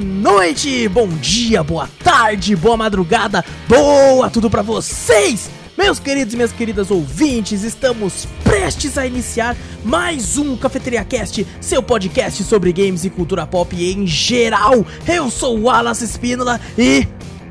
noite, 0.00 0.88
bom 0.88 1.06
dia, 1.08 1.62
boa 1.62 1.88
tarde, 2.02 2.56
boa 2.56 2.76
madrugada, 2.76 3.44
boa 3.68 4.30
tudo 4.30 4.50
pra 4.50 4.62
vocês! 4.62 5.50
Meus 5.76 5.98
queridos 5.98 6.34
e 6.34 6.36
minhas 6.36 6.52
queridas 6.52 6.90
ouvintes, 6.90 7.62
estamos 7.62 8.26
prestes 8.42 8.98
a 8.98 9.06
iniciar 9.06 9.56
mais 9.84 10.36
um 10.36 10.56
Cafeteria 10.56 11.04
Cast, 11.04 11.46
seu 11.60 11.82
podcast 11.82 12.42
sobre 12.44 12.72
games 12.72 13.04
e 13.04 13.10
cultura 13.10 13.46
pop 13.46 13.74
em 13.74 14.06
geral. 14.06 14.84
Eu 15.06 15.30
sou 15.30 15.58
o 15.58 15.62
Wallace 15.64 16.04
Espínola 16.04 16.60
e. 16.76 17.06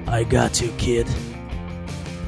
I 0.07 0.23
got 0.25 0.61
you, 0.61 0.71
kid. 0.77 1.09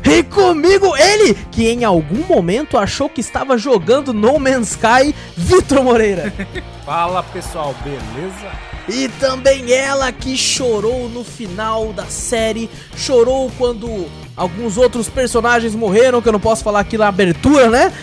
E 0.04 0.24
comigo 0.24 0.96
ele, 0.98 1.36
que 1.52 1.68
em 1.68 1.84
algum 1.84 2.24
momento 2.28 2.78
achou 2.78 3.08
que 3.08 3.22
estava 3.22 3.58
jogando 3.58 4.14
No 4.14 4.40
Man's 4.40 4.72
Sky, 4.72 5.14
Vitor 5.38 5.84
Moreira. 5.84 6.34
Fala 6.84 7.22
pessoal, 7.22 7.76
beleza? 7.84 8.71
E 8.92 9.08
também 9.08 9.72
ela 9.72 10.12
que 10.12 10.36
chorou 10.36 11.08
no 11.08 11.24
final 11.24 11.94
da 11.94 12.06
série, 12.06 12.70
chorou 12.98 13.50
quando 13.58 14.06
alguns 14.36 14.78
outros 14.78 15.08
personagens 15.08 15.74
morreram, 15.74 16.22
que 16.22 16.28
eu 16.28 16.34
não 16.34 16.40
posso 16.40 16.62
falar 16.62 16.82
aqui 16.82 16.98
na 16.98 17.08
abertura, 17.08 17.70
né? 17.70 17.94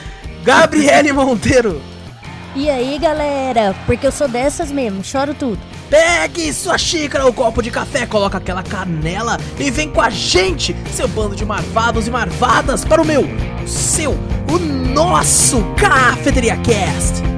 Gabriele 0.43 1.13
Monteiro. 1.13 1.81
E 2.57 2.71
aí, 2.71 2.99
galera? 2.99 3.77
Porque 3.85 4.07
eu 4.07 4.13
sou 4.13 4.27
dessas 4.27 4.73
mesmo, 4.73 5.05
choro 5.05 5.35
tudo. 5.35 5.59
Pegue 5.91 6.53
sua 6.53 6.79
xícara 6.79 7.27
ou 7.27 7.33
copo 7.33 7.63
de 7.63 7.71
café, 7.71 8.07
coloca 8.07 8.39
aquela 8.39 8.63
canela 8.63 9.39
e 9.59 9.71
vem 9.71 9.91
com 9.91 10.01
a 10.01 10.11
gente, 10.11 10.75
seu 10.93 11.07
bando 11.07 11.37
de 11.37 11.45
marvados 11.45 12.07
e 12.07 12.11
marvadas, 12.11 12.85
para 12.85 13.01
o 13.01 13.05
meu, 13.05 13.23
o 13.23 13.69
seu, 13.69 14.13
o 14.51 14.59
nosso 14.59 15.63
Cafeteria 15.77 16.57
Cast. 16.57 17.38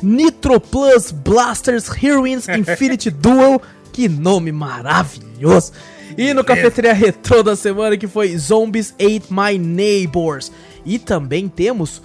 Nitro 0.03 0.61
Plus 0.61 1.11
Blasters 1.11 1.89
Heroines 2.03 2.47
Infinity 2.51 3.11
Duel. 3.11 3.62
Que 3.93 4.11
nome 4.11 4.53
maravilhoso! 4.53 5.73
E 6.19 6.33
no 6.33 6.45
Cafeteria 6.45 6.93
Retro 6.93 7.43
da 7.43 7.56
semana 7.56 7.97
que 7.97 8.06
foi 8.06 8.37
Zombies 8.37 8.95
Ate 8.99 9.25
My 9.31 9.59
Neighbors. 9.59 10.53
E 10.87 10.99
também 10.99 11.49
temos 11.49 12.01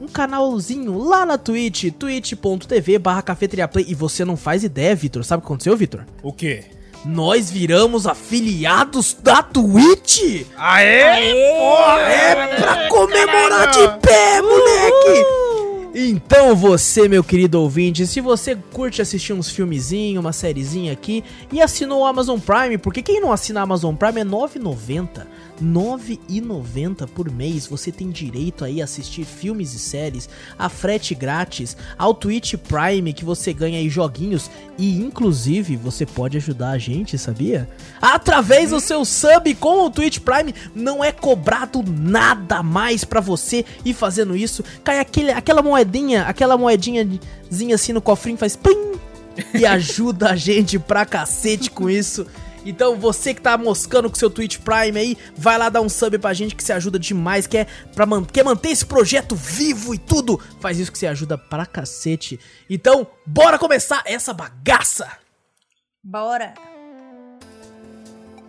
um 0.00 0.08
canalzinho 0.08 0.96
lá 0.96 1.26
na 1.26 1.36
Twitch, 1.36 1.92
twitch.tv 1.92 2.98
barra 2.98 3.20
cafeteriaplay. 3.20 3.84
E 3.88 3.94
você 3.94 4.24
não 4.24 4.36
faz 4.36 4.64
ideia, 4.64 4.94
Vitor. 4.94 5.24
Sabe 5.24 5.40
o 5.40 5.42
que 5.42 5.46
aconteceu, 5.46 5.76
Vitor? 5.76 6.06
O 6.22 6.32
quê? 6.32 6.64
Nós 7.04 7.50
viramos 7.50 8.06
afiliados 8.06 9.16
da 9.22 9.42
Twitch! 9.42 10.46
Aê! 10.56 11.02
Aê! 11.02 11.58
Porra, 11.58 12.00
é 12.00 12.56
pra 12.56 12.88
comemorar 12.88 13.70
de 13.70 14.06
pé, 14.06 14.42
moleque! 14.42 15.40
Então 15.94 16.54
você, 16.54 17.08
meu 17.08 17.24
querido 17.24 17.60
ouvinte, 17.60 18.06
se 18.06 18.20
você 18.20 18.54
curte 18.54 19.02
assistir 19.02 19.32
uns 19.32 19.50
filmezinhos, 19.50 20.22
uma 20.22 20.32
sériezinha 20.32 20.92
aqui 20.92 21.24
e 21.50 21.60
assinou 21.60 22.02
o 22.02 22.06
Amazon 22.06 22.38
Prime, 22.38 22.78
porque 22.78 23.02
quem 23.02 23.20
não 23.20 23.32
assina 23.32 23.60
a 23.60 23.62
Amazon 23.64 23.94
Prime 23.94 24.20
é 24.20 24.24
9,90. 24.24 25.26
9,90 25.62 27.06
por 27.08 27.30
mês 27.30 27.66
você 27.66 27.92
tem 27.92 28.10
direito 28.10 28.64
aí 28.64 28.80
a 28.80 28.84
assistir 28.84 29.24
filmes 29.24 29.74
e 29.74 29.78
séries, 29.78 30.28
a 30.58 30.68
frete 30.68 31.14
grátis, 31.14 31.76
ao 31.98 32.14
Twitch 32.14 32.54
Prime 32.56 33.12
que 33.12 33.24
você 33.24 33.52
ganha 33.52 33.78
aí 33.78 33.88
joguinhos 33.88 34.50
e 34.78 34.98
inclusive 34.98 35.76
você 35.76 36.06
pode 36.06 36.36
ajudar 36.36 36.70
a 36.70 36.78
gente, 36.78 37.18
sabia? 37.18 37.68
Através 38.00 38.70
do 38.70 38.80
seu 38.80 39.04
sub 39.04 39.54
com 39.54 39.86
o 39.86 39.90
Twitch 39.90 40.18
Prime 40.18 40.54
não 40.74 41.04
é 41.04 41.12
cobrado 41.12 41.82
nada 41.86 42.62
mais 42.62 43.04
para 43.04 43.20
você 43.20 43.64
e 43.84 43.92
fazendo 43.92 44.36
isso 44.36 44.64
cai 44.82 44.98
aquele, 44.98 45.30
aquela 45.30 45.62
moedinha, 45.62 46.22
aquela 46.22 46.56
moedinhazinha 46.56 47.74
assim 47.74 47.92
no 47.92 48.00
cofrinho 48.00 48.38
faz 48.38 48.56
pim 48.56 48.90
e 49.54 49.64
ajuda 49.66 50.30
a 50.30 50.36
gente 50.36 50.78
pra 50.78 51.06
cacete 51.06 51.70
com 51.70 51.88
isso. 51.88 52.26
Então 52.64 52.96
você 52.96 53.34
que 53.34 53.40
tá 53.40 53.56
moscando 53.56 54.08
com 54.08 54.16
seu 54.16 54.30
Twitch 54.30 54.58
Prime 54.58 54.98
aí, 54.98 55.18
vai 55.36 55.56
lá 55.58 55.68
dar 55.68 55.80
um 55.80 55.88
sub 55.88 56.18
pra 56.18 56.34
gente 56.34 56.54
que 56.54 56.62
se 56.62 56.72
ajuda 56.72 56.98
demais, 56.98 57.46
quer, 57.46 57.66
pra 57.94 58.06
man 58.06 58.24
quer 58.24 58.44
manter 58.44 58.70
esse 58.70 58.84
projeto 58.84 59.34
vivo 59.34 59.94
e 59.94 59.98
tudo, 59.98 60.40
faz 60.60 60.78
isso 60.78 60.92
que 60.92 60.98
você 60.98 61.06
ajuda 61.06 61.36
pra 61.36 61.66
cacete. 61.66 62.38
Então, 62.68 63.06
bora 63.26 63.58
começar 63.58 64.02
essa 64.04 64.32
bagaça! 64.32 65.10
Bora! 66.02 66.69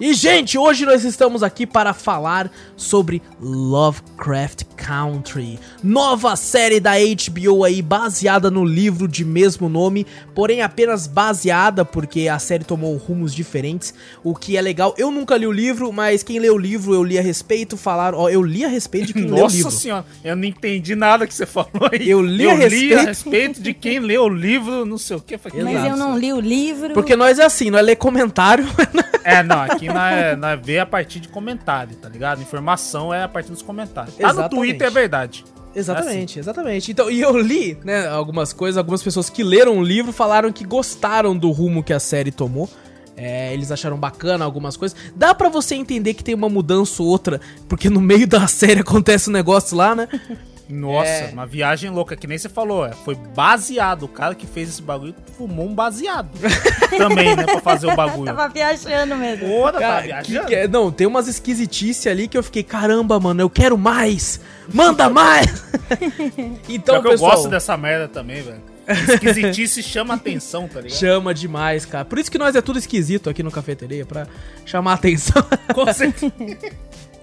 E, 0.02 0.16
gente, 0.16 0.58
hoje 0.58 0.84
nós 0.84 1.04
estamos 1.04 1.44
aqui 1.44 1.68
para 1.68 1.94
falar 1.94 2.52
sobre 2.76 3.22
Lovecraft 3.40 4.64
Country, 4.76 5.60
nova 5.84 6.36
série 6.36 6.80
da 6.80 6.94
HBO 6.94 7.64
aí, 7.64 7.84
baseada 7.84 8.50
no 8.50 8.66
livro 8.66 9.08
de 9.08 9.24
mesmo 9.24 9.70
nome, 9.70 10.08
porém 10.34 10.64
apenas 10.64 11.06
baseada, 11.06 11.86
porque 11.86 12.28
a 12.28 12.40
série 12.40 12.64
tomou 12.64 12.98
rumos 12.98 13.32
diferentes, 13.32 13.94
o 14.24 14.34
que 14.34 14.58
é 14.58 14.62
legal. 14.62 14.96
Eu 14.98 15.12
nunca 15.12 15.38
li 15.38 15.46
o 15.46 15.52
livro, 15.52 15.94
mas 15.94 16.24
quem 16.24 16.40
lê 16.40 16.50
o 16.50 16.58
livro 16.58 16.96
eu 16.96 17.04
li 17.04 17.20
a 17.20 17.22
respeito, 17.22 17.78
falaram, 17.78 18.18
ó, 18.18 18.28
eu 18.28 18.42
li 18.42 18.66
a 18.66 18.70
respeito 18.70 19.06
de 19.06 19.14
quem 19.14 19.26
lê 19.30 19.40
o 19.40 19.46
livro. 19.46 19.66
Nossa 19.66 19.70
senhora, 19.70 20.06
eu 20.24 20.36
não 20.36 20.46
entendi 20.46 20.96
nada 20.96 21.28
que 21.28 21.34
você 21.36 21.46
falou 21.46 21.88
aí. 21.92 22.10
Eu 22.10 22.24
li, 22.24 22.46
eu 22.46 22.50
a, 22.50 22.56
respeito... 22.56 22.86
li 22.86 22.94
a 22.96 23.02
respeito 23.04 23.62
de 23.62 23.72
quem 23.72 24.00
lê 24.00 24.18
o 24.18 24.28
livro, 24.28 24.84
não 24.84 24.98
sei 24.98 25.18
o 25.18 25.22
que. 25.22 25.40
Mas 25.64 25.86
eu 25.86 25.96
não 25.96 26.18
li 26.18 26.34
o 26.34 26.40
livro. 26.40 26.96
Porque 26.96 27.16
nós 27.16 27.38
é 27.38 27.46
assim, 27.46 27.70
nós 27.70 27.86
lê 27.86 27.96
comentário. 27.96 28.66
é, 29.24 29.44
não, 29.44 29.62
aqui 29.62 29.91
nós, 29.94 30.40
nós 30.40 30.66
vê 30.66 30.80
a 30.80 30.86
partir 30.86 31.20
de 31.20 31.28
comentário, 31.28 31.96
tá 31.96 32.10
ligado? 32.10 32.42
Informação 32.42 33.14
é 33.14 33.24
a 33.24 33.28
partir 33.28 33.52
dos 33.52 33.62
comentários. 33.62 34.16
Tá 34.16 34.34
no 34.34 34.50
Twitter 34.50 34.88
é 34.88 34.90
verdade. 34.90 35.44
Exatamente, 35.76 36.12
é 36.12 36.24
assim. 36.24 36.40
exatamente. 36.40 36.92
Então, 36.92 37.10
e 37.10 37.22
eu 37.22 37.38
li, 37.38 37.78
né, 37.84 38.08
algumas 38.08 38.52
coisas, 38.52 38.78
algumas 38.78 39.02
pessoas 39.02 39.30
que 39.30 39.44
leram 39.44 39.78
o 39.78 39.84
livro 39.84 40.12
falaram 40.12 40.52
que 40.52 40.66
gostaram 40.66 41.36
do 41.36 41.50
rumo 41.52 41.84
que 41.84 41.94
a 41.94 42.00
série 42.00 42.32
tomou. 42.32 42.70
É, 43.16 43.54
eles 43.54 43.72
acharam 43.72 43.98
bacana 43.98 44.44
algumas 44.44 44.76
coisas. 44.76 44.98
Dá 45.16 45.34
para 45.36 45.48
você 45.50 45.76
entender 45.76 46.14
que 46.14 46.24
tem 46.24 46.34
uma 46.34 46.50
mudança 46.50 47.04
ou 47.04 47.10
outra, 47.10 47.40
porque 47.68 47.90
no 47.90 48.02
meio 48.02 48.28
da 48.28 48.48
série 48.50 48.82
acontece 48.82 49.30
um 49.30 49.34
negócio 49.34 49.78
lá, 49.78 49.96
né? 49.96 50.08
Nossa, 50.72 51.10
é... 51.10 51.30
uma 51.32 51.46
viagem 51.46 51.90
louca, 51.90 52.16
que 52.16 52.26
nem 52.28 52.38
você 52.38 52.50
falou. 52.50 52.86
É, 52.86 52.92
foi 52.92 53.16
baseado. 53.16 54.04
O 54.04 54.08
cara 54.08 54.34
que 54.36 54.48
fez 54.48 54.70
esse 54.70 54.82
bagulho 54.82 55.16
fumou 55.38 55.68
um 55.68 55.76
baseado. 55.76 56.30
Também, 56.98 57.36
né? 57.36 57.44
Pra 57.44 57.60
fazer 57.60 57.88
o 57.88 57.96
bagulho. 57.96 58.26
tava 58.26 58.48
viajando 58.48 59.16
mesmo. 59.16 59.48
Pô, 59.48 59.72
cara, 59.72 60.02
viajando. 60.02 60.42
Que 60.42 60.46
que 60.48 60.56
é? 60.56 60.68
Não, 60.68 60.92
tem 60.92 61.08
umas 61.08 61.28
esquisitices 61.28 62.08
ali 62.08 62.28
que 62.28 62.38
eu 62.38 62.44
fiquei, 62.44 62.64
caramba, 62.64 63.20
mano, 63.20 63.42
eu 63.42 63.50
quero 63.50 63.78
mais! 63.78 64.40
Manda 64.74 65.10
mais! 65.10 65.66
então, 66.70 67.02
pessoal... 67.02 67.32
Eu 67.32 67.36
gosto 67.36 67.50
dessa 67.50 67.76
merda 67.76 68.08
também, 68.08 68.42
velho. 68.42 68.72
Esquisitice 68.88 69.84
chama 69.84 70.16
atenção, 70.16 70.68
tá 70.68 70.82
ligado? 70.82 70.98
Chama 70.98 71.34
demais, 71.34 71.86
cara. 71.86 72.04
Por 72.04 72.20
isso 72.20 72.32
que 72.32 72.38
nós 72.38 72.56
é 72.56 72.62
tudo 72.62 72.80
esquisito 72.80 73.30
aqui 73.30 73.44
no 73.44 73.52
Cafeteria, 73.52 74.06
pra 74.06 74.28
chamar 74.66 74.94
atenção. 74.94 75.44
Com 75.74 75.86
certeza. 75.94 76.34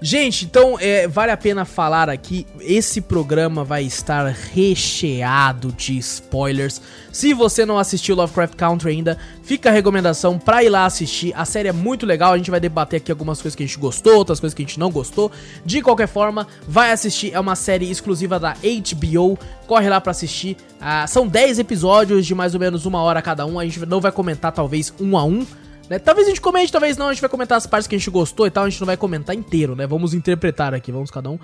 Gente, 0.00 0.44
então 0.44 0.78
é, 0.78 1.08
vale 1.08 1.32
a 1.32 1.36
pena 1.36 1.64
falar 1.64 2.08
aqui, 2.08 2.46
esse 2.60 3.00
programa 3.00 3.64
vai 3.64 3.82
estar 3.82 4.26
recheado 4.26 5.72
de 5.72 5.98
spoilers. 5.98 6.80
Se 7.10 7.34
você 7.34 7.66
não 7.66 7.76
assistiu 7.76 8.14
Lovecraft 8.14 8.54
Country 8.54 8.90
ainda, 8.92 9.18
fica 9.42 9.70
a 9.70 9.72
recomendação 9.72 10.38
pra 10.38 10.62
ir 10.62 10.68
lá 10.68 10.86
assistir. 10.86 11.32
A 11.34 11.44
série 11.44 11.66
é 11.66 11.72
muito 11.72 12.06
legal, 12.06 12.32
a 12.32 12.36
gente 12.36 12.48
vai 12.48 12.60
debater 12.60 12.98
aqui 12.98 13.10
algumas 13.10 13.42
coisas 13.42 13.56
que 13.56 13.64
a 13.64 13.66
gente 13.66 13.76
gostou, 13.76 14.14
outras 14.14 14.38
coisas 14.38 14.54
que 14.54 14.62
a 14.62 14.66
gente 14.66 14.78
não 14.78 14.88
gostou. 14.88 15.32
De 15.64 15.82
qualquer 15.82 16.06
forma, 16.06 16.46
vai 16.66 16.92
assistir, 16.92 17.34
é 17.34 17.40
uma 17.40 17.56
série 17.56 17.90
exclusiva 17.90 18.38
da 18.38 18.54
HBO, 18.54 19.36
corre 19.66 19.88
lá 19.88 20.00
pra 20.00 20.12
assistir. 20.12 20.56
Ah, 20.80 21.08
são 21.08 21.26
10 21.26 21.58
episódios 21.58 22.24
de 22.24 22.36
mais 22.36 22.54
ou 22.54 22.60
menos 22.60 22.86
uma 22.86 23.02
hora 23.02 23.20
cada 23.20 23.44
um, 23.44 23.58
a 23.58 23.64
gente 23.64 23.84
não 23.84 24.00
vai 24.00 24.12
comentar 24.12 24.52
talvez 24.52 24.94
um 25.00 25.18
a 25.18 25.24
um, 25.24 25.44
Né? 25.88 25.99
Talvez 25.99 26.26
a 26.26 26.31
gente 26.31 26.40
comente, 26.40 26.70
talvez 26.70 26.96
não, 26.96 27.08
a 27.08 27.12
gente 27.12 27.20
vai 27.20 27.31
comentar 27.31 27.56
as 27.56 27.67
partes 27.67 27.87
que 27.87 27.94
a 27.94 27.99
gente 27.99 28.11
gostou 28.11 28.46
e 28.46 28.50
tal, 28.50 28.64
a 28.64 28.69
gente 28.70 28.81
não 28.81 28.87
vai 28.87 28.96
comentar 28.96 29.35
inteiro, 29.35 29.75
né? 29.75 29.87
Vamos 29.87 30.12
interpretar 30.14 30.75
aqui, 30.75 30.93
vamos 30.93 31.11
cada 31.11 31.31
um 31.31 31.38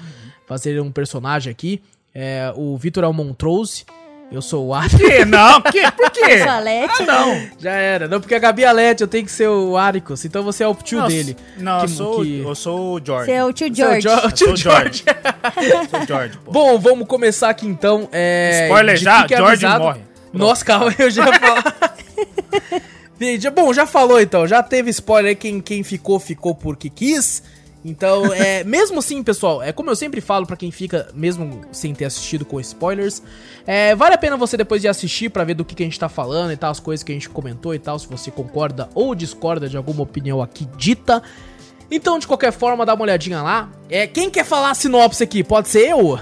fazer 0.47 0.81
um 0.81 0.91
personagem 0.93 1.51
aqui. 1.51 1.83
É, 2.15 2.53
o 2.55 2.77
Vitor 2.77 3.03
é 3.05 3.07
o 3.07 3.13
Montrose, 3.13 3.85
eu 4.31 4.41
sou 4.43 4.67
o 4.69 4.75
Atticus. 4.75 5.01
Que? 5.07 5.25
Não, 5.25 5.61
que? 5.63 5.91
Por 5.93 6.11
quê? 6.11 6.21
Eu 6.35 6.39
sou 6.45 6.49
a 6.51 6.59
Leti. 6.61 7.03
Ah, 7.03 7.07
não. 7.07 7.49
Já 7.59 7.73
era, 7.73 8.09
não, 8.09 8.21
porque 8.21 8.35
a 8.35 8.39
Gabi 8.39 8.65
é 8.65 8.67
a 8.67 8.73
Leti, 8.73 9.03
eu 9.03 9.09
tenho 9.09 9.25
que 9.25 9.31
ser 9.33 9.49
o 9.49 9.77
Aricus, 9.77 10.25
então 10.25 10.43
você 10.43 10.63
é 10.65 10.69
o 10.69 10.75
tio 10.75 10.99
Não, 11.01 11.09
dele. 11.09 11.37
Não, 11.59 11.79
Que- 11.81 11.85
eu, 11.85 11.89
sou, 11.89 12.23
que- 12.23 12.39
eu 12.41 12.55
sou 12.55 12.95
o 12.97 13.01
George. 13.05 13.27
Você 13.27 13.33
é 13.33 13.45
o 13.45 13.53
tio 13.53 13.75
Você 13.75 13.83
é 13.83 13.87
o 13.99 14.01
George. 14.01 14.27
O 14.27 14.31
tio 14.33 14.47
sou 14.47 14.53
o 14.55 14.57
George. 14.57 15.05
George. 15.05 15.89
sou 15.91 16.01
o 16.01 16.07
George, 16.07 16.39
pô. 16.45 16.53
Bom, 16.53 16.79
vamos 16.79 17.07
começar 17.07 17.51
aqui 17.51 17.67
então. 17.67 18.09
É, 18.13 18.65
Spoiler 18.65 18.97
já, 18.97 19.23
fique 19.23 19.37
George 19.37 19.65
avisado. 19.67 19.85
morre. 19.85 20.01
Nossa, 20.33 20.65
calma, 20.65 20.95
eu 20.99 21.11
já 21.11 21.27
ia 21.27 21.39
falar. 21.41 21.77
Bom, 23.55 23.73
já 23.73 23.87
falou 23.87 24.21
então, 24.21 24.47
já 24.47 24.63
teve 24.63 24.91
spoiler 24.91 25.37
quem, 25.37 25.61
quem 25.61 25.83
ficou, 25.83 26.19
ficou 26.19 26.55
porque 26.55 26.89
quis. 26.91 27.43
Então, 27.85 28.33
é, 28.33 28.65
mesmo 28.65 28.99
assim, 28.99 29.23
pessoal, 29.23 29.63
é 29.63 29.73
como 29.73 29.91
eu 29.91 29.97
sempre 29.97 30.21
falo 30.21 30.47
pra 30.47 30.57
quem 30.57 30.71
fica, 30.71 31.09
mesmo 31.15 31.63
sem 31.71 31.95
ter 31.95 32.07
assistido 32.07 32.45
com 32.45 32.59
spoilers, 32.61 33.23
é, 33.67 33.95
vale 33.95 34.15
a 34.15 34.19
pena 34.19 34.37
você 34.37 34.57
depois 34.57 34.81
de 34.81 34.89
assistir 34.89 35.29
pra 35.29 35.45
ver 35.45 35.55
do 35.55 35.65
que, 35.65 35.75
que 35.75 35.83
a 35.83 35.87
gente 35.87 35.99
tá 35.99 36.09
falando 36.09 36.53
e 36.53 36.57
tal, 36.57 36.71
as 36.71 36.81
coisas 36.81 37.05
que 37.05 37.13
a 37.13 37.15
gente 37.15 37.29
comentou 37.29 37.75
e 37.75 37.79
tal, 37.79 37.99
se 37.99 38.09
você 38.09 38.31
concorda 38.31 38.89
ou 38.95 39.15
discorda 39.15 39.69
de 39.69 39.77
alguma 39.77 40.03
opinião 40.03 40.41
aqui 40.41 40.67
dita. 40.77 41.23
Então, 41.91 42.19
de 42.19 42.27
qualquer 42.27 42.53
forma, 42.53 42.87
dá 42.87 42.95
uma 42.95 43.03
olhadinha 43.03 43.43
lá. 43.43 43.71
É, 43.91 44.07
quem 44.07 44.31
quer 44.31 44.45
falar 44.45 44.71
a 44.71 44.75
sinopse 44.75 45.23
aqui? 45.23 45.45
Pode 45.45 45.69
ser 45.69 45.91
eu? 45.91 46.19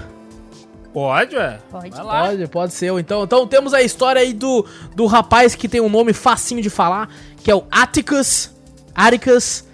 Pode, 0.93 1.35
ué. 1.35 1.59
Pode. 1.71 1.89
Vai 1.89 2.03
lá. 2.03 2.27
Pode, 2.27 2.47
pode 2.47 2.73
ser. 2.73 2.91
Então, 2.99 3.23
então 3.23 3.47
temos 3.47 3.73
a 3.73 3.81
história 3.81 4.21
aí 4.21 4.31
do, 4.33 4.65
do 4.95 5.05
rapaz 5.07 5.55
que 5.55 5.67
tem 5.67 5.81
um 5.81 5.89
nome 5.89 6.13
facinho 6.13 6.61
de 6.61 6.69
falar, 6.69 7.09
que 7.43 7.49
é 7.49 7.55
o 7.55 7.63
Atticus. 7.71 8.51
Atticus. 8.93 9.65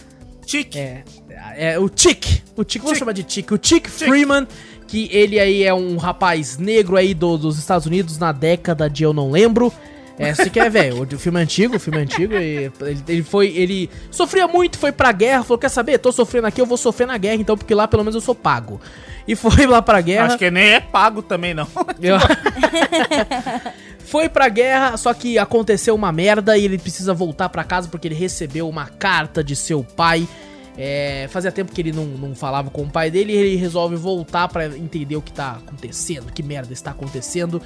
Tique. 0.46 0.80
É, 0.80 1.04
é 1.74 1.80
o 1.80 1.90
Tick. 1.90 2.42
O 2.56 2.64
Tick, 2.64 2.82
vamos 2.84 2.98
chamar 2.98 3.12
de 3.14 3.24
Tick. 3.24 3.52
O 3.52 3.58
Tick 3.58 3.88
Freeman, 3.90 4.48
que 4.88 5.10
ele 5.12 5.40
aí 5.40 5.64
é 5.64 5.74
um 5.74 5.98
rapaz 5.98 6.58
negro 6.58 6.96
aí 6.98 7.14
do- 7.14 7.38
dos 7.38 7.60
Estados 7.60 7.86
Unidos 7.86 8.18
na 8.18 8.32
década 8.32 8.90
de 8.90 9.04
eu 9.04 9.14
não 9.14 9.30
lembro. 9.30 9.72
É, 10.18 10.34
você 10.34 10.50
quer, 10.50 10.70
velho, 10.70 11.04
o 11.16 11.18
filme 11.20 11.40
é 11.40 11.44
antigo, 11.44 11.78
o 11.78 11.80
filme 11.80 12.00
é 12.00 12.02
antigo, 12.02 12.34
e 12.34 12.38
ele, 12.82 13.04
ele 13.08 13.24
foi, 13.24 13.48
ele 13.56 13.90
sofria 14.12 14.48
muito, 14.50 14.78
foi 14.78 14.92
pra 14.92 15.14
guerra, 15.14 15.44
falou, 15.44 15.58
quer 15.58 15.70
saber, 15.70 15.98
tô 15.98 16.12
sofrendo 16.12 16.46
aqui, 16.48 16.60
eu 16.60 16.66
vou 16.66 16.76
sofrer 16.78 17.08
na 17.08 17.18
guerra, 17.18 17.36
então, 17.36 17.58
porque 17.58 17.74
lá 17.74 17.88
pelo 17.88 18.04
menos 18.04 18.16
eu 18.16 18.22
sou 18.22 18.36
pago. 18.36 18.82
E 19.30 19.36
foi 19.36 19.66
lá 19.68 19.82
pra 19.82 20.02
guerra. 20.02 20.26
Acho 20.26 20.38
que 20.40 20.50
nem 20.50 20.70
é 20.74 20.80
pago 20.80 21.22
também, 21.22 21.54
não. 21.54 21.68
Eu- 22.02 22.18
Foi 24.06 24.28
pra 24.28 24.50
guerra, 24.50 24.98
só 24.98 25.14
que 25.14 25.38
aconteceu 25.38 25.94
uma 25.94 26.12
merda 26.12 26.58
e 26.58 26.66
ele 26.66 26.80
precisa 26.80 27.14
voltar 27.14 27.48
pra 27.50 27.64
casa 27.64 27.88
porque 27.88 28.08
ele 28.08 28.16
recebeu 28.16 28.68
uma 28.68 28.88
carta 28.88 29.44
de 29.44 29.56
seu 29.56 29.84
pai. 29.84 30.28
É, 30.76 31.28
fazia 31.30 31.52
tempo 31.52 31.72
que 31.72 31.80
ele 31.82 31.92
não, 31.92 32.06
não 32.06 32.34
falava 32.34 32.72
com 32.72 32.82
o 32.84 32.90
pai 32.90 33.12
dele 33.12 33.34
e 33.34 33.36
ele 33.36 33.56
resolve 33.58 33.96
voltar 33.96 34.48
pra 34.48 34.66
entender 34.66 35.16
o 35.16 35.22
que 35.22 35.32
tá 35.32 35.60
acontecendo, 35.64 36.32
que 36.34 36.42
merda 36.42 36.74
está 36.74 36.90
acontecendo. 36.92 37.62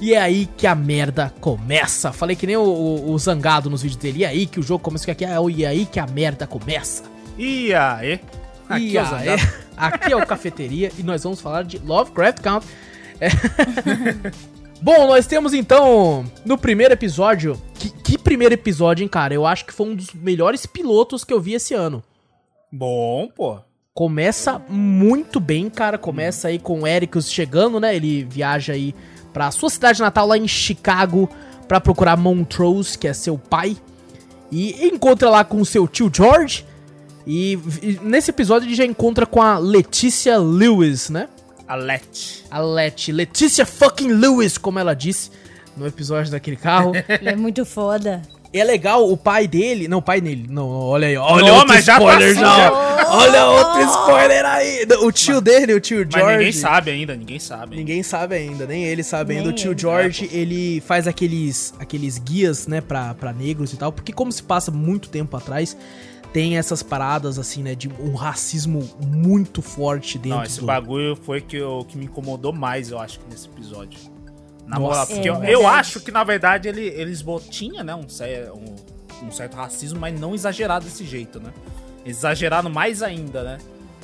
E 0.00 0.14
é 0.14 0.18
aí 0.20 0.48
que 0.56 0.66
a 0.66 0.74
merda 0.74 1.32
começa. 1.40 2.10
Falei 2.12 2.34
que 2.36 2.46
nem 2.46 2.56
o, 2.56 2.62
o- 2.62 3.10
o 3.12 3.18
zangado 3.18 3.68
nos 3.68 3.82
vídeos 3.82 4.00
dele. 4.00 4.20
E 4.20 4.24
é 4.24 4.28
aí 4.28 4.46
que 4.46 4.58
o 4.58 4.62
jogo 4.62 4.82
começa. 4.82 5.04
que 5.04 5.10
aqui 5.10 5.24
é- 5.26 5.36
E 5.54 5.66
aí 5.66 5.84
que 5.84 6.00
a 6.00 6.06
merda 6.06 6.46
começa. 6.46 7.02
E 7.36 7.74
aí? 7.74 8.18
Aqui 8.68 8.92
E 8.92 8.96
é 8.96 9.02
o 9.02 9.06
Zangado. 9.06 9.42
Aqui 9.86 10.12
é 10.12 10.16
o 10.16 10.26
Cafeteria 10.26 10.90
e 10.98 11.02
nós 11.02 11.22
vamos 11.22 11.40
falar 11.40 11.64
de 11.64 11.78
Lovecraft 11.78 12.40
Count. 12.40 12.66
É. 13.20 13.28
Bom, 14.80 15.06
nós 15.06 15.26
temos 15.26 15.54
então 15.54 16.24
no 16.44 16.58
primeiro 16.58 16.92
episódio. 16.92 17.60
Que, 17.74 17.90
que 17.90 18.18
primeiro 18.18 18.54
episódio, 18.54 19.02
hein, 19.02 19.08
cara? 19.08 19.32
Eu 19.32 19.46
acho 19.46 19.64
que 19.64 19.72
foi 19.72 19.88
um 19.88 19.94
dos 19.94 20.12
melhores 20.12 20.66
pilotos 20.66 21.24
que 21.24 21.32
eu 21.32 21.40
vi 21.40 21.54
esse 21.54 21.74
ano. 21.74 22.02
Bom, 22.70 23.28
pô. 23.28 23.58
Começa 23.94 24.58
muito 24.68 25.38
bem, 25.38 25.68
cara. 25.68 25.98
Começa 25.98 26.48
aí 26.48 26.58
com 26.58 26.80
o 26.80 26.86
Ericus 26.86 27.30
chegando, 27.30 27.78
né? 27.78 27.94
Ele 27.94 28.24
viaja 28.24 28.72
aí 28.72 28.94
pra 29.32 29.50
sua 29.50 29.70
cidade 29.70 30.00
natal 30.00 30.26
lá 30.26 30.36
em 30.36 30.48
Chicago 30.48 31.28
pra 31.68 31.80
procurar 31.80 32.16
Montrose, 32.16 32.98
que 32.98 33.06
é 33.06 33.12
seu 33.12 33.38
pai. 33.38 33.76
E 34.50 34.86
encontra 34.86 35.30
lá 35.30 35.44
com 35.44 35.60
o 35.60 35.66
seu 35.66 35.86
tio 35.86 36.10
George. 36.12 36.66
E, 37.26 37.58
e 37.82 38.00
nesse 38.02 38.30
episódio 38.30 38.66
ele 38.68 38.74
já 38.74 38.84
encontra 38.84 39.24
com 39.26 39.40
a 39.40 39.58
Letícia 39.58 40.36
Lewis, 40.38 41.08
né? 41.08 41.28
A 41.66 41.74
Let. 41.74 42.44
A 42.50 42.58
Let. 42.58 43.08
Letícia 43.12 43.64
fucking 43.64 44.12
Lewis, 44.12 44.58
como 44.58 44.78
ela 44.78 44.94
disse 44.94 45.30
no 45.76 45.86
episódio 45.86 46.30
daquele 46.30 46.56
carro. 46.56 46.92
Ele 47.08 47.30
é 47.30 47.36
muito 47.36 47.64
foda. 47.64 48.20
E 48.52 48.60
é 48.60 48.64
legal, 48.64 49.10
o 49.10 49.16
pai 49.16 49.48
dele. 49.48 49.88
Não, 49.88 49.98
o 49.98 50.02
pai 50.02 50.20
dele. 50.20 50.46
Não, 50.50 50.68
olha 50.68 51.08
aí. 51.08 51.16
Olha 51.16 51.46
Não, 51.46 51.54
outro 51.54 51.68
mas 51.68 51.84
já 51.86 51.94
spoiler 51.94 52.34
já. 52.34 52.40
já. 52.40 53.06
Olha 53.08 53.46
outro 53.46 53.80
spoiler 53.80 54.44
aí. 54.44 54.86
O 55.00 55.10
tio 55.10 55.40
dele, 55.40 55.72
o 55.72 55.80
tio 55.80 56.00
George. 56.00 56.18
Mas 56.22 56.36
ninguém 56.36 56.52
sabe 56.52 56.90
ainda, 56.90 57.16
ninguém 57.16 57.38
sabe. 57.38 57.76
Ninguém 57.76 58.02
sabe 58.02 58.34
ainda, 58.34 58.66
nem 58.66 58.84
ele 58.84 59.02
sabe 59.02 59.32
ainda. 59.32 59.44
Nem 59.46 59.52
O 59.52 59.56
tio 59.56 59.70
ele. 59.70 59.80
George, 59.80 60.28
ele 60.30 60.82
faz 60.82 61.08
aqueles, 61.08 61.72
aqueles 61.78 62.18
guias, 62.18 62.66
né, 62.66 62.82
pra, 62.82 63.14
pra 63.14 63.32
negros 63.32 63.72
e 63.72 63.78
tal. 63.78 63.90
Porque 63.90 64.12
como 64.12 64.30
se 64.30 64.42
passa 64.42 64.70
muito 64.70 65.08
tempo 65.08 65.34
atrás, 65.34 65.74
tem 66.32 66.56
essas 66.56 66.82
paradas, 66.82 67.38
assim, 67.38 67.62
né, 67.62 67.74
de 67.74 67.88
um 67.88 68.14
racismo 68.14 68.88
muito 69.06 69.60
forte 69.60 70.18
dentro 70.18 70.38
Não, 70.38 70.44
esse 70.44 70.60
do... 70.60 70.66
bagulho 70.66 71.14
foi 71.16 71.40
que, 71.40 71.60
o 71.60 71.84
que 71.84 71.98
me 71.98 72.06
incomodou 72.06 72.52
mais, 72.52 72.90
eu 72.90 72.98
acho, 72.98 73.20
que 73.20 73.26
nesse 73.30 73.48
episódio. 73.48 73.98
Na 74.66 74.78
Nossa. 74.78 74.80
moral, 74.80 75.06
porque 75.06 75.28
É, 75.28 75.30
eu, 75.30 75.60
eu 75.60 75.66
acho 75.66 76.00
que, 76.00 76.10
na 76.10 76.24
verdade, 76.24 76.68
ele, 76.68 76.86
eles 76.86 77.20
bo- 77.20 77.40
tinha, 77.40 77.84
né, 77.84 77.94
um, 77.94 78.06
um, 78.06 79.26
um 79.26 79.30
certo 79.30 79.56
racismo, 79.56 80.00
mas 80.00 80.18
não 80.18 80.34
exagerado 80.34 80.84
desse 80.84 81.04
jeito, 81.04 81.38
né? 81.40 81.52
Exagerado 82.06 82.70
mais 82.70 83.02
ainda, 83.02 83.42
né? 83.42 83.58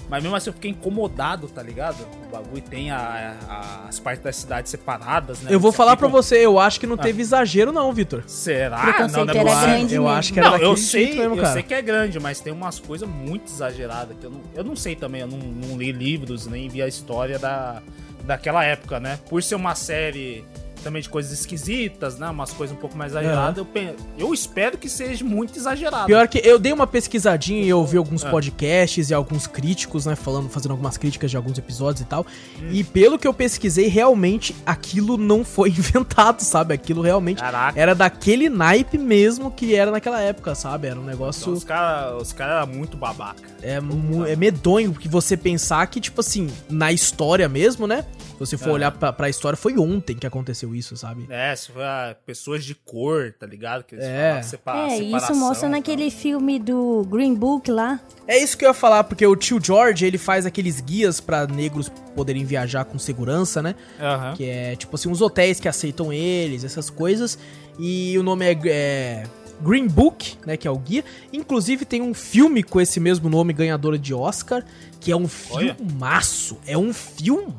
Mas 0.09 0.23
mesmo 0.23 0.35
assim 0.37 0.49
eu 0.51 0.55
fiquei 0.55 0.71
incomodado, 0.71 1.49
tá 1.49 1.63
ligado? 1.63 1.97
O 2.27 2.31
bagulho 2.33 2.63
tem 2.63 2.91
a- 2.91 3.37
a- 3.49 3.89
as 3.89 3.99
partes 4.01 4.23
da 4.25 4.33
cidade 4.33 4.69
separadas, 4.71 5.41
né? 5.43 5.53
Eu 5.53 5.61
vou 5.61 5.71
Você 5.71 5.77
falar 5.77 5.91
fica- 5.93 6.01
pra 6.01 6.09
você, 6.09 6.37
eu 6.47 6.59
acho 6.59 6.81
que 6.81 6.87
não 6.87 6.97
teve 6.97 7.21
exagero 7.21 7.73
não, 7.73 7.93
Vitor. 7.93 8.25
Será? 8.27 8.79
Não, 8.79 8.89
era 8.89 9.09
não 9.09 9.23
é 9.23 9.27
possível. 9.27 9.45
grande 9.61 9.95
Eu 9.95 10.03
mesmo. 10.05 10.17
acho 10.17 10.33
que 10.33 10.41
era 10.41 10.51
Não, 10.51 10.57
eu 10.59 10.77
sei, 10.77 11.15
mesmo, 11.15 11.37
eu 11.37 11.47
sei 11.47 11.63
que 11.63 11.75
é 11.75 11.83
grande, 11.83 12.19
mas 12.19 12.41
tem 12.41 12.53
umas 12.53 12.79
coisas 12.81 13.07
muito 13.09 13.53
exageradas 13.53 14.17
que 14.19 14.25
eu 14.25 14.31
não, 14.31 14.41
eu 14.55 14.65
não 14.65 14.75
sei 14.77 14.97
também, 14.97 15.21
eu 15.21 15.27
não, 15.29 15.39
não 15.39 15.77
li 15.77 15.93
livros, 15.93 16.47
nem 16.47 16.69
vi 16.69 16.81
a 16.81 16.89
história 16.89 17.39
da, 17.39 17.83
daquela 18.25 18.65
época, 18.65 18.99
né? 18.99 19.19
Por 19.29 19.43
ser 19.43 19.57
uma 19.57 19.75
série 19.75 20.45
também 20.83 21.03
de 21.03 21.09
coisas 21.09 21.33
esquisitas, 21.33 22.19
né? 22.19 22.29
Umas 22.29 22.53
coisas 22.53 22.77
um 22.77 22.81
pouco 22.81 22.97
mais 22.97 23.13
exageradas, 23.13 23.59
eu, 23.59 23.65
pen- 23.65 23.95
eu 24.19 24.33
espero 24.33 24.79
que 24.79 24.89
seja 24.89 25.25
muito 25.25 25.57
exagerado. 25.59 26.07
Pior 26.07 26.27
que 26.29 26.39
eu 26.39 26.59
dei 26.59 26.73
uma 26.73 26.87
pesquisadinha 26.87 27.63
e 27.63 27.69
eu 27.69 27.85
vi 27.85 27.97
alguns 27.99 28.25
Ah. 28.25 28.31
podcasts 28.31 29.11
e 29.11 29.15
alguns 29.15 29.47
críticos, 29.47 30.07
né, 30.07 30.15
falando, 30.17 30.49
fazendo 30.49 30.73
algumas 30.73 30.97
críticas 30.97 31.31
de 31.31 31.37
alguns 31.37 31.59
episódios 31.59 32.03
e 32.03 32.05
tal. 32.05 32.27
Hum. 32.61 32.69
E 32.71 32.85
pelo 32.85 33.19
que 33.19 33.27
eu 33.27 33.35
pesquisei, 33.35 33.89
realmente 33.89 34.55
aquilo 34.67 35.17
não 35.17 35.45
foi 35.45 35.69
inventado, 35.77 36.41
sabe? 36.41 36.75
Aquilo 36.75 37.03
realmente 37.03 37.39
Caraca. 37.41 37.79
era 37.79 37.95
daquele 37.95 38.49
naipe 38.49 38.99
mesmo 38.99 39.51
que 39.51 39.75
era 39.75 39.91
naquela 39.91 40.21
época, 40.21 40.55
sabe? 40.55 40.89
Era 40.89 40.99
um 41.01 41.05
negócio 41.05 41.43
Então, 41.43 41.53
os 41.55 41.65
caras 41.65 42.23
os 42.23 42.33
cara 42.33 42.63
eram 42.63 42.67
muito 42.73 42.97
babaca. 42.97 43.43
é, 43.63 43.81
mu- 43.81 44.25
é 44.27 44.37
medonho 44.37 44.93
que 44.93 45.09
você 45.09 45.37
pensar 45.37 45.87
que, 45.89 46.01
tipo 46.01 46.21
assim, 46.21 46.49
na 46.69 46.93
história 46.93 47.49
mesmo, 47.49 47.87
né? 47.87 48.05
Se 48.39 48.47
você 48.47 48.57
for 48.57 48.71
Ah. 48.71 48.73
olhar 48.75 48.91
pra, 48.93 49.13
pra 49.13 49.29
história, 49.29 49.57
foi 49.57 49.77
ontem 49.77 50.15
que 50.17 50.27
aconteceu 50.27 50.73
isso, 50.75 50.97
sabe? 50.97 51.27
É, 51.29 51.57
se 51.57 51.73
for 51.73 51.83
ah, 51.83 52.17
pessoas 52.25 52.65
de 52.65 52.73
cor, 52.75 53.35
tá 53.39 53.45
ligado? 53.47 53.83
Que 53.83 53.97
eles 53.97 54.05
É. 54.05 54.29
falam 54.31 54.43
separa- 54.45 54.93
É, 54.93 54.99
isso 54.99 55.35
mostra 55.35 55.69
e 55.69 55.71
naquele 55.73 56.09
filme 56.11 56.59
do 56.61 57.05
Green 57.11 57.35
Book 57.35 57.69
lá. 57.71 57.99
É 58.29 58.39
isso 58.41 58.57
que 58.57 58.65
eu 58.65 58.69
ia 58.69 58.75
falar, 58.75 59.03
porque 59.05 59.27
o 59.27 59.35
tio 59.35 59.59
George, 59.63 60.07
ele 60.07 60.19
faz 60.19 60.47
aqueles 60.47 60.81
guias 60.81 61.21
pra 61.21 61.47
negros 61.49 61.89
poderem 62.15 62.45
viajar 62.45 62.85
com 62.85 62.97
segurança, 62.99 63.61
né? 63.61 63.75
Aham. 64.01 64.35
Que 64.37 64.45
é, 64.45 64.77
tipo 64.77 64.95
assim, 64.95 65.09
uns 65.09 65.21
hotéis 65.21 65.59
que 65.59 65.67
aceitam 65.69 66.13
eles, 66.13 66.63
essas 66.63 66.89
coisas. 66.89 67.37
E 67.79 68.17
o 68.19 68.23
nome 68.23 68.45
é, 68.45 68.59
é 68.67 69.25
Green 69.61 69.89
Book, 69.89 70.37
né? 70.47 70.57
Que 70.57 70.69
é 70.69 70.71
o 70.71 70.79
guia. 70.79 71.05
Inclusive 71.33 71.85
tem 71.85 72.01
um 72.03 72.15
filme 72.15 72.63
com 72.63 72.81
esse 72.81 73.01
mesmo 73.01 73.29
nome, 73.29 73.53
ganhadora 73.53 73.99
de 73.99 74.15
Oscar, 74.15 74.65
que 75.01 75.11
é 75.11 75.17
um 75.17 75.29
Olha. 75.51 75.75
filmaço. 75.75 76.59
É 76.67 76.79
um 76.79 76.93
filmaço, 76.93 77.55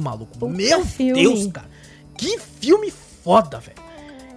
maluco. 0.00 0.38
Puta 0.38 0.52
Meu 0.52 0.84
filme. 0.84 1.22
Deus, 1.22 1.46
cara. 1.48 1.68
Que 2.16 2.38
filme 2.38 2.92
foda, 3.22 3.58
velho. 3.58 3.84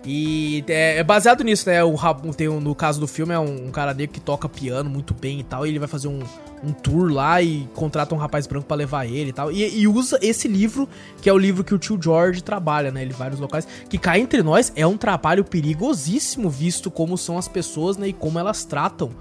E 0.10 0.64
é, 0.70 1.00
é 1.00 1.04
baseado 1.04 1.44
nisso, 1.44 1.68
né? 1.70 1.84
O, 1.84 1.98
tem, 2.34 2.48
no 2.48 2.74
caso 2.74 2.98
do 2.98 3.08
filme, 3.08 3.34
é 3.34 3.40
um, 3.40 3.68
um 3.68 3.72
cara 3.72 3.94
negro 3.94 4.14
que 4.14 4.22
toca 4.22 4.48
piano 4.48 4.90
muito 4.90 5.14
bem 5.14 5.42
e 5.42 5.44
tal. 5.44 5.66
E 5.66 5.70
ele 5.70 5.80
vai 5.80 5.88
fazer 5.88 6.08
um, 6.08 6.22
um 6.64 6.72
tour 6.72 7.12
lá 7.12 7.42
e 7.42 7.68
contrata 7.76 8.16
um 8.16 8.18
rapaz 8.18 8.48
branco 8.48 8.66
pra 8.66 8.78
levar 8.78 9.06
ele 9.06 9.32
e 9.32 9.34
tal. 9.34 9.52
E, 9.52 9.80
e 9.82 9.86
usa 9.86 10.18
esse 10.22 10.48
livro, 10.48 10.88
que 11.22 11.30
é 11.30 11.34
o 11.34 11.38
livro 11.38 11.62
que 11.62 11.76
o 11.76 11.78
tio 11.78 12.00
George 12.02 12.42
trabalha, 12.42 12.90
né? 12.90 13.02
Ele 13.02 13.14
vai 13.14 13.30
nos 13.30 13.40
locais. 13.40 13.68
Que 13.90 13.98
cá 13.98 14.18
entre 14.18 14.42
nós 14.42 14.72
é 14.78 14.88
um 14.88 14.96
trabalho 14.96 15.44
perigosíssimo, 15.44 16.50
visto 16.50 16.90
como 16.90 17.18
são 17.18 17.38
as 17.38 17.50
pessoas, 17.50 17.98
né? 17.98 18.08
E 18.08 18.14
como 18.14 18.40
elas 18.40 18.64
tratam 18.64 19.12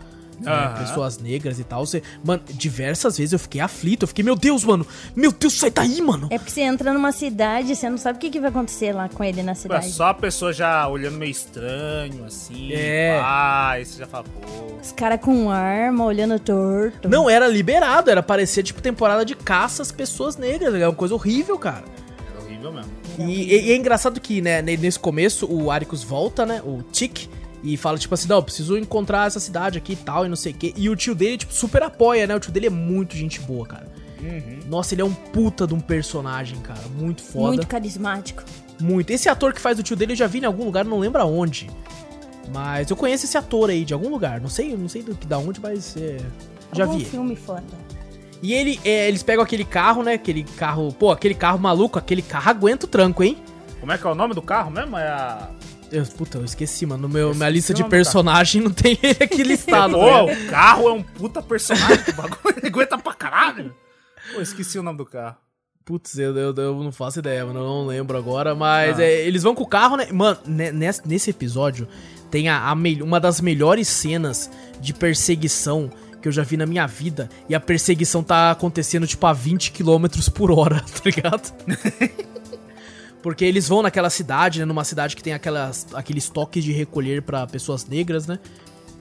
né, 0.40 0.75
pessoas 0.78 1.19
negras 1.19 1.59
e 1.59 1.64
tal. 1.64 1.85
Você, 1.87 2.02
mano, 2.25 2.43
diversas 2.50 3.16
vezes 3.19 3.33
eu 3.33 3.38
fiquei 3.38 3.61
aflito. 3.61 4.05
Eu 4.05 4.09
fiquei, 4.09 4.25
meu 4.25 4.37
Deus, 4.37 4.64
mano. 4.64 4.87
Meu 5.14 5.33
Deus, 5.33 5.55
sai 5.55 5.71
daí, 5.71 6.00
mano. 6.02 6.28
É 6.31 6.38
porque 6.38 6.50
você 6.50 6.61
entra 6.62 6.93
numa 6.93 7.12
cidade, 7.12 7.75
você 7.75 7.88
não 7.88 7.99
sabe 7.99 8.16
o 8.19 8.21
que, 8.21 8.31
que 8.31 8.40
vai 8.40 8.50
acontecer 8.50 8.93
lá 8.93 9.09
com 9.09 9.23
ele 9.25 9.43
na 9.43 9.55
Pô, 9.55 9.61
cidade. 9.61 9.90
Só 9.90 10.07
a 10.09 10.14
pessoa 10.14 10.52
já 10.52 10.87
olhando 10.88 11.16
meio 11.16 11.31
estranho, 11.31 12.25
assim. 12.25 12.73
É. 12.73 13.21
Ah, 13.23 13.71
aí 13.71 13.85
você 13.85 13.99
já 13.99 14.07
fala, 14.07 14.25
pô. 14.25 14.76
Os 14.83 14.93
caras 14.93 15.21
com 15.21 15.50
arma, 15.50 16.05
olhando 16.05 16.38
torto. 16.38 17.09
Não 17.09 17.28
era 17.28 17.49
liberado, 17.49 18.11
era 18.11 18.23
parecer 18.23 18.62
tipo 18.62 18.81
temporada 18.83 19.25
de 19.25 19.35
caça 19.35 19.83
às 19.83 19.90
pessoas 19.90 20.37
negras. 20.37 20.75
É 20.75 20.87
uma 20.87 20.95
coisa 20.95 21.14
horrível, 21.14 21.59
cara. 21.59 21.85
Era 22.35 22.45
horrível 22.45 22.73
mesmo. 22.73 22.90
E, 23.19 23.23
e- 23.55 23.66
e 23.69 23.73
é 23.73 23.76
engraçado 23.76 24.21
que, 24.21 24.40
né, 24.43 24.61
ne- 24.61 24.76
nesse 24.76 24.99
começo, 24.99 25.47
o 25.50 25.71
Aricus 25.71 26.02
volta, 26.02 26.45
né, 26.45 26.61
o 26.64 26.83
Tic, 26.93 27.26
e 27.73 27.76
fala, 27.76 27.99
tipo 27.99 28.14
assim, 28.14 28.28
não, 28.28 28.37
eu 28.37 28.42
preciso 28.42 28.78
encontrar 28.78 29.26
essa 29.26 29.40
cidade 29.40 29.78
aqui 29.78 29.94
e 29.94 29.96
tal, 29.96 30.25
e 30.25 30.28
não 30.28 30.37
sei 30.37 30.52
o 30.52 30.54
quê. 30.54 30.73
E 30.76 30.88
o 30.88 30.94
tio 30.94 31.14
dele, 31.14 31.37
tipo, 31.37 31.52
super 31.52 31.82
apoia, 31.82 32.26
né, 32.26 32.35
o 32.37 32.40
tio 32.40 32.52
dele 32.52 32.66
é 32.66 32.70
muito 32.70 33.16
gente 33.16 33.40
boa, 33.40 33.66
cara. 33.66 33.87
Uhum. 34.20 34.61
Nossa, 34.68 34.94
ele 34.94 35.02
é 35.02 35.04
um 35.04 35.12
puta 35.12 35.66
de 35.66 35.75
um 35.75 35.80
personagem, 35.80 36.58
cara, 36.61 36.80
muito 36.96 37.23
foda. 37.23 37.49
Muito 37.49 37.66
carismático. 37.66 38.42
Muito. 38.80 39.11
Esse 39.11 39.28
ator 39.28 39.52
que 39.52 39.61
faz 39.61 39.78
o 39.78 39.82
tio 39.82 39.96
dele 39.96 40.12
eu 40.12 40.16
já 40.16 40.26
vi 40.26 40.38
em 40.40 40.44
algum 40.44 40.64
lugar, 40.64 40.85
não 40.85 40.99
lembro 40.99 41.20
aonde. 41.20 41.68
Mas 42.52 42.90
eu 42.90 42.96
conheço 42.96 43.25
esse 43.25 43.37
ator 43.37 43.70
aí, 43.70 43.85
de 43.85 43.92
algum 43.92 44.08
lugar. 44.08 44.40
Não 44.40 44.49
sei, 44.49 44.76
não 44.76 44.88
sei 44.88 45.02
do 45.02 45.14
que 45.14 45.26
da 45.26 45.38
onde, 45.38 45.61
mas 45.61 45.96
é, 45.96 46.18
já 46.73 46.85
Algum 46.85 46.99
vi. 46.99 47.04
filme 47.04 47.35
foda. 47.35 47.64
E 48.42 48.52
ele, 48.52 48.78
é, 48.85 49.08
eles 49.08 49.23
pegam 49.23 49.42
aquele 49.42 49.64
carro, 49.64 50.02
né? 50.02 50.14
Aquele 50.14 50.44
carro. 50.44 50.92
Pô, 50.92 51.11
aquele 51.11 51.35
carro 51.35 51.58
maluco, 51.58 51.99
aquele 51.99 52.23
carro 52.23 52.50
aguenta 52.50 52.87
o 52.87 52.88
tranco, 52.88 53.25
hein? 53.25 53.37
Como 53.80 53.90
é 53.92 53.99
que 53.99 54.06
é 54.06 54.11
o 54.11 54.14
nome 54.14 54.35
do 54.35 54.42
carro 54.42 54.70
mesmo? 54.70 54.96
É 54.96 55.08
a. 55.08 55.50
Eu, 55.93 56.05
puta, 56.05 56.38
eu 56.38 56.45
esqueci, 56.45 56.85
mano. 56.85 57.02
No 57.02 57.09
meu, 57.09 57.26
Esqueci 57.28 57.38
minha 57.38 57.50
lista 57.50 57.73
o 57.73 57.76
de 57.76 57.85
personagem 57.85 58.61
não 58.62 58.71
tem 58.73 58.99
ele 59.02 59.19
aqui 59.23 59.43
listado. 59.45 59.95
Pô, 59.95 60.25
o 60.25 60.47
carro 60.49 60.88
é 60.88 60.93
um 60.93 61.02
puta 61.02 61.40
personagem 61.43 62.05
do 62.05 62.12
bagulho. 62.14 62.57
Aguenta 62.66 62.99
pra 62.99 63.14
caralho. 63.14 63.75
Pô, 64.35 64.40
esqueci 64.40 64.78
o 64.78 64.83
nome 64.83 64.99
do 64.99 65.07
carro. 65.07 65.37
Putz, 65.85 66.19
eu, 66.19 66.37
eu, 66.37 66.52
eu 66.57 66.83
não 66.83 66.90
faço 66.90 67.21
ideia, 67.21 67.47
mano. 67.47 67.61
Eu 67.61 67.64
não 67.64 67.87
lembro 67.87 68.19
agora. 68.19 68.55
Mas 68.57 68.99
Ah. 68.99 69.05
é, 69.05 69.25
eles 69.26 69.45
vão 69.45 69.55
com 69.55 69.62
o 69.62 69.66
carro, 69.69 69.97
né? 69.97 70.09
Mano, 70.11 70.38
ne- 70.45 70.73
nesse, 70.73 71.07
nesse 71.07 71.31
episódio 71.31 71.87
tem 72.28 72.49
a, 72.49 72.69
a 72.69 72.73
uma 72.73 73.21
das 73.21 73.40
melhores 73.40 73.87
cenas 73.87 74.50
de 74.81 74.93
perseguição 74.93 75.88
que 76.21 76.26
eu 76.26 76.33
já 76.33 76.43
vi 76.43 76.57
na 76.57 76.66
minha 76.66 76.88
vida. 76.88 77.31
E 77.49 77.55
a 77.55 77.61
perseguição 77.61 78.25
tá 78.25 78.50
acontecendo, 78.50 79.07
tipo, 79.07 79.25
a 79.28 79.33
20 79.33 79.71
km 79.71 80.07
por 80.35 80.50
hora, 80.50 80.81
tá 80.81 81.02
ligado? 81.05 81.52
Porque 83.23 83.44
eles 83.44 83.68
vão 83.68 83.82
naquela 83.82 84.11
cidade, 84.11 84.61
né? 84.61 84.64
Numa 84.64 84.85
cidade 84.85 85.16
que 85.16 85.23
tem 85.23 85.32
aquelas, 85.32 85.87
aqueles 85.94 86.28
toques 86.28 86.62
de 86.62 86.73
recolher 86.73 87.23
pra 87.23 87.46
pessoas 87.46 87.85
negras, 87.87 88.26
né? 88.26 88.38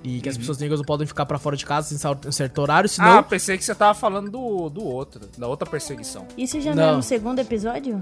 E 0.03 0.21
que 0.21 0.29
as 0.29 0.37
pessoas 0.37 0.57
negras 0.59 0.79
não 0.79 0.85
podem 0.85 1.07
ficar 1.07 1.25
pra 1.25 1.39
fora 1.39 1.57
de 1.57 1.65
casa 1.65 1.93
em 2.27 2.31
certo 2.31 2.61
horário, 2.61 2.87
senão. 2.87 3.17
Ah, 3.19 3.23
pensei 3.23 3.57
que 3.57 3.63
você 3.63 3.73
tava 3.73 3.93
falando 3.95 4.29
do, 4.29 4.69
do 4.69 4.83
outro, 4.85 5.21
da 5.37 5.47
outra 5.47 5.67
perseguição. 5.67 6.27
Isso 6.37 6.61
já 6.61 6.75
não, 6.75 6.83
Não. 6.83 6.93
é 6.93 6.95
no 6.97 7.03
segundo 7.03 7.39
episódio? 7.39 7.99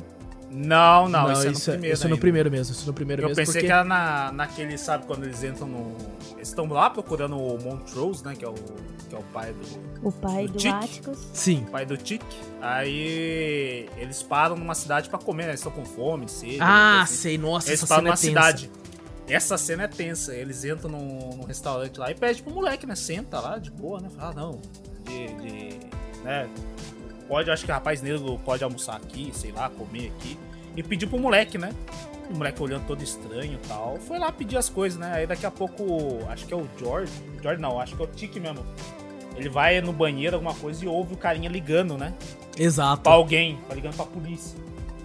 Não, 0.52 1.10
não, 1.10 1.32
isso, 1.32 1.48
isso, 1.50 1.72
é 1.72 1.74
no 1.74 1.80
primeiro. 1.80 1.94
isso 1.96 2.06
é 2.06 2.10
no 2.10 2.18
primeiro 2.18 2.52
mesmo. 2.52 2.74
Isso 2.74 2.84
é 2.84 2.88
no 2.88 2.94
primeiro 2.94 3.22
Eu 3.24 3.28
mesmo. 3.30 3.38
pensei 3.38 3.54
porque... 3.62 3.68
que 3.68 3.72
era 3.74 3.84
na, 3.84 4.32
naquele, 4.34 4.78
sabe, 4.78 5.06
quando 5.06 5.24
eles 5.24 5.44
entram 5.44 5.68
no. 5.68 5.96
Eles 6.44 6.50
estão 6.50 6.68
lá 6.68 6.90
procurando 6.90 7.38
o 7.38 7.58
Montrose, 7.64 8.22
né? 8.26 8.36
Que 8.36 8.44
é 8.44 8.50
o, 8.50 8.54
que 8.54 9.16
é 9.16 9.18
o 9.18 9.24
pai 9.32 9.54
do. 9.54 10.10
O 10.10 10.12
pai 10.12 10.44
O 10.44 10.50
do 10.50 10.58
Tic? 10.58 10.74
Atticus. 10.74 11.18
Sim. 11.32 11.66
pai 11.72 11.86
do 11.86 11.96
Tic. 11.96 12.22
Aí 12.62 13.90
eles 13.96 14.22
param 14.22 14.58
numa 14.58 14.76
cidade 14.76 15.08
pra 15.08 15.18
comer, 15.18 15.44
né? 15.44 15.50
Eles 15.52 15.62
estão 15.62 15.72
com 15.72 15.86
fome, 15.86 16.28
sede. 16.28 16.58
Ah, 16.60 17.04
assim. 17.04 17.16
sei. 17.16 17.38
Nossa, 17.38 17.70
Eles 17.70 17.82
essa 17.82 17.88
param 17.88 18.02
cena 18.02 18.10
é 18.10 18.12
numa 18.12 18.18
tensa. 18.18 18.58
cidade. 18.58 18.72
Essa 19.26 19.58
cena 19.58 19.84
é 19.84 19.88
tensa. 19.88 20.36
Eles 20.36 20.66
entram 20.66 20.92
num, 20.92 21.30
num 21.38 21.46
restaurante 21.46 21.98
lá 21.98 22.12
e 22.12 22.16
pedem 22.16 22.44
pro 22.44 22.54
moleque, 22.54 22.86
né? 22.86 22.96
Senta 22.96 23.40
lá, 23.40 23.58
de 23.58 23.72
boa, 23.72 24.02
né? 24.02 24.10
Fala, 24.10 24.32
ah, 24.32 24.34
não. 24.34 24.60
De. 25.06 25.28
de 25.36 25.80
né? 26.26 26.50
Pode, 27.26 27.50
acho 27.50 27.64
que 27.64 27.72
rapaz 27.72 28.02
negro 28.02 28.38
pode 28.44 28.66
almoçar 28.66 28.98
aqui, 28.98 29.32
sei 29.34 29.54
lá, 29.54 29.70
comer 29.70 30.12
aqui. 30.18 30.38
E 30.76 30.84
pediu 30.84 31.08
pro 31.08 31.18
moleque, 31.18 31.58
né? 31.58 31.72
O 32.30 32.38
moleque 32.38 32.62
olhando 32.62 32.86
todo 32.86 33.04
estranho 33.04 33.54
e 33.54 33.68
tal. 33.68 33.98
Foi 33.98 34.18
lá 34.18 34.32
pedir 34.32 34.58
as 34.58 34.70
coisas, 34.70 34.98
né? 35.00 35.12
Aí 35.14 35.28
daqui 35.28 35.46
a 35.46 35.52
pouco, 35.52 36.20
acho 36.30 36.46
que 36.46 36.54
é 36.54 36.58
o 36.58 36.68
George. 36.78 37.12
George 37.42 37.62
não, 37.62 37.80
acho 37.80 37.96
que 37.96 38.02
é 38.02 38.06
o 38.06 38.08
Tiki 38.08 38.40
mesmo. 38.40 38.66
Ele 39.36 39.50
vai 39.50 39.82
no 39.82 39.92
banheiro, 39.92 40.36
alguma 40.36 40.54
coisa, 40.54 40.84
e 40.86 40.88
ouve 40.88 41.16
o 41.16 41.18
carinha 41.18 41.50
ligando, 41.50 41.98
né? 41.98 42.14
Exato. 42.58 43.02
pra 43.02 43.14
alguém, 43.14 43.58
tá 43.68 43.74
ligando 43.74 43.96
pra 43.96 44.06
polícia. 44.06 44.58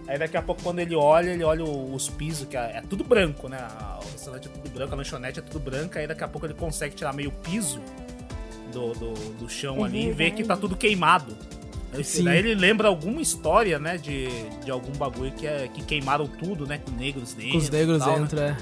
Aí 0.06 0.18
daqui 0.18 0.36
a 0.36 0.42
pouco, 0.42 0.62
quando 0.62 0.78
ele 0.78 0.94
olha, 0.94 1.30
ele 1.30 1.44
olha 1.44 1.64
os 1.64 2.08
pisos, 2.08 2.46
que 2.48 2.56
é, 2.56 2.78
é 2.78 2.82
tudo 2.88 3.04
branco, 3.04 3.48
né? 3.48 3.58
O 4.02 4.10
restaurante 4.10 4.48
é 4.48 4.50
tudo 4.50 4.70
branco, 4.70 4.94
a 4.94 4.96
lanchonete 4.96 5.38
é 5.38 5.42
tudo 5.42 5.60
branca. 5.60 6.00
Aí 6.00 6.06
daqui 6.06 6.24
a 6.24 6.28
pouco 6.28 6.46
ele 6.46 6.54
consegue 6.54 6.94
tirar 6.94 7.12
meio 7.12 7.30
piso 7.30 7.80
do, 8.72 8.92
do, 8.94 9.14
do 9.34 9.48
chão 9.48 9.80
É 9.80 9.84
ali 9.84 10.08
e 10.08 10.12
vê 10.12 10.30
que 10.30 10.44
tá 10.44 10.56
tudo 10.56 10.76
queimado. 10.76 11.36
Aí, 11.92 12.04
Sim. 12.04 12.24
daí 12.24 12.38
ele 12.38 12.54
lembra 12.54 12.88
alguma 12.88 13.20
história, 13.20 13.78
né? 13.78 13.96
De, 13.96 14.28
de 14.64 14.70
algum 14.70 14.92
bagulho 14.92 15.32
que, 15.32 15.46
é, 15.46 15.68
que 15.68 15.82
queimaram 15.82 16.26
tudo, 16.26 16.66
né? 16.66 16.78
Com 16.78 16.90
negros 16.92 17.32
dentro. 17.32 17.52
Com 17.52 17.58
os 17.58 17.70
negros 17.70 17.98
tal, 17.98 18.18
né? 18.18 18.24
entram, 18.24 18.42
é. 18.42 18.56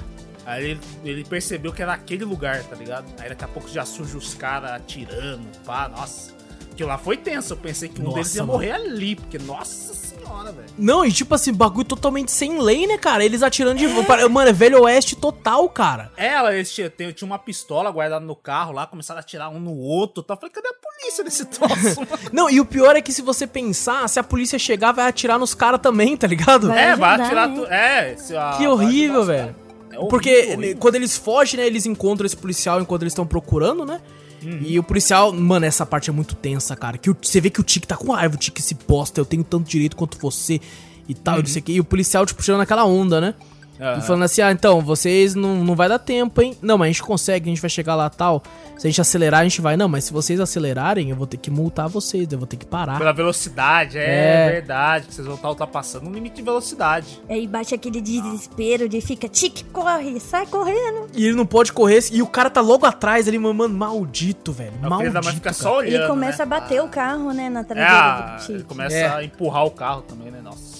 Aí 0.45 0.65
ele, 0.65 0.81
ele 1.05 1.25
percebeu 1.25 1.73
que 1.73 1.83
era 1.83 1.93
aquele 1.93 2.25
lugar, 2.25 2.63
tá 2.63 2.77
ligado? 2.77 3.07
Aí 3.21 3.29
daqui 3.29 3.45
a 3.45 3.49
pouco 3.49 3.69
já 3.69 3.85
surge 3.85 4.17
os 4.17 4.33
caras 4.35 4.71
atirando, 4.71 5.45
pá, 5.65 5.89
nossa. 5.89 6.35
Aquilo 6.71 6.89
lá 6.89 6.99
foi 6.99 7.17
tenso, 7.17 7.55
eu 7.55 7.57
pensei 7.57 7.89
que 7.89 8.01
um 8.01 8.05
Nossa, 8.05 8.17
deles 8.17 8.35
ia 8.35 8.43
mano. 8.43 8.53
morrer 8.53 8.71
ali, 8.73 9.17
porque, 9.17 9.39
nossa 9.39 9.95
senhora, 10.27 10.53
velho. 10.53 10.69
Não, 10.79 11.05
e 11.05 11.13
tipo 11.13 11.35
assim, 11.35 11.53
bagulho 11.53 11.85
totalmente 11.87 12.31
sem 12.31 12.61
lei, 12.61 12.87
né, 12.87 12.99
cara? 12.99 13.25
Eles 13.25 13.43
atirando 13.43 13.79
de. 13.79 13.87
Mano, 13.87 14.49
é 14.51 14.53
velho 14.53 14.83
oeste 14.83 15.17
total, 15.17 15.69
cara. 15.69 16.11
É, 16.17 16.29
ela, 16.29 16.55
eles 16.55 16.73
tinham, 16.73 16.91
tinha 16.91 17.13
tinha 17.13 17.27
uma 17.27 17.39
pistola 17.39 17.91
guardada 17.91 18.25
no 18.25 18.37
carro 18.37 18.73
lá, 18.73 18.87
começaram 18.87 19.19
a 19.19 19.21
atirar 19.21 19.49
um 19.51 19.59
no 19.61 19.77
outro. 19.77 20.23
Tá? 20.23 20.35
Eu 20.35 20.39
falei, 20.39 20.53
cadê 20.53 20.69
a 20.69 20.73
polícia 20.75 21.25
nesse 21.25 21.45
troço? 21.51 22.01
Não, 22.33 22.51
e 22.51 22.61
o 22.61 22.65
pior 22.65 22.97
é 22.97 23.01
que 23.01 23.13
se 23.13 23.23
você 23.23 23.47
pensar, 23.47 24.09
se 24.09 24.19
a 24.19 24.23
polícia 24.23 24.59
chegar, 24.59 24.93
vai 24.93 25.07
atirar 25.09 25.39
nos 25.39 25.55
caras 25.55 25.81
também, 25.81 26.17
tá 26.17 26.27
ligado? 26.27 26.69
Vai 26.69 26.91
é, 26.91 26.97
vai 26.97 27.11
ajudar, 27.11 27.25
atirar 27.27 27.49
né? 27.49 27.55
tudo. 27.55 27.67
É, 27.73 28.17
se 28.17 28.37
a- 28.37 28.51
Que 28.57 28.65
vai 28.65 28.69
horrível, 28.69 29.25
velho. 29.25 29.55
É 29.91 29.99
horrível, 29.99 30.09
Porque 30.09 30.53
horrível. 30.57 30.77
quando 30.79 30.95
eles 30.97 31.17
fogem, 31.17 31.59
né, 31.61 31.67
eles 31.67 31.87
encontram 31.87 32.27
esse 32.27 32.37
policial 32.37 32.81
enquanto 32.81 33.03
eles 33.03 33.13
estão 33.13 33.27
procurando, 33.27 33.85
né? 33.87 34.01
Uhum. 34.47 34.59
E 34.63 34.79
o 34.79 34.83
policial, 34.83 35.33
mano, 35.33 35.67
essa 35.67 35.85
parte 35.85 36.09
é 36.11 36.13
muito 36.13 36.35
tensa, 36.35 36.77
cara. 36.77 36.97
Que 36.99 37.11
o- 37.11 37.17
você 37.21 37.41
vê 37.41 37.51
que 37.51 37.61
o 37.61 37.65
Tique 37.65 37.87
tá 37.87 37.97
com 37.97 38.13
raiva, 38.13 38.35
o 38.35 38.39
Tique 38.39 38.63
se 38.63 38.75
posta, 38.75 39.21
eu 39.21 39.25
tenho 39.25 39.43
tanto 39.43 39.69
direito 39.69 39.97
quanto 39.97 40.17
você 40.19 40.61
e 41.09 41.15
tal, 41.15 41.37
e 41.37 41.43
não 41.43 41.47
sei 41.47 41.61
o 41.61 41.65
que. 41.65 41.73
E 41.73 41.81
o 41.81 41.85
policial, 41.85 42.25
tipo, 42.27 42.43
tirando 42.43 42.61
aquela 42.61 42.85
onda, 42.85 43.21
né? 43.21 43.35
E 43.79 44.01
falando 44.03 44.23
assim, 44.25 44.41
ah, 44.43 44.51
então, 44.51 44.81
vocês 44.81 45.35
não, 45.35 45.57
não 45.65 45.75
vai 45.75 45.89
dar 45.89 45.99
tempo, 45.99 46.41
hein? 46.41 46.57
Não, 46.63 46.79
mas 46.79 46.87
a 46.87 46.93
gente 46.93 47.03
consegue, 47.03 47.49
a 47.49 47.53
gente 47.53 47.61
vai 47.61 47.69
chegar 47.71 47.95
lá 47.95 48.09
tal. 48.09 48.43
Se 48.79 48.87
a 48.87 48.91
gente 48.91 49.01
acelerar, 49.01 49.41
a 49.41 49.43
gente 49.45 49.61
vai. 49.61 49.77
Não, 49.77 49.89
mas 49.89 50.05
se 50.05 50.13
vocês 50.13 50.39
acelerarem, 50.39 51.09
eu 51.11 51.17
vou 51.17 51.27
ter 51.27 51.37
que 51.39 51.51
multar 51.51 51.89
vocês, 51.89 52.31
eu 52.31 52.39
vou 52.39 52.47
ter 52.47 52.57
que 52.59 52.67
parar. 52.67 52.99
Pela 52.99 53.13
velocidade, 53.13 53.97
é, 53.99 54.47
É. 54.49 54.51
verdade, 54.53 55.07
que 55.07 55.15
vocês 55.15 55.27
vão 55.27 55.37
estar 55.37 55.49
ultrapassando 55.49 56.09
um 56.09 56.13
limite 56.13 56.37
de 56.37 56.43
velocidade. 56.43 57.21
Aí 57.29 57.47
bate 57.47 57.75
aquele 57.75 58.01
desespero 58.03 58.89
de 58.89 59.01
fica, 59.01 59.29
tique, 59.29 59.65
corre, 59.65 60.21
sai 60.21 60.47
correndo. 60.47 61.07
E 61.15 61.27
ele 61.27 61.37
não 61.37 61.47
pode 61.47 61.73
correr, 61.73 62.01
e 62.13 62.21
o 62.21 62.27
cara 62.27 62.51
tá 62.51 62.61
logo 62.61 62.85
atrás 62.85 63.27
ali, 63.29 63.39
mano, 63.39 63.69
maldito, 63.69 64.53
velho. 64.53 64.73
Filho 64.73 64.91
Maldito. 64.91 65.13
da 65.15 65.23
mãe 65.23 65.35
fica 65.35 65.53
só 65.53 65.79
olhando. 65.79 65.95
Ele 65.95 66.07
começa 66.07 66.39
né? 66.39 66.43
a 66.43 66.61
bater 66.61 66.79
Ah. 66.79 66.85
o 66.85 66.89
carro, 66.89 67.33
né, 67.33 67.49
na 67.49 67.61
É, 67.61 67.65
traseira 67.65 67.93
a- 67.93 68.21
do 68.37 68.41
tique. 68.41 68.53
ele 68.53 68.65
começa 68.65 68.97
É. 68.97 69.07
a 69.09 69.25
empurrar 69.25 69.65
o 69.65 69.71
carro 69.71 70.03
também, 70.03 70.31
né? 70.31 70.41
Nossa. 70.43 70.76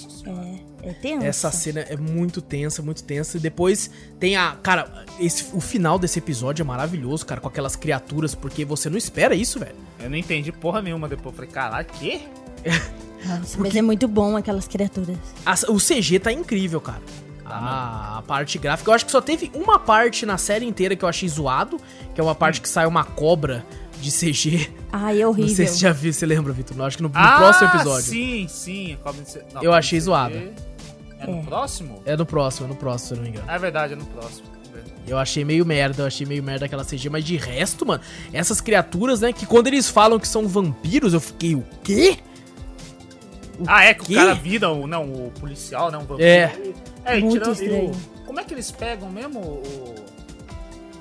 É, 0.87 0.93
tenso. 0.93 1.27
Essa 1.27 1.51
cena 1.51 1.81
é 1.81 1.97
muito 1.97 2.41
tensa, 2.41 2.81
muito 2.83 3.03
tensa. 3.03 3.37
E 3.37 3.41
depois 3.41 3.91
tem 4.21 4.37
a. 4.37 4.53
Cara, 4.63 5.05
esse, 5.19 5.47
o 5.53 5.61
final 5.61 5.99
desse 5.99 6.19
episódio 6.19 6.63
é 6.63 6.65
maravilhoso, 6.65 7.27
cara, 7.27 7.41
com 7.41 7.49
aquelas 7.49 7.75
criaturas, 7.75 8.35
porque 8.35 8.65
você 8.65 8.89
não 8.89 8.97
espera 8.97 9.35
isso, 9.35 9.59
velho. 9.59 9.75
Eu 9.99 10.09
não 10.09 10.17
entendi 10.17 10.53
porra 10.53 10.81
nenhuma 10.81 11.09
depois. 11.09 11.27
Eu 11.27 11.33
falei, 11.33 11.51
caralho, 11.51 11.87
quê? 11.99 12.21
Nossa, 13.27 13.59
mas 13.59 13.75
é 13.75 13.83
muito 13.83 14.07
bom 14.07 14.37
aquelas 14.37 14.69
criaturas. 14.69 15.17
A- 15.45 15.55
o 15.73 15.79
CG 15.79 16.19
tá 16.21 16.31
incrível, 16.33 16.81
cara. 16.81 17.03
A, 17.45 18.19
a 18.19 18.23
parte 18.23 18.59
gráfica. 18.59 18.91
Eu 18.91 18.95
acho 18.95 19.07
que 19.07 19.13
só 19.13 19.21
teve 19.21 19.51
uma 19.55 19.79
parte 19.79 20.27
na 20.27 20.37
série 20.39 20.67
inteira 20.67 20.95
que 20.97 21.05
eu 21.05 21.09
achei 21.09 21.29
zoado, 21.29 21.81
que 22.15 22.21
é 22.21 22.25
uma 22.25 22.35
parte 22.35 22.61
que 22.61 22.69
sai 22.69 22.87
uma 22.87 23.05
cobra 23.05 23.65
de 24.01 24.11
CG. 24.11 24.69
Ai, 24.93 25.21
é 25.21 25.23
Não 25.25 25.31
horrível. 25.31 25.55
sei 25.55 25.67
se 25.67 25.75
você 25.75 25.79
já 25.81 25.93
viu, 25.93 26.13
você 26.13 26.27
lembra, 26.27 26.53
Vitor? 26.53 26.81
Acho 26.83 26.97
que 26.97 27.03
no, 27.05 27.09
no 27.09 27.15
ah, 27.17 27.37
próximo 27.39 27.69
episódio. 27.71 28.03
sim, 28.11 28.47
sim. 28.49 28.93
a 28.95 28.97
cobra 28.97 29.23
de 29.23 29.31
C- 29.31 29.45
não, 29.55 29.63
Eu 29.63 29.73
achei 29.73 29.99
zoado. 30.01 30.35
É 31.19 31.27
no 31.27 31.39
É. 31.39 31.43
próximo? 31.43 32.03
É 32.05 32.17
no 32.17 32.27
próximo, 32.27 32.67
é 32.67 32.69
no 32.69 32.77
próximo, 32.77 33.09
se 33.09 33.13
eu 33.15 33.17
não 33.17 33.25
me 33.25 33.31
engano. 33.31 33.51
É 33.51 33.59
verdade, 33.59 33.93
é 33.95 33.97
no 33.97 34.05
próximo. 34.07 34.47
Eu 35.09 35.17
achei 35.19 35.45
meio 35.45 35.65
merda, 35.65 36.03
eu 36.03 36.07
achei 36.07 36.27
meio 36.27 36.43
merda 36.43 36.67
aquela 36.67 36.85
CG, 36.85 37.09
mas 37.09 37.25
de 37.25 37.37
resto, 37.37 37.87
mano, 37.87 38.03
essas 38.33 38.61
criaturas, 38.61 39.21
né, 39.21 39.33
que 39.33 39.47
quando 39.47 39.69
eles 39.69 39.89
falam 39.89 40.19
que 40.19 40.27
são 40.27 40.47
vampiros, 40.49 41.15
eu 41.15 41.21
fiquei, 41.21 41.55
o 41.55 41.65
quê? 41.83 42.19
Ah, 43.67 43.85
é 43.85 43.95
que 43.95 44.07
quê? 44.07 44.13
o 44.15 44.17
cara 44.17 44.35
vira 44.35 44.69
o, 44.71 44.87
não, 44.87 45.05
o 45.05 45.33
policial, 45.41 45.91
né? 45.91 45.97
Um 45.97 46.01
vampiro. 46.05 46.23
É. 46.29 46.53
É, 47.05 47.21
Muito 47.21 47.33
tirando- 47.35 47.53
estranho. 47.53 47.91
o- 47.93 48.27
como 48.27 48.41
é 48.41 48.45
que 48.45 48.53
eles 48.53 48.71
pegam 48.71 49.09
mesmo 49.11 49.39
o. 49.41 49.95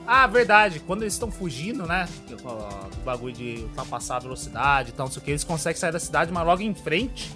Ah, 0.07 0.27
verdade. 0.27 0.79
Quando 0.79 1.01
eles 1.01 1.13
estão 1.13 1.31
fugindo, 1.31 1.85
né? 1.87 2.07
Do 2.29 2.35
do 2.37 3.03
bagulho 3.03 3.33
de 3.33 3.55
ultrapassar 3.63 4.17
a 4.17 4.19
velocidade 4.19 4.89
e 4.89 4.91
tal, 4.93 5.07
não 5.07 5.11
sei 5.11 5.21
o 5.21 5.25
que, 5.25 5.31
eles 5.31 5.43
conseguem 5.43 5.79
sair 5.79 5.91
da 5.91 5.99
cidade, 5.99 6.31
mas 6.31 6.45
logo 6.45 6.61
em 6.61 6.73
frente 6.75 7.29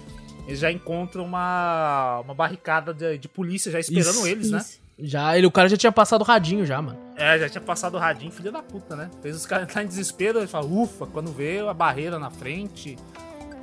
eles 0.46 0.58
já 0.60 0.70
encontram 0.70 1.24
uma, 1.24 2.20
uma 2.24 2.34
barricada 2.34 2.92
de, 2.94 3.18
de 3.18 3.28
polícia 3.28 3.70
já 3.70 3.78
esperando 3.80 4.10
Isso, 4.16 4.26
eles, 4.26 4.50
né? 4.50 4.58
Isso. 4.58 4.80
Já, 5.02 5.36
ele, 5.38 5.46
o 5.46 5.50
cara 5.50 5.66
já 5.68 5.78
tinha 5.78 5.90
passado 5.92 6.20
o 6.20 6.24
radinho 6.24 6.66
já, 6.66 6.82
mano. 6.82 6.98
É, 7.16 7.38
já 7.38 7.48
tinha 7.48 7.62
passado 7.62 7.94
o 7.94 7.98
radinho, 7.98 8.30
filho 8.30 8.52
da 8.52 8.62
puta, 8.62 8.94
né? 8.94 9.10
Fez 9.22 9.34
os 9.34 9.46
caras 9.46 9.64
entrar 9.68 9.82
em 9.82 9.86
desespero, 9.86 10.38
ele 10.38 10.46
fala, 10.46 10.66
ufa, 10.66 11.06
quando 11.06 11.32
vê 11.32 11.60
a 11.60 11.72
barreira 11.72 12.18
na 12.18 12.30
frente. 12.30 12.98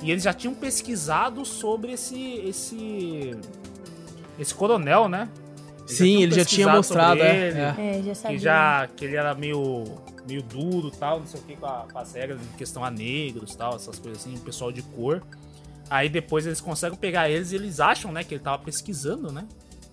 E 0.02 0.10
eles 0.10 0.24
já 0.24 0.32
tinham 0.32 0.54
pesquisado 0.54 1.44
sobre 1.44 1.92
esse. 1.92 2.34
esse. 2.44 3.36
esse 4.38 4.54
coronel, 4.54 5.08
né? 5.08 5.28
Eles 5.80 5.92
Sim, 5.92 6.04
tinham 6.04 6.22
ele 6.22 6.34
já 6.34 6.44
tinha 6.44 6.68
mostrado, 6.68 7.18
sobre 7.18 7.32
é, 7.32 7.48
ele, 7.48 7.58
é. 7.58 7.98
É, 7.98 8.02
já 8.02 8.14
sabia. 8.14 8.36
Que 8.36 8.42
já. 8.42 8.88
que 8.96 9.04
ele 9.04 9.16
era 9.16 9.34
meio. 9.34 9.84
meio 10.26 10.42
duro 10.42 10.90
tal, 10.90 11.20
não 11.20 11.26
sei 11.26 11.40
o 11.40 11.42
que, 11.44 11.56
com, 11.56 11.66
a- 11.66 11.86
com 11.92 11.98
as 11.98 12.12
regras 12.14 12.40
em 12.40 12.56
questão 12.56 12.84
a 12.84 12.90
negros 12.90 13.54
tal, 13.54 13.74
essas 13.76 13.98
coisas 13.98 14.20
assim, 14.22 14.36
pessoal 14.38 14.70
de 14.70 14.82
cor. 14.82 15.22
Aí 15.90 16.08
depois 16.08 16.46
eles 16.46 16.60
conseguem 16.60 16.98
pegar 16.98 17.30
eles 17.30 17.52
e 17.52 17.56
eles 17.56 17.80
acham, 17.80 18.12
né, 18.12 18.22
que 18.24 18.34
ele 18.34 18.42
tava 18.42 18.58
pesquisando, 18.58 19.32
né? 19.32 19.44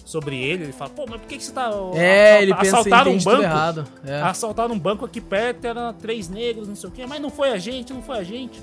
Sobre 0.03 0.37
ele, 0.37 0.65
ele 0.65 0.71
fala, 0.71 0.91
pô, 0.91 1.05
mas 1.09 1.19
por 1.19 1.27
que, 1.27 1.37
que 1.37 1.43
você 1.43 1.51
tá. 1.51 1.71
É, 1.95 2.41
ele 2.41 2.53
pensa 2.53 2.77
assaltaram 2.77 3.11
um 3.11 3.17
banco? 3.17 3.41
errado. 3.41 3.87
É. 4.05 4.21
Assaltaram 4.21 4.75
um 4.75 4.79
banco 4.79 5.03
aqui 5.03 5.19
perto, 5.19 5.65
eram 5.65 5.91
três 5.93 6.29
negros, 6.29 6.67
não 6.67 6.75
sei 6.75 6.89
o 6.89 6.91
quê, 6.91 7.07
mas 7.07 7.19
não 7.19 7.31
foi 7.31 7.49
a 7.49 7.57
gente, 7.57 7.91
não 7.91 8.03
foi 8.03 8.19
a 8.19 8.23
gente. 8.23 8.61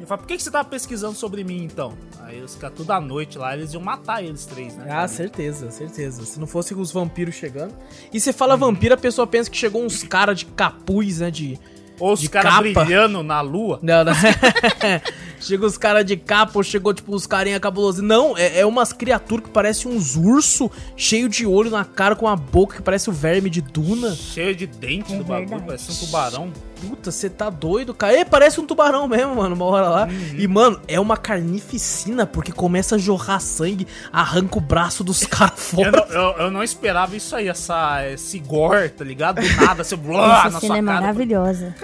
Ele 0.00 0.06
fala, 0.06 0.18
por 0.18 0.26
que, 0.26 0.36
que 0.36 0.42
você 0.42 0.50
tava 0.50 0.66
pesquisando 0.66 1.14
sobre 1.14 1.44
mim 1.44 1.62
então? 1.62 1.92
Aí 2.22 2.40
os 2.40 2.54
caras 2.54 2.74
tudo 2.76 2.90
à 2.90 3.00
noite 3.00 3.36
lá, 3.36 3.54
eles 3.54 3.74
iam 3.74 3.82
matar 3.82 4.22
eles 4.22 4.46
três, 4.46 4.74
né? 4.74 4.86
Ah, 4.88 5.06
certeza, 5.06 5.70
certeza. 5.70 6.24
Se 6.24 6.40
não 6.40 6.46
fosse 6.46 6.74
os 6.74 6.90
vampiros 6.90 7.34
chegando. 7.34 7.74
E 8.10 8.18
você 8.18 8.32
fala 8.32 8.56
vampiro, 8.56 8.94
a 8.94 8.98
pessoa 8.98 9.26
pensa 9.26 9.50
que 9.50 9.56
chegou 9.58 9.84
uns 9.84 10.02
caras 10.02 10.38
de 10.38 10.46
capuz, 10.46 11.20
né? 11.20 11.30
De. 11.30 11.58
Ou 11.98 12.14
os 12.14 12.26
caras 12.28 12.72
brilhando 12.72 13.22
na 13.22 13.42
lua. 13.42 13.78
Não, 13.82 14.02
não. 14.02 14.12
chega 15.40 15.66
os 15.66 15.78
caras 15.78 16.04
de 16.04 16.16
capa, 16.16 16.52
ou 16.56 16.62
chegou 16.62 16.92
tipo 16.94 17.14
os 17.14 17.26
carinha 17.26 17.58
cabulosos. 17.58 18.02
Não, 18.02 18.36
é, 18.36 18.60
é 18.60 18.66
umas 18.66 18.92
criaturas 18.92 19.46
que 19.46 19.50
parecem 19.50 19.90
uns 19.90 20.16
urso 20.16 20.70
cheio 20.96 21.28
de 21.28 21.46
olho 21.46 21.70
na 21.70 21.84
cara 21.84 22.14
com 22.14 22.26
uma 22.26 22.36
boca 22.36 22.76
que 22.76 22.82
parece 22.82 23.10
o 23.10 23.12
verme 23.12 23.50
de 23.50 23.60
Duna. 23.60 24.14
Cheio 24.14 24.54
de 24.54 24.66
dente 24.66 25.12
É 25.12 25.18
do 25.18 25.24
bagulho, 25.24 25.62
parece 25.62 25.90
um 25.90 26.06
tubarão. 26.06 26.52
Puta, 26.80 27.10
você 27.10 27.28
tá 27.28 27.50
doido, 27.50 27.92
cara. 27.94 28.18
E 28.18 28.24
parece 28.24 28.60
um 28.60 28.66
tubarão 28.66 29.06
mesmo, 29.06 29.34
mano, 29.36 29.54
uma 29.54 29.64
hora 29.66 29.88
lá. 29.88 30.04
Uhum. 30.06 30.34
E, 30.38 30.46
mano, 30.48 30.80
é 30.88 30.98
uma 30.98 31.16
carnificina, 31.16 32.26
porque 32.26 32.52
começa 32.52 32.94
a 32.94 32.98
jorrar 32.98 33.40
sangue, 33.40 33.86
arranca 34.12 34.58
o 34.58 34.60
braço 34.60 35.04
dos 35.04 35.24
caras 35.26 35.72
Eu 35.72 35.84
fora. 35.84 35.90
não, 35.90 36.14
eu- 36.14 36.36
eu 36.38 36.50
não 36.50 36.62
esperava 36.62 37.14
isso 37.16 37.34
aí, 37.36 37.48
essa, 37.48 38.06
esse 38.08 38.38
gore, 38.38 38.88
tá 38.90 39.04
ligado? 39.04 39.40
Do 39.40 39.56
nada, 39.56 39.84
você 39.84 39.96
blá 39.96 40.40
Essa 40.40 40.50
na 40.50 40.60
cena 40.60 40.74
sua 40.74 40.78
é 40.78 40.82
cara. 40.82 41.00
maravilhosa. 41.00 41.74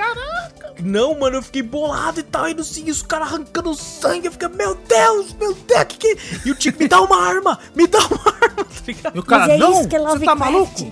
Não, 0.82 1.18
mano, 1.18 1.36
eu 1.36 1.42
fiquei 1.42 1.62
bolado 1.62 2.20
e 2.20 2.22
tal, 2.22 2.48
e 2.48 2.54
não 2.54 2.62
sei, 2.62 2.90
os 2.90 3.02
caras 3.02 3.28
arrancando 3.28 3.74
sangue. 3.74 4.26
Eu 4.26 4.32
fiquei, 4.32 4.48
meu 4.48 4.74
Deus, 4.74 5.32
meu 5.40 5.54
Deus, 5.54 5.84
que 5.84 5.96
que. 5.96 6.18
E 6.44 6.50
o 6.50 6.54
Tico, 6.54 6.82
me 6.82 6.86
dá 6.88 7.00
uma 7.00 7.16
arma, 7.22 7.58
me 7.74 7.86
dá 7.86 7.98
uma 7.98 8.18
arma, 8.28 8.64
tá 8.64 8.82
ligado? 8.86 9.16
E 9.16 9.18
o 9.18 9.22
cara, 9.22 9.46
Mas 9.46 9.54
é 9.54 9.58
não, 9.58 9.72
isso 9.80 9.88
que 9.88 9.96
é 9.96 10.00
você 10.00 10.24
tá 10.24 10.34
maluco? 10.34 10.90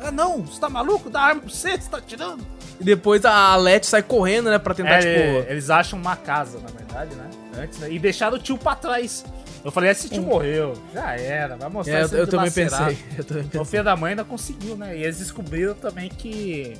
É, 0.00 0.10
não, 0.10 0.38
você 0.42 0.60
tá 0.60 0.68
maluco? 0.68 1.08
Dá 1.10 1.20
arma 1.20 1.42
pra 1.42 1.50
você, 1.50 1.70
você 1.78 1.88
tá 1.88 2.00
tirando. 2.04 2.44
E 2.80 2.84
depois 2.84 3.24
a 3.24 3.54
Leti 3.56 3.86
sai 3.86 4.02
correndo, 4.02 4.48
né, 4.50 4.58
pra 4.58 4.72
tentar, 4.74 5.02
É, 5.04 5.36
tipo. 5.38 5.50
Eles 5.50 5.68
acham 5.70 5.98
uma 5.98 6.16
casa, 6.16 6.58
na 6.60 6.68
verdade, 6.68 7.14
né? 7.14 7.30
Antes, 7.58 7.78
né? 7.78 7.92
E 7.92 7.98
deixaram 7.98 8.36
o 8.36 8.40
tio 8.40 8.56
pra 8.56 8.74
trás. 8.74 9.24
Eu 9.62 9.70
falei, 9.70 9.90
esse 9.90 10.08
tio 10.08 10.22
morreu. 10.22 10.72
Já 10.94 11.14
era, 11.18 11.56
vai 11.56 11.68
mostrar 11.68 11.94
É, 11.98 12.00
eu, 12.00 12.04
esse 12.06 12.14
eu 12.16 12.26
também 12.26 12.50
dilacerado. 12.50 12.86
pensei. 12.96 13.06
Eu 13.18 13.24
também 13.24 13.42
O 13.44 13.48
pensei. 13.48 13.64
filho 13.66 13.84
da 13.84 13.94
mãe 13.96 14.10
ainda 14.10 14.24
conseguiu, 14.24 14.76
né? 14.76 14.96
E 14.96 15.02
eles 15.02 15.18
descobriram 15.18 15.74
também 15.74 16.08
que 16.08 16.74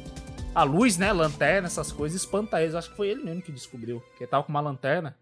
a 0.55 0.63
luz, 0.63 0.97
né? 0.97 1.13
Lanterna, 1.13 1.67
essas 1.67 1.93
coisas, 1.93 2.19
espanta 2.19 2.63
eles. 2.63 2.75
Acho 2.75 2.89
que 2.91 2.97
foi 2.97 3.09
ele 3.09 3.23
mesmo 3.23 3.43
que 3.43 3.53
descobriu. 3.53 4.03
Que 4.17 4.25
ele 4.25 4.31
tava 4.31 4.43
com 4.45 4.49
uma 4.51 4.61
lanterna. 4.63 5.15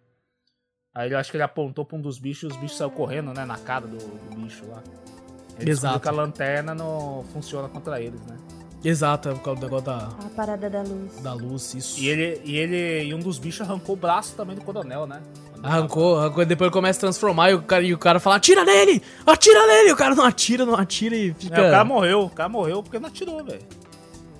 Aí 0.95 1.11
eu 1.11 1.19
acho 1.19 1.31
que 1.33 1.37
ele 1.37 1.43
apontou 1.45 1.85
pra 1.85 1.97
um 1.97 2.01
dos 2.01 2.19
bichos 2.19 2.45
e 2.45 2.47
os 2.55 2.57
bichos 2.61 2.77
saíram 2.79 2.95
correndo, 2.95 3.33
né? 3.35 3.45
Na 3.45 3.59
cara 3.59 3.87
do, 3.89 3.97
do 3.99 4.37
bicho 4.37 4.65
lá. 4.69 4.81
Ele 5.57 5.65
descobriu 5.65 5.73
Exato. 5.73 6.01
que 6.01 6.09
a 6.09 6.13
lanterna 6.13 6.75
não 6.77 7.25
funciona 7.33 7.69
contra 7.69 8.01
eles, 8.01 8.21
né? 8.27 8.37
Exato, 8.85 9.29
é 9.31 9.33
por 9.35 9.43
causa 9.43 9.61
do 9.61 9.65
negócio 9.65 9.87
da, 9.87 9.97
A 9.97 10.29
parada 10.37 10.71
da 10.71 10.83
luz. 10.83 11.21
da 11.21 11.33
luz, 11.33 11.75
isso. 11.75 11.99
E 12.01 12.09
ele, 12.09 12.41
e 12.45 12.57
ele. 12.57 13.05
E 13.09 13.15
um 13.15 13.19
dos 13.19 13.39
bichos 13.39 13.63
arrancou 13.69 13.95
o 13.97 13.99
braço 13.99 14.35
também 14.37 14.55
do 14.55 14.63
coronel, 14.63 15.07
né? 15.07 15.21
Arrancou, 15.63 16.17
arrancou, 16.17 16.47
depois 16.47 16.67
ele 16.69 16.73
começa 16.73 16.99
a 16.99 17.01
transformar 17.01 17.51
e 17.51 17.55
o 17.55 17.62
cara, 17.62 17.83
e 17.83 17.93
o 17.93 17.99
cara 17.99 18.21
fala, 18.21 18.37
atira 18.37 18.64
nele! 18.64 19.03
Atira 19.27 19.67
nele! 19.67 19.91
O 19.93 19.97
cara 19.97 20.14
não 20.14 20.25
atira, 20.25 20.64
não 20.64 20.75
atira 20.77 21.17
e 21.17 21.35
fica... 21.35 21.57
É, 21.61 21.67
o 21.67 21.71
cara 21.73 21.85
morreu, 21.85 22.21
o 22.23 22.31
cara 22.31 22.49
morreu 22.49 22.81
porque 22.81 23.01
não 23.01 23.09
atirou, 23.09 23.43
velho. 23.45 23.62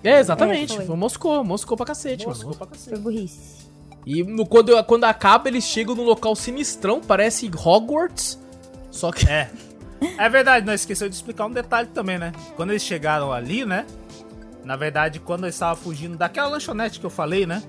É, 0.05 0.21
exatamente, 0.21 0.75
É, 0.75 0.77
foi. 0.77 0.87
foi. 0.87 0.97
Moscou, 0.97 1.43
Moscou 1.43 1.77
pra 1.77 1.87
cacete, 1.87 2.25
Moscou 2.25 2.51
mano. 2.51 2.59
pra 2.59 2.67
Foi 2.69 2.77
cacete. 2.77 2.99
burrice. 3.01 3.59
E 4.07 4.23
no- 4.23 4.47
quando, 4.47 4.81
quando 4.85 5.03
acaba, 5.05 5.49
eles 5.49 5.65
chegam 5.65 5.97
num 5.97 6.05
local 6.05 6.37
sinistrão, 6.37 7.01
parece 7.01 7.51
Hogwarts, 7.53 8.39
só 8.93 9.11
que... 9.11 9.29
É. 9.29 9.51
É 10.17 10.29
verdade, 10.29 10.65
nós 10.65 10.83
esqueceu 10.83 11.09
de 11.09 11.17
explicar 11.17 11.47
um 11.47 11.51
detalhe 11.51 11.89
também, 11.89 12.17
né? 12.17 12.31
Quando 12.55 12.71
eles 12.71 12.85
chegaram 12.85 13.33
ali, 13.33 13.65
né? 13.65 13.85
Na 14.65 14.77
verdade, 14.77 15.21
quando 15.21 15.45
eles 15.45 15.55
estavam 15.55 15.77
fugindo 15.77 16.17
daquela 16.17 16.49
lanchonete 16.49 17.01
que 17.01 17.07
eu 17.07 17.11
falei, 17.11 17.47
né? 17.47 17.63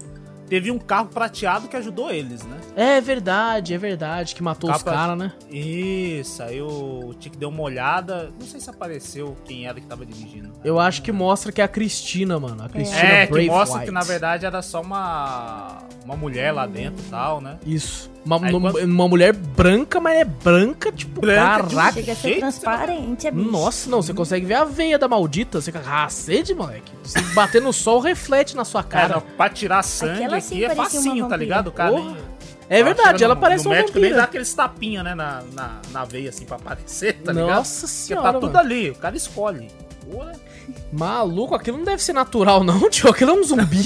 Teve 0.50 0.72
um 0.72 0.80
carro 0.80 1.08
prateado 1.10 1.68
que 1.68 1.76
ajudou 1.78 2.12
eles, 2.12 2.44
né? 2.44 2.58
É 2.76 3.00
verdade, 3.00 3.74
é 3.74 3.78
verdade, 3.78 4.34
que 4.36 4.42
matou 4.42 4.72
os 4.72 4.82
caras, 4.84 5.18
né? 5.18 5.32
Isso, 5.50 6.42
aí 6.42 6.62
o 6.62 7.14
Tic 7.20 7.36
deu 7.36 7.50
uma 7.50 7.62
olhada. 7.62 8.32
Não 8.40 8.48
sei 8.48 8.60
se 8.60 8.70
apareceu 8.70 9.36
quem 9.46 9.68
era 9.68 9.80
que 9.80 9.86
tava 9.86 10.06
dirigindo. 10.06 10.52
Eu 10.64 10.80
acho 10.80 11.02
que 11.02 11.12
mostra 11.12 11.52
que 11.52 11.62
é 11.62 11.64
a 11.64 11.68
Cristina, 11.68 12.40
mano. 12.40 12.64
A 12.64 12.70
Cristina 12.70 13.00
É, 13.02 13.26
que 13.28 13.32
Braithwaite. 13.34 13.70
mostra 13.70 13.86
que 13.86 13.92
na 13.92 14.02
verdade 14.02 14.46
era 14.46 14.62
só 14.62 14.82
uma, 14.82 15.78
uma 16.04 16.16
mulher 16.16 16.52
lá 16.52 16.66
dentro 16.66 17.04
e 17.06 17.10
tal, 17.10 17.40
né? 17.42 17.58
Isso. 17.66 18.10
Uma, 18.26 18.36
Aí 18.46 18.52
no- 18.52 18.60
quando- 18.60 18.84
uma 18.84 19.08
mulher 19.08 19.34
branca, 19.34 20.00
mas 20.02 20.18
é 20.20 20.26
branca, 20.26 20.92
tipo, 20.92 21.22
Branca 21.22 21.64
caraca. 21.70 21.94
Chega 21.94 22.12
a 22.12 22.16
ser 22.16 22.40
transparente, 22.40 23.28
é 23.28 23.32
bicho. 23.32 23.50
Nossa, 23.50 23.90
não, 23.90 24.02
você 24.02 24.14
consegue 24.14 24.46
ver 24.46 24.56
a 24.56 24.66
veia 24.66 25.00
da 25.00 25.08
maldita. 25.08 25.62
Você 25.62 25.72
fica, 25.72 25.84
cacete, 25.84 26.54
moleque. 26.54 26.92
Se 27.04 27.20
bater 27.34 27.62
no 27.62 27.72
sol, 27.72 28.00
reflete 28.02 28.56
na 28.58 28.66
sua 28.66 28.84
Cara, 28.84 29.08
cara. 29.16 29.22
pra 29.38 29.50
tirar 29.50 29.82
sangue 29.84 30.16
Aquela 30.24 30.38
aqui 30.40 30.66
é 30.66 30.76
facinho, 30.76 31.16
tá 31.16 31.22
vampira. 31.22 31.38
ligado? 31.38 31.68
O 31.68 31.72
cara 31.72 31.96
É 32.70 32.84
verdade, 32.84 33.24
ela 33.24 33.36
no- 33.36 33.42
parece 33.42 33.64
no 33.66 33.72
uma 33.72 33.78
médico 33.78 33.98
nem 34.00 34.10
dá 34.12 34.16
vampira. 34.18 34.24
aqueles 34.30 34.54
tapinha, 34.54 35.04
né, 35.04 35.16
na, 35.16 35.42
na, 35.54 35.82
na 35.92 36.06
veia, 36.06 36.30
assim, 36.30 36.46
pra 36.46 36.58
aparecer, 36.58 37.14
tá 37.22 37.32
ligado? 37.32 37.48
Nossa 37.50 37.82
Porque 37.88 37.94
senhora, 37.94 38.34
tá 38.34 38.40
tudo 38.40 38.48
mano. 38.54 38.60
ali, 38.60 38.90
o 38.92 38.96
cara 38.96 39.16
escolhe. 39.18 39.70
Porra. 40.12 40.34
Maluco, 40.92 41.56
aquilo 41.56 41.78
não 41.78 41.86
deve 41.86 42.02
ser 42.04 42.14
natural, 42.14 42.64
não, 42.64 42.90
tio. 42.90 43.10
Aquilo 43.10 43.32
é 43.32 43.34
um 43.34 43.44
zumbi. 43.44 43.86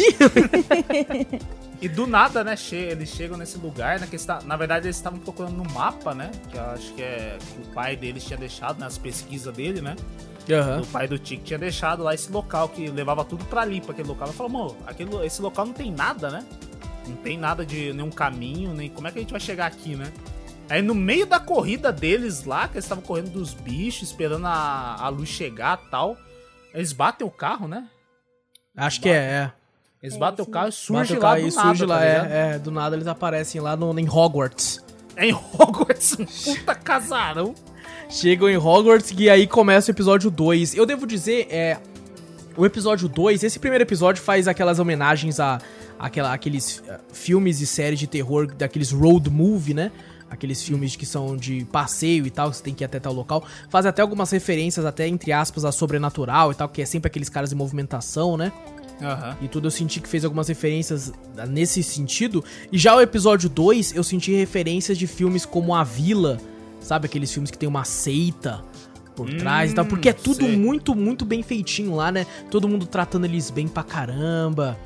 E 1.82 1.88
do 1.90 2.08
nada, 2.08 2.44
né, 2.46 2.56
che 2.56 2.76
eles 2.78 3.10
chegam 3.10 3.38
nesse 3.38 3.58
lugar, 3.58 4.00
né, 4.00 4.08
que 4.08 4.16
eles 4.16 4.26
tá- 4.26 4.40
na 4.46 4.56
verdade 4.56 4.86
eles 4.88 4.96
estavam 4.96 5.20
procurando 5.20 5.54
no 5.58 5.70
mapa, 5.74 6.14
né, 6.16 6.32
que 6.50 6.58
eu 6.58 6.62
acho 6.72 6.94
que 6.94 7.02
é 7.02 7.38
que 7.40 7.62
o 7.70 7.74
pai 7.74 7.96
deles 7.98 8.24
tinha 8.24 8.38
deixado 8.38 8.80
nas 8.80 8.98
pesquisas 8.98 9.54
dele, 9.54 9.82
né, 9.82 9.96
Aham. 10.52 10.82
o 10.82 10.88
pai 10.88 11.08
do 11.08 11.18
Tic 11.18 11.44
tinha 11.44 11.58
deixado 11.60 12.04
lá 12.04 12.14
esse 12.14 12.32
local 12.32 12.68
que 12.70 12.88
levava 12.90 13.24
tudo 13.24 13.46
pra 13.46 13.62
ali, 13.62 13.80
pra 13.80 13.92
aquele 13.92 14.08
local. 14.08 14.28
Ela 14.28 14.36
falou, 14.36 14.52
mano, 14.52 14.78
aquele, 14.86 15.16
esse 15.26 15.42
local 15.42 15.66
não 15.66 15.74
tem 15.74 15.92
nada, 15.92 16.30
né, 16.30 16.46
não 17.08 17.16
tem 17.18 17.38
nada 17.38 17.66
de 17.66 17.94
nenhum 17.94 18.10
caminho, 18.12 18.74
nem 18.74 18.90
como 18.90 19.08
é 19.08 19.12
que 19.12 19.20
a 19.20 19.22
gente 19.22 19.32
vai 19.32 19.40
chegar 19.40 19.68
aqui, 19.68 19.96
né. 19.96 20.12
Aí 20.70 20.82
no 20.82 20.96
meio 20.96 21.26
da 21.26 21.40
corrida 21.40 21.92
deles 21.92 22.46
lá, 22.46 22.68
que 22.68 22.76
eles 22.76 22.86
estavam 22.86 23.04
correndo 23.04 23.30
dos 23.30 23.54
bichos, 23.54 24.10
esperando 24.10 24.46
a, 24.48 24.96
a 25.00 25.10
luz 25.10 25.30
chegar 25.30 25.80
e 25.86 25.90
tal, 25.90 26.18
eles 26.74 26.92
batem 26.94 27.26
o 27.28 27.32
carro, 27.32 27.68
né, 27.68 27.88
Acho 28.76 29.00
que 29.02 29.10
é, 29.10 29.14
é. 29.14 29.52
eles 30.02 30.16
É 30.16 30.20
batem 30.20 30.42
isso 30.42 30.50
o 30.50 30.54
carro 30.54 30.68
e 30.70 30.72
surge 30.72 31.00
Bate 31.00 31.14
o 31.14 31.16
lá 31.16 31.22
carro 31.22 31.42
do 31.42 31.48
e 31.48 31.56
nada, 31.56 31.68
surge 31.68 31.88
tá 31.88 31.94
lá, 31.94 32.06
ligado? 32.06 32.32
é, 32.32 32.56
é. 32.56 32.60
Do 32.60 32.72
nada 32.72 32.96
eles 32.96 33.08
aparecem 33.08 33.62
lá 33.62 33.76
no, 33.76 33.98
em 34.00 34.10
Hogwarts. 34.10 34.84
É 35.16 35.28
em 35.28 35.34
Hogwarts, 35.34 36.18
um 36.20 36.26
puta 36.26 36.74
casarão. 36.74 37.54
Chegam 38.14 38.48
em 38.48 38.56
Hogwarts 38.56 39.12
e 39.18 39.28
aí 39.28 39.48
começa 39.48 39.90
o 39.90 39.92
episódio 39.92 40.30
2. 40.30 40.76
Eu 40.76 40.86
devo 40.86 41.08
dizer, 41.08 41.48
é. 41.50 41.80
O 42.56 42.64
episódio 42.64 43.10
2, 43.10 43.42
esse 43.44 43.58
primeiro 43.58 43.84
episódio 43.84 44.22
faz 44.22 44.48
aquelas 44.48 44.78
homenagens 44.78 45.40
a, 45.40 45.60
aquela, 45.98 46.32
aqueles 46.32 46.84
eh, 46.88 47.00
filmes 47.12 47.60
e 47.60 47.66
séries 47.66 47.98
de 47.98 48.06
terror, 48.06 48.46
daqueles 48.46 48.92
road 48.92 49.32
movie, 49.32 49.74
né? 49.74 49.92
Aqueles 50.30 50.62
filmes 50.62 50.96
que 50.96 51.08
são 51.08 51.36
de 51.36 51.66
passeio 51.72 52.28
e 52.28 52.30
tal, 52.30 52.52
que 52.52 52.58
você 52.58 52.64
tem 52.64 52.76
que 52.76 52.84
ir 52.84 52.86
até 52.86 53.00
tal 53.00 53.14
local. 53.14 53.44
Faz 53.68 53.88
até 53.88 54.04
algumas 54.04 54.30
referências, 54.30 54.86
até 54.86 55.08
entre 55.08 55.32
aspas, 55.32 55.66
a 55.66 55.72
sobrenatural 55.72 56.52
e 56.52 56.56
tal, 56.56 56.70
que 56.70 56.84
é 56.84 56.86
sempre 56.86 57.08
aqueles 57.08 57.30
caras 57.30 57.52
em 57.52 57.56
movimentação, 57.56 58.38
né? 58.38 58.52
Aham. 59.02 59.36
E 59.42 59.48
tudo 59.48 59.66
eu 59.66 59.72
senti 59.72 60.00
que 60.00 60.08
fez 60.08 60.24
algumas 60.24 60.48
referências 60.48 61.12
nesse 61.50 61.82
sentido. 61.82 62.46
E 62.72 62.78
já 62.78 62.96
o 62.96 63.02
episódio 63.02 63.50
2, 63.50 63.96
eu 63.96 64.04
senti 64.04 64.32
referências 64.36 65.00
de 65.00 65.08
filmes 65.08 65.48
como 65.48 65.74
A 65.74 65.84
Vila, 65.84 66.38
sabe? 66.84 67.06
Aqueles 67.08 67.32
filmes 67.32 67.50
que 67.50 67.58
tem 67.58 67.68
uma 67.68 67.84
seita 67.84 68.64
por 69.16 69.30
Hum, 69.30 69.38
trás 69.38 69.72
e 69.72 69.76
tal. 69.76 69.86
Porque 69.86 70.10
é 70.10 70.14
tudo 70.14 70.46
sei. 70.46 70.58
muito, 70.58 70.94
muito 70.96 71.24
bem 71.26 71.42
feitinho 71.44 71.96
lá, 71.96 72.12
né? 72.12 72.26
Todo 72.52 72.68
mundo 72.68 72.86
tratando 72.86 73.26
eles 73.26 73.50
bem 73.50 73.68
pra 73.68 73.84
caramba. 73.84 74.78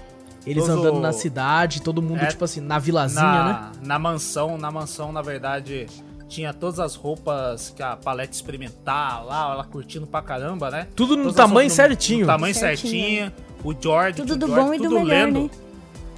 Eles 0.45 0.65
Todo- 0.65 0.79
andando 0.79 0.99
na 1.01 1.11
cidade, 1.11 1.81
todo 1.81 2.01
mundo, 2.01 2.21
É, 2.21 2.27
tipo 2.27 2.45
assim, 2.45 2.61
na 2.61 2.79
vilazinha, 2.79 3.21
né? 3.43 3.51
na, 3.51 3.71
na 3.83 3.99
mansão, 3.99 4.57
na 4.57 4.71
mansão, 4.71 5.11
na 5.11 5.21
verdade, 5.21 5.87
tinha 6.29 6.53
todas 6.53 6.79
as 6.79 6.95
roupas 6.95 7.73
que 7.75 7.83
a 7.83 7.97
Palette 7.97 8.33
experimentar 8.35 9.25
lá, 9.25 9.51
ela 9.51 9.63
curtindo 9.65 10.07
pra 10.07 10.21
caramba, 10.21 10.71
né? 10.71 10.87
Tudo 10.95 11.17
no 11.17 11.23
Todas 11.23 11.39
as 11.39 11.47
tamanho 11.47 11.67
no- 11.69 11.75
certinho. 11.75 12.21
No 12.21 12.27
tamanho 12.27 12.55
Certinho. 12.55 12.91
certinho. 13.27 13.33
O 13.63 13.73
George, 13.77 14.17
Tudo 14.21 14.33
o 14.33 14.37
do 14.37 14.47
George, 14.47 14.65
bom 14.67 14.73
e 14.73 14.77
do 14.77 14.83
tudo 14.83 14.95
melhor, 14.95 15.07
lendo. 15.09 15.43
né? 15.43 15.49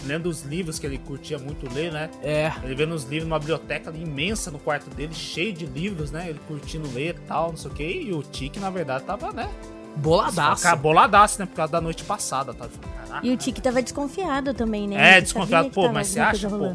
Lendo 0.05 0.27
os 0.27 0.43
livros 0.43 0.79
que 0.79 0.85
ele 0.85 0.97
curtia 0.97 1.37
muito 1.37 1.71
ler, 1.73 1.91
né? 1.91 2.09
É. 2.23 2.51
Ele 2.63 2.75
vendo 2.75 2.93
os 2.93 3.03
livros 3.03 3.27
numa 3.27 3.39
biblioteca 3.39 3.91
imensa 3.95 4.49
no 4.49 4.59
quarto 4.59 4.89
dele, 4.89 5.13
cheio 5.13 5.53
de 5.53 5.65
livros, 5.65 6.11
né? 6.11 6.29
Ele 6.29 6.39
curtindo 6.47 6.89
ler 6.93 7.15
e 7.15 7.27
tal, 7.27 7.49
não 7.49 7.57
sei 7.57 7.71
o 7.71 7.73
quê. 7.73 8.01
E 8.07 8.13
o 8.13 8.21
Tiki, 8.23 8.59
na 8.59 8.69
verdade, 8.69 9.03
tava, 9.03 9.31
né? 9.31 9.49
Boladaço. 9.95 10.63
Cara, 10.63 10.75
boladaço, 10.75 11.39
né? 11.39 11.45
Por 11.45 11.55
causa 11.55 11.71
da 11.71 11.81
noite 11.81 12.03
passada, 12.03 12.53
tá? 12.53 12.67
Falei. 13.07 13.29
E 13.29 13.33
o 13.33 13.37
Tiki 13.37 13.61
tava 13.61 13.81
desconfiado 13.81 14.53
também, 14.53 14.87
né? 14.87 14.95
É, 14.95 15.13
Ele 15.13 15.21
desconfiado. 15.21 15.69
Pô, 15.71 15.91
mas 15.91 16.07
você 16.07 16.19
acha, 16.19 16.49
pô, 16.49 16.73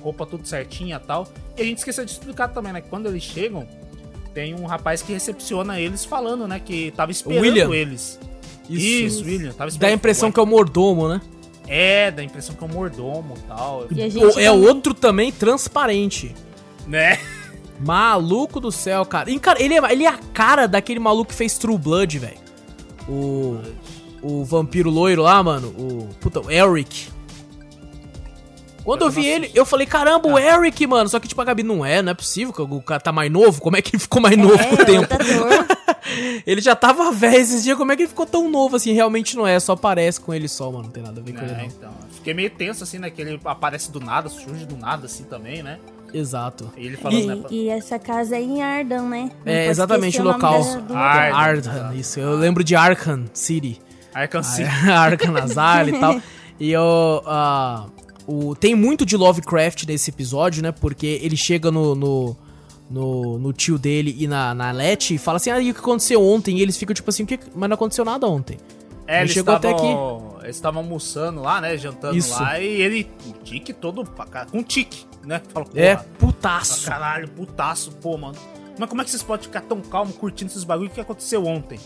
roupa 0.00 0.24
tudo 0.26 0.46
certinha 0.46 1.00
e 1.02 1.06
tal. 1.06 1.26
E 1.56 1.62
a 1.62 1.64
gente 1.64 1.78
esqueceu 1.78 2.04
de 2.04 2.10
explicar 2.12 2.48
também, 2.48 2.72
né? 2.72 2.80
Que 2.80 2.88
quando 2.88 3.06
eles 3.06 3.22
chegam, 3.22 3.66
tem 4.32 4.54
um 4.54 4.64
rapaz 4.64 5.02
que 5.02 5.12
recepciona 5.12 5.78
eles 5.78 6.04
falando, 6.04 6.48
né? 6.48 6.60
Que 6.64 6.90
tava 6.92 7.10
esperando 7.10 7.42
William. 7.42 7.70
eles. 7.74 8.18
Isso, 8.70 9.24
William. 9.24 9.50
Tava 9.52 9.64
Dá 9.64 9.74
esperando. 9.74 9.90
a 9.90 9.94
impressão 9.94 10.32
que 10.32 10.40
é 10.40 10.42
o 10.42 10.46
mordomo, 10.46 11.08
né? 11.08 11.20
É, 11.74 12.10
dá 12.10 12.20
a 12.20 12.24
impressão 12.24 12.54
que 12.54 12.62
é 12.62 12.66
um 12.66 12.70
mordomo 12.70 13.34
e 13.36 13.40
tal. 13.48 13.86
E 13.90 14.18
O- 14.18 14.28
é 14.28 14.32
também- 14.32 14.48
outro 14.50 14.92
também 14.92 15.32
transparente. 15.32 16.34
Né? 16.86 17.18
Maluco 17.80 18.60
do 18.60 18.70
céu, 18.70 19.04
cara. 19.06 19.30
E, 19.30 19.38
cara, 19.38 19.62
ele 19.62 19.74
é, 19.74 19.92
ele 19.92 20.04
é 20.04 20.08
a 20.08 20.18
cara 20.34 20.66
daquele 20.68 21.00
maluco 21.00 21.30
que 21.30 21.34
fez 21.34 21.56
True 21.58 21.78
Blood, 21.78 22.18
velho. 22.18 22.38
O. 23.08 23.58
O 24.22 24.44
vampiro 24.44 24.88
loiro 24.88 25.22
lá, 25.22 25.42
mano. 25.42 25.68
O. 25.68 26.08
Puta, 26.20 26.40
o 26.40 26.50
Eric. 26.50 27.08
Quando 28.84 29.02
eu, 29.02 29.10
vi 29.10 29.24
ele, 29.26 29.50
eu 29.54 29.64
falei, 29.64 29.86
caramba, 29.86 30.28
o 30.28 30.38
Eric, 30.38 30.86
mano. 30.86 31.08
Só 31.08 31.20
que, 31.20 31.28
tipo, 31.28 31.40
a 31.40 31.44
Gabi, 31.44 31.62
não 31.62 31.84
é, 31.84 32.02
não 32.02 32.10
é 32.10 32.14
possível. 32.14 32.52
que 32.52 32.60
O 32.62 32.82
cara 32.82 33.00
tá 33.00 33.12
mais 33.12 33.30
novo. 33.30 33.60
Como 33.60 33.76
é 33.76 33.82
que 33.82 33.94
ele 33.94 34.00
ficou 34.02 34.20
mais 34.20 34.36
novo 34.36 34.58
com 34.58 34.74
o 34.76 34.80
É, 34.80 34.84
tempo? 34.84 35.06
Ele 36.46 36.60
já 36.60 36.74
tava 36.74 37.12
velho 37.12 37.36
esses 37.36 37.62
dias. 37.62 37.76
Como 37.78 37.92
é 37.92 37.96
que 37.96 38.02
ele 38.02 38.08
ficou 38.08 38.26
tão 38.26 38.50
novo 38.50 38.76
assim? 38.76 38.92
Realmente 38.92 39.36
não 39.36 39.46
é, 39.46 39.58
só 39.60 39.76
parece 39.76 40.20
com 40.20 40.34
ele 40.34 40.48
só, 40.48 40.70
mano. 40.70 40.84
Não 40.84 40.90
tem 40.90 41.02
nada 41.02 41.20
a 41.20 41.24
ver 41.24 41.32
com 41.32 41.38
ele, 41.42 41.52
É, 41.52 41.56
não. 41.58 41.64
então. 41.64 41.90
Fiquei 42.10 42.34
meio 42.34 42.50
tenso, 42.50 42.82
assim, 42.82 42.98
né? 42.98 43.08
Que 43.08 43.22
ele 43.22 43.40
aparece 43.44 43.90
do 43.90 44.00
nada, 44.00 44.28
surge 44.28 44.66
do 44.66 44.76
nada, 44.76 45.06
assim, 45.06 45.22
também, 45.24 45.62
né? 45.62 45.78
Exato. 46.12 46.70
E 46.76 46.86
ele 46.86 46.96
falando, 46.96 47.24
né? 47.26 47.42
E, 47.50 47.64
e 47.64 47.68
essa 47.68 47.98
casa 48.00 48.36
é 48.36 48.40
em 48.42 48.60
Ardan, 48.62 49.02
né? 49.04 49.30
Não 49.46 49.52
É, 49.52 49.68
exatamente, 49.68 50.20
o 50.20 50.24
local. 50.24 50.60
da- 50.88 50.98
Ah. 50.98 51.36
Arkham, 51.40 51.94
isso. 51.94 52.18
Eu 52.20 52.34
lembro 52.36 52.62
de 52.64 52.74
Arkham 52.74 53.24
City. 53.32 53.80
Arkham 54.12 54.42
City. 54.42 54.68
Arkham 54.90 55.36
Asylum 55.36 55.96
e 55.96 56.00
tal. 56.00 56.20
E 56.60 56.70
eu. 56.70 57.22
ah, 57.26 57.86
o, 58.48 58.56
tem 58.56 58.74
muito 58.74 59.04
de 59.04 59.16
Lovecraft 59.16 59.84
nesse 59.84 60.10
episódio, 60.10 60.62
né? 60.62 60.72
Porque 60.72 61.18
ele 61.22 61.36
chega 61.36 61.70
no. 61.70 61.94
no 61.94 62.36
no, 62.90 63.38
no 63.38 63.54
tio 63.54 63.78
dele 63.78 64.14
e 64.18 64.28
na, 64.28 64.54
na 64.54 64.70
Letty 64.70 65.14
e 65.14 65.18
fala 65.18 65.36
assim: 65.36 65.48
Ah, 65.50 65.58
e 65.58 65.70
o 65.70 65.74
que 65.74 65.80
aconteceu 65.80 66.22
ontem? 66.22 66.58
E 66.58 66.62
eles 66.62 66.76
ficam 66.76 66.92
tipo 66.92 67.08
assim: 67.08 67.22
o 67.22 67.26
que, 67.26 67.38
Mas 67.54 67.70
não 67.70 67.74
aconteceu 67.74 68.04
nada 68.04 68.26
ontem. 68.26 68.58
É, 69.06 69.14
Ele 69.14 69.22
eles 69.22 69.32
chegou 69.32 69.54
até 69.54 69.70
estavam. 69.70 70.36
Eles 70.42 70.56
estavam 70.56 70.82
almoçando 70.82 71.40
lá, 71.40 71.60
né? 71.60 71.76
Jantando 71.78 72.16
Isso. 72.16 72.38
lá. 72.38 72.60
E 72.60 72.66
ele. 72.66 73.10
O 73.26 73.32
tique 73.44 73.72
todo. 73.72 74.04
Com 74.50 74.62
tique, 74.62 75.06
né? 75.24 75.40
Fala, 75.52 75.66
É, 75.74 75.96
putaço. 75.96 76.84
pra 76.84 76.92
caralho, 76.92 77.28
putaço, 77.28 77.92
pô, 77.92 78.18
mano. 78.18 78.36
Mas 78.78 78.88
como 78.88 79.00
é 79.00 79.04
que 79.04 79.10
vocês 79.10 79.22
podem 79.22 79.44
ficar 79.44 79.62
tão 79.62 79.80
calmo 79.80 80.12
curtindo 80.12 80.50
esses 80.50 80.64
bagulho? 80.64 80.88
O 80.88 80.92
que 80.92 81.00
aconteceu 81.00 81.46
ontem? 81.46 81.78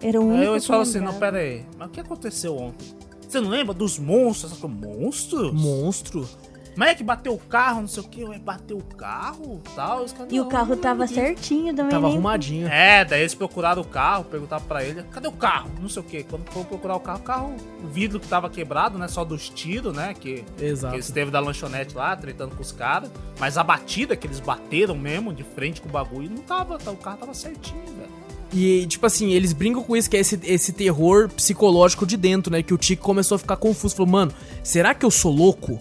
Era 0.00 0.20
o 0.20 0.32
Aí 0.32 0.46
eles 0.46 0.66
falam 0.66 0.82
assim: 0.82 1.00
não, 1.00 1.14
pera 1.14 1.38
aí. 1.38 1.64
Mas 1.78 1.88
o 1.88 1.90
que 1.90 2.00
aconteceu 2.00 2.56
ontem? 2.56 2.88
Você 3.32 3.40
não 3.40 3.48
lembra 3.48 3.72
dos 3.72 3.98
monstros? 3.98 4.52
Coisa, 4.52 4.68
Monstros? 4.68 5.52
Monstro. 5.54 6.28
Mas 6.76 6.90
é 6.90 6.94
que 6.94 7.02
bateu 7.02 7.32
o 7.32 7.38
carro, 7.38 7.80
não 7.80 7.88
sei 7.88 8.02
o 8.02 8.06
que, 8.06 8.24
ué, 8.24 8.38
bateu 8.38 8.76
o 8.76 8.84
carro 8.94 9.62
tal. 9.74 10.04
os 10.04 10.12
caras, 10.12 10.30
E 10.30 10.38
o 10.38 10.44
carro 10.46 10.68
não 10.68 10.76
tava 10.76 11.06
certinho 11.06 11.74
também. 11.74 11.90
Tava 11.90 12.08
né? 12.08 12.12
arrumadinho. 12.12 12.68
É, 12.68 13.06
daí 13.06 13.20
eles 13.20 13.34
procuraram 13.34 13.80
o 13.80 13.86
carro, 13.86 14.24
perguntaram 14.24 14.62
pra 14.64 14.84
ele, 14.84 15.02
cadê 15.04 15.28
o 15.28 15.32
carro? 15.32 15.70
Não 15.80 15.88
sei 15.88 16.02
o 16.02 16.04
que. 16.04 16.22
Quando 16.24 16.44
foram 16.50 16.66
procurar 16.66 16.96
o 16.96 17.00
carro, 17.00 17.18
o 17.20 17.22
carro, 17.22 17.56
o 17.82 17.86
vidro 17.88 18.20
que 18.20 18.28
tava 18.28 18.50
quebrado, 18.50 18.98
né? 18.98 19.08
Só 19.08 19.24
dos 19.24 19.48
tiros, 19.48 19.96
né? 19.96 20.12
Que, 20.12 20.44
que 20.58 20.64
Exato. 20.64 20.94
eles 20.94 21.10
teve 21.10 21.30
da 21.30 21.40
lanchonete 21.40 21.94
lá, 21.94 22.14
tretando 22.14 22.54
com 22.54 22.60
os 22.62 22.72
caras. 22.72 23.10
Mas 23.40 23.56
a 23.56 23.62
batida 23.62 24.14
que 24.14 24.26
eles 24.26 24.40
bateram 24.40 24.94
mesmo, 24.94 25.32
de 25.32 25.42
frente 25.42 25.80
com 25.80 25.88
o 25.88 25.92
bagulho, 25.92 26.28
não 26.28 26.42
tava, 26.42 26.76
o 26.76 26.96
carro 26.96 27.16
tava 27.16 27.32
certinho, 27.32 27.84
velho. 27.96 28.21
E, 28.52 28.86
tipo 28.86 29.06
assim, 29.06 29.32
eles 29.32 29.52
brincam 29.52 29.82
com 29.82 29.96
isso, 29.96 30.10
que 30.10 30.16
é 30.16 30.20
esse, 30.20 30.38
esse 30.44 30.72
terror 30.72 31.28
psicológico 31.30 32.06
de 32.06 32.16
dentro, 32.16 32.52
né? 32.52 32.62
Que 32.62 32.74
o 32.74 32.78
Tico 32.78 33.02
começou 33.02 33.36
a 33.36 33.38
ficar 33.38 33.56
confuso. 33.56 33.94
Falou, 33.96 34.10
mano, 34.12 34.32
será 34.62 34.92
que 34.94 35.06
eu 35.06 35.10
sou 35.10 35.32
louco? 35.34 35.80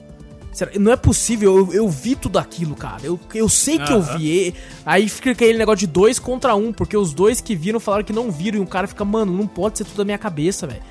Será- 0.53 0.71
Não 0.79 0.91
é 0.91 0.95
possível, 0.95 1.57
eu, 1.57 1.73
eu 1.73 1.89
vi 1.89 2.15
tudo 2.15 2.39
aquilo, 2.39 2.75
cara. 2.75 3.01
Eu, 3.03 3.19
eu 3.34 3.49
sei 3.49 3.77
que 3.77 3.91
eu 3.91 4.01
vi. 4.01 4.47
E- 4.47 4.53
Aí 4.86 5.10
fica 5.10 5.31
aquele 5.31 5.57
negócio 5.57 5.79
de 5.79 5.88
dois 5.88 6.17
contra 6.19 6.55
um, 6.55 6.71
porque 6.71 6.95
os 6.95 7.13
dois 7.13 7.41
que 7.41 7.55
viram 7.55 7.79
falaram 7.79 8.03
que 8.05 8.13
não 8.13 8.31
viram. 8.31 8.60
E 8.60 8.62
o 8.62 8.67
cara 8.67 8.88
fica, 8.88 9.03
mano, 9.03 9.31
não 9.36 9.47
pode 9.47 9.77
ser 9.77 9.84
tudo 9.84 9.97
da 9.97 10.05
minha 10.05 10.17
cabeça, 10.17 10.65
velho. 10.65 10.81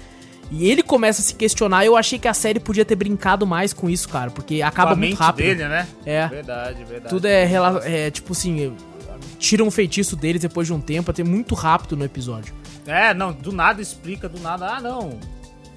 E 0.51 0.69
ele 0.69 0.83
começa 0.83 1.21
a 1.23 1.25
se 1.25 1.35
questionar. 1.35 1.85
Eu 1.87 1.97
achei 1.97 2.19
que 2.19 2.27
a 2.27 2.35
série 2.35 2.59
podia 2.59 2.85
ter 2.85 2.97
brincado 2.97 3.47
mais 3.47 3.73
com 3.73 3.89
isso, 3.89 4.09
cara, 4.09 4.31
porque 4.31 4.61
acaba 4.61 4.97
muito 4.97 5.17
rápido. 5.17 5.47
dele, 5.47 5.69
né? 5.69 5.87
É. 6.05 6.27
Verdade, 6.27 6.85
verdade. 6.85 7.09
Tudo 7.15 7.27
é, 7.27 7.49
é 7.85 8.11
tipo 8.11 8.33
assim, 8.33 8.73
tira 9.41 9.65
um 9.65 9.71
feitiço 9.71 10.15
deles 10.15 10.43
depois 10.43 10.69
de 10.69 10.73
um 10.73 10.81
tempo, 10.81 11.11
até 11.11 11.25
muito 11.25 11.55
rápido 11.57 11.97
no 11.97 12.05
episódio. 12.05 12.55
É, 12.87 13.13
não, 13.13 13.33
do 13.33 13.51
nada 13.51 13.83
explica, 13.83 14.29
do 14.29 14.39
nada, 14.39 14.77
ah, 14.77 14.81
não. 14.81 15.19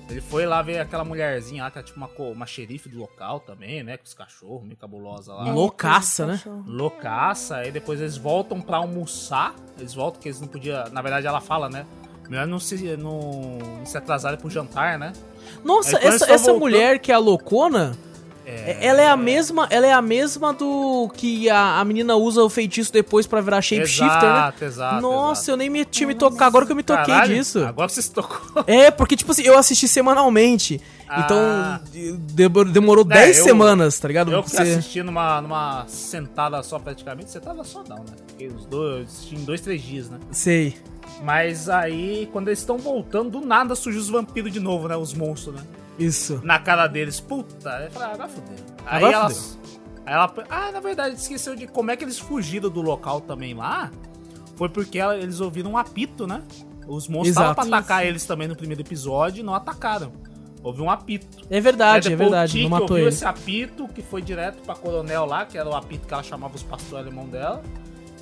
Ele 0.10 0.20
foi 0.22 0.46
lá 0.46 0.62
ver 0.62 0.80
aquela 0.80 1.04
mulherzinha 1.06 1.64
lá, 1.64 1.72
que 1.72 1.80
é 1.80 1.82
tipo 1.84 1.98
uma, 1.98 2.10
uma 2.32 2.46
xerife 2.46 2.90
do 2.90 3.00
local 3.00 3.40
também, 3.40 3.82
né? 3.84 3.98
Com 3.98 4.04
os 4.04 4.14
cachorros, 4.14 4.64
meio 4.64 4.76
cabulosa 4.78 5.34
lá. 5.34 5.48
É, 5.48 5.52
Loucaça, 5.52 6.28
né? 6.28 6.42
loucaça, 6.68 7.56
aí 7.58 7.72
depois 7.72 8.00
eles 8.02 8.18
voltam 8.18 8.62
pra 8.62 8.78
almoçar. 8.78 9.56
Eles 9.80 9.94
voltam 9.94 10.22
que 10.22 10.28
eles 10.28 10.40
não 10.42 10.48
podiam. 10.48 10.84
Na 10.92 11.02
verdade, 11.02 11.26
ela 11.26 11.40
fala, 11.42 11.70
né? 11.70 11.86
Melhor 12.30 12.46
não 12.46 12.60
se, 12.60 12.76
não, 12.98 13.58
não 13.80 13.86
se 13.86 13.98
atrasarem 13.98 14.38
pro 14.38 14.50
jantar, 14.50 15.00
né? 15.00 15.14
Nossa, 15.64 15.98
Aí 15.98 16.06
essa, 16.06 16.26
essa 16.26 16.38
voltando- 16.52 16.60
mulher 16.60 17.00
que 17.00 17.12
é 17.12 17.16
a 17.16 17.20
loucona, 17.20 17.94
ela 18.46 19.02
é 19.02 19.08
a 19.08 19.16
mesma, 19.18 19.68
ela 19.70 19.88
é 19.88 19.94
a 19.94 20.02
mesma 20.02 20.52
do 20.54 21.10
que 21.16 21.50
a, 21.50 21.80
a 21.80 21.86
menina 21.86 22.16
usa 22.16 22.44
o 22.44 22.50
feitiço 22.50 22.92
depois 22.92 23.26
pra 23.26 23.40
virar 23.42 23.62
shapeshifter, 23.62 24.08
né? 24.08 24.18
Exato, 24.18 24.66
exato. 24.66 25.02
Nossa, 25.02 25.42
exato. 25.42 25.52
eu 25.52 25.58
nem 25.58 25.70
me, 25.70 25.86
tinha 25.86 26.08
me 26.08 26.16
tocado, 26.16 26.46
agora 26.46 26.66
que 26.66 26.72
eu 26.72 26.76
me 26.76 26.84
toquei 26.84 27.06
Caralho, 27.14 27.34
disso. 27.36 27.64
Agora 27.64 27.88
você 27.90 28.02
se 28.02 28.12
tocou. 28.12 28.64
É, 28.68 28.92
porque, 28.92 29.16
tipo 29.16 29.32
assim, 29.32 29.44
eu 29.44 29.58
assisti 29.58 29.88
semanalmente. 29.88 30.82
Ah. 31.08 31.22
Então, 31.22 32.18
demorou, 32.20 32.72
demorou 32.74 33.06
É, 33.10 33.14
10 33.14 33.38
eu- 33.40 33.44
semanas, 33.44 34.00
tá 34.00 34.08
ligado? 34.08 34.32
Eu 34.32 34.42
você- 34.44 34.62
assisti 34.62 35.04
numa, 35.04 35.40
numa 35.42 35.86
sentada 35.88 36.62
só 36.64 36.80
praticamente, 36.80 37.30
você 37.32 37.40
tava 37.40 37.64
só 37.64 37.84
não, 37.88 37.98
né? 38.00 38.14
Fiquei 38.28 38.48
os 38.48 38.66
dois, 38.66 39.06
assisti 39.08 39.36
em 39.36 39.44
dois, 39.44 39.62
três 39.62 39.82
dias, 39.82 40.10
né? 40.10 40.18
Sei. 40.32 40.76
Mas 41.24 41.70
aí, 41.70 42.28
quando 42.34 42.48
eles 42.50 42.60
estão 42.60 42.78
voltando, 42.78 43.30
do 43.40 43.46
nada 43.46 43.76
surge 43.76 43.98
os 44.00 44.10
vampiros 44.10 44.52
de 44.52 44.60
novo, 44.60 44.88
né? 44.88 44.98
Os 44.98 45.14
monstros, 45.14 45.56
né? 45.56 45.62
Isso. 45.98 46.42
Na 46.44 46.60
cara 46.60 46.88
deles. 46.88 47.20
Puta, 47.20 47.70
aí 47.70 47.86
eu 47.86 47.92
falei, 47.92 48.08
ah, 48.10 48.14
agora 48.14 48.30
fudeu. 48.30 48.56
Aí 48.86 48.98
Agora 48.98 49.14
ela, 49.14 49.30
fudeu. 49.30 49.60
aí 50.06 50.14
ela. 50.14 50.34
Ah, 50.50 50.72
na 50.72 50.80
verdade, 50.80 51.16
esqueceu 51.16 51.56
de 51.56 51.68
como 51.68 51.92
é 51.92 51.96
que 51.96 52.04
eles 52.04 52.18
fugiram 52.20 52.70
do 52.70 52.82
local 52.82 53.22
também 53.22 53.54
lá. 53.54 53.92
Foi 54.56 54.70
porque 54.70 55.00
ela- 55.00 55.16
eles 55.18 55.40
ouviram 55.40 55.72
um 55.72 55.78
apito, 55.78 56.26
né? 56.28 56.42
Os 56.88 57.08
monstros 57.08 57.30
estavam 57.30 57.56
pra 57.56 57.64
atacar 57.78 58.02
Isso. 58.04 58.10
eles 58.12 58.26
também 58.26 58.48
no 58.48 58.56
primeiro 58.56 58.82
episódio 58.82 59.40
e 59.40 59.44
não 59.44 59.54
atacaram. 59.56 60.12
Houve 60.62 60.82
um 60.82 60.90
apito. 60.90 61.28
É 61.50 61.60
verdade, 61.60 62.08
Aí 62.08 62.14
é 62.14 62.18
verdade. 62.18 62.52
O 62.52 62.54
Tiki 62.54 62.64
Não 62.64 62.70
matou 62.70 62.84
ouviu 62.92 62.98
ele. 63.00 63.08
esse 63.10 63.26
apito 63.26 63.88
que 63.88 64.02
foi 64.02 64.22
direto 64.22 64.62
pra 64.64 64.76
coronel 64.76 65.26
lá, 65.26 65.46
que 65.46 65.58
era 65.58 65.68
o 65.70 65.76
apito 65.76 66.08
que 66.08 66.14
ela 66.14 66.24
chamava 66.24 66.56
os 66.56 66.64
pastores 66.64 67.06
alemão 67.08 67.28
dela. 67.28 67.62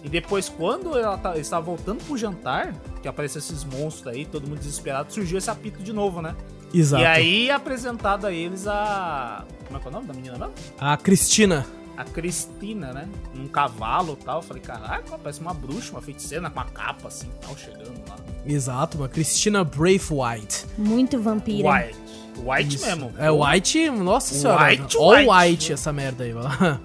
E 0.03 0.09
depois, 0.09 0.49
quando 0.49 0.97
ela 0.97 1.17
tá, 1.17 1.33
eles 1.35 1.45
estavam 1.45 1.75
voltando 1.75 2.03
pro 2.03 2.17
jantar, 2.17 2.73
que 3.01 3.07
apareceu 3.07 3.37
esses 3.37 3.63
monstros 3.63 4.07
aí, 4.07 4.25
todo 4.25 4.47
mundo 4.47 4.57
desesperado, 4.57 5.13
surgiu 5.13 5.37
esse 5.37 5.49
apito 5.51 5.83
de 5.83 5.93
novo, 5.93 6.21
né? 6.21 6.35
Exato. 6.73 7.03
E 7.03 7.05
aí 7.05 7.51
apresentado 7.51 8.25
a 8.25 8.31
eles 8.31 8.67
a. 8.67 9.45
Como 9.65 9.77
é 9.77 9.81
que 9.81 9.87
é 9.87 9.89
o 9.89 9.93
nome 9.93 10.07
da 10.07 10.13
menina 10.13 10.37
mesmo? 10.37 10.53
A 10.79 10.97
Cristina. 10.97 11.65
A 11.97 12.03
Cristina, 12.03 12.93
né? 12.93 13.07
Num 13.33 13.47
cavalo 13.47 14.17
e 14.19 14.23
tal. 14.23 14.37
Eu 14.37 14.41
falei, 14.41 14.63
caraca, 14.63 15.17
parece 15.17 15.41
uma 15.41 15.53
bruxa, 15.53 15.91
uma 15.91 16.01
feiticeira 16.01 16.49
com 16.49 16.59
uma 16.59 16.65
capa 16.65 17.07
assim 17.07 17.29
tal, 17.41 17.55
chegando 17.57 18.01
lá. 18.09 18.15
Exato, 18.45 18.97
uma 18.97 19.07
Cristina 19.07 19.63
Braithwaite. 19.63 20.65
Muito 20.77 21.19
vampira. 21.19 21.69
White. 21.69 21.99
White 22.43 22.75
Isso. 22.75 22.85
mesmo. 22.85 23.13
É 23.19 23.29
White, 23.29 23.89
nossa 23.91 24.33
senhora. 24.33 24.69
White, 24.69 24.97
All 24.97 25.11
White. 25.11 25.29
White 25.29 25.73
essa 25.73 25.93
merda 25.93 26.23
aí, 26.23 26.31
vai 26.31 26.43
lá. 26.43 26.79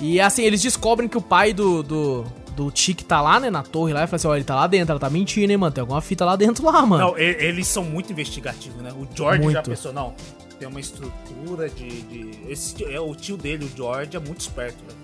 E 0.00 0.18
assim, 0.20 0.42
eles 0.42 0.62
descobrem 0.62 1.08
que 1.08 1.18
o 1.18 1.20
pai 1.20 1.52
do, 1.52 1.82
do, 1.82 2.24
do 2.64 2.70
Chick 2.76 3.04
tá 3.04 3.20
lá, 3.20 3.40
né, 3.40 3.48
na 3.50 3.62
torre 3.62 3.92
lá, 3.92 4.04
e 4.04 4.06
fala 4.06 4.16
assim, 4.16 4.28
ó, 4.28 4.34
ele 4.36 4.44
tá 4.44 4.54
lá 4.54 4.66
dentro, 4.66 4.92
ela 4.92 5.00
tá 5.00 5.08
mentindo, 5.10 5.50
hein, 5.50 5.56
mano, 5.56 5.72
tem 5.72 5.80
alguma 5.80 6.00
fita 6.00 6.24
lá 6.24 6.36
dentro 6.36 6.64
lá, 6.66 6.84
mano. 6.84 7.04
Não, 7.04 7.18
eles 7.18 7.66
são 7.68 7.82
muito 7.84 8.12
investigativos, 8.12 8.80
né? 8.82 8.92
O 8.92 9.06
George 9.16 9.38
já 9.38 9.44
Muito. 9.44 9.70
pensou, 9.70 9.92
não, 9.92 10.14
tem 10.58 10.68
uma 10.68 10.80
estrutura 10.80 11.68
de. 11.68 12.02
de- 12.02 12.50
esse, 12.52 12.84
é 12.84 13.00
o 13.00 13.14
tio 13.14 13.36
dele, 13.36 13.64
o 13.64 13.76
George, 13.76 14.16
é 14.16 14.20
muito 14.20 14.40
esperto, 14.40 14.78
velho. 14.86 15.00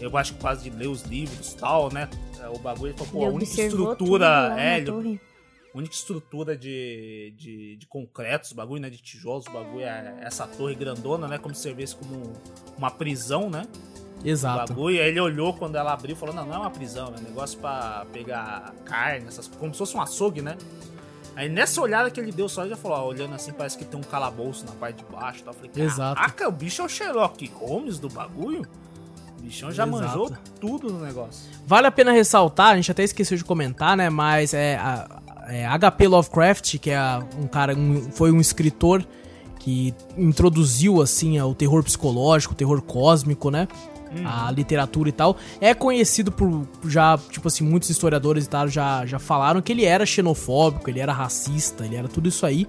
Eu 0.00 0.16
acho 0.16 0.34
que 0.34 0.40
quase 0.40 0.68
de 0.68 0.76
ler 0.76 0.88
os 0.88 1.02
livros 1.02 1.52
e 1.52 1.56
tal, 1.56 1.92
né? 1.92 2.08
É, 2.42 2.48
O 2.48 2.58
bagulho, 2.58 2.88
ele 2.90 2.98
falou, 2.98 3.12
pô, 3.12 3.18
Ele 3.20 3.26
a 3.26 3.30
única 3.30 3.62
estrutura. 3.62 4.54
É, 4.58 4.76
ele- 4.78 4.86
torre. 4.86 5.20
única 5.72 5.94
estrutura 5.94 6.56
de, 6.56 7.32
de, 7.38 7.76
de 7.76 7.86
concretos, 7.86 8.52
bagulho, 8.52 8.82
né? 8.82 8.90
De 8.90 8.98
tijolos, 8.98 9.46
o 9.46 9.52
bagulho 9.52 9.82
é 9.84 10.16
essa 10.22 10.44
torre 10.46 10.74
grandona, 10.74 11.28
né? 11.28 11.38
Como 11.38 11.54
se 11.54 11.62
servisse 11.62 11.94
como 11.94 12.32
uma 12.76 12.90
prisão, 12.90 13.48
né? 13.48 13.62
O 14.24 14.28
Exato. 14.28 14.72
bagulho. 14.72 15.00
Aí 15.00 15.08
ele 15.08 15.20
olhou 15.20 15.52
quando 15.54 15.76
ela 15.76 15.92
abriu 15.92 16.14
e 16.14 16.18
falou: 16.18 16.34
Não, 16.34 16.46
não 16.46 16.54
é 16.54 16.58
uma 16.58 16.70
prisão, 16.70 17.12
é 17.16 17.20
um 17.20 17.22
negócio 17.24 17.58
pra 17.58 18.06
pegar 18.12 18.72
carne, 18.84 19.26
essas 19.26 19.48
como 19.48 19.72
se 19.72 19.78
fosse 19.78 19.96
um 19.96 20.00
açougue, 20.00 20.42
né? 20.42 20.56
Aí 21.34 21.48
nessa 21.48 21.80
olhada 21.80 22.10
que 22.10 22.20
ele 22.20 22.30
deu 22.30 22.46
só, 22.48 22.60
ele 22.60 22.70
já 22.70 22.76
falou, 22.76 22.98
ó, 22.98 23.06
olhando 23.08 23.34
assim, 23.34 23.52
parece 23.52 23.78
que 23.78 23.86
tem 23.86 23.98
um 23.98 24.02
calabouço 24.02 24.66
na 24.66 24.72
parte 24.72 24.96
de 25.02 25.04
baixo. 25.10 25.42
Tá? 25.42 25.50
Eu 25.50 25.54
falei, 25.54 25.70
caraca, 25.88 26.46
o 26.46 26.52
bicho 26.52 26.82
é 26.82 26.84
o 26.84 26.88
Sherlock 26.88 27.50
Holmes 27.54 27.98
do 27.98 28.10
bagulho? 28.10 28.66
O 29.38 29.42
bichão 29.42 29.72
já 29.72 29.84
Exato. 29.86 29.90
manjou 30.02 30.30
tudo 30.60 30.92
no 30.92 31.00
negócio. 31.00 31.48
Vale 31.66 31.86
a 31.86 31.90
pena 31.90 32.12
ressaltar, 32.12 32.72
a 32.72 32.76
gente 32.76 32.90
até 32.90 33.02
esqueceu 33.02 33.38
de 33.38 33.44
comentar, 33.44 33.96
né? 33.96 34.10
Mas 34.10 34.52
é, 34.52 34.76
a, 34.76 35.08
é 35.48 35.66
HP 35.66 36.06
Lovecraft, 36.06 36.76
que 36.78 36.90
é 36.90 37.00
um 37.40 37.46
cara, 37.46 37.74
um- 37.74 38.12
foi 38.12 38.30
um 38.30 38.38
escritor 38.38 39.02
que 39.58 39.94
introduziu 40.18 41.00
assim 41.00 41.40
o 41.40 41.54
terror 41.54 41.82
psicológico, 41.82 42.52
o 42.52 42.56
terror 42.56 42.82
cósmico, 42.82 43.50
né? 43.50 43.66
A 44.24 44.50
literatura 44.50 45.08
e 45.08 45.12
tal. 45.12 45.36
É 45.60 45.72
conhecido 45.74 46.30
por 46.30 46.66
já, 46.86 47.18
tipo 47.30 47.48
assim, 47.48 47.64
muitos 47.64 47.88
historiadores 47.90 48.44
e 48.44 48.48
tal 48.48 48.68
já, 48.68 49.04
já 49.06 49.18
falaram 49.18 49.62
que 49.62 49.72
ele 49.72 49.84
era 49.84 50.04
xenofóbico, 50.04 50.88
ele 50.90 51.00
era 51.00 51.12
racista, 51.12 51.84
ele 51.84 51.96
era 51.96 52.08
tudo 52.08 52.28
isso 52.28 52.44
aí. 52.44 52.66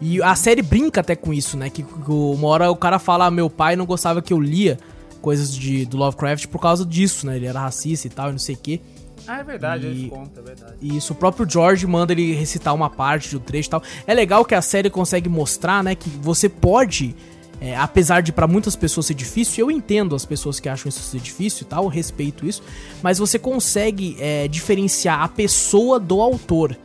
E 0.00 0.22
a 0.22 0.34
série 0.34 0.62
brinca 0.62 1.00
até 1.00 1.14
com 1.14 1.32
isso, 1.32 1.56
né? 1.56 1.68
Que, 1.68 1.82
que 1.82 2.10
uma 2.10 2.48
hora 2.48 2.70
o 2.70 2.76
cara 2.76 2.98
fala, 2.98 3.26
ah, 3.26 3.30
meu 3.30 3.50
pai 3.50 3.76
não 3.76 3.84
gostava 3.84 4.22
que 4.22 4.32
eu 4.32 4.40
lia 4.40 4.78
coisas 5.20 5.54
de, 5.54 5.84
do 5.84 5.98
Lovecraft 5.98 6.46
por 6.46 6.58
causa 6.60 6.86
disso, 6.86 7.26
né? 7.26 7.36
Ele 7.36 7.46
era 7.46 7.60
racista 7.60 8.06
e 8.06 8.10
tal, 8.10 8.28
e 8.30 8.32
não 8.32 8.38
sei 8.38 8.54
o 8.54 8.58
quê. 8.58 8.80
Ah, 9.26 9.40
é 9.40 9.44
verdade, 9.44 9.86
E- 9.86 9.90
ele 9.90 10.08
conta, 10.08 10.40
é 10.40 10.42
verdade. 10.42 10.74
E 10.80 10.96
isso, 10.96 11.12
o 11.12 11.16
próprio 11.16 11.48
George 11.48 11.86
manda 11.86 12.12
ele 12.12 12.32
recitar 12.34 12.74
uma 12.74 12.88
parte 12.88 13.30
do 13.32 13.40
trecho 13.40 13.68
e 13.68 13.70
tal. 13.70 13.82
É 14.06 14.14
legal 14.14 14.42
que 14.46 14.54
a 14.54 14.62
série 14.62 14.88
consegue 14.88 15.28
mostrar, 15.28 15.84
né, 15.84 15.94
que 15.94 16.08
você 16.08 16.48
pode, 16.48 17.14
é, 17.60 17.76
apesar 17.76 18.22
de 18.22 18.32
pra 18.32 18.46
muitas 18.46 18.74
pessoas 18.74 19.06
ser 19.06 19.14
difícil, 19.14 19.66
eu 19.66 19.70
entendo 19.70 20.16
as 20.16 20.24
pessoas 20.24 20.58
que 20.58 20.68
acham 20.68 20.88
isso 20.88 21.02
ser 21.02 21.20
difícil 21.20 21.64
e 21.64 21.66
tal, 21.66 21.84
eu 21.84 21.90
respeito 21.90 22.46
isso, 22.46 22.62
mas 23.02 23.18
você 23.18 23.38
consegue 23.38 24.16
é, 24.18 24.48
diferenciar 24.48 25.22
a 25.22 25.28
pessoa 25.28 26.00
do 26.00 26.20
autor, 26.22 26.76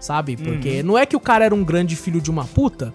sabe? 0.00 0.36
Porque 0.36 0.82
não 0.82 0.98
é 0.98 1.06
que 1.06 1.14
o 1.14 1.20
cara 1.20 1.44
era 1.44 1.54
um 1.54 1.64
grande 1.64 1.94
filho 1.94 2.20
de 2.20 2.30
uma 2.30 2.44
puta 2.44 2.92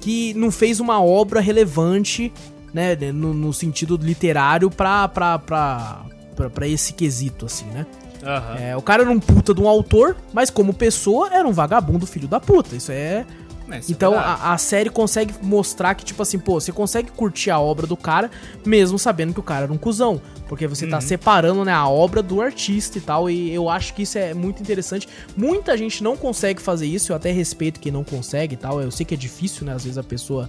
que 0.00 0.32
não 0.34 0.50
fez 0.52 0.78
uma 0.78 1.02
obra 1.02 1.40
relevante, 1.40 2.32
né, 2.72 2.94
no, 3.12 3.34
no 3.34 3.52
sentido 3.52 3.98
literário 4.00 4.70
pra, 4.70 5.08
pra, 5.08 5.38
pra, 5.38 6.04
pra, 6.36 6.50
pra 6.50 6.68
esse 6.68 6.92
quesito, 6.92 7.46
assim, 7.46 7.64
né? 7.66 7.86
Aham. 8.22 8.56
É, 8.58 8.76
o 8.76 8.82
cara 8.82 9.02
era 9.02 9.10
um 9.10 9.20
puta 9.20 9.54
de 9.54 9.60
um 9.60 9.68
autor, 9.68 10.16
mas 10.32 10.50
como 10.50 10.72
pessoa 10.74 11.30
era 11.32 11.46
um 11.46 11.52
vagabundo 11.52 12.06
filho 12.06 12.28
da 12.28 12.40
puta. 12.40 12.76
Isso 12.76 12.92
é. 12.92 13.24
É, 13.70 13.76
é 13.76 13.80
então 13.88 14.12
verdade. 14.12 14.40
a, 14.42 14.52
a 14.52 14.58
série 14.58 14.90
consegue 14.90 15.34
mostrar 15.42 15.94
que, 15.94 16.04
tipo 16.04 16.22
assim, 16.22 16.38
pô, 16.38 16.60
você 16.60 16.72
consegue 16.72 17.10
curtir 17.10 17.50
a 17.50 17.58
obra 17.58 17.86
do 17.86 17.96
cara, 17.96 18.30
mesmo 18.64 18.98
sabendo 18.98 19.34
que 19.34 19.40
o 19.40 19.42
cara 19.42 19.64
era 19.64 19.72
um 19.72 19.78
cuzão. 19.78 20.20
Porque 20.48 20.66
você 20.66 20.86
tá 20.86 20.98
separando, 21.00 21.62
né, 21.62 21.72
a 21.72 21.86
obra 21.86 22.22
do 22.22 22.40
artista 22.40 22.96
e 22.96 23.00
tal. 23.00 23.28
E 23.28 23.52
eu 23.52 23.68
acho 23.68 23.92
que 23.92 24.02
isso 24.02 24.16
é 24.16 24.32
muito 24.32 24.62
interessante. 24.62 25.06
Muita 25.36 25.76
gente 25.76 26.02
não 26.02 26.16
consegue 26.16 26.60
fazer 26.62 26.86
isso, 26.86 27.12
eu 27.12 27.16
até 27.16 27.30
respeito 27.30 27.78
quem 27.78 27.92
não 27.92 28.02
consegue 28.02 28.54
e 28.54 28.56
tal. 28.56 28.80
Eu 28.80 28.90
sei 28.90 29.04
que 29.04 29.14
é 29.14 29.16
difícil, 29.16 29.66
né? 29.66 29.74
Às 29.74 29.84
vezes 29.84 29.98
a 29.98 30.02
pessoa. 30.02 30.48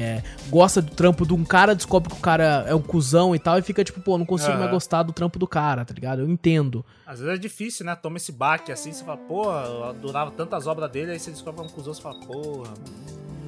É, 0.00 0.22
gosta 0.48 0.80
do 0.82 0.90
trampo 0.94 1.26
de 1.26 1.34
um 1.34 1.44
cara, 1.44 1.74
descobre 1.74 2.10
que 2.10 2.16
o 2.16 2.20
cara 2.20 2.64
é 2.66 2.74
um 2.74 2.82
cuzão 2.82 3.34
e 3.34 3.38
tal, 3.38 3.58
e 3.58 3.62
fica 3.62 3.82
tipo, 3.84 4.00
pô, 4.00 4.16
não 4.18 4.26
consigo 4.26 4.50
Aham. 4.52 4.58
mais 4.60 4.70
gostar 4.70 5.02
do 5.02 5.12
trampo 5.12 5.38
do 5.38 5.46
cara, 5.46 5.84
tá 5.84 5.92
ligado? 5.94 6.20
Eu 6.22 6.28
entendo. 6.28 6.84
Às 7.06 7.20
vezes 7.20 7.34
é 7.34 7.38
difícil, 7.38 7.86
né? 7.86 7.94
Toma 7.94 8.16
esse 8.16 8.32
baque 8.32 8.72
assim, 8.72 8.92
você 8.92 9.04
fala, 9.04 9.16
pô, 9.18 9.44
eu 9.52 9.84
adorava 9.84 10.30
tantas 10.30 10.66
obras 10.66 10.90
dele, 10.90 11.12
aí 11.12 11.18
você 11.18 11.30
descobre 11.30 11.64
um 11.64 11.68
cuzão, 11.68 11.92
você 11.94 12.02
fala, 12.02 12.18
porra, 12.20 12.72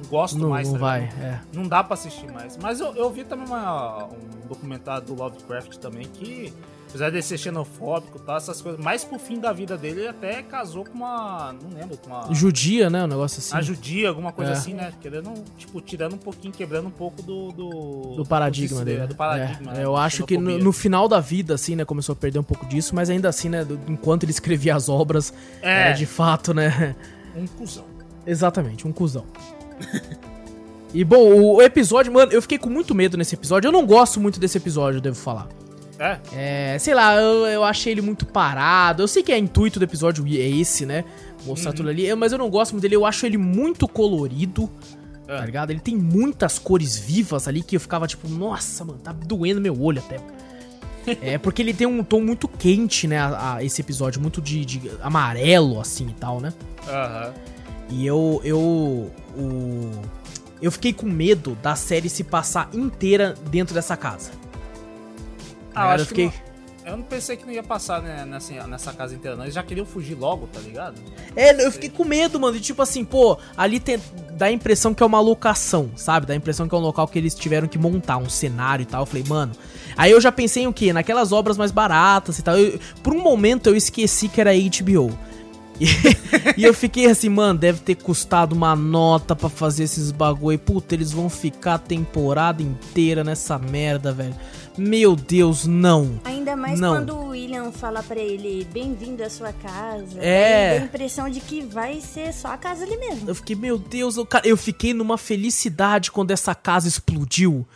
não 0.01 0.09
gosto 0.09 0.37
Não, 0.37 0.49
mais. 0.49 0.67
não 0.67 0.73
tá 0.75 0.79
vai, 0.79 1.03
é. 1.03 1.39
Não 1.53 1.67
dá 1.67 1.83
pra 1.83 1.93
assistir 1.93 2.31
mais. 2.31 2.57
Mas 2.57 2.79
eu, 2.79 2.95
eu 2.95 3.09
vi 3.09 3.23
também 3.23 3.45
uma- 3.45 4.05
um 4.05 4.47
documentário 4.47 5.05
do 5.05 5.13
Lovecraft 5.13 5.75
também 5.77 6.07
que, 6.07 6.53
apesar 6.89 7.09
de 7.11 7.21
ser 7.21 7.37
xenofóbico 7.37 8.17
e 8.17 8.21
tal, 8.21 8.37
essas 8.37 8.59
coisas, 8.61 8.83
mais 8.83 9.03
pro 9.03 9.17
fim 9.19 9.39
da 9.39 9.53
vida 9.53 9.77
dele, 9.77 10.01
ele 10.01 10.07
até 10.09 10.41
casou 10.43 10.83
com 10.83 10.93
uma. 10.97 11.53
Não 11.53 11.77
lembro, 11.79 11.95
com 11.97 12.09
uma. 12.09 12.33
Judia, 12.33 12.89
né? 12.89 13.03
Um 13.03 13.07
negócio 13.07 13.39
assim. 13.39 13.55
A 13.55 13.61
judia, 13.61 14.09
alguma 14.09 14.31
coisa 14.31 14.51
É. 14.51 14.53
assim, 14.55 14.73
né? 14.73 14.91
Querendo, 14.99 15.31
tipo, 15.57 15.79
tirando 15.81 16.13
um 16.13 16.17
pouquinho, 16.17 16.53
quebrando 16.53 16.87
um 16.87 16.91
pouco 16.91 17.21
do. 17.21 17.51
Do, 17.51 18.15
Do 18.17 18.25
paradigma 18.25 18.83
dele. 18.83 19.07
Do 19.07 19.15
paradigma, 19.15 19.71
É, 19.71 19.75
né? 19.77 19.83
eu 19.85 19.95
acho 19.95 20.25
que 20.25 20.37
no, 20.37 20.57
no 20.57 20.71
final 20.73 21.07
da 21.07 21.19
vida, 21.19 21.53
assim, 21.53 21.75
né? 21.75 21.85
Começou 21.85 22.13
a 22.13 22.15
perder 22.15 22.39
um 22.39 22.43
pouco 22.43 22.65
disso, 22.65 22.93
mas 22.95 23.09
ainda 23.09 23.29
assim, 23.29 23.49
né? 23.49 23.63
do- 23.63 23.79
Enquanto 23.87 24.23
ele 24.23 24.31
escrevia 24.31 24.75
as 24.75 24.89
obras, 24.89 25.33
É. 25.61 25.81
era 25.87 25.91
de 25.93 26.05
fato, 26.05 26.53
né? 26.53 26.95
Um 27.35 27.45
cuzão. 27.45 27.85
Exatamente, 28.25 28.87
um 28.87 28.91
cuzão. 28.91 29.25
E 30.93 31.03
bom, 31.03 31.55
o 31.55 31.61
episódio, 31.61 32.11
mano, 32.11 32.31
eu 32.31 32.41
fiquei 32.41 32.57
com 32.57 32.69
muito 32.69 32.95
medo 32.95 33.15
nesse 33.15 33.35
episódio. 33.35 33.67
Eu 33.67 33.71
não 33.71 33.85
gosto 33.85 34.19
muito 34.19 34.39
desse 34.39 34.57
episódio, 34.57 34.99
devo 34.99 35.15
falar. 35.15 35.47
É. 35.99 36.19
É, 36.73 36.77
sei 36.79 36.93
lá, 36.93 37.15
eu, 37.15 37.45
eu 37.45 37.63
achei 37.63 37.91
ele 37.91 38.01
muito 38.01 38.25
parado. 38.25 39.03
Eu 39.03 39.07
sei 39.07 39.21
que 39.21 39.31
é 39.31 39.37
intuito 39.37 39.79
do 39.79 39.83
episódio 39.83 40.25
é 40.27 40.47
esse, 40.49 40.85
né? 40.85 41.03
Uhum. 41.41 41.47
Mostrar 41.47 41.73
tudo 41.73 41.89
ali. 41.89 42.13
Mas 42.15 42.31
eu 42.31 42.37
não 42.37 42.49
gosto 42.49 42.71
muito 42.71 42.83
dele. 42.83 42.95
Eu 42.95 43.05
acho 43.05 43.25
ele 43.25 43.37
muito 43.37 43.87
colorido. 43.87 44.69
É. 45.27 45.37
Tá 45.37 45.45
ligado? 45.45 45.71
Ele 45.71 45.79
tem 45.79 45.95
muitas 45.95 46.57
cores 46.57 46.97
vivas 46.97 47.47
ali 47.47 47.61
que 47.61 47.75
eu 47.75 47.79
ficava 47.79 48.07
tipo, 48.07 48.27
nossa, 48.29 48.83
mano, 48.85 48.97
tá 48.99 49.11
doendo 49.11 49.59
meu 49.61 49.79
olho 49.79 49.99
até. 49.99 50.19
É 51.21 51.37
porque 51.37 51.61
ele 51.61 51.73
tem 51.73 51.85
um 51.87 52.03
tom 52.03 52.21
muito 52.21 52.47
quente, 52.47 53.07
né? 53.07 53.17
a- 53.19 53.55
a- 53.55 53.63
esse 53.63 53.81
episódio, 53.81 54.21
muito 54.21 54.41
de, 54.41 54.63
de 54.65 54.91
amarelo, 55.01 55.79
assim 55.79 56.07
e 56.09 56.13
tal, 56.13 56.39
né? 56.39 56.53
Aham. 56.87 57.33
E 57.89 58.05
eu. 58.05 58.41
Eu. 58.43 58.59
O, 59.37 59.91
eu 60.61 60.71
fiquei 60.71 60.93
com 60.93 61.05
medo 61.07 61.57
da 61.63 61.75
série 61.75 62.09
se 62.09 62.23
passar 62.23 62.69
inteira 62.73 63.33
dentro 63.49 63.73
dessa 63.73 63.95
casa. 63.97 64.31
Tá 65.73 65.81
Ah, 65.81 65.91
acho 65.93 66.03
eu 66.03 66.07
fiquei. 66.07 66.29
que 66.29 66.49
Eu 66.85 66.97
não 66.97 67.03
pensei 67.03 67.37
que 67.37 67.45
não 67.45 67.53
ia 67.53 67.61
passar 67.61 68.01
né, 68.01 68.25
nessa, 68.25 68.65
nessa 68.65 68.91
casa 68.93 69.13
inteira, 69.13 69.35
não. 69.37 69.43
Eles 69.43 69.53
já 69.53 69.61
queriam 69.61 69.85
fugir 69.85 70.15
logo, 70.15 70.47
tá 70.47 70.59
ligado? 70.59 70.95
É, 71.35 71.63
eu 71.63 71.71
fiquei 71.71 71.89
com 71.89 72.03
medo, 72.03 72.39
mano. 72.39 72.53
De 72.57 72.61
tipo 72.63 72.81
assim, 72.81 73.03
pô, 73.05 73.37
ali 73.55 73.79
tem, 73.79 73.99
dá 74.31 74.47
a 74.47 74.51
impressão 74.51 74.93
que 74.93 75.03
é 75.03 75.05
uma 75.05 75.19
locação, 75.19 75.91
sabe? 75.95 76.25
Dá 76.25 76.33
a 76.33 76.35
impressão 76.35 76.67
que 76.67 76.73
é 76.73 76.77
um 76.77 76.81
local 76.81 77.07
que 77.07 77.19
eles 77.19 77.35
tiveram 77.35 77.67
que 77.67 77.77
montar, 77.77 78.17
um 78.17 78.29
cenário 78.29 78.81
e 78.83 78.85
tal. 78.87 79.01
Eu 79.03 79.05
falei, 79.05 79.23
mano. 79.27 79.51
Aí 79.95 80.09
eu 80.11 80.19
já 80.21 80.31
pensei 80.31 80.63
em 80.63 80.67
o 80.67 80.73
quê? 80.73 80.91
Naquelas 80.91 81.31
obras 81.31 81.57
mais 81.57 81.71
baratas 81.71 82.39
e 82.39 82.41
tal. 82.41 82.57
Eu- 82.57 82.79
por 83.03 83.13
um 83.13 83.21
momento 83.21 83.67
eu 83.67 83.75
esqueci 83.75 84.27
que 84.27 84.41
era 84.41 84.51
HBO. 84.51 85.15
E, 85.79 85.85
e 86.57 86.63
eu 86.63 86.73
fiquei 86.73 87.05
assim, 87.07 87.29
mano, 87.29 87.59
deve 87.59 87.81
ter 87.81 87.95
custado 87.95 88.55
uma 88.55 88.75
nota 88.75 89.35
pra 89.35 89.47
fazer 89.49 89.83
esses 89.83 90.11
bagulho. 90.11 90.57
Puta, 90.57 90.95
eles 90.95 91.11
vão 91.11 91.29
ficar 91.29 91.75
a 91.75 91.79
temporada 91.79 92.63
inteira 92.63 93.23
nessa 93.23 93.59
merda, 93.59 94.11
velho. 94.11 94.35
Meu 94.79 95.13
Deus, 95.15 95.65
não. 95.65 96.21
Ainda 96.23 96.55
mais 96.55 96.79
Não. 96.79 96.95
quando 96.95 97.13
o 97.13 97.27
William 97.27 97.69
fala 97.71 98.01
pra 98.01 98.17
ele, 98.17 98.65
bem-vindo 98.71 99.21
à 99.21 99.29
sua 99.29 99.51
casa. 99.51 100.17
É. 100.21 100.69
Aí 100.71 100.77
Dá 100.77 100.83
a 100.83 100.85
impressão 100.87 101.29
de 101.29 101.41
que 101.41 101.61
vai 101.61 101.99
ser 101.99 102.33
só 102.33 102.49
a 102.53 102.57
casa 102.57 102.85
ali 102.85 102.95
mesmo. 102.95 103.29
Eu 103.29 103.35
fiquei, 103.35 103.57
meu 103.57 103.77
Deus, 103.77 104.15
eu, 104.15 104.25
cara, 104.25 104.47
eu 104.47 104.55
fiquei 104.55 104.93
numa 104.93 105.17
felicidade 105.17 106.11
quando 106.11 106.31
essa 106.31 106.55
casa 106.55 106.87
explodiu. 106.87 107.67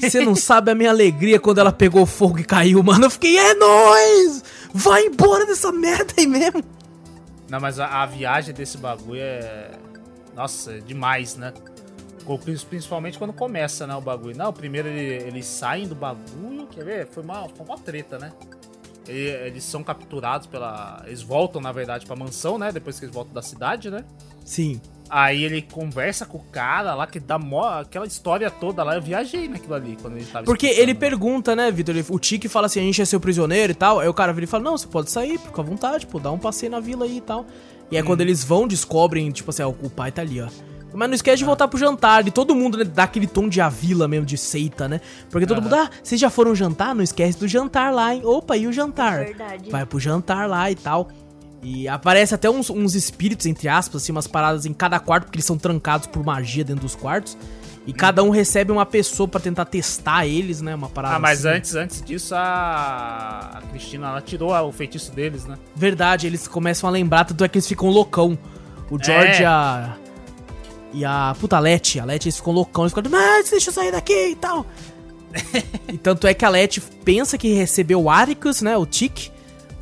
Você 0.00 0.20
não 0.24 0.34
sabe 0.34 0.70
a 0.70 0.74
minha 0.74 0.90
alegria 0.90 1.38
quando 1.38 1.58
ela 1.58 1.70
pegou 1.70 2.04
fogo 2.06 2.40
e 2.40 2.44
caiu, 2.44 2.82
mano. 2.82 3.04
Eu 3.04 3.10
fiquei, 3.10 3.38
é 3.38 3.54
nóis! 3.54 4.42
Vai 4.74 5.06
embora 5.06 5.46
dessa 5.46 5.70
merda 5.70 6.12
aí 6.18 6.26
mesmo. 6.26 6.64
Não, 7.48 7.60
mas 7.60 7.78
a, 7.78 8.02
a 8.02 8.06
viagem 8.06 8.52
desse 8.52 8.78
bagulho 8.78 9.20
é. 9.20 9.70
Nossa, 10.34 10.72
é 10.72 10.78
demais, 10.80 11.36
né? 11.36 11.52
Principalmente 12.68 13.18
quando 13.18 13.32
começa, 13.32 13.86
né, 13.86 13.94
o 13.94 14.00
bagulho. 14.00 14.36
Não, 14.36 14.52
primeiro 14.52 14.88
ele- 14.88 15.24
eles 15.28 15.46
saem 15.46 15.86
do 15.86 15.94
bagulho, 15.94 16.66
quer 16.70 16.84
ver? 16.84 17.06
Foi 17.06 17.22
uma, 17.22 17.48
foi 17.48 17.64
uma 17.66 17.78
treta, 17.78 18.18
né? 18.18 18.32
Ele- 19.08 19.46
Eles 19.46 19.62
são 19.64 19.82
capturados 19.84 20.46
pela. 20.46 21.02
Eles 21.06 21.22
voltam, 21.22 21.60
na 21.60 21.70
verdade, 21.72 22.04
pra 22.06 22.16
mansão, 22.16 22.58
né? 22.58 22.72
Depois 22.72 22.98
que 22.98 23.04
eles 23.04 23.14
voltam 23.14 23.32
da 23.32 23.42
cidade, 23.42 23.88
né? 23.90 24.04
Sim. 24.44 24.80
Aí 25.08 25.44
ele 25.44 25.62
conversa 25.62 26.26
com 26.26 26.38
o 26.38 26.42
cara 26.50 26.92
lá, 26.92 27.06
que 27.06 27.20
dá 27.20 27.38
mó, 27.38 27.62
aquela 27.78 28.04
história 28.06 28.50
toda 28.50 28.82
lá. 28.82 28.96
Eu 28.96 29.02
viajei 29.02 29.46
naquilo 29.46 29.74
ali 29.74 29.96
quando 30.02 30.16
ele 30.16 30.26
tava 30.26 30.44
Porque 30.44 30.66
ele 30.66 30.92
pergunta, 30.96 31.54
né, 31.54 31.70
Vitor? 31.70 31.94
O 32.08 32.18
Tiki 32.18 32.48
fala 32.48 32.66
assim: 32.66 32.80
a 32.80 32.82
gente 32.82 33.00
é 33.00 33.04
seu 33.04 33.20
prisioneiro 33.20 33.70
e 33.70 33.74
tal. 33.76 34.00
Aí 34.00 34.08
o 34.08 34.14
cara 34.14 34.32
vira 34.32 34.42
e 34.44 34.48
fala: 34.48 34.64
não, 34.64 34.76
você 34.76 34.88
pode 34.88 35.08
sair, 35.12 35.38
fica 35.38 35.60
à 35.60 35.64
vontade, 35.64 36.04
pô, 36.08 36.18
dá 36.18 36.32
um 36.32 36.38
passeio 36.38 36.72
na 36.72 36.80
vila 36.80 37.04
aí 37.04 37.18
e 37.18 37.20
tal. 37.20 37.46
E 37.88 37.96
aí 37.96 38.02
quando 38.02 38.20
eles 38.22 38.42
vão, 38.42 38.66
descobrem, 38.66 39.30
tipo 39.30 39.50
assim, 39.50 39.62
ó, 39.62 39.68
o 39.68 39.88
pai 39.88 40.10
tá 40.10 40.22
ali, 40.22 40.40
ó. 40.42 40.48
Mas 40.96 41.08
não 41.08 41.14
esquece 41.14 41.38
de 41.38 41.44
voltar 41.44 41.68
pro 41.68 41.78
jantar. 41.78 42.26
E 42.26 42.30
todo 42.30 42.54
mundo, 42.54 42.78
né, 42.78 42.84
dá 42.84 43.04
aquele 43.04 43.26
tom 43.26 43.48
de 43.48 43.60
a 43.60 43.68
vila 43.68 44.08
mesmo, 44.08 44.24
de 44.26 44.36
seita, 44.38 44.88
né? 44.88 45.00
Porque 45.30 45.46
todo 45.46 45.58
Aham. 45.58 45.64
mundo, 45.64 45.74
ah, 45.74 45.90
vocês 46.02 46.20
já 46.20 46.30
foram 46.30 46.54
jantar? 46.54 46.94
Não 46.94 47.02
esquece 47.02 47.38
do 47.38 47.46
jantar 47.46 47.92
lá, 47.92 48.14
hein? 48.14 48.22
Opa, 48.24 48.56
e 48.56 48.66
o 48.66 48.72
jantar? 48.72 49.24
Verdade. 49.24 49.70
Vai 49.70 49.84
pro 49.84 50.00
jantar 50.00 50.48
lá 50.48 50.70
e 50.70 50.74
tal. 50.74 51.08
E 51.62 51.88
aparece 51.88 52.34
até 52.34 52.48
uns, 52.48 52.70
uns 52.70 52.94
espíritos, 52.94 53.46
entre 53.46 53.68
aspas, 53.68 54.02
assim, 54.02 54.12
umas 54.12 54.26
paradas 54.26 54.66
em 54.66 54.72
cada 54.72 54.98
quarto, 55.00 55.24
porque 55.24 55.36
eles 55.36 55.44
são 55.46 55.58
trancados 55.58 56.06
por 56.06 56.24
magia 56.24 56.62
dentro 56.64 56.82
dos 56.82 56.94
quartos. 56.94 57.36
E 57.86 57.92
cada 57.92 58.22
um 58.22 58.30
recebe 58.30 58.72
uma 58.72 58.84
pessoa 58.84 59.28
pra 59.28 59.38
tentar 59.40 59.64
testar 59.64 60.26
eles, 60.26 60.60
né? 60.60 60.74
Uma 60.74 60.88
parada 60.88 61.14
Ah, 61.16 61.18
mas 61.20 61.46
assim. 61.46 61.56
antes, 61.56 61.74
antes 61.76 62.02
disso, 62.02 62.34
a, 62.34 63.50
a 63.54 63.62
Cristina, 63.70 64.08
ela 64.08 64.20
tirou 64.20 64.50
o 64.52 64.72
feitiço 64.72 65.12
deles, 65.12 65.44
né? 65.44 65.56
Verdade, 65.74 66.26
eles 66.26 66.48
começam 66.48 66.88
a 66.88 66.92
lembrar, 66.92 67.24
tanto 67.24 67.44
é 67.44 67.48
que 67.48 67.56
eles 67.58 67.66
ficam 67.68 67.88
loucão. 67.88 68.36
O 68.90 68.98
George 69.02 69.38
É. 69.38 69.42
e 69.42 69.44
a. 69.44 69.96
E 70.96 71.04
a 71.04 71.36
puta 71.38 71.58
Letty, 71.58 72.00
a 72.00 72.06
Letty, 72.06 72.28
eles 72.28 72.36
ficam 72.38 72.54
loucão, 72.54 72.84
eles 72.84 72.94
ficam, 72.94 73.10
mas 73.10 73.50
deixa 73.50 73.68
eu 73.68 73.74
sair 73.74 73.92
daqui 73.92 74.30
e 74.30 74.34
tal. 74.34 74.64
e 75.92 75.98
tanto 75.98 76.26
é 76.26 76.32
que 76.32 76.42
a 76.42 76.48
Letty 76.48 76.80
pensa 77.04 77.36
que 77.36 77.52
recebeu 77.52 78.02
o 78.02 78.08
Aricus, 78.08 78.62
né? 78.62 78.78
O 78.78 78.86
Tic, 78.86 79.30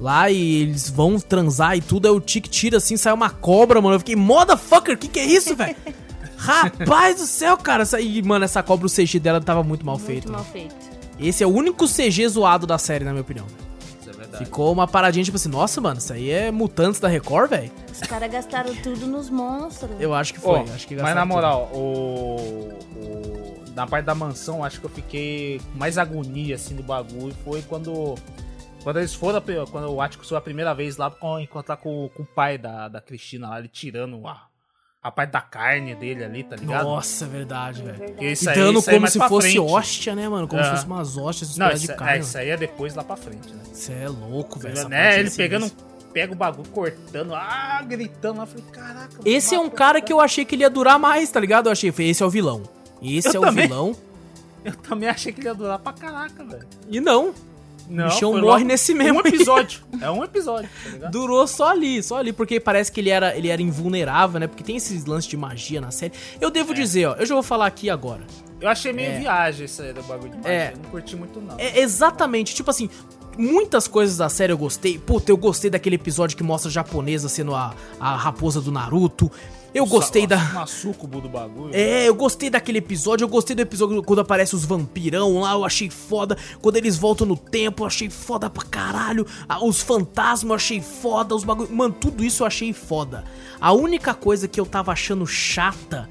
lá 0.01 0.29
e 0.29 0.63
eles 0.63 0.91
vão 0.91 1.21
transar 1.21 1.77
e 1.77 1.81
tudo, 1.81 2.09
aí 2.09 2.13
o 2.13 2.21
Tic 2.21 2.49
tira 2.49 2.79
assim, 2.79 2.97
sai 2.97 3.13
uma 3.13 3.31
cobra, 3.31 3.81
mano. 3.81 3.95
Eu 3.95 4.01
fiquei, 4.01 4.17
motherfucker, 4.17 4.99
que 4.99 5.07
que 5.07 5.21
é 5.21 5.25
isso, 5.25 5.55
velho? 5.55 5.77
Rapaz 6.37 7.21
do 7.21 7.27
céu, 7.27 7.57
cara. 7.57 7.85
E, 8.01 8.21
mano, 8.21 8.45
essa 8.45 8.61
cobra, 8.61 8.87
o 8.87 8.91
CG 8.91 9.21
dela 9.21 9.41
tava 9.41 9.63
muito 9.63 9.87
mal 9.87 9.95
Muito 9.95 10.07
feito. 10.07 10.33
mal 10.33 10.45
feito. 10.45 10.75
Esse 11.17 11.45
é 11.45 11.47
o 11.47 11.51
único 11.51 11.87
CG 11.87 12.27
zoado 12.29 12.67
da 12.67 12.77
série, 12.77 13.05
na 13.05 13.13
minha 13.13 13.23
opinião. 13.23 13.47
Verdade. 14.39 14.45
Ficou 14.45 14.73
uma 14.73 14.87
paradinha 14.87 15.25
tipo 15.25 15.37
assim, 15.37 15.49
nossa, 15.49 15.81
mano, 15.81 15.99
isso 15.99 16.13
aí 16.13 16.31
é 16.31 16.51
Mutantes 16.51 17.01
da 17.01 17.09
Record, 17.09 17.51
velho? 17.51 17.71
Os 17.91 18.01
caras 18.01 18.31
gastaram 18.31 18.75
tudo 18.77 19.07
nos 19.07 19.31
monstros. 19.31 19.91
Eu 20.01 20.15
acho 20.15 20.35
que 20.35 20.41
foi. 20.41 20.61
Ó, 20.61 20.63
acho 20.75 20.87
que 20.87 20.95
mas 20.95 21.05
gastaram 21.05 21.15
na 21.15 21.23
tudo. 21.23 21.35
moral, 21.35 21.71
o, 21.73 22.79
o- 22.97 23.65
na 23.75 23.87
parte 23.87 24.05
da 24.05 24.15
mansão, 24.15 24.63
acho 24.65 24.79
que 24.81 24.87
eu 24.87 24.91
fiquei 24.91 25.59
com 25.73 25.79
mais 25.79 25.99
agonia 25.99 26.55
assim 26.55 26.75
do 26.77 26.83
bagulho. 26.83 27.35
Foi 27.45 27.63
quando. 27.63 28.15
Quando 28.83 28.99
eles 28.99 29.15
foram, 29.15 29.43
quando 29.71 29.91
o 29.91 30.01
Atticus 30.01 30.29
foi 30.29 30.37
a 30.37 30.41
primeira 30.43 30.75
vez 30.75 30.99
lá 30.99 31.11
pra 31.11 31.41
encontrar 31.41 31.79
com, 31.79 32.11
com 32.15 32.23
o 32.23 32.27
pai 32.27 32.59
da, 32.59 32.87
da 32.87 33.01
Cristina 33.01 33.49
lá, 33.49 33.59
ele 33.59 33.67
tirando 33.69 34.27
a, 34.29 34.47
a 35.05 35.11
parte 35.11 35.31
da 35.33 35.41
carne 35.43 35.95
dele 35.95 36.25
ali, 36.25 36.43
tá 36.43 36.57
ligado? 36.57 36.83
Nossa, 36.85 37.27
é 37.27 37.29
verdade, 37.29 37.83
É 37.83 37.85
velho. 37.85 37.99
verdade. 37.99 38.25
E 38.27 38.33
Isso 38.33 38.49
aí- 38.49 38.57
dando 38.57 38.79
isso 38.79 38.89
aí 38.91 38.95
como 38.97 39.03
mais 39.03 39.13
se 39.13 39.19
fosse 39.21 39.53
frente. 39.53 39.59
hóstia, 39.61 40.15
né, 40.15 40.29
mano? 40.29 40.49
Como 40.49 40.61
É. 40.63 40.65
se 40.65 40.71
fosse 40.71 40.87
umas 40.87 41.17
hóstias, 41.19 41.57
Não, 41.59 41.71
isso, 41.71 41.87
de 41.87 41.93
é, 41.93 41.95
carne. 41.95 42.21
isso 42.21 42.39
aí 42.39 42.49
é 42.49 42.57
depois 42.57 42.95
lá 42.95 43.05
pra 43.05 43.15
frente, 43.15 43.53
né? 43.53 43.61
Você 43.71 43.93
é 43.93 44.09
louco, 44.09 44.59
velho. 44.59 44.89
né? 44.89 45.21
Ele 45.21 45.31
pegando, 45.31 45.71
pega 46.13 46.33
o 46.33 46.37
bagulho, 46.37 46.69
cortando, 46.71 47.35
ah, 47.35 47.85
gritando 47.87 48.39
lá. 48.39 48.45
eu 48.45 48.47
Falei, 48.47 48.65
caraca. 48.73 49.11
Esse 49.27 49.55
é 49.55 49.61
um 49.61 49.69
cara 49.69 50.01
que 50.01 50.11
eu 50.13 50.21
achei 50.21 50.43
que 50.45 50.55
ele 50.55 50.63
ia 50.63 50.71
durar 50.71 50.99
mais, 50.99 51.31
tá 51.31 51.39
ligado? 51.39 51.67
Eu 51.67 51.73
achei, 51.73 51.93
falei, 51.93 52.09
esse 52.11 52.23
é 52.23 52.27
o 52.27 52.31
vilão. 52.31 52.63
Esse 53.03 53.37
Eu 53.37 53.45
é 53.45 53.47
também. 53.49 53.65
o 53.67 53.69
vilão. 53.69 53.97
Eu 54.65 54.75
também 54.77 55.11
achei 55.11 55.31
que 55.31 55.41
ele 55.43 55.49
ia 55.49 55.55
durar 55.55 55.79
pra 55.79 55.93
caraca, 55.93 56.43
velho. 56.43 56.67
E 56.89 56.99
não. 56.99 57.35
Não, 57.89 58.07
o 58.07 58.09
bichão 58.09 58.33
foi 58.33 58.41
morre 58.41 58.65
nesse 58.65 58.95
mesmo. 58.95 59.19
Um 59.19 59.21
episódio. 59.27 59.81
é 60.01 60.11
um 60.11 60.25
episódio, 60.25 60.69
tá 60.85 60.91
ligado? 60.91 61.11
Durou 61.13 61.47
só 61.47 61.71
ali, 61.71 62.03
só 62.03 62.19
ali, 62.19 62.33
porque 62.33 62.59
parece 62.59 62.91
que 62.91 63.01
ele 63.01 63.11
era, 63.11 63.37
ele 63.37 63.49
era 63.49 63.61
invulnerável, 63.61 64.41
né? 64.41 64.47
Porque 64.47 64.65
tem 64.65 64.77
esses 64.77 65.05
lances 65.05 65.29
de 65.29 65.37
magia 65.37 65.81
na 65.81 65.91
série. 65.91 66.13
Eu 66.41 66.51
devo 66.51 66.73
É. 66.73 66.75
dizer, 66.75 67.07
ó, 67.07 67.15
eu 67.15 67.27
já 67.27 67.35
vou 67.35 67.43
falar 67.43 67.67
aqui 67.67 67.91
agora. 67.91 68.23
Eu 68.61 68.69
achei 68.69 68.93
meio 68.93 69.11
É. 69.13 69.19
viagem 69.19 69.67
esse 69.67 69.83
aí 69.83 69.93
do 69.93 70.03
bagulho 70.05 70.31
de 70.31 70.37
magia. 70.39 70.51
É. 70.53 70.73
Eu 70.73 70.79
não 70.83 70.91
curti 70.91 71.15
muito, 71.17 71.41
não. 71.41 71.57
É 71.59 71.81
exatamente, 71.81 72.55
tipo 72.55 72.71
assim, 72.71 72.89
muitas 73.37 73.87
coisas 73.87 74.17
da 74.17 74.29
série 74.29 74.53
eu 74.53 74.59
gostei. 74.59 74.99
Puta, 74.99 75.31
eu 75.31 75.37
gostei 75.37 75.69
daquele 75.71 75.97
episódio 75.97 76.37
que 76.37 76.43
mostra 76.43 76.71
a 76.71 76.73
japonesa 76.73 77.29
sendo 77.29 77.55
a, 77.55 77.75
a 78.01 78.17
raposa 78.17 78.61
do 78.61 78.73
Naruto. 78.73 79.31
Eu 79.75 79.87
gostei 79.87 80.27
da. 80.27 80.37
Uma 80.37 80.67
sucubo 80.67 81.21
do 81.21 81.29
bagulho. 81.29 81.75
É, 81.75 82.09
eu 82.09 82.15
gostei 82.15 82.49
daquele 82.49 82.79
episódio, 82.79 83.25
eu 83.25 83.29
gostei 83.29 83.57
do 83.57 83.63
episódio 83.63 84.03
quando 84.05 84.21
aparece 84.21 84.55
os 84.55 84.65
vampirão 84.65 85.41
lá, 85.41 85.53
eu 85.53 85.65
achei 85.65 85.91
foda. 85.91 86.39
Quando 86.63 86.77
eles 86.77 86.97
voltam 86.97 87.27
no 87.27 87.37
tempo, 87.37 87.83
eu 87.83 87.87
achei 87.87 88.09
foda 88.09 88.49
pra 88.49 88.65
caralho. 88.65 89.27
Ah, 89.49 89.65
Os 89.65 89.83
fantasmas 89.83 90.49
eu 90.51 90.55
achei 90.55 90.81
foda, 90.81 91.35
os 91.35 91.43
bagulho. 91.43 91.75
Mano, 91.75 91.93
tudo 91.93 92.25
isso 92.25 92.43
eu 92.45 92.47
achei 92.47 92.73
foda. 92.73 93.25
A 93.61 93.73
única 93.73 94.15
coisa 94.15 94.47
que 94.47 94.61
eu 94.61 94.67
tava 94.67 94.93
achando 94.93 95.27
chata 95.27 96.09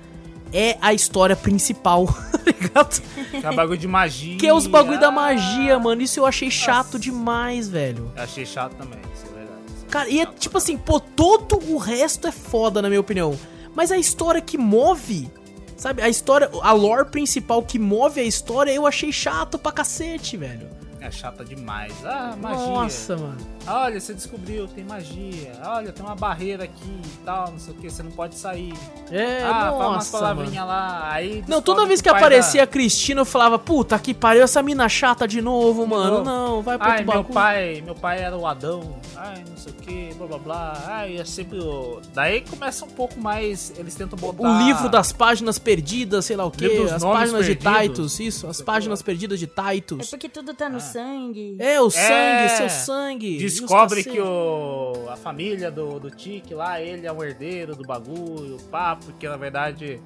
é 0.52 0.78
a 0.82 0.94
história 0.94 1.36
principal, 1.36 2.06
tá 2.32 2.40
ligado? 2.46 3.02
Que 3.32 3.38
é 3.48 3.52
bagulho 3.54 3.78
de 3.80 3.88
magia. 3.88 4.38
Que 4.38 4.48
é 4.48 4.54
os 4.54 4.68
bagulho 4.68 5.00
da 5.00 5.08
Ah, 5.08 5.12
magia, 5.12 5.80
mano. 5.80 6.02
Isso 6.02 6.20
eu 6.20 6.26
achei 6.26 6.52
chato 6.52 7.00
demais, 7.00 7.70
velho. 7.70 8.12
Eu 8.16 8.24
achei 8.24 8.46
chato 8.46 8.74
também, 8.76 9.00
isso 9.16 9.24
é 9.32 9.38
verdade. 9.38 9.64
Cara, 9.90 10.10
e 10.10 10.20
é 10.20 10.26
tipo 10.26 10.58
assim, 10.58 10.78
pô, 10.78 11.00
todo 11.00 11.60
o 11.72 11.78
resto 11.78 12.28
é 12.28 12.32
foda, 12.32 12.82
na 12.82 12.90
minha 12.90 13.00
opinião. 13.02 13.38
Mas 13.76 13.92
a 13.92 13.98
história 13.98 14.42
que 14.42 14.58
move, 14.58 15.30
sabe? 15.76 16.02
A 16.02 16.10
história, 16.10 16.50
a 16.62 16.72
lore 16.72 17.06
principal 17.06 17.64
que 17.64 17.80
move 17.80 18.20
a 18.20 18.24
história, 18.24 18.72
eu 18.72 18.86
achei 18.86 19.12
chato 19.12 19.58
pra 19.58 19.72
cacete, 19.72 20.38
velho. 20.38 20.70
É 21.06 21.12
chata 21.12 21.44
demais. 21.44 21.94
Ah, 22.06 22.34
magia. 22.40 22.66
Nossa, 22.66 23.18
mano. 23.18 23.38
Olha, 23.68 24.00
você 24.00 24.14
descobriu, 24.14 24.68
tem 24.70 24.86
magia. 24.86 25.52
Olha, 25.66 25.92
tem 25.92 26.06
uma 26.06 26.16
barreira 26.16 26.64
aqui 26.64 26.88
e 27.04 27.26
tal, 27.26 27.52
não 27.52 27.60
sei 27.60 27.74
o 27.74 27.78
que, 27.78 27.90
você 27.90 28.02
não 28.02 28.12
pode 28.12 28.36
sair. 28.36 28.74
É, 29.12 29.44
ah, 29.44 29.50
fala 29.50 29.72
umas 29.74 29.96
nossa, 29.96 30.12
mano. 30.22 30.36
palavrinhas 30.36 30.66
lá. 30.68 31.10
Aí 31.12 31.44
Não, 31.46 31.62
toda 31.62 31.86
vez 31.86 32.02
que 32.02 32.10
pai 32.10 32.18
aparecia 32.20 32.62
da- 32.62 32.64
a 32.64 32.68
Cristina, 32.68 33.20
eu 33.20 33.26
falava, 33.26 33.60
puta 33.60 34.00
que 34.00 34.14
pariu, 34.14 34.44
essa 34.44 34.64
mina 34.64 34.88
chata 34.88 35.28
de 35.28 35.42
novo, 35.42 35.86
mano. 35.86 36.12
novo. 36.20 36.24
Não, 36.24 36.62
vai 36.62 36.78
pro 36.78 36.88
Ai, 36.88 36.98
meu 37.00 37.06
bagulho. 37.08 37.34
pai, 37.34 37.82
meu 37.86 37.96
pai 37.96 38.22
era 38.22 38.38
o 38.38 38.48
Adão. 38.48 38.96
Ai, 39.18 39.44
não 39.50 39.58
sei 39.58 39.74
o 39.74 39.76
que, 39.76 40.14
blá 40.18 40.28
blá 40.28 40.38
blá. 40.38 40.84
Ai, 40.88 41.18
é 41.18 41.26
sempre 41.26 41.60
o... 41.60 42.00
Daí 42.14 42.42
começa 42.42 42.86
um 42.86 42.90
pouco 42.90 43.20
mais, 43.20 43.74
eles 43.78 43.94
tentam 43.94 44.18
botar... 44.18 44.42
O 44.42 44.58
livro 44.66 44.88
das 44.88 45.12
páginas 45.12 45.60
perdidas, 45.60 46.24
sei 46.26 46.38
lá 46.38 46.46
o 46.46 46.50
dos 46.50 46.92
as 46.94 47.04
páginas 47.04 47.46
de 47.46 47.56
perdidos. 47.56 48.16
Titus, 48.16 48.20
isso, 48.22 48.48
as 48.48 48.62
páginas 48.62 49.02
perdidas 49.02 49.38
de 49.38 49.46
É 49.54 49.72
Titus. 49.74 50.10
porque 50.10 50.30
tudo 50.30 50.54
tá 50.54 50.70
no 50.70 50.80
sangue. 50.94 51.56
É, 51.60 51.82
o 51.82 51.90
sangue, 51.90 52.44
É. 52.46 52.48
seu 52.50 52.70
sangue. 52.70 53.38
e 53.42 53.46
os 53.46 53.54
Descobre 53.60 54.04
que 54.04 54.20
o, 54.22 54.94
a 55.10 55.16
família 55.18 55.70
do, 55.70 56.00
do 56.00 56.10
Tiki 56.10 56.54
lá, 56.54 56.80
ele 56.82 57.06
é 57.06 57.12
um 57.12 57.24
herdeiro 57.24 57.76
do 57.76 57.84
bagulho, 57.84 58.58
pá, 58.72 58.96
porque 58.96 59.28
na 59.28 59.36
verdade 59.38 60.00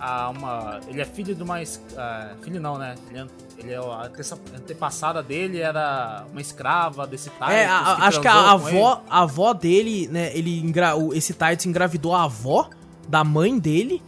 a 0.00 0.30
uma, 0.30 0.78
ele 0.88 1.00
é 1.00 1.04
filho 1.04 1.34
de 1.34 1.42
uma. 1.42 1.56
ah, 1.96 2.34
filho 2.40 2.60
não, 2.60 2.78
né? 2.78 2.94
Ele 3.10 3.18
é, 3.20 3.26
ele 3.58 3.72
é 3.72 3.76
a 3.78 4.10
antepassada 4.56 5.22
dele 5.22 5.60
era 5.60 6.24
uma 6.30 6.40
escrava 6.40 7.04
desse 7.06 7.28
Titus. 7.30 7.48
É, 7.50 7.66
a- 7.66 7.78
a- 7.78 8.06
acho 8.06 8.20
que 8.20 8.28
a 8.28 8.52
avó, 8.52 9.02
a 9.10 9.22
avó 9.22 9.52
dele, 9.52 10.06
né, 10.06 10.30
ele 10.36 10.62
esse 11.14 11.34
Titus 11.34 11.66
engravidou 11.66 12.14
a 12.14 12.22
avó 12.24 12.70
da 13.08 13.24
mãe 13.24 13.58
dele. 13.58 14.00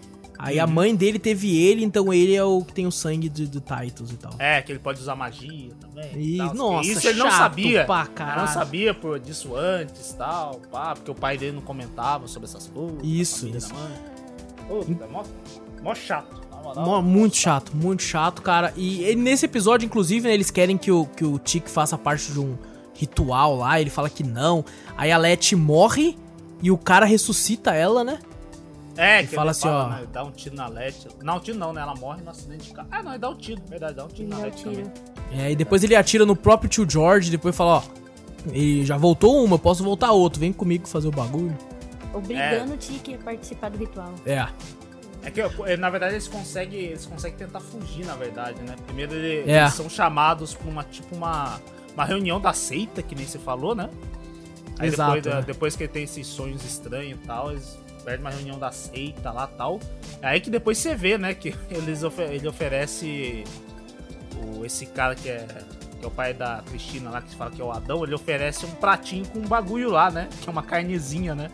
Aí 0.42 0.58
a 0.58 0.66
mãe 0.66 0.96
dele 0.96 1.18
teve 1.18 1.60
ele, 1.60 1.84
então 1.84 2.12
ele 2.12 2.34
é 2.34 2.42
o 2.42 2.62
que 2.64 2.72
tem 2.72 2.86
o 2.86 2.90
sangue 2.90 3.28
do, 3.28 3.46
do 3.46 3.60
Titus 3.60 4.10
e 4.10 4.16
tal. 4.16 4.32
É, 4.38 4.62
que 4.62 4.72
ele 4.72 4.78
pode 4.78 4.98
usar 4.98 5.14
magia 5.14 5.70
também. 5.78 6.10
E, 6.16 6.38
tal, 6.38 6.54
nossa, 6.54 6.90
isso 6.90 7.06
ele 7.06 7.18
não 7.18 7.30
sabia. 7.30 7.86
caralho. 8.14 8.40
não 8.40 8.48
sabia 8.48 8.94
por, 8.94 9.20
disso 9.20 9.54
antes 9.54 10.12
tal, 10.14 10.60
pá, 10.72 10.94
porque 10.94 11.10
o 11.10 11.14
pai 11.14 11.36
dele 11.36 11.52
não 11.52 11.62
comentava 11.62 12.26
sobre 12.26 12.48
essas 12.48 12.66
coisas. 12.68 12.98
Isso, 13.02 13.48
isso. 13.48 13.74
Puta, 14.66 15.06
mó, 15.08 15.22
mó 15.82 15.94
chato. 15.94 16.40
Mó- 16.76 17.02
muito 17.02 17.36
chato, 17.36 17.72
muito 17.74 18.02
chato, 18.02 18.40
cara. 18.40 18.72
E, 18.76 19.10
e 19.10 19.16
nesse 19.16 19.44
episódio, 19.44 19.84
inclusive, 19.84 20.26
né, 20.26 20.34
eles 20.34 20.50
querem 20.50 20.78
que 20.78 20.90
o, 20.90 21.04
que 21.04 21.24
o 21.24 21.38
Tic 21.38 21.68
faça 21.68 21.98
parte 21.98 22.32
de 22.32 22.40
um 22.40 22.56
ritual 22.94 23.56
lá. 23.56 23.80
Ele 23.80 23.90
fala 23.90 24.08
que 24.08 24.22
não. 24.22 24.64
Aí 24.96 25.10
a 25.10 25.18
Letty 25.18 25.56
morre 25.56 26.16
e 26.62 26.70
o 26.70 26.78
cara 26.78 27.04
ressuscita 27.06 27.74
ela, 27.74 28.04
né? 28.04 28.18
É, 28.96 29.22
E 29.22 29.26
que 29.26 29.34
fala 29.34 29.46
ele 29.46 29.50
assim, 29.50 29.68
ó. 29.68 29.88
né, 29.88 30.06
dá 30.12 30.24
um 30.24 30.30
tiro 30.30 30.54
na 30.56 30.66
Leti. 30.68 31.08
Não, 31.22 31.36
um 31.36 31.40
tiro 31.40 31.58
não, 31.58 31.72
né? 31.72 31.80
Ela 31.80 31.94
morre 31.94 32.22
no 32.22 32.30
acidente 32.30 32.68
de 32.68 32.74
carro. 32.74 32.88
Ah, 32.90 33.02
não, 33.02 33.12
ele 33.12 33.18
dá 33.18 33.30
um 33.30 33.34
tiro, 33.36 33.62
verdade, 33.68 33.94
dá 33.94 34.04
um 34.04 34.08
tiro 34.08 34.28
Ele 34.32 34.40
na 34.42 34.50
tiro. 34.50 34.70
também. 34.74 34.92
É, 35.32 35.52
e 35.52 35.56
depois 35.56 35.82
ele 35.84 35.94
atira 35.94 36.26
no 36.26 36.34
próprio 36.34 36.68
tio 36.68 36.88
George. 36.88 37.30
Depois 37.30 37.56
fala: 37.56 37.76
Ó, 37.78 37.82
ele 38.52 38.84
já 38.84 38.96
voltou 38.96 39.44
uma, 39.44 39.54
eu 39.54 39.58
posso 39.58 39.82
voltar 39.84 40.10
outro. 40.12 40.40
Vem 40.40 40.52
comigo 40.52 40.88
fazer 40.88 41.08
o 41.08 41.12
bagulho. 41.12 41.56
Obrigando 42.12 42.74
o 42.74 42.76
Tiki 42.76 43.14
a 43.14 43.18
participar 43.18 43.70
do 43.70 43.78
ritual. 43.78 44.12
É. 44.26 44.46
É 45.22 45.30
que, 45.30 45.40
eh, 45.40 45.76
na 45.76 45.90
verdade, 45.90 46.14
eles 46.14 46.26
conseguem, 46.26 46.80
eles 46.80 47.06
conseguem 47.06 47.36
tentar 47.38 47.60
fugir, 47.60 48.04
na 48.06 48.14
verdade, 48.16 48.60
né? 48.62 48.74
Primeiro 48.86 49.14
ele- 49.14 49.50
É. 49.50 49.60
eles 49.62 49.74
são 49.74 49.88
chamados 49.88 50.54
pra 50.54 50.68
uma, 50.68 50.82
tipo, 50.82 51.14
uma, 51.14 51.60
uma 51.94 52.04
reunião 52.04 52.40
da 52.40 52.52
seita, 52.54 53.02
que 53.02 53.14
nem 53.14 53.26
você 53.26 53.38
falou, 53.38 53.74
né? 53.74 53.88
Aí 54.78 54.88
Exato, 54.88 55.20
depois, 55.20 55.34
é. 55.36 55.42
depois 55.42 55.76
que 55.76 55.82
ele 55.84 55.92
tem 55.92 56.04
esses 56.04 56.26
sonhos 56.26 56.64
estranhos 56.64 57.18
e 57.22 57.26
tal, 57.26 57.50
eles 57.52 57.78
perdem 58.00 58.20
uma 58.20 58.30
reunião 58.30 58.58
da 58.58 58.72
seita 58.72 59.30
lá 59.30 59.48
e 59.52 59.56
tal. 59.56 59.80
É 60.22 60.28
aí 60.28 60.40
que 60.40 60.50
depois 60.50 60.78
você 60.78 60.94
vê, 60.94 61.16
né, 61.16 61.34
que 61.34 61.54
eles 61.70 62.02
ele 62.02 62.48
oferece 62.48 63.44
o, 64.36 64.64
esse 64.64 64.86
cara 64.86 65.14
que 65.14 65.28
é, 65.28 65.46
que 65.98 66.04
é 66.04 66.08
o 66.08 66.10
pai 66.10 66.32
da 66.34 66.62
Cristina 66.66 67.10
lá, 67.10 67.20
que 67.20 67.34
fala 67.34 67.50
que 67.50 67.60
é 67.60 67.64
o 67.64 67.70
Adão, 67.70 68.04
ele 68.04 68.14
oferece 68.14 68.64
um 68.66 68.70
pratinho 68.72 69.26
com 69.26 69.38
um 69.38 69.46
bagulho 69.46 69.90
lá, 69.90 70.10
né? 70.10 70.28
Que 70.40 70.48
é 70.48 70.52
uma 70.52 70.62
carnezinha, 70.62 71.34
né? 71.34 71.50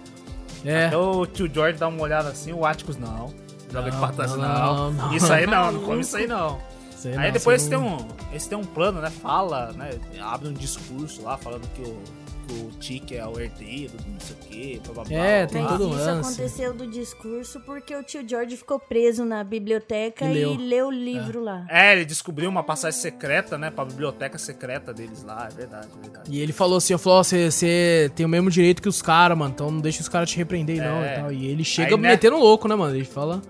É. 0.64 0.86
Até 0.86 0.96
o 0.96 1.26
tio 1.26 1.50
George 1.52 1.78
dá 1.78 1.88
uma 1.88 2.02
olhada 2.02 2.28
assim, 2.28 2.52
o 2.52 2.64
Atticus 2.64 2.96
não. 2.96 3.32
Joga 3.70 3.90
de 3.90 3.96
patas 3.98 4.30
não, 4.32 4.38
não, 4.38 4.74
não, 4.74 4.92
não. 4.92 5.14
Isso 5.14 5.32
aí 5.32 5.46
não, 5.46 5.72
não 5.72 5.82
come 5.82 6.00
isso 6.02 6.16
aí 6.16 6.26
não. 6.26 6.58
Sei 6.96 7.12
Aí 7.12 7.26
não, 7.26 7.32
depois 7.32 7.68
tem 7.68 7.78
não. 7.78 7.98
um, 7.98 8.08
eles 8.30 8.46
têm 8.46 8.56
um 8.56 8.64
plano, 8.64 9.00
né? 9.00 9.10
Fala, 9.10 9.72
né? 9.72 9.90
Abre 10.20 10.48
um 10.48 10.52
discurso 10.52 11.22
lá 11.22 11.36
falando 11.36 11.68
que 11.74 11.82
o, 11.82 12.02
o 12.50 12.70
Tiki 12.78 13.16
é 13.16 13.26
o 13.26 13.38
herdeiro, 13.40 13.94
não 14.06 14.20
sei 14.20 14.36
o 14.36 14.38
quê, 14.48 14.80
blá 14.84 14.94
blá 14.94 15.04
blá. 15.04 15.16
É, 15.16 15.46
tem 15.46 15.62
blá. 15.62 15.70
Mas 15.72 15.80
todo 15.80 15.94
isso 15.96 16.04
lance. 16.06 16.28
aconteceu 16.40 16.74
do 16.74 16.86
discurso 16.86 17.60
porque 17.60 17.94
o 17.96 18.02
tio 18.02 18.26
George 18.28 18.56
ficou 18.56 18.78
preso 18.78 19.24
na 19.24 19.42
biblioteca 19.42 20.24
E 20.26 20.30
e 20.30 20.34
leu. 20.34 20.54
leu, 20.56 20.86
o 20.88 20.90
livro 20.90 21.40
lá. 21.42 21.66
É, 21.68 21.92
ele 21.92 22.04
descobriu 22.04 22.48
uma 22.48 22.62
passagem 22.62 23.00
secreta, 23.00 23.58
né? 23.58 23.70
Pra 23.70 23.84
biblioteca 23.84 24.38
secreta 24.38 24.92
deles 24.94 25.22
lá, 25.22 25.48
é 25.50 25.54
verdade, 25.54 25.88
é 25.98 26.00
verdade. 26.02 26.30
E 26.30 26.40
ele 26.40 26.52
falou 26.52 26.78
assim, 26.78 26.92
eu 26.92 26.98
falou, 26.98 27.22
você 27.24 28.10
tem 28.14 28.24
o 28.24 28.28
mesmo 28.28 28.50
direito 28.50 28.80
que 28.80 28.88
os 28.88 29.02
caras, 29.02 29.36
mano, 29.36 29.52
então 29.54 29.70
não 29.70 29.80
deixa 29.80 30.00
os 30.00 30.08
caras 30.08 30.30
te 30.30 30.36
repreender 30.36 30.78
não 30.78 31.02
É. 31.02 31.12
e 31.12 31.20
tal. 31.20 31.32
E 31.32 31.46
ele 31.46 31.64
chega 31.64 31.94
Aí, 31.96 32.00
né? 32.00 32.08
metendo 32.10 32.36
louco, 32.36 32.68
né, 32.68 32.74
mano? 32.74 32.94
Ele 32.94 33.04
fala... 33.04 33.42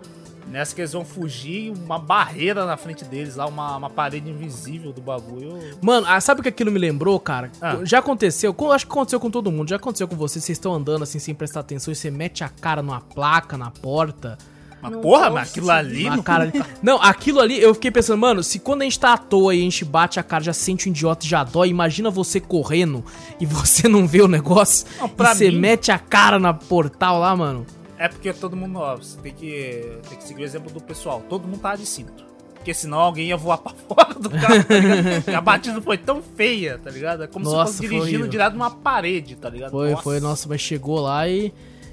Nessa 0.57 0.75
que 0.75 0.81
eles 0.81 0.95
vão 0.95 1.05
fugir, 1.05 1.71
uma 1.85 1.99
barreira 1.99 2.65
na 2.65 2.79
frente 2.79 3.05
deles 3.05 3.37
lá, 3.37 3.45
uma, 3.47 3.77
uma 3.77 3.91
parede 3.91 4.31
invisível 4.31 4.91
do 4.91 5.03
bagulho. 5.03 5.59
Mano, 5.83 6.07
ah, 6.09 6.19
sabe 6.19 6.41
o 6.41 6.43
que 6.43 6.49
aquilo 6.49 6.71
me 6.73 6.79
lembrou, 6.79 7.21
cara? 7.21 7.51
Ah. 7.61 7.77
Já 7.83 7.99
aconteceu, 7.99 8.55
com- 8.55 8.73
acho 8.73 8.87
que 8.87 8.93
aconteceu 8.93 9.21
com 9.21 9.31
todo 9.31 9.53
mundo, 9.53 9.69
já 9.69 9.77
aconteceu 9.77 10.09
com 10.09 10.17
você, 10.17 10.41
vocês 10.41 10.57
estão 10.57 10.73
andando 10.73 11.03
assim 11.03 11.19
sem 11.19 11.35
prestar 11.35 11.61
atenção 11.61 11.93
e 11.93 11.95
você 11.95 12.11
mete 12.11 12.43
a 12.43 12.49
cara 12.49 12.81
numa 12.83 13.03
placa, 13.03 13.59
na 13.59 13.71
porta, 13.71 14.39
Mas 14.81 14.93
Não 14.93 15.01
porra, 15.03 15.29
mas 15.31 15.51
aquilo 15.51 15.71
ali. 15.71 16.09
Não- 16.09 16.23
cara. 16.23 16.51
Não, 16.83 17.03
aquilo 17.03 17.41
ali, 17.41 17.61
eu 17.61 17.75
fiquei 17.75 17.91
pensando, 17.91 18.19
mano, 18.19 18.43
se 18.43 18.59
quando 18.59 18.81
a 18.83 18.85
gente 18.85 18.99
tá 19.01 19.13
à 19.15 19.19
toa 19.19 19.55
e 19.55 19.59
a 19.59 19.63
gente 19.63 19.85
bate 19.85 20.19
a 20.21 20.23
cara, 20.23 20.43
já 20.45 20.53
sente 20.55 20.89
um 20.89 20.93
idiota 20.93 21.25
e 21.27 21.29
já 21.29 21.45
dói, 21.45 21.69
imagina 21.69 22.11
você 22.11 22.41
correndo 22.41 23.05
e 23.41 23.45
você 23.45 23.89
não 23.89 24.07
vê 24.07 24.23
o 24.23 24.29
negócio 24.29 24.87
Não, 24.99 25.07
e 25.07 25.11
pra 25.11 25.35
você 25.35 25.51
mim- 25.51 25.59
mete 25.59 25.91
a 25.93 25.99
cara 25.99 26.39
na 26.39 26.55
portal 26.55 27.19
lá, 27.21 27.35
mano. 27.37 27.67
É 27.99 28.09
porque 28.09 28.33
todo 28.33 28.57
mundo, 28.57 28.79
ó, 28.79 28.97
você 28.97 29.19
tem 29.21 29.33
que, 29.33 29.99
tem 30.09 30.19
que 30.19 30.25
seguir 30.25 30.43
o 30.43 30.45
exemplo 30.45 30.71
do 30.71 30.81
pessoal. 30.81 31.23
Todo 31.29 31.47
mundo 31.49 31.61
tava 31.61 31.79
de 31.79 31.87
cinto. 31.87 32.25
Porque 32.55 32.75
senão 32.75 32.99
alguém 32.99 33.29
ia 33.29 33.37
voar 33.37 33.59
pra 33.59 33.73
fora 33.73 34.15
do 34.15 34.29
carro, 34.29 34.65
tá 34.65 34.75
ligado? 34.75 35.29
A 35.37 35.41
batida 35.41 35.81
foi 35.81 35.97
tão 35.97 36.21
feia, 36.23 36.79
tá 36.83 36.91
ligado? 36.91 37.23
É 37.23 37.27
como 37.27 37.45
Nossa, 37.45 37.73
se 37.73 37.77
fosse 37.79 37.81
dirigindo 37.83 38.07
horrível. 38.09 38.27
direto 38.29 38.53
numa 38.55 38.71
parede, 38.71 39.37
tá 39.37 39.49
ligado? 39.49 39.71
Foi, 39.71 39.95
foi, 39.97 40.21
nossa, 40.21 40.49
mas 40.49 40.61
chegou 40.61 41.01
lá 41.01 41.27
e. 41.29 41.53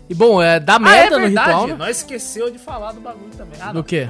E 0.09 0.13
bom, 0.13 0.41
é 0.41 0.59
dá 0.59 0.77
merda 0.77 1.15
ah, 1.15 1.19
é 1.19 1.21
no 1.21 1.27
ritual, 1.27 1.67
né? 1.67 1.75
Nós 1.75 1.97
esqueceu 1.97 2.51
de 2.51 2.57
falar 2.59 2.91
do 2.91 2.99
bagulho 2.99 3.31
também. 3.37 3.57
Ah, 3.61 3.67
Do 3.67 3.75
não. 3.75 3.83
quê? 3.83 4.09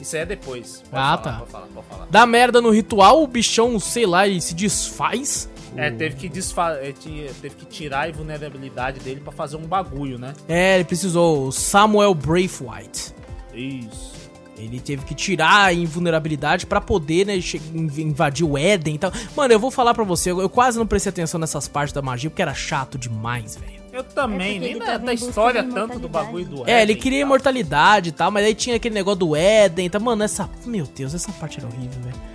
Isso 0.00 0.16
aí 0.16 0.22
é 0.22 0.26
depois. 0.26 0.82
Pode 0.90 1.02
Ah, 1.02 1.06
falar, 1.08 1.18
tá. 1.18 1.32
Pode 1.40 1.50
falar, 1.50 1.66
pode 1.74 1.86
falar. 1.88 2.06
Dá 2.08 2.24
merda 2.24 2.60
no 2.62 2.70
ritual, 2.70 3.22
o 3.22 3.26
bichão, 3.26 3.78
sei 3.78 4.06
lá, 4.06 4.26
ele 4.26 4.40
se 4.40 4.54
desfaz. 4.54 5.46
É, 5.76 5.90
teve 5.90 6.16
que, 6.16 6.28
desfa 6.28 6.72
é, 6.74 6.92
teve 6.92 7.54
que 7.54 7.64
tirar 7.66 8.00
a 8.00 8.08
invulnerabilidade 8.08 9.00
dele 9.00 9.20
pra 9.20 9.32
fazer 9.32 9.56
um 9.56 9.66
bagulho, 9.66 10.18
né? 10.18 10.32
É, 10.48 10.74
ele 10.76 10.84
precisou. 10.84 11.48
o 11.48 11.52
Samuel 11.52 12.14
Braithwaite. 12.14 13.14
Isso. 13.54 14.10
Ele 14.58 14.78
teve 14.78 15.04
que 15.06 15.14
tirar 15.14 15.64
a 15.66 15.72
invulnerabilidade 15.72 16.66
pra 16.66 16.82
poder, 16.82 17.26
né, 17.26 17.34
invadir 17.72 18.44
o 18.44 18.58
Éden 18.58 18.96
e 18.96 18.98
tal. 18.98 19.10
Mano, 19.34 19.54
eu 19.54 19.58
vou 19.58 19.70
falar 19.70 19.94
pra 19.94 20.04
você, 20.04 20.30
eu, 20.30 20.50
quase 20.50 20.78
não 20.78 20.86
prestei 20.86 21.08
atenção 21.08 21.40
nessas 21.40 21.66
partes 21.66 21.94
da 21.94 22.02
magia, 22.02 22.28
porque 22.28 22.42
era 22.42 22.52
chato 22.52 22.98
demais, 22.98 23.56
velho. 23.56 23.80
Eu 23.90 24.04
também, 24.04 24.58
É 24.58 24.60
nem 24.60 24.78
da, 24.78 25.14
história 25.14 25.64
tanto 25.64 25.98
do 25.98 26.08
bagulho 26.08 26.44
do 26.44 26.68
É, 26.68 26.82
ele 26.82 26.92
Éden 26.92 26.96
queria 26.96 27.18
e 27.18 27.22
tal. 27.22 27.26
imortalidade 27.28 28.08
e 28.10 28.12
tal, 28.12 28.30
mas 28.30 28.44
aí 28.44 28.54
tinha 28.54 28.76
aquele 28.76 28.94
negócio 28.94 29.18
do 29.20 29.34
Éden, 29.34 29.88
tá? 29.88 29.98
Mano, 29.98 30.22
essa. 30.22 30.48
Meu 30.64 30.86
Deus, 30.86 31.14
essa 31.14 31.32
parte 31.32 31.58
era 31.58 31.66
horrível, 31.66 32.00
velho. 32.02 32.29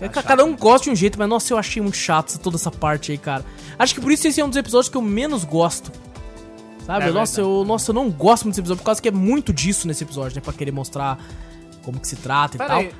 É, 0.00 0.08
cada 0.08 0.44
um 0.44 0.54
gosta 0.54 0.84
de 0.84 0.90
um 0.90 0.96
jeito, 0.96 1.18
mas 1.18 1.28
nossa, 1.28 1.52
eu 1.52 1.58
achei 1.58 1.80
muito 1.82 1.96
chato 1.96 2.38
toda 2.38 2.56
essa 2.56 2.70
parte 2.70 3.12
aí, 3.12 3.18
cara. 3.18 3.44
Acho 3.78 3.94
que 3.94 4.00
por 4.00 4.12
isso 4.12 4.26
esse 4.28 4.40
é 4.40 4.44
um 4.44 4.48
dos 4.48 4.58
episódios 4.58 4.88
que 4.88 4.96
eu 4.96 5.02
menos 5.02 5.44
gosto. 5.44 5.90
Sabe? 6.84 7.06
É 7.06 7.10
nossa, 7.10 7.40
eu, 7.40 7.64
nossa, 7.64 7.90
eu 7.90 7.94
não 7.94 8.10
gosto 8.10 8.44
muito 8.44 8.54
desse 8.54 8.60
episódio, 8.60 8.80
por 8.82 8.86
causa 8.86 9.02
que 9.02 9.08
é 9.08 9.12
muito 9.12 9.52
disso 9.52 9.88
nesse 9.88 10.04
episódio, 10.04 10.36
né? 10.36 10.42
Pra 10.42 10.52
querer 10.52 10.70
mostrar 10.70 11.18
como 11.82 11.98
que 11.98 12.06
se 12.06 12.16
trata 12.16 12.56
e 12.56 12.58
Pera 12.58 12.68
tal. 12.70 12.78
aí. 12.78 12.92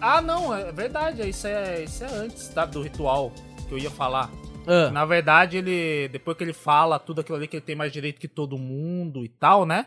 Ah, 0.00 0.22
não, 0.22 0.54
é 0.54 0.72
verdade. 0.72 1.28
Isso 1.28 1.46
é, 1.46 1.84
isso 1.84 2.04
é 2.04 2.06
antes 2.06 2.48
tá, 2.48 2.64
do 2.64 2.82
ritual 2.82 3.32
que 3.68 3.74
eu 3.74 3.78
ia 3.78 3.90
falar. 3.90 4.30
Ah, 4.66 4.90
Na 4.90 5.04
verdade, 5.04 5.58
ele. 5.58 6.08
Depois 6.08 6.36
que 6.36 6.44
ele 6.44 6.52
fala 6.52 6.98
tudo 6.98 7.20
aquilo 7.20 7.36
ali 7.36 7.46
que 7.46 7.56
ele 7.56 7.64
tem 7.64 7.76
mais 7.76 7.92
direito 7.92 8.20
que 8.20 8.28
todo 8.28 8.56
mundo 8.56 9.24
e 9.24 9.28
tal, 9.28 9.66
né? 9.66 9.86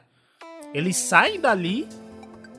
Eles 0.74 0.96
saem 0.98 1.40
dali 1.40 1.88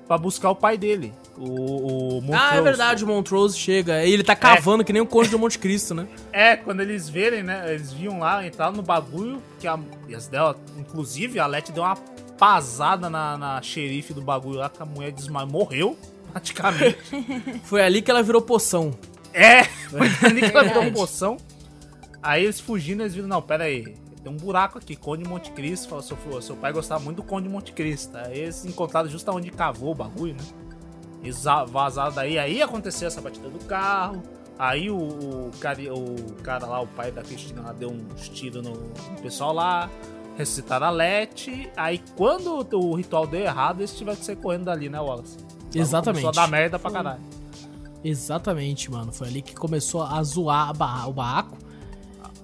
pra 0.06 0.18
buscar 0.18 0.50
o 0.50 0.56
pai 0.56 0.76
dele. 0.76 1.12
O, 1.40 2.18
o 2.18 2.34
Ah, 2.34 2.56
é 2.56 2.60
verdade, 2.60 3.02
o 3.02 3.06
Montrose 3.06 3.58
chega. 3.58 4.04
E 4.04 4.12
ele 4.12 4.22
tá 4.22 4.36
cavando 4.36 4.84
que 4.84 4.92
nem 4.92 5.00
o 5.00 5.06
Conde 5.06 5.30
do 5.30 5.38
Monte 5.38 5.58
Cristo, 5.58 5.94
né? 5.94 6.06
É, 6.32 6.54
quando 6.56 6.80
eles 6.80 7.08
verem, 7.08 7.42
né? 7.42 7.72
Eles 7.72 7.92
viam 7.92 8.18
lá, 8.18 8.46
entraram 8.46 8.74
no 8.74 8.82
bagulho, 8.82 9.42
que 9.58 9.66
a. 9.66 9.78
e 10.06 10.14
as 10.14 10.28
dela, 10.28 10.54
inclusive, 10.76 11.38
a 11.40 11.46
Leti 11.46 11.72
deu 11.72 11.82
uma 11.82 11.96
pasada 12.38 13.08
na, 13.08 13.38
na 13.38 13.62
xerife 13.62 14.12
do 14.12 14.20
bagulho 14.20 14.58
lá, 14.58 14.68
que 14.68 14.82
a 14.82 14.84
mulher 14.86 15.12
desmaiou, 15.12 15.50
morreu, 15.50 15.98
praticamente. 16.30 16.98
Foi 17.64 17.82
ali 17.82 18.02
que 18.02 18.10
ela 18.10 18.22
virou 18.22 18.42
poção. 18.42 18.92
é, 19.32 19.64
foi 19.64 20.08
ali 20.22 20.40
que 20.40 20.56
ela 20.56 20.64
virou 20.64 20.92
poção. 20.92 21.36
Aí 22.22 22.44
eles 22.44 22.60
fugindo, 22.60 23.02
eles 23.02 23.14
viram, 23.14 23.28
não, 23.28 23.40
pera 23.40 23.64
aí. 23.64 23.82
Tem 24.22 24.30
um 24.30 24.36
buraco 24.36 24.76
aqui, 24.76 24.94
Conde 24.94 25.22
de 25.22 25.28
Monte 25.28 25.50
Cristo. 25.52 25.88
Falou, 25.88 26.02
seu, 26.04 26.42
seu 26.42 26.56
pai 26.56 26.72
gostava 26.72 27.02
muito 27.02 27.16
do 27.16 27.22
Conde 27.22 27.48
de 27.48 27.52
Monte 27.54 27.72
Cristo. 27.72 28.14
Aí 28.18 28.40
eles 28.40 28.64
encontraram 28.66 29.08
justo 29.08 29.30
onde 29.32 29.50
cavou 29.50 29.92
o 29.92 29.94
bagulho, 29.94 30.34
né? 30.34 30.44
Eles 31.22 31.44
va- 31.44 31.64
vazaram 31.64 32.12
daí. 32.14 32.38
Aí 32.38 32.62
aconteceu 32.62 33.08
essa 33.08 33.20
batida 33.20 33.48
do 33.48 33.58
carro. 33.66 34.22
Aí 34.58 34.90
o, 34.90 34.96
o, 34.96 35.50
cara, 35.58 35.78
o 35.94 36.34
cara 36.42 36.66
lá, 36.66 36.80
o 36.80 36.86
pai 36.86 37.10
da 37.10 37.22
Cristina 37.22 37.62
lá, 37.62 37.72
deu 37.72 37.90
uns 37.90 38.28
tiros 38.28 38.62
no, 38.62 38.72
no 38.72 39.20
pessoal 39.22 39.52
lá. 39.54 39.88
Ressuscitaram 40.36 40.86
a 40.86 40.90
Leti. 40.90 41.70
Aí 41.76 42.00
quando 42.16 42.66
o 42.76 42.94
ritual 42.94 43.26
deu 43.26 43.40
errado, 43.40 43.80
eles 43.80 43.94
tiveram 43.96 44.18
que 44.18 44.24
sair 44.24 44.36
correndo 44.36 44.64
dali, 44.64 44.88
né, 44.88 44.98
Wallace? 45.00 45.36
Exatamente. 45.74 46.26
A 46.26 46.30
dar 46.30 46.48
merda 46.48 46.78
pra 46.78 46.90
caralho. 46.90 47.20
Exatamente, 48.02 48.90
mano. 48.90 49.12
Foi 49.12 49.28
ali 49.28 49.42
que 49.42 49.54
começou 49.54 50.02
a 50.02 50.22
zoar 50.22 50.70
a 50.70 50.72
barra- 50.72 51.06
o 51.08 51.12
barraco. 51.12 51.58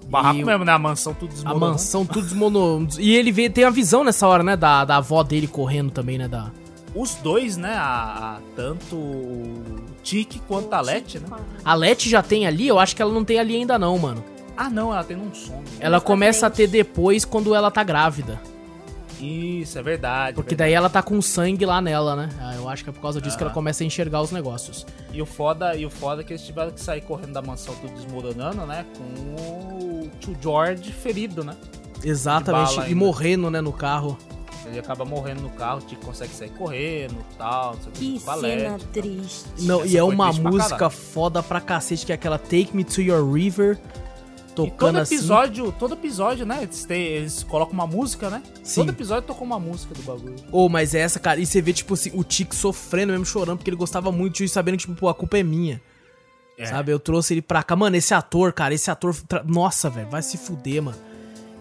O 0.04 0.08
barraco 0.08 0.38
E 0.38 0.44
mesmo, 0.44 0.64
né? 0.64 0.72
A 0.72 0.78
mansão 0.78 1.12
tudo 1.14 1.30
A 1.30 1.34
desmoronou. 1.34 1.68
mansão 1.70 2.06
tudo 2.06 2.22
desmonou. 2.22 2.86
E 2.98 3.14
ele 3.16 3.32
vê, 3.32 3.48
tem 3.50 3.64
a 3.64 3.70
visão 3.70 4.04
nessa 4.04 4.26
hora, 4.28 4.42
né? 4.42 4.56
Da, 4.56 4.84
da 4.84 4.96
avó 4.98 5.22
dele 5.22 5.46
correndo 5.48 5.90
também, 5.90 6.18
né? 6.18 6.28
Da... 6.28 6.50
Os 6.96 7.14
dois, 7.16 7.56
né? 7.56 7.74
A, 7.74 8.36
a- 8.36 8.38
tanto 8.56 8.96
o 8.96 9.62
Tiki 10.02 10.38
quanto 10.40 10.72
a 10.72 10.80
Leti, 10.80 11.18
né? 11.18 11.26
A 11.64 11.74
Letty 11.74 12.08
já 12.08 12.22
tem 12.22 12.46
ali? 12.46 12.66
Eu 12.66 12.78
acho 12.78 12.96
que 12.96 13.02
ela 13.02 13.12
não 13.12 13.24
tem 13.24 13.38
ali 13.38 13.54
ainda 13.56 13.78
não, 13.78 13.98
mano. 13.98 14.24
Ah, 14.56 14.70
não, 14.70 14.92
ela 14.92 15.04
tem 15.04 15.16
um 15.16 15.34
som. 15.34 15.62
Ela 15.78 16.00
começa 16.00 16.46
a 16.46 16.50
ter 16.50 16.66
depois 16.66 17.24
quando 17.26 17.54
ela 17.54 17.70
tá 17.70 17.82
grávida. 17.84 18.40
Isso, 19.20 19.78
é 19.78 19.82
verdade. 19.82 20.34
Porque 20.34 20.50
verdade. 20.50 20.68
daí 20.70 20.74
ela 20.74 20.88
tá 20.90 21.02
com 21.02 21.20
sangue 21.22 21.64
lá 21.66 21.80
nela, 21.80 22.14
né? 22.16 22.28
Ah, 22.40 22.54
Eu 22.54 22.68
acho 22.68 22.82
que 22.84 22.90
é 22.90 22.92
por 22.92 23.00
causa 23.00 23.20
disso 23.20 23.36
que 23.36 23.42
ela 23.42 23.50
Aham. 23.50 23.54
começa 23.54 23.82
a 23.82 23.86
enxergar 23.86 24.20
os 24.22 24.30
negócios. 24.30 24.86
E 25.12 25.20
o 25.22 25.26
foda, 25.26 25.74
e 25.74 25.84
o 25.86 25.90
foda 25.90 26.20
é 26.20 26.24
que 26.24 26.32
eles 26.34 26.42
tiveram 26.42 26.70
que 26.70 26.80
sair 26.80 27.00
correndo 27.02 27.32
da 27.32 27.42
mansão 27.42 27.74
tudo 27.76 27.94
desmoronando, 27.94 28.66
né? 28.66 28.84
Com 28.96 29.34
o 30.04 30.10
tio 30.20 30.36
George 30.40 30.92
ferido, 30.92 31.42
né? 31.44 31.54
Exatamente. 32.04 32.76
E 32.76 32.80
ainda. 32.80 32.94
morrendo, 32.94 33.50
né, 33.50 33.60
no 33.60 33.72
carro. 33.72 34.18
Ele 34.68 34.78
acaba 34.78 35.04
morrendo 35.04 35.40
no 35.42 35.50
carro, 35.50 35.78
o 35.78 35.82
Tiki 35.82 36.04
consegue 36.04 36.32
sair 36.34 36.50
correndo 36.50 37.14
e 37.32 37.36
tal, 37.36 37.74
não 37.74 37.82
sei 37.82 37.92
Que 37.92 38.20
cena 38.20 38.78
triste. 38.92 39.44
Não, 39.60 39.80
Essa 39.82 39.88
e 39.88 39.96
é 39.96 40.02
uma 40.02 40.32
pra 40.32 40.42
música 40.50 40.70
caralho. 40.76 40.90
foda 40.90 41.42
pra 41.42 41.60
cacete, 41.60 42.04
que 42.04 42.12
é 42.12 42.14
aquela 42.14 42.38
Take 42.38 42.70
Me 42.74 42.82
to 42.84 43.00
Your 43.00 43.32
River. 43.32 43.78
E 43.78 44.56
Tocando 44.56 44.76
todo 44.94 44.96
assim. 45.00 45.14
episódio, 45.16 45.70
todo 45.78 45.92
episódio, 45.94 46.46
né? 46.46 46.62
Eles, 46.62 46.84
têm- 46.86 47.02
eles 47.02 47.42
colocam 47.44 47.74
uma 47.74 47.86
música, 47.86 48.30
né? 48.30 48.42
Sim. 48.64 48.80
Todo 48.80 48.88
episódio 48.90 49.26
tocou 49.26 49.46
uma 49.46 49.60
música 49.60 49.94
do 49.94 50.00
bagulho. 50.02 50.34
Ô, 50.50 50.66
mas 50.68 50.94
é 50.94 51.00
essa, 51.00 51.20
cara. 51.20 51.38
E 51.38 51.44
você 51.44 51.60
vê, 51.60 51.74
tipo 51.74 51.92
assim, 51.92 52.10
o 52.14 52.24
Tic 52.24 52.54
sofrendo 52.54 53.12
mesmo, 53.12 53.26
chorando, 53.26 53.58
porque 53.58 53.68
ele 53.68 53.76
gostava 53.76 54.10
muito 54.10 54.36
disso, 54.38 54.54
sabendo 54.54 54.76
que, 54.78 54.86
tipo, 54.86 54.94
pô, 54.94 55.10
a 55.10 55.14
culpa 55.14 55.36
é 55.36 55.42
minha. 55.42 55.78
É. 56.56 56.64
Sabe? 56.64 56.90
Eu 56.90 56.98
trouxe 56.98 57.34
ele 57.34 57.42
pra 57.42 57.62
cá. 57.62 57.76
Mano, 57.76 57.96
esse 57.96 58.14
ator, 58.14 58.50
cara, 58.50 58.72
esse 58.72 58.90
ator. 58.90 59.14
tra- 59.28 59.44
Nossa, 59.44 59.90
velho, 59.90 60.08
vai 60.08 60.22
se 60.22 60.38
fuder, 60.38 60.82
mano. 60.82 60.96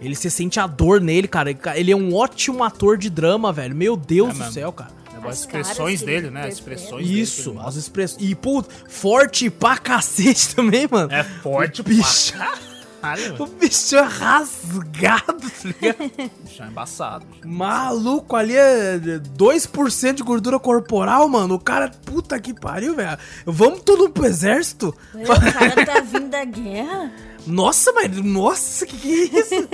Ele 0.02 0.16
se 0.16 0.30
sente 0.30 0.60
a 0.60 0.68
dor 0.68 1.00
nele, 1.02 1.28
cara. 1.28 1.56
Ele 1.76 1.92
é 1.92 1.96
um 1.96 2.14
ótimo 2.14 2.64
ator 2.64 2.98
de 2.98 3.10
drama, 3.10 3.52
velho. 3.54 3.76
Meu 3.76 3.96
Deus 3.96 4.30
É 4.30 4.34
do 4.34 4.40
mesmo. 4.40 4.54
céu, 4.54 4.72
cara. 4.72 4.92
As 5.24 5.32
As 5.32 5.40
expressões 5.40 6.02
dele, 6.02 6.28
ele 6.28 6.30
né? 6.30 6.48
As 6.48 6.54
expressões 6.56 7.08
dele 7.08 7.22
Isso, 7.22 7.50
ele 7.52 7.60
as 7.66 7.76
expressões. 7.76 8.30
E, 8.30 8.36
pô, 8.36 8.64
forte 8.88 9.50
pra 9.50 9.76
cacete 9.78 10.54
também, 10.56 10.88
mano. 10.92 11.12
É 11.12 11.24
forte, 11.24 11.82
O 11.82 11.84
bicho. 11.84 12.34
caralho, 12.34 13.36
O 13.36 13.40
mano. 13.40 13.54
bicho 13.60 13.96
é 13.96 14.02
rasgado, 14.04 15.50
tá 15.50 15.64
ligado? 15.64 16.12
Bicho 16.44 16.62
é 16.64 16.68
embaçado. 16.68 17.26
bicho. 17.26 17.48
Maluco, 17.48 18.36
ali 18.36 18.56
é 18.56 19.00
2% 19.38 20.14
de 20.14 20.22
gordura 20.24 20.60
corporal, 20.60 21.28
mano. 21.28 21.56
O 21.56 21.60
cara, 21.60 21.90
puta 22.06 22.40
que 22.40 22.54
pariu, 22.54 22.96
velho. 22.96 23.18
Vamos 23.48 23.82
tudo 23.84 24.10
pro 24.10 24.26
exército? 24.28 24.94
Ué, 25.16 25.24
O 25.24 25.28
cara 25.54 25.86
tá 25.86 26.02
vindo 26.02 26.30
da 26.30 26.44
guerra? 26.46 27.12
Nossa, 27.48 27.92
mas. 27.94 28.16
Nossa, 28.18 28.86
que 28.86 28.98
que 28.98 29.14
é 29.14 29.40
isso? 29.40 29.70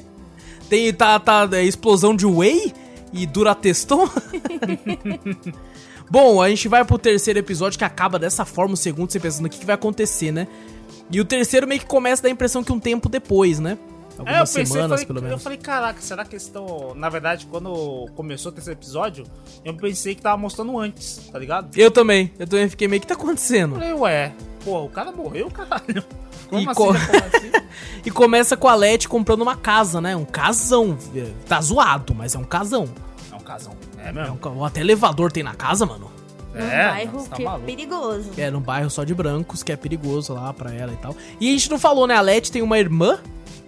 Tem, 0.68 0.92
tá, 0.92 1.18
tá, 1.20 1.48
é, 1.52 1.62
explosão 1.62 2.16
de 2.16 2.26
whey 2.26 2.72
e 3.12 3.26
durateston? 3.26 4.08
Bom, 6.10 6.40
a 6.40 6.48
gente 6.48 6.68
vai 6.68 6.84
pro 6.84 6.98
terceiro 6.98 7.38
episódio 7.38 7.78
que 7.78 7.84
acaba 7.84 8.18
dessa 8.18 8.44
forma, 8.44 8.74
o 8.74 8.76
segundo, 8.76 9.10
você 9.10 9.20
pensando 9.20 9.46
o 9.46 9.48
que, 9.48 9.58
que 9.58 9.66
vai 9.66 9.74
acontecer, 9.74 10.32
né? 10.32 10.46
E 11.10 11.20
o 11.20 11.24
terceiro 11.24 11.66
meio 11.66 11.80
que 11.80 11.86
começa 11.86 12.20
a 12.20 12.24
dar 12.24 12.28
a 12.28 12.32
impressão 12.32 12.62
que 12.62 12.72
um 12.72 12.80
tempo 12.80 13.08
depois, 13.08 13.58
né? 13.58 13.78
É, 14.18 14.20
eu 14.20 14.20
Algumas 14.20 14.52
pensei, 14.52 14.66
semanas, 14.66 14.90
falei, 14.90 15.06
pelo 15.06 15.18
eu 15.18 15.22
menos. 15.24 15.42
falei, 15.42 15.58
caraca, 15.58 16.00
será 16.00 16.24
que 16.24 16.34
eles 16.34 16.44
estão... 16.44 16.94
Na 16.94 17.08
verdade, 17.08 17.46
quando 17.46 18.08
começou 18.14 18.52
o 18.52 18.54
terceiro 18.54 18.78
episódio, 18.78 19.26
eu 19.64 19.74
pensei 19.76 20.14
que 20.14 20.22
tava 20.22 20.36
mostrando 20.36 20.78
antes, 20.78 21.28
tá 21.32 21.38
ligado? 21.38 21.76
Eu 21.76 21.90
também, 21.90 22.32
eu 22.38 22.46
também 22.46 22.68
fiquei 22.68 22.86
meio 22.86 23.00
que 23.00 23.08
tá 23.08 23.14
acontecendo. 23.14 23.74
Eu 23.74 23.80
falei, 23.80 23.92
ué, 23.94 24.32
pô, 24.64 24.84
o 24.84 24.88
cara 24.88 25.10
morreu, 25.10 25.50
caralho. 25.50 26.04
Como 26.54 26.62
E 26.62 26.68
assim? 26.68 26.74
co- 26.74 26.90
assim? 26.90 27.50
E 28.06 28.10
começa 28.10 28.54
com 28.56 28.68
a 28.68 28.74
Leti 28.74 29.08
comprando 29.08 29.40
uma 29.40 29.56
casa, 29.56 29.98
né? 30.00 30.14
Um 30.14 30.26
casão. 30.26 30.96
Tá 31.48 31.58
zoado, 31.60 32.14
mas 32.14 32.34
é 32.34 32.38
um 32.38 32.44
casão. 32.44 32.86
É 33.32 33.34
um 33.34 33.38
casão. 33.40 33.72
É 33.98 34.08
É 34.08 34.10
um, 34.10 34.14
mesmo? 34.14 34.64
até 34.64 34.80
elevador 34.82 35.32
tem 35.32 35.42
na 35.42 35.54
casa, 35.54 35.86
mano. 35.86 36.10
Num 36.54 36.60
É, 36.60 36.88
bairro 36.90 37.26
tá 37.26 37.34
que 37.36 37.46
é 37.46 37.58
perigoso. 37.60 38.30
É, 38.36 38.50
num 38.50 38.60
bairro 38.60 38.90
só 38.90 39.04
de 39.04 39.14
brancos, 39.14 39.62
que 39.62 39.72
é 39.72 39.76
perigoso 39.76 40.34
lá 40.34 40.52
pra 40.52 40.70
ela 40.74 40.92
e 40.92 40.96
tal. 40.96 41.16
E 41.40 41.48
a 41.48 41.52
gente 41.52 41.70
não 41.70 41.78
falou, 41.78 42.06
né? 42.06 42.14
A 42.14 42.20
Leti 42.20 42.52
tem 42.52 42.60
uma 42.60 42.78
irmã 42.78 43.18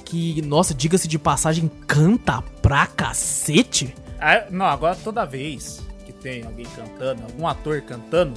que, 0.04 0.42
nossa, 0.42 0.74
diga-se 0.74 1.08
de 1.08 1.18
passagem, 1.18 1.70
canta 1.86 2.42
pra 2.60 2.86
cacete. 2.86 3.94
Ah, 4.20 4.44
não, 4.50 4.66
agora 4.66 4.96
toda 5.02 5.24
vez 5.24 5.80
que 6.04 6.12
tem 6.12 6.44
alguém 6.44 6.66
cantando, 6.76 7.22
algum 7.22 7.46
ator 7.48 7.80
cantando, 7.80 8.34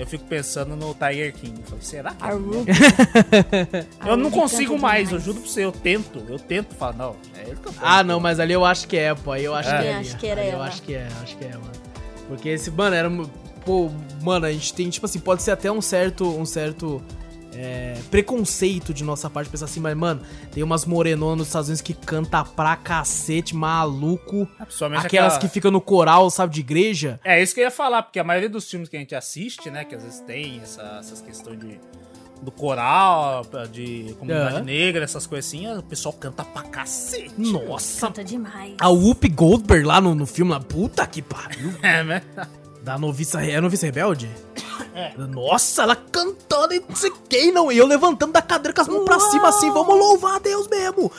eu 0.00 0.06
fico 0.06 0.24
pensando 0.24 0.74
no 0.74 0.94
Tiger 0.94 1.32
King. 1.32 1.60
Eu 1.60 1.64
falei, 1.66 1.84
será 1.84 2.10
que 2.12 2.24
A 2.24 2.28
é 2.28 2.32
Ruby. 2.32 2.72
A 4.00 4.08
Eu 4.08 4.16
não 4.16 4.24
Ruby 4.30 4.36
consigo 4.40 4.78
mais, 4.78 5.12
eu 5.12 5.18
juro 5.20 5.40
pra 5.40 5.48
você, 5.50 5.64
eu 5.64 5.72
tento, 5.72 6.24
eu 6.28 6.38
tento 6.38 6.74
falar, 6.74 6.94
não, 6.94 7.16
é 7.36 7.42
ele 7.42 7.56
cantando. 7.56 7.78
Ah, 7.82 8.02
não, 8.02 8.18
mas 8.20 8.40
ali 8.40 8.52
eu 8.52 8.64
acho 8.64 8.88
que 8.88 8.96
é, 8.96 9.14
pô. 9.14 9.32
aí 9.32 9.44
Eu 9.44 9.54
acho 9.54 9.68
É. 9.70 9.78
que 9.80 9.86
é. 9.86 9.94
Acho 9.94 10.16
que 10.18 10.26
era 10.26 10.40
Ali 10.40 10.50
Eu 10.50 10.54
ela. 10.56 10.64
acho 10.66 10.82
que 10.82 10.94
é, 10.94 11.08
acho 11.22 11.36
que 11.36 11.44
é, 11.44 11.52
mano. 11.52 11.72
Porque 12.28 12.48
esse, 12.48 12.70
mano, 12.70 12.94
era. 12.96 13.10
Pô, 13.64 13.90
mano, 14.22 14.46
a 14.46 14.52
gente 14.52 14.72
tem, 14.72 14.88
tipo 14.88 15.04
assim, 15.06 15.18
pode 15.20 15.42
ser 15.42 15.50
até 15.50 15.70
um 15.70 15.82
certo. 15.82 16.24
Um 16.26 16.46
certo. 16.46 17.02
É, 17.54 17.96
preconceito 18.10 18.94
de 18.94 19.02
nossa 19.04 19.28
parte 19.28 19.50
pensar 19.50 19.64
assim, 19.66 19.80
mas, 19.80 19.96
mano, 19.96 20.20
tem 20.52 20.62
umas 20.62 20.84
morenonas 20.84 21.38
nos 21.38 21.46
Estados 21.48 21.68
Unidos 21.68 21.82
que 21.82 21.94
canta 21.94 22.44
pra 22.44 22.76
cacete, 22.76 23.54
maluco. 23.56 24.48
Aquelas 24.58 25.04
aquela- 25.04 25.38
que 25.38 25.48
ficam 25.48 25.70
no 25.70 25.80
coral, 25.80 26.30
sabe, 26.30 26.54
de 26.54 26.60
igreja. 26.60 27.18
É 27.24 27.42
isso 27.42 27.54
que 27.54 27.60
eu 27.60 27.64
ia 27.64 27.70
falar, 27.70 28.02
porque 28.02 28.18
a 28.18 28.24
maioria 28.24 28.48
dos 28.48 28.70
filmes 28.70 28.88
que 28.88 28.96
a 28.96 29.00
gente 29.00 29.14
assiste, 29.14 29.70
né, 29.70 29.84
que 29.84 29.94
às 29.94 30.02
vezes 30.02 30.20
tem 30.20 30.60
essa- 30.62 30.98
essas 31.00 31.20
questões 31.20 31.58
de 31.58 31.80
do 32.42 32.50
coral, 32.50 33.42
de 33.70 34.16
comunidade 34.18 34.54
Aham. 34.56 34.64
negra, 34.64 35.04
essas 35.04 35.26
coisas 35.26 35.46
assim, 35.46 35.70
o 35.76 35.82
pessoal 35.82 36.14
canta 36.14 36.42
pra 36.42 36.62
cacete. 36.62 37.34
Nossa. 37.36 38.06
Canta 38.06 38.24
demais. 38.24 38.76
A 38.80 38.88
Whoopi 38.88 39.28
Goldberg 39.28 39.84
lá 39.84 40.00
no, 40.00 40.14
no 40.14 40.24
filme, 40.24 40.50
lá, 40.50 40.58
puta 40.58 41.06
que 41.06 41.20
pariu. 41.20 41.70
É, 41.82 42.02
né? 42.02 42.22
Da 42.82 42.98
noviça, 42.98 43.44
é 43.44 43.56
a 43.56 43.60
noviça 43.60 43.86
rebelde? 43.86 44.28
Nossa, 45.28 45.82
ela 45.82 45.94
cantando 45.94 46.74
e 46.74 46.80
não 46.80 46.96
sei 46.96 47.12
quem 47.28 47.52
não. 47.52 47.70
E 47.70 47.78
eu 47.78 47.86
levantando 47.86 48.32
da 48.32 48.42
cadeira 48.42 48.74
com 48.74 48.80
as 48.80 48.88
mãos 48.88 49.04
pra 49.04 49.20
cima 49.20 49.48
assim, 49.48 49.70
vamos 49.70 49.96
louvar 49.96 50.36
a 50.36 50.38
Deus 50.38 50.66
mesmo. 50.68 51.12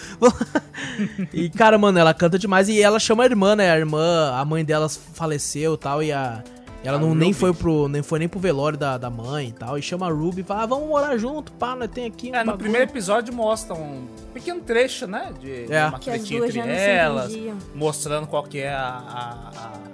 e 1.32 1.50
cara, 1.50 1.78
mano, 1.78 2.00
ela 2.00 2.14
canta 2.14 2.40
demais 2.40 2.68
e 2.68 2.82
ela 2.82 3.00
chama 3.00 3.24
a 3.24 3.26
irmã, 3.26 3.56
né? 3.56 3.72
A 3.72 3.78
irmã, 3.78 4.32
a 4.34 4.44
mãe 4.44 4.66
delas 4.66 5.00
faleceu 5.14 5.76
e 5.76 5.78
tal 5.78 6.02
e 6.02 6.12
a 6.12 6.44
ela 6.84 6.98
não 6.98 7.14
nem 7.14 7.32
foi 7.32 7.54
pro 7.54 7.88
nem 7.88 8.02
foi 8.02 8.18
nem 8.20 8.28
pro 8.28 8.40
velório 8.40 8.78
da, 8.78 8.98
da 8.98 9.10
mãe 9.10 9.50
e 9.50 9.52
tal. 9.52 9.78
E 9.78 9.82
chama 9.82 10.08
a 10.08 10.10
Ruby 10.12 10.42
e 10.42 10.44
fala: 10.44 10.64
ah, 10.64 10.66
"Vamos 10.66 10.88
morar 10.90 11.16
junto, 11.18 11.52
pá, 11.54 11.76
nós 11.76 11.90
tem 11.92 12.06
aqui 12.06 12.32
um 12.32 12.36
É, 12.36 12.40
no 12.40 12.46
bagulho." 12.46 12.58
primeiro 12.58 12.90
episódio 12.90 13.34
mostra 13.34 13.76
um 13.76 14.08
pequeno 14.34 14.62
trecho, 14.62 15.06
né? 15.06 15.32
De, 15.40 15.68
de 15.68 15.74
É. 15.74 15.86
uma 15.88 16.00
Que 16.00 16.10
as 16.10 16.18
tretinha 16.18 16.46
entre 16.48 16.60
elas, 16.60 17.32
mostrando 17.76 18.26
qual 18.28 18.44
que 18.44 18.58
é 18.60 18.74
a, 18.74 18.80
a, 18.88 19.50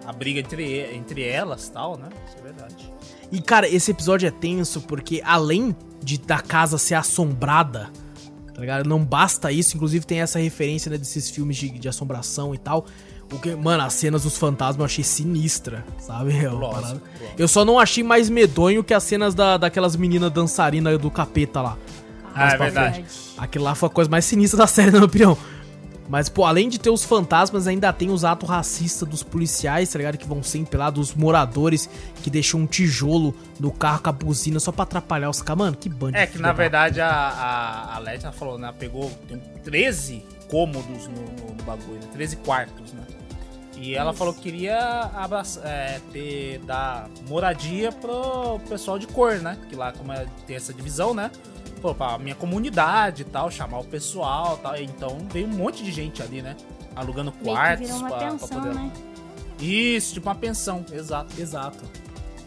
a- 0.06 0.10
a 0.10 0.14
briga 0.14 0.40
entre, 0.40 0.82
entre 0.96 1.24
elas 1.24 1.68
tal, 1.70 1.98
né? 1.98 2.08
Isso 2.28 2.38
é 2.40 2.42
verdade. 2.42 2.94
E, 3.32 3.42
cara, 3.42 3.68
esse 3.68 3.92
episódio 3.92 4.26
é 4.26 4.32
tenso 4.32 4.80
porque, 4.82 5.22
além 5.26 5.76
de 6.02 6.18
da 6.18 6.40
casa 6.40 6.78
ser 6.78 6.96
assombrada, 6.96 7.90
tá 8.54 8.62
ligado? 8.62 8.88
Não 8.88 9.04
basta 9.04 9.52
isso, 9.52 9.76
inclusive 9.76 10.06
tem 10.06 10.22
essa 10.22 10.40
referência, 10.40 10.90
né, 10.90 10.98
desses 10.98 11.30
filmes 11.30 11.58
de, 11.58 11.70
de 11.72 11.90
assombração 11.90 12.56
e 12.56 12.58
tal. 12.58 12.86
O 13.32 13.40
que, 13.40 13.54
mano, 13.56 13.84
as 13.84 13.94
cenas 13.94 14.24
dos 14.24 14.38
fantasmas 14.38 14.80
eu 14.80 14.86
achei 14.86 15.04
sinistra, 15.04 15.86
sabe? 16.00 16.32
É 16.38 16.50
Lógico. 16.50 17.02
Eu 17.38 17.48
só 17.48 17.66
não 17.66 17.78
achei 17.78 18.04
mais 18.04 18.30
medonho 18.30 18.84
que 18.84 18.94
as 18.94 19.04
cenas 19.04 19.36
da, 19.36 19.58
daquelas 19.58 19.96
meninas 19.96 20.32
dançarinas 20.32 20.98
do 20.98 21.12
capeta 21.12 21.62
lá. 21.62 21.78
Ah, 22.34 22.54
é 22.54 22.58
verdade. 22.58 23.06
Aquilo 23.38 23.66
lá 23.66 23.76
foi 23.76 23.88
a 23.88 23.92
coisa 23.92 24.10
mais 24.10 24.24
sinistra 24.26 24.58
da 24.60 24.68
série, 24.68 24.92
na 24.92 25.00
minha 25.00 25.06
opinião. 25.06 25.38
Mas, 26.10 26.30
pô, 26.30 26.46
além 26.46 26.70
de 26.70 26.80
ter 26.80 26.90
os 26.90 27.04
fantasmas, 27.04 27.68
ainda 27.68 27.92
tem 27.92 28.10
os 28.10 28.24
atos 28.24 28.48
racistas 28.48 29.06
dos 29.10 29.24
policiais, 29.24 29.90
tá 29.90 29.98
ligado? 29.98 30.18
Que 30.18 30.26
vão 30.26 30.42
sempre 30.42 30.78
lá, 30.78 30.90
dos 30.90 31.14
moradores 31.14 31.90
que 32.24 32.30
deixam 32.30 32.62
um 32.62 32.66
tijolo 32.66 33.36
no 33.60 33.72
carro 33.72 34.00
com 34.04 34.10
a 34.10 34.14
buzina 34.14 34.58
só 34.58 34.72
pra 34.72 34.84
atrapalhar 34.84 35.30
os 35.30 35.42
caras. 35.42 35.58
Mano, 35.60 35.76
que 35.76 35.90
bando 35.90 36.16
É 36.16 36.26
que 36.26 36.38
na 36.40 36.48
da- 36.48 36.54
verdade 36.54 37.02
a, 37.02 37.10
a, 37.10 37.96
a 37.98 38.00
Leti 38.00 38.24
ela 38.24 38.32
falou, 38.32 38.58
né? 38.58 38.74
Pegou 38.80 39.12
tem 39.28 39.38
13 39.66 40.24
cômodos 40.50 41.08
no, 41.10 41.46
no- 41.50 41.54
no 41.58 41.64
bagulho, 41.66 41.96
né? 42.00 42.08
13 42.14 42.38
quartos, 42.38 42.94
né? 42.94 43.02
E 43.80 43.96
ela 43.96 44.12
falou 44.12 44.34
que 44.34 44.42
queria 44.42 45.12
abraçar, 45.16 45.66
é, 45.66 46.02
ter, 46.12 46.60
dar 46.60 47.08
moradia 47.30 47.92
pro 47.92 48.60
pessoal 48.68 48.98
de 48.98 49.06
cor, 49.06 49.36
né? 49.36 49.58
Que 49.70 49.76
lá, 49.76 49.92
como 49.92 50.12
é, 50.12 50.26
tem 50.48 50.56
essa 50.56 50.74
divisão, 50.74 51.14
né? 51.14 51.30
Pô, 51.82 51.94
pra 51.94 52.18
minha 52.18 52.34
comunidade 52.34 53.22
e 53.22 53.26
tal, 53.26 53.52
chamar 53.52 53.80
o 53.80 53.84
pessoal 53.84 54.58
e 54.60 54.64
tal. 54.64 54.78
Então 54.78 55.18
veio 55.32 55.48
um 55.48 55.52
monte 55.54 55.84
de 55.84 55.92
gente 55.92 56.24
ali, 56.24 56.42
né? 56.42 56.56
Alugando 56.96 57.32
quartos 57.32 57.90
uma 57.92 58.10
pra, 58.10 58.18
pra 58.18 58.32
pensão, 58.32 58.48
poder. 58.48 58.74
né? 58.74 58.92
Isso, 59.60 60.14
tipo 60.16 60.28
uma 60.28 60.36
pensão, 60.36 60.84
exato. 60.92 61.40
Exato. 61.40 61.84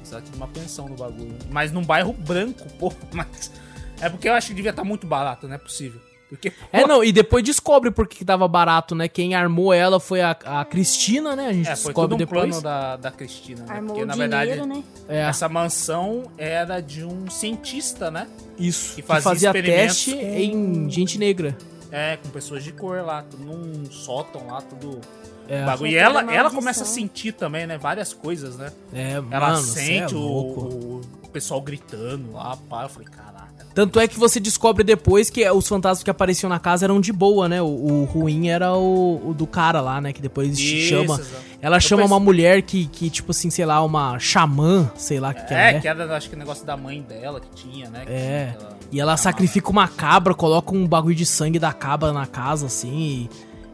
Exato, 0.04 0.24
tipo 0.24 0.36
uma 0.36 0.48
pensão 0.48 0.88
no 0.88 0.96
bagulho. 0.96 1.36
Mas 1.48 1.70
num 1.70 1.84
bairro 1.84 2.12
branco, 2.12 2.66
pô. 2.78 2.92
Mas. 3.14 3.52
É 4.00 4.08
porque 4.08 4.28
eu 4.28 4.32
acho 4.32 4.48
que 4.48 4.54
devia 4.54 4.70
estar 4.70 4.82
muito 4.82 5.06
barato, 5.06 5.46
não 5.46 5.54
é 5.54 5.58
possível. 5.58 6.00
Porque, 6.30 6.52
É, 6.72 6.86
não, 6.86 7.02
e 7.04 7.10
depois 7.12 7.42
descobre 7.44 7.90
por 7.90 8.06
que 8.08 8.16
que 8.18 8.24
tava 8.24 8.46
barato, 8.48 8.94
né? 8.94 9.08
Quem 9.08 9.34
armou 9.34 9.72
ela 9.72 9.98
foi 10.00 10.20
a, 10.22 10.30
a 10.44 10.64
Cristina, 10.64 11.34
né? 11.36 11.48
A 11.48 11.52
gente 11.52 11.68
é, 11.68 11.74
foi 11.76 11.86
descobre 11.92 12.14
um 12.14 12.18
depois. 12.18 12.46
plano 12.48 12.62
da, 12.62 12.96
da 12.96 13.10
Cristina, 13.10 13.64
né? 13.64 13.74
Armou 13.74 13.88
Porque, 13.88 14.02
o 14.04 14.06
na 14.06 14.12
dinheiro, 14.14 14.36
verdade, 14.46 14.66
né? 14.68 14.84
É, 15.08 15.18
essa 15.22 15.48
mansão 15.48 16.30
era 16.38 16.80
de 16.80 17.04
um 17.04 17.28
cientista, 17.28 18.10
né? 18.10 18.26
isso. 18.56 18.94
que 18.94 19.02
Que 19.02 19.08
fazia 19.08 19.22
fazia, 19.22 19.48
experimentos 19.48 20.04
teste 20.04 20.14
com- 20.14 20.20
em 20.38 20.88
gente 20.90 21.18
negra. 21.18 21.56
É, 21.90 22.16
com 22.22 22.28
pessoas 22.28 22.62
de 22.62 22.70
cor 22.72 23.04
lá, 23.04 23.22
tudo 23.28 23.42
num 23.44 23.90
sótão 23.90 24.46
lá, 24.46 24.60
tudo. 24.62 25.00
É, 25.48 25.64
bagulho. 25.64 25.90
E 25.90 25.96
ela, 25.96 26.32
ela 26.32 26.48
começa 26.50 26.84
a 26.84 26.86
sentir 26.86 27.32
também, 27.32 27.66
né? 27.66 27.76
Várias 27.76 28.12
coisas, 28.12 28.56
né? 28.56 28.70
é 28.94 29.14
Ela 29.14 29.50
mano, 29.50 29.56
cê 29.64 29.80
sente 29.80 30.14
é 30.14 30.16
o, 30.16 30.20
louco. 30.20 30.60
o- 30.60 31.00
o 31.24 31.28
pessoal 31.30 31.60
gritando 31.60 32.32
lá, 32.32 32.56
pá. 32.68 32.84
Eu 32.84 32.88
falei, 32.88 33.08
caraca. 33.08 33.39
Tanto 33.80 33.98
é 33.98 34.06
que 34.06 34.18
você 34.18 34.38
descobre 34.38 34.84
depois 34.84 35.30
que 35.30 35.48
os 35.50 35.66
fantasmas 35.66 36.02
que 36.04 36.10
apareciam 36.10 36.50
na 36.50 36.58
casa 36.58 36.84
eram 36.84 37.00
de 37.00 37.14
boa, 37.14 37.48
né? 37.48 37.62
O, 37.62 37.64
o 37.64 38.04
ruim 38.04 38.48
era 38.48 38.74
o, 38.76 39.30
o 39.30 39.32
do 39.32 39.46
cara 39.46 39.80
lá, 39.80 40.02
né? 40.02 40.12
Que 40.12 40.20
depois 40.20 40.58
Isso, 40.58 40.90
chama. 40.90 41.14
exato. 41.14 41.30
Ela 41.62 41.80
chama 41.80 42.04
uma 42.04 42.20
mulher 42.20 42.60
que, 42.60 42.84
que, 42.88 43.08
tipo 43.08 43.30
assim, 43.30 43.48
sei 43.48 43.64
lá, 43.64 43.82
uma 43.82 44.18
xamã, 44.18 44.92
sei 44.94 45.18
lá 45.18 45.30
o 45.30 45.34
que, 45.34 45.46
que 45.46 45.54
ela 45.54 45.62
É, 45.62 45.70
é. 45.76 45.80
que 45.80 45.88
era, 45.88 46.14
acho 46.14 46.28
que 46.28 46.36
o 46.36 46.38
negócio 46.38 46.66
da 46.66 46.76
mãe 46.76 47.00
dela 47.00 47.40
que 47.40 47.48
tinha, 47.54 47.88
né? 47.88 48.04
que 48.04 48.12
É. 48.12 48.54
ela 48.54 48.78
E 48.92 49.00
ela 49.00 49.16
sacrifica 49.16 49.70
uma 49.70 49.88
cabra, 49.88 50.34
coloca 50.34 50.74
um 50.74 50.86
bagulho 50.86 51.14
de 51.14 51.24
sangue 51.24 51.58
da 51.58 51.72
cabra 51.72 52.12
na 52.12 52.26
casa, 52.26 52.66
assim, 52.66 52.92
e 52.92 53.30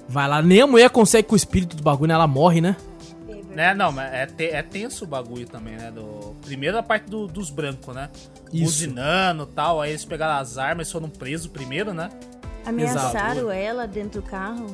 vai 0.09 0.29
lá. 0.29 0.41
Nem 0.41 0.61
a 0.61 0.69
mulher 0.69 0.89
consegue 0.89 1.27
com 1.27 1.35
o 1.35 1.37
espírito 1.37 1.75
do 1.75 1.83
bagulho, 1.83 2.07
né? 2.07 2.15
Ela 2.15 2.29
morre, 2.29 2.61
né? 2.61 2.77
Né, 3.57 3.73
não, 3.73 3.91
mas 3.91 4.13
é, 4.13 4.27
te- 4.27 4.51
é 4.51 4.63
tenso 4.63 5.05
o 5.05 5.07
bagulho 5.09 5.47
também, 5.49 5.77
né? 5.77 5.91
Do, 5.91 6.37
primeiro 6.45 6.77
a 6.77 6.83
parte 6.83 7.09
do- 7.09 7.27
dos 7.27 7.49
brancos, 7.49 7.95
né? 7.95 8.11
Isso. 8.53 8.65
Buzinando 8.65 9.45
e 9.51 9.55
tal, 9.55 9.81
aí 9.81 9.91
eles 9.93 10.05
pegaram 10.05 10.35
as 10.39 10.59
armas 10.59 10.89
e 10.89 10.93
foram 10.93 11.09
presos 11.09 11.47
primeiro, 11.47 11.95
né? 11.95 12.11
Ameaçaram 12.67 13.51
ela 13.51 13.87
dentro 13.87 14.21
do 14.21 14.29
carro. 14.29 14.67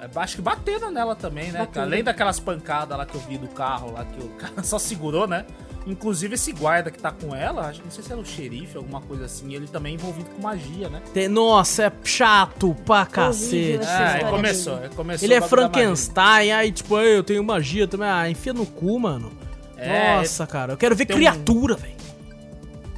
É, 0.00 0.08
Acho 0.18 0.36
que 0.36 0.42
bateram 0.42 0.90
nela 0.90 1.14
também, 1.14 1.52
né? 1.52 1.60
Bateram. 1.60 1.86
Além 1.86 2.02
daquelas 2.02 2.40
pancadas 2.40 2.98
lá 2.98 3.06
que 3.06 3.14
eu 3.14 3.20
vi 3.20 3.38
do 3.38 3.46
carro 3.48 3.92
lá, 3.92 4.04
que 4.04 4.20
o 4.20 4.28
cara 4.36 4.62
só 4.64 4.78
segurou, 4.78 5.26
né? 5.28 5.44
Inclusive 5.86 6.34
esse 6.34 6.52
guarda 6.52 6.90
que 6.90 6.98
tá 6.98 7.12
com 7.12 7.34
ela, 7.34 7.68
acho 7.68 7.78
que 7.78 7.84
não 7.84 7.92
sei 7.92 8.02
se 8.02 8.10
era 8.10 8.20
o 8.20 8.24
xerife, 8.24 8.76
alguma 8.76 9.00
coisa 9.00 9.24
assim, 9.26 9.54
ele 9.54 9.68
também 9.68 9.92
é 9.92 9.94
envolvido 9.94 10.28
com 10.30 10.42
magia, 10.42 10.88
né? 10.88 11.00
Tem- 11.14 11.28
Nossa, 11.28 11.84
é 11.84 11.92
chato 12.02 12.74
pra 12.84 13.06
cacete. 13.06 13.84
É, 13.86 14.24
começou, 14.28 14.78
aí 14.78 14.88
começou 14.88 15.26
Ele 15.26 15.34
é. 15.34 15.40
Frankenstein, 15.40 16.50
aí 16.52 16.72
tipo, 16.72 16.98
"Ei, 16.98 17.16
eu 17.16 17.22
tenho 17.22 17.44
magia 17.44 17.86
também. 17.86 18.08
Ah, 18.08 18.28
enfia 18.28 18.52
no 18.52 18.66
cu, 18.66 18.98
mano. 18.98 19.30
É, 19.76 20.16
Nossa, 20.16 20.44
cara, 20.46 20.72
eu 20.72 20.76
quero 20.76 20.96
ver 20.96 21.06
tem 21.06 21.14
um- 21.14 21.18
criatura, 21.20 21.76
velho. 21.76 21.94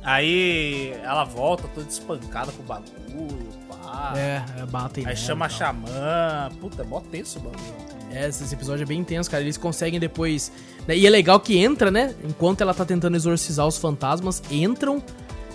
Aí 0.03 0.93
ela 1.03 1.25
volta 1.25 1.65
toda 1.75 1.87
espancada 1.89 2.51
com 2.53 2.63
o 2.63 2.67
bagulho, 2.67 3.49
pá. 3.69 4.15
É, 4.17 4.43
é, 4.61 4.67
batem 4.67 5.05
Aí 5.05 5.13
nela 5.15 5.27
chama 5.27 5.47
a 5.47 5.49
xamã. 5.49 6.51
Puta, 6.61 6.83
é 6.83 6.85
mó 6.87 7.01
tenso 7.01 7.39
o 7.39 7.43
bagulho. 7.43 7.98
É, 8.19 8.29
esse 8.29 8.53
episódio 8.55 8.83
é 8.83 8.87
bem 8.87 8.99
intenso, 9.01 9.31
cara. 9.31 9.43
Eles 9.43 9.57
conseguem 9.57 10.01
depois. 10.01 10.51
né, 10.87 10.97
E 10.97 11.07
é 11.07 11.11
legal 11.11 11.39
que 11.41 11.59
entra, 11.59 11.91
né? 11.91 12.15
Enquanto 12.25 12.61
ela 12.61 12.75
tá 12.75 12.85
tentando 12.85 13.15
exorcizar 13.17 13.67
os 13.67 13.77
fantasmas, 13.79 14.43
entram 14.51 15.03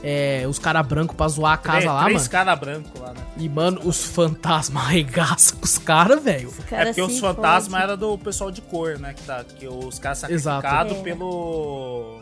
é, 0.02 0.46
os 0.48 0.60
caras 0.60 0.86
brancos 0.86 1.16
pra 1.16 1.28
zoar 1.30 1.54
a 1.54 1.58
casa 1.58 1.78
Três- 1.80 1.92
lá, 1.94 2.04
três 2.04 2.18
mano. 2.22 2.30
caras 2.30 2.60
brancos 2.60 3.00
lá, 3.00 3.14
né? 3.14 3.22
E, 3.38 3.48
mano, 3.50 3.82
os 3.86 4.04
fantasmas 4.06 4.84
arregaçam 4.86 5.58
com 5.58 5.66
os 5.66 5.78
caras, 5.78 6.22
velho. 6.24 6.52
Cara, 6.70 6.84
é 6.84 6.86
porque 6.88 7.02
os 7.02 7.20
fantasmas 7.20 7.82
eram 7.82 7.98
do 7.98 8.18
pessoal 8.18 8.52
de 8.52 8.62
cor, 8.62 9.00
né? 9.00 9.14
Que, 9.14 9.24
tá, 9.24 9.44
que 9.44 9.68
os 9.68 10.00
caras 10.00 10.18
sacrificados 10.20 10.98
É. 10.98 11.02
pelo. 11.02 12.22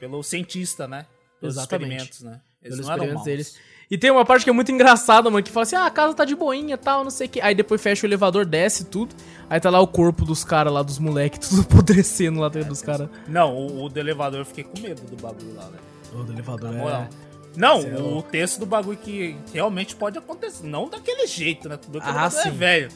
pelo 0.00 0.22
cientista, 0.22 0.86
né? 0.86 1.06
Pelos 1.40 1.56
Exatamente. 1.56 1.84
experimentos, 1.90 2.20
né? 2.22 2.40
Eles 2.62 2.76
Pelos 2.76 2.86
não 2.86 2.92
eram 2.94 3.04
experimentos 3.04 3.14
maus. 3.14 3.24
deles. 3.24 3.71
E 3.92 3.98
tem 3.98 4.10
uma 4.10 4.24
parte 4.24 4.42
que 4.44 4.48
é 4.48 4.52
muito 4.54 4.72
engraçada, 4.72 5.28
mano, 5.28 5.44
que 5.44 5.52
fala 5.52 5.64
assim: 5.64 5.76
ah, 5.76 5.84
a 5.84 5.90
casa 5.90 6.14
tá 6.14 6.24
de 6.24 6.34
boinha 6.34 6.72
e 6.76 6.78
tal, 6.78 7.04
não 7.04 7.10
sei 7.10 7.26
o 7.26 7.30
que. 7.30 7.42
Aí 7.42 7.54
depois 7.54 7.78
fecha 7.78 8.06
o 8.06 8.08
elevador, 8.08 8.46
desce 8.46 8.86
tudo. 8.86 9.14
Aí 9.50 9.60
tá 9.60 9.68
lá 9.68 9.80
o 9.80 9.86
corpo 9.86 10.24
dos 10.24 10.42
caras 10.42 10.72
lá, 10.72 10.82
dos 10.82 10.98
moleques, 10.98 11.46
tudo 11.50 11.60
apodrecendo 11.60 12.40
lá 12.40 12.48
dentro 12.48 12.70
dos 12.70 12.80
caras. 12.80 13.10
Não, 13.28 13.54
o, 13.54 13.84
o 13.84 13.88
do 13.90 14.00
elevador 14.00 14.38
eu 14.40 14.46
fiquei 14.46 14.64
com 14.64 14.80
medo 14.80 15.02
do 15.02 15.20
bagulho 15.20 15.54
lá, 15.54 15.66
né? 15.66 15.76
O 16.14 16.24
do 16.24 16.32
elevador 16.32 16.72
é. 16.74 17.08
Não, 17.54 17.82
Cê 17.82 17.88
é 17.88 17.94
o 17.96 18.00
louco. 18.00 18.30
texto 18.30 18.60
do 18.60 18.64
bagulho 18.64 18.96
que 18.96 19.36
realmente 19.52 19.94
pode 19.94 20.16
acontecer. 20.16 20.66
Não 20.66 20.88
daquele 20.88 21.26
jeito, 21.26 21.68
né? 21.68 21.76
Tudo 21.76 22.00
que 22.00 22.08
Ah, 22.08 22.24
é 22.24 22.30
sim. 22.30 22.50
velho. 22.50 22.88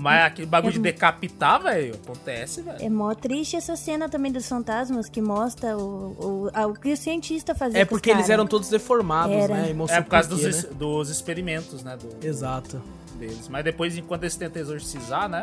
Mas 0.00 0.26
aquele 0.26 0.46
bagulho 0.46 0.72
de 0.74 0.78
É- 0.78 0.82
decapitar, 0.92 1.60
velho, 1.62 1.94
acontece, 1.94 2.62
velho. 2.62 2.78
É 2.80 2.88
mó 2.88 3.12
triste 3.14 3.56
essa 3.56 3.74
cena 3.74 4.08
também 4.08 4.30
dos 4.30 4.48
fantasmas 4.48 5.08
que 5.08 5.20
mostra 5.20 5.76
o, 5.76 6.12
o, 6.46 6.50
a- 6.54 6.66
o 6.66 6.74
que 6.74 6.92
o 6.92 6.96
cientista 6.96 7.54
fazia 7.54 7.80
É 7.80 7.84
com 7.84 7.94
os 7.96 8.00
porque 8.00 8.10
eles 8.10 8.30
eram 8.30 8.46
todos 8.46 8.68
deformados, 8.68 9.34
Era. 9.34 9.54
né? 9.54 9.66
E 9.76 9.92
É 9.92 10.00
por 10.00 10.08
causa 10.10 10.28
por 10.28 10.36
dos, 10.38 10.64
né? 10.64 10.70
dos 10.74 11.10
experimentos, 11.10 11.82
né? 11.82 11.96
do- 11.96 12.24
Exato. 12.26 12.80
deles. 13.16 13.48
Mas 13.48 13.64
depois, 13.64 13.96
enquanto 13.98 14.22
eles 14.22 14.36
tentam 14.36 14.62
exorcizar, 14.62 15.28
né? 15.28 15.42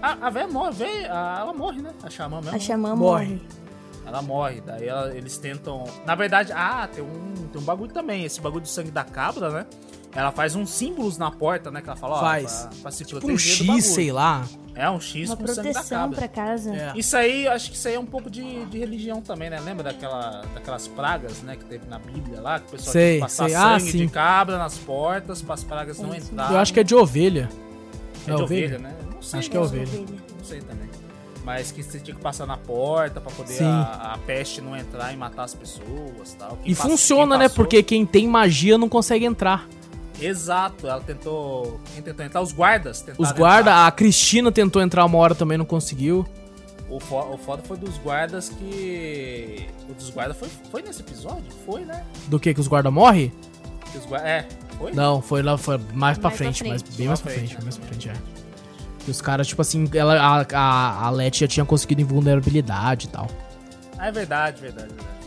A, 0.00 0.28
a 0.28 0.30
velha 0.30 0.46
morre, 0.46 0.68
a 0.68 0.70
véia, 0.70 1.12
a- 1.12 1.38
ela 1.40 1.52
morre, 1.52 1.82
né? 1.82 1.90
A 2.04 2.08
xamã 2.08 2.40
mesmo. 2.40 2.54
A 2.56 2.60
xamã 2.60 2.94
Morre. 2.94 3.26
morre. 3.26 3.42
Ela 4.06 4.22
morre. 4.22 4.62
Daí 4.64 4.86
ela- 4.86 5.12
eles 5.14 5.36
tentam. 5.38 5.84
Na 6.06 6.14
verdade, 6.14 6.52
ah, 6.54 6.88
tem 6.90 7.02
um, 7.02 7.48
tem 7.52 7.60
um 7.60 7.64
bagulho 7.64 7.92
também. 7.92 8.24
Esse 8.24 8.40
bagulho 8.40 8.62
do 8.62 8.68
sangue 8.68 8.92
da 8.92 9.02
cabra, 9.02 9.50
né? 9.50 9.66
Ela 10.14 10.32
faz 10.32 10.54
uns 10.54 10.70
símbolos 10.70 11.18
na 11.18 11.30
porta, 11.30 11.70
né? 11.70 11.80
Que 11.82 11.88
ela 11.88 11.96
fala, 11.96 12.16
ó, 12.16 12.20
Faz. 12.20 12.66
pra, 12.70 12.82
pra 12.82 12.90
se 12.90 13.04
Tipo 13.04 13.20
proteger 13.20 13.70
um 13.70 13.76
X, 13.76 13.84
sei 13.86 14.10
lá. 14.10 14.44
É 14.74 14.88
um 14.88 15.00
X 15.00 15.28
Uma 15.28 15.36
com 15.36 15.46
sangue 15.46 15.56
da 15.56 15.62
proteção 15.72 15.98
cabra. 16.00 16.16
pra 16.18 16.28
casa. 16.28 16.74
É. 16.74 16.92
Isso 16.96 17.16
aí, 17.16 17.46
acho 17.48 17.70
que 17.70 17.76
isso 17.76 17.88
aí 17.88 17.94
é 17.94 18.00
um 18.00 18.06
pouco 18.06 18.30
de, 18.30 18.64
de 18.66 18.78
religião 18.78 19.20
também, 19.20 19.50
né? 19.50 19.58
Lembra 19.60 19.84
daquela, 19.84 20.42
daquelas 20.54 20.86
pragas, 20.88 21.42
né? 21.42 21.56
Que 21.56 21.64
teve 21.64 21.86
na 21.88 21.98
Bíblia 21.98 22.40
lá, 22.40 22.58
que 22.60 22.68
o 22.68 22.70
pessoal 22.70 22.92
Sei, 22.92 23.02
tinha 23.02 23.14
que 23.16 23.20
passar 23.22 23.46
sei. 23.48 23.54
Ah, 23.56 23.78
sangue 23.80 23.92
sim. 23.92 23.98
de 23.98 24.08
cabra 24.08 24.56
nas 24.56 24.78
portas 24.78 25.42
para 25.42 25.54
as 25.54 25.64
pragas 25.64 25.98
não 25.98 26.14
É 26.14 26.18
isso 26.18 26.32
entrarem. 26.32 26.52
Eu 26.54 26.58
acho 26.60 26.72
que 26.72 26.80
é 26.80 26.84
de 26.84 26.94
ovelha. 26.94 27.48
É 28.26 28.34
de 28.34 28.42
ovelha, 28.42 28.78
né? 28.78 28.94
Não 29.14 29.20
sei, 29.22 29.40
Acho 29.40 29.50
que 29.50 29.56
é 29.56 29.60
não, 29.60 29.66
ovelha. 29.66 29.88
Não 30.38 30.44
sei 30.44 30.60
também. 30.60 30.88
Mas 31.44 31.72
que 31.72 31.82
você 31.82 31.98
tinha 31.98 32.14
que 32.14 32.20
passar 32.22 32.46
na 32.46 32.56
porta 32.56 33.20
pra 33.20 33.32
poder 33.32 33.54
Sim. 33.54 33.64
a, 33.64 34.12
a 34.14 34.18
peste 34.18 34.60
não 34.60 34.76
entrar 34.76 35.12
e 35.12 35.16
matar 35.16 35.44
as 35.44 35.54
pessoas 35.54 36.34
tal. 36.38 36.56
Quem 36.62 36.72
E 36.72 36.74
pass- 36.76 36.86
funciona, 36.86 37.36
né? 37.38 37.48
Porque 37.48 37.82
quem 37.82 38.04
tem 38.06 38.28
magia 38.28 38.76
não 38.78 38.88
consegue 38.88 39.24
entrar. 39.24 39.66
Exato, 40.20 40.86
ela 40.88 41.00
tentou. 41.00 41.80
Quem 41.94 42.02
tentou 42.02 42.24
entrar? 42.26 42.40
Os 42.40 42.52
guardas 42.52 43.00
tentaram 43.02 43.22
Os 43.24 43.32
guarda, 43.32 43.70
entrar. 43.70 43.86
a 43.86 43.90
Cristina 43.92 44.50
tentou 44.50 44.82
entrar 44.82 45.04
uma 45.04 45.18
hora 45.18 45.34
também, 45.34 45.56
não 45.58 45.64
conseguiu. 45.64 46.26
O, 46.90 46.98
fo- 46.98 47.34
o 47.34 47.38
foda 47.38 47.62
foi 47.62 47.76
dos 47.76 47.96
guardas 47.98 48.48
que. 48.48 49.66
O 49.88 49.94
dos 49.94 50.10
guardas 50.10 50.36
foi, 50.36 50.48
foi 50.70 50.82
nesse 50.82 51.00
episódio? 51.02 51.44
Foi, 51.66 51.84
né? 51.84 52.02
Do 52.26 52.40
que? 52.40 52.52
Que 52.54 52.60
os 52.60 52.66
guarda 52.66 52.90
morre? 52.90 53.32
Que 53.92 53.98
os 53.98 54.06
guarda... 54.06 54.28
É, 54.28 54.46
foi? 54.78 54.92
Não, 54.92 55.20
foi 55.22 55.42
lá, 55.42 55.56
foi 55.58 55.76
mais 55.78 55.86
pra 55.92 55.96
Mais 55.96 56.18
pra 56.18 56.30
frente, 56.30 56.58
frente. 56.60 56.70
mas 56.86 56.96
bem 56.96 57.08
mais 57.08 57.20
pra 57.20 57.30
Pra 57.30 57.38
frente, 57.38 57.50
frente, 57.52 57.62
mais 57.64 57.76
pra 57.78 57.86
frente, 57.88 58.08
é. 58.08 58.14
Que 59.04 59.10
os 59.10 59.20
caras, 59.20 59.46
tipo 59.46 59.62
assim, 59.62 59.88
ela, 59.94 60.14
a, 60.18 60.46
a, 60.58 61.06
a 61.06 61.10
Letty 61.10 61.40
já 61.40 61.48
tinha 61.48 61.64
conseguido 61.64 62.00
invulnerabilidade 62.02 63.06
e 63.06 63.10
tal. 63.10 63.26
Ah, 63.98 64.08
é 64.08 64.12
verdade, 64.12 64.60
verdade, 64.60 64.88
verdade. 64.88 65.17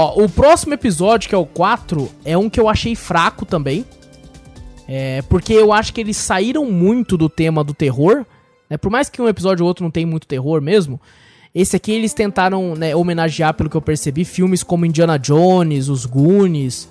Ó, 0.00 0.22
o 0.22 0.28
próximo 0.28 0.74
episódio, 0.74 1.28
que 1.28 1.34
é 1.34 1.38
o 1.38 1.44
4, 1.44 2.08
é 2.24 2.38
um 2.38 2.48
que 2.48 2.60
eu 2.60 2.68
achei 2.68 2.94
fraco 2.94 3.44
também. 3.44 3.84
É, 4.86 5.22
porque 5.22 5.52
eu 5.52 5.72
acho 5.72 5.92
que 5.92 6.00
eles 6.00 6.16
saíram 6.16 6.64
muito 6.66 7.16
do 7.16 7.28
tema 7.28 7.64
do 7.64 7.74
terror. 7.74 8.24
Né? 8.70 8.76
Por 8.76 8.92
mais 8.92 9.08
que 9.08 9.20
um 9.20 9.26
episódio 9.26 9.64
ou 9.64 9.68
outro 9.68 9.82
não 9.82 9.90
tem 9.90 10.06
muito 10.06 10.28
terror 10.28 10.62
mesmo. 10.62 11.00
Esse 11.52 11.74
aqui 11.74 11.90
eles 11.90 12.14
tentaram 12.14 12.76
né, 12.76 12.94
homenagear, 12.94 13.54
pelo 13.54 13.68
que 13.68 13.76
eu 13.76 13.82
percebi, 13.82 14.24
filmes 14.24 14.62
como 14.62 14.86
Indiana 14.86 15.18
Jones, 15.18 15.88
Os 15.88 16.06
Goonies. 16.06 16.88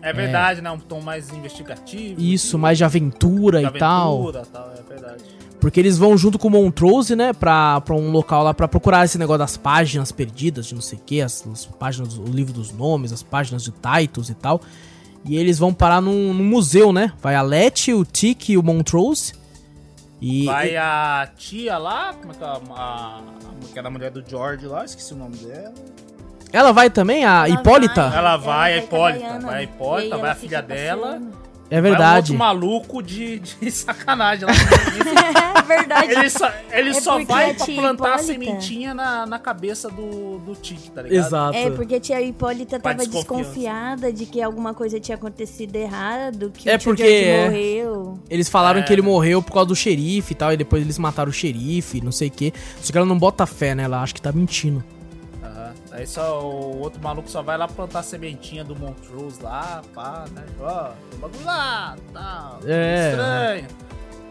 É 0.00 0.10
verdade, 0.14 0.62
né? 0.62 0.70
Um 0.70 0.78
tom 0.78 1.02
mais 1.02 1.30
investigativo. 1.34 2.18
Isso, 2.18 2.58
mais 2.58 2.78
de 2.78 2.84
aventura 2.84 3.60
de 3.60 3.66
e 3.66 3.78
tal. 3.78 4.14
aventura 4.14 4.42
e 4.42 4.50
tal. 4.50 4.72
É 4.72 4.94
verdade. 4.94 5.24
Porque 5.66 5.80
eles 5.80 5.98
vão 5.98 6.16
junto 6.16 6.38
com 6.38 6.46
o 6.46 6.50
Montrose, 6.52 7.16
né, 7.16 7.32
pra, 7.32 7.80
pra 7.80 7.92
um 7.92 8.12
local 8.12 8.44
lá 8.44 8.54
pra 8.54 8.68
procurar 8.68 9.04
esse 9.04 9.18
negócio 9.18 9.40
das 9.40 9.56
páginas 9.56 10.12
perdidas, 10.12 10.66
de 10.66 10.76
não 10.76 10.80
sei 10.80 10.96
o 10.96 11.00
que, 11.04 11.20
as, 11.20 11.44
as 11.52 11.66
páginas, 11.66 12.16
o 12.16 12.22
livro 12.22 12.52
dos 12.52 12.70
nomes, 12.72 13.12
as 13.12 13.20
páginas 13.24 13.64
de 13.64 13.72
titles 13.72 14.28
e 14.28 14.34
tal. 14.34 14.60
E 15.24 15.36
eles 15.36 15.58
vão 15.58 15.74
parar 15.74 16.00
num, 16.00 16.32
num 16.32 16.44
museu, 16.44 16.92
né? 16.92 17.12
Vai 17.20 17.34
a 17.34 17.42
Letty, 17.42 17.92
o 17.92 18.04
Tick 18.04 18.50
e 18.50 18.56
o 18.56 18.62
Montrose. 18.62 19.32
E, 20.22 20.44
Vai 20.46 20.76
a 20.76 21.28
tia 21.36 21.76
lá, 21.78 22.14
como 22.14 22.30
é 22.30 22.36
que 22.36 22.44
é 22.44 22.46
a, 22.46 22.50
a, 22.52 23.18
a- 23.18 23.20
que 23.72 23.76
era 23.76 23.88
a 23.88 23.90
mulher 23.90 24.12
do 24.12 24.22
George 24.24 24.66
lá, 24.68 24.84
esqueci 24.84 25.14
o 25.14 25.16
nome 25.16 25.36
dela. 25.36 25.74
ela 26.52 26.70
vai 26.70 26.88
também, 26.90 27.24
a 27.24 27.48
Ela 27.48 27.48
Hipólita? 27.48 28.08
vai, 28.08 28.18
Ela 28.18 28.36
vai, 28.36 28.72
a 28.72 28.78
Hipólita, 28.78 29.38
vai 29.40 29.54
a 29.56 29.60
e 29.62 29.64
Hipólita, 29.64 30.16
vai 30.16 30.26
a 30.26 30.32
ela 30.32 30.34
filha 30.36 30.62
dela. 30.62 31.06
passeando. 31.14 31.45
É 31.68 31.80
Vai 31.80 31.90
um 31.90 31.94
verdade. 31.94 32.32
outro 32.32 32.34
maluco 32.38 33.02
de, 33.02 33.40
de 33.40 33.70
sacanagem 33.72 34.46
lá. 34.46 34.52
É 35.56 35.62
verdade. 35.62 36.12
ele 36.12 36.30
só, 36.30 36.52
ele 36.70 36.90
É 36.90 37.00
só 37.00 37.24
vai 37.24 37.50
a 37.50 37.54
pra 37.54 37.66
plantar 37.66 38.14
a 38.14 38.18
sementinha 38.18 38.94
na, 38.94 39.26
na 39.26 39.38
cabeça 39.38 39.88
do, 39.90 40.38
do 40.38 40.54
Tique, 40.54 40.90
tá 40.92 41.02
ligado? 41.02 41.26
Exato. 41.26 41.56
É, 41.58 41.70
porque 41.70 41.96
a 41.96 42.00
tia 42.00 42.20
Hipólita 42.22 42.78
tava 42.78 43.04
desconfiada 43.04 44.12
de 44.12 44.26
que 44.26 44.40
alguma 44.40 44.72
coisa 44.74 45.00
tinha 45.00 45.16
acontecido 45.16 45.74
errado, 45.74 46.52
que 46.54 46.70
É 46.70 46.76
o 46.76 46.80
porque- 46.80 47.02
é. 47.02 47.44
morreu. 47.46 48.18
Eles 48.30 48.48
falaram 48.48 48.78
É. 48.80 48.82
que 48.84 48.92
ele 48.92 49.02
morreu 49.02 49.42
por 49.42 49.52
causa 49.52 49.66
do 49.68 49.74
xerife 49.74 50.32
e 50.32 50.36
tal, 50.36 50.52
e 50.52 50.56
depois 50.56 50.82
eles 50.82 50.98
mataram 50.98 51.30
o 51.30 51.32
xerife, 51.32 52.00
não 52.00 52.12
sei 52.12 52.28
o 52.28 52.30
que. 52.30 52.52
Só 52.80 52.92
que 52.92 52.98
ela 52.98 53.06
não 53.06 53.18
bota 53.18 53.44
fé, 53.44 53.74
né? 53.74 53.82
Ela 53.84 54.00
acha 54.02 54.14
que 54.14 54.22
tá 54.22 54.30
mentindo. 54.30 54.84
Aí 55.96 56.06
só 56.06 56.42
o 56.42 56.78
outro 56.78 57.02
maluco 57.02 57.26
só 57.26 57.40
vai 57.40 57.56
lá 57.56 57.66
plantar 57.66 58.00
a 58.00 58.02
sementinha 58.02 58.62
do 58.62 58.76
Montrose 58.76 59.42
lá, 59.42 59.82
pá, 59.94 60.26
né? 60.30 60.44
Ó, 60.60 60.90
um 61.14 61.18
bagulho 61.18 61.44
lá, 61.46 61.96
tal. 62.12 62.60
É. 62.66 63.08
Estranho. 63.08 63.68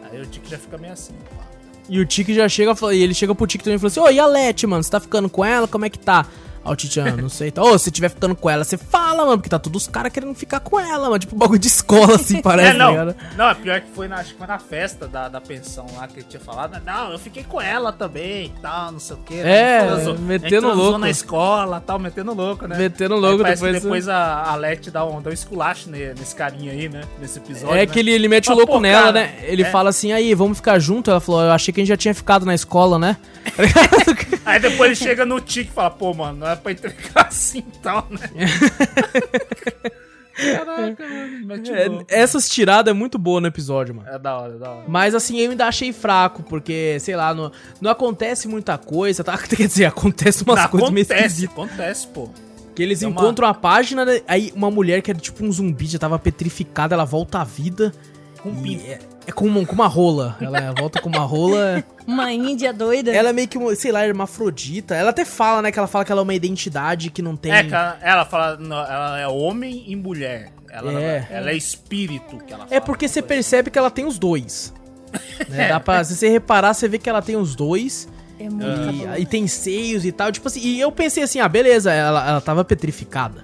Aí 0.03 0.21
o 0.21 0.25
Tique 0.27 0.47
já 0.47 0.59
fica 0.59 0.77
meio 0.77 0.93
assim, 0.93 1.15
pá. 1.35 1.43
E 1.89 1.99
o 1.99 2.05
Tiki 2.05 2.35
já 2.35 2.47
chega 2.47 2.73
e 2.93 3.01
ele 3.01 3.15
chega 3.15 3.33
pro 3.33 3.47
Tiki 3.47 3.63
também 3.63 3.77
e 3.77 3.79
fala 3.79 3.87
assim: 3.87 3.99
Ô, 3.99 4.09
e 4.09 4.19
a 4.19 4.27
Letty, 4.27 4.67
mano? 4.67 4.83
Você 4.83 4.91
tá 4.91 4.99
ficando 4.99 5.27
com 5.27 5.43
ela? 5.43 5.67
Como 5.67 5.85
é 5.85 5.89
que 5.89 5.97
tá? 5.97 6.27
Aí 6.65 6.71
o 6.71 6.75
Titi, 6.75 6.99
ah, 6.99 7.15
não 7.15 7.29
sei. 7.29 7.51
Tá. 7.51 7.61
Ô, 7.61 7.77
se 7.77 7.91
tiver 7.91 8.09
ficando 8.09 8.35
com 8.35 8.49
ela, 8.49 8.63
você 8.63 8.75
fala, 8.75 9.23
mano, 9.23 9.37
porque 9.37 9.49
tá 9.49 9.59
todos 9.59 9.83
os 9.83 9.87
caras 9.87 10.11
querendo 10.11 10.33
ficar 10.33 10.59
com 10.59 10.79
ela, 10.79 11.03
mano. 11.09 11.19
Tipo, 11.19 11.35
bagulho 11.35 11.59
de 11.59 11.67
escola, 11.67 12.15
assim, 12.15 12.41
parece, 12.43 12.71
é, 12.71 12.73
não. 12.73 12.85
tá 12.95 13.03
ligado? 13.05 13.15
Não, 13.37 13.49
é 13.49 13.53
pior 13.53 13.81
que 13.81 13.87
foi 13.93 14.07
na, 14.07 14.15
acho 14.15 14.31
que 14.31 14.37
foi 14.39 14.47
na 14.47 14.57
festa 14.59 15.07
da, 15.07 15.29
da 15.29 15.39
pensão 15.39 15.85
lá 15.95 16.07
que 16.07 16.15
ele 16.19 16.25
tinha 16.27 16.39
falado. 16.39 16.81
Não, 16.83 17.11
eu 17.11 17.19
fiquei 17.19 17.43
com 17.43 17.61
ela 17.61 17.93
também 17.93 18.47
e 18.47 18.61
tal, 18.61 18.91
não 18.91 18.99
sei 18.99 19.15
o 19.15 19.19
quê. 19.19 19.35
É, 19.35 19.77
A 19.77 19.81
gente 19.81 19.87
transou- 19.93 20.13
metendo 20.17 20.45
a 20.45 20.49
gente 20.49 20.59
transou 20.61 20.83
louco. 20.83 20.97
na 20.97 21.09
escola 21.09 21.79
tal, 21.85 21.99
metendo 21.99 22.33
louco, 22.33 22.67
né? 22.67 22.77
Metendo 22.77 23.13
Aí 23.13 23.19
louco 23.21 23.43
parece 23.43 23.61
depois. 23.61 23.83
depois 23.83 24.09
a, 24.09 24.43
a 24.51 24.55
Leti 24.55 24.89
dá 24.89 25.05
um, 25.05 25.21
dá 25.21 25.29
um 25.29 25.33
esculacho 25.33 25.89
ne- 25.91 26.13
nesse 26.15 26.35
carinho 26.35 26.71
aí, 26.71 26.89
né? 26.89 27.01
Nesse 27.21 27.37
episódio. 27.37 27.75
É 27.75 27.81
né? 27.81 27.85
que 27.85 27.99
ele, 27.99 28.09
ele 28.11 28.27
mete 28.27 28.47
o 28.47 28.49
Mas, 28.49 28.57
louco 28.57 28.73
pô, 28.73 28.79
nela, 28.79 29.01
cara, 29.01 29.11
né? 29.13 29.35
Ele 29.43 29.61
é. 29.61 29.65
fala 29.69 29.91
assim, 29.91 30.11
aí, 30.11 30.33
vamos 30.33 30.57
ficar 30.57 30.79
junto? 30.79 31.11
Ela 31.11 31.19
falou, 31.19 31.43
eu 31.43 31.51
achei 31.51 31.71
que 31.71 31.79
a 31.79 31.83
gente 31.83 31.89
já 31.89 31.97
tinha 31.97 32.15
ficado 32.15 32.43
na 32.45 32.55
escola, 32.55 32.97
né? 32.97 33.17
Aí 34.45 34.59
depois 34.59 34.91
ele 34.91 34.95
chega 34.95 35.25
no 35.25 35.39
Tique 35.41 35.71
e 35.71 35.73
fala, 35.73 35.89
pô, 35.89 36.13
mano, 36.13 36.45
é 36.55 36.57
pra 36.61 36.71
entregar 36.71 37.27
assim 37.27 37.59
e 37.59 37.77
tal, 37.79 38.07
né? 38.09 38.19
Caraca, 40.35 41.03
mano, 41.45 41.63
É, 42.09 42.21
essas 42.21 42.49
tiradas 42.49 42.91
é 42.91 42.93
muito 42.93 43.17
boa 43.17 43.39
no 43.39 43.47
episódio, 43.47 43.95
mano. 43.95 44.09
É 44.09 44.19
da 44.19 44.37
hora, 44.37 44.53
é 44.55 44.57
da 44.57 44.69
hora. 44.69 44.83
Mas 44.87 45.15
assim, 45.15 45.39
eu 45.39 45.51
ainda 45.51 45.65
achei 45.65 45.93
fraco, 45.93 46.43
porque, 46.43 46.97
sei 46.99 47.15
lá, 47.15 47.33
não, 47.33 47.51
não 47.79 47.89
acontece 47.89 48.45
muita 48.47 48.77
coisa, 48.77 49.23
tá? 49.23 49.37
Quer 49.47 49.67
dizer, 49.67 49.85
acontece 49.85 50.43
umas 50.43 50.61
Não, 50.61 50.69
coisas 50.69 50.89
meio 50.89 51.05
acontece, 51.05 51.25
esquisitas. 51.45 51.53
acontece, 51.57 52.07
pô. 52.07 52.29
Que 52.75 52.83
eles 52.83 53.01
É 53.01 53.07
uma- 53.07 53.21
encontram 53.21 53.47
a 53.47 53.53
página, 53.53 54.03
né? 54.03 54.19
aí 54.27 54.51
uma 54.53 54.69
mulher 54.69 55.01
que 55.01 55.09
era 55.09 55.17
tipo 55.19 55.45
um 55.45 55.49
zumbi, 55.51 55.85
já 55.85 55.97
tava 55.97 56.19
petrificada, 56.19 56.93
ela 56.93 57.05
volta 57.05 57.39
à 57.39 57.43
vida. 57.45 57.93
Com 58.41 58.49
e 58.49 58.77
pinto. 58.77 59.14
É, 59.25 59.29
é 59.29 59.31
com, 59.33 59.45
uma, 59.45 59.65
com 59.65 59.73
uma 59.73 59.87
rola. 59.87 60.37
Ela 60.39 60.73
volta 60.77 61.01
com 61.01 61.09
uma 61.09 61.19
rola. 61.25 61.83
Uma 62.07 62.31
índia 62.31 62.71
doida. 62.71 63.11
ela 63.11 63.29
é 63.29 63.33
meio 63.33 63.47
que, 63.47 63.75
sei 63.75 63.91
lá, 63.91 64.05
hermafrodita. 64.05 64.95
Ela 64.95 65.09
até 65.09 65.25
fala, 65.25 65.61
né? 65.61 65.71
Que 65.71 65.79
ela 65.79 65.87
fala 65.87 66.05
que 66.05 66.11
ela 66.11 66.21
é 66.21 66.23
uma 66.23 66.33
identidade 66.33 67.09
que 67.09 67.21
não 67.21 67.35
tem. 67.35 67.51
É, 67.51 67.63
cara, 67.63 67.97
ela 68.01 68.25
fala, 68.25 68.57
não, 68.57 68.77
ela 68.77 69.19
é 69.19 69.27
homem 69.27 69.83
e 69.87 69.95
mulher. 69.95 70.51
Ela 70.69 70.91
É. 71.01 71.27
ela 71.31 71.51
é 71.51 71.55
espírito 71.55 72.37
que 72.45 72.53
ela 72.53 72.65
fala. 72.65 72.75
É 72.75 72.79
porque 72.79 73.07
você 73.07 73.21
Coisa. 73.21 73.27
percebe 73.35 73.69
que 73.71 73.79
ela 73.79 73.89
tem 73.91 74.05
os 74.05 74.17
dois. 74.19 74.73
Né? 75.49 75.69
Dá 75.69 75.79
pra, 75.79 76.03
se 76.03 76.15
você 76.15 76.27
reparar, 76.29 76.73
você 76.73 76.87
vê 76.89 76.97
que 76.97 77.09
ela 77.09 77.21
tem 77.21 77.35
os 77.37 77.55
dois. 77.55 78.07
É 78.37 78.49
muito 78.49 79.17
E, 79.17 79.21
e 79.21 79.25
tem 79.25 79.47
seios 79.47 80.03
e 80.03 80.11
tal. 80.11 80.29
Tipo 80.31 80.47
assim, 80.49 80.59
e 80.59 80.79
eu 80.81 80.91
pensei 80.91 81.23
assim, 81.23 81.39
ah, 81.39 81.47
beleza, 81.47 81.91
ela, 81.93 82.27
ela 82.29 82.41
tava 82.41 82.65
petrificada. 82.65 83.41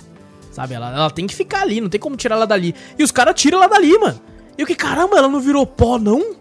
Sabe? 0.52 0.74
Ela, 0.74 0.94
ela 0.94 1.10
tem 1.10 1.26
que 1.26 1.34
ficar 1.34 1.62
ali, 1.62 1.80
não 1.80 1.88
tem 1.88 2.00
como 2.00 2.18
tirar 2.18 2.36
ela 2.36 2.46
dali. 2.46 2.76
E 3.00 3.04
os 3.04 3.12
caras 3.12 3.34
tiram 3.40 3.60
ela 3.60 3.68
dali, 3.70 3.98
mano. 3.98 4.20
E 4.58 4.62
eu 4.62 4.68
que, 4.68 4.76
caramba, 4.76 5.18
ela 5.18 5.28
não 5.28 5.40
virou 5.40 5.66
pó, 5.66 5.98
não? 5.98 6.36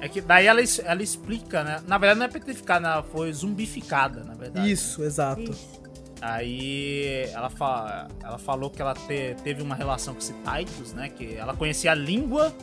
É 0.00 0.08
que 0.08 0.20
daí 0.20 0.46
ela, 0.46 0.60
ela 0.84 1.02
explica, 1.02 1.62
né? 1.62 1.80
Na 1.86 1.98
verdade 1.98 2.18
não 2.20 2.26
é 2.26 2.28
petrificada, 2.28 2.88
ela 2.88 3.02
foi 3.02 3.32
zumbificada, 3.32 4.24
na 4.24 4.34
verdade. 4.34 4.70
Isso, 4.70 5.02
exato. 5.02 5.42
Isso. 5.42 5.80
Aí 6.22 7.28
ela, 7.32 7.48
fa 7.50 8.08
ela 8.22 8.38
falou 8.38 8.70
que 8.70 8.80
ela 8.80 8.94
te- 8.94 9.34
teve 9.42 9.62
uma 9.62 9.74
relação 9.74 10.14
com 10.14 10.20
esse 10.20 10.34
Titus, 10.34 10.92
né? 10.92 11.08
Que 11.08 11.34
ela 11.34 11.54
conhecia 11.54 11.92
a 11.92 11.94
língua 11.94 12.54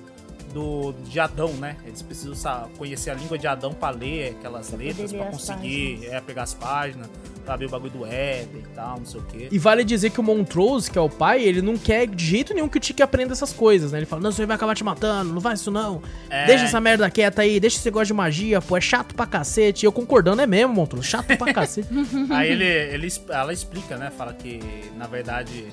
do, 0.54 0.94
de 1.06 1.20
Adão, 1.20 1.54
né? 1.54 1.76
Eles 1.86 2.02
precisam 2.02 2.36
sa- 2.36 2.68
conhecer 2.78 3.10
a 3.10 3.14
língua 3.16 3.38
de 3.38 3.48
Adão 3.48 3.74
pra 3.74 3.90
ler 3.90 4.36
aquelas 4.40 4.70
Pra 4.70 4.78
letras, 4.78 5.12
as 5.14 5.30
conseguir 5.30 6.06
é, 6.08 6.22
pegar 6.22 6.44
as 6.44 6.54
páginas, 6.54 7.08
pra 7.48 7.56
ver 7.56 7.68
o 7.68 7.70
bagulho 7.70 7.92
do 7.92 8.06
Éden 8.06 8.62
e 8.62 8.76
tal, 8.76 8.98
não 9.00 9.06
sei 9.06 9.22
o 9.22 9.24
quê. 9.24 9.48
E 9.50 9.58
vale 9.58 9.86
dizer 9.86 10.10
que 10.10 10.20
o 10.20 10.24
Montrose, 10.24 10.92
que 10.92 10.98
é 10.98 11.02
o 11.02 11.10
pai, 11.10 11.42
ele 11.44 11.62
não 11.62 11.78
quer 11.78 12.06
de 12.06 12.26
jeito 12.26 12.54
nenhum 12.54 12.68
que 12.68 12.76
o 12.78 12.80
Tiki 12.80 13.02
aprenda 13.02 13.32
essas 13.32 13.54
coisas, 13.54 13.94
né? 13.94 14.00
Ele 14.00 14.06
fala, 14.06 14.22
não, 14.22 14.34
você 14.34 14.46
vai 14.46 14.58
acabar 14.58 14.76
te 14.76 14.84
matando, 14.84 15.34
não 15.34 15.40
faz 15.40 15.62
isso 15.62 15.72
não. 15.72 16.02
É. 16.30 16.46
Deixa 16.46 16.66
essa 16.66 16.82
merda 16.82 17.10
quieta 17.10 17.44
aí, 17.44 17.58
deixa 17.58 17.78
esse 17.78 17.86
negócio 17.86 18.08
de 18.08 18.14
magia, 18.14 18.62
pô, 18.62 18.76
é 18.76 18.82
chato 18.82 19.16
pra 19.16 19.26
cacete. 19.26 19.86
E 19.86 19.88
eu 19.88 19.94
concordando, 19.94 20.42
é 20.42 20.46
mesmo, 20.46 20.74
Montrose, 20.74 21.08
chato 21.08 21.38
pra 21.38 21.54
cacete. 21.54 21.88
Aí 22.30 22.52
ele, 22.52 22.66
ele, 22.66 23.08
ela 23.30 23.54
explica, 23.54 23.96
né? 23.96 24.12
Fala 24.12 24.34
que, 24.34 24.60
na 24.98 25.08
verdade, 25.08 25.68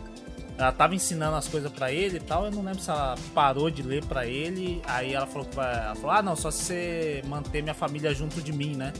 ela 0.57 0.70
tava 0.70 0.95
ensinando 0.95 1.37
as 1.37 1.49
coisas 1.49 1.72
pra 1.72 1.91
ele 1.91 2.18
e 2.18 2.20
tal. 2.20 2.45
Eu 2.45 2.53
não 2.53 2.62
lembro 2.62 2.81
se 2.81 2.89
ela 2.89 3.16
parou 3.35 3.68
de 3.68 3.83
ler 3.83 4.05
pra 4.05 4.27
ele. 4.27 4.81
Aí 4.87 5.12
ela 5.12 5.27
falou 5.27 5.49
vai. 5.53 5.75
Ela 5.75 5.95
falou: 5.97 6.11
Ah, 6.12 6.22
não, 6.22 6.37
só 6.37 6.51
se 6.51 6.62
você 6.62 7.22
manter 7.27 7.62
minha 7.62 7.75
família 7.75 8.14
junto 8.14 8.41
de 8.41 8.53
mim, 8.53 8.77
né? 8.77 8.93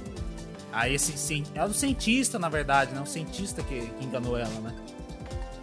Aí 0.75 0.95
esse 0.95 1.45
é 1.55 1.65
o 1.65 1.73
cientista, 1.73 2.39
na 2.39 2.49
verdade, 2.49 2.93
né? 2.93 3.01
O 3.01 3.07
cientista 3.07 3.63
que, 3.63 3.81
que 3.81 4.05
enganou 4.05 4.37
ela, 4.37 4.61
né? 4.61 4.75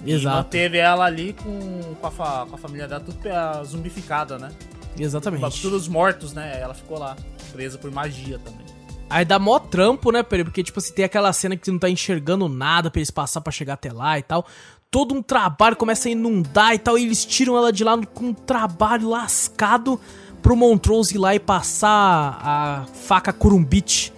E 0.05 0.13
Exato. 0.13 0.35
manteve 0.37 0.77
ela 0.77 1.05
ali 1.05 1.33
com, 1.33 1.93
com, 1.95 2.07
a, 2.07 2.11
fa- 2.11 2.45
com 2.49 2.55
a 2.55 2.57
família 2.57 2.87
dela 2.87 3.01
tudo 3.01 3.17
pe- 3.19 3.29
zumbificada, 3.65 4.39
né? 4.39 4.49
Exatamente. 4.97 5.61
Todos 5.61 5.87
mortos, 5.87 6.33
né? 6.33 6.59
Ela 6.59 6.73
ficou 6.73 6.97
lá, 6.97 7.15
presa 7.51 7.77
por 7.77 7.91
magia 7.91 8.39
também. 8.39 8.65
Aí 9.09 9.25
dá 9.25 9.37
mó 9.37 9.59
trampo, 9.59 10.11
né, 10.11 10.23
Peri? 10.23 10.45
Porque, 10.45 10.63
tipo 10.63 10.79
assim, 10.79 10.93
tem 10.93 11.03
aquela 11.05 11.31
cena 11.33 11.55
que 11.57 11.65
você 11.65 11.71
não 11.71 11.79
tá 11.79 11.89
enxergando 11.89 12.47
nada 12.47 12.89
pra 12.89 12.99
eles 12.99 13.11
passar 13.11 13.41
pra 13.41 13.51
chegar 13.51 13.73
até 13.73 13.91
lá 13.91 14.17
e 14.17 14.23
tal. 14.23 14.45
Todo 14.89 15.13
um 15.13 15.21
trabalho 15.21 15.75
começa 15.75 16.07
a 16.07 16.11
inundar 16.11 16.73
e 16.73 16.79
tal, 16.79 16.97
e 16.97 17.03
eles 17.03 17.25
tiram 17.25 17.57
ela 17.57 17.71
de 17.71 17.83
lá 17.83 17.97
com 18.13 18.27
um 18.27 18.33
trabalho 18.33 19.09
lascado 19.09 19.99
pro 20.41 20.55
Montrose 20.55 21.15
ir 21.15 21.17
lá 21.17 21.35
e 21.35 21.39
passar 21.39 22.39
a 22.41 22.85
faca 22.93 23.31
curumbite 23.33 24.11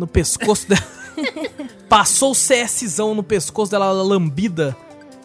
no 0.00 0.06
pescoço 0.06 0.66
dela. 0.66 0.82
Passou 1.88 2.32
o 2.32 2.34
CSzão 2.34 3.14
no 3.14 3.22
pescoço 3.22 3.70
dela, 3.70 3.92
lambida. 3.92 4.76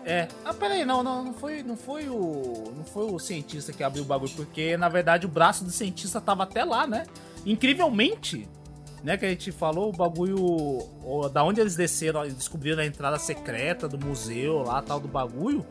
É. 0.03 0.27
Ah, 0.43 0.53
peraí, 0.53 0.85
não, 0.85 1.01
não, 1.01 1.23
não 1.23 1.33
foi, 1.33 1.63
não 1.63 1.77
foi 1.77 2.09
o. 2.09 2.73
Não 2.75 2.83
foi 2.83 3.05
o 3.05 3.17
cientista 3.17 3.71
que 3.71 3.83
abriu 3.83 4.03
o 4.03 4.05
bagulho, 4.05 4.31
porque 4.35 4.77
na 4.77 4.89
verdade 4.89 5.25
o 5.25 5.29
braço 5.29 5.63
do 5.63 5.71
cientista 5.71 6.21
tava 6.21 6.43
até 6.43 6.63
lá, 6.63 6.85
né? 6.85 7.05
Incrivelmente, 7.45 8.47
né, 9.03 9.17
que 9.17 9.25
a 9.25 9.29
gente 9.29 9.51
falou, 9.51 9.89
o 9.89 9.91
bagulho. 9.91 10.37
O, 10.37 11.29
da 11.31 11.43
onde 11.43 11.61
eles 11.61 11.75
desceram, 11.75 12.27
descobriram 12.27 12.83
a 12.83 12.85
entrada 12.85 13.17
secreta 13.17 13.87
do 13.87 13.97
museu 13.97 14.61
lá, 14.61 14.81
tal, 14.81 14.99
do 14.99 15.07
bagulho. 15.07 15.65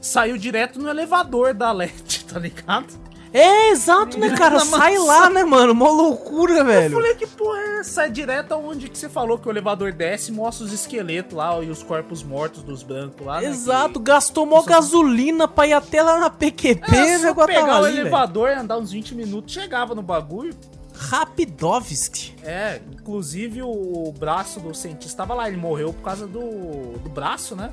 Saiu 0.00 0.38
direto 0.38 0.78
no 0.78 0.88
elevador 0.88 1.52
da 1.52 1.72
LED, 1.72 2.24
tá 2.28 2.38
ligado? 2.38 2.94
É, 3.34 3.70
exato, 3.70 4.16
né, 4.16 4.30
cara? 4.36 4.60
Sai 4.60 4.96
lá, 4.96 5.28
né, 5.28 5.42
mano? 5.42 5.74
Mó 5.74 5.90
loucura, 5.90 6.62
velho. 6.62 6.94
Eu 6.94 7.00
falei 7.00 7.14
que, 7.16 7.26
porra, 7.26 7.58
é 7.58 7.82
sai 7.82 8.08
direto 8.08 8.52
aonde 8.52 8.88
que 8.88 8.96
você 8.96 9.08
falou 9.08 9.36
que 9.36 9.48
o 9.48 9.50
elevador 9.50 9.92
desce 9.92 10.30
e 10.30 10.34
mostra 10.34 10.64
os 10.64 10.72
esqueletos 10.72 11.36
lá 11.36 11.60
e 11.60 11.68
os 11.68 11.82
corpos 11.82 12.22
mortos 12.22 12.62
dos 12.62 12.84
brancos 12.84 13.26
lá. 13.26 13.40
Né, 13.40 13.48
exato, 13.48 13.98
que... 13.98 14.06
gastou 14.06 14.46
mó 14.46 14.62
gasolina 14.62 15.48
pra 15.48 15.66
ir 15.66 15.72
até 15.72 16.00
lá 16.00 16.20
na 16.20 16.30
PQP, 16.30 16.94
é, 16.94 17.18
só 17.18 17.34
pegar 17.46 17.82
o 17.82 17.86
elevador 17.88 18.50
e 18.50 18.54
andar 18.54 18.78
uns 18.78 18.92
20 18.92 19.16
minutos, 19.16 19.52
chegava 19.52 19.96
no 19.96 20.02
bagulho. 20.02 20.54
Rapidovski. 20.94 22.36
É, 22.44 22.80
inclusive 22.92 23.62
o, 23.62 24.14
braço 24.16 24.60
do 24.60 24.72
cientista 24.72 25.18
tava 25.18 25.34
lá, 25.34 25.48
ele 25.48 25.56
morreu 25.56 25.92
por 25.92 26.02
causa 26.02 26.24
do, 26.24 26.98
do 26.98 27.10
braço, 27.10 27.56
né? 27.56 27.72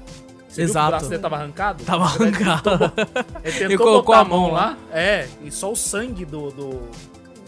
Você 0.51 0.63
Exato. 0.63 0.87
o 0.87 0.89
braço 0.89 1.09
dele 1.09 1.21
tava 1.21 1.35
arrancado? 1.37 1.83
Tava 1.85 2.03
arrancado. 2.03 2.69
Ele, 3.41 3.53
tentou 3.53 3.65
ele 3.67 3.77
colocou 3.77 4.13
a 4.13 4.25
mão 4.25 4.51
lá. 4.51 4.77
É, 4.91 5.25
e 5.41 5.49
só 5.49 5.71
o 5.71 5.75
sangue 5.77 6.25
do, 6.25 6.51
do, 6.51 6.89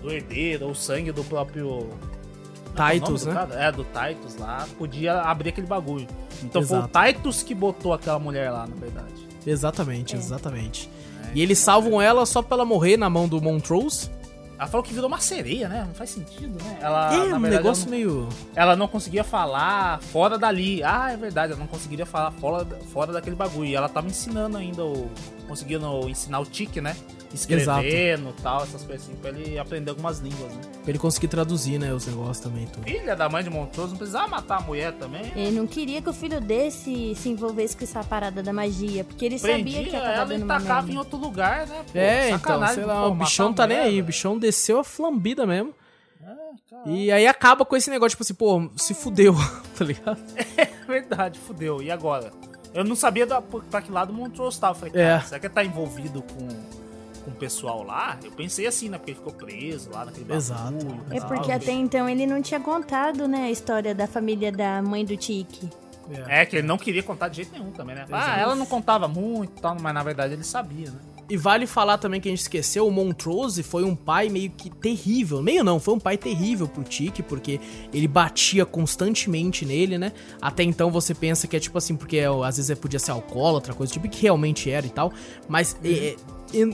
do 0.02 0.10
herdeiro, 0.10 0.66
ou 0.66 0.72
o 0.72 0.76
sangue 0.76 1.12
do 1.12 1.22
próprio. 1.26 1.90
É 2.80 2.96
é 2.96 3.00
Titus, 3.00 3.26
né? 3.26 3.48
É, 3.52 3.72
do 3.72 3.84
Titus 3.84 4.38
lá, 4.38 4.66
podia 4.78 5.22
abrir 5.22 5.50
aquele 5.50 5.68
bagulho. 5.68 6.08
Então 6.42 6.62
Exato. 6.62 6.90
foi 6.92 7.02
o 7.02 7.14
Titus 7.14 7.44
que 7.44 7.54
botou 7.54 7.94
aquela 7.94 8.18
mulher 8.18 8.50
lá, 8.50 8.66
na 8.66 8.76
verdade. 8.76 9.28
Exatamente, 9.46 10.16
é. 10.16 10.18
exatamente. 10.18 10.90
É, 11.26 11.32
e 11.36 11.42
eles 11.42 11.60
salvam 11.60 12.02
ela 12.02 12.26
só 12.26 12.42
pra 12.42 12.56
ela 12.56 12.66
morrer 12.66 12.96
na 12.96 13.10
mão 13.10 13.28
do 13.28 13.42
Montrose. 13.42 14.10
Ela 14.58 14.68
falou 14.68 14.84
que 14.84 14.94
virou 14.94 15.08
uma 15.08 15.20
sereia, 15.20 15.68
né? 15.68 15.84
Não 15.88 15.94
faz 15.94 16.12
sentido, 16.12 16.64
né? 16.64 16.78
Ela, 16.80 17.14
é, 17.14 17.18
um 17.18 17.40
verdade, 17.40 17.56
negócio 17.56 17.84
ela 17.84 17.92
não, 17.92 17.98
meio. 17.98 18.30
Ela 18.56 18.76
não 18.76 18.88
conseguia 18.88 19.24
falar 19.24 20.02
fora 20.02 20.38
dali. 20.38 20.84
Ah, 20.84 21.12
é 21.12 21.18
verdade, 21.18 21.54
ela 21.54 21.60
não 21.60 21.68
conseguiria 21.68 22.06
falar 22.06 22.32
fora, 22.32 22.66
fora 22.92 23.12
daquele 23.12 23.36
bagulho. 23.36 23.66
E 23.66 23.76
ela 23.76 23.90
tava 23.90 24.08
ensinando 24.08 24.58
ainda 24.58 24.84
o. 24.86 25.10
Conseguindo 25.48 26.08
ensinar 26.10 26.40
o 26.40 26.46
tique, 26.46 26.80
né? 26.80 26.96
Escrevendo 27.34 28.30
e 28.38 28.42
tal, 28.42 28.64
essas 28.64 28.84
coisas 28.84 29.08
assim, 29.08 29.16
pra 29.16 29.30
ele 29.32 29.58
aprender 29.58 29.90
algumas 29.90 30.20
línguas, 30.20 30.54
né? 30.54 30.62
Pra 30.82 30.90
ele 30.90 31.00
conseguir 31.00 31.28
traduzir, 31.28 31.80
né, 31.80 31.94
os 31.94 32.06
negócios 32.06 32.40
também, 32.40 32.68
tudo. 32.68 32.84
Filha 32.84 33.16
da 33.16 33.28
mãe 33.28 33.44
de 33.44 33.50
Montrose, 33.50 33.92
não 33.92 33.98
precisava 33.98 34.28
matar 34.28 34.58
a 34.58 34.62
mulher 34.62 34.94
também. 34.94 35.32
Ele 35.36 35.52
não 35.52 35.68
queria 35.68 36.02
que 36.02 36.10
o 36.10 36.14
filho 36.14 36.40
desse 36.40 37.16
se 37.16 37.30
envolvesse 37.30 37.76
com 37.76 37.84
essa 37.84 38.04
parada 38.04 38.44
da 38.44 38.54
magia, 38.54 39.04
porque 39.04 39.26
ele 39.26 39.40
Prendia 39.40 39.74
sabia 39.74 39.90
que 39.90 39.96
ia 39.96 40.14
ela 40.14 40.36
e 40.36 40.44
tacava 40.44 40.92
em 40.92 40.98
outro 40.98 41.18
lugar, 41.18 41.68
né? 41.68 41.84
Pô, 41.92 41.98
é, 41.98 42.30
então, 42.32 42.68
sei 42.68 42.86
lá, 42.86 43.02
pô, 43.02 43.08
o 43.08 43.16
bichão 43.16 43.54
tá 43.54 43.66
nem 43.66 43.78
aí, 43.78 44.02
o 44.02 44.04
bichão 44.04 44.38
desceu 44.38 44.80
a 44.80 44.84
flambida 44.84 45.46
mesmo. 45.46 45.74
É, 46.22 46.90
e 46.90 47.12
aí 47.12 47.28
acaba 47.28 47.66
com 47.66 47.76
esse 47.76 47.90
negócio, 47.90 48.12
tipo 48.12 48.24
assim, 48.24 48.34
pô, 48.34 48.70
se 48.78 48.94
fudeu, 48.94 49.36
tá 49.78 49.86
ligado? 49.86 50.20
É 50.86 50.86
verdade, 50.86 51.40
fudeu. 51.40 51.82
E 51.82 51.90
agora? 51.90 52.32
Eu 52.74 52.84
não 52.84 52.96
sabia 52.96 53.26
da, 53.26 53.42
pra 53.42 53.82
que 53.82 53.92
lado 53.92 54.12
o 54.12 54.14
Montrose 54.14 54.60
tava. 54.60 54.76
Falei, 54.76 54.94
cara, 54.94 55.04
é. 55.04 55.20
será 55.22 55.40
que 55.40 55.48
ele 55.48 55.54
tá 55.54 55.64
envolvido 55.64 56.22
com 56.22 56.83
com 57.24 57.32
o 57.32 57.36
pessoal 57.36 57.84
lá, 57.84 58.18
eu 58.24 58.32
pensei 58.32 58.68
assim, 58.68 58.90
né? 58.90 58.98
Porque 58.98 59.12
ele 59.12 59.18
ficou 59.18 59.34
preso 59.34 59.90
lá 59.92 60.06
naquele 60.06 60.34
Exato. 60.34 60.86
é 61.10 61.20
porque 61.22 61.52
até 61.52 61.72
então 61.72 62.08
ele 62.08 62.26
não 62.26 62.42
tinha 62.42 62.60
contado, 62.60 63.28
né, 63.28 63.44
a 63.44 63.52
história 63.52 63.96
da 63.96 64.08
família 64.08 64.52
da 64.52 64.82
mãe 64.82 65.06
do 65.06 65.16
Tiki. 65.16 65.70
É. 66.28 66.42
é, 66.42 66.46
que 66.46 66.58
ele 66.58 66.68
não 66.68 66.78
queria 66.78 67.02
contar 67.02 67.30
de 67.30 67.38
jeito 67.38 67.54
nenhum 67.54 67.72
também, 67.72 67.96
né? 67.96 68.06
Ah, 68.12 68.38
ela 68.38 68.56
não 68.56 68.66
contava 68.66 69.08
muito 69.08 69.58
e 69.58 69.62
tal, 69.62 69.78
mas 69.80 69.94
na 69.94 70.04
verdade 70.04 70.34
ele 70.34 70.44
sabia, 70.44 70.92
né? 70.92 71.00
E 71.30 71.38
vale 71.38 71.66
falar 71.66 71.98
também 71.98 72.20
que 72.20 72.28
a 72.28 72.32
gente 72.32 72.42
esqueceu, 72.42 72.86
o 72.86 72.92
Montrose 72.92 73.64
foi 73.64 73.84
um 73.84 73.96
pai 73.96 74.28
meio 74.28 74.52
que 74.52 74.70
terrível. 74.70 75.42
Meio 75.42 75.64
não, 75.64 75.80
foi 75.80 75.94
um 75.94 76.00
pai 76.00 76.18
terrível 76.18 76.68
pro 76.68 76.84
Tiki, 76.84 77.24
porque 77.24 77.60
ele 77.94 78.08
batia 78.08 78.66
constantemente 78.66 79.66
nele, 79.66 79.98
né? 79.98 80.12
Até 80.42 80.64
então 80.64 80.92
você 80.92 81.16
pensa 81.16 81.48
que 81.48 81.56
é 81.56 81.60
tipo 81.60 81.78
assim, 81.78 81.96
porque 81.96 82.20
às 82.20 82.58
vezes 82.58 82.78
podia 82.78 83.00
ser 83.00 83.12
alcoólatra, 83.12 83.74
coisa 83.74 83.92
tipo, 83.92 84.08
que 84.10 84.22
realmente 84.22 84.70
era 84.70 84.86
e 84.86 84.90
tal. 84.90 85.14
Mas 85.48 85.74
uhum. 85.84 85.92
é, 85.92 86.16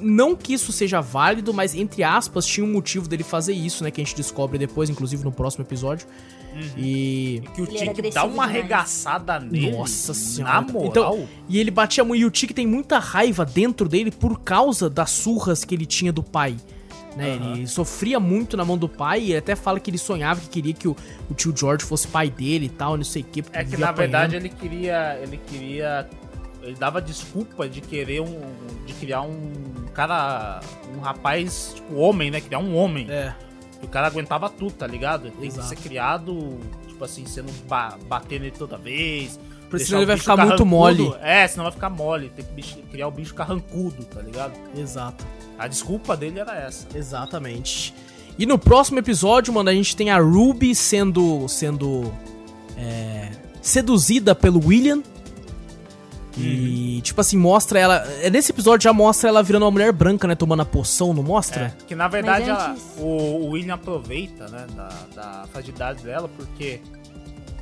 não 0.02 0.36
que 0.36 0.54
isso 0.54 0.72
seja 0.72 1.00
válido, 1.00 1.54
mas 1.54 1.74
entre 1.74 2.04
aspas 2.04 2.46
tinha 2.46 2.66
um 2.66 2.72
motivo 2.72 3.08
dele 3.08 3.24
fazer 3.24 3.54
isso, 3.54 3.84
né? 3.84 3.92
Que 3.92 4.02
a 4.02 4.04
gente 4.04 4.16
descobre 4.16 4.58
depois, 4.58 4.90
inclusive 4.90 5.24
no 5.24 5.32
próximo 5.32 5.64
episódio. 5.64 6.08
Uhum. 6.54 6.70
E... 6.78 7.44
Que 7.54 7.62
o 7.62 7.68
Tiki 7.68 8.10
dá 8.12 8.26
uma 8.26 8.44
arregaçada 8.44 9.40
nele. 9.40 9.72
Nossa 9.72 10.14
senhora. 10.14 10.54
Na 10.54 10.62
moral. 10.62 10.88
Então, 10.88 11.28
e 11.48 11.60
ele 11.60 11.72
batia 11.72 12.04
muito. 12.04 12.22
E 12.22 12.26
o 12.26 12.32
Tiki 12.32 12.54
tem 12.54 12.68
muita 12.68 13.00
raiva 13.00 13.46
dentro 13.46 13.88
dele 13.88 14.12
por 14.12 14.40
causa 14.42 14.90
das 14.90 15.12
surras 15.12 15.64
que 15.64 15.74
ele 15.76 15.86
tinha 15.86 16.12
do 16.12 16.24
pai. 16.24 16.56
Né? 17.16 17.36
Uhum. 17.36 17.56
Ele 17.56 17.68
sofria 17.68 18.20
muito 18.20 18.56
na 18.56 18.64
mão 18.64 18.78
do 18.78 18.88
pai 18.88 19.22
e 19.22 19.26
ele 19.32 19.38
até 19.38 19.56
fala 19.56 19.80
que 19.80 19.90
ele 19.90 19.98
sonhava 19.98 20.40
que 20.42 20.48
queria 20.48 20.74
que 20.74 20.88
o, 20.88 20.96
o 21.30 21.34
tio 21.34 21.54
George 21.56 21.84
fosse 21.84 22.08
pai 22.08 22.30
dele 22.30 22.68
e 22.68 22.70
tal, 22.70 22.98
não 22.98 23.04
sei 23.04 23.22
o 23.22 23.26
que. 23.26 23.44
É 23.52 23.64
que 23.64 23.78
na 23.78 23.90
apanhando. 23.90 23.96
verdade 23.96 24.36
ele 24.36 24.50
queria. 24.50 25.20
Ele 25.22 25.40
queria 25.48 26.08
ele 26.70 26.78
dava 26.78 27.02
desculpa 27.02 27.68
de 27.68 27.82
querer 27.82 28.22
um. 28.22 28.40
de 28.86 28.94
criar 28.94 29.22
um 29.22 29.52
cara. 29.94 30.62
um 30.96 31.00
rapaz, 31.00 31.74
tipo, 31.76 31.96
homem, 31.96 32.30
né? 32.30 32.40
Criar 32.40 32.60
um 32.60 32.76
homem. 32.76 33.10
É. 33.10 33.34
O 33.82 33.88
cara 33.88 34.08
aguentava 34.08 34.50
tudo, 34.50 34.74
tá 34.74 34.86
ligado? 34.86 35.32
Tem 35.32 35.48
Exato. 35.48 35.70
que 35.70 35.76
ser 35.76 35.88
criado, 35.88 36.60
tipo 36.88 37.04
assim, 37.04 37.26
sendo 37.26 37.52
ba 37.68 37.98
bater 38.08 38.40
nele 38.40 38.54
toda 38.58 38.78
vez. 38.78 39.40
Porque 39.70 39.86
senão 39.86 40.00
ele 40.00 40.08
vai 40.08 40.18
ficar 40.18 40.36
muito 40.38 40.66
mole. 40.66 41.14
É, 41.22 41.48
senão 41.48 41.64
vai 41.64 41.72
ficar 41.72 41.90
mole. 41.90 42.30
Tem 42.36 42.44
que 42.44 42.52
bicho, 42.52 42.78
criar 42.92 43.08
o 43.08 43.12
bicho 43.12 43.34
carrancudo, 43.34 44.04
tá 44.06 44.22
ligado? 44.22 44.54
Exato. 44.76 45.26
A 45.58 45.68
desculpa 45.68 46.18
dele 46.18 46.40
era 46.40 46.56
essa. 46.56 46.88
Exatamente. 46.96 47.94
E 48.38 48.46
no 48.46 48.58
próximo 48.58 49.00
episódio, 49.00 49.54
mano, 49.54 49.70
a 49.70 49.74
gente 49.74 49.96
tem 49.96 50.10
a 50.10 50.20
Ruby 50.20 50.76
sendo. 50.76 51.48
sendo. 51.48 52.12
É, 52.78 53.32
seduzida 53.62 54.34
pelo 54.34 54.66
William 54.66 55.04
e, 56.38 56.96
uhum. 56.96 57.02
tipo 57.02 57.20
assim, 57.22 57.38
mostra 57.38 57.80
ela. 57.80 57.96
É, 58.22 58.30
nesse 58.30 58.52
episódio 58.52 58.84
já 58.84 58.94
mostra 58.94 59.30
ela 59.30 59.42
virando 59.42 59.64
uma 59.64 59.72
mulher 59.72 59.92
branca, 59.92 60.28
né? 60.28 60.36
Tomando 60.36 60.62
a 60.62 60.66
poção, 60.66 61.14
não 61.14 61.24
mostra? 61.24 61.76
É, 61.78 61.86
que 61.86 61.96
na 61.96 62.08
verdade 62.08 62.50
antes... 62.50 62.98
ela, 62.98 63.06
o, 63.06 63.46
o, 63.46 63.50
William 63.52 63.74
aproveita, 63.74 64.48
né? 64.48 64.68
Da, 64.76 64.90
da 65.16 65.48
fragilidade 65.48 66.04
dela, 66.04 66.30
porque 66.38 66.82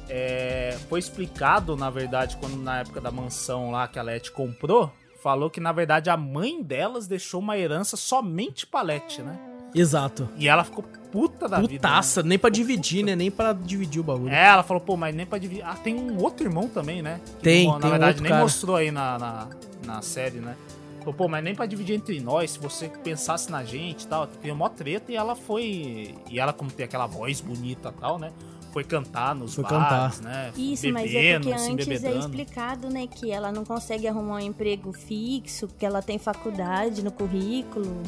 é, 0.09 0.78
foi 0.89 0.99
explicado, 0.99 1.76
na 1.76 1.89
verdade, 1.89 2.38
quando 2.38 2.57
na 2.57 2.80
época 2.80 2.99
da 2.99 3.11
mansão 3.11 3.72
lá 3.72 3.88
que 3.88 3.99
a 3.99 4.01
Letty 4.01 4.32
comprou, 4.32 4.91
falou 5.22 5.49
que 5.49 5.59
na 5.59 5.72
verdade 5.72 6.09
a 6.09 6.18
mãe 6.18 6.61
delas 6.61 7.07
deixou 7.07 7.39
uma 7.39 7.57
herança 7.57 7.97
somente 7.97 8.65
pra 8.65 8.82
Letty, 8.82 9.22
né? 9.22 9.39
Exato. 9.74 10.30
E 10.38 10.47
ela 10.47 10.63
ficou 10.63 10.84
puta 11.11 11.47
da 11.47 11.57
Putaça, 11.57 11.67
vida. 11.67 11.87
Putaça, 11.87 12.23
né? 12.23 12.29
nem 12.29 12.39
pra 12.39 12.49
dividir, 12.49 13.03
né? 13.03 13.15
Nem 13.15 13.31
pra 13.31 13.53
dividir 13.53 13.99
o 13.99 14.03
bagulho. 14.03 14.29
É, 14.31 14.47
ela 14.47 14.63
falou, 14.63 14.81
pô, 14.81 14.95
mas 14.97 15.15
nem 15.15 15.25
pra 15.25 15.37
dividir. 15.37 15.63
Ah, 15.65 15.75
tem 15.75 15.95
um 15.95 16.21
outro 16.21 16.45
irmão 16.45 16.67
também, 16.67 17.01
né? 17.01 17.19
Que 17.25 17.43
tem, 17.43 17.69
tem 17.71 17.79
Na 17.79 17.89
verdade, 17.89 18.19
um 18.19 18.23
nem 18.23 18.31
cara. 18.31 18.43
mostrou 18.43 18.75
aí 18.75 18.91
na, 18.91 19.17
na, 19.17 19.47
na 19.85 20.01
série, 20.01 20.39
né? 20.39 20.55
Falou, 20.99 21.13
pô, 21.13 21.27
mas 21.27 21.43
nem 21.43 21.55
pra 21.55 21.65
dividir 21.65 21.95
entre 21.95 22.19
nós, 22.19 22.51
se 22.51 22.59
você 22.59 22.89
pensasse 23.03 23.49
na 23.49 23.63
gente 23.63 24.03
e 24.03 24.07
tal. 24.07 24.27
Tem 24.27 24.51
uma 24.51 24.69
treta 24.69 25.11
e 25.11 25.15
ela 25.15 25.35
foi. 25.35 26.15
E 26.29 26.39
ela, 26.39 26.51
como 26.51 26.69
tem 26.69 26.83
aquela 26.85 27.07
voz 27.07 27.39
bonita 27.41 27.93
e 27.95 27.99
tal, 27.99 28.19
né? 28.19 28.31
Foi 28.73 28.83
cantar 28.83 29.33
nos 29.33 29.55
foi 29.55 29.63
bares, 29.63 30.17
cantar. 30.17 30.29
né? 30.29 30.51
Isso, 30.55 30.83
bebendo, 30.83 30.99
mas 30.99 31.15
é 31.15 31.33
porque 31.39 31.53
assim, 31.53 31.71
antes 31.73 32.03
é 32.03 32.17
explicado, 32.17 32.89
né, 32.89 33.07
que 33.07 33.31
ela 33.31 33.51
não 33.51 33.63
consegue 33.63 34.07
arrumar 34.07 34.35
um 34.35 34.39
emprego 34.39 34.91
fixo, 34.93 35.67
que 35.79 35.85
ela 35.85 36.01
tem 36.01 36.19
faculdade 36.19 37.03
no 37.03 37.11
currículo. 37.11 38.03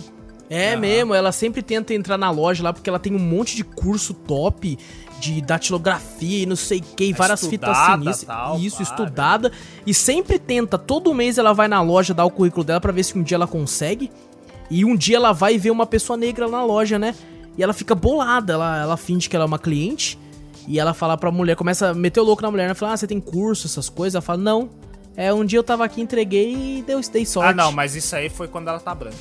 É 0.49 0.73
uhum. 0.73 0.79
mesmo, 0.79 1.13
ela 1.13 1.31
sempre 1.31 1.61
tenta 1.61 1.93
entrar 1.93 2.17
na 2.17 2.31
loja 2.31 2.63
lá 2.63 2.73
porque 2.73 2.89
ela 2.89 2.97
tem 2.97 3.13
um 3.13 3.19
monte 3.19 3.55
de 3.55 3.63
curso 3.63 4.13
top 4.13 4.77
de 5.19 5.41
datilografia 5.41 6.43
e 6.43 6.45
não 6.45 6.55
sei 6.55 6.79
o 6.79 6.81
que, 6.81 7.13
várias 7.13 7.45
fitas 7.45 7.77
sinistras. 7.77 8.23
Tal, 8.23 8.59
isso, 8.59 8.77
claro. 8.77 8.91
estudada. 8.91 9.51
E 9.85 9.93
sempre 9.93 10.39
tenta, 10.39 10.77
todo 10.77 11.13
mês 11.13 11.37
ela 11.37 11.53
vai 11.53 11.67
na 11.67 11.81
loja 11.81 12.13
dar 12.13 12.25
o 12.25 12.31
currículo 12.31 12.63
dela 12.63 12.81
para 12.81 12.91
ver 12.91 13.03
se 13.03 13.17
um 13.17 13.21
dia 13.21 13.35
ela 13.35 13.47
consegue. 13.47 14.09
E 14.71 14.85
um 14.85 14.95
dia 14.95 15.17
ela 15.17 15.31
vai 15.31 15.57
ver 15.57 15.71
uma 15.71 15.85
pessoa 15.85 16.17
negra 16.17 16.47
na 16.47 16.63
loja, 16.63 16.97
né? 16.97 17.13
E 17.57 17.63
ela 17.63 17.73
fica 17.73 17.93
bolada, 17.93 18.53
ela, 18.53 18.81
ela 18.81 18.97
finge 18.97 19.29
que 19.29 19.35
ela 19.35 19.45
é 19.45 19.47
uma 19.47 19.59
cliente. 19.59 20.17
E 20.67 20.79
ela 20.79 20.93
fala 20.93 21.17
pra 21.17 21.31
mulher, 21.31 21.55
começa 21.55 21.89
a 21.89 21.93
meter 21.93 22.19
o 22.19 22.23
louco 22.23 22.41
na 22.41 22.51
mulher, 22.51 22.67
né? 22.67 22.73
Fala, 22.73 22.93
ah, 22.93 22.97
você 22.97 23.07
tem 23.07 23.19
curso, 23.19 23.67
essas 23.67 23.89
coisas? 23.89 24.15
Ela 24.15 24.21
fala, 24.21 24.39
não. 24.39 24.69
É, 25.17 25.33
um 25.33 25.43
dia 25.43 25.59
eu 25.59 25.63
tava 25.63 25.83
aqui, 25.83 25.99
entreguei 25.99 26.53
e 26.53 26.83
deu, 26.85 27.01
dei 27.11 27.25
sorte. 27.25 27.49
Ah, 27.49 27.53
não, 27.53 27.71
mas 27.71 27.95
isso 27.95 28.15
aí 28.15 28.29
foi 28.29 28.47
quando 28.47 28.69
ela 28.69 28.79
tá 28.79 28.95
branca. 28.95 29.17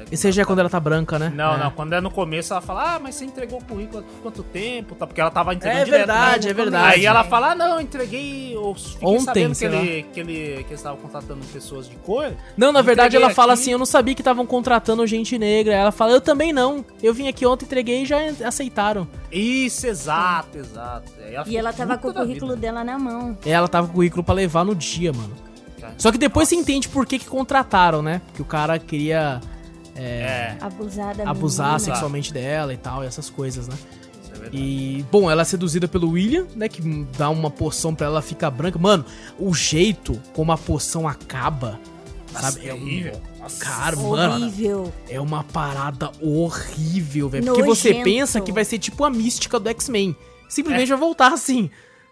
Consegue. 0.00 0.14
Esse 0.14 0.26
aí 0.26 0.32
já 0.32 0.42
é 0.42 0.44
quando 0.44 0.58
ela 0.60 0.68
tá 0.68 0.80
branca, 0.80 1.18
né? 1.18 1.32
Não, 1.34 1.54
é. 1.54 1.58
não. 1.58 1.70
Quando 1.70 1.92
é 1.92 2.00
no 2.00 2.10
começo, 2.10 2.52
ela 2.52 2.60
fala, 2.60 2.94
ah, 2.94 2.98
mas 2.98 3.14
você 3.14 3.24
entregou 3.24 3.58
o 3.60 3.64
currículo 3.64 4.04
há 4.18 4.22
quanto 4.22 4.42
tempo? 4.42 4.94
Tá, 4.94 5.06
porque 5.06 5.20
ela 5.20 5.30
tava 5.30 5.54
entregando 5.54 5.80
É 5.80 5.84
direto, 5.84 5.98
verdade, 5.98 6.44
né? 6.46 6.50
é 6.50 6.54
verdade. 6.54 6.94
Aí 6.94 7.06
ela 7.06 7.24
fala, 7.24 7.52
ah, 7.52 7.54
não, 7.54 7.74
eu 7.74 7.80
entreguei. 7.80 8.54
Eu 8.54 8.74
fiquei 8.74 9.08
Ontem, 9.08 9.24
sabendo 9.24 9.56
que, 9.56 9.64
ele, 9.64 10.02
que, 10.12 10.20
ele, 10.20 10.34
que 10.64 10.70
eles 10.70 10.80
estavam 10.80 10.98
contratando 10.98 11.44
pessoas 11.46 11.88
de 11.88 11.96
cor. 11.96 12.32
Não, 12.56 12.72
na 12.72 12.82
verdade 12.82 13.16
ela 13.16 13.30
fala 13.30 13.52
aqui. 13.52 13.62
assim, 13.62 13.72
eu 13.72 13.78
não 13.78 13.86
sabia 13.86 14.14
que 14.14 14.20
estavam 14.20 14.46
contratando 14.46 15.06
gente 15.06 15.38
negra. 15.38 15.74
Ela 15.74 15.92
fala, 15.92 16.12
eu 16.12 16.20
também 16.20 16.52
não. 16.52 16.84
Eu 17.02 17.14
vim 17.14 17.28
aqui 17.28 17.46
ontem, 17.46 17.64
entreguei 17.64 18.02
e 18.02 18.06
já 18.06 18.18
aceitaram. 18.44 19.06
Isso, 19.30 19.86
exato, 19.86 20.58
exato. 20.58 21.12
Aí 21.24 21.34
E 21.46 21.56
ela 21.56 21.72
tava 21.72 21.96
com 21.98 22.08
o 22.08 22.14
currículo 22.14 22.54
vida. 22.54 22.60
dela 22.68 22.84
na 22.84 22.98
mão. 22.98 23.36
Ela 23.44 23.68
tava 23.68 23.86
com 23.86 23.92
o 23.92 23.96
currículo 23.96 24.24
pra 24.24 24.34
levar 24.34 24.64
no 24.64 24.74
dia, 24.74 25.12
mano. 25.12 25.34
Só 25.96 26.10
que 26.12 26.18
depois 26.18 26.48
você 26.48 26.54
nossa. 26.54 26.62
entende 26.70 26.88
por 26.88 27.04
que 27.06 27.18
que 27.18 27.26
contrataram, 27.26 28.00
né? 28.02 28.20
Que 28.34 28.42
o 28.42 28.44
cara 28.44 28.78
queria 28.78 29.40
É, 29.96 30.56
Abusar 30.60 31.16
da 31.16 31.28
abusar 31.30 31.66
menina. 31.66 31.78
sexualmente 31.80 32.32
dela 32.32 32.72
e 32.72 32.76
tal, 32.76 33.02
e 33.04 33.06
essas 33.06 33.28
coisas, 33.28 33.68
né? 33.68 33.74
é. 34.44 34.48
E, 34.52 35.04
bom, 35.10 35.30
ela 35.30 35.42
é 35.42 35.44
seduzida 35.44 35.86
pelo 35.88 36.10
William, 36.10 36.46
né? 36.56 36.68
Que 36.68 36.80
dá 37.18 37.28
uma 37.28 37.50
poção 37.50 37.94
pra 37.94 38.06
ela 38.06 38.22
ficar 38.22 38.50
branca. 38.50 38.78
Mano, 38.78 39.04
o 39.38 39.52
jeito 39.52 40.18
como 40.32 40.52
a 40.52 40.56
poção 40.58 41.06
acaba, 41.06 41.78
Nossa, 42.32 42.52
sabe? 42.52 42.68
é 42.68 42.72
um- 42.74 42.76
horrível. 42.80 43.20
Nossa, 43.40 43.64
Cara, 43.64 43.96
mano, 43.96 44.34
Horrível. 44.44 44.92
é 45.08 45.20
uma 45.20 45.42
parada 45.44 46.10
horrível, 46.20 47.28
velho. 47.28 47.44
Porque 47.46 47.62
você 47.62 47.94
pensa 48.02 48.40
que 48.40 48.52
vai 48.52 48.64
ser 48.64 48.78
tipo 48.78 49.02
a 49.04 49.10
mística 49.10 49.58
do 49.58 49.68
X-Men. 49.70 50.14
Simplesmente 50.48 50.88
vai 50.88 50.98
voltar 50.98 51.32
assim. 51.32 51.70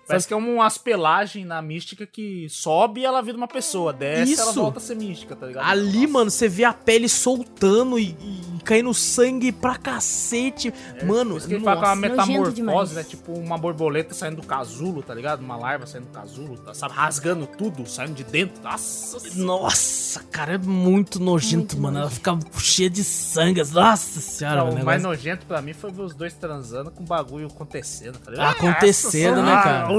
Parece 0.09 0.27
que 0.27 0.33
é 0.33 0.37
umas 0.37 0.79
pelagens 0.79 1.47
na 1.47 1.61
mística 1.61 2.07
que 2.07 2.49
sobe 2.49 3.03
e 3.03 3.05
ela 3.05 3.21
vira 3.23 3.37
uma 3.37 3.47
pessoa. 3.47 3.93
Desce 3.93 4.41
ela 4.41 4.51
Isso. 4.51 4.61
volta 4.61 4.79
a 4.79 4.81
ser 4.83 4.97
mística, 4.97 5.37
tá 5.37 5.47
ligado? 5.47 5.67
Ali, 5.69 6.01
Nossa. 6.01 6.13
mano, 6.13 6.31
você 6.31 6.49
vê 6.49 6.65
a 6.65 6.73
pele 6.73 7.09
soltando 7.09 7.99
e, 7.99 8.17
e 8.21 8.63
caindo 8.65 8.93
sangue 8.95 9.53
pra 9.53 9.77
cacete. 9.77 10.73
mano, 11.05 11.33
Por 11.33 11.37
isso 11.39 11.49
que 11.49 11.55
ele 11.55 11.65
fala 11.65 11.81
é 11.81 11.85
uma 11.89 11.97
metamorfose, 11.97 12.95
né? 12.95 13.05
Tipo 13.05 13.33
uma 13.33 13.59
borboleta 13.59 14.15
saindo 14.15 14.41
do 14.41 14.47
casulo, 14.47 15.03
tá 15.03 15.15
ligado? 15.15 15.41
Uma 15.41 15.57
larva 15.57 15.87
saindo 15.87 16.07
do 16.07 16.13
casulo, 16.13 16.57
tá, 16.59 16.73
sabe? 16.73 16.95
Rasgando 16.95 17.47
tudo, 17.47 17.87
saindo 17.87 18.15
de 18.15 18.25
dentro. 18.25 18.63
Nossa. 18.63 19.19
Nossa, 19.39 20.21
cara, 20.31 20.55
é 20.55 20.59
muito 20.59 21.21
nojento, 21.21 21.77
Muito 21.77 21.81
mano. 21.81 21.99
Ela 21.99 22.11
fica 22.11 22.39
cheia 22.59 22.89
de 22.89 23.05
sangue. 23.05 23.63
Nossa 23.73 24.21
senhora, 24.21 24.65
Não, 24.65 24.71
velho. 24.71 24.83
o 24.83 24.87
mais 24.87 25.03
nojento 25.03 25.45
pra 25.47 25.61
mim 25.61 25.73
foi 25.75 25.91
ver 25.91 26.03
os 26.03 26.15
dois 26.15 26.33
transando 26.33 26.91
com 26.91 27.03
o 27.03 27.07
bagulho 27.07 27.47
acontecendo, 27.47 28.19
tá 28.19 28.31
ligado? 28.31 28.51
Acontecendo, 28.57 29.43
né, 29.43 29.53
cara? 29.53 29.93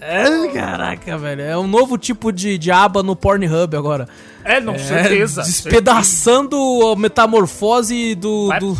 É, 0.00 0.48
caraca, 0.48 1.16
velho. 1.16 1.42
É 1.42 1.56
um 1.56 1.66
novo 1.66 1.96
tipo 1.96 2.30
de, 2.30 2.58
de 2.58 2.70
aba 2.70 3.02
no 3.02 3.16
Pornhub 3.16 3.76
agora. 3.76 4.08
É, 4.44 4.60
não, 4.60 4.74
É, 4.74 4.78
certeza. 4.78 5.42
Despedaçando 5.42 6.56
a 6.92 6.96
metamorfose 6.96 8.14
do. 8.14 8.48
Vai- 8.48 8.60
do 8.60 8.74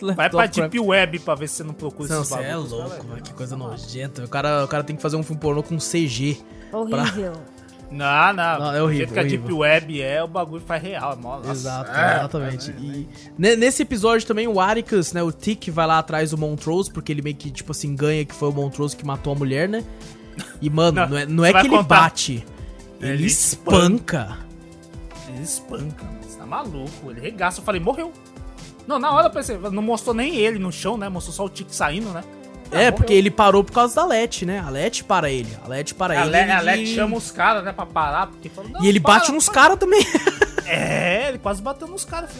Vai 0.16 0.30
pra 0.30 0.46
Deep 0.46 0.80
Web 0.80 1.18
pra 1.20 1.34
ver 1.34 1.48
se 1.48 1.56
você 1.56 1.64
não 1.64 1.74
procura 1.74 2.08
Não, 2.08 2.22
esses 2.22 2.34
você 2.34 2.42
é 2.42 2.56
louco, 2.56 3.06
velho. 3.06 3.22
Que 3.22 3.32
coisa 3.34 3.56
nojenta. 3.56 4.24
O 4.24 4.28
cara, 4.28 4.64
o 4.64 4.68
cara 4.68 4.82
tem 4.82 4.96
que 4.96 5.02
fazer 5.02 5.16
um 5.16 5.22
filme 5.22 5.40
pornô 5.40 5.62
com 5.62 5.76
CG. 5.78 6.38
Horrível. 6.72 7.34
Não, 7.92 8.32
não. 8.32 8.58
Não, 8.58 8.74
é 8.74 8.82
horrível, 8.82 8.96
jeito 9.06 9.12
que 9.12 9.18
a 9.18 9.22
horrível. 9.22 9.40
Deep 9.46 9.52
Web 9.54 10.02
é, 10.02 10.22
o 10.22 10.28
bagulho 10.28 10.62
faz 10.66 10.82
real. 10.82 11.12
É 11.12 11.16
mó, 11.16 11.36
nossa. 11.36 11.50
Exato, 11.52 11.90
É, 11.90 12.16
exatamente. 12.18 12.70
E 12.78 13.08
ne- 13.38 13.56
nesse 13.56 13.82
episódio 13.82 14.26
também 14.26 14.48
o 14.48 14.60
Aricus, 14.60 15.12
né, 15.12 15.22
o 15.22 15.30
Tick 15.30 15.68
vai 15.70 15.86
lá 15.86 15.98
atrás 15.98 16.30
do 16.30 16.38
Montrose, 16.38 16.90
porque 16.90 17.12
ele 17.12 17.22
meio 17.22 17.36
que, 17.36 17.50
tipo 17.50 17.72
assim, 17.72 17.94
ganha 17.94 18.24
que 18.24 18.34
foi 18.34 18.48
o 18.48 18.52
Montrose 18.52 18.96
que 18.96 19.04
matou 19.06 19.32
a 19.32 19.36
mulher, 19.36 19.68
né? 19.68 19.84
E, 20.60 20.70
mano, 20.70 21.00
não, 21.02 21.08
Não, 21.08 21.18
é, 21.18 21.26
não 21.26 21.44
é 21.44 21.52
que 21.52 21.58
ele 21.60 21.68
contar. 21.68 22.00
bate, 22.02 22.44
ele, 23.00 23.12
Ele 23.12 23.26
espanca. 23.26 24.38
Ele 25.28 25.42
espanca, 25.42 26.04
mano. 26.04 26.18
Você 26.22 26.38
tá 26.38 26.46
maluco. 26.46 27.10
Ele 27.10 27.20
regaça. 27.20 27.60
Eu 27.60 27.64
falei, 27.64 27.80
morreu. 27.80 28.12
Não, 28.86 28.98
na 28.98 29.12
hora 29.12 29.28
eu 29.28 29.30
pensei, 29.30 29.56
não 29.58 29.82
mostrou 29.82 30.14
nem 30.14 30.34
ele 30.36 30.58
no 30.58 30.72
chão, 30.72 30.96
né? 30.96 31.08
Mostrou 31.08 31.34
só 31.34 31.44
o 31.44 31.48
Tic 31.48 31.68
saindo, 31.70 32.08
né? 32.10 32.22
Ah, 32.72 32.76
É, 32.76 32.78
morreu. 32.84 32.92
porque 32.94 33.12
ele 33.12 33.30
parou 33.30 33.62
por 33.62 33.72
causa 33.72 33.94
da 33.94 34.04
Let, 34.06 34.42
né? 34.44 34.58
A 34.60 34.70
Let 34.70 35.02
para 35.04 35.30
ele. 35.30 35.48
A 35.64 35.68
Let 35.68 35.92
para 35.94 36.14
A 36.14 36.22
ele. 36.22 36.30
Le- 36.30 36.50
a 36.52 36.60
Let 36.60 36.86
chama 36.86 37.16
os 37.16 37.30
caras, 37.30 37.64
né, 37.64 37.72
pra 37.72 37.84
parar, 37.86 38.28
porque 38.28 38.48
falou, 38.48 38.70
não, 38.70 38.82
E 38.82 38.88
ele 38.88 38.98
para, 39.00 39.14
bate 39.20 39.30
nos 39.32 39.44
para. 39.46 39.54
caras 39.54 39.78
também. 39.78 40.02
É, 40.64 41.28
ele 41.28 41.38
quase 41.38 41.60
bateu 41.60 41.86
nos 41.88 42.04
caras. 42.04 42.30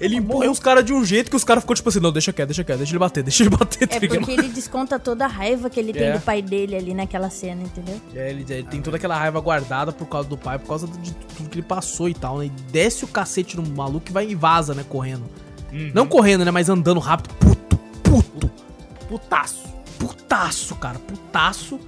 Ele 0.00 0.16
mano, 0.20 0.26
empurra 0.34 0.50
os 0.50 0.58
caras 0.58 0.84
de 0.84 0.92
um 0.92 1.02
jeito 1.04 1.30
que 1.30 1.36
os 1.36 1.44
caras 1.44 1.62
ficou 1.62 1.74
tipo 1.76 1.88
assim, 1.88 2.00
não, 2.00 2.10
deixa 2.12 2.32
quieto, 2.32 2.48
deixa 2.48 2.64
quieto, 2.64 2.78
deixa 2.78 2.92
ele 2.92 2.98
bater, 2.98 3.22
deixa 3.22 3.42
ele 3.44 3.50
bater, 3.50 3.86
tá 3.86 3.96
É 3.96 4.00
porque 4.08 4.32
ele 4.32 4.48
desconta 4.48 4.98
toda 4.98 5.24
a 5.24 5.28
raiva 5.28 5.70
que 5.70 5.78
ele 5.78 5.92
tem 5.92 6.08
É. 6.08 6.12
do 6.12 6.20
pai 6.20 6.42
dele 6.42 6.74
ali 6.76 6.92
naquela 6.92 7.30
cena, 7.30 7.62
entendeu? 7.62 7.98
É, 8.14 8.28
ele, 8.30 8.44
ele 8.48 8.64
tem 8.64 8.82
toda 8.82 8.96
aquela 8.96 9.16
raiva 9.16 9.40
guardada 9.40 9.92
por 9.92 10.06
causa 10.06 10.28
do 10.28 10.36
pai, 10.36 10.58
por 10.58 10.66
causa 10.66 10.86
de 10.88 11.12
tudo 11.14 11.48
que 11.48 11.54
ele 11.60 11.66
passou 11.66 12.08
e 12.08 12.14
tal, 12.14 12.38
né? 12.38 12.46
E 12.46 12.48
desce 12.72 13.04
o 13.04 13.08
cacete 13.08 13.56
no 13.56 13.62
maluco 13.66 14.06
e 14.10 14.12
vai 14.12 14.26
e 14.28 14.34
vaza, 14.34 14.74
né? 14.74 14.84
Correndo. 14.86 15.22
Uhum. 15.72 15.92
Não 15.94 16.06
correndo, 16.06 16.44
né? 16.44 16.50
Mas 16.50 16.68
andando 16.68 16.98
rápido. 17.00 17.32
Puto, 17.36 17.78
puto, 18.02 18.50
Putaço. 19.18 19.62
putaço, 19.98 20.74
cara, 20.76 20.98
putaço. 20.98 21.78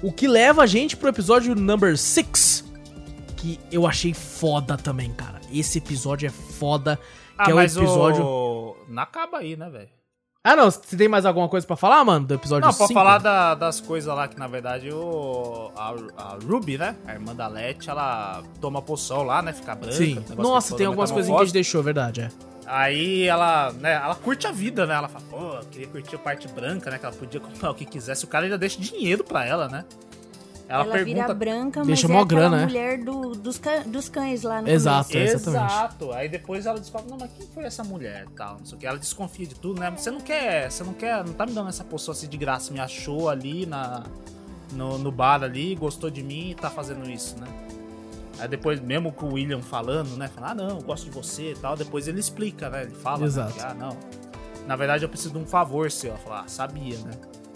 O 0.00 0.12
que 0.12 0.28
leva 0.28 0.62
a 0.62 0.66
gente 0.66 0.96
pro 0.96 1.08
episódio 1.08 1.52
number 1.56 1.98
6, 1.98 2.64
que 3.36 3.58
eu 3.72 3.86
achei 3.88 4.14
foda 4.14 4.76
também, 4.76 5.12
cara. 5.12 5.40
Esse 5.52 5.78
episódio 5.78 6.26
é 6.28 6.30
foda, 6.30 6.96
que 6.96 7.02
Ah, 7.38 7.50
é 7.50 7.54
o 7.54 7.60
episódio... 7.60 8.24
o... 8.24 8.76
Não 8.88 9.02
acaba 9.02 9.38
aí, 9.38 9.56
né, 9.56 9.68
velho? 9.68 9.88
Ah, 10.44 10.54
não, 10.54 10.70
você 10.70 10.96
tem 10.96 11.08
mais 11.08 11.24
alguma 11.26 11.48
coisa 11.48 11.66
pra 11.66 11.74
falar, 11.74 12.04
mano, 12.04 12.26
do 12.26 12.34
episódio 12.34 12.66
Não, 12.66 12.72
5? 12.72 12.86
pra 12.86 12.94
falar 12.94 13.18
da- 13.18 13.54
das 13.56 13.80
coisas 13.80 14.14
lá 14.14 14.28
que, 14.28 14.38
na 14.38 14.46
verdade, 14.46 14.90
o, 14.92 15.72
a, 15.74 15.94
a 16.18 16.38
Ruby, 16.46 16.78
né? 16.78 16.94
A 17.06 17.14
irmã 17.14 17.34
da 17.34 17.48
Let, 17.48 17.88
ela 17.88 18.42
toma 18.60 18.80
poção 18.80 19.22
lá, 19.24 19.42
né? 19.42 19.52
Fica 19.54 19.74
branca. 19.74 19.96
Sim. 19.96 20.22
Nossa, 20.36 20.76
tem 20.76 20.86
algumas 20.86 21.10
coisinhas 21.10 21.36
que 21.36 21.42
a 21.42 21.46
gente 21.46 21.54
deixou, 21.54 21.82
verdade, 21.82 22.20
é. 22.20 22.28
Aí 22.66 23.24
ela, 23.24 23.72
né, 23.72 23.92
ela 23.94 24.14
curte 24.14 24.46
a 24.46 24.52
vida, 24.52 24.86
né? 24.86 24.94
Ela 24.94 25.08
fala, 25.08 25.24
pô, 25.30 25.56
eu 25.58 25.64
queria 25.66 25.86
curtir 25.86 26.16
a 26.16 26.18
parte 26.18 26.48
branca, 26.48 26.90
né? 26.90 26.98
Que 26.98 27.06
ela 27.06 27.14
podia 27.14 27.40
comprar 27.40 27.70
o 27.70 27.74
que 27.74 27.84
quisesse. 27.84 28.24
O 28.24 28.28
cara 28.28 28.44
ainda 28.46 28.56
deixa 28.58 28.80
dinheiro 28.80 29.22
pra 29.22 29.44
ela, 29.44 29.68
né? 29.68 29.84
Ela, 30.66 30.82
Ela, 30.84 30.92
vira 30.94 31.04
pergunta. 31.04 31.34
branca, 31.34 31.78
mas 31.80 31.86
Deixa 31.88 32.06
é 32.06 32.10
aquela 32.10 32.24
grana, 32.24 32.56
né? 32.56 32.64
mulher 32.64 32.98
do, 33.04 33.32
dos, 33.32 33.60
dos 33.86 34.08
cães 34.08 34.42
lá 34.42 34.62
no 34.62 34.68
Exato. 34.68 35.10
começo. 35.10 35.32
É, 35.32 35.34
exatamente. 35.34 35.72
Exato. 35.74 36.12
Aí 36.12 36.28
depois 36.28 36.64
ela 36.64 36.80
descobre, 36.80 37.10
não, 37.10 37.18
mas 37.18 37.30
quem 37.36 37.46
foi 37.48 37.64
essa 37.64 37.84
mulher 37.84 38.24
tal, 38.34 38.56
não 38.58 38.64
sei 38.64 38.76
o 38.76 38.80
que. 38.80 38.86
Ela 38.86 38.98
desconfia 38.98 39.46
de 39.46 39.54
tudo, 39.56 39.78
né? 39.78 39.90
Você 39.94 40.10
não 40.10 40.20
quer, 40.20 40.70
você 40.70 40.82
não 40.82 40.94
quer, 40.94 41.22
não 41.22 41.34
tá 41.34 41.44
me 41.44 41.52
dando 41.52 41.68
essa 41.68 41.84
poção 41.84 42.12
assim 42.12 42.26
de 42.26 42.38
graça, 42.38 42.72
me 42.72 42.80
achou 42.80 43.28
ali 43.28 43.66
na, 43.66 44.04
no, 44.72 44.96
no 44.96 45.12
bar 45.12 45.42
ali, 45.42 45.74
gostou 45.74 46.08
de 46.08 46.22
mim 46.22 46.52
e 46.52 46.54
tá 46.54 46.70
fazendo 46.70 47.10
isso, 47.10 47.38
né? 47.38 47.46
Aí 48.38 48.48
depois, 48.48 48.80
mesmo 48.80 49.12
com 49.12 49.26
o 49.26 49.32
William 49.34 49.60
falando, 49.62 50.16
né? 50.16 50.28
Fala, 50.28 50.50
ah, 50.50 50.54
não, 50.54 50.68
eu 50.70 50.82
gosto 50.82 51.04
de 51.04 51.10
você 51.10 51.52
e 51.52 51.54
tal. 51.54 51.76
Depois 51.76 52.08
ele 52.08 52.20
explica, 52.20 52.68
né? 52.68 52.82
Ele 52.82 52.94
fala, 52.94 53.18
né, 53.20 53.26
Exato. 53.26 53.52
que, 53.54 53.60
ah, 53.60 53.74
não. 53.74 53.96
Na 54.66 54.76
verdade, 54.76 55.04
eu 55.04 55.08
preciso 55.08 55.32
de 55.34 55.38
um 55.38 55.46
favor 55.46 55.90
seu. 55.90 56.10
Ela 56.10 56.18
fala, 56.18 56.40
ah, 56.40 56.48
sabia, 56.48 56.96
né? 56.98 57.12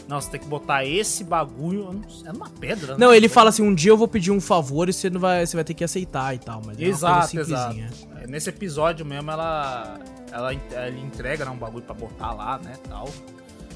Não, 0.07 0.21
você 0.21 0.31
tem 0.31 0.41
que 0.41 0.47
botar 0.47 0.85
esse 0.87 1.23
bagulho. 1.25 2.01
É 2.25 2.33
numa 2.33 2.49
pedra, 2.49 2.93
né? 2.93 2.99
Não, 2.99 3.13
ele 3.13 3.29
fala 3.29 3.51
assim, 3.51 3.63
um 3.63 3.75
dia 3.75 3.91
eu 3.91 3.97
vou 3.97 4.09
pedir 4.09 4.31
um 4.31 4.41
favor 4.41 4.89
e 4.89 4.93
você 4.93 5.11
não 5.11 5.21
vai, 5.21 5.45
você 5.45 5.55
vai 5.57 5.65
ter 5.65 5.75
que 5.75 5.85
aceitar 5.85 6.35
e 6.35 6.39
tal, 6.39 6.63
mas 6.65 6.79
é 6.79 6.83
uma 6.85 6.89
Exato, 6.89 7.35
coisa 7.35 7.41
exato. 7.41 7.77
É, 8.23 8.27
Nesse 8.27 8.49
episódio 8.49 9.05
mesmo, 9.05 9.31
ela, 9.31 9.99
ela, 10.33 10.55
ele 10.55 11.01
entrega 11.01 11.45
né, 11.45 11.51
um 11.51 11.57
bagulho 11.59 11.85
pra 11.85 11.95
botar 11.95 12.33
lá, 12.33 12.59
né, 12.59 12.75
tal. 12.89 13.09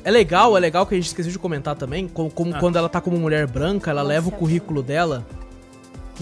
É 0.05 0.11
legal, 0.11 0.57
é 0.57 0.61
legal 0.61 0.87
que 0.87 0.95
a 0.95 0.97
gente 0.97 1.07
esqueceu 1.09 1.31
de 1.31 1.39
comentar 1.39 1.77
também, 1.77 2.09
como, 2.09 2.31
como 2.31 2.55
Ah. 2.55 2.59
quando 2.59 2.77
ela 2.77 2.89
tá 2.89 3.01
como 3.01 3.19
mulher 3.19 3.47
branca, 3.47 3.91
ela 3.91 4.03
Nossa, 4.03 4.15
leva 4.15 4.31
o 4.31 4.33
é 4.33 4.37
currículo 4.37 4.83
dela 4.83 5.25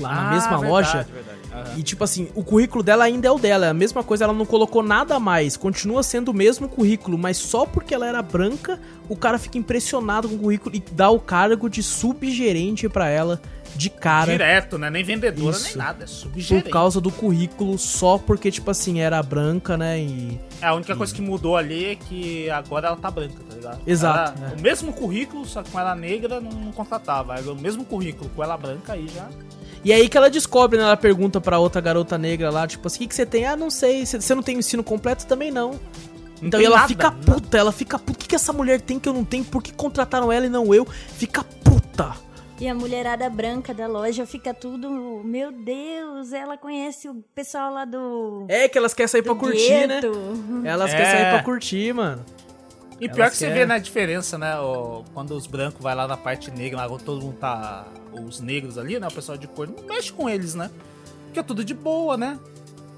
lá 0.00 0.14
na 0.14 0.28
Ah, 0.28 0.30
mesma 0.32 0.50
verdade, 0.58 0.70
loja. 0.70 1.06
verdade. 1.12 1.40
Aham. 1.52 1.78
E 1.78 1.82
tipo 1.82 2.04
assim, 2.04 2.28
o 2.34 2.44
currículo 2.44 2.82
dela 2.82 3.02
ainda 3.04 3.26
é 3.26 3.30
o 3.30 3.38
dela, 3.38 3.66
é 3.66 3.68
a 3.70 3.74
mesma 3.74 4.04
coisa, 4.04 4.22
ela 4.24 4.32
não 4.32 4.46
colocou 4.46 4.82
nada 4.84 5.18
mais, 5.18 5.56
continua 5.56 6.02
sendo 6.02 6.28
o 6.30 6.34
mesmo 6.34 6.68
currículo, 6.68 7.18
mas 7.18 7.36
só 7.38 7.66
porque 7.66 7.92
ela 7.94 8.06
era 8.06 8.22
branca, 8.22 8.78
o 9.08 9.16
cara 9.16 9.36
fica 9.38 9.58
impressionado 9.58 10.28
com 10.28 10.36
o 10.36 10.38
currículo 10.38 10.76
e 10.76 10.82
dá 10.92 11.10
o 11.10 11.18
cargo 11.18 11.68
de 11.68 11.82
subgerente 11.82 12.88
pra 12.88 13.08
ela 13.08 13.40
de 13.76 13.88
cara. 13.90 14.30
Direto, 14.32 14.76
né? 14.78 14.90
Nem 14.90 15.02
vendedora, 15.04 15.56
Isso. 15.56 15.68
nem 15.68 15.76
nada. 15.76 16.04
É 16.04 16.06
Por 16.06 16.08
subgerente. 16.08 16.70
causa 16.70 17.00
do 17.00 17.10
currículo, 17.10 17.78
só 17.78 18.18
porque, 18.18 18.50
tipo 18.50 18.70
assim, 18.70 19.00
era 19.00 19.22
branca, 19.22 19.76
né? 19.76 20.00
E. 20.00 20.40
É, 20.60 20.66
a 20.66 20.74
única 20.74 20.94
coisa 20.96 21.14
que 21.14 21.22
mudou 21.22 21.56
ali 21.56 21.86
é 21.86 21.94
que 21.94 22.50
agora 22.50 22.88
ela 22.88 22.96
tá 22.96 23.10
branca, 23.10 23.36
tá 23.48 23.54
ligado? 23.54 23.80
Exato, 23.86 24.40
Ela- 24.42 24.52
é. 24.52 24.56
O 24.56 24.60
mesmo 24.60 24.92
currículo, 24.92 25.44
só 25.46 25.62
que 25.62 25.70
com 25.70 25.80
ela 25.80 25.94
negra 25.94 26.40
não, 26.40 26.50
não 26.50 26.72
contratava. 26.72 27.34
Era 27.36 27.50
o 27.50 27.56
mesmo 27.56 27.84
currículo 27.84 28.30
com 28.36 28.42
ela 28.44 28.56
branca 28.56 28.92
aí 28.92 29.06
já. 29.14 29.28
E 29.82 29.92
aí 29.92 30.08
que 30.10 30.16
ela 30.16 30.28
descobre, 30.28 30.76
né? 30.78 30.84
Ela 30.84 30.96
pergunta 30.96 31.40
pra 31.40 31.58
outra 31.58 31.80
garota 31.80 32.18
negra 32.18 32.50
lá, 32.50 32.66
tipo 32.66 32.86
assim, 32.86 32.96
o 32.96 33.00
que, 33.00 33.06
que 33.08 33.14
você 33.14 33.24
tem? 33.24 33.46
Ah, 33.46 33.56
não 33.56 33.70
sei. 33.70 34.04
Você 34.04 34.34
não 34.34 34.42
tem 34.42 34.56
o 34.56 34.58
ensino 34.58 34.84
completo? 34.84 35.26
Também 35.26 35.50
não. 35.50 35.80
Então 36.42 36.60
e 36.60 36.64
ela 36.64 36.76
nada, 36.76 36.88
fica 36.88 37.10
nada. 37.10 37.32
puta, 37.32 37.56
ela 37.58 37.72
fica 37.72 37.98
puta. 37.98 38.12
O 38.12 38.14
que, 38.16 38.28
que 38.28 38.34
essa 38.34 38.52
mulher 38.52 38.80
tem 38.80 38.98
que 38.98 39.08
eu 39.08 39.12
não 39.14 39.24
tenho? 39.24 39.44
Por 39.44 39.62
que 39.62 39.72
contrataram 39.72 40.30
ela 40.30 40.44
e 40.46 40.48
não 40.50 40.74
eu? 40.74 40.86
Fica 40.86 41.42
puta. 41.42 42.12
E 42.60 42.68
a 42.68 42.74
mulherada 42.74 43.28
branca 43.30 43.72
da 43.72 43.86
loja 43.86 44.26
fica 44.26 44.52
tudo. 44.52 44.90
Meu 45.24 45.50
Deus, 45.50 46.32
ela 46.32 46.58
conhece 46.58 47.08
o 47.08 47.14
pessoal 47.34 47.72
lá 47.72 47.84
do. 47.86 48.44
É 48.48 48.68
que 48.68 48.76
elas 48.76 48.92
querem 48.92 49.08
sair 49.08 49.22
pra 49.22 49.34
curtir, 49.34 49.86
né? 49.86 50.00
gueto. 50.02 50.12
Elas 50.64 50.92
É. 50.92 50.96
querem 50.96 51.10
sair 51.10 51.30
pra 51.32 51.42
curtir, 51.42 51.92
mano. 51.94 52.22
E 53.00 53.04
Elas 53.06 53.16
pior 53.16 53.30
que 53.30 53.36
você 53.38 53.46
querem- 53.46 53.60
vê, 53.62 53.66
né, 53.66 53.74
a 53.76 53.78
diferença, 53.78 54.36
né? 54.36 54.52
quando 55.14 55.30
os 55.30 55.46
brancos 55.46 55.82
vai 55.82 55.94
lá 55.94 56.06
na 56.06 56.18
parte 56.18 56.50
negra, 56.50 56.80
lá 56.82 56.88
quando 56.88 57.02
todo 57.02 57.22
mundo 57.22 57.36
tá. 57.38 57.86
Os 58.12 58.40
negros 58.40 58.76
ali, 58.76 58.98
né? 59.00 59.06
O 59.08 59.12
pessoal 59.12 59.38
de 59.38 59.46
cor, 59.48 59.66
não 59.68 59.84
mexe 59.86 60.12
com 60.12 60.28
eles, 60.28 60.54
né? 60.54 60.68
Porque 61.26 61.38
é 61.38 61.42
tudo 61.42 61.64
de 61.64 61.72
boa, 61.72 62.16
né? 62.18 62.38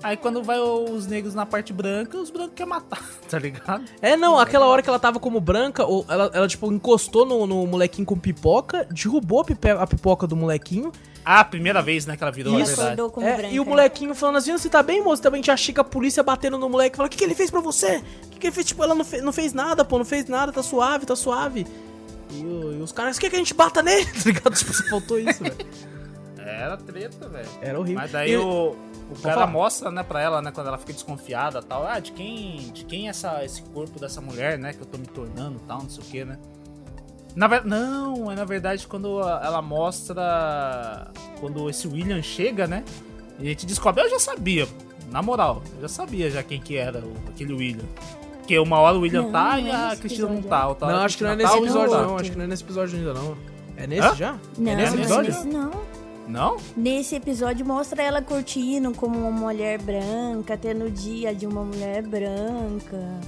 Aí 0.03 0.16
quando 0.16 0.42
vai 0.42 0.59
os 0.59 1.07
negros 1.07 1.34
na 1.34 1.46
parte 1.46 1.72
branca, 1.72 2.18
os 2.18 2.30
brancos 2.30 2.55
querem 2.55 2.70
matar, 2.70 3.03
tá 3.28 3.38
ligado? 3.38 3.84
É, 4.00 4.16
não, 4.16 4.38
aquela 4.38 4.66
hora 4.66 4.82
que 4.82 4.88
ela 4.88 4.98
tava 4.98 5.20
como 5.20 5.40
branca, 5.40 5.82
ela, 5.82 6.30
ela 6.32 6.48
tipo, 6.48 6.72
encostou 6.72 7.24
no, 7.24 7.46
no 7.46 7.66
molequinho 7.66 8.07
com 8.07 8.18
pipoca, 8.18 8.86
derrubou 8.90 9.40
a, 9.40 9.44
pipe, 9.44 9.70
a 9.70 9.86
pipoca 9.86 10.26
do 10.26 10.34
molequinho. 10.34 10.90
Ah, 11.24 11.40
a 11.40 11.44
primeira 11.44 11.80
vez, 11.80 12.05
né, 12.05 12.16
que 12.16 12.22
ela 12.24 12.32
virou, 12.32 12.59
Isso. 12.59 12.80
é 12.80 12.96
verdade. 12.96 13.46
É, 13.46 13.53
e 13.53 13.61
o 13.61 13.64
molequinho 13.64 14.12
falando 14.14 14.36
assim, 14.36 14.50
você 14.53 14.68
tá 14.68 14.82
bem, 14.82 15.03
moço? 15.03 15.22
Também 15.22 15.40
tinha 15.40 15.57
Chica 15.57 15.82
a 15.82 15.84
polícia 15.84 16.20
batendo 16.22 16.59
no 16.59 16.68
moleque, 16.68 16.96
falando, 16.96 17.07
o 17.07 17.11
que, 17.11 17.18
que 17.18 17.24
ele 17.24 17.34
fez 17.34 17.48
pra 17.48 17.61
você? 17.61 18.03
O 18.26 18.28
que, 18.30 18.38
que 18.40 18.46
ele 18.48 18.55
fez? 18.55 18.66
Tipo, 18.66 18.82
ela 18.82 18.94
não, 18.94 19.05
fe 19.05 19.20
não 19.20 19.32
fez 19.32 19.53
nada, 19.53 19.84
pô, 19.84 19.98
não 19.98 20.05
fez 20.05 20.26
nada, 20.26 20.50
tá 20.50 20.62
suave, 20.62 21.07
tá 21.07 21.14
suave. 21.14 21.64
E, 22.28 22.40
e 22.40 22.82
os 22.82 22.90
caras, 22.90 23.20
quer 23.20 23.30
que 23.30 23.36
a 23.36 23.38
gente 23.38 23.55
bata 23.55 23.82
nele? 23.82 24.05
Tá 24.12 24.22
ligado? 24.24 24.55
Tipo, 24.57 24.72
faltou 24.88 25.18
isso, 25.20 25.44
velho. 25.44 25.57
Era 26.38 26.76
treta, 26.76 27.28
velho. 27.28 27.48
Era 27.61 27.78
horrível. 27.78 28.03
Mas 28.03 28.11
daí 28.11 28.32
e... 28.32 28.36
o, 28.36 28.74
o 29.11 29.20
cara 29.20 29.46
mostra, 29.46 29.90
né, 29.90 30.03
pra 30.03 30.20
ela, 30.20 30.40
né, 30.40 30.50
quando 30.50 30.66
ela 30.68 30.78
fica 30.78 30.92
desconfiada 30.92 31.61
e 31.61 31.64
tal. 31.64 31.86
Ah, 31.86 31.98
de 31.98 32.12
quem, 32.12 32.70
de 32.72 32.84
quem 32.84 33.07
é 33.07 33.11
essa, 33.11 33.44
esse 33.44 33.62
corpo 33.62 33.98
dessa 34.00 34.20
mulher, 34.20 34.59
né, 34.59 34.72
que 34.72 34.80
eu 34.80 34.86
tô 34.86 34.98
me 34.98 35.07
tornando 35.07 35.61
e 35.62 35.66
tal, 35.66 35.82
não 35.82 35.90
sei 35.90 36.03
o 36.03 36.07
que, 36.07 36.24
né. 36.24 36.38
Na 37.34 37.46
ver... 37.46 37.64
Não, 37.64 38.30
é 38.30 38.34
na 38.34 38.44
verdade 38.44 38.86
quando 38.86 39.20
ela 39.20 39.62
mostra. 39.62 41.11
Quando 41.40 41.68
esse 41.70 41.88
William 41.88 42.22
chega, 42.22 42.66
né? 42.66 42.84
E 43.38 43.46
a 43.46 43.48
gente 43.48 43.64
descobre. 43.66 44.03
Eu 44.03 44.11
já 44.11 44.18
sabia, 44.18 44.68
na 45.11 45.22
moral, 45.22 45.62
eu 45.76 45.82
já 45.82 45.88
sabia 45.88 46.30
já 46.30 46.42
quem 46.42 46.61
que 46.61 46.76
era 46.76 46.98
o, 46.98 47.14
aquele 47.28 47.55
William. 47.55 47.86
Porque 48.38 48.59
uma 48.59 48.78
hora 48.80 48.96
o 48.96 49.00
William 49.00 49.22
não, 49.22 49.32
tá 49.32 49.57
não 49.57 49.59
é 49.59 49.62
e 49.62 49.70
a 49.70 49.96
Cristina 49.96 50.28
não 50.28 50.42
tá. 50.42 50.76
Não, 50.80 50.98
acho 50.98 51.16
que 51.16 51.24
não 51.24 51.30
é 51.30 51.36
nesse 51.36 51.53
tá, 51.53 51.59
episódio, 51.59 51.96
não. 51.96 52.16
Acho 52.18 52.30
que 52.30 52.36
não 52.36 52.44
é 52.44 52.48
nesse 52.48 52.62
episódio 52.62 52.98
ainda, 52.98 53.14
não. 53.14 53.36
É 53.76 53.86
nesse 53.86 54.09
Hã? 54.09 54.14
já? 54.14 54.38
Não, 54.59 54.72
é 54.72 54.76
nesse 54.76 54.96
episódio? 54.96 55.44
Não, 55.44 55.70
não. 55.70 55.91
Não? 56.27 56.57
Nesse 56.77 57.16
episódio 57.16 57.66
mostra 57.66 58.03
ela 58.03 58.23
curtindo 58.23 58.93
como 58.95 59.18
uma 59.18 59.31
mulher 59.31 59.81
branca, 59.81 60.57
tendo 60.57 60.87
o 60.87 60.91
dia 60.91 61.35
de 61.35 61.47
uma 61.47 61.64
mulher 61.64 62.03
branca. 62.03 63.20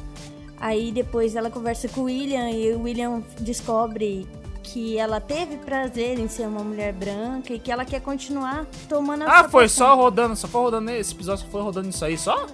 Aí 0.60 0.92
depois 0.92 1.36
ela 1.36 1.50
conversa 1.50 1.88
com 1.88 2.02
o 2.02 2.04
William 2.04 2.50
e 2.50 2.72
o 2.72 2.82
William 2.82 3.22
descobre 3.40 4.26
que 4.62 4.96
ela 4.96 5.20
teve 5.20 5.58
prazer 5.58 6.18
em 6.18 6.26
ser 6.26 6.46
uma 6.48 6.64
mulher 6.64 6.92
branca 6.92 7.52
e 7.52 7.58
que 7.58 7.70
ela 7.70 7.84
quer 7.84 8.00
continuar 8.00 8.66
tomando 8.88 9.22
a 9.22 9.40
Ah, 9.40 9.48
foi 9.48 9.68
só 9.68 9.94
rodando, 9.94 10.34
só 10.34 10.48
foi 10.48 10.62
rodando 10.62 10.90
esse 10.90 11.12
episódio, 11.12 11.44
só 11.44 11.50
foi 11.50 11.62
rodando 11.62 11.90
isso 11.90 12.04
aí 12.04 12.16
só? 12.16 12.46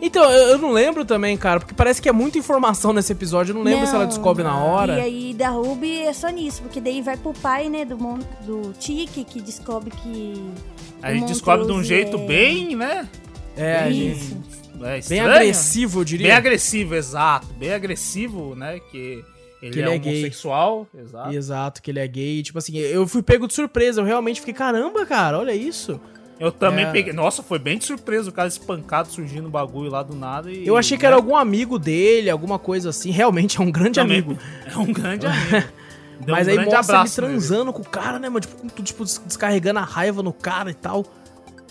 Então, 0.00 0.30
eu, 0.30 0.58
não 0.58 0.72
lembro 0.72 1.04
também, 1.04 1.36
cara, 1.36 1.60
porque 1.60 1.74
parece 1.74 2.02
que 2.02 2.08
é 2.08 2.12
muita 2.12 2.38
informação 2.38 2.92
nesse 2.92 3.12
episódio, 3.12 3.52
eu 3.52 3.56
não 3.56 3.62
lembro 3.62 3.80
não, 3.80 3.86
se 3.86 3.94
ela 3.94 4.06
descobre 4.06 4.44
na 4.44 4.56
hora. 4.56 4.98
E 4.98 5.00
aí 5.00 5.34
da 5.34 5.48
Ruby 5.48 6.00
é 6.00 6.12
só 6.12 6.28
nisso, 6.28 6.62
porque 6.62 6.80
daí 6.80 7.00
vai 7.00 7.16
pro 7.16 7.32
pai, 7.32 7.68
né, 7.68 7.84
do, 7.84 7.96
do 7.96 8.72
Tiki, 8.78 9.24
que 9.24 9.40
descobre 9.40 9.90
que. 9.90 10.34
A 11.02 11.12
gente 11.12 11.28
descobre 11.28 11.66
de 11.66 11.72
um 11.72 11.82
jeito 11.82 12.16
é... 12.16 12.26
bem, 12.26 12.76
né? 12.76 13.08
É, 13.56 13.88
Isso. 13.88 14.36
É 14.82 15.00
bem 15.08 15.20
agressivo, 15.20 16.00
eu 16.00 16.04
diria. 16.04 16.26
Bem 16.26 16.36
agressivo, 16.36 16.94
exato. 16.94 17.46
Bem 17.54 17.72
agressivo, 17.72 18.54
né? 18.54 18.78
Que 18.90 19.24
ele, 19.62 19.72
que 19.72 19.78
ele 19.78 19.88
é, 19.88 19.94
é 19.94 19.96
homossexual. 19.96 20.86
Gay. 20.92 21.02
Exato. 21.02 21.32
Exato, 21.32 21.82
que 21.82 21.90
ele 21.90 21.98
é 21.98 22.06
gay. 22.06 22.42
Tipo 22.42 22.58
assim, 22.58 22.76
eu 22.76 23.06
fui 23.06 23.22
pego 23.22 23.46
de 23.46 23.54
surpresa. 23.54 24.00
Eu 24.00 24.04
realmente 24.04 24.40
fiquei, 24.40 24.54
caramba, 24.54 25.06
cara, 25.06 25.38
olha 25.38 25.54
isso. 25.54 25.98
Eu 26.38 26.52
também 26.52 26.84
é. 26.84 26.92
peguei. 26.92 27.12
Nossa, 27.12 27.42
foi 27.42 27.58
bem 27.58 27.78
de 27.78 27.84
surpresa 27.84 28.28
o 28.28 28.32
cara 28.32 28.48
espancado 28.48 29.08
surgindo 29.08 29.48
um 29.48 29.50
bagulho 29.50 29.90
lá 29.90 30.02
do 30.02 30.14
nada. 30.14 30.50
E, 30.50 30.66
eu 30.66 30.76
achei 30.76 30.98
que 30.98 31.06
era 31.06 31.16
algum 31.16 31.34
amigo 31.34 31.78
dele, 31.78 32.28
alguma 32.28 32.58
coisa 32.58 32.90
assim. 32.90 33.10
Realmente 33.10 33.58
é 33.58 33.62
um 33.62 33.70
grande 33.70 33.98
também, 34.00 34.18
amigo. 34.18 34.38
É 34.66 34.76
um 34.76 34.92
grande 34.92 35.26
amigo. 35.26 35.68
Deu 36.20 36.34
Mas 36.34 36.46
um 36.46 36.50
aí 36.50 36.64
mostra 36.64 37.00
ele 37.00 37.10
transando 37.10 37.72
com 37.72 37.82
o 37.82 37.84
cara, 37.84 38.18
né, 38.18 38.28
mano? 38.28 38.40
Tipo, 38.40 38.82
tipo, 38.82 39.04
descarregando 39.04 39.80
a 39.80 39.84
raiva 39.84 40.22
no 40.22 40.32
cara 40.32 40.70
e 40.70 40.74
tal. 40.74 41.04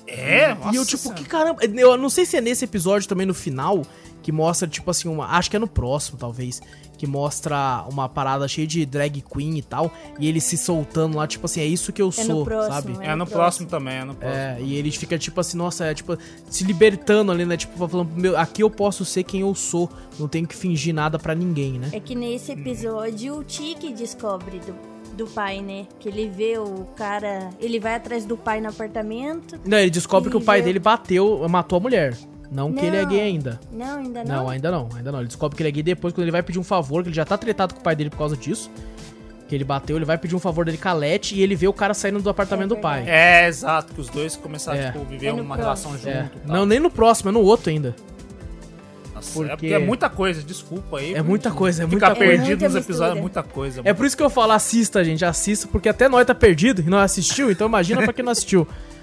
É, 0.08 0.52
E 0.52 0.56
nossa 0.56 0.78
eu, 0.78 0.86
tipo, 0.86 1.14
que 1.14 1.26
caramba. 1.26 1.62
Eu 1.64 1.98
não 1.98 2.10
sei 2.10 2.26
se 2.26 2.38
é 2.38 2.42
nesse 2.42 2.66
episódio 2.66 3.08
também 3.08 3.26
no 3.26 3.34
final, 3.34 3.82
que 4.22 4.32
mostra, 4.32 4.68
tipo 4.68 4.90
assim, 4.92 5.08
uma. 5.08 5.26
Acho 5.28 5.50
que 5.50 5.56
é 5.56 5.60
no 5.60 5.68
próximo, 5.68 6.18
talvez 6.18 6.62
que 6.96 7.08
mostra 7.08 7.86
uma 7.90 8.08
parada 8.08 8.48
cheia 8.48 8.68
de 8.68 8.86
drag 8.86 9.22
queen 9.22 9.58
e 9.58 9.62
tal, 9.62 9.92
e 10.20 10.28
ele 10.28 10.42
se 10.42 10.58
soltando 10.58 11.18
lá, 11.18 11.28
tipo 11.28 11.46
assim, 11.46 11.62
é 11.62 11.66
isso 11.66 11.92
que 11.92 12.02
eu 12.02 12.10
é 12.10 12.12
sou, 12.12 12.44
próximo, 12.44 12.74
sabe? 12.74 13.06
É, 13.06 13.12
é 13.12 13.16
no, 13.16 13.26
próximo. 13.26 13.68
próximo 13.68 13.70
também, 13.70 13.96
é 13.96 14.04
no 14.04 14.16
próximo. 14.16 14.42
É, 14.42 14.58
e 14.62 14.76
ele 14.76 14.92
fica 14.92 15.18
tipo 15.18 15.40
assim, 15.40 15.58
nossa, 15.58 15.86
é 15.86 15.94
tipo, 15.94 16.18
se 16.50 16.64
libertando 16.64 17.32
ali, 17.32 17.46
né? 17.46 17.58
Tipo, 17.58 17.88
falando, 17.88 18.12
meu, 18.16 18.38
aqui 18.38 18.64
eu 18.64 18.70
posso 18.70 19.06
ser 19.06 19.24
quem 19.24 19.42
eu 19.42 19.54
sou, 19.54 19.90
não 20.20 20.28
tenho 20.28 20.48
que 20.48 20.56
fingir 20.56 20.94
nada 20.94 21.20
para 21.20 21.36
ninguém, 21.36 21.80
né? 21.80 21.90
É 21.92 22.00
que 22.00 22.16
nesse 22.16 22.52
episódio 22.52 23.38
o 23.38 23.44
Tiki 23.44 23.94
descobre 23.94 24.60
do, 24.60 24.76
do 25.16 25.28
pai, 25.28 25.62
né? 25.62 25.88
Que 26.00 26.10
ele 26.10 26.28
vê 26.28 26.58
o 26.58 26.86
cara. 26.96 27.50
Ele 27.60 27.80
vai 27.80 27.96
atrás 27.96 28.26
do 28.26 28.38
pai 28.38 28.62
no 28.62 28.70
apartamento. 28.70 29.60
Não, 29.66 29.78
ele 29.78 29.90
descobre 29.90 30.30
que 30.30 30.38
o 30.38 30.42
pai 30.42 30.60
vê... 30.60 30.66
dele 30.66 30.80
bateu, 30.80 31.48
matou 31.50 31.78
a 31.78 31.82
mulher. 31.82 32.18
Não, 32.52 32.70
não, 32.70 32.76
que 32.76 32.86
ele 32.86 32.98
é 32.98 33.06
gay 33.06 33.22
ainda. 33.22 33.60
Não, 33.72 34.00
ainda 34.00 34.24
não. 34.24 34.36
Não, 34.36 34.50
ainda 34.50 34.72
não, 34.72 34.90
ainda 34.96 35.12
não. 35.12 35.20
Ele 35.20 35.28
descobre 35.28 35.56
que 35.56 35.64
ele 35.64 35.70
é 35.70 35.72
gay 35.72 35.84
depois, 35.84 36.14
quando 36.14 36.24
ele 36.24 36.32
vai 36.32 36.44
pedir 36.44 36.60
um 36.60 36.64
favor, 36.64 37.04
que 37.04 37.10
ele 37.10 37.16
já 37.16 37.26
tá 37.26 37.38
tretado 37.38 37.74
com 37.74 37.80
o 37.80 37.84
pai 37.84 37.96
dele 37.96 38.10
por 38.10 38.18
causa 38.18 38.38
disso. 38.38 38.72
Que 39.48 39.54
ele 39.54 39.64
bateu, 39.64 39.96
ele 39.96 40.06
vai 40.06 40.18
pedir 40.18 40.36
um 40.36 40.40
favor 40.40 40.66
dele 40.66 40.78
calete 40.78 41.36
e 41.36 41.42
ele 41.42 41.56
vê 41.56 41.68
o 41.68 41.74
cara 41.74 41.94
saindo 41.94 42.20
do 42.20 42.30
apartamento 42.30 42.74
é 42.74 42.76
do 42.76 42.82
pai. 42.82 43.04
É, 43.08 43.48
exato, 43.48 43.94
que 43.94 44.02
os 44.02 44.10
dois 44.10 44.36
começaram 44.36 44.80
é. 44.80 44.88
tipo, 44.88 45.02
a 45.02 45.04
viver 45.04 45.28
é 45.28 45.34
uma 45.34 45.56
próximo. 45.56 45.92
relação 45.92 45.92
junto. 45.92 46.08
É. 46.10 46.30
Não, 46.46 46.66
nem 46.66 46.80
no 46.80 46.90
próximo, 46.90 47.30
é 47.30 47.34
no 47.34 47.42
outro 47.42 47.70
ainda. 47.70 47.96
Nossa, 49.14 49.32
porque... 49.34 49.52
É 49.52 49.56
porque 49.56 49.74
é 49.74 49.80
muita 49.80 50.10
coisa, 50.10 50.42
desculpa 50.42 50.98
aí. 50.98 51.14
É 51.14 51.22
muita 51.22 51.52
coisa, 51.52 51.84
é 51.84 51.86
muita 51.86 52.08
Ficar 52.08 52.20
perdido 52.20 52.64
nos 52.64 52.76
episódios 52.76 53.18
é 53.18 53.22
muita 53.22 53.44
coisa. 53.44 53.82
É, 53.84 53.94
por 53.94 54.06
isso 54.06 54.18
que 54.18 54.24
eu 54.24 54.30
falo, 54.30 54.52
assista, 54.52 55.04
gente, 55.04 55.24
assista, 55.24 55.68
porque 55.68 55.90
até 55.90 56.10
nós 56.10 56.26
tá 56.26 56.34
perdido 56.34 56.82
e 56.82 56.90
não 56.90 56.98
assistiu, 56.98 57.52
então 57.52 57.68
imagina 57.68 58.02
pra 58.02 58.14
quem 58.14 58.26
não 58.26 58.32
assistiu. 58.32 58.68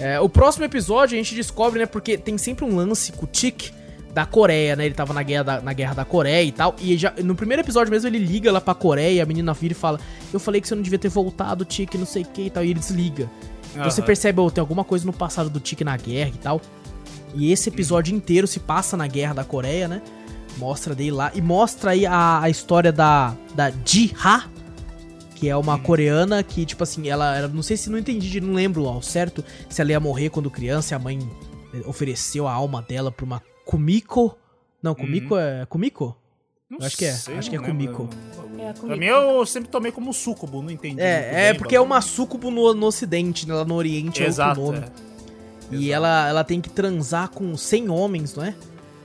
É, 0.00 0.18
o 0.20 0.28
próximo 0.28 0.64
episódio 0.64 1.14
a 1.14 1.18
gente 1.18 1.34
descobre, 1.34 1.78
né? 1.78 1.86
Porque 1.86 2.16
tem 2.18 2.36
sempre 2.38 2.64
um 2.64 2.74
lance 2.74 3.12
com 3.12 3.24
o 3.24 3.28
Tik 3.28 3.72
da 4.12 4.26
Coreia, 4.26 4.76
né? 4.76 4.84
Ele 4.84 4.94
tava 4.94 5.12
na 5.14 5.22
guerra 5.22 5.42
da, 5.42 5.60
na 5.60 5.72
guerra 5.72 5.94
da 5.94 6.04
Coreia 6.04 6.42
e 6.42 6.52
tal. 6.52 6.76
E 6.80 6.96
já, 6.96 7.12
no 7.22 7.34
primeiro 7.34 7.62
episódio 7.62 7.90
mesmo 7.90 8.08
ele 8.08 8.18
liga 8.18 8.52
lá 8.52 8.60
pra 8.60 8.74
Coreia, 8.74 9.22
a 9.22 9.26
menina 9.26 9.52
vira 9.54 9.72
e 9.72 9.76
fala: 9.76 9.98
Eu 10.32 10.40
falei 10.40 10.60
que 10.60 10.68
você 10.68 10.74
não 10.74 10.82
devia 10.82 10.98
ter 10.98 11.08
voltado, 11.08 11.64
Tik, 11.64 11.96
não 11.96 12.06
sei 12.06 12.22
o 12.22 12.26
que 12.26 12.42
e 12.42 12.50
tal. 12.50 12.64
E 12.64 12.70
ele 12.70 12.80
desliga. 12.80 13.30
Uhum. 13.74 13.84
Você 13.84 14.02
percebe, 14.02 14.40
oh, 14.40 14.50
tem 14.50 14.60
alguma 14.60 14.84
coisa 14.84 15.06
no 15.06 15.12
passado 15.12 15.48
do 15.48 15.60
Tik 15.60 15.82
na 15.82 15.96
guerra 15.96 16.30
e 16.34 16.38
tal. 16.38 16.60
E 17.34 17.50
esse 17.50 17.70
episódio 17.70 18.14
inteiro 18.14 18.46
se 18.46 18.60
passa 18.60 18.96
na 18.96 19.06
guerra 19.06 19.34
da 19.34 19.44
Coreia, 19.44 19.88
né? 19.88 20.02
Mostra 20.58 20.94
dele 20.94 21.12
lá. 21.12 21.32
E 21.34 21.40
mostra 21.40 21.92
aí 21.92 22.04
a, 22.04 22.40
a 22.42 22.50
história 22.50 22.92
da, 22.92 23.34
da 23.54 23.72
Ji-ha, 23.84 24.44
que 25.42 25.48
é 25.48 25.56
uma 25.56 25.76
coreana 25.76 26.40
que, 26.40 26.64
tipo 26.64 26.84
assim, 26.84 27.08
ela, 27.08 27.36
ela, 27.36 27.48
Não 27.48 27.64
sei 27.64 27.76
se 27.76 27.90
não 27.90 27.98
entendi, 27.98 28.40
não 28.40 28.54
lembro 28.54 28.86
ao 28.86 29.02
certo 29.02 29.44
se 29.68 29.82
ela 29.82 29.90
ia 29.90 29.98
morrer 29.98 30.30
quando 30.30 30.48
criança 30.48 30.94
e 30.94 30.96
a 30.96 31.00
mãe 31.00 31.18
eh, 31.74 31.82
ofereceu 31.84 32.46
a 32.46 32.52
alma 32.52 32.80
dela 32.80 33.10
pra 33.10 33.26
uma 33.26 33.42
Kumiko. 33.64 34.38
Não, 34.80 34.94
Kumiko 34.94 35.34
uhum. 35.34 35.40
é. 35.40 35.66
Kumiko? 35.68 36.16
Não 36.70 36.78
acho 36.86 36.96
que 36.96 37.06
é. 37.06 37.12
Sei, 37.12 37.36
acho 37.36 37.50
que 37.50 37.56
é 37.56 37.58
Kumiko. 37.58 38.08
É 38.56 38.72
Pra 38.72 38.96
mim 38.96 39.06
eu 39.06 39.44
sempre 39.44 39.68
tomei 39.68 39.90
como 39.90 40.12
sucubo, 40.12 40.62
não 40.62 40.70
entendi. 40.70 41.00
É, 41.00 41.48
é 41.48 41.54
porque 41.54 41.74
é 41.74 41.80
uma 41.80 42.00
sucubo 42.00 42.48
no, 42.48 42.72
no 42.72 42.86
ocidente, 42.86 43.48
né? 43.48 43.54
Lá 43.54 43.64
no 43.64 43.74
oriente 43.74 44.22
Exato, 44.22 44.60
é 44.60 44.62
outro 44.62 44.80
nome. 44.80 44.92
É. 45.72 45.76
E 45.76 45.90
ela, 45.90 46.28
ela 46.28 46.44
tem 46.44 46.60
que 46.60 46.70
transar 46.70 47.30
com 47.30 47.56
100 47.56 47.90
homens, 47.90 48.36
não 48.36 48.44
é? 48.44 48.54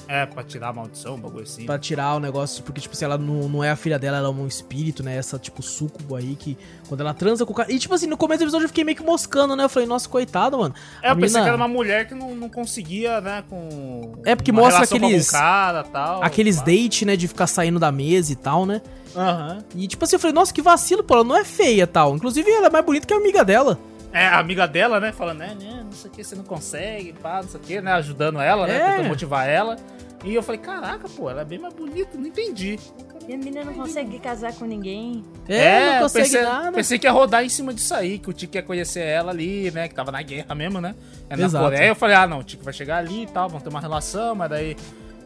É, 0.08 0.26
pra 0.26 0.44
tirar 0.44 0.70
a 0.70 0.74
maldição, 0.74 1.16
um 1.16 1.20
bagulho 1.20 1.44
assim. 1.44 1.66
Pra 1.66 1.78
tirar 1.78 2.16
o 2.16 2.20
negócio, 2.20 2.64
porque, 2.64 2.80
tipo, 2.80 2.96
se 2.96 3.04
ela 3.04 3.18
não, 3.18 3.50
não 3.50 3.64
é 3.64 3.72
a 3.72 3.76
filha 3.76 4.00
dela, 4.00 4.18
ela 4.18 4.28
é 4.28 4.32
um 4.32 4.48
espírito, 4.48 5.04
né? 5.04 5.18
Essa, 5.18 5.38
tipo, 5.38 5.62
sucubo 5.62 6.16
aí 6.16 6.36
que. 6.36 6.58
Quando 6.88 7.02
ela 7.02 7.14
transa 7.14 7.46
com 7.46 7.52
o 7.52 7.56
cara. 7.56 7.72
E, 7.72 7.78
tipo 7.78 7.94
assim, 7.94 8.08
no 8.08 8.16
começo 8.16 8.40
do 8.40 8.44
episódio 8.46 8.66
eu 8.66 8.70
fiquei 8.70 8.84
meio 8.84 8.96
que 8.96 9.04
moscando, 9.04 9.56
né? 9.56 9.66
Eu 9.66 9.70
falei, 9.70 9.88
nossa, 9.88 10.08
coitado, 10.08 10.58
mano. 10.58 10.74
É, 11.02 11.12
eu 11.12 11.16
pensei 11.16 11.30
mina... 11.30 11.42
que 11.42 11.48
era 11.48 11.58
uma 11.58 11.68
mulher 11.68 12.08
que 12.08 12.16
não, 12.16 12.34
não 12.36 12.50
conseguia, 12.50 13.20
né? 13.20 13.44
Com. 13.50 14.14
É, 14.26 14.36
porque 14.36 14.52
mostra 14.52 14.84
aqueles. 14.84 15.30
cara, 15.30 15.84
tal, 15.84 16.24
aqueles 16.24 16.62
date, 16.62 17.06
né? 17.06 17.16
De 17.16 17.28
ficar 17.28 17.48
saindo 17.48 17.80
da 17.80 17.92
mesa 17.92 18.32
e 18.32 18.36
tal, 18.36 18.66
né? 18.66 18.82
Aham. 19.16 19.56
Uhum. 19.56 19.82
E, 19.82 19.88
tipo 19.88 20.04
assim, 20.04 20.16
eu 20.16 20.20
falei, 20.20 20.34
nossa, 20.34 20.54
que 20.54 20.62
vacilo, 20.62 21.04
pô, 21.04 21.16
ela 21.16 21.24
não 21.24 21.36
é 21.36 21.44
feia 21.44 21.88
tal. 21.88 22.16
Inclusive, 22.16 22.50
ela 22.50 22.68
é 22.68 22.70
mais 22.70 22.86
bonita 22.86 23.06
que 23.06 23.14
a 23.14 23.18
amiga 23.18 23.44
dela. 23.44 23.80
É, 24.18 24.28
a 24.28 24.40
amiga 24.40 24.68
dela, 24.68 25.00
né? 25.00 25.12
Falando, 25.12 25.40
né, 25.40 25.56
né, 25.60 25.82
não 25.84 25.92
sei 25.92 26.10
o 26.10 26.14
que, 26.14 26.24
você 26.24 26.36
não 26.36 26.44
consegue, 26.44 27.14
pá, 27.14 27.42
não 27.42 27.50
sei 27.50 27.60
o 27.60 27.64
que, 27.64 27.82
né? 27.82 27.92
Ajudando 27.94 28.40
ela, 28.40 28.66
né? 28.66 28.76
É. 28.76 28.90
Tentando 28.92 29.10
motivar 29.10 29.48
ela. 29.48 29.78
E 30.24 30.34
eu 30.34 30.42
falei, 30.42 30.60
caraca, 30.60 31.08
pô, 31.08 31.30
ela 31.30 31.42
é 31.42 31.46
bem 31.46 31.60
mais 31.60 31.74
bonita, 31.74 32.18
não 32.18 32.26
entendi. 32.26 32.80
E 33.28 33.34
a 33.34 33.38
menina 33.38 33.64
não 33.64 33.74
consegue 33.74 34.18
casar 34.20 34.54
com 34.54 34.66
ninguém. 34.66 35.24
É, 35.48 35.58
é 35.58 35.94
não 35.96 36.04
consegue 36.04 36.30
pensei, 36.30 36.42
nada. 36.42 36.72
Pensei 36.72 36.98
que 36.98 37.06
ia 37.06 37.12
rodar 37.12 37.44
em 37.44 37.50
cima 37.50 37.74
disso 37.74 37.94
aí, 37.94 38.18
que 38.18 38.30
o 38.30 38.34
Tiki 38.34 38.58
ia 38.58 38.64
conhecer 38.64 39.02
ela 39.02 39.32
ali, 39.32 39.70
né? 39.70 39.88
Que 39.88 39.94
tava 39.94 40.12
na 40.12 40.22
guerra 40.22 40.56
mesmo, 40.56 40.82
né? 40.82 40.96
É 41.30 41.36
na 41.36 41.46
Exato. 41.46 41.64
Coreia. 41.64 41.90
Eu 41.90 41.96
falei, 41.96 42.16
ah, 42.16 42.26
não, 42.26 42.40
o 42.40 42.44
Tiki 42.44 42.64
vai 42.64 42.74
chegar 42.74 42.98
ali 42.98 43.24
e 43.24 43.28
tal, 43.28 43.50
vão 43.50 43.60
ter 43.60 43.70
uma 43.70 43.82
relação, 43.82 44.34
mas 44.34 44.50
daí 44.50 44.76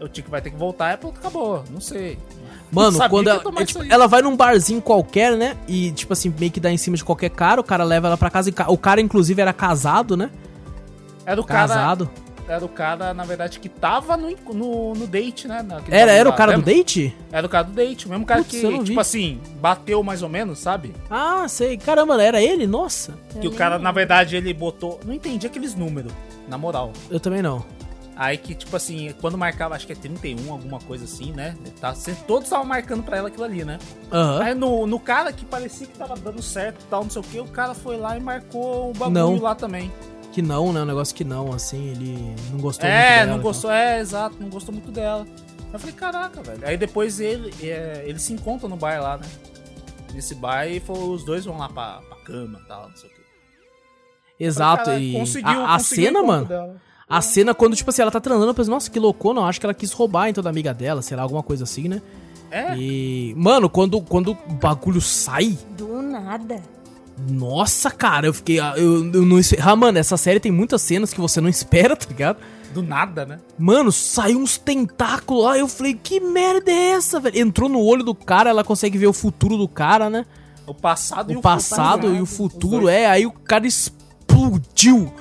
o 0.01 0.09
Tiki 0.09 0.29
vai 0.29 0.41
ter 0.41 0.49
que 0.49 0.57
voltar 0.57 0.95
e 0.95 0.97
pronto, 0.97 1.19
acabou. 1.19 1.63
Não 1.69 1.79
sei. 1.79 2.17
Mano, 2.71 3.09
quando 3.09 3.27
ela, 3.29 3.43
é, 3.57 3.65
tipo, 3.65 3.83
ela 3.89 4.07
vai 4.07 4.21
num 4.21 4.35
barzinho 4.35 4.81
qualquer, 4.81 5.35
né? 5.35 5.57
E, 5.67 5.91
tipo 5.91 6.13
assim, 6.13 6.33
meio 6.39 6.51
que 6.51 6.59
dá 6.59 6.71
em 6.71 6.77
cima 6.77 6.95
de 6.95 7.03
qualquer 7.03 7.29
cara, 7.29 7.59
o 7.59 7.63
cara 7.63 7.83
leva 7.83 8.07
ela 8.07 8.17
pra 8.17 8.29
casa. 8.29 8.49
O 8.67 8.77
cara, 8.77 9.01
inclusive, 9.01 9.41
era 9.41 9.51
casado, 9.51 10.15
né? 10.15 10.29
É 11.25 11.35
do 11.35 11.43
casado. 11.43 12.07
cara. 12.07 12.55
era 12.55 12.65
o 12.65 12.69
cara, 12.69 13.13
na 13.13 13.23
verdade, 13.23 13.59
que 13.59 13.69
tava 13.69 14.17
no, 14.17 14.29
no, 14.53 14.93
no 14.93 15.07
date, 15.07 15.47
né? 15.47 15.61
naquele 15.61 15.95
Era, 15.95 16.11
era 16.11 16.29
o 16.29 16.33
cara 16.33 16.53
do 16.53 16.57
lembra? 16.59 16.73
date? 16.73 17.15
Era 17.31 17.45
o 17.45 17.49
cara 17.49 17.63
do 17.65 17.73
date, 17.73 18.07
o 18.07 18.09
mesmo 18.09 18.25
cara 18.25 18.41
Putz, 18.41 18.59
que, 18.59 18.67
vi. 18.67 18.83
tipo 18.85 18.99
assim, 18.99 19.39
bateu 19.59 20.01
mais 20.01 20.23
ou 20.23 20.29
menos, 20.29 20.59
sabe? 20.59 20.93
Ah, 21.09 21.45
sei. 21.47 21.77
Caramba, 21.77 22.21
era 22.21 22.41
ele? 22.41 22.65
Nossa. 22.65 23.13
Que 23.39 23.47
o 23.47 23.51
cara, 23.51 23.77
na 23.77 23.91
verdade, 23.91 24.35
ele 24.35 24.53
botou. 24.53 24.99
Não 25.05 25.13
entendi 25.13 25.45
aqueles 25.45 25.75
números, 25.75 26.11
na 26.47 26.57
moral. 26.57 26.91
Eu 27.09 27.19
também 27.19 27.41
não. 27.41 27.63
Aí 28.23 28.37
que, 28.37 28.53
tipo 28.53 28.75
assim, 28.75 29.15
quando 29.19 29.35
marcava, 29.35 29.73
acho 29.73 29.87
que 29.87 29.93
é 29.93 29.95
31, 29.95 30.51
alguma 30.51 30.77
coisa 30.79 31.05
assim, 31.05 31.31
né? 31.31 31.57
Tá, 31.79 31.91
todos 32.27 32.43
estavam 32.43 32.67
marcando 32.67 33.01
pra 33.01 33.17
ela 33.17 33.29
aquilo 33.29 33.43
ali, 33.45 33.65
né? 33.65 33.79
Aham. 34.11 34.43
Aí 34.43 34.53
no, 34.53 34.85
no 34.85 34.99
cara 34.99 35.33
que 35.33 35.43
parecia 35.43 35.87
que 35.87 35.97
tava 35.97 36.15
dando 36.15 36.39
certo 36.39 36.83
e 36.83 36.85
tal, 36.85 37.01
não 37.03 37.09
sei 37.09 37.19
o 37.19 37.25
que, 37.25 37.39
o 37.39 37.47
cara 37.47 37.73
foi 37.73 37.97
lá 37.97 38.15
e 38.15 38.19
marcou 38.19 38.91
o 38.91 38.93
bagulho 38.93 39.11
Não. 39.15 39.41
lá 39.41 39.55
também. 39.55 39.91
Que 40.31 40.39
não, 40.39 40.71
né? 40.71 40.81
Um 40.83 40.85
negócio 40.85 41.15
que 41.15 41.23
não, 41.23 41.51
assim, 41.51 41.89
ele 41.89 42.35
não 42.51 42.59
gostou 42.59 42.87
muito 42.87 42.95
é, 42.95 43.09
dela. 43.15 43.25
não 43.25 43.33
então. 43.33 43.41
gostou, 43.41 43.71
é, 43.71 43.99
exato, 43.99 44.35
não 44.39 44.49
gostou 44.49 44.71
muito 44.71 44.91
dela. 44.91 45.25
Eu 45.73 45.79
falei, 45.79 45.95
caraca, 45.95 46.43
velho. 46.43 46.61
Aí 46.63 46.77
depois 46.77 47.19
ele, 47.19 47.51
é, 47.67 48.03
eles 48.05 48.21
se 48.21 48.33
encontram 48.33 48.69
no 48.69 48.77
bar 48.77 49.01
lá, 49.01 49.17
né? 49.17 49.25
Nesse 50.13 50.35
bar 50.35 50.67
e 50.67 50.79
foi- 50.79 50.95
os 50.99 51.25
dois 51.25 51.43
vão 51.43 51.57
lá 51.57 51.67
pra, 51.69 52.01
pra 52.07 52.17
cama 52.17 52.61
e 52.63 52.67
tal, 52.67 52.87
não 52.87 52.95
sei 52.95 53.09
o 53.09 53.13
que. 53.13 53.21
Exato. 54.39 54.85
Cara, 54.85 54.99
e 54.99 55.13
conseguiu- 55.13 55.49
a, 55.61 55.73
a 55.73 55.77
conseguiu 55.79 56.05
cena, 56.05 56.21
mano. 56.21 56.45
dela. 56.45 56.81
A 57.11 57.21
cena 57.21 57.53
quando, 57.53 57.75
tipo 57.75 57.89
assim, 57.89 58.01
ela 58.01 58.09
tá 58.11 58.21
transando, 58.21 58.47
eu 58.49 58.53
penso, 58.53 58.69
nossa, 58.71 58.89
que 58.89 58.99
loucona, 58.99 59.41
acho 59.41 59.59
que 59.59 59.65
ela 59.65 59.73
quis 59.73 59.91
roubar 59.91 60.29
então 60.29 60.41
da 60.43 60.49
amiga 60.49 60.73
dela, 60.73 61.01
sei 61.01 61.17
lá, 61.17 61.23
alguma 61.23 61.43
coisa 61.43 61.65
assim, 61.65 61.87
né? 61.87 62.01
É, 62.49 62.75
E. 62.77 63.33
Mano, 63.37 63.69
quando, 63.69 64.01
quando 64.01 64.31
o 64.31 64.53
bagulho 64.53 65.01
sai. 65.01 65.57
Do 65.77 66.01
nada. 66.01 66.61
Nossa, 67.29 67.91
cara, 67.91 68.27
eu 68.27 68.33
fiquei. 68.33 68.59
Eu, 68.59 69.11
eu 69.13 69.25
não. 69.25 69.39
Ah, 69.61 69.75
mano, 69.75 69.97
essa 69.97 70.17
série 70.17 70.39
tem 70.39 70.51
muitas 70.51 70.81
cenas 70.81 71.13
que 71.13 71.19
você 71.21 71.39
não 71.39 71.47
espera, 71.49 71.95
tá 71.95 72.07
ligado? 72.07 72.37
do 72.73 72.81
nada, 72.81 73.25
né? 73.25 73.39
Mano, 73.59 73.91
saiu 73.91 74.39
uns 74.39 74.57
tentáculos 74.57 75.43
lá. 75.43 75.57
Eu 75.57 75.67
falei, 75.67 75.93
que 75.93 76.21
merda 76.21 76.71
é 76.71 76.91
essa, 76.91 77.19
velho? 77.19 77.37
Entrou 77.37 77.67
no 77.67 77.81
olho 77.81 78.01
do 78.01 78.15
cara, 78.15 78.49
ela 78.49 78.63
consegue 78.63 78.97
ver 78.97 79.07
o 79.07 79.13
futuro 79.13 79.57
do 79.57 79.67
cara, 79.67 80.09
né? 80.09 80.25
O 80.65 80.73
passado 80.73 81.33
e 81.33 81.35
O 81.35 81.39
o 81.39 81.41
passado 81.41 82.03
futuro, 82.03 82.15
e 82.15 82.17
o 82.17 82.21
né? 82.21 82.25
futuro, 82.25 82.75
Os 82.77 82.81
dois. 82.83 82.95
é. 82.95 83.07
Aí 83.07 83.25
o 83.25 83.31
cara 83.31 83.67
explodiu. 83.67 85.13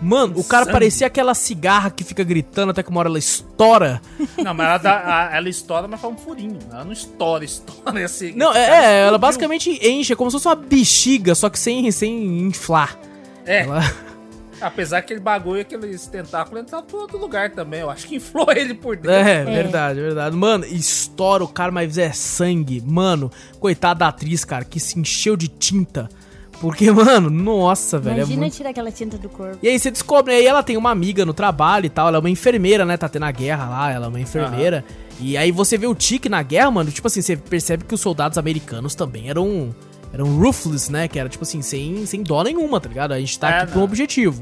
Mano, 0.00 0.38
o 0.38 0.44
cara 0.44 0.64
Sangue. 0.64 0.72
parecia 0.72 1.06
aquela 1.06 1.34
cigarra 1.34 1.90
que 1.90 2.04
fica 2.04 2.22
gritando 2.22 2.70
até 2.70 2.82
que 2.82 2.90
uma 2.90 3.00
hora 3.00 3.08
ela 3.08 3.18
estoura. 3.18 4.00
Não, 4.36 4.52
mas 4.52 4.66
ela, 4.66 4.78
dá, 4.78 5.30
ela 5.32 5.48
estoura, 5.48 5.88
mas 5.88 6.00
faz 6.00 6.12
um 6.12 6.16
furinho. 6.16 6.58
Ela 6.70 6.84
não 6.84 6.92
estoura, 6.92 7.44
estoura 7.44 8.04
assim. 8.04 8.32
Não, 8.36 8.52
é, 8.54 8.66
cara 8.66 8.84
é, 8.86 9.06
ela 9.06 9.18
basicamente 9.18 9.70
enche, 9.86 10.12
é 10.12 10.16
como 10.16 10.30
se 10.30 10.34
fosse 10.36 10.48
uma 10.48 10.54
bexiga, 10.54 11.34
só 11.34 11.48
que 11.48 11.58
sem, 11.58 11.90
sem 11.90 12.40
inflar. 12.40 12.98
É, 13.46 13.62
Ela- 13.62 13.80
apesar 14.60 15.00
que 15.00 15.06
aquele 15.06 15.20
bagulho, 15.20 15.60
aqueles 15.62 16.06
tentáculos 16.06 16.62
entraram 16.62 16.84
por 16.84 17.00
outro 17.00 17.18
lugar 17.18 17.50
também. 17.52 17.80
Eu 17.80 17.90
acho 17.90 18.06
que 18.06 18.16
inflou 18.16 18.50
ele 18.52 18.74
por 18.74 18.96
dentro. 18.96 19.10
É, 19.12 19.44
verdade, 19.44 20.00
verdade. 20.00 20.36
Mano, 20.36 20.64
estoura 20.66 21.42
o 21.44 21.48
cara, 21.48 21.72
mas 21.72 21.96
é 21.96 22.12
sangue. 22.12 22.82
Mano, 22.86 23.30
coitada 23.58 24.00
da 24.00 24.08
atriz, 24.08 24.44
cara, 24.44 24.64
que 24.64 24.78
se 24.78 24.98
encheu 24.98 25.36
de 25.36 25.48
tinta. 25.48 26.08
Porque, 26.60 26.90
mano, 26.92 27.28
nossa, 27.30 27.98
velho. 27.98 28.14
é 28.14 28.18
Imagina 28.20 28.40
muito- 28.40 28.54
tirar 28.56 28.70
aquela 28.70 28.90
tinta 28.90 29.18
do 29.18 29.28
corpo. 29.28 29.58
E 29.62 29.68
aí 29.68 29.78
você 29.78 29.90
descobre, 29.90 30.32
aí 30.34 30.46
ela 30.46 30.62
tem 30.62 30.76
uma 30.76 30.90
amiga 30.90 31.24
no 31.26 31.34
trabalho 31.34 31.86
e 31.86 31.90
tal, 31.90 32.08
ela 32.08 32.16
é 32.16 32.20
uma 32.20 32.30
enfermeira, 32.30 32.84
né? 32.84 32.96
Tá 32.96 33.08
tendo 33.08 33.24
a 33.24 33.30
guerra 33.30 33.68
lá, 33.68 33.92
ela 33.92 34.06
é 34.06 34.08
uma 34.08 34.20
enfermeira. 34.20 34.84
E 35.20 35.36
aí 35.36 35.50
você 35.52 35.76
vê 35.78 35.86
o 35.86 35.94
Tique 35.94 36.28
na 36.28 36.42
guerra, 36.42 36.70
mano, 36.70 36.90
tipo 36.90 37.06
assim, 37.06 37.22
você 37.22 37.36
percebe 37.36 37.84
que 37.84 37.94
os 37.94 38.00
soldados 38.00 38.36
americanos 38.38 38.94
também 38.94 39.28
eram 39.30 39.74
eram 40.12 40.34
ruthless, 40.38 40.90
né? 40.90 41.08
Que 41.08 41.18
era 41.18 41.28
tipo 41.28 41.44
assim, 41.44 41.60
sem, 41.60 42.06
sem 42.06 42.22
dó 42.22 42.42
nenhuma, 42.42 42.80
tá 42.80 42.88
ligado? 42.88 43.12
A 43.12 43.18
gente 43.20 43.38
tá 43.38 43.50
É, 43.50 43.60
aqui 43.62 43.72
com 43.72 43.80
um 43.80 43.82
objetivo. 43.82 44.40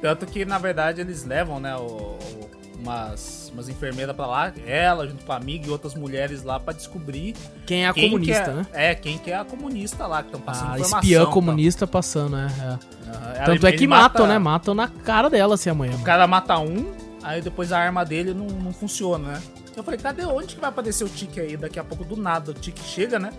Tanto 0.00 0.24
que, 0.26 0.44
na 0.44 0.58
verdade, 0.58 1.00
eles 1.00 1.24
levam, 1.24 1.58
né, 1.58 1.74
o- 1.74 1.80
o- 1.80 2.50
umas, 2.80 3.45
umas 3.56 3.68
enfermeiras 3.68 4.14
pra 4.14 4.26
lá, 4.26 4.52
ela 4.66 5.06
junto 5.08 5.24
com 5.24 5.32
a 5.32 5.36
amiga 5.36 5.66
e 5.66 5.70
outras 5.70 5.94
mulheres 5.94 6.42
lá 6.42 6.60
pra 6.60 6.72
descobrir 6.74 7.34
Quem 7.64 7.84
é 7.84 7.88
a 7.88 7.92
quem 7.94 8.10
comunista, 8.10 8.42
que 8.44 8.50
é, 8.50 8.52
né? 8.54 8.66
É, 8.72 8.94
quem 8.94 9.18
que 9.18 9.30
é 9.30 9.36
a 9.36 9.44
comunista 9.44 10.06
lá, 10.06 10.22
que 10.22 10.28
estão 10.28 10.40
passando 10.40 10.64
A 10.72 10.78
informação. 10.78 10.98
espiã 11.00 11.22
tal. 11.24 11.32
comunista 11.32 11.86
passando, 11.86 12.36
né? 12.36 12.48
É. 12.60 13.08
Aham. 13.10 13.44
Tanto 13.46 13.66
é 13.66 13.72
que 13.72 13.86
matam, 13.86 14.22
mata- 14.22 14.32
né? 14.32 14.38
Matam 14.38 14.74
na 14.74 14.88
cara 14.88 15.30
dela 15.30 15.54
assim 15.54 15.70
amanhã. 15.70 15.94
O 15.96 16.02
cara 16.02 16.26
mata 16.26 16.58
um, 16.58 16.92
aí 17.22 17.40
depois 17.40 17.72
a 17.72 17.78
arma 17.78 18.04
dele 18.04 18.34
não, 18.34 18.46
não 18.46 18.72
funciona, 18.72 19.32
né? 19.32 19.42
Eu 19.76 19.82
falei, 19.82 19.98
cadê 20.00 20.24
onde 20.24 20.54
que 20.54 20.60
vai 20.60 20.70
aparecer 20.70 21.04
o 21.04 21.08
Tique 21.08 21.38
aí? 21.40 21.56
Daqui 21.56 21.78
a 21.78 21.84
pouco 21.84 22.04
do 22.04 22.16
nada 22.16 22.50
o 22.50 22.54
Tique 22.54 22.82
chega, 22.82 23.18
né? 23.18 23.30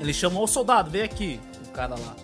Ele 0.00 0.12
chamou 0.12 0.44
o 0.44 0.46
soldado, 0.46 0.90
vem 0.90 1.02
aqui, 1.02 1.38
o 1.66 1.70
cara 1.70 1.94
lá. 1.94 2.14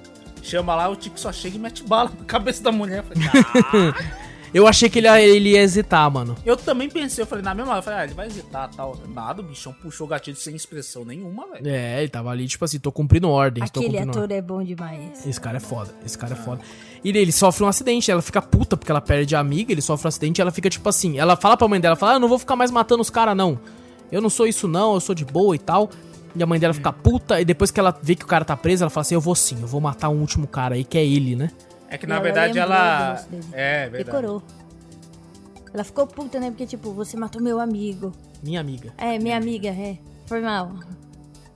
Chama 0.42 0.74
lá, 0.74 0.88
o 0.88 0.96
Tique 0.96 1.20
só 1.20 1.30
chega 1.32 1.56
e 1.56 1.59
mete 1.59 1.82
bala 1.84 2.11
na 2.18 2.24
cabeça 2.26 2.62
da 2.62 2.72
mulher. 2.72 2.98
Eu 2.98 3.04
falei, 3.04 3.28
"Ah." 3.28 4.18
Eu 4.53 4.66
achei 4.66 4.88
que 4.88 4.99
ele, 4.99 5.07
ia- 5.07 5.20
ele 5.20 5.51
ia 5.51 5.61
hesitar, 5.62 6.11
mano. 6.11 6.34
Eu 6.44 6.57
também 6.57 6.88
pensei, 6.88 7.22
eu 7.22 7.26
falei, 7.26 7.44
na 7.44 7.55
mesma 7.55 7.70
hora, 7.72 7.78
eu 7.80 7.82
falei, 7.82 7.99
ah, 8.01 8.05
ele 8.05 8.14
vai 8.14 8.26
hesitar 8.26 8.68
tal. 8.74 8.96
Nada, 9.14 9.40
o 9.42 9.44
bichão 9.44 9.72
puxou 9.72 10.07
o 10.07 10.11
gatilho 10.11 10.36
sem 10.36 10.55
expressão 10.57 11.05
nenhuma, 11.05 11.46
velho. 11.53 11.68
É, 11.68 12.01
ele 12.01 12.09
tava 12.09 12.30
ali, 12.30 12.46
tipo 12.46 12.64
assim, 12.64 12.78
tô 12.78 12.90
cumprindo 12.90 13.28
ordens, 13.28 13.70
tô 13.70 13.80
Aquele 13.80 13.99
cumprindo 13.99 14.18
ator 14.18 14.32
é 14.36 14.40
bom 14.42 14.62
demais. 14.62 15.26
Esse 15.26 15.40
cara 15.40 15.59
é 15.59 15.61
foda, 15.61 15.90
esse 16.05 16.16
cara 16.16 16.32
é 16.32 16.36
foda. 16.36 16.61
E 17.05 17.09
ele 17.11 17.30
sofre 17.32 17.62
um 17.64 17.68
acidente, 17.68 18.11
ela 18.11 18.22
fica 18.22 18.40
puta 18.42 18.76
porque 18.76 18.90
ela 18.90 19.01
perde 19.01 19.36
a 19.36 19.40
amiga, 19.40 19.70
ele 19.72 19.82
sofre 19.82 20.07
um 20.07 20.09
acidente 20.09 20.40
e 20.40 20.42
ela 20.42 20.51
fica 20.51 20.68
tipo 20.70 20.88
assim, 20.88 21.18
ela 21.18 21.36
fala 21.36 21.57
pra 21.57 21.68
mãe 21.68 21.80
dela, 21.80 21.94
fala, 21.94 22.12
ah, 22.12 22.14
eu 22.16 22.20
não 22.20 22.28
vou 22.28 22.38
ficar 22.38 22.57
mais 22.57 22.70
matando 22.70 23.03
os 23.03 23.11
caras 23.11 23.36
não. 23.36 23.59
Eu 24.11 24.20
não 24.22 24.30
sou 24.30 24.46
isso 24.46 24.66
não, 24.66 24.94
eu 24.94 25.01
sou 25.01 25.14
de 25.14 25.24
boa 25.24 25.55
e 25.55 25.59
tal. 25.59 25.90
E 26.34 26.42
a 26.42 26.46
mãe 26.46 26.59
dela 26.59 26.74
fica 26.74 26.92
puta, 26.92 27.40
e 27.40 27.44
depois 27.44 27.70
que 27.70 27.80
ela 27.80 27.96
vê 28.03 28.14
que 28.14 28.24
o 28.24 28.26
cara 28.28 28.44
tá 28.44 28.57
preso, 28.57 28.82
ela 28.84 28.90
fala 28.90 29.03
assim, 29.03 29.14
eu 29.14 29.20
vou 29.20 29.34
sim, 29.34 29.59
eu 29.61 29.66
vou 29.66 29.80
matar 29.80 30.09
um 30.09 30.20
último 30.20 30.46
cara 30.46 30.74
aí, 30.74 30.84
que 30.84 30.96
é 30.99 31.05
ele, 31.05 31.34
né? 31.36 31.51
É 31.91 31.97
que 31.99 32.05
E 32.07 32.09
na 32.09 32.16
ela 32.16 32.22
verdade 32.24 32.59
ela. 32.59 33.12
dele. 33.30 33.45
É, 33.53 33.89
verdade. 33.89 34.05
Decorou. 34.05 34.43
Ela 35.72 35.84
ficou 35.84 36.07
puta, 36.07 36.39
né? 36.41 36.51
Porque, 36.51 36.66
tipo, 36.66 36.93
você 36.93 37.16
matou 37.16 37.41
meu 37.43 37.61
amigo. 37.61 38.12
Minha 38.43 38.61
amiga. 38.61 38.93
É, 38.97 39.18
minha 39.18 39.36
amiga, 39.36 39.68
é. 39.68 39.99
Foi 40.26 40.41
mal. 40.41 40.72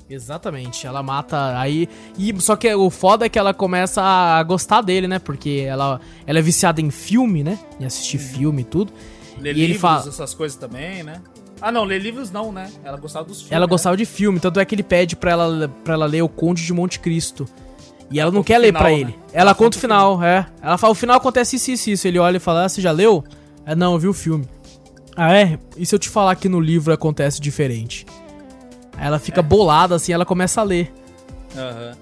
Exatamente, 0.08 0.86
ela 0.86 1.02
mata 1.02 1.58
aí. 1.58 1.88
E, 2.18 2.38
só 2.40 2.54
que 2.56 2.72
o 2.74 2.90
foda 2.90 3.24
é 3.24 3.28
que 3.28 3.38
ela 3.38 3.54
começa 3.54 4.02
a 4.02 4.42
gostar 4.42 4.82
dele, 4.82 5.08
né? 5.08 5.18
Porque 5.18 5.64
ela, 5.66 6.00
ela 6.26 6.38
é 6.38 6.42
viciada 6.42 6.80
em 6.80 6.90
filme, 6.90 7.42
né? 7.42 7.58
Em 7.80 7.86
assistir 7.86 8.18
filme 8.18 8.62
e 8.62 8.64
tudo. 8.64 8.92
Ler 9.38 9.56
E 9.56 9.60
ele 9.60 9.66
livros, 9.72 9.80
fala- 9.80 10.00
essas 10.08 10.34
coisas 10.34 10.58
também, 10.58 11.02
né? 11.02 11.22
Ah, 11.60 11.72
não, 11.72 11.84
ler 11.84 12.00
livros 12.00 12.30
não, 12.30 12.52
né? 12.52 12.70
Ela 12.84 12.96
gostava 12.98 13.24
dos 13.24 13.38
filmes. 13.38 13.52
Ela 13.52 13.66
né? 13.66 13.70
gostava 13.70 13.96
de 13.96 14.04
filme, 14.04 14.38
tanto 14.40 14.60
é 14.60 14.64
que 14.64 14.74
ele 14.74 14.82
pede 14.82 15.16
pra 15.16 15.30
ela, 15.30 15.68
pra 15.84 15.94
ela 15.94 16.06
ler 16.06 16.20
O 16.22 16.28
Conde 16.28 16.66
de 16.66 16.72
Monte 16.72 16.98
Cristo. 16.98 17.46
E 18.12 18.20
ela 18.20 18.30
não 18.30 18.38
conta 18.40 18.46
quer 18.48 18.58
ler 18.58 18.72
pra 18.72 18.84
né? 18.84 18.94
ele. 19.00 19.18
Ela 19.32 19.54
conta 19.54 19.76
o 19.76 19.80
final, 19.80 20.22
é. 20.22 20.46
Ela 20.62 20.76
fala, 20.78 20.92
o 20.92 20.94
final 20.94 21.16
acontece 21.16 21.56
isso, 21.56 21.70
isso, 21.70 21.90
isso. 21.90 22.08
Ele 22.08 22.18
olha 22.18 22.36
e 22.36 22.40
fala, 22.40 22.64
ah, 22.64 22.68
você 22.68 22.80
já 22.80 22.90
leu? 22.92 23.24
É, 23.64 23.74
não, 23.74 23.92
eu 23.94 23.98
vi 23.98 24.08
o 24.08 24.12
filme. 24.12 24.46
Ah, 25.16 25.32
é? 25.36 25.58
E 25.76 25.84
se 25.86 25.94
eu 25.94 25.98
te 25.98 26.08
falar 26.08 26.34
que 26.36 26.48
no 26.48 26.60
livro 26.60 26.92
acontece 26.92 27.40
diferente? 27.40 28.04
Aí 28.96 29.06
ela 29.06 29.16
É. 29.16 29.18
fica 29.18 29.40
bolada, 29.42 29.94
assim, 29.94 30.12
ela 30.12 30.24
começa 30.26 30.60
a 30.60 30.64
ler. 30.64 30.92
Aham. 31.56 31.92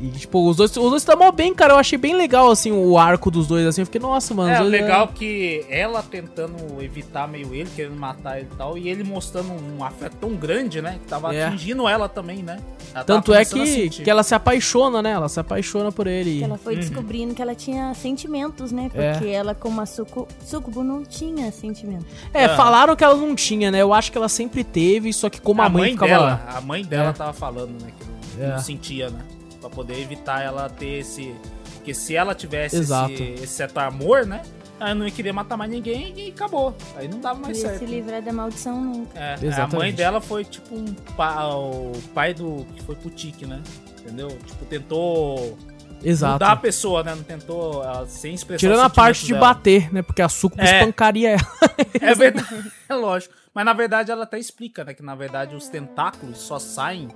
E, 0.00 0.08
tipo, 0.12 0.48
os 0.48 0.56
dois, 0.56 0.70
os 0.70 0.90
dois 0.90 1.02
estão 1.02 1.14
mal 1.16 1.30
bem, 1.30 1.52
cara. 1.54 1.74
Eu 1.74 1.78
achei 1.78 1.98
bem 1.98 2.14
legal, 2.16 2.50
assim, 2.50 2.72
o 2.72 2.96
arco 2.98 3.30
dos 3.30 3.46
dois, 3.46 3.66
assim. 3.66 3.82
Eu 3.82 3.86
fiquei, 3.86 4.00
nossa, 4.00 4.32
mano. 4.32 4.50
É 4.50 4.60
legal 4.60 5.08
que 5.08 5.62
ela 5.68 6.02
tentando 6.02 6.56
evitar 6.82 7.28
meio 7.28 7.54
ele, 7.54 7.68
querendo 7.76 7.96
matar 7.96 8.38
ele 8.38 8.48
e 8.50 8.56
tal, 8.56 8.78
e 8.78 8.88
ele 8.88 9.04
mostrando 9.04 9.52
um 9.52 9.84
afeto 9.84 10.16
tão 10.18 10.30
grande, 10.34 10.80
né? 10.80 10.98
Que 11.02 11.06
tava 11.08 11.34
É. 11.34 11.44
atingindo 11.44 11.86
ela 11.86 12.08
também, 12.08 12.38
né? 12.42 12.58
Ela 12.94 13.04
Tanto 13.04 13.34
é 13.34 13.42
a 13.42 13.44
que, 13.44 13.90
que 13.90 14.10
ela 14.10 14.22
se 14.22 14.34
apaixona, 14.34 15.02
né? 15.02 15.10
Ela 15.10 15.28
se 15.28 15.38
apaixona 15.38 15.92
por 15.92 16.06
ele. 16.06 16.38
Que 16.38 16.44
ela 16.44 16.56
foi 16.58 16.74
Uhum. 16.74 16.80
descobrindo 16.80 17.34
que 17.34 17.42
ela 17.42 17.54
tinha 17.54 17.92
sentimentos, 17.94 18.72
né? 18.72 18.90
É. 18.94 19.12
Porque 19.12 19.28
ela, 19.28 19.54
como 19.54 19.80
a 19.82 19.86
sucu... 19.86 20.26
sucubo, 20.44 20.82
não 20.82 21.04
tinha 21.04 21.52
sentimento. 21.52 22.06
É, 22.32 22.46
Ah. 22.46 22.56
falaram 22.56 22.96
que 22.96 23.04
ela 23.04 23.14
não 23.14 23.34
tinha, 23.34 23.70
né? 23.70 23.82
Eu 23.82 23.92
acho 23.92 24.10
que 24.10 24.16
ela 24.16 24.30
sempre 24.30 24.64
teve, 24.64 25.12
só 25.12 25.28
que 25.28 25.40
como 25.40 25.60
a, 25.60 25.68
mãe, 25.68 25.92
ficava 25.92 26.10
dela, 26.10 26.24
lá. 26.46 26.56
a 26.56 26.60
mãe 26.62 26.82
dela 26.84 27.10
É. 27.10 27.12
tava 27.12 27.32
falando, 27.34 27.80
né? 27.82 27.92
Que 27.98 28.38
não, 28.40 28.46
É. 28.48 28.50
não 28.52 28.58
sentia, 28.60 29.10
né? 29.10 29.20
Pra 29.60 29.68
poder 29.70 30.00
evitar 30.00 30.42
ela 30.42 30.68
ter 30.68 31.00
esse. 31.00 31.34
Porque 31.74 31.92
se 31.94 32.14
ela 32.16 32.34
tivesse 32.34 32.76
Exato. 32.76 33.12
esse, 33.12 33.22
esse 33.34 33.46
certo 33.48 33.78
amor, 33.78 34.26
né? 34.26 34.42
Ela 34.78 34.94
não 34.94 35.04
ia 35.04 35.10
querer 35.12 35.32
matar 35.32 35.58
mais 35.58 35.70
ninguém 35.70 36.14
e 36.16 36.30
acabou. 36.30 36.74
Aí 36.96 37.06
não 37.06 37.20
dava 37.20 37.38
mais 37.38 37.58
ia 37.58 37.68
certo. 37.68 37.80
se 37.80 37.84
livrar 37.86 38.22
da 38.22 38.32
maldição 38.32 38.80
nunca. 38.82 39.18
É, 39.18 39.34
a 39.34 39.44
Exatamente. 39.44 39.76
mãe 39.76 39.92
dela 39.92 40.20
foi 40.22 40.42
tipo 40.44 40.74
um 40.74 40.86
pa, 41.16 41.46
o 41.54 41.92
pai 42.14 42.32
do 42.32 42.66
que 42.74 42.82
foi 42.84 42.94
pro 42.96 43.10
tique, 43.10 43.44
né? 43.44 43.60
Entendeu? 44.00 44.28
Tipo, 44.46 44.64
tentou 44.64 45.58
Exato. 46.02 46.32
mudar 46.32 46.52
a 46.52 46.56
pessoa, 46.56 47.02
né? 47.02 47.14
Não 47.14 47.22
tentou 47.22 47.84
ela, 47.84 48.06
sem 48.06 48.32
expressar 48.32 48.58
Tirando 48.60 48.80
a 48.80 48.88
parte 48.88 49.26
de 49.26 49.34
dela. 49.34 49.40
bater, 49.48 49.92
né? 49.92 50.00
Porque 50.00 50.22
a 50.22 50.28
Sucubo 50.30 50.62
É. 50.62 50.78
espancaria 50.78 51.30
ela. 51.32 51.40
É 52.00 52.14
verdade, 52.14 52.72
é 52.88 52.94
lógico. 52.94 53.34
Mas 53.54 53.64
na 53.66 53.72
verdade 53.74 54.10
ela 54.10 54.22
até 54.24 54.38
explica, 54.38 54.82
né? 54.84 54.94
Que 54.94 55.02
na 55.02 55.14
verdade 55.14 55.54
os 55.54 55.68
tentáculos 55.68 56.38
só 56.38 56.58
saem 56.58 57.08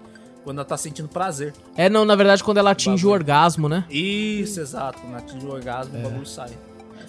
quando 0.44 0.58
ela 0.58 0.64
tá 0.64 0.76
sentindo 0.76 1.08
prazer. 1.08 1.52
É, 1.76 1.88
não, 1.88 2.04
na 2.04 2.14
verdade, 2.14 2.44
quando 2.44 2.58
ela 2.58 2.70
atinge 2.72 3.04
o 3.06 3.08
Bagulho. 3.08 3.12
orgasmo, 3.12 3.68
né? 3.68 3.84
Isso, 3.90 4.60
exato. 4.60 5.00
Quando 5.00 5.16
atinge 5.16 5.46
o 5.46 5.50
orgasmo, 5.50 5.98
o 5.98 6.02
bagulho 6.02 6.26
sai. 6.26 6.50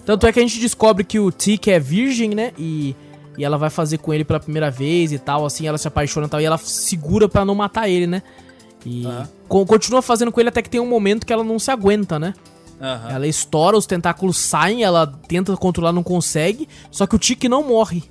Tanto 0.06 0.26
é 0.26 0.32
que 0.32 0.40
a 0.40 0.41
gente 0.41 0.60
descobre 0.60 1.03
que 1.03 1.20
o 1.20 1.32
Tic 1.32 1.68
é 1.68 1.80
virgem, 1.80 2.30
né? 2.30 2.53
E, 2.57 2.95
e 3.38 3.44
ela 3.44 3.57
vai 3.57 3.70
fazer 3.70 3.98
com 3.98 4.14
ele 4.14 4.24
pela 4.24 4.40
primeira 4.40 4.72
vez 4.72 5.12
e 5.12 5.20
tal, 5.20 5.45
assim, 5.45 5.68
ela 5.68 5.78
se 5.78 5.88
apaixona 5.88 6.28
e 6.28 6.30
tal, 6.30 6.40
e 6.41 6.45
ela 6.45 6.57
segura 6.57 7.28
pra 7.28 7.44
não 7.44 7.56
matar 7.56 7.90
ele, 7.90 8.07
né? 8.07 8.24
E 8.86 9.06
Aham. 9.06 9.28
co- 9.48 9.66
continua 9.66 10.02
fazendo 10.02 10.32
com 10.32 10.40
ele 10.40 10.49
até 10.49 10.62
que 10.62 10.70
tem 10.70 10.80
um 10.80 10.88
momento 10.88 11.26
que 11.26 11.34
ela 11.34 11.44
não 11.44 11.57
se 11.60 11.72
aguenta, 11.72 12.18
né? 12.20 12.34
Aham. 12.80 13.10
Ela 13.10 13.28
estoura, 13.28 13.76
os 13.78 13.86
tentáculos 13.88 14.38
saem, 14.38 14.84
ela 14.84 15.07
tenta 15.28 15.56
controlar, 15.57 15.91
não 15.91 16.03
consegue. 16.03 16.70
Só 16.91 17.07
que 17.07 17.16
o 17.16 17.20
Tiki 17.20 17.49
não 17.49 17.64
morre. 17.68 18.03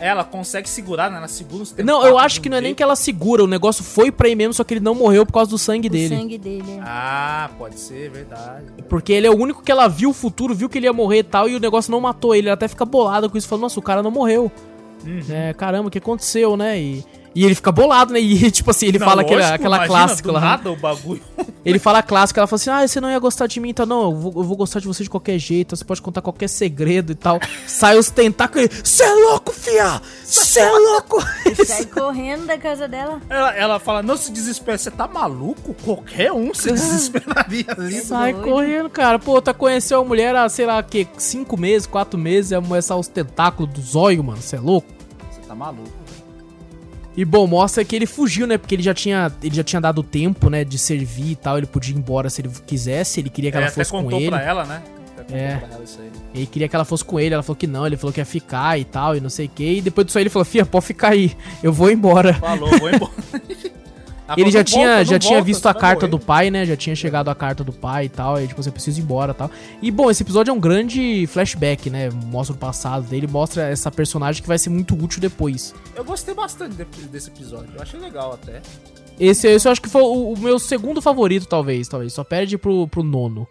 Ela 0.00 0.22
consegue 0.22 0.68
segurar, 0.68 1.10
né? 1.10 1.16
Ela 1.18 1.26
segura 1.28 1.62
os 1.64 1.74
Não, 1.76 2.04
eu 2.06 2.16
acho 2.18 2.40
que 2.40 2.48
não 2.48 2.56
é 2.56 2.60
nem 2.60 2.74
que 2.74 2.82
ela 2.82 2.94
segura, 2.94 3.42
o 3.42 3.48
negócio 3.48 3.82
foi 3.82 4.12
pra 4.12 4.28
aí 4.28 4.34
mesmo, 4.36 4.54
só 4.54 4.62
que 4.62 4.74
ele 4.74 4.80
não 4.80 4.94
morreu 4.94 5.26
por 5.26 5.32
causa 5.32 5.50
do 5.50 5.58
sangue 5.58 5.88
O 5.88 5.90
dele. 5.90 6.16
sangue 6.16 6.38
dele. 6.38 6.70
é. 6.70 6.80
Ah, 6.82 7.50
pode 7.58 7.80
ser, 7.80 8.08
verdade. 8.10 8.66
Porque 8.88 9.12
ele 9.12 9.26
é 9.26 9.30
o 9.30 9.36
único 9.36 9.62
que 9.62 9.72
ela 9.72 9.88
viu 9.88 10.10
o 10.10 10.14
futuro, 10.14 10.54
viu 10.54 10.68
que 10.68 10.78
ele 10.78 10.86
ia 10.86 10.92
morrer 10.92 11.18
e 11.18 11.22
tal, 11.24 11.48
e 11.48 11.56
o 11.56 11.60
negócio 11.60 11.90
não 11.90 12.00
matou 12.00 12.34
ele. 12.34 12.46
Ela 12.46 12.54
até 12.54 12.68
fica 12.68 12.84
bolada 12.84 13.28
com 13.28 13.36
isso, 13.36 13.48
falando, 13.48 13.62
nossa, 13.62 13.80
o 13.80 13.82
cara 13.82 14.02
não 14.02 14.10
morreu. 14.10 14.52
Uhum. 15.04 15.20
É, 15.30 15.52
caramba, 15.54 15.88
o 15.88 15.90
que 15.90 15.98
aconteceu, 15.98 16.56
né? 16.56 16.78
E, 16.80 17.04
e 17.34 17.44
ele 17.44 17.54
fica 17.54 17.70
bolado, 17.70 18.12
né? 18.12 18.20
E 18.20 18.50
tipo 18.50 18.70
assim, 18.70 18.86
ele 18.86 18.98
Não, 18.98 19.06
fala 19.06 19.22
aquela, 19.22 19.40
lógico, 19.40 19.54
aquela 19.54 19.76
imagina, 19.76 19.98
clássica 19.98 20.32
lá. 20.32 20.40
nada 20.40 20.70
o 20.70 20.76
bagulho. 20.76 21.20
Ele 21.64 21.78
fala 21.78 21.98
a 21.98 22.02
clássica, 22.02 22.40
ela 22.40 22.46
fala 22.46 22.56
assim: 22.56 22.70
Ah, 22.70 22.86
você 22.86 22.98
não 22.98 23.10
ia 23.10 23.18
gostar 23.18 23.46
de 23.46 23.60
mim, 23.60 23.70
então 23.70 23.84
não, 23.84 24.04
eu 24.04 24.16
vou, 24.16 24.32
eu 24.36 24.42
vou 24.42 24.56
gostar 24.56 24.80
de 24.80 24.86
você 24.86 25.02
de 25.02 25.10
qualquer 25.10 25.38
jeito, 25.38 25.76
você 25.76 25.84
pode 25.84 26.00
contar 26.00 26.22
qualquer 26.22 26.48
segredo 26.48 27.12
e 27.12 27.14
tal. 27.14 27.38
Sai 27.66 27.98
os 27.98 28.08
tentáculos, 28.10 28.68
cê 28.84 29.02
é 29.02 29.12
louco, 29.12 29.52
fia! 29.52 30.00
Cê 30.24 30.60
é 30.60 30.70
louco! 30.70 31.22
Sai 31.66 31.84
correndo 31.84 32.46
da 32.46 32.56
casa 32.56 32.88
dela. 32.88 33.20
Ela, 33.28 33.54
ela 33.54 33.78
fala, 33.78 34.02
não 34.02 34.16
se 34.16 34.32
desespere, 34.32 34.78
você 34.78 34.90
tá 34.90 35.06
maluco? 35.06 35.74
Qualquer 35.84 36.32
um 36.32 36.54
se 36.54 36.72
desesperaria 36.72 37.66
ali. 37.76 38.00
Sai 38.00 38.32
doido. 38.32 38.48
correndo, 38.48 38.88
cara. 38.88 39.18
Pô, 39.18 39.42
tá 39.42 39.52
conheceu 39.52 40.00
a 40.00 40.04
mulher 40.04 40.34
há, 40.36 40.48
sei 40.48 40.64
lá, 40.64 40.82
que 40.82 41.06
cinco 41.18 41.58
meses, 41.58 41.86
quatro 41.86 42.18
meses, 42.18 42.52
e 42.52 42.54
a 42.54 42.60
mulher 42.62 42.82
sai 42.82 42.96
os 42.98 43.08
tentáculos 43.08 43.70
do 43.74 43.80
zóio, 43.82 44.24
mano, 44.24 44.40
cê 44.40 44.56
é 44.56 44.60
louco? 44.60 44.88
Você 45.30 45.40
tá 45.46 45.54
maluco. 45.54 45.97
E 47.18 47.24
bom, 47.24 47.48
mostra 47.48 47.84
que 47.84 47.96
ele 47.96 48.06
fugiu, 48.06 48.46
né? 48.46 48.56
Porque 48.56 48.76
ele 48.76 48.82
já 48.82 48.94
tinha, 48.94 49.32
ele 49.42 49.56
já 49.56 49.64
tinha 49.64 49.80
dado 49.80 50.04
tempo, 50.04 50.48
né, 50.48 50.62
de 50.62 50.78
servir 50.78 51.32
e 51.32 51.34
tal. 51.34 51.58
Ele 51.58 51.66
podia 51.66 51.92
ir 51.92 51.98
embora 51.98 52.30
se 52.30 52.40
ele 52.40 52.48
quisesse. 52.64 53.18
Ele 53.18 53.28
queria 53.28 53.50
que 53.50 53.56
Ele 53.56 53.64
ela 53.64 53.72
fosse 53.74 53.90
com 53.90 54.12
ele. 54.12 54.28
pra 54.30 54.40
ela, 54.40 54.64
né? 54.64 54.82
Até 55.16 55.22
contou 55.24 55.36
É. 55.36 55.56
pra 55.56 55.68
ela 55.74 55.82
isso 55.84 55.98
aí. 56.00 56.10
Ele 56.32 56.46
queria 56.46 56.68
que 56.68 56.76
ela 56.76 56.84
fosse 56.84 57.04
com 57.04 57.18
ele. 57.18 57.34
Ela 57.34 57.42
falou 57.42 57.56
que 57.56 57.66
não. 57.66 57.84
Ele 57.84 57.96
falou 57.96 58.12
que 58.12 58.20
ia 58.20 58.24
ficar 58.24 58.78
e 58.78 58.84
tal, 58.84 59.16
e 59.16 59.20
não 59.20 59.28
sei 59.30 59.46
o 59.46 59.48
que. 59.48 59.78
E 59.78 59.80
depois 59.80 60.06
disso 60.06 60.16
aí 60.18 60.22
ele 60.22 60.30
falou: 60.30 60.44
Fia, 60.44 60.64
pode 60.64 60.86
ficar 60.86 61.08
aí. 61.08 61.36
Eu 61.60 61.72
vou 61.72 61.90
embora. 61.90 62.34
Falou, 62.34 62.70
vou 62.78 62.88
embora. 62.88 63.12
Ele 64.36 64.50
já 64.50 64.58
"Não 64.60 64.64
tinha, 64.64 64.86
volta, 64.88 65.04
já 65.04 65.12
não 65.12 65.18
tinha 65.18 65.32
volta, 65.34 65.44
visto 65.46 65.66
a 65.66 65.74
carta 65.74 66.06
morrer." 66.06 66.10
do 66.10 66.18
pai, 66.18 66.50
né? 66.50 66.66
Já 66.66 66.76
tinha 66.76 66.94
chegado 66.94 67.28
a 67.30 67.34
carta 67.34 67.64
do 67.64 67.72
pai 67.72 68.04
e 68.04 68.08
tal. 68.08 68.40
E 68.40 68.46
tipo, 68.48 68.62
você 68.62 68.70
precisa 68.70 68.98
ir 69.00 69.02
embora 69.02 69.32
e 69.32 69.34
tal. 69.34 69.50
E 69.80 69.90
bom, 69.90 70.10
esse 70.10 70.22
episódio 70.22 70.50
é 70.50 70.54
um 70.54 70.60
grande 70.60 71.26
flashback, 71.28 71.88
né? 71.88 72.10
Mostra 72.10 72.54
o 72.54 72.58
passado 72.58 73.06
dele, 73.06 73.26
mostra 73.26 73.68
essa 73.68 73.90
personagem 73.90 74.42
que 74.42 74.48
vai 74.48 74.58
ser 74.58 74.70
muito 74.70 74.94
útil 74.94 75.20
depois. 75.20 75.74
Eu 75.96 76.04
gostei 76.04 76.34
bastante 76.34 76.74
de- 76.76 76.84
desse 77.08 77.30
episódio. 77.30 77.70
Eu 77.74 77.82
achei 77.82 77.98
legal 77.98 78.32
até. 78.34 78.60
Esse, 79.18 79.48
esse 79.48 79.66
eu 79.66 79.72
acho 79.72 79.82
que 79.82 79.88
foi 79.88 80.02
o, 80.02 80.32
o 80.34 80.38
meu 80.38 80.58
segundo 80.58 81.00
favorito, 81.02 81.46
talvez, 81.46 81.88
talvez. 81.88 82.12
Só 82.12 82.22
perde 82.22 82.56
pro, 82.58 82.86
pro 82.86 83.02
nono. 83.02 83.46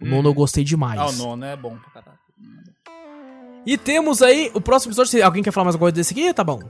O 0.00 0.06
nono 0.06 0.28
eu 0.30 0.34
gostei 0.34 0.64
demais. 0.64 0.98
Ah, 0.98 1.06
o 1.08 1.12
nono 1.12 1.44
é 1.44 1.54
bom 1.54 1.76
pra 1.76 1.90
caralho. 1.90 2.18
E 3.66 3.76
temos 3.76 4.22
aí 4.22 4.50
o 4.54 4.60
próximo 4.60 4.90
episódio. 4.92 5.22
Alguém 5.22 5.42
quer 5.42 5.50
falar 5.50 5.64
mais 5.66 5.74
alguma 5.74 5.90
coisa 5.90 5.96
desse 5.96 6.14
aqui? 6.14 6.32
Tá 6.32 6.42
bom. 6.42 6.60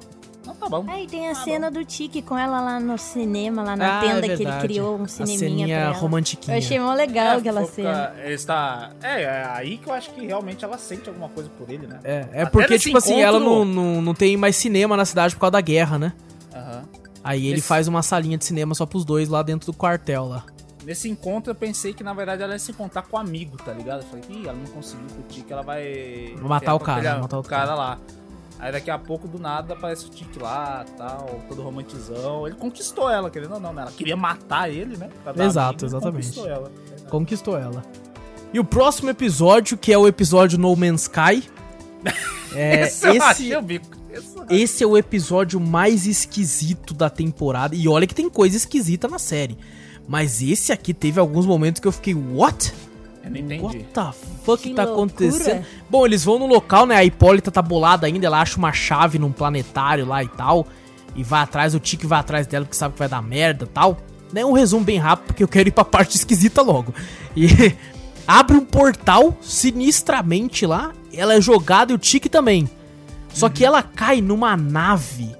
Tá 0.61 0.69
bom. 0.69 0.85
Aí 0.89 1.07
tem 1.07 1.29
a 1.29 1.35
cena 1.35 1.71
do 1.71 1.83
Tiki 1.85 2.21
com 2.21 2.37
ela 2.37 2.61
lá 2.61 2.79
no 2.79 2.99
cinema, 2.99 3.63
lá 3.63 3.75
na 3.77 3.99
Ah, 3.99 4.01
tenda 4.03 4.27
é 4.27 4.37
que 4.37 4.43
ele 4.43 4.53
criou, 4.61 4.99
um 4.99 5.05
A 5.05 5.09
cineminha 5.09 5.39
ceninha 5.39 5.67
pra 5.67 5.77
ela. 5.87 5.97
romantiquinha. 5.97 6.55
Eu 6.55 6.59
achei 6.59 6.79
mó 6.79 6.93
legal 6.93 7.27
É, 7.27 7.37
aquela 7.39 7.61
fofa, 7.63 7.73
cena. 7.75 8.13
Está... 8.27 8.91
É, 9.03 9.23
é 9.23 9.45
aí 9.55 9.79
que 9.79 9.89
eu 9.89 9.93
acho 9.95 10.11
que 10.13 10.27
realmente 10.27 10.65
ela 10.65 10.77
sente 10.77 11.09
alguma 11.09 11.29
coisa 11.31 11.49
por 11.51 11.71
ele, 11.71 11.87
né? 11.87 11.99
É, 12.05 12.27
é 12.33 12.43
Até 12.43 12.51
porque, 12.51 12.79
tipo 12.79 12.99
assim, 12.99 13.21
encontro- 13.21 13.27
ela 13.29 13.41
não, 13.41 13.65
não, 13.65 14.03
não 14.03 14.15
tem 14.15 14.37
mais 14.37 14.55
cinema 14.57 14.97
na 14.97 15.05
cidade 15.05 15.35
por 15.35 15.41
causa 15.41 15.53
da 15.53 15.61
guerra, 15.63 15.99
né? 15.99 16.13
Aham. 16.55 16.85
Aí 17.25 17.47
ele 17.47 17.59
Esse- 17.59 17.67
faz 17.69 17.89
uma 17.89 18.03
salinha 18.03 18.37
de 18.39 18.45
cinema 18.45 18.75
só 18.75 18.85
pros 18.87 19.05
dois 19.05 19.29
lá 19.29 19.43
dentro 19.43 19.73
do 19.73 19.77
quartel 19.77 20.27
lá. 20.27 20.45
Nesse 20.85 21.09
encontro 21.11 21.51
eu 21.51 21.55
pensei 21.55 21.93
que 21.93 22.03
na 22.03 22.15
verdade 22.15 22.43
ela 22.43 22.55
ia 22.55 22.59
se 22.59 22.71
encontrar 22.71 23.03
com 23.03 23.17
o 23.17 23.21
amigo, 23.21 23.57
tá 23.59 23.73
ligado? 23.73 24.01
Eu 24.03 24.07
falei, 24.07 24.25
ih, 24.31 24.45
ela 24.49 24.55
não 24.57 24.65
conseguiu 24.73 25.07
curtir 25.15 25.43
que 25.43 25.53
ela 25.53 25.63
vai. 25.63 26.35
Matar 26.41 26.75
o 26.75 26.81
cara, 26.81 27.19
matar 27.19 27.37
o 27.37 27.41
o 27.41 27.45
cara 27.45 27.75
lá. 27.75 27.99
Aí 28.61 28.71
daqui 28.71 28.91
a 28.91 28.99
pouco, 28.99 29.27
do 29.27 29.39
nada, 29.39 29.73
aparece 29.73 30.07
o 30.07 30.11
Tique 30.11 30.39
lá, 30.39 30.85
tal, 30.97 31.41
todo 31.49 31.63
romantizão. 31.63 32.47
Ele 32.47 32.57
conquistou 32.57 33.09
ela, 33.09 33.31
querendo 33.31 33.55
ou 33.55 33.61
não, 33.61 33.73
né? 33.73 33.83
Ela 33.83 33.93
queria 33.93 34.17
matar 34.17 34.69
ele, 34.71 34.99
né? 34.99 35.09
Exato, 35.39 35.85
amiga, 35.85 35.99
exatamente. 35.99 36.27
Conquistou 36.27 36.49
ela. 36.49 36.73
Conquistou 37.09 37.57
ela. 37.59 37.83
E 38.53 38.61
o 38.61 38.65
próximo 38.65 39.09
episódio, 39.11 39.79
que 39.79 39.93
é 39.93 39.97
o 39.97 40.07
episódio 40.07 40.59
No 40.59 40.75
Man's 40.77 41.03
Sky. 41.03 41.49
É, 42.53 42.83
Esse 42.83 43.07
esse, 43.07 43.61
bico. 43.63 43.87
Eu 44.11 44.23
rachei. 44.41 44.61
esse 44.63 44.83
é 44.83 44.87
o 44.87 44.97
episódio 44.99 45.61
mais 45.61 46.05
esquisito 46.05 46.93
da 46.93 47.09
temporada. 47.09 47.77
E 47.77 47.87
olha 47.87 48.09
que 48.09 48.15
tem 48.15 48.29
coisa 48.29 48.57
esquisita 48.57 49.07
na 49.07 49.21
série. 49.21 49.57
Mas 50.09 50.43
esse 50.43 50.73
aqui 50.73 50.93
teve 50.93 51.21
alguns 51.21 51.47
momentos 51.47 51.81
que 51.81 51.87
eu 51.87 51.93
fiquei, 51.93 52.13
what? 52.13 52.75
Eu 53.23 53.31
não 53.31 53.37
entendi. 53.37 53.63
What 53.63 53.79
the 53.79 54.13
fuck 54.45 54.63
Que 54.63 54.75
tá 54.75 54.85
loucura. 54.85 55.07
acontecendo? 55.07 55.65
Bom, 55.89 56.07
eles 56.07 56.25
vão 56.25 56.39
no 56.39 56.47
local, 56.47 56.87
né? 56.87 56.97
A 56.97 57.05
Hipólita 57.05 57.51
tá 57.51 57.61
bolada 57.61 58.07
ainda, 58.07 58.27
ela 58.27 58.41
acha 58.41 58.57
uma 58.57 58.73
chave 58.73 59.19
num 59.19 59.33
planetário 59.33 60.07
lá 60.07 60.23
e 60.25 60.29
tal. 60.29 60.67
E 61.15 61.23
vai 61.23 61.43
atrás, 61.43 61.75
o 61.75 61.81
Tiki 61.81 62.07
vai 62.07 62.21
atrás 62.21 62.47
dela 62.47 62.65
porque 62.65 62.77
sabe 62.77 62.95
que 62.95 62.99
vai 62.99 63.09
dar 63.09 63.21
merda 63.23 63.65
e 63.65 63.69
tal. 63.69 63.99
Né? 64.33 64.45
Um 64.45 64.53
resumo 64.53 64.85
bem 64.85 64.99
rápido, 64.99 65.27
porque 65.27 65.43
eu 65.43 65.49
quero 65.49 65.69
ir 65.69 65.73
pra 65.73 65.85
parte 65.85 66.17
esquisita 66.17 66.63
logo. 66.63 66.95
E 67.37 67.49
abre 68.27 68.57
um 68.57 68.65
portal 68.65 69.37
sinistramente 69.41 70.65
lá. 70.67 70.93
Ela 71.13 71.35
é 71.35 71.41
jogada 71.41 71.93
e 71.93 71.95
o 71.95 71.99
Tiki 71.99 72.29
também. 72.29 72.71
Só 73.35 73.49
que 73.49 73.65
ela 73.65 73.83
cai 73.83 74.21
numa 74.21 74.57
nave 74.57 75.35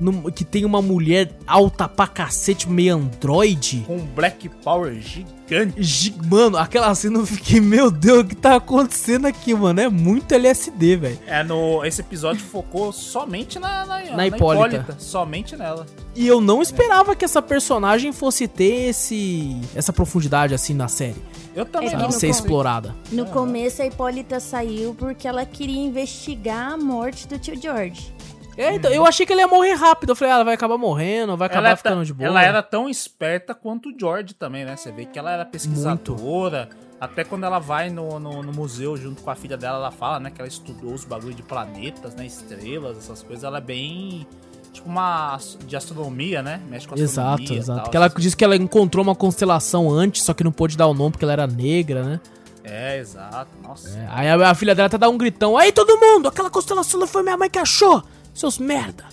num- 0.00 0.30
que 0.30 0.44
tem 0.44 0.64
uma 0.64 0.80
mulher 0.82 1.30
alta 1.46 1.88
pra 1.88 2.06
cacete, 2.06 2.68
meio 2.68 2.94
androide. 2.96 3.84
Com 3.86 3.96
um 3.96 4.04
Black 4.06 4.48
Power 4.48 4.94
gigante. 5.00 5.82
Gi- 5.82 6.14
Mano, 6.30 6.56
aquela 6.56 6.94
cena 6.94 7.18
eu 7.18 7.26
fiquei, 7.26 7.60
meu 7.60 7.90
Deus, 7.90 8.20
o 8.20 8.24
que 8.24 8.34
tá 8.34 8.56
acontecendo 8.56 9.26
aqui, 9.26 9.54
mano? 9.54 9.80
É 9.80 9.88
muito 9.88 10.32
LSD, 10.32 10.96
velho. 10.96 11.18
É, 11.26 11.42
no, 11.44 11.84
esse 11.84 12.00
episódio 12.00 12.42
focou 12.44 12.92
somente 12.92 13.58
na, 13.58 13.84
na, 13.84 14.16
na 14.16 14.26
Hipólita. 14.26 14.96
Somente 14.98 15.56
nela. 15.56 15.84
E 16.16 16.26
eu 16.26 16.40
não 16.40 16.62
esperava 16.62 17.14
que 17.14 17.24
essa 17.24 17.42
personagem 17.42 18.12
fosse 18.12 18.46
ter 18.48 18.88
esse 18.90 19.60
essa 19.74 19.92
profundidade 19.92 20.54
assim 20.54 20.72
na 20.74 20.88
série. 20.88 21.16
Eu 21.54 21.64
também 21.64 21.90
É 21.92 21.96
no 21.96 22.10
Ser 22.10 22.28
explorada. 22.28 22.94
No 23.12 23.26
começo 23.26 23.80
a 23.82 23.86
Hipólita 23.86 24.40
saiu 24.40 24.94
porque 24.94 25.28
ela 25.28 25.44
queria 25.46 25.80
investigar 25.80 26.72
a 26.72 26.76
morte 26.76 27.28
do 27.28 27.38
tio 27.38 27.60
George. 27.60 28.13
É, 28.56 28.74
então, 28.74 28.90
eu 28.90 29.04
achei 29.04 29.26
que 29.26 29.32
ele 29.32 29.40
ia 29.40 29.48
morrer 29.48 29.72
rápido. 29.74 30.10
Eu 30.10 30.16
falei, 30.16 30.32
ah, 30.32 30.36
ela 30.36 30.44
vai 30.44 30.54
acabar 30.54 30.78
morrendo, 30.78 31.36
vai 31.36 31.46
acabar 31.46 31.68
ela, 31.68 31.76
ficando 31.76 31.98
ta- 31.98 32.04
de 32.04 32.14
boa. 32.14 32.26
ela 32.28 32.42
era 32.42 32.62
tão 32.62 32.88
esperta 32.88 33.54
quanto 33.54 33.88
o 33.88 33.98
George 33.98 34.34
também, 34.34 34.64
né? 34.64 34.76
Você 34.76 34.92
vê 34.92 35.04
que 35.06 35.18
ela 35.18 35.32
era 35.32 35.44
pesquisadora. 35.44 36.68
Até 37.00 37.24
quando 37.24 37.44
ela 37.44 37.58
vai 37.58 37.90
no, 37.90 38.18
no, 38.18 38.42
no 38.42 38.52
museu 38.52 38.96
junto 38.96 39.22
com 39.22 39.30
a 39.30 39.34
filha 39.34 39.56
dela, 39.56 39.76
ela 39.78 39.90
fala, 39.90 40.20
né? 40.20 40.30
Que 40.30 40.40
ela 40.40 40.48
estudou 40.48 40.94
os 40.94 41.04
bagulho 41.04 41.34
de 41.34 41.42
planetas, 41.42 42.14
né? 42.14 42.24
Estrelas, 42.24 42.96
essas 42.96 43.22
coisas. 43.22 43.44
Ela 43.44 43.58
é 43.58 43.60
bem. 43.60 44.26
Tipo 44.72 44.88
uma. 44.88 45.38
de 45.66 45.76
astronomia, 45.76 46.42
né? 46.42 46.60
Mexe 46.68 46.86
com 46.88 46.94
astronomia. 46.94 47.44
Exato, 47.44 47.54
exato. 47.54 47.76
tal, 47.76 47.84
Porque 47.84 47.96
ela 47.96 48.06
essas 48.06 48.22
disse 48.22 48.36
que 48.36 48.44
ela 48.44 48.56
encontrou 48.56 49.02
uma 49.04 49.14
constelação 49.14 49.90
antes, 49.90 50.22
só 50.22 50.32
que 50.32 50.42
não 50.44 50.52
pôde 50.52 50.76
dar 50.76 50.86
o 50.86 50.94
nome 50.94 51.10
porque 51.12 51.24
ela 51.24 51.32
era 51.32 51.46
negra, 51.46 52.02
né? 52.04 52.20
É, 52.62 52.98
exato. 52.98 53.50
Nossa. 53.62 53.88
É, 53.90 54.08
aí 54.10 54.28
a, 54.28 54.50
a 54.50 54.54
filha 54.54 54.74
dela 54.74 54.86
até 54.86 54.96
dá 54.96 55.08
um 55.08 55.18
gritão. 55.18 55.56
Aí 55.56 55.70
todo 55.70 55.98
mundo, 55.98 56.28
aquela 56.28 56.48
constelação 56.48 56.98
não 56.98 57.06
foi 57.06 57.22
minha 57.22 57.36
mãe 57.36 57.50
que 57.50 57.58
achou, 57.58 58.02
seus 58.34 58.58
merda. 58.58 59.04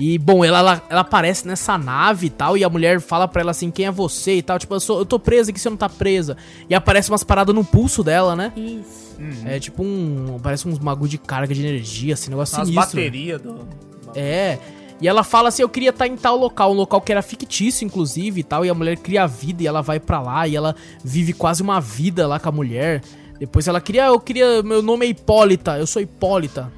E, 0.00 0.16
bom, 0.16 0.44
ela, 0.44 0.60
ela, 0.60 0.82
ela 0.88 1.00
aparece 1.00 1.44
nessa 1.44 1.76
nave 1.76 2.28
e 2.28 2.30
tal, 2.30 2.56
e 2.56 2.62
a 2.62 2.68
mulher 2.68 3.00
fala 3.00 3.26
pra 3.26 3.40
ela 3.42 3.50
assim, 3.50 3.68
quem 3.68 3.86
é 3.86 3.90
você 3.90 4.36
e 4.36 4.42
tal, 4.42 4.56
tipo, 4.56 4.72
eu, 4.72 4.78
sou, 4.78 5.00
eu 5.00 5.04
tô 5.04 5.18
presa 5.18 5.50
aqui, 5.50 5.58
você 5.58 5.68
não 5.68 5.76
tá 5.76 5.88
presa. 5.88 6.36
E 6.70 6.74
aparece 6.74 7.10
umas 7.10 7.24
paradas 7.24 7.52
no 7.52 7.64
pulso 7.64 8.04
dela, 8.04 8.36
né? 8.36 8.52
Isso. 8.56 9.08
É 9.44 9.58
tipo 9.58 9.82
um, 9.82 10.38
parece 10.40 10.68
uns 10.68 10.78
bagulho 10.78 11.10
de 11.10 11.18
carga 11.18 11.52
de 11.52 11.66
energia, 11.66 12.14
assim, 12.14 12.30
negócio 12.30 12.60
As 12.60 12.68
sinistro. 12.68 13.00
baterias 13.00 13.42
do. 13.42 13.66
É. 14.14 14.58
E 15.00 15.08
ela 15.08 15.24
fala 15.24 15.48
assim: 15.48 15.62
eu 15.62 15.68
queria 15.68 15.90
estar 15.90 16.06
em 16.06 16.16
tal 16.16 16.36
local, 16.36 16.70
um 16.70 16.76
local 16.76 17.00
que 17.00 17.10
era 17.10 17.20
fictício, 17.20 17.84
inclusive 17.84 18.40
e 18.40 18.44
tal. 18.44 18.64
E 18.64 18.70
a 18.70 18.74
mulher 18.74 18.96
cria 18.96 19.24
a 19.24 19.26
vida 19.26 19.64
e 19.64 19.66
ela 19.66 19.82
vai 19.82 19.98
pra 19.98 20.20
lá 20.20 20.46
e 20.46 20.54
ela 20.54 20.76
vive 21.02 21.32
quase 21.32 21.60
uma 21.60 21.80
vida 21.80 22.26
lá 22.28 22.38
com 22.38 22.48
a 22.48 22.52
mulher. 22.52 23.02
Depois 23.40 23.66
ela 23.66 23.80
queria, 23.80 24.06
eu 24.06 24.20
queria, 24.20 24.62
meu 24.62 24.82
nome 24.82 25.06
é 25.06 25.08
Hipólita, 25.08 25.76
eu 25.78 25.86
sou 25.86 26.00
Hipólita. 26.00 26.72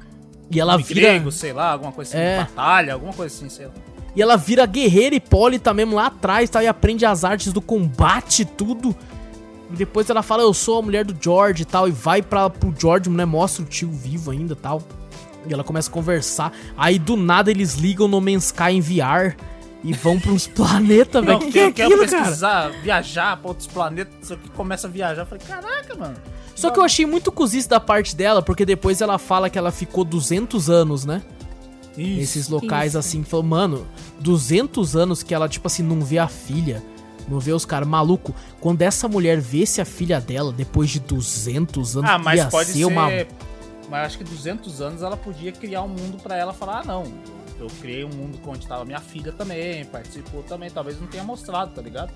E 0.51 0.59
ela 0.59 0.77
vira. 0.77 0.99
grego, 0.99 1.31
sei 1.31 1.53
lá, 1.53 1.71
alguma 1.71 1.91
coisa 1.91 2.11
assim, 2.15 2.23
É. 2.23 2.37
batalha, 2.39 2.93
alguma 2.93 3.13
coisa 3.13 3.33
assim, 3.35 3.49
sei 3.49 3.67
lá. 3.67 3.71
E 4.15 4.21
ela 4.21 4.35
vira 4.35 4.65
guerreira 4.65 5.15
Hipólita 5.15 5.73
mesmo 5.73 5.95
lá 5.95 6.07
atrás, 6.07 6.49
tá? 6.49 6.61
E 6.63 6.67
aprende 6.67 7.05
as 7.05 7.23
artes 7.23 7.53
do 7.53 7.61
combate 7.61 8.41
e 8.41 8.45
tudo. 8.45 8.93
E 9.71 9.75
depois 9.75 10.09
ela 10.09 10.21
fala, 10.21 10.43
eu 10.43 10.53
sou 10.53 10.79
a 10.79 10.81
mulher 10.81 11.05
do 11.05 11.15
George 11.21 11.61
e 11.61 11.65
tal. 11.65 11.87
E 11.87 11.91
vai 11.91 12.21
pra, 12.21 12.49
pro 12.49 12.73
George, 12.77 13.09
né? 13.09 13.23
Mostra 13.23 13.63
o 13.63 13.65
tio 13.65 13.89
vivo 13.89 14.31
ainda 14.31 14.51
e 14.51 14.55
tal. 14.57 14.81
E 15.47 15.53
ela 15.53 15.63
começa 15.63 15.89
a 15.89 15.93
conversar. 15.93 16.51
Aí 16.75 16.99
do 16.99 17.15
nada 17.15 17.49
eles 17.49 17.75
ligam 17.75 18.07
no 18.09 18.19
Man's 18.19 18.47
Sky 18.47 18.71
em 18.73 18.81
VR. 18.81 19.35
E 19.83 19.93
vão 19.93 20.19
pra 20.19 20.31
uns 20.33 20.45
planetas, 20.47 21.23
velho. 21.25 21.39
Que 21.39 21.51
que 21.53 21.59
é 21.59 21.71
quer 21.71 21.83
aquilo, 21.85 22.05
cara? 22.05 22.21
pesquisar, 22.23 22.69
viajar 22.83 23.37
pra 23.37 23.47
outros 23.47 23.65
planetas, 23.67 24.13
só 24.27 24.35
que 24.35 24.49
começa 24.49 24.87
a 24.87 24.89
viajar. 24.89 25.21
Eu 25.21 25.25
falei, 25.25 25.43
caraca, 25.47 25.95
mano. 25.95 26.15
Só 26.61 26.69
que 26.69 26.79
eu 26.79 26.83
achei 26.83 27.05
muito 27.05 27.31
cozice 27.31 27.67
da 27.67 27.79
parte 27.79 28.15
dela, 28.15 28.41
porque 28.41 28.65
depois 28.65 29.01
ela 29.01 29.17
fala 29.17 29.49
que 29.49 29.57
ela 29.57 29.71
ficou 29.71 30.03
200 30.03 30.69
anos, 30.69 31.05
né? 31.05 31.21
Nesses 31.97 32.47
locais 32.47 32.91
Isso. 32.91 32.99
assim, 32.99 33.23
falou, 33.23 33.45
mano, 33.45 33.85
200 34.19 34.95
anos 34.95 35.23
que 35.23 35.33
ela, 35.33 35.49
tipo 35.49 35.67
assim, 35.67 35.83
não 35.83 36.01
vê 36.01 36.19
a 36.19 36.27
filha. 36.27 36.81
Não 37.27 37.39
vê 37.39 37.51
os 37.51 37.65
caras 37.65 37.87
maluco. 37.87 38.33
Quando 38.59 38.81
essa 38.81 39.07
mulher 39.07 39.39
vesse 39.39 39.81
a 39.81 39.85
filha 39.85 40.19
dela 40.19 40.51
depois 40.51 40.89
de 40.89 40.99
200 40.99 41.97
anos, 41.97 42.09
Ah, 42.09 42.17
mas 42.17 42.39
ia 42.39 42.47
pode 42.47 42.69
ser 42.69 42.79
ser. 42.79 42.85
uma 42.85 43.07
Mas 43.89 44.05
acho 44.07 44.17
que 44.19 44.23
200 44.23 44.81
anos 44.81 45.01
ela 45.01 45.17
podia 45.17 45.51
criar 45.51 45.81
um 45.83 45.89
mundo 45.89 46.17
pra 46.21 46.35
ela 46.35 46.53
falar: 46.53 46.79
ah, 46.79 46.83
não, 46.85 47.03
eu 47.59 47.67
criei 47.81 48.03
um 48.03 48.09
mundo 48.09 48.39
onde 48.47 48.65
tava 48.65 48.85
minha 48.85 48.99
filha 48.99 49.31
também, 49.31 49.85
participou 49.85 50.43
também. 50.43 50.69
Talvez 50.69 50.99
não 50.99 51.07
tenha 51.07 51.23
mostrado, 51.23 51.71
tá 51.73 51.81
ligado? 51.81 52.11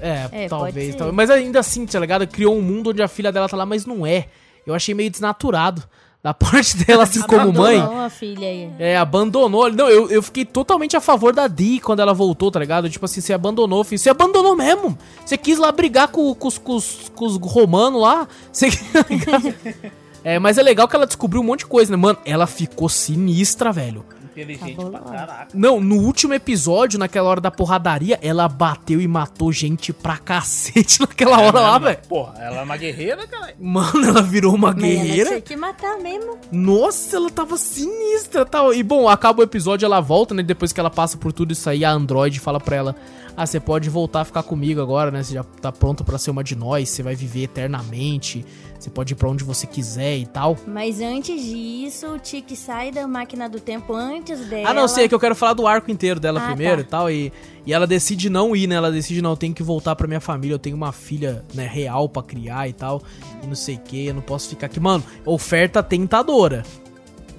É, 0.00 0.28
É, 0.44 0.48
talvez, 0.48 0.94
talvez. 0.94 1.14
Mas 1.14 1.30
ainda 1.30 1.60
assim, 1.60 1.86
tá 1.86 1.98
ligado? 2.00 2.26
Criou 2.26 2.56
um 2.56 2.62
mundo 2.62 2.90
onde 2.90 3.02
a 3.02 3.08
filha 3.08 3.30
dela 3.32 3.48
tá 3.48 3.56
lá, 3.56 3.64
mas 3.66 3.86
não 3.86 4.06
é. 4.06 4.26
Eu 4.66 4.74
achei 4.74 4.94
meio 4.94 5.10
desnaturado 5.10 5.82
da 6.22 6.32
parte 6.34 6.76
dela, 6.78 7.02
assim, 7.02 7.20
como 7.22 7.52
mãe. 7.52 7.78
Abandonou 7.78 8.04
a 8.04 8.08
filha 8.10 8.46
aí. 8.48 8.70
É, 8.78 8.96
abandonou. 8.96 9.70
Não, 9.70 9.90
eu, 9.90 10.08
eu 10.10 10.22
fiquei 10.22 10.44
totalmente 10.44 10.96
a 10.96 11.00
favor 11.00 11.34
da 11.34 11.46
Dee 11.46 11.80
quando 11.80 12.00
ela 12.00 12.14
voltou, 12.14 12.50
tá 12.50 12.58
ligado? 12.58 12.88
Tipo 12.88 13.04
assim, 13.04 13.20
você 13.20 13.32
abandonou, 13.34 13.84
filho. 13.84 13.98
Você 13.98 14.08
abandonou 14.08 14.56
mesmo. 14.56 14.96
Você 15.24 15.36
quis 15.36 15.58
lá 15.58 15.70
brigar 15.70 16.08
com, 16.08 16.34
com, 16.34 16.48
os- 16.48 16.56
com, 16.58 16.78
com 17.14 17.26
os 17.26 17.36
romanos 17.36 18.00
lá. 18.00 18.26
Você... 18.50 18.68
é, 20.24 20.38
mas 20.38 20.58
é 20.58 20.62
legal 20.62 20.88
que 20.88 20.96
ela 20.96 21.06
descobriu 21.06 21.42
um 21.42 21.44
monte 21.44 21.60
de 21.60 21.66
coisa, 21.66 21.90
né? 21.90 21.96
Mano, 21.96 22.18
ela 22.24 22.46
ficou 22.46 22.88
sinistra, 22.88 23.70
velho. 23.72 24.04
Inteligente 24.34 24.76
Tá 24.76 24.90
pra 24.90 25.00
caraca. 25.00 25.48
Não, 25.54 25.80
no 25.80 25.96
último 25.96 26.34
episódio, 26.34 26.98
naquela 26.98 27.28
hora 27.28 27.40
da 27.40 27.50
porradaria, 27.50 28.18
ela 28.22 28.48
bateu 28.48 29.00
e 29.00 29.06
matou 29.06 29.52
gente 29.52 29.92
pra 29.92 30.16
cacete 30.18 31.00
naquela 31.06 31.38
hora 31.40 31.60
lá, 31.60 31.68
Ela- 31.68 31.78
velho. 31.78 31.98
Porra, 32.08 32.34
ela 32.40 32.56
é 32.60 32.62
uma 32.62 32.76
guerreira, 32.76 33.26
cara. 33.26 33.54
Mano, 33.60 34.04
ela 34.08 34.22
virou 34.22 34.54
uma 34.54 34.72
Mas 34.72 34.82
ela 34.84 34.92
guerreira. 34.92 35.28
tinha 35.30 35.40
que 35.40 35.56
matar 35.56 35.98
mesmo. 35.98 36.36
Nossa, 36.50 37.16
ela 37.16 37.30
tava 37.30 37.56
sinistra 37.56 38.44
tal. 38.44 38.74
E 38.74 38.82
bom, 38.82 39.08
acaba 39.08 39.40
o 39.40 39.44
episódio, 39.44 39.86
ela 39.86 40.00
volta, 40.00 40.34
né? 40.34 40.42
Depois 40.42 40.72
que 40.72 40.80
ela 40.80 40.90
passa 40.90 41.16
por 41.16 41.32
tudo 41.32 41.52
isso 41.52 41.68
aí, 41.70 41.84
a 41.84 41.90
Android 41.90 42.40
fala 42.40 42.58
pra 42.60 42.76
ela: 42.76 42.96
Ah, 43.36 43.44
você 43.46 43.58
pode 43.58 43.90
voltar 43.90 44.20
a 44.20 44.24
ficar 44.24 44.42
comigo 44.44 44.80
agora, 44.80 45.10
né? 45.10 45.22
Você 45.22 45.34
já 45.34 45.42
tá 45.42 45.72
pronta 45.72 46.04
pra 46.04 46.18
ser 46.18 46.30
uma 46.30 46.44
de 46.44 46.54
nós, 46.54 46.88
você 46.88 47.02
vai 47.02 47.16
viver 47.16 47.42
eternamente, 47.44 48.44
você 48.78 48.88
pode 48.88 49.12
ir 49.12 49.16
pra 49.16 49.28
onde 49.28 49.42
você 49.42 49.66
quiser 49.66 50.16
e 50.18 50.26
tal. 50.26 50.56
Mas 50.66 51.00
antes 51.00 51.42
disso, 51.42 52.06
o 52.14 52.18
Tiki 52.18 52.54
sai 52.54 52.92
da 52.92 53.08
máquina 53.08 53.48
do 53.48 53.58
tempo 53.58 53.92
antes 53.92 54.38
dela. 54.46 54.70
Ah, 54.70 54.74
não, 54.74 54.86
sei, 54.86 55.06
é 55.06 55.08
que 55.08 55.14
eu 55.14 55.18
quero 55.20 55.34
falar 55.34 55.54
do 55.54 55.66
arco 55.66 55.90
inteiro 55.90 56.20
dela 56.20 56.40
Ah, 56.40 56.46
primeiro 56.46 56.76
tá. 56.76 56.80
e 56.82 56.84
tal. 56.84 57.10
E, 57.10 57.32
e 57.66 57.72
ela 57.72 57.86
decide 57.88 58.30
não 58.30 58.54
ir, 58.54 58.68
né? 58.68 58.76
Ela 58.76 58.92
decide, 58.92 59.20
não, 59.20 59.30
eu 59.30 59.36
tenho 59.36 59.52
que 59.54 59.62
voltar 59.64 59.96
pra 59.96 60.06
minha 60.06 60.20
família, 60.20 60.54
eu 60.54 60.58
tenho 60.58 60.76
uma 60.76 60.92
filha, 60.92 61.44
né, 61.54 61.66
real 61.66 62.08
pra 62.08 62.22
criar 62.22 62.68
e 62.68 62.72
tal. 62.72 63.02
E 63.42 63.46
não 63.48 63.56
sei 63.56 63.74
o 63.74 63.80
que, 63.80 64.06
eu 64.06 64.14
não 64.14 64.22
posso 64.22 64.48
ficar 64.48 64.66
aqui. 64.66 64.78
Mano, 64.78 65.02
oferta 65.24 65.82
tentadora. 65.82 66.62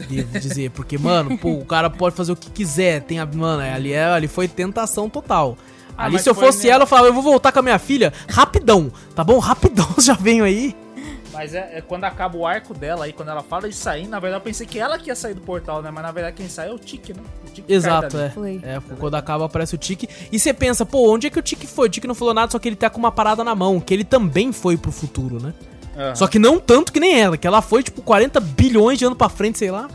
Devo 0.09 0.33
dizer, 0.39 0.71
porque, 0.71 0.97
mano, 0.97 1.37
pô, 1.37 1.51
o 1.53 1.65
cara 1.65 1.89
pode 1.89 2.17
fazer 2.17 2.33
o 2.33 2.35
que 2.35 2.49
quiser. 2.49 3.01
Tem 3.03 3.17
a, 3.19 3.25
mano, 3.25 3.61
ali, 3.61 3.93
é, 3.93 4.03
ali 4.03 4.27
foi 4.27 4.47
tentação 4.47 5.09
total. 5.09 5.57
Ah, 5.97 6.05
ali, 6.05 6.19
se 6.19 6.29
eu 6.29 6.35
fosse 6.35 6.69
ela, 6.69 6.83
eu 6.83 6.87
falava, 6.87 7.07
eu 7.07 7.13
vou 7.13 7.23
voltar 7.23 7.51
com 7.51 7.59
a 7.59 7.61
minha 7.61 7.79
filha 7.79 8.11
rapidão, 8.29 8.91
tá 9.15 9.23
bom? 9.23 9.39
Rapidão, 9.39 9.87
já 9.99 10.13
venho 10.13 10.43
aí. 10.43 10.75
Mas 11.35 11.53
é, 11.53 11.69
é 11.73 11.81
quando 11.81 12.05
acaba 12.05 12.37
o 12.37 12.47
arco 12.47 12.73
dela 12.73 13.03
aí, 13.03 13.11
quando 13.11 13.27
ela 13.27 13.43
fala 13.43 13.67
de 13.67 13.75
sair, 13.75 14.07
na 14.07 14.19
verdade 14.19 14.41
eu 14.41 14.43
pensei 14.43 14.65
que 14.65 14.79
ela 14.79 14.97
que 14.97 15.09
ia 15.09 15.15
sair 15.15 15.33
do 15.33 15.41
portal, 15.41 15.81
né? 15.81 15.91
Mas 15.91 16.01
na 16.01 16.11
verdade 16.11 16.37
quem 16.37 16.47
sai 16.47 16.69
é 16.69 16.71
o 16.71 16.79
Tiki, 16.79 17.13
né? 17.13 17.19
O 17.43 17.47
Tiki 17.47 17.67
cai 17.67 17.75
Exato, 17.75 18.17
é. 18.17 18.29
Foi. 18.29 18.61
É, 18.63 18.79
quando 18.97 19.15
acaba 19.15 19.45
aparece 19.45 19.75
o 19.75 19.77
Tiki. 19.77 20.07
E 20.31 20.39
você 20.39 20.53
pensa, 20.53 20.85
pô, 20.85 21.13
onde 21.13 21.27
é 21.27 21.29
que 21.29 21.37
o 21.37 21.41
Tiki 21.41 21.67
foi? 21.67 21.87
O 21.87 21.91
Tiki 21.91 22.07
não 22.07 22.15
falou 22.15 22.33
nada, 22.33 22.51
só 22.51 22.57
que 22.57 22.69
ele 22.69 22.77
tá 22.77 22.89
com 22.89 22.99
uma 22.99 23.11
parada 23.11 23.43
na 23.43 23.53
mão, 23.53 23.81
que 23.81 23.93
ele 23.93 24.05
também 24.05 24.53
foi 24.53 24.77
pro 24.77 24.93
futuro, 24.93 25.41
né? 25.41 25.53
Aham. 25.97 26.15
Só 26.15 26.27
que 26.27 26.39
não 26.39 26.57
tanto 26.57 26.93
que 26.93 27.01
nem 27.01 27.19
ela, 27.19 27.37
que 27.37 27.45
ela 27.45 27.61
foi 27.61 27.83
tipo 27.83 28.01
40 28.01 28.39
bilhões 28.39 28.97
de 28.97 29.05
anos 29.05 29.17
pra 29.17 29.27
frente, 29.27 29.57
sei 29.57 29.71
lá. 29.71 29.89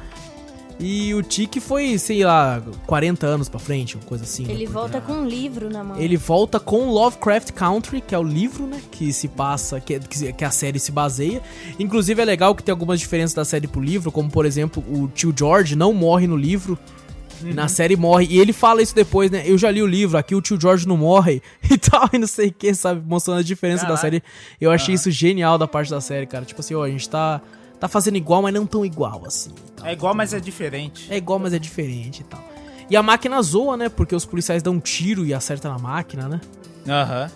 E 0.83 1.13
o 1.15 1.23
Tiki 1.23 1.61
foi, 1.61 1.99
sei 1.99 2.25
lá, 2.25 2.63
40 2.87 3.27
anos 3.27 3.49
pra 3.51 3.61
frente, 3.61 3.97
uma 3.97 4.05
coisa 4.05 4.25
assim. 4.25 4.45
né? 4.45 4.53
Ele 4.53 4.65
Porque 4.65 4.73
volta 4.73 5.01
com 5.01 5.13
um 5.13 5.27
livro 5.29 5.69
na 5.69 5.85
mão. 5.85 5.99
Ele 6.01 6.17
volta 6.17 6.59
com 6.59 6.91
Lovecraft 6.91 7.53
Country, 7.53 8.01
que 8.01 8.15
é 8.15 8.19
o 8.19 8.23
livro, 8.23 8.67
né? 8.67 8.81
Que 8.91 9.13
se 9.13 9.29
passa, 9.29 9.79
que, 9.79 10.01
que, 10.01 10.33
que 10.33 10.45
a 10.45 10.51
série 10.51 10.79
se 10.81 10.91
baseia. 10.91 11.43
Inclusive 11.79 12.23
é 12.23 12.25
legal 12.25 12.55
que 12.55 12.63
tem 12.63 12.73
algumas 12.73 12.99
diferenças 12.99 13.35
da 13.35 13.45
série 13.45 13.67
pro 13.69 13.81
livro, 13.81 14.11
como 14.11 14.31
por 14.31 14.47
exemplo, 14.47 14.83
o 14.89 15.07
tio 15.09 15.35
George 15.37 15.77
não 15.77 15.93
morre 15.93 16.27
no 16.27 16.37
livro. 16.37 16.79
Na 17.43 17.69
série 17.69 17.97
morre. 17.97 18.27
E 18.31 18.39
ele 18.39 18.53
fala 18.53 18.83
isso 18.83 18.95
depois, 18.95 19.31
né? 19.31 19.43
Eu 19.47 19.57
já 19.57 19.71
li 19.71 19.83
o 19.83 19.87
livro, 19.87 20.17
aqui 20.19 20.35
o 20.35 20.41
tio 20.43 20.61
George 20.61 20.87
não 20.89 20.97
morre 20.97 21.43
e 21.71 21.77
tal, 21.79 22.09
e 22.13 22.19
não 22.19 22.27
sei 22.27 22.49
o 22.49 22.53
que, 22.53 22.75
sabe? 22.75 23.03
Mostrando 23.07 23.41
a 23.41 23.43
diferença 23.43 23.83
da 23.83 23.89
Caraca. 23.89 24.03
série. 24.03 24.23
Eu 24.61 24.71
achei 24.71 24.95
isso 24.95 25.11
genial 25.11 25.57
da 25.59 25.67
parte 25.67 25.91
da 25.91 26.01
série, 26.01 26.27
cara. 26.27 26.45
Tipo 26.45 26.61
assim, 26.61 26.75
ó, 26.75 26.85
a 26.85 26.89
gente 26.91 27.09
tá, 27.09 27.41
tá 27.81 27.89
fazendo 27.89 28.17
igual, 28.17 28.43
mas 28.43 28.55
não 28.55 28.67
tão 28.67 28.85
igual 28.85 29.23
assim. 29.27 29.51
tal. 29.75 29.87
É 29.87 29.93
igual, 29.93 30.15
mas 30.15 30.35
é 30.35 30.39
diferente. 30.39 31.07
É 31.11 31.17
igual, 31.17 31.39
mas 31.39 31.55
é 31.55 31.59
diferente 31.59 32.21
e 32.21 32.25
tal. 32.25 32.45
E 32.89 32.97
a 32.97 33.03
máquina 33.03 33.41
zoa, 33.41 33.77
né? 33.77 33.89
Porque 33.89 34.15
os 34.15 34.25
policiais 34.25 34.63
dão 34.63 34.75
um 34.75 34.81
tiro 34.81 35.25
e 35.25 35.33
acertam 35.33 35.73
na 35.73 35.79
máquina, 35.79 36.29
né? 36.29 36.41
Aham. 36.89 37.31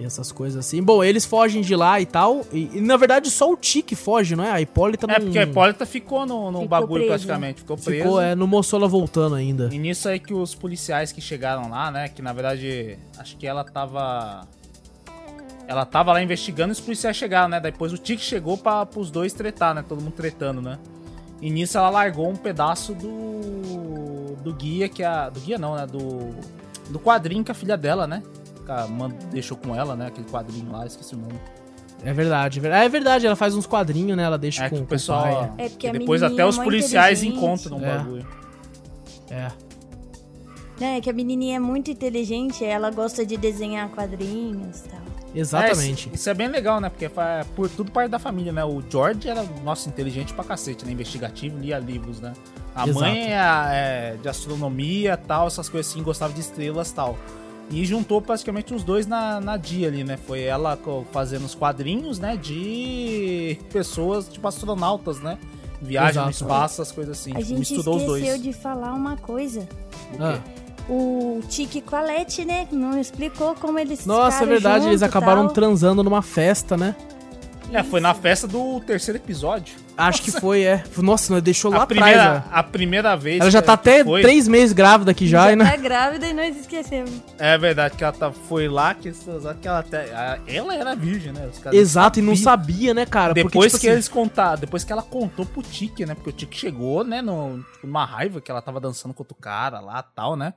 E 0.00 0.04
essas 0.04 0.32
coisas 0.32 0.58
assim. 0.58 0.82
Bom, 0.82 1.04
eles 1.04 1.24
fogem 1.24 1.62
de 1.62 1.76
lá 1.76 2.00
e 2.00 2.06
tal. 2.06 2.44
E, 2.52 2.70
e, 2.74 2.80
na 2.80 2.96
verdade 2.96 3.30
só 3.30 3.50
o 3.52 3.56
Tiki 3.56 3.94
foge, 3.94 4.34
não 4.34 4.44
é? 4.44 4.50
A 4.50 4.60
Hipólita 4.60 5.06
não. 5.06 5.14
É 5.14 5.20
porque 5.20 5.38
a 5.38 5.44
Hipólita 5.44 5.86
ficou 5.86 6.26
no, 6.26 6.50
no 6.50 6.62
Ficou 6.62 6.68
bagulho 6.68 7.04
presa. 7.04 7.08
praticamente, 7.14 7.60
ficou 7.60 7.76
presa. 7.76 8.04
Ficou, 8.04 8.20
é, 8.20 8.34
não 8.34 8.46
mostrou 8.46 8.80
ela 8.80 8.88
voltando 8.88 9.36
ainda. 9.36 9.68
E 9.72 9.78
nisso 9.78 10.08
aí 10.08 10.18
que 10.18 10.34
os 10.34 10.54
policiais 10.54 11.12
que 11.12 11.20
chegaram 11.20 11.68
lá, 11.70 11.90
né? 11.90 12.08
Que 12.08 12.22
na 12.22 12.32
verdade, 12.32 12.98
acho 13.18 13.36
que 13.36 13.46
ela 13.46 13.62
tava. 13.62 14.48
Ela 15.66 15.84
tava 15.86 16.12
lá 16.12 16.22
investigando 16.22 16.70
e 16.70 16.74
os 16.74 16.80
policiais 16.80 17.16
chegaram, 17.16 17.48
né? 17.48 17.58
Depois 17.60 17.92
o 17.92 17.98
Tiki 17.98 18.22
chegou 18.22 18.56
pra, 18.58 18.84
pros 18.84 19.10
dois 19.10 19.32
tretar, 19.32 19.74
né? 19.74 19.84
Todo 19.86 20.00
mundo 20.02 20.12
tretando, 20.12 20.60
né? 20.60 20.78
E 21.40 21.50
nisso 21.50 21.78
ela 21.78 21.90
largou 21.90 22.28
um 22.30 22.36
pedaço 22.36 22.94
do. 22.94 24.34
Do 24.42 24.52
guia, 24.52 24.88
que 24.88 25.02
é 25.02 25.06
a. 25.06 25.28
Do 25.30 25.40
guia 25.40 25.58
não, 25.58 25.74
né? 25.74 25.86
Do. 25.86 26.34
Do 26.90 26.98
quadrinho 26.98 27.42
que 27.42 27.50
a 27.50 27.54
filha 27.54 27.76
dela, 27.76 28.06
né? 28.06 28.22
que 28.64 28.72
a 28.72 28.86
mãe 28.86 29.12
deixou 29.30 29.56
com 29.56 29.74
ela, 29.76 29.94
né? 29.94 30.06
Aquele 30.06 30.26
quadrinho 30.26 30.70
lá, 30.72 30.86
esqueci 30.86 31.14
o 31.14 31.18
nome. 31.18 31.38
É 32.02 32.12
verdade, 32.12 32.58
é 32.58 32.62
verdade. 32.62 32.84
É 32.84 32.88
verdade, 32.88 33.26
ela 33.26 33.36
faz 33.36 33.54
uns 33.54 33.66
quadrinhos, 33.66 34.16
né? 34.16 34.22
Ela 34.24 34.38
deixa 34.38 34.64
É 34.64 34.70
com, 34.70 34.76
que 34.76 34.82
o 34.82 34.84
com 34.84 34.88
pessoal. 34.90 35.22
pai. 35.22 35.66
É 35.66 35.68
porque 35.68 35.88
a 35.88 35.92
depois 35.92 36.22
até 36.22 36.44
os 36.46 36.56
é 36.56 36.58
mó 36.58 36.64
policiais 36.64 37.22
encontram 37.22 37.78
o 37.78 37.84
É. 37.84 37.96
bagulho. 37.98 38.26
É. 39.30 39.48
É, 40.80 41.00
que 41.00 41.08
a 41.08 41.12
menininha 41.12 41.56
é 41.56 41.60
muito 41.60 41.90
inteligente, 41.90 42.64
ela 42.64 42.90
gosta 42.90 43.24
de 43.24 43.36
desenhar 43.36 43.88
quadrinhos 43.90 44.80
e 44.80 44.88
tal. 44.88 45.00
Exatamente. 45.34 46.04
É, 46.06 46.08
isso, 46.08 46.14
isso 46.14 46.30
é 46.30 46.34
bem 46.34 46.48
legal, 46.48 46.80
né? 46.80 46.88
Porque 46.88 47.06
é 47.06 47.44
por 47.56 47.68
tudo 47.68 47.90
parte 47.90 48.10
da 48.10 48.18
família, 48.18 48.52
né? 48.52 48.64
O 48.64 48.82
George 48.88 49.28
era, 49.28 49.42
nossa, 49.64 49.88
inteligente 49.88 50.32
pra 50.32 50.44
cacete, 50.44 50.84
né? 50.86 50.92
Investigativo, 50.92 51.58
lia 51.58 51.78
livros, 51.78 52.20
né? 52.20 52.32
A 52.74 52.84
Exato. 52.88 53.00
mãe 53.00 53.32
é, 53.32 53.36
é 53.36 54.16
de 54.20 54.28
astronomia 54.28 55.16
tal, 55.16 55.46
essas 55.48 55.68
coisas 55.68 55.90
assim, 55.90 56.02
gostava 56.02 56.32
de 56.32 56.40
estrelas 56.40 56.90
tal. 56.92 57.18
E 57.70 57.84
juntou 57.84 58.20
praticamente 58.20 58.74
os 58.74 58.84
dois 58.84 59.06
na, 59.06 59.40
na 59.40 59.56
dia 59.56 59.88
ali, 59.88 60.04
né? 60.04 60.16
Foi 60.16 60.42
ela 60.42 60.76
co- 60.76 61.04
fazendo 61.10 61.44
os 61.46 61.54
quadrinhos, 61.54 62.18
né? 62.18 62.36
De 62.36 63.58
pessoas, 63.72 64.28
tipo 64.28 64.46
astronautas, 64.46 65.18
né? 65.20 65.38
Viagem 65.80 66.22
no 66.22 66.28
Exato. 66.30 66.44
espaço, 66.44 66.82
essas 66.82 66.92
coisas 66.94 67.18
assim. 67.18 67.30
A 67.32 67.36
Tipo, 67.36 67.48
gente 67.48 67.58
misturou 67.58 67.96
os 67.96 68.02
esqueceu 68.02 68.26
dois. 68.28 68.42
de 68.42 68.52
falar 68.52 68.92
uma 68.92 69.16
coisa. 69.16 69.60
O 70.12 70.16
quê? 70.16 70.22
Ah. 70.22 70.40
O 70.88 71.40
Tiki 71.48 71.80
com 71.80 71.96
a 71.96 72.02
Leti, 72.02 72.44
né? 72.44 72.68
Não 72.70 72.98
explicou 72.98 73.54
como 73.54 73.78
eles 73.78 74.04
Nossa, 74.04 74.44
é 74.44 74.46
verdade, 74.46 74.86
eles 74.86 75.02
acabaram 75.02 75.44
tal. 75.46 75.54
transando 75.54 76.02
numa 76.02 76.20
festa, 76.22 76.76
né? 76.76 76.94
É, 77.72 77.82
foi 77.82 78.00
na 78.00 78.14
festa 78.14 78.46
do 78.46 78.78
terceiro 78.80 79.18
episódio. 79.18 79.74
Acho 79.96 80.22
que 80.22 80.30
foi, 80.30 80.62
é. 80.62 80.84
Nossa, 80.98 81.32
nós 81.32 81.42
deixou 81.42 81.70
lá 81.70 81.78
a, 81.78 81.82
atrás, 81.84 82.00
primeira, 82.02 82.34
né? 82.34 82.44
a 82.52 82.62
primeira 82.62 83.16
vez. 83.16 83.40
Ela 83.40 83.50
já 83.50 83.62
tá 83.62 83.72
até 83.72 84.04
foi- 84.04 84.22
três 84.22 84.46
meses 84.46 84.72
grávida 84.72 85.10
aqui 85.12 85.26
já, 85.26 85.50
Já 85.50 85.56
né? 85.56 85.70
tá 85.70 85.76
grávida 85.76 86.26
e 86.28 86.32
nós 86.32 86.56
esquecemos. 86.56 87.10
É 87.38 87.56
verdade, 87.56 87.96
que 87.96 88.04
ela 88.04 88.12
tá, 88.12 88.30
foi 88.30 88.68
lá 88.68 88.92
que, 88.94 89.10
que 89.10 89.68
ela 89.68 89.78
até. 89.78 90.08
Ela 90.46 90.74
era 90.74 90.94
virgem, 90.94 91.32
né? 91.32 91.48
Os 91.50 91.58
caras 91.58 91.78
Exato, 91.78 92.18
e 92.18 92.22
não 92.22 92.36
sabia, 92.36 92.92
né, 92.92 93.06
cara? 93.06 93.34
Porque, 93.34 93.44
Depois 93.44 93.72
tipo 93.72 93.80
que 93.80 93.86
assim, 93.88 93.94
eles 93.94 94.08
contaram, 94.08 94.58
depois 94.60 94.84
que 94.84 94.92
ela 94.92 95.02
contou 95.02 95.46
pro 95.46 95.62
Tiki, 95.62 96.04
né? 96.04 96.14
Porque 96.14 96.30
o 96.30 96.32
Tiki 96.32 96.56
chegou, 96.56 97.02
né, 97.02 97.22
no, 97.22 97.64
tipo, 97.72 97.86
numa 97.86 98.04
raiva 98.04 98.40
que 98.40 98.50
ela 98.50 98.60
tava 98.60 98.80
dançando 98.80 99.14
com 99.14 99.22
outro 99.22 99.36
cara 99.36 99.80
lá 99.80 100.02
tal, 100.02 100.36
né? 100.36 100.54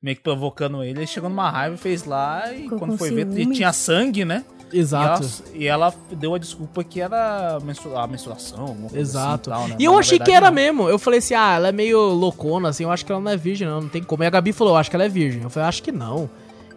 Meio 0.00 0.16
que 0.16 0.22
provocando 0.22 0.82
ele, 0.84 1.00
ele 1.00 1.06
chegou 1.06 1.28
numa 1.28 1.50
raiva 1.50 1.74
e 1.74 1.78
fez 1.78 2.04
lá 2.04 2.52
e 2.54 2.62
Ficou 2.62 2.78
quando 2.78 2.96
foi 2.96 3.10
ver, 3.10 3.26
ciúmes. 3.32 3.56
tinha 3.56 3.72
sangue, 3.72 4.24
né? 4.24 4.44
Exato. 4.72 5.26
E 5.54 5.66
ela, 5.66 5.88
e 5.90 5.92
ela 5.92 5.94
deu 6.12 6.34
a 6.34 6.38
desculpa 6.38 6.84
que 6.84 7.00
era 7.00 7.56
a 7.56 7.60
menstruação, 8.06 8.60
alguma 8.60 8.88
coisa 8.90 8.98
Exato. 8.98 9.50
assim, 9.50 9.60
tal, 9.60 9.68
né? 9.68 9.76
E 9.78 9.84
eu 9.84 9.92
Mas, 9.92 10.00
achei 10.06 10.18
que 10.18 10.24
verdade, 10.26 10.36
era 10.44 10.46
não. 10.50 10.54
mesmo. 10.54 10.88
Eu 10.88 10.98
falei 10.98 11.18
assim, 11.18 11.34
ah, 11.34 11.54
ela 11.56 11.68
é 11.68 11.72
meio 11.72 11.98
loucona, 12.10 12.68
assim, 12.68 12.84
eu 12.84 12.90
acho 12.92 13.04
que 13.04 13.10
ela 13.10 13.20
não 13.20 13.30
é 13.30 13.36
virgem, 13.36 13.66
não, 13.66 13.80
não 13.80 13.88
tem 13.88 14.02
como. 14.02 14.22
E 14.22 14.26
a 14.26 14.30
Gabi 14.30 14.52
falou, 14.52 14.74
eu 14.74 14.76
acho 14.76 14.90
que 14.90 14.94
ela 14.94 15.04
é 15.04 15.08
virgem. 15.08 15.42
Eu 15.42 15.50
falei, 15.50 15.68
acho 15.68 15.82
que 15.82 15.90
não. 15.90 16.28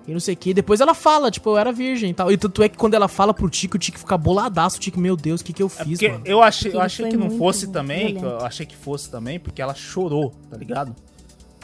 E 0.07 0.13
não 0.13 0.19
sei 0.19 0.33
o 0.33 0.37
que. 0.37 0.51
Depois 0.53 0.81
ela 0.81 0.95
fala, 0.95 1.29
tipo, 1.29 1.47
eu 1.51 1.57
era 1.57 1.71
virgem 1.71 2.09
e 2.09 2.13
tal. 2.13 2.31
E 2.31 2.37
tanto 2.37 2.63
é 2.63 2.69
que 2.69 2.77
quando 2.77 2.95
ela 2.95 3.07
fala 3.07 3.33
pro 3.35 3.47
Tico, 3.49 3.75
o 3.75 3.79
Tico 3.79 3.99
fica 3.99 4.17
boladaço. 4.17 4.77
O 4.77 4.79
Tico, 4.79 4.99
meu 4.99 5.15
Deus, 5.15 5.41
o 5.41 5.43
que 5.43 5.53
que 5.53 5.61
eu 5.61 5.67
É 5.67 5.83
fiz, 5.83 5.99
porque 5.99 6.09
mano? 6.09 6.23
eu 6.25 6.41
achei, 6.41 6.73
eu 6.73 6.81
achei 6.81 7.07
que 7.09 7.17
não 7.17 7.29
fosse 7.37 7.67
também, 7.67 8.15
que 8.15 8.23
eu 8.25 8.39
achei 8.39 8.65
que 8.65 8.75
fosse 8.75 9.11
também, 9.11 9.39
porque 9.39 9.61
ela 9.61 9.75
chorou, 9.75 10.33
tá 10.49 10.57
ligado? 10.57 10.95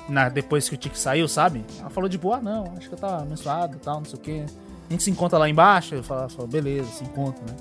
Na, 0.09 0.29
depois 0.29 0.69
que 0.69 0.75
o 0.75 0.77
Tiki 0.77 0.97
saiu, 0.97 1.27
sabe? 1.27 1.65
Ela 1.79 1.89
falou 1.89 2.09
de 2.09 2.17
boa, 2.17 2.37
ah, 2.37 2.41
não, 2.41 2.73
acho 2.77 2.87
que 2.87 2.95
eu 2.95 2.99
tava 2.99 3.25
menstruado 3.25 3.75
e 3.75 3.79
tal, 3.79 3.97
não 3.97 4.05
sei 4.05 4.15
o 4.15 4.21
quê. 4.21 4.45
A 4.89 4.93
gente 4.93 5.03
se 5.03 5.11
encontra 5.11 5.37
lá 5.37 5.49
embaixo, 5.49 5.95
eu 5.95 6.03
falo, 6.03 6.29
falo, 6.29 6.47
beleza, 6.47 6.89
se 6.89 7.03
encontra, 7.03 7.43
né? 7.45 7.55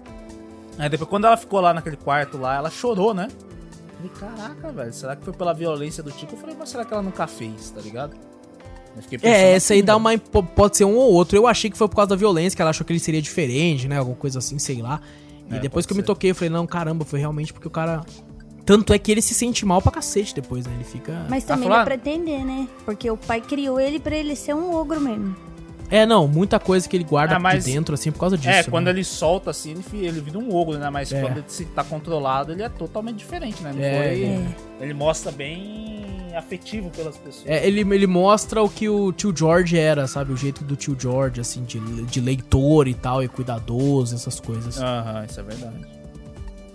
Aí 0.78 0.89
depois, 0.89 1.09
quando 1.10 1.24
ela 1.27 1.36
ficou 1.36 1.60
lá 1.60 1.74
naquele 1.74 1.97
quarto 1.97 2.39
lá, 2.39 2.55
ela 2.56 2.70
chorou, 2.70 3.12
né? 3.14 3.28
Eu 3.28 4.10
falei, 4.10 4.36
caraca, 4.36 4.73
velho, 4.73 4.93
será 4.93 5.16
que 5.16 5.24
foi 5.24 5.32
pela 5.32 5.52
violência 5.52 6.02
do 6.02 6.12
Tico? 6.12 6.35
Eu 6.35 6.39
falei, 6.39 6.55
mas 6.56 6.68
será 6.68 6.85
que 6.85 6.93
ela 6.93 7.02
nunca 7.02 7.27
fez, 7.27 7.70
tá 7.70 7.81
ligado? 7.81 8.14
Eu 8.94 9.02
fiquei 9.02 9.18
pensando 9.18 9.35
É, 9.35 9.52
essa 9.55 9.73
aí 9.74 9.78
assim, 9.81 9.85
dá 9.86 9.98
velho. 9.98 10.20
uma. 10.32 10.43
Pode 10.44 10.77
ser 10.77 10.85
um 10.85 10.94
ou 10.97 11.12
outro. 11.12 11.36
Eu 11.36 11.47
achei 11.47 11.68
que 11.70 11.77
foi 11.77 11.89
por 11.89 11.97
causa 11.97 12.10
da 12.10 12.16
violência, 12.16 12.55
que 12.56 12.62
ela 12.62 12.70
achou 12.70 12.86
que 12.86 12.93
ele 12.93 13.01
seria 13.01 13.20
diferente, 13.20 13.89
né? 13.89 13.98
Alguma 13.98 14.16
coisa 14.16 14.39
assim, 14.39 14.59
sei 14.59 14.81
lá. 14.81 15.01
E 15.51 15.56
É, 15.56 15.59
depois 15.59 15.85
que 15.85 15.93
eu 15.93 15.97
me 15.97 16.02
toquei, 16.02 16.31
eu 16.31 16.35
falei, 16.35 16.48
não, 16.51 16.66
caramba, 16.66 17.05
foi 17.05 17.18
realmente 17.18 17.52
porque 17.52 17.68
o 17.68 17.70
cara. 17.70 18.02
Tanto 18.66 18.93
é 18.93 18.98
que 18.98 19.10
ele 19.12 19.22
se 19.22 19.32
sente 19.32 19.64
mal 19.64 19.80
pra 19.80 19.93
cacete 19.93 20.34
depois, 20.34 20.66
né? 20.66 20.72
Ele 20.74 20.84
fica. 20.84 21.24
Mas 21.30 21.44
Ah, 21.44 21.55
também 21.55 21.68
dá 21.68 21.84
pra 21.84 21.94
entender, 21.94 22.44
né? 22.44 22.68
Porque 22.84 23.09
o 23.10 23.16
pai 23.16 23.40
criou 23.40 23.78
ele 23.80 23.98
pra 24.01 24.16
ele 24.16 24.34
ser 24.36 24.55
um 24.55 24.74
ogro 24.74 25.01
mesmo. 25.01 25.34
É, 25.88 26.05
não, 26.05 26.26
muita 26.26 26.59
coisa 26.59 26.88
que 26.88 26.97
ele 26.97 27.05
guarda 27.05 27.36
Ah, 27.36 27.38
mas- 27.38 27.64
de 27.64 27.72
dentro, 27.72 27.94
assim, 27.94 28.10
por 28.10 28.18
causa 28.18 28.36
disso. 28.36 28.51
É, 28.51 28.64
quando 28.64 28.86
né? 28.86 28.90
ele 28.90 29.05
solta 29.05 29.51
assim, 29.52 29.70
ele, 29.93 30.05
ele 30.06 30.20
vira 30.20 30.36
um 30.36 30.52
ogro, 30.52 30.76
né? 30.78 30.90
Mas 30.90 31.12
É. 31.12 31.20
quando 31.20 31.36
ele 31.38 31.44
se 31.47 31.64
tá 31.66 31.84
controlado, 31.84 32.51
ele 32.51 32.62
é 32.64 32.68
totalmente 32.68 33.18
diferente, 33.18 33.62
né? 33.62 33.72
Não 33.72 33.80
É, 33.80 33.97
foi- 33.97 34.22
é. 34.24 34.47
Ele 34.80 34.94
mostra 34.94 35.30
bem 35.30 36.05
afetivo 36.36 36.90
pelas 36.90 37.16
pessoas. 37.16 37.47
É, 37.47 37.64
ele, 37.64 37.82
ele 37.82 38.06
mostra 38.09 38.60
o 38.64 38.68
que 38.68 38.88
o 38.88 39.12
tio 39.12 39.32
George 39.34 39.78
era, 39.78 40.09
sabe? 40.09 40.32
O 40.32 40.36
jeito 40.36 40.64
do 40.64 40.74
tio 40.74 40.97
George, 40.98 41.40
assim, 41.40 41.62
de, 41.62 41.78
de 41.78 42.20
leitor 42.20 42.88
e 42.88 42.94
tal, 42.94 43.22
e 43.22 43.28
cuidadoso, 43.28 44.16
essas 44.16 44.40
coisas. 44.40 44.78
Aham, 44.82 45.24
isso 45.24 45.38
é 45.38 45.43
verdade. 45.44 45.95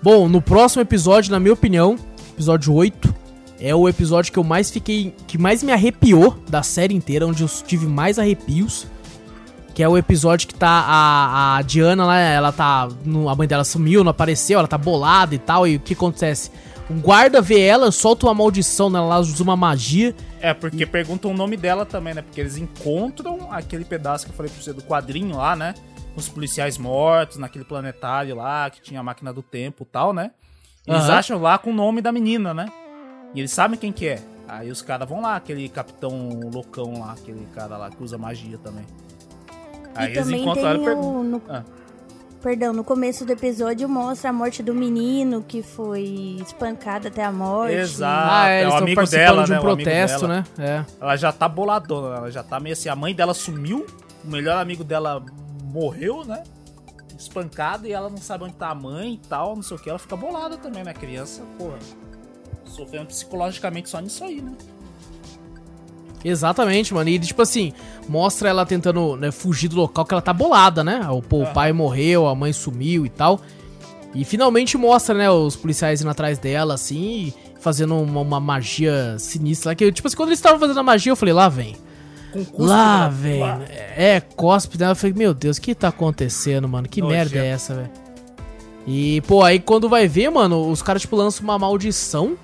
Bom, 0.01 0.27
no 0.27 0.41
próximo 0.41 0.81
episódio, 0.81 1.31
na 1.31 1.39
minha 1.39 1.53
opinião, 1.53 1.95
episódio 2.33 2.73
8, 2.73 3.13
é 3.59 3.75
o 3.75 3.87
episódio 3.87 4.31
que 4.31 4.39
eu 4.39 4.43
mais 4.43 4.71
fiquei. 4.71 5.13
que 5.27 5.37
mais 5.37 5.61
me 5.61 5.71
arrepiou 5.71 6.37
da 6.49 6.63
série 6.63 6.95
inteira, 6.95 7.27
onde 7.27 7.43
eu 7.43 7.49
tive 7.65 7.85
mais 7.85 8.17
arrepios. 8.17 8.87
Que 9.75 9.83
é 9.83 9.87
o 9.87 9.97
episódio 9.97 10.47
que 10.47 10.53
tá 10.53 10.67
a, 10.67 11.57
a 11.57 11.61
Diana 11.61 12.05
lá, 12.05 12.17
ela 12.19 12.51
tá. 12.51 12.89
no- 13.05 13.29
a 13.29 13.35
mãe 13.35 13.47
dela 13.47 13.63
sumiu, 13.63 14.03
não 14.03 14.11
apareceu, 14.11 14.59
ela 14.59 14.67
tá 14.67 14.77
bolada 14.77 15.33
e 15.35 15.37
tal. 15.37 15.65
E 15.67 15.75
o 15.77 15.79
que 15.79 15.93
acontece? 15.93 16.51
Um 16.89 16.99
guarda 16.99 17.39
vê 17.41 17.61
ela, 17.61 17.89
solta 17.89 18.25
uma 18.25 18.33
maldição 18.33 18.89
nela, 18.89 19.05
ela 19.05 19.19
usa 19.19 19.41
uma 19.41 19.55
magia. 19.55 20.13
É, 20.41 20.53
porque 20.53 20.85
perguntam 20.85 21.31
o 21.31 21.33
nome 21.33 21.55
dela 21.55 21.85
também, 21.85 22.13
né? 22.13 22.21
Porque 22.21 22.41
eles 22.41 22.57
encontram 22.57 23.47
aquele 23.51 23.85
pedaço 23.85 24.25
que 24.25 24.31
eu 24.31 24.35
falei 24.35 24.51
pra 24.51 24.61
você 24.61 24.73
do 24.73 24.81
quadrinho 24.81 25.37
lá, 25.37 25.55
né? 25.55 25.73
Os 26.15 26.27
policiais 26.27 26.77
mortos 26.77 27.37
naquele 27.37 27.63
planetário 27.63 28.35
lá, 28.35 28.69
que 28.69 28.81
tinha 28.81 28.99
a 28.99 29.03
máquina 29.03 29.31
do 29.31 29.41
tempo 29.41 29.83
e 29.83 29.85
tal, 29.85 30.13
né? 30.13 30.31
Eles 30.85 31.03
Aham. 31.03 31.13
acham 31.17 31.41
lá 31.41 31.57
com 31.57 31.69
o 31.69 31.73
nome 31.73 32.01
da 32.01 32.11
menina, 32.11 32.53
né? 32.53 32.67
E 33.33 33.39
eles 33.39 33.51
sabem 33.51 33.79
quem 33.79 33.91
que 33.91 34.07
é. 34.07 34.21
Aí 34.47 34.69
os 34.69 34.81
caras 34.81 35.07
vão 35.07 35.21
lá, 35.21 35.35
aquele 35.37 35.69
capitão 35.69 36.39
loucão 36.53 36.99
lá, 36.99 37.13
aquele 37.13 37.47
cara 37.55 37.77
lá 37.77 37.89
que 37.89 38.03
usa 38.03 38.17
magia 38.17 38.57
também. 38.57 38.85
Aí 39.95 40.11
e 40.11 40.15
também 40.15 40.53
tem 40.53 40.65
ela 40.65 40.77
e 40.77 40.89
o. 40.89 41.23
No, 41.23 41.41
Ah. 41.47 41.63
Perdão, 42.41 42.73
no 42.73 42.83
começo 42.83 43.23
do 43.23 43.31
episódio 43.33 43.87
mostra 43.87 44.31
a 44.31 44.33
morte 44.33 44.63
do 44.63 44.73
menino 44.73 45.45
que 45.47 45.61
foi 45.61 46.37
espancado 46.41 47.07
até 47.07 47.23
a 47.23 47.31
morte. 47.31 47.75
Exato. 47.75 48.47
é 48.47 48.65
o 48.67 48.69
tão 48.71 48.77
amigo 48.79 49.05
dela, 49.05 49.43
de 49.43 49.51
um 49.51 49.53
né? 49.53 49.59
O 49.59 49.61
protesto, 49.61 50.27
né? 50.27 50.43
É. 50.57 50.83
Ela 50.99 51.15
já 51.15 51.31
tá 51.31 51.47
boladona, 51.47 52.15
ela 52.17 52.31
já 52.31 52.41
tá 52.41 52.59
meio 52.59 52.73
assim. 52.73 52.89
A 52.89 52.95
mãe 52.95 53.13
dela 53.13 53.35
sumiu, 53.35 53.85
o 54.25 54.27
melhor 54.27 54.57
amigo 54.59 54.83
dela 54.83 55.23
morreu, 55.71 56.23
né? 56.25 56.43
Espancado 57.17 57.87
e 57.87 57.93
ela 57.93 58.09
não 58.09 58.17
sabe 58.17 58.43
onde 58.43 58.53
tá 58.53 58.69
a 58.69 58.75
mãe 58.75 59.13
e 59.13 59.27
tal, 59.27 59.55
não 59.55 59.63
sei 59.63 59.77
o 59.77 59.79
que. 59.79 59.89
Ela 59.89 59.99
fica 59.99 60.15
bolada 60.15 60.57
também, 60.57 60.83
né? 60.83 60.93
Criança, 60.93 61.41
porra. 61.57 61.77
Sofrendo 62.65 63.07
psicologicamente 63.07 63.89
só 63.89 63.99
nisso 63.99 64.23
aí, 64.23 64.41
né? 64.41 64.53
Exatamente, 66.23 66.93
mano. 66.93 67.09
E 67.09 67.19
tipo 67.19 67.41
assim, 67.41 67.73
mostra 68.07 68.49
ela 68.49 68.65
tentando 68.65 69.15
né, 69.15 69.31
fugir 69.31 69.67
do 69.67 69.75
local 69.75 70.05
que 70.05 70.13
ela 70.13 70.21
tá 70.21 70.33
bolada, 70.33 70.83
né? 70.83 71.07
O, 71.09 71.21
pô, 71.21 71.37
o 71.37 71.43
Aham. 71.43 71.53
pai 71.53 71.73
morreu, 71.73 72.27
a 72.27 72.35
mãe 72.35 72.53
sumiu 72.53 73.05
e 73.05 73.09
tal. 73.09 73.41
E 74.13 74.25
finalmente 74.25 74.77
mostra, 74.77 75.15
né, 75.15 75.29
os 75.31 75.55
policiais 75.55 76.01
indo 76.01 76.09
atrás 76.09 76.37
dela, 76.37 76.73
assim, 76.73 77.33
fazendo 77.59 77.95
uma, 77.95 78.21
uma 78.21 78.39
magia 78.39 79.15
sinistra. 79.17 79.73
Que, 79.73 79.91
tipo 79.91 80.07
assim, 80.07 80.17
quando 80.17 80.29
eles 80.29 80.39
estavam 80.39 80.59
fazendo 80.59 80.79
a 80.79 80.83
magia, 80.83 81.11
eu 81.11 81.15
falei, 81.15 81.33
lá 81.33 81.47
vem. 81.47 81.75
Lá 82.57 83.09
vem. 83.09 83.39
Lá. 83.39 83.59
É, 83.95 84.21
cospe 84.35 84.77
dela. 84.77 84.91
Eu 84.91 84.95
falei, 84.95 85.13
meu 85.15 85.33
Deus, 85.33 85.57
o 85.57 85.61
que 85.61 85.75
tá 85.75 85.89
acontecendo, 85.89 86.67
mano? 86.67 86.87
Que 86.87 87.01
Nojento. 87.01 87.17
merda 87.17 87.45
é 87.45 87.49
essa, 87.49 87.75
velho? 87.75 87.89
E, 88.87 89.21
pô, 89.21 89.43
aí 89.43 89.59
quando 89.59 89.87
vai 89.87 90.07
ver, 90.07 90.29
mano, 90.29 90.69
os 90.69 90.81
caras, 90.81 91.01
tipo, 91.01 91.15
lançam 91.15 91.43
uma 91.43 91.59
maldição. 91.59 92.37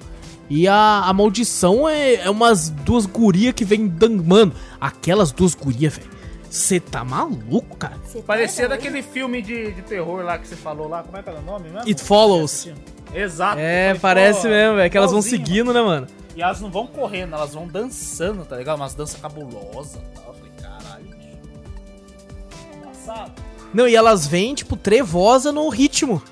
E 0.49 0.67
a, 0.67 1.03
a 1.05 1.13
maldição 1.13 1.89
é, 1.89 2.15
é 2.15 2.29
umas 2.29 2.69
duas 2.69 3.05
gurias 3.05 3.53
que 3.53 3.65
vem 3.65 3.87
dando. 3.87 4.23
Mano, 4.23 4.53
aquelas 4.79 5.31
duas 5.31 5.53
gurias, 5.53 5.97
velho. 5.97 6.09
Você 6.49 6.79
tá 6.79 7.03
maluco, 7.03 7.75
cara? 7.75 7.97
Você 8.05 8.19
tá 8.19 8.23
Parecia 8.25 8.67
doido? 8.67 8.81
daquele 8.81 9.03
filme 9.03 9.41
de, 9.41 9.73
de 9.73 9.81
terror 9.81 10.23
lá 10.23 10.37
que 10.37 10.47
você 10.47 10.55
falou 10.55 10.87
lá. 10.87 11.03
Como 11.03 11.17
é 11.17 11.21
que 11.21 11.29
era 11.29 11.39
o 11.39 11.43
nome 11.43 11.65
mesmo? 11.69 11.87
It 11.87 12.01
Follows. 12.01 12.69
Exato. 13.13 13.59
É, 13.59 13.93
parece 13.95 14.43
pô, 14.43 14.47
mesmo, 14.47 14.75
velho. 14.77 14.89
Que 14.89 14.97
elas 14.97 15.11
vão 15.11 15.21
seguindo, 15.21 15.73
né, 15.73 15.81
mano? 15.81 16.07
E 16.37 16.41
elas 16.43 16.61
não 16.61 16.69
vão 16.69 16.85
correndo, 16.85 17.33
elas 17.33 17.53
vão 17.53 17.67
dançando, 17.67 18.45
tá 18.45 18.55
ligado? 18.57 18.77
Umas 18.77 18.93
danças 18.93 19.19
cabulosas 19.19 19.95
e 19.95 20.15
tal. 20.19 20.27
Eu 20.27 20.33
falei, 20.35 20.51
caralho, 20.61 21.05
bicho. 21.05 22.77
Engraçado. 22.77 23.31
Não, 23.73 23.87
e 23.87 23.95
elas 23.95 24.27
vêm, 24.27 24.53
tipo, 24.53 24.75
trevosa 24.77 25.51
no 25.51 25.67
ritmo. 25.69 26.21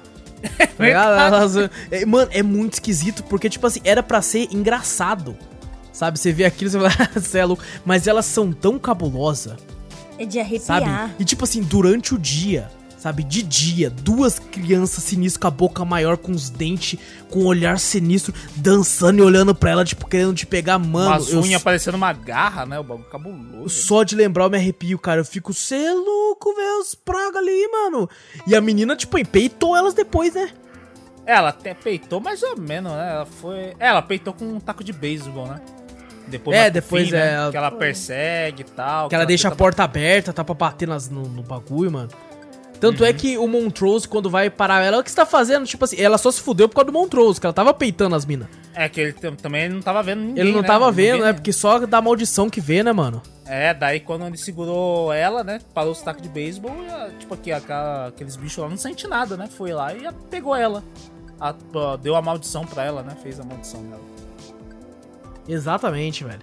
Tá 0.78 0.84
ligado? 0.86 1.20
Elas- 1.36 1.70
é, 1.90 2.06
mano, 2.06 2.30
é 2.32 2.44
muito 2.44 2.74
esquisito, 2.74 3.24
porque, 3.24 3.50
tipo 3.50 3.66
assim, 3.66 3.82
era 3.84 4.04
pra 4.04 4.22
ser 4.22 4.48
engraçado. 4.54 5.36
Sabe? 5.92 6.20
Você 6.20 6.32
vê 6.32 6.46
aquilo 6.46 6.70
e 6.70 6.72
você 6.74 6.80
fala, 6.80 7.10
você 7.20 7.40
é 7.40 7.46
louco. 7.46 7.64
Mas 7.84 8.06
elas 8.06 8.26
são 8.28 8.52
tão 8.54 8.78
cabulosas, 8.78 9.58
É 10.20 10.26
de 10.26 10.36
sabe? 10.60 10.86
arrepiar. 10.86 11.16
E, 11.18 11.26
tipo 11.26 11.44
assim, 11.46 11.64
durante 11.64 12.14
o 12.14 12.20
dia, 12.20 12.70
sabe? 13.06 13.24
De 13.24 13.44
dia, 13.44 13.88
duas 13.88 14.40
crianças 14.40 15.04
sinistras 15.04 15.40
com 15.40 15.48
a 15.48 15.52
boca 15.52 15.86
maior, 15.86 16.18
com 16.18 16.32
os 16.32 16.50
dentes, 16.50 17.00
com 17.30 17.42
um 17.42 17.46
olhar 17.46 17.78
sinistro, 17.78 18.34
dançando 18.56 19.20
e 19.20 19.22
olhando 19.22 19.54
pra 19.54 19.70
ela, 19.70 19.86
tipo, 19.86 20.08
querendo 20.08 20.34
te 20.34 20.44
pegar, 20.48 20.80
mano. 20.80 21.24
Eu 21.30 21.42
unhas 21.42 21.62
parecendo 21.62 21.98
uma 21.98 22.12
garra, 22.12 22.66
né? 22.66 22.80
O 22.80 22.84
bagulho 22.84 23.08
cabuloso. 23.08 23.70
só 23.70 24.02
de 24.04 24.16
lembrar 24.16 24.46
eu 24.46 24.50
me 24.50 24.58
arrepio, 24.58 24.98
cara. 24.98 25.22
Eu 25.22 25.26
fico, 25.26 25.54
cê 25.54 25.76
é 25.76 25.94
louco, 25.94 26.56
velho, 26.56 26.80
os 26.82 26.96
praga 26.96 27.38
ali, 27.38 27.68
mano. 27.68 28.10
E 28.48 28.56
a 28.56 28.60
menina, 28.62 28.96
tipo, 28.96 29.24
peitou 29.24 29.76
elas 29.76 29.94
depois, 29.94 30.34
né? 30.34 30.50
Ela 31.28 31.50
até 31.50 31.76
peitou 31.76 32.20
mais 32.20 32.42
ou 32.42 32.58
menos, 32.58 32.92
né? 32.92 33.12
Ela 33.12 33.26
foi. 33.28 33.58
é, 33.80 33.88
Ela 33.88 34.02
peitou 34.02 34.34
com 34.34 34.46
um 34.46 34.60
taco 34.60 34.84
de 34.84 34.92
beisebol, 34.92 35.46
né? 35.48 35.62
Depois 36.28 36.58
É, 36.58 36.72
depois 36.72 37.08
fim, 37.10 37.14
é, 37.16 37.20
né? 37.20 37.34
ela- 37.34 37.52
Que 37.52 37.58
ela 37.58 37.72
persegue 37.72 38.62
e 38.62 38.66
tal. 38.66 39.10
Que 39.10 39.14
ela 39.16 39.26
deixa 39.28 39.48
a 39.48 39.52
porta 39.56 39.84
aberta, 39.84 40.34
tá 40.34 40.44
pra 40.44 40.56
bater 40.56 40.88
nas, 40.88 41.08
no, 41.08 41.22
no 41.22 41.44
bagulho, 41.44 41.92
mano. 41.92 42.10
Tanto 42.92 43.02
Uhum. 43.02 43.10
é 43.10 43.14
que 43.14 43.38
o 43.38 43.48
Montrose, 43.48 44.08
quando 44.08 44.30
vai 44.30 44.50
parar 44.50 44.84
ela, 44.84 45.00
o 45.00 45.04
que 45.04 45.10
você 45.10 45.16
tá 45.16 45.26
fazendo? 45.26 45.66
Tipo 45.66 45.86
assim, 45.86 46.00
ela 46.00 46.18
só 46.18 46.30
se 46.32 46.40
fudeu 46.42 46.70
por 46.70 46.76
causa 46.76 46.92
do 46.92 46.94
Montrose, 46.94 47.40
que 47.40 47.46
ela 47.48 47.54
tava 47.54 47.74
peitando 47.74 48.16
as 48.16 48.26
minas. 48.26 48.48
É 48.74 48.88
que 48.88 49.02
ele 49.02 49.14
tam- 49.14 49.36
também 49.36 49.68
não 49.70 49.82
tava 49.82 50.04
vendo 50.04 50.22
ninguém. 50.22 50.44
Ele 50.44 50.52
não 50.52 50.62
né? 50.62 50.68
tava 50.68 50.92
vendo, 50.92 51.14
né? 51.14 51.18
ninguém. 51.20 51.34
Porque 51.36 51.52
só 51.54 51.80
da 51.80 52.02
maldição 52.02 52.50
que 52.50 52.62
vê, 52.62 52.84
né, 52.84 52.94
mano? 52.94 53.22
É, 53.46 53.74
daí 53.74 54.00
quando 54.00 54.26
ele 54.28 54.38
segurou 54.38 55.12
ela, 55.14 55.44
né? 55.44 55.60
Parou 55.74 55.92
os 55.92 56.02
tacos 56.02 56.22
de 56.22 56.30
beisebol 56.30 56.72
e, 56.84 56.90
a- 56.92 57.10
tipo, 57.18 57.34
aqui, 57.34 57.52
aquela- 57.52 58.08
aqueles 58.08 58.36
bichos 58.36 58.58
lá 58.58 58.70
não 58.70 58.78
sente 58.78 59.08
nada, 59.08 59.36
né? 59.36 59.48
Foi 59.48 59.72
lá 59.74 59.94
e 59.94 60.04
pegou 60.30 60.56
ela. 60.56 60.84
A- 61.40 61.54
deu 62.02 62.16
a 62.16 62.22
maldição 62.22 62.66
pra 62.66 62.84
ela, 62.84 63.02
né? 63.02 63.16
Fez 63.24 63.40
a 63.40 63.44
maldição 63.44 63.82
dela. 63.84 64.02
Exatamente, 65.48 66.24
velho. 66.24 66.42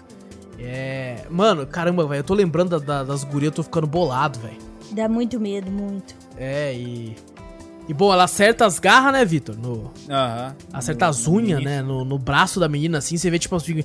É. 0.59 1.24
Mano, 1.31 1.66
caramba, 1.66 2.06
velho, 2.06 2.20
eu 2.20 2.24
tô 2.24 2.35
lembrando 2.35 2.78
da- 2.78 2.85
da- 2.98 3.05
das 3.05 3.24
gurias, 3.24 3.51
eu 3.51 3.56
tô 3.56 3.62
ficando 3.62 3.86
bolado, 3.86 4.39
velho. 4.39 4.59
Dá 4.93 5.09
muito 5.09 5.40
medo, 5.40 5.70
muito. 5.70 6.14
É, 6.37 6.75
e. 6.75 7.17
E 7.89 7.93
bom, 7.93 8.13
ela 8.13 8.25
acerta 8.25 8.65
as 8.65 8.79
garras, 8.79 9.13
né, 9.13 9.25
Vitor? 9.25 9.57
No, 9.59 9.91
Aham. 10.09 10.55
Acerta 10.73 11.07
No- 11.07 11.11
as 11.11 11.27
unhas, 11.27 11.63
né? 11.65 11.83
No, 11.83 12.05
no 12.05 12.17
braço 12.17 12.61
da 12.61 12.69
menina, 12.69 12.99
assim, 12.99 13.17
você 13.17 13.29
vê, 13.29 13.41
tipo, 13.41 13.57
assim, 13.57 13.83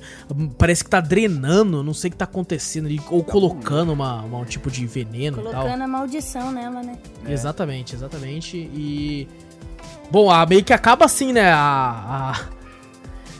parece 0.56 0.84
que 0.84 0.88
tá 0.90 1.00
drenando, 1.00 1.82
não 1.82 1.92
sei 1.92 2.06
o 2.08 2.12
que 2.12 2.16
tá 2.16 2.24
acontecendo 2.24 2.86
ali, 2.86 3.00
ou 3.10 3.24
colocando 3.24 3.92
uma, 3.92 4.22
uma- 4.22 4.38
um 4.38 4.44
tipo 4.44 4.70
de 4.70 4.86
veneno 4.86 5.40
e 5.40 5.42
tal. 5.42 5.52
Colocando 5.52 5.82
a 5.82 5.88
maldição 5.88 6.52
nela, 6.52 6.80
né? 6.80 6.96
É. 7.26 7.32
Exatamente, 7.32 7.94
exatamente. 7.96 8.56
E. 8.56 9.28
Bom, 10.12 10.30
a 10.30 10.46
meio 10.46 10.62
que 10.62 10.72
acaba 10.72 11.04
assim, 11.04 11.32
né? 11.32 11.50
A. 11.50 11.58
a- 12.36 12.40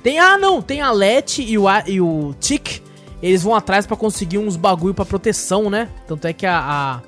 Tem. 0.02 0.18
Ah, 0.18 0.36
não! 0.36 0.60
Tem 0.60 0.80
a 0.80 0.90
Let 0.90 1.38
e 1.38 1.56
o, 1.56 1.68
A- 1.68 1.84
e 1.86 2.00
o 2.00 2.34
Tick. 2.40 2.82
Eles 3.22 3.42
vão 3.44 3.54
atrás 3.54 3.86
pra 3.86 3.96
conseguir 3.96 4.38
uns 4.38 4.56
bagulho 4.56 4.92
pra 4.92 5.04
proteção, 5.04 5.70
né? 5.70 5.88
Tanto 6.08 6.26
é 6.26 6.32
que 6.32 6.44
a. 6.46 6.58
a... 6.58 7.00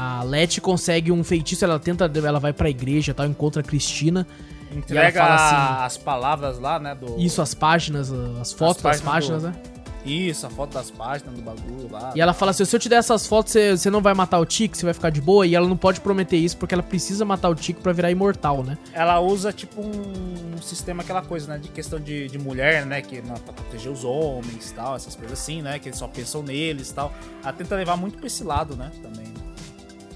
A 0.00 0.22
Let 0.22 0.60
consegue 0.60 1.10
um 1.10 1.24
feitiço, 1.24 1.64
ela 1.64 1.76
tenta, 1.80 2.08
ela 2.24 2.38
vai 2.38 2.52
pra 2.52 2.70
igreja 2.70 3.10
e 3.10 3.14
tal, 3.14 3.26
encontra 3.26 3.60
a 3.62 3.64
Cristina. 3.64 4.24
Entrega 4.70 5.24
assim- 5.24 5.84
as 5.84 5.96
palavras 5.96 6.60
lá, 6.60 6.78
né? 6.78 6.94
Do... 6.94 7.18
Isso, 7.18 7.42
as 7.42 7.52
páginas, 7.52 8.12
as 8.40 8.52
fotos 8.52 8.80
das 8.82 9.00
páginas 9.00 9.12
páginas, 9.12 9.42
do- 9.42 9.48
né? 9.48 9.54
Isso, 10.04 10.46
a 10.46 10.50
foto 10.50 10.72
das 10.74 10.88
páginas 10.90 11.34
do 11.34 11.42
bagulho 11.42 11.90
lá. 11.90 12.12
E 12.14 12.20
ela 12.20 12.32
fala 12.32 12.52
assim: 12.52 12.64
se 12.64 12.74
eu 12.76 12.78
te 12.78 12.88
der 12.88 12.96
essas 12.96 13.26
fotos, 13.26 13.52
você, 13.52 13.76
você 13.76 13.90
não 13.90 14.00
vai 14.00 14.14
matar 14.14 14.38
o 14.38 14.46
Tico, 14.46 14.76
você 14.76 14.84
vai 14.84 14.94
ficar 14.94 15.10
de 15.10 15.20
boa. 15.20 15.44
E 15.46 15.54
ela 15.56 15.66
não 15.66 15.76
pode 15.76 16.00
prometer 16.00 16.36
isso 16.36 16.56
porque 16.56 16.72
ela 16.72 16.82
precisa 16.82 17.24
matar 17.24 17.48
o 17.48 17.54
Tico 17.54 17.82
pra 17.82 17.92
virar 17.92 18.10
imortal, 18.10 18.62
né? 18.62 18.78
Ela 18.94 19.18
usa, 19.20 19.52
tipo, 19.52 19.82
um, 19.82 20.54
um 20.56 20.62
sistema, 20.62 21.02
aquela 21.02 21.20
coisa, 21.22 21.48
né? 21.52 21.58
De 21.58 21.68
questão 21.68 21.98
de, 21.98 22.28
de 22.28 22.38
mulher, 22.38 22.86
né? 22.86 23.02
Que 23.02 23.20
não, 23.20 23.34
pra 23.34 23.52
proteger 23.52 23.90
os 23.90 24.04
homens 24.04 24.70
e 24.70 24.74
tal, 24.74 24.94
essas 24.94 25.16
coisas 25.16 25.38
assim, 25.38 25.60
né? 25.60 25.78
Que 25.80 25.88
eles 25.88 25.98
só 25.98 26.06
pensam 26.06 26.42
neles 26.42 26.90
e 26.90 26.94
tal. 26.94 27.12
Ela 27.42 27.52
tenta 27.52 27.74
levar 27.74 27.96
muito 27.96 28.16
pra 28.18 28.28
esse 28.28 28.44
lado, 28.44 28.76
né? 28.76 28.90
Também. 29.02 29.26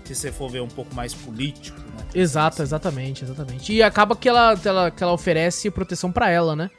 Se 0.04 0.14
você 0.14 0.32
for 0.32 0.50
ver 0.50 0.60
um 0.60 0.68
pouco 0.68 0.94
mais 0.94 1.14
político, 1.14 1.78
né? 1.80 2.06
Exato, 2.14 2.62
exatamente, 2.62 3.24
exatamente. 3.24 3.72
E 3.72 3.82
acaba 3.82 4.16
que 4.16 4.28
ela, 4.28 4.58
ela, 4.64 4.90
que 4.90 5.02
ela 5.02 5.12
oferece 5.12 5.70
proteção 5.70 6.10
pra 6.10 6.28
ela, 6.28 6.56
né? 6.56 6.70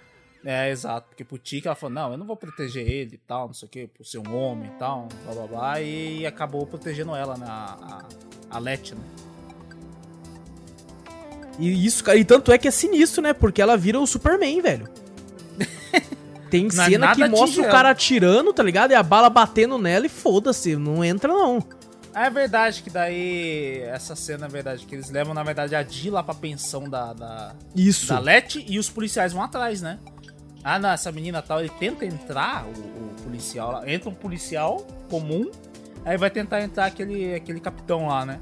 É, 0.45 0.69
exato. 0.69 1.07
Porque 1.07 1.23
pro 1.23 1.37
Tiki 1.37 1.67
ela 1.67 1.75
falou, 1.75 1.95
não, 1.95 2.11
eu 2.11 2.17
não 2.17 2.25
vou 2.25 2.35
proteger 2.35 2.85
ele 2.87 3.15
e 3.15 3.17
tal, 3.17 3.47
não 3.47 3.53
sei 3.53 3.67
o 3.67 3.71
que, 3.71 3.87
por 3.87 4.05
ser 4.05 4.17
um 4.17 4.35
homem 4.35 4.69
e 4.69 4.77
tal, 4.77 5.07
blá 5.25 5.33
blá 5.33 5.47
blá. 5.47 5.81
E 5.81 6.25
acabou 6.25 6.65
protegendo 6.67 7.15
ela, 7.15 7.37
né? 7.37 7.45
A, 7.47 8.03
a, 8.51 8.57
a 8.57 8.59
Let, 8.59 8.91
né? 8.91 9.01
E 11.59 11.85
isso, 11.85 12.03
e 12.11 12.25
tanto 12.25 12.51
é 12.51 12.57
que 12.57 12.67
é 12.67 12.71
sinistro, 12.71 13.21
né? 13.21 13.31
Porque 13.31 13.61
ela 13.61 13.77
vira 13.77 13.99
o 13.99 14.07
Superman, 14.07 14.61
velho. 14.61 14.89
Tem 16.49 16.67
é 16.67 16.69
cena 16.69 17.15
que 17.15 17.27
mostra 17.27 17.63
o 17.63 17.69
cara 17.69 17.89
atirando, 17.89 18.53
tá 18.53 18.63
ligado? 18.63 18.91
E 18.91 18.95
a 18.95 19.03
bala 19.03 19.29
batendo 19.29 19.77
nela 19.77 20.05
e 20.05 20.09
foda-se, 20.09 20.75
não 20.75 21.03
entra 21.03 21.31
não. 21.31 21.63
É 22.15 22.29
verdade 22.29 22.83
que 22.83 22.89
daí. 22.89 23.81
Essa 23.83 24.15
cena 24.15 24.45
é 24.45 24.49
verdade, 24.49 24.85
que 24.85 24.93
eles 24.95 25.09
levam, 25.09 25.33
na 25.33 25.43
verdade, 25.43 25.75
a 25.75 25.81
Di 25.83 26.09
lá 26.09 26.21
pra 26.23 26.33
pensão 26.33 26.89
da, 26.89 27.13
da, 27.13 27.53
Isso. 27.75 28.07
da 28.07 28.19
Let 28.19 28.55
e 28.67 28.77
os 28.77 28.89
policiais 28.89 29.33
vão 29.33 29.41
atrás, 29.43 29.81
né? 29.81 29.99
Ah, 30.63 30.79
não, 30.79 30.89
essa 30.91 31.11
menina 31.11 31.41
tal, 31.41 31.59
ele 31.59 31.69
tenta 31.79 32.05
entrar, 32.05 32.65
o, 32.65 32.69
o 32.69 33.15
policial 33.23 33.71
lá. 33.71 33.89
Entra 33.91 34.09
um 34.09 34.13
policial 34.13 34.77
comum, 35.09 35.51
aí 36.05 36.17
vai 36.17 36.29
tentar 36.29 36.61
entrar 36.61 36.85
aquele, 36.85 37.35
aquele 37.35 37.59
capitão 37.59 38.07
lá, 38.07 38.25
né? 38.25 38.39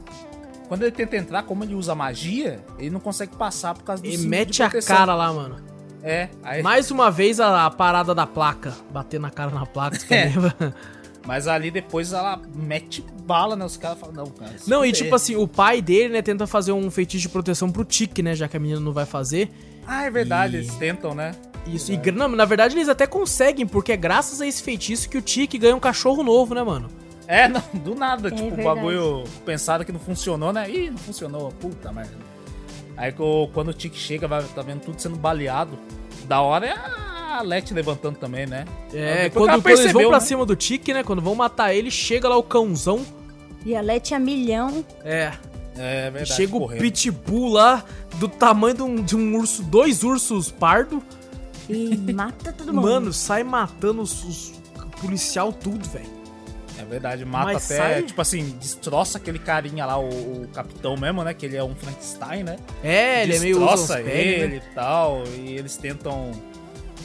Quando 0.68 0.84
ele 0.84 0.92
tenta 0.92 1.18
entrar, 1.18 1.44
como 1.44 1.64
ele 1.64 1.74
usa 1.74 1.96
magia, 1.96 2.60
ele 2.78 2.92
não 2.92 3.00
consegue 3.00 3.36
passar 3.36 3.74
por 3.74 3.84
causa 3.84 4.04
do 4.04 4.08
E 4.08 4.16
de 4.16 4.28
mete 4.28 4.62
a 4.64 4.70
cara 4.70 5.16
lá, 5.16 5.34
mano. 5.34 5.58
É, 6.04 6.30
aí, 6.44 6.64
Mais 6.64 6.90
uma 6.92 7.12
vez 7.12 7.40
a, 7.40 7.66
a 7.66 7.70
parada 7.70 8.16
da 8.16 8.26
placa. 8.26 8.74
Bater 8.92 9.20
na 9.20 9.30
cara 9.30 9.52
na 9.52 9.66
placa, 9.66 10.00
você 10.00 10.08
É. 10.14 10.26
lembra? 10.26 10.76
Mas 11.26 11.48
ali 11.48 11.70
depois 11.72 12.14
ela 12.14 12.40
mete 12.56 13.04
bala, 13.26 13.56
né? 13.56 13.64
Os 13.66 13.78
caras 13.78 14.00
falam, 14.00 14.16
não, 14.16 14.26
cara. 14.28 14.54
Não, 14.68 14.84
e 14.86 14.92
tipo 14.92 15.14
assim, 15.16 15.36
o 15.36 15.48
pai 15.48 15.82
dele, 15.82 16.14
né, 16.14 16.22
tenta 16.22 16.46
fazer 16.48 16.72
um 16.72 16.90
feitiço 16.92 17.22
de 17.24 17.30
proteção 17.30 17.72
pro 17.72 17.86
Tique, 17.86 18.22
né? 18.24 18.36
Já 18.36 18.48
que 18.48 18.58
a 18.58 18.60
menina 18.60 18.80
não 18.80 18.92
vai 18.92 19.06
fazer. 19.06 19.50
Ah, 19.86 20.06
é 20.06 20.10
verdade, 20.12 20.56
E- 20.56 20.60
eles 20.60 20.76
tentam, 20.76 21.14
né? 21.16 21.34
Isso, 21.68 21.92
e 21.92 21.98
gra- 21.98 22.12
não, 22.12 22.28
na 22.30 22.44
verdade 22.46 22.76
eles 22.76 22.90
até 22.90 23.06
conseguem, 23.06 23.68
porque 23.68 23.92
é 23.92 23.98
graças 23.98 24.42
a 24.42 24.48
esse 24.48 24.64
feitiço 24.64 25.08
que 25.08 25.18
o 25.18 25.22
Tique 25.22 25.60
ganha 25.60 25.76
um 25.76 25.80
cachorro 25.80 26.24
novo, 26.24 26.56
né, 26.56 26.64
mano? 26.64 26.90
É, 27.28 27.48
não, 27.48 27.62
do 27.74 27.94
nada, 27.96 28.30
É 28.30 28.32
tipo, 28.32 28.60
o 28.60 28.64
bagulho 28.64 29.24
pensado 29.46 29.86
que 29.86 29.92
não 29.92 30.00
funcionou, 30.00 30.52
né? 30.52 30.70
Ih, 30.70 30.90
não 30.90 30.98
funcionou, 30.98 31.52
puta 31.52 31.92
merda. 31.92 32.18
Aí 32.98 33.12
quando 33.54 33.70
o 33.70 33.74
Tique 33.74 33.98
chega, 33.98 34.28
vai, 34.28 34.44
tá 34.44 34.62
vendo 34.62 34.82
tudo 34.82 35.00
sendo 35.00 35.16
baleado. 35.16 35.78
Da 36.26 36.42
hora 36.42 36.68
é 36.68 36.72
a 36.72 37.21
Let 37.42 37.72
levantando 37.72 38.18
também, 38.20 38.46
né? 38.46 38.66
É, 38.94 39.24
Depois 39.30 39.34
quando, 39.34 39.34
quando 39.34 39.50
eles 39.50 39.54
vão 39.54 39.62
percebeu, 39.84 40.10
pra 40.10 40.20
né? 40.20 40.26
cima 40.26 40.46
do 40.46 40.56
Tique, 40.58 40.94
né? 40.94 41.04
Quando 41.04 41.22
vão 41.22 41.34
matar 41.36 41.74
ele, 41.74 41.90
chega 41.90 42.28
lá 42.28 42.36
o 42.36 42.44
cãozão. 42.44 43.06
E 43.66 43.74
a 43.74 43.80
Leti 43.80 44.14
a 44.14 44.20
milhão. 44.20 44.84
É, 45.06 45.32
É 45.78 46.12
verdade. 46.12 46.34
chega 46.34 46.54
o 46.58 46.60
correndo. 46.60 46.82
pitbull 46.82 47.54
lá, 47.54 47.86
do 48.16 48.28
tamanho 48.28 48.76
de 48.76 48.82
um, 48.84 48.96
de 49.02 49.16
um 49.16 49.38
urso, 49.38 49.64
dois 49.64 50.04
ursos 50.04 50.52
pardo. 50.52 51.02
E 51.70 51.96
mata 52.12 52.52
todo 52.52 52.74
mundo. 52.74 52.84
Mano, 52.84 53.14
sai 53.14 53.44
matando 53.44 54.02
os, 54.02 54.24
os 54.26 54.54
policial 55.00 55.54
tudo, 55.54 55.88
velho. 55.88 56.20
É 56.80 56.84
verdade, 56.84 57.24
mata 57.24 57.54
Mas 57.54 57.66
até, 57.66 57.78
sai- 57.78 58.02
tipo 58.04 58.20
assim, 58.20 58.56
destroça 58.60 59.20
aquele 59.20 59.38
carinha 59.38 59.86
lá, 59.86 60.00
o, 60.00 60.08
o 60.44 60.48
capitão 60.52 60.98
mesmo, 60.98 61.24
né? 61.24 61.32
Que 61.32 61.46
ele 61.46 61.56
é 61.56 61.64
um 61.64 61.76
Frankenstein, 61.76 62.44
né? 62.44 62.56
É, 62.84 63.22
ele 63.22 63.36
é 63.36 63.40
meio 63.40 63.60
destroça 63.60 63.98
pés, 63.98 64.08
ele 64.08 64.48
né? 64.48 64.56
e 64.72 64.74
tal. 64.74 65.24
E 65.38 65.54
eles 65.56 65.78
tentam. 65.78 66.32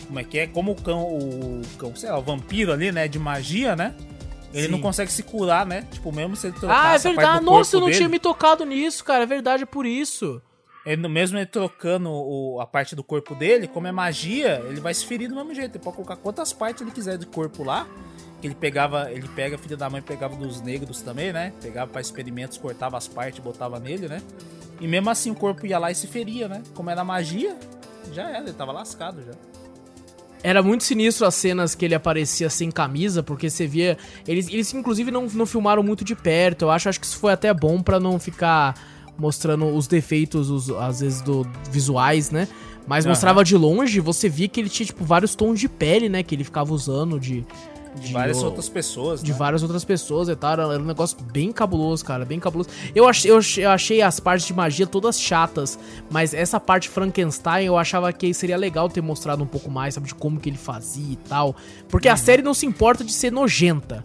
Como 0.07 0.19
é 0.19 0.24
que 0.24 0.39
é? 0.39 0.47
Como 0.47 0.73
o 0.73 0.74
cão, 0.74 1.03
o 1.05 1.62
cão, 1.78 1.95
sei 1.97 2.11
lá, 2.11 2.19
o 2.19 2.23
vampiro 2.23 2.73
ali, 2.73 2.93
né? 2.93 3.09
De 3.09 3.19
magia, 3.19 3.74
né? 3.74 3.95
Ele 4.55 4.66
Sim. 4.66 4.73
não 4.73 4.81
consegue 4.81 5.11
se 5.12 5.23
curar, 5.23 5.66
né? 5.66 5.85
Tipo, 5.91 6.12
mesmo 6.12 6.37
se 6.37 6.47
ele 6.47 6.57
Ah, 6.69 6.95
é 6.95 6.99
verdade. 6.99 7.45
Nossa, 7.45 7.77
eu 7.77 7.81
não 7.81 7.89
tinha 7.89 8.01
dele, 8.01 8.12
me 8.12 8.19
tocado 8.19 8.65
nisso, 8.65 9.05
cara. 9.05 9.24
É 9.24 9.27
verdade, 9.27 9.65
é 9.65 9.66
por 9.66 9.85
isso. 9.85 10.41
ele, 10.87 11.09
mesmo 11.09 11.37
ele 11.37 11.47
trocando 11.47 12.09
o- 12.11 12.61
a 12.61 12.66
parte 12.66 12.95
do 12.95 13.03
corpo 13.03 13.35
dele, 13.35 13.66
como 13.66 13.89
é 13.89 13.93
magia, 13.93 14.62
ele 14.69 14.81
vai 14.81 14.95
se 14.95 15.05
ferir 15.05 15.28
do 15.28 15.35
mesmo 15.35 15.53
jeito. 15.53 15.74
Ele 15.77 15.83
pode 15.83 15.97
colocar 15.97 16.15
quantas 16.16 16.53
partes 16.53 16.81
ele 16.83 16.93
quiser 16.93 17.19
do 17.19 17.27
corpo 17.27 17.65
lá. 17.65 17.87
Que 18.41 18.47
ele 18.47 18.55
pegava, 18.55 19.11
ele 19.11 19.27
pega, 19.35 19.59
filho 19.59 19.77
da 19.77 19.91
mãe 19.91 20.01
pegava 20.01 20.37
dos 20.37 20.61
negros 20.62 21.03
também, 21.03 21.33
né? 21.33 21.53
Pegava 21.61 21.91
pra 21.91 22.01
experimentos, 22.01 22.57
cortava 22.57 22.97
as 22.97 23.09
partes, 23.09 23.41
botava 23.41 23.81
nele, 23.81 24.07
né? 24.09 24.23
E 24.81 24.87
mesmo 24.87 25.11
assim 25.11 25.31
o 25.31 25.35
corpo 25.35 25.66
ia 25.66 25.78
lá 25.78 25.91
e 25.91 25.95
se 25.95 26.07
feria, 26.07 26.47
né? 26.47 26.62
Como 26.74 26.89
era 26.89 27.03
magia, 27.03 27.57
já 28.12 28.28
era, 28.28 28.39
ele 28.45 28.53
tava 28.53 28.70
lascado 28.73 29.23
já. 29.24 29.33
Era 30.43 30.63
muito 30.63 30.85
sinistro 30.85 31.27
as 31.27 31.35
cenas 31.35 31.75
que 31.75 31.85
ele 31.85 31.95
aparecia 31.95 32.49
sem 32.49 32.71
camisa, 32.71 33.23
porque 33.23 33.51
você 33.51 33.67
via. 33.67 33.97
Eles, 34.27 34.49
eles 34.49 34.73
inclusive, 34.73 35.11
não, 35.11 35.27
não 35.27 35.47
filmaram 35.47 35.83
muito 35.83 36.05
de 36.05 36.15
perto. 36.15 36.67
Eu 36.67 36.71
acho, 36.71 36.89
acho 36.89 37.01
que 37.01 37.07
isso 37.07 37.19
foi 37.19 37.33
até 37.33 37.53
bom 37.53 37.83
pra 37.83 37.99
não 37.99 38.19
ficar 38.19 38.75
mostrando 39.19 39.67
os 39.67 39.87
defeitos, 39.87 40.51
os, 40.51 40.71
às 40.71 41.01
vezes, 41.01 41.21
do 41.23 41.47
visuais, 41.71 42.31
né? 42.31 42.47
Mas 42.87 43.05
mostrava 43.05 43.43
de 43.43 43.57
longe, 43.57 43.99
você 43.99 44.29
via 44.29 44.47
que 44.47 44.61
ele 44.61 44.69
tinha, 44.69 44.87
tipo, 44.87 45.05
vários 45.05 45.35
tons 45.35 45.59
de 45.59 45.69
pele, 45.69 46.09
né? 46.09 46.23
Que 46.23 46.35
ele 46.35 46.45
ficava 46.45 46.73
usando 46.73 47.19
de. 47.19 47.45
De 48.01 48.12
várias 48.12 48.43
o- 48.43 48.47
outras 48.47 48.68
pessoas, 48.68 49.23
de 49.23 49.32
né? 49.32 49.39
várias 49.39 49.62
outras 49.62 49.85
pessoas 49.85 50.28
e 50.28 50.36
tal. 50.36 50.52
Era, 50.52 50.62
era 50.74 50.82
um 50.82 50.86
negócio 50.86 51.16
bem 51.32 51.51
cabuloso, 51.52 52.05
cara, 52.05 52.24
bem 52.24 52.39
cabuloso. 52.39 52.68
Eu 52.94 53.09
achei, 53.09 53.31
eu, 53.31 53.39
achei- 53.39 53.64
eu 53.64 53.70
achei 53.70 54.02
as 54.02 54.20
partes 54.20 54.47
de 54.47 54.55
magia 54.55 54.86
todas 54.86 55.20
chatas, 55.20 55.78
mas 56.10 56.32
essa 56.35 56.60
parte 56.60 56.89
Frankenstein 56.89 57.66
eu 57.66 57.77
achava 57.77 58.12
que 58.12 58.32
seria 58.35 58.56
legal 58.56 58.89
ter 58.89 59.01
mostrado 59.01 59.43
um 59.43 59.47
pouco 59.47 59.70
mais, 59.70 59.94
sabe, 59.94 60.06
de 60.09 60.14
como 60.14 60.39
que 60.39 60.48
ele 60.48 60.59
fazia 60.59 61.12
e 61.12 61.16
tal. 61.16 61.56
Porque 61.89 62.09
a 62.09 62.16
série 62.16 62.43
não 62.43 62.55
se 62.55 62.66
importa 62.66 63.02
de 63.05 63.12
ser 63.12 63.32
nojenta, 63.32 64.02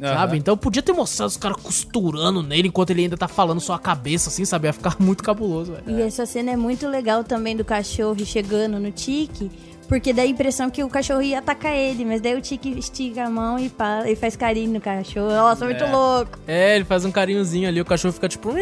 Uhum. 0.00 0.08
Sabe? 0.08 0.36
Então 0.36 0.56
podia 0.56 0.82
ter 0.82 0.92
mostrado 0.92 1.28
os 1.28 1.36
caras 1.36 1.56
costurando 1.62 2.42
nele 2.42 2.66
enquanto 2.66 2.90
ele 2.90 3.02
ainda 3.02 3.16
tá 3.16 3.28
falando 3.28 3.60
só 3.60 3.74
a 3.74 3.78
cabeça, 3.78 4.28
assim, 4.28 4.44
sabe? 4.44 4.66
Ia 4.66 4.72
ficar 4.72 4.96
muito 4.98 5.22
cabuloso, 5.22 5.70
velho. 5.72 5.84
E 6.00 6.02
essa 6.02 6.26
cena 6.26 6.50
é 6.50 6.56
muito 6.56 6.88
legal 6.88 7.22
também 7.22 7.56
do 7.56 7.64
cachorro 7.64 8.16
chegando 8.26 8.80
no 8.80 8.90
Tique, 8.90 9.48
porque 9.94 10.12
dá 10.12 10.22
a 10.22 10.26
impressão 10.26 10.68
que 10.68 10.82
o 10.82 10.88
cachorro 10.88 11.22
ia 11.22 11.38
atacar 11.38 11.72
ele, 11.72 12.04
mas 12.04 12.20
daí 12.20 12.34
o 12.36 12.40
Tique 12.40 12.76
estica 12.78 13.24
a 13.24 13.30
mão 13.30 13.58
e, 13.58 13.68
pá, 13.68 14.02
e 14.06 14.16
faz 14.16 14.34
carinho 14.34 14.72
no 14.72 14.80
cachorro. 14.80 15.30
Nossa, 15.30 15.64
muito 15.64 15.84
É. 15.84 15.90
louco. 15.90 16.38
É, 16.48 16.74
ele 16.76 16.84
faz 16.84 17.04
um 17.04 17.12
carinhozinho 17.12 17.68
ali, 17.68 17.80
o 17.80 17.84
cachorro 17.84 18.12
fica 18.12 18.28
tipo. 18.28 18.52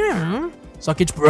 Só 0.78 0.92
que 0.92 1.04
tipo. 1.06 1.22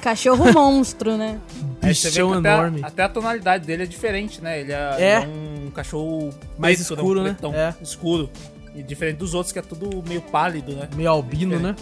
Cachorro 0.00 0.50
monstro, 0.52 1.16
né? 1.18 1.38
Aí 1.82 1.94
você 1.94 2.08
vê 2.10 2.22
Bichão 2.22 2.34
enorme. 2.38 2.80
até 2.82 3.02
a 3.02 3.08
tonalidade 3.08 3.66
dele 3.66 3.82
é 3.82 3.86
diferente, 3.86 4.42
né? 4.42 4.60
Ele 4.60 4.72
é, 4.72 4.76
É. 4.76 4.94
ele 4.96 5.24
é 5.24 5.28
um 5.66 5.70
cachorro 5.70 6.30
Mais 6.56 6.76
preto, 6.78 6.94
escuro, 6.94 7.20
um 7.20 7.24
né? 7.24 7.30
pretão 7.30 7.54
É. 7.54 7.74
escuro. 7.82 8.30
E 8.74 8.82
diferente 8.82 9.16
dos 9.18 9.34
outros, 9.34 9.52
que 9.52 9.58
é 9.58 9.62
tudo 9.62 10.02
meio 10.08 10.22
pálido, 10.22 10.72
né? 10.72 10.88
Meio 10.96 11.10
albino, 11.10 11.58
né? 11.58 11.74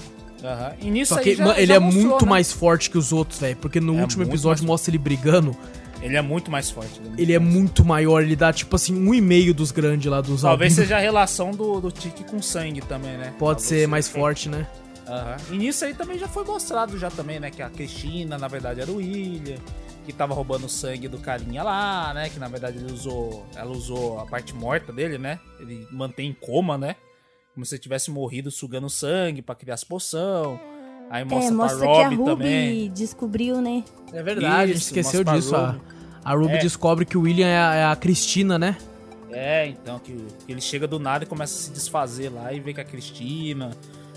Aham. 0.43 0.73
E 0.81 0.91
nisso 0.91 1.15
Só 1.15 1.21
aí 1.21 1.25
que 1.25 1.35
já- 1.37 1.57
ele 1.57 1.67
já 1.67 1.75
é 1.75 1.79
mostrou, 1.79 2.07
muito 2.07 2.25
né? 2.25 2.31
mais 2.31 2.53
forte 2.53 2.91
que 2.91 2.99
os 2.99 3.13
outros, 3.13 3.39
velho. 3.39 3.57
Porque 3.57 3.79
no 3.81 3.97
É 3.99 4.01
último 4.03 4.23
muito 4.23 4.31
episódio 4.33 4.63
mais- 4.65 4.71
mostra 4.73 4.91
ele 4.91 4.99
brigando. 4.99 5.57
Ele 6.03 6.17
é 6.17 6.23
muito 6.23 6.51
mais 6.51 6.71
forte. 6.71 7.01
né? 7.01 7.15
Ele 7.19 7.33
é 7.33 7.39
muito 7.39 7.85
maior, 7.85 8.23
ele 8.23 8.37
dá 8.37 8.53
tipo 8.53 8.77
assim, 8.77 8.95
um 8.97 9.15
e 9.15 9.21
meio 9.21 9.55
dos 9.55 9.71
grandes 9.73 10.11
lá 10.11 10.21
dos 10.21 10.43
Talvez 10.43 10.73
albinos. 10.73 10.75
seja 10.75 10.97
a 10.97 11.01
relação 11.01 11.51
do, 11.53 11.81
do 11.81 11.91
Tique 11.91 12.25
com 12.25 12.41
sangue 12.43 12.81
também, 12.83 13.17
né? 13.17 13.35
Pode 13.39 13.61
Talvez 13.61 13.63
ser 13.63 13.89
mais 13.89 14.09
forte, 14.09 14.49
né? 14.49 14.67
Aham. 15.09 15.37
E 15.53 15.57
nisso 15.57 15.85
aí 15.85 15.95
também 15.95 16.19
já 16.19 16.29
foi 16.29 16.45
mostrado 16.45 16.99
já 16.99 17.11
também, 17.11 17.39
né? 17.41 17.51
Que 17.51 17.63
a 17.63 17.71
Cristina, 17.71 18.37
na 18.37 18.49
verdade, 18.49 18.81
era 18.81 18.91
o 18.91 18.97
William. 18.97 19.57
Que 20.05 20.13
tava 20.13 20.35
roubando 20.35 20.67
o 20.67 20.69
sangue 20.69 21.09
do 21.09 21.19
carinha 21.19 21.65
lá, 21.65 22.13
né? 22.15 22.29
Que 22.29 22.39
na 22.39 22.47
verdade 22.47 22.79
ele 22.79 22.93
usou. 22.93 23.45
Ela 23.57 23.71
usou 23.73 24.21
a 24.21 24.27
parte 24.27 24.55
morta 24.55 24.93
dele, 24.93 25.19
né? 25.19 25.41
Ele 25.59 25.87
mantém 25.91 26.29
em 26.31 26.33
coma, 26.33 26.79
né? 26.79 26.95
Como 27.55 27.65
se 27.67 27.75
ele 27.75 27.83
tivesse 27.83 28.11
morrido 28.11 28.51
sugando 28.51 28.89
sangue 28.91 29.43
pra 29.43 29.55
criar 29.55 29.75
as 29.75 29.83
poção. 29.83 30.61
Aí 31.11 31.25
mostra, 31.25 31.49
é, 31.49 31.51
mostra 31.57 31.79
pra 31.79 31.95
que 31.95 32.01
a 32.03 32.09
Ruby 32.09 32.25
também. 32.25 32.91
descobriu, 32.91 33.61
né? 33.61 33.85
É 34.13 34.23
verdade, 34.23 34.55
a 34.55 34.67
gente 34.67 34.77
Isso, 34.77 34.87
esqueceu 34.89 35.23
disso. 35.25 35.55
A, 35.55 35.67
Ruby. 35.71 35.81
a 36.25 36.35
Ruby 36.35 36.53
É. 36.55 36.59
descobre 36.59 37.05
que 37.05 37.17
o 37.17 37.23
William 37.23 37.47
é 37.47 37.59
a, 37.59 37.75
é 37.75 37.85
a 37.85 37.97
Cristina, 37.97 38.59
né? 38.59 38.77
É, 39.31 39.67
então, 39.69 39.99
que, 39.99 40.13
que 40.47 40.53
ele 40.53 40.61
chega 40.61 40.87
do 40.87 40.99
nada 40.99 41.25
e 41.25 41.27
começa 41.27 41.55
a 41.55 41.63
se 41.65 41.71
desfazer 41.71 42.31
lá 42.31 42.53
e 42.53 42.61
vê 42.61 42.73
que 42.73 42.81
é 42.81 42.83
a 42.83 42.87
Cristina. 42.87 43.71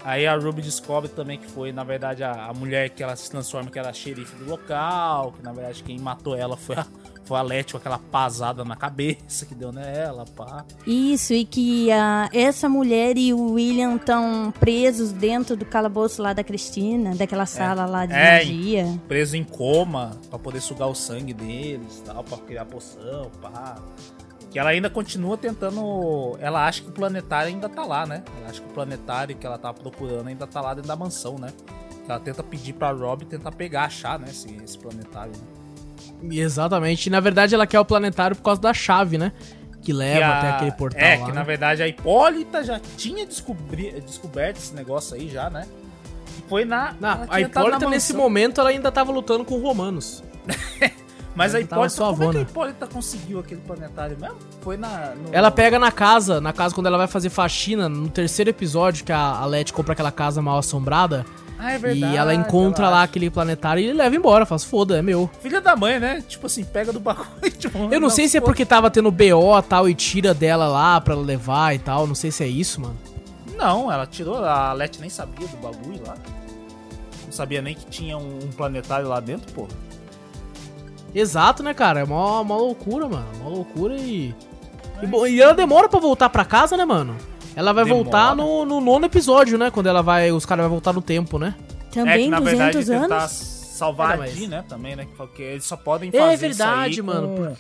Aí 0.04 0.26
a 0.26 0.36
Ruby 0.36 0.62
descobre 0.62 1.10
também 1.10 1.38
que 1.38 1.46
foi, 1.48 1.72
na 1.74 1.84
verdade, 1.84 2.24
a, 2.24 2.46
a 2.46 2.54
mulher 2.54 2.90
que 2.90 3.04
ela 3.04 3.16
se 3.16 3.30
transforma, 3.30 3.70
que 3.70 3.78
era 3.78 3.90
a 3.90 3.94
xerife 3.94 4.36
do 4.38 4.50
local, 4.50 5.34
que 5.34 5.44
na 5.44 5.52
verdade 5.52 5.84
quem 5.84 6.00
matou 6.00 6.36
ela 6.38 6.56
foi 6.56 6.78
a, 6.78 6.86
foi 7.30 7.38
a 7.38 7.64
com 7.64 7.78
aquela 7.78 8.00
pasada 8.00 8.66
na 8.66 8.76
cabeça 8.76 9.46
que 9.46 9.54
deu 9.54 9.72
nela, 9.72 10.26
pá. 10.36 10.66
Isso, 10.88 11.32
e 11.32 11.46
que 11.46 11.92
a, 11.92 12.28
essa 12.34 12.68
mulher 12.68 13.20
e 13.20 13.32
o 13.32 13.52
William 13.52 13.98
estão 13.98 14.52
presos 14.60 15.12
dentro 15.12 15.56
do 15.56 15.64
calabouço 15.64 16.24
lá 16.24 16.34
da 16.34 16.44
Cristina, 16.44 17.14
daquela 17.16 17.46
sala 17.46 17.86
lá 17.86 18.08
de 18.08 18.14
É, 18.14 18.40
magia. 18.40 19.00
Preso 19.08 19.38
em 19.38 19.44
coma 19.44 20.18
pra 20.28 20.40
poder 20.40 20.60
sugar 20.60 20.88
o 20.88 20.96
sangue 20.96 21.32
deles 21.32 22.02
tal, 22.04 22.24
pra 22.24 22.40
criar 22.40 22.66
poção, 22.66 23.30
pá. 23.40 23.76
Que 24.50 24.58
ela 24.58 24.72
ainda 24.72 24.90
continua 24.90 25.38
tentando. 25.38 26.36
Ela 26.40 26.66
acha 26.66 26.82
que 26.82 26.90
o 26.90 26.92
planetário 26.92 27.54
ainda 27.54 27.70
tá 27.70 27.86
lá, 27.86 28.08
né? 28.08 28.24
Ela 28.40 28.50
acha 28.50 28.60
que 28.60 28.68
o 28.68 28.74
planetário 28.74 29.36
que 29.36 29.46
ela 29.46 29.60
tá 29.60 29.72
procurando 29.72 30.28
ainda 30.28 30.48
tá 30.48 30.60
lá 30.60 30.74
dentro 30.74 30.88
da 30.88 30.96
mansão, 30.96 31.38
né? 31.38 31.54
Ela 32.08 32.20
tenta 32.20 32.42
pedir 32.42 32.74
pra 32.74 32.92
Rob 32.92 33.24
tentar 33.26 33.52
pegar, 33.52 33.84
achar, 33.84 34.18
né? 34.18 34.26
Esse, 34.32 34.52
esse 34.64 34.80
planetário. 34.80 35.34
Né? 35.34 35.60
Exatamente. 36.30 37.08
E, 37.08 37.10
na 37.10 37.20
verdade, 37.20 37.56
ela 37.56 37.66
quer 37.68 37.80
o 37.80 37.86
planetário 37.86 38.36
por 38.36 38.44
causa 38.44 38.62
da 38.62 38.74
chave, 38.74 39.18
né? 39.18 39.32
Que 39.82 39.94
leva 39.94 40.18
Que 40.18 40.24
a- 40.24 40.40
até 40.40 40.50
aquele 40.50 40.72
portal 40.74 41.02
É, 41.02 41.16
lá. 41.18 41.26
que 41.26 41.32
né? 41.32 41.36
na 41.36 41.44
verdade 41.44 41.82
a 41.82 41.88
Hipólita 41.88 42.64
já 42.64 42.80
tinha 42.98 43.26
descobri... 43.26 43.92
descoberto 44.02 44.58
esse 44.58 44.74
negócio 44.76 45.16
aí 45.16 45.30
já, 45.30 45.50
né? 45.50 45.66
E 46.38 46.50
foi 46.50 46.66
na. 46.66 46.94
Ela 47.02 47.28
a 47.30 47.42
Hipólita, 47.42 47.80
na 47.86 47.90
nesse 47.90 48.14
momento, 48.14 48.60
ela 48.60 48.70
ainda 48.72 48.92
tava 48.92 49.12
lutando 49.12 49.46
com 49.46 49.58
romanos. 49.60 50.22
Mas 51.36 51.56
a 51.56 51.60
Ela 51.60 51.66
Hipólita, 51.66 51.76
como 51.76 51.86
é 51.86 51.88
que 51.88 51.94
a 51.94 51.96
suavona. 51.96 52.42
Hipólita 52.42 52.88
conseguiu 52.88 53.40
aquele 53.40 53.62
planetário 53.62 54.18
mesmo? 54.20 54.36
Foi 54.62 54.76
na... 54.76 55.14
no- 55.16 55.30
Ela 55.34 55.50
pega 55.50 55.80
na 55.80 55.92
casa, 55.92 56.42
na 56.42 56.52
casa 56.52 56.76
quando 56.76 56.88
ela 56.88 56.98
vai 56.98 57.08
fazer 57.08 57.30
faxina, 57.30 57.88
no 57.88 58.10
terceiro 58.10 58.50
episódio, 58.50 59.06
que 59.06 59.12
a, 59.14 59.46
Letty 59.46 59.72
compra 59.72 59.94
aquela 59.94 60.12
casa 60.12 60.42
mal 60.42 60.58
assombrada. 60.58 61.26
Ah, 61.62 61.74
é 61.74 61.78
verdade. 61.78 62.14
e 62.14 62.16
ela 62.16 62.34
encontra 62.34 62.90
lá 62.90 63.04
aquele 63.04 63.30
planetário 63.30 63.84
e 63.84 63.92
leva 63.92 64.16
embora. 64.16 64.46
Faz, 64.46 64.64
foda, 64.64 64.98
é 64.98 65.02
meu. 65.02 65.30
Filha 65.42 65.60
da 65.60 65.76
mãe, 65.76 66.00
né? 66.00 66.24
Tipo 66.26 66.48
assim, 66.48 66.64
pega 66.64 66.94
do 66.94 67.02
bagulho 67.02 67.28
e 67.44 67.52
tipo, 67.52 67.78
Eu 67.94 68.00
não 68.00 68.10
sei 68.10 68.30
se 68.30 68.38
é 68.38 68.42
porque 68.42 68.66
tava 68.66 68.90
tendo 68.90 69.12
BO 69.12 69.60
e 69.60 69.62
tal 69.64 69.90
e 69.90 69.94
tira 69.94 70.34
dela 70.34 70.70
lá 70.70 71.02
pra 71.02 71.14
ela 71.14 71.22
levar 71.24 71.76
e 71.76 71.80
tal. 71.80 72.08
Não 72.08 72.16
sei 72.16 72.32
se 72.32 72.44
é 72.44 72.48
isso, 72.48 72.80
mano. 72.80 72.98
Não, 73.58 73.92
ela 73.92 74.08
tirou, 74.08 74.38
a 74.46 74.72
Let 74.72 75.00
nem 75.02 75.10
sabia 75.10 75.46
do 75.48 75.58
bagulho 75.58 76.02
lá. 76.08 76.16
Não 77.26 77.32
sabia 77.32 77.62
nem 77.62 77.76
que 77.76 77.86
tinha 77.88 78.18
um, 78.18 78.40
um 78.42 78.52
planetário 78.56 79.10
lá 79.10 79.20
dentro, 79.20 79.52
pô. 79.52 79.68
Exato, 81.14 81.62
né, 81.62 81.74
cara? 81.74 82.00
É 82.00 82.06
mó, 82.06 82.42
mó 82.42 82.58
loucura, 82.58 83.10
mano. 83.10 83.28
Mó 83.44 83.50
loucura 83.50 83.96
e. 83.98 84.34
E, 85.02 85.08
bom, 85.08 85.28
e 85.28 85.42
ela 85.42 85.54
demora 85.54 85.90
pra 85.90 86.00
voltar 86.00 86.30
pra 86.30 86.46
casa, 86.46 86.78
né, 86.78 86.86
mano? 86.86 87.16
Ela 87.60 87.74
vai 87.74 87.84
Demora. 87.84 88.04
voltar 88.04 88.36
no, 88.36 88.64
no 88.66 88.80
nono 88.80 89.06
episódio, 89.06 89.58
né? 89.58 89.70
Quando 89.70 89.88
ela 89.88 90.02
vai. 90.02 90.32
Os 90.32 90.46
caras 90.46 90.64
vão 90.64 90.72
voltar 90.72 90.94
no 90.94 91.02
tempo, 91.02 91.38
né? 91.38 91.54
Também 91.92 92.14
é 92.14 92.18
que 92.24 92.30
na 92.30 92.40
200 92.40 92.58
verdade 92.60 92.86
tentar 92.86 93.18
anos? 93.24 93.32
salvar 93.32 94.12
É, 94.12 94.14
a 94.14 94.18
mas- 94.18 94.34
Dee, 94.34 94.48
né, 94.48 94.64
também, 94.68 94.96
né? 94.96 95.06
Porque 95.18 95.42
eles 95.42 95.66
só 95.66 95.76
podem 95.76 96.10
É 96.14 96.18
fazer 96.20 96.38
verdade, 96.38 96.92
isso 96.94 97.02
aí 97.02 97.06
mano, 97.06 97.28
com, 97.28 97.36
por- 97.36 97.58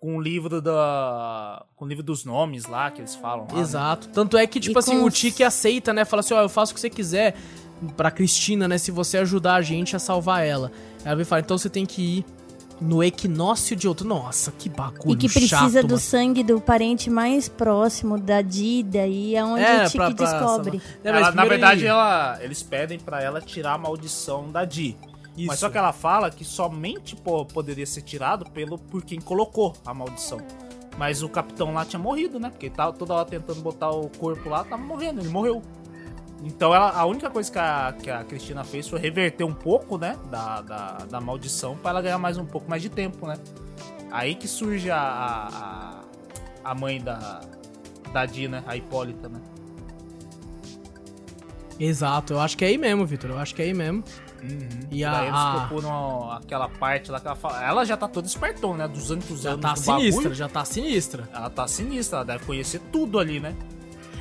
com 0.00 0.16
o 0.16 0.20
livro 0.20 0.60
da... 0.60 1.64
com 1.76 1.84
o 1.84 1.88
livro 1.88 2.02
dos 2.04 2.24
nomes 2.24 2.66
lá, 2.66 2.90
que 2.90 3.00
eles 3.00 3.14
falam 3.14 3.46
lá, 3.48 3.54
né? 3.54 3.60
Exato. 3.60 4.08
Tanto 4.10 4.36
é 4.36 4.46
que, 4.46 4.60
tipo 4.60 4.78
E 4.78 4.80
assim, 4.80 4.98
com 5.00 5.04
o 5.06 5.10
Tiki 5.10 5.42
aceita, 5.42 5.92
né? 5.92 6.04
Fala 6.04 6.20
assim, 6.20 6.34
ó, 6.34 6.42
eu 6.42 6.48
faço 6.48 6.72
o 6.72 6.74
que 6.74 6.80
você 6.80 6.90
quiser 6.90 7.34
pra 7.96 8.10
Cristina, 8.10 8.68
né? 8.68 8.76
Se 8.78 8.90
você 8.90 9.18
ajudar 9.18 9.54
a 9.54 9.62
gente 9.62 9.96
a 9.96 9.98
salvar 9.98 10.44
ela. 10.46 10.70
Ela 11.04 11.16
vem 11.16 11.24
falar, 11.24 11.40
então 11.40 11.56
você 11.56 11.70
tem 11.70 11.86
que 11.86 12.18
ir 12.18 12.24
no 12.80 13.02
equinócio 13.02 13.74
de 13.76 13.88
outro. 13.88 14.06
Nossa, 14.06 14.52
que 14.52 14.68
bagulho 14.68 15.12
E 15.14 15.16
que 15.16 15.28
precisa 15.28 15.56
chato, 15.56 15.82
do 15.82 15.88
mano. 15.88 15.98
sangue 15.98 16.42
do 16.42 16.60
parente 16.60 17.10
mais 17.10 17.48
próximo 17.48 18.18
da 18.18 18.40
Dida 18.42 19.06
e 19.06 19.34
é 19.34 19.44
onde 19.44 19.62
É, 19.62 19.82
o 19.82 19.86
Tiki 19.86 19.96
pra- 19.96 20.10
pra- 20.14 20.24
descobre. 20.26 20.82
É, 21.04 21.12
mas 21.12 21.22
Ela- 21.22 21.30
na 21.32 21.44
verdade, 21.44 21.80
ele- 21.80 21.88
ela, 21.88 22.38
eles 22.40 22.62
pedem 22.62 22.98
pra 22.98 23.22
ela 23.22 23.40
tirar 23.40 23.74
a 23.74 23.78
maldição 23.78 24.50
da 24.50 24.64
Dee. 24.64 24.96
Isso. 25.36 25.46
Mas 25.46 25.58
só 25.60 25.68
que 25.70 25.78
ela 25.78 25.92
fala 25.92 26.30
que 26.30 26.44
somente 26.44 27.14
pô, 27.14 27.44
poderia 27.44 27.86
ser 27.86 28.02
tirado 28.02 28.44
pelo, 28.50 28.76
por 28.78 29.04
quem 29.04 29.20
colocou 29.20 29.72
a 29.86 29.94
maldição. 29.94 30.38
Mas 30.96 31.22
o 31.22 31.28
capitão 31.28 31.72
lá 31.72 31.84
tinha 31.84 32.00
morrido, 32.00 32.40
né? 32.40 32.50
Porque 32.50 32.66
ele 32.66 32.74
tava 32.74 32.92
toda 32.92 33.14
hora 33.14 33.24
tentando 33.24 33.60
botar 33.60 33.88
o 33.90 34.08
corpo 34.08 34.48
lá, 34.48 34.64
tava 34.64 34.82
morrendo, 34.82 35.20
ele 35.20 35.28
morreu. 35.28 35.62
Então 36.42 36.74
ela, 36.74 36.90
a 36.92 37.04
única 37.04 37.28
coisa 37.30 37.50
que 37.50 37.58
a, 37.58 37.92
que 38.00 38.10
a 38.10 38.22
Cristina 38.24 38.62
fez 38.64 38.86
foi 38.88 39.00
reverter 39.00 39.44
um 39.44 39.52
pouco, 39.54 39.98
né? 39.98 40.16
Da, 40.30 40.60
da, 40.60 40.92
da 41.10 41.20
maldição 41.20 41.76
pra 41.76 41.90
ela 41.90 42.00
ganhar 42.02 42.18
mais 42.18 42.38
um 42.38 42.44
pouco 42.46 42.70
mais 42.70 42.80
de 42.80 42.88
tempo, 42.88 43.26
né? 43.26 43.36
Aí 44.10 44.34
que 44.34 44.46
surge 44.46 44.90
a, 44.90 44.98
a, 45.00 45.48
a- 45.48 46.00
a 46.70 46.74
mãe 46.74 47.00
da, 47.00 47.40
da 48.12 48.26
né? 48.48 48.62
A 48.66 48.76
Hipólita, 48.76 49.28
né? 49.28 49.40
Exato, 51.80 52.32
eu 52.32 52.40
acho 52.40 52.56
que 52.56 52.64
é 52.64 52.68
aí 52.68 52.78
mesmo, 52.78 53.06
Vitor. 53.06 53.30
Eu 53.30 53.38
acho 53.38 53.54
que 53.54 53.62
é 53.62 53.66
aí 53.66 53.74
mesmo. 53.74 54.02
E 54.90 55.04
a- 55.04 55.10
Daí 55.12 55.26
eles 55.28 55.38
a- 55.38 55.66
procuram 55.68 56.30
aquela 56.32 56.68
parte 56.68 57.10
lá 57.10 57.20
que 57.20 57.26
ela 57.26 57.36
fala. 57.36 57.64
Ela 57.64 57.84
já 57.84 57.96
tá 57.96 58.06
toda 58.08 58.26
espertona, 58.26 58.86
né? 58.86 58.94
200 58.94 59.40
Já 59.42 59.50
anos 59.50 59.62
tá 59.62 59.70
no 59.70 59.76
sinistra, 59.76 60.22
bagulho. 60.22 60.34
já 60.34 60.48
tá 60.48 60.64
sinistra. 60.64 61.28
Ela 61.32 61.50
tá 61.50 61.66
sinistra, 61.68 62.18
ela 62.18 62.24
deve 62.24 62.44
conhecer 62.44 62.80
tudo 62.92 63.18
ali, 63.18 63.38
né? 63.40 63.54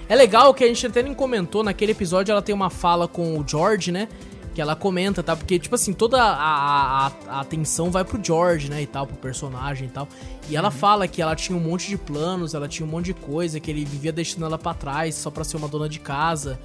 É 0.09 0.15
legal 0.15 0.53
que 0.53 0.63
a 0.63 0.67
gente 0.67 0.85
até 0.87 1.03
nem 1.03 1.13
comentou, 1.13 1.63
naquele 1.63 1.91
episódio 1.91 2.31
ela 2.31 2.41
tem 2.41 2.55
uma 2.55 2.69
fala 2.69 3.07
com 3.07 3.37
o 3.37 3.43
George, 3.47 3.91
né? 3.91 4.07
Que 4.55 4.61
ela 4.61 4.75
comenta, 4.75 5.21
tá? 5.21 5.35
Porque, 5.35 5.59
tipo 5.59 5.75
assim, 5.75 5.93
toda 5.93 6.21
a, 6.21 7.07
a- 7.07 7.11
a 7.29 7.39
atenção 7.41 7.91
vai 7.91 8.03
pro 8.03 8.19
George, 8.23 8.69
né? 8.69 8.81
E 8.81 8.87
tal, 8.87 9.05
pro 9.05 9.15
personagem 9.17 9.87
e 9.87 9.91
tal. 9.91 10.07
E 10.49 10.55
ela 10.55 10.71
fala 10.71 11.07
que 11.07 11.21
ela 11.21 11.35
tinha 11.35 11.55
um 11.57 11.61
monte 11.61 11.87
de 11.89 11.97
planos, 11.97 12.53
ela 12.53 12.67
tinha 12.67 12.87
um 12.87 12.89
monte 12.89 13.05
de 13.07 13.13
coisa, 13.13 13.59
que 13.59 13.69
ele 13.69 13.83
vivia 13.85 14.11
deixando 14.11 14.45
ela 14.45 14.57
pra 14.57 14.73
trás 14.73 15.13
só 15.15 15.29
pra 15.29 15.43
ser 15.43 15.57
uma 15.57 15.67
dona 15.67 15.87
de 15.89 15.99
casa. 15.99 16.57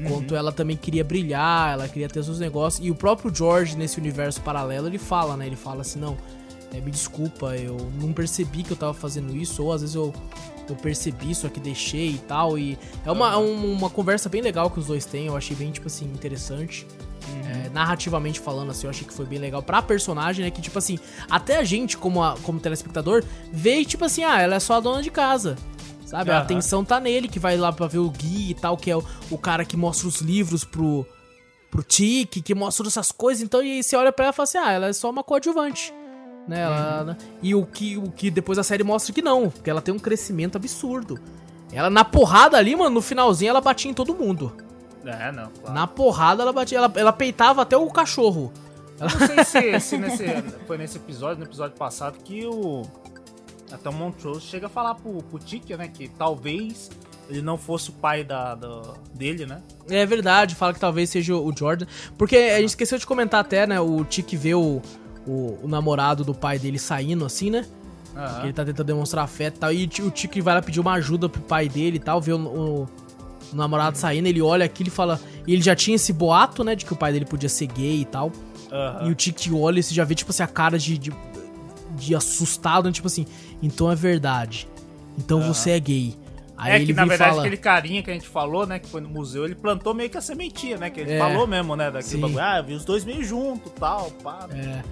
Enquanto 0.00 0.34
ela 0.34 0.50
também 0.50 0.76
queria 0.76 1.04
brilhar, 1.04 1.72
ela 1.74 1.88
queria 1.88 2.08
ter 2.08 2.22
seus 2.24 2.38
negócios. 2.40 2.84
E 2.86 2.90
o 2.90 2.94
próprio 2.94 3.32
George, 3.34 3.76
nesse 3.76 3.98
universo 3.98 4.40
paralelo, 4.40 4.86
ele 4.88 4.98
fala, 4.98 5.36
né? 5.36 5.46
Ele 5.46 5.56
fala 5.56 5.82
assim, 5.82 5.98
não, 5.98 6.16
é, 6.72 6.80
me 6.80 6.90
desculpa, 6.90 7.54
eu 7.56 7.76
não 8.00 8.12
percebi 8.12 8.62
que 8.62 8.70
eu 8.72 8.76
tava 8.76 8.94
fazendo 8.94 9.36
isso, 9.36 9.62
ou 9.62 9.72
às 9.72 9.82
vezes 9.82 9.94
eu, 9.94 10.12
eu 10.72 10.76
percebi, 10.76 11.34
só 11.34 11.48
que 11.48 11.60
deixei 11.60 12.10
e 12.10 12.18
tal. 12.18 12.58
E 12.58 12.78
é 13.04 13.10
uma, 13.12 13.32
é 13.32 13.36
um- 13.36 13.72
uma 13.72 13.90
conversa 13.90 14.28
bem 14.28 14.40
legal 14.42 14.70
que 14.70 14.78
os 14.78 14.86
dois 14.86 15.04
têm, 15.04 15.26
eu 15.26 15.36
achei 15.36 15.56
bem, 15.56 15.70
tipo 15.70 15.86
assim, 15.86 16.04
interessante. 16.06 16.86
É, 17.64 17.68
narrativamente 17.70 18.38
falando, 18.38 18.70
assim, 18.70 18.86
eu 18.86 18.90
achei 18.90 19.06
que 19.06 19.12
foi 19.12 19.26
bem 19.26 19.38
legal 19.38 19.60
pra 19.62 19.82
personagem, 19.82 20.44
né? 20.44 20.50
Que, 20.50 20.60
tipo 20.62 20.78
assim, 20.78 20.96
até 21.28 21.56
a 21.56 21.64
gente, 21.64 21.96
como, 21.96 22.22
a- 22.22 22.36
como 22.42 22.60
telespectador, 22.60 23.24
vê, 23.52 23.84
tipo 23.84 24.04
assim, 24.04 24.22
ah, 24.22 24.40
ela 24.40 24.54
é 24.56 24.60
só 24.60 24.74
a 24.74 24.80
dona 24.80 25.02
de 25.02 25.10
casa. 25.10 25.56
Sabe? 26.04 26.30
A 26.30 26.34
Aham. 26.36 26.42
atenção 26.44 26.84
tá 26.84 27.00
nele, 27.00 27.26
que 27.26 27.40
vai 27.40 27.56
lá 27.56 27.72
pra 27.72 27.88
ver 27.88 27.98
o 27.98 28.08
Gui 28.08 28.50
e 28.50 28.54
tal, 28.54 28.76
que 28.76 28.88
é 28.90 28.96
o, 28.96 29.04
o 29.28 29.36
cara 29.36 29.64
que 29.64 29.76
mostra 29.76 30.06
os 30.06 30.20
livros 30.20 30.62
pro, 30.62 31.04
pro 31.68 31.82
Tiki, 31.82 32.40
que 32.40 32.54
mostra 32.54 32.86
essas 32.86 33.10
coisas. 33.10 33.42
Então, 33.42 33.60
e 33.60 33.72
aí 33.72 33.82
você 33.82 33.96
olha 33.96 34.12
pra 34.12 34.26
ela 34.26 34.32
e 34.32 34.36
fala 34.36 34.44
assim, 34.44 34.58
ah, 34.58 34.70
ela 34.70 34.86
é 34.86 34.92
só 34.92 35.10
uma 35.10 35.24
coadjuvante. 35.24 35.92
Né? 36.46 36.60
Ela, 36.60 37.04
né? 37.04 37.16
E 37.42 37.54
o 37.54 37.66
que, 37.66 37.96
o 37.96 38.10
que 38.10 38.30
depois 38.30 38.58
a 38.58 38.62
série 38.62 38.84
mostra 38.84 39.12
que 39.12 39.20
não, 39.22 39.50
porque 39.50 39.68
ela 39.68 39.80
tem 39.82 39.92
um 39.94 39.98
crescimento 39.98 40.56
absurdo. 40.56 41.18
Ela, 41.72 41.90
na 41.90 42.04
porrada 42.04 42.56
ali, 42.56 42.76
mano, 42.76 42.90
no 42.90 43.02
finalzinho, 43.02 43.50
ela 43.50 43.60
batia 43.60 43.90
em 43.90 43.94
todo 43.94 44.14
mundo. 44.14 44.52
É, 45.04 45.30
não, 45.32 45.50
claro. 45.50 45.74
Na 45.74 45.86
porrada, 45.86 46.42
ela 46.42 46.52
batia. 46.52 46.78
Ela, 46.78 46.92
ela 46.96 47.12
peitava 47.12 47.62
até 47.62 47.76
o 47.76 47.88
cachorro. 47.90 48.52
Eu 48.98 49.08
não 49.08 49.26
sei 49.44 49.44
se, 49.44 49.80
se 49.80 49.98
nesse, 49.98 50.24
foi 50.66 50.78
nesse 50.78 50.96
episódio, 50.96 51.38
no 51.38 51.44
episódio 51.44 51.76
passado, 51.76 52.18
que 52.24 52.46
o. 52.46 52.82
Até 53.70 53.88
o 53.88 53.92
Montrose 53.92 54.40
chega 54.42 54.66
a 54.66 54.70
falar 54.70 54.94
pro, 54.94 55.22
pro 55.24 55.38
Tiki, 55.40 55.76
né? 55.76 55.88
Que 55.88 56.08
talvez 56.08 56.88
ele 57.28 57.42
não 57.42 57.58
fosse 57.58 57.90
o 57.90 57.92
pai 57.92 58.22
da, 58.22 58.54
da- 58.54 58.94
dele, 59.12 59.44
né? 59.44 59.60
É 59.90 60.06
verdade, 60.06 60.54
fala 60.54 60.72
que 60.72 60.78
talvez 60.80 61.10
seja 61.10 61.34
o 61.36 61.52
Jordan. 61.56 61.86
Porque 62.16 62.36
a 62.36 62.60
gente 62.60 62.70
esqueceu 62.70 62.96
de 62.98 63.06
comentar 63.06 63.40
até, 63.40 63.66
né? 63.66 63.80
O 63.80 64.04
Tiki 64.04 64.36
vê 64.36 64.54
o, 64.54 64.80
o, 65.26 65.58
o 65.62 65.68
namorado 65.68 66.24
do 66.24 66.34
pai 66.34 66.58
dele 66.58 66.78
saindo 66.78 67.24
assim, 67.24 67.50
né? 67.50 67.64
Que 68.40 68.46
ele 68.46 68.52
tá 68.54 68.64
tentando 68.64 68.86
demonstrar 68.86 69.24
afeto 69.24 69.56
e 69.56 69.58
tal. 69.60 69.72
E 69.72 69.84
o 69.84 70.10
Tiki 70.10 70.40
vai 70.40 70.54
lá 70.54 70.62
pedir 70.62 70.80
uma 70.80 70.92
ajuda 70.94 71.28
pro 71.28 71.42
pai 71.42 71.68
dele 71.68 71.96
e 71.96 72.00
tal, 72.00 72.20
vê 72.20 72.32
o, 72.32 72.38
o- 72.38 72.88
o 73.52 73.56
namorado 73.56 73.96
saindo, 73.98 74.26
ele 74.26 74.40
olha 74.42 74.64
aquilo 74.64 74.88
e 74.88 74.90
fala. 74.90 75.20
E 75.46 75.52
ele 75.52 75.62
já 75.62 75.76
tinha 75.76 75.94
esse 75.96 76.12
boato, 76.12 76.64
né? 76.64 76.74
De 76.74 76.84
que 76.86 76.92
o 76.92 76.96
pai 76.96 77.12
dele 77.12 77.24
podia 77.26 77.48
ser 77.48 77.66
gay 77.66 78.00
e 78.00 78.04
tal. 78.06 78.32
Aham. 78.72 79.06
E 79.08 79.10
o 79.10 79.14
Tiki 79.14 79.52
olha 79.52 79.78
e 79.78 79.82
você 79.82 79.94
já 79.94 80.02
vê, 80.04 80.14
tipo 80.14 80.30
assim, 80.30 80.42
a 80.42 80.46
cara 80.48 80.78
de, 80.78 80.96
de, 80.98 81.12
de 81.96 82.14
assustado, 82.14 82.86
né? 82.86 82.92
tipo 82.92 83.06
assim, 83.06 83.26
então 83.62 83.90
é 83.90 83.94
verdade. 83.94 84.66
Então 85.18 85.40
você 85.42 85.70
é 85.72 85.80
gay. 85.80 86.16
Aí 86.58 86.72
é 86.72 86.76
ele 86.76 86.86
que 86.86 86.92
na 86.94 87.04
verdade 87.04 87.30
fala. 87.30 87.42
aquele 87.42 87.58
carinha 87.58 88.02
que 88.02 88.10
a 88.10 88.14
gente 88.14 88.26
falou, 88.26 88.66
né, 88.66 88.78
que 88.78 88.88
foi 88.88 89.00
no 89.02 89.10
museu, 89.10 89.44
ele 89.44 89.54
plantou 89.54 89.92
meio 89.92 90.08
que 90.08 90.16
a 90.16 90.22
sementinha, 90.22 90.78
né, 90.78 90.88
que 90.88 91.00
ele 91.00 91.12
É. 91.12 91.18
falou 91.18 91.46
mesmo, 91.46 91.76
né, 91.76 91.90
daquele 91.90 92.16
bagulho, 92.22 92.40
ah, 92.40 92.56
eu 92.58 92.64
vi 92.64 92.72
os 92.72 92.82
dois 92.84 93.04
meio 93.04 93.22
junto, 93.22 93.68
tal, 93.70 94.10
pá. 94.22 94.48
É. 94.52 94.82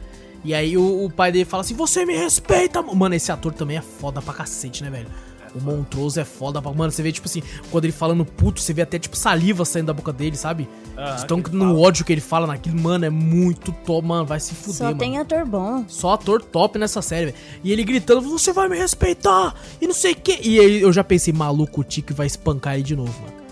E 0.45 0.55
aí 0.55 0.77
o, 0.77 1.05
o 1.07 1.11
pai 1.11 1.33
dele 1.33 1.45
fala 1.45 1.63
assim, 1.63 1.75
você 1.75 2.05
me 2.05 2.15
respeita, 2.17 2.83
mo-" 2.83 2.95
mano, 2.95 3.15
esse 3.15 3.33
ator 3.33 3.53
também 3.53 3.79
é 3.79 3.83
foda 3.83 4.21
pra 4.21 4.35
cacete, 4.35 4.83
né, 4.85 4.91
velho? 4.91 5.07
O 5.55 5.61
Montrose 5.61 6.19
é 6.19 6.25
foda 6.25 6.61
pra... 6.61 6.73
Mano, 6.73 6.91
você 6.91 7.01
vê, 7.01 7.13
tipo 7.13 7.29
assim, 7.29 7.41
quando 7.71 7.85
ele 7.85 7.93
falando 7.93 8.25
puto, 8.25 8.61
você 8.61 8.73
vê 8.73 8.83
até, 8.83 8.99
tipo, 8.99 9.17
saliva 9.17 9.65
saindo 9.65 9.87
da 9.87 9.93
boca 9.93 10.13
dele, 10.13 10.37
sabe? 10.37 10.69
Aham, 10.99 11.17
Então, 11.23 11.39
no 11.53 11.67
fala. 11.67 11.79
ódio 11.79 12.05
que 12.05 12.13
ele 12.13 12.21
fala 12.21 12.45
naquilo, 12.45 12.77
mano, 12.81 13.05
é 13.05 13.11
muito 13.11 13.71
top, 13.71 14.05
mano, 14.05 14.27
vai 14.27 14.41
se 14.41 14.53
fuder, 14.53 14.75
Só 14.75 14.85
mano. 14.87 14.99
tem 14.99 15.17
ator 15.17 15.47
bom. 15.47 15.85
Só 15.87 16.15
ator 16.15 16.43
top 16.43 16.77
nessa 16.77 17.01
série, 17.01 17.27
velho. 17.27 17.37
E 17.63 17.71
ele 17.71 17.85
gritando, 17.85 18.21
você 18.21 18.53
vai 18.53 18.69
me 18.69 18.77
respeitar, 18.77 19.55
e 19.81 19.87
não 19.87 19.95
sei 19.95 20.11
o 20.13 20.17
que. 20.17 20.41
E 20.43 20.59
aí 20.59 20.81
eu 20.83 20.93
já 20.93 21.05
pensei, 21.05 21.33
maluco, 21.33 21.83
o 21.83 21.85
Tique 21.85 22.13
vai 22.13 22.27
espancar 22.27 22.75
ele 22.75 22.83
de 22.83 22.97
novo, 22.97 23.15
mano. 23.23 23.44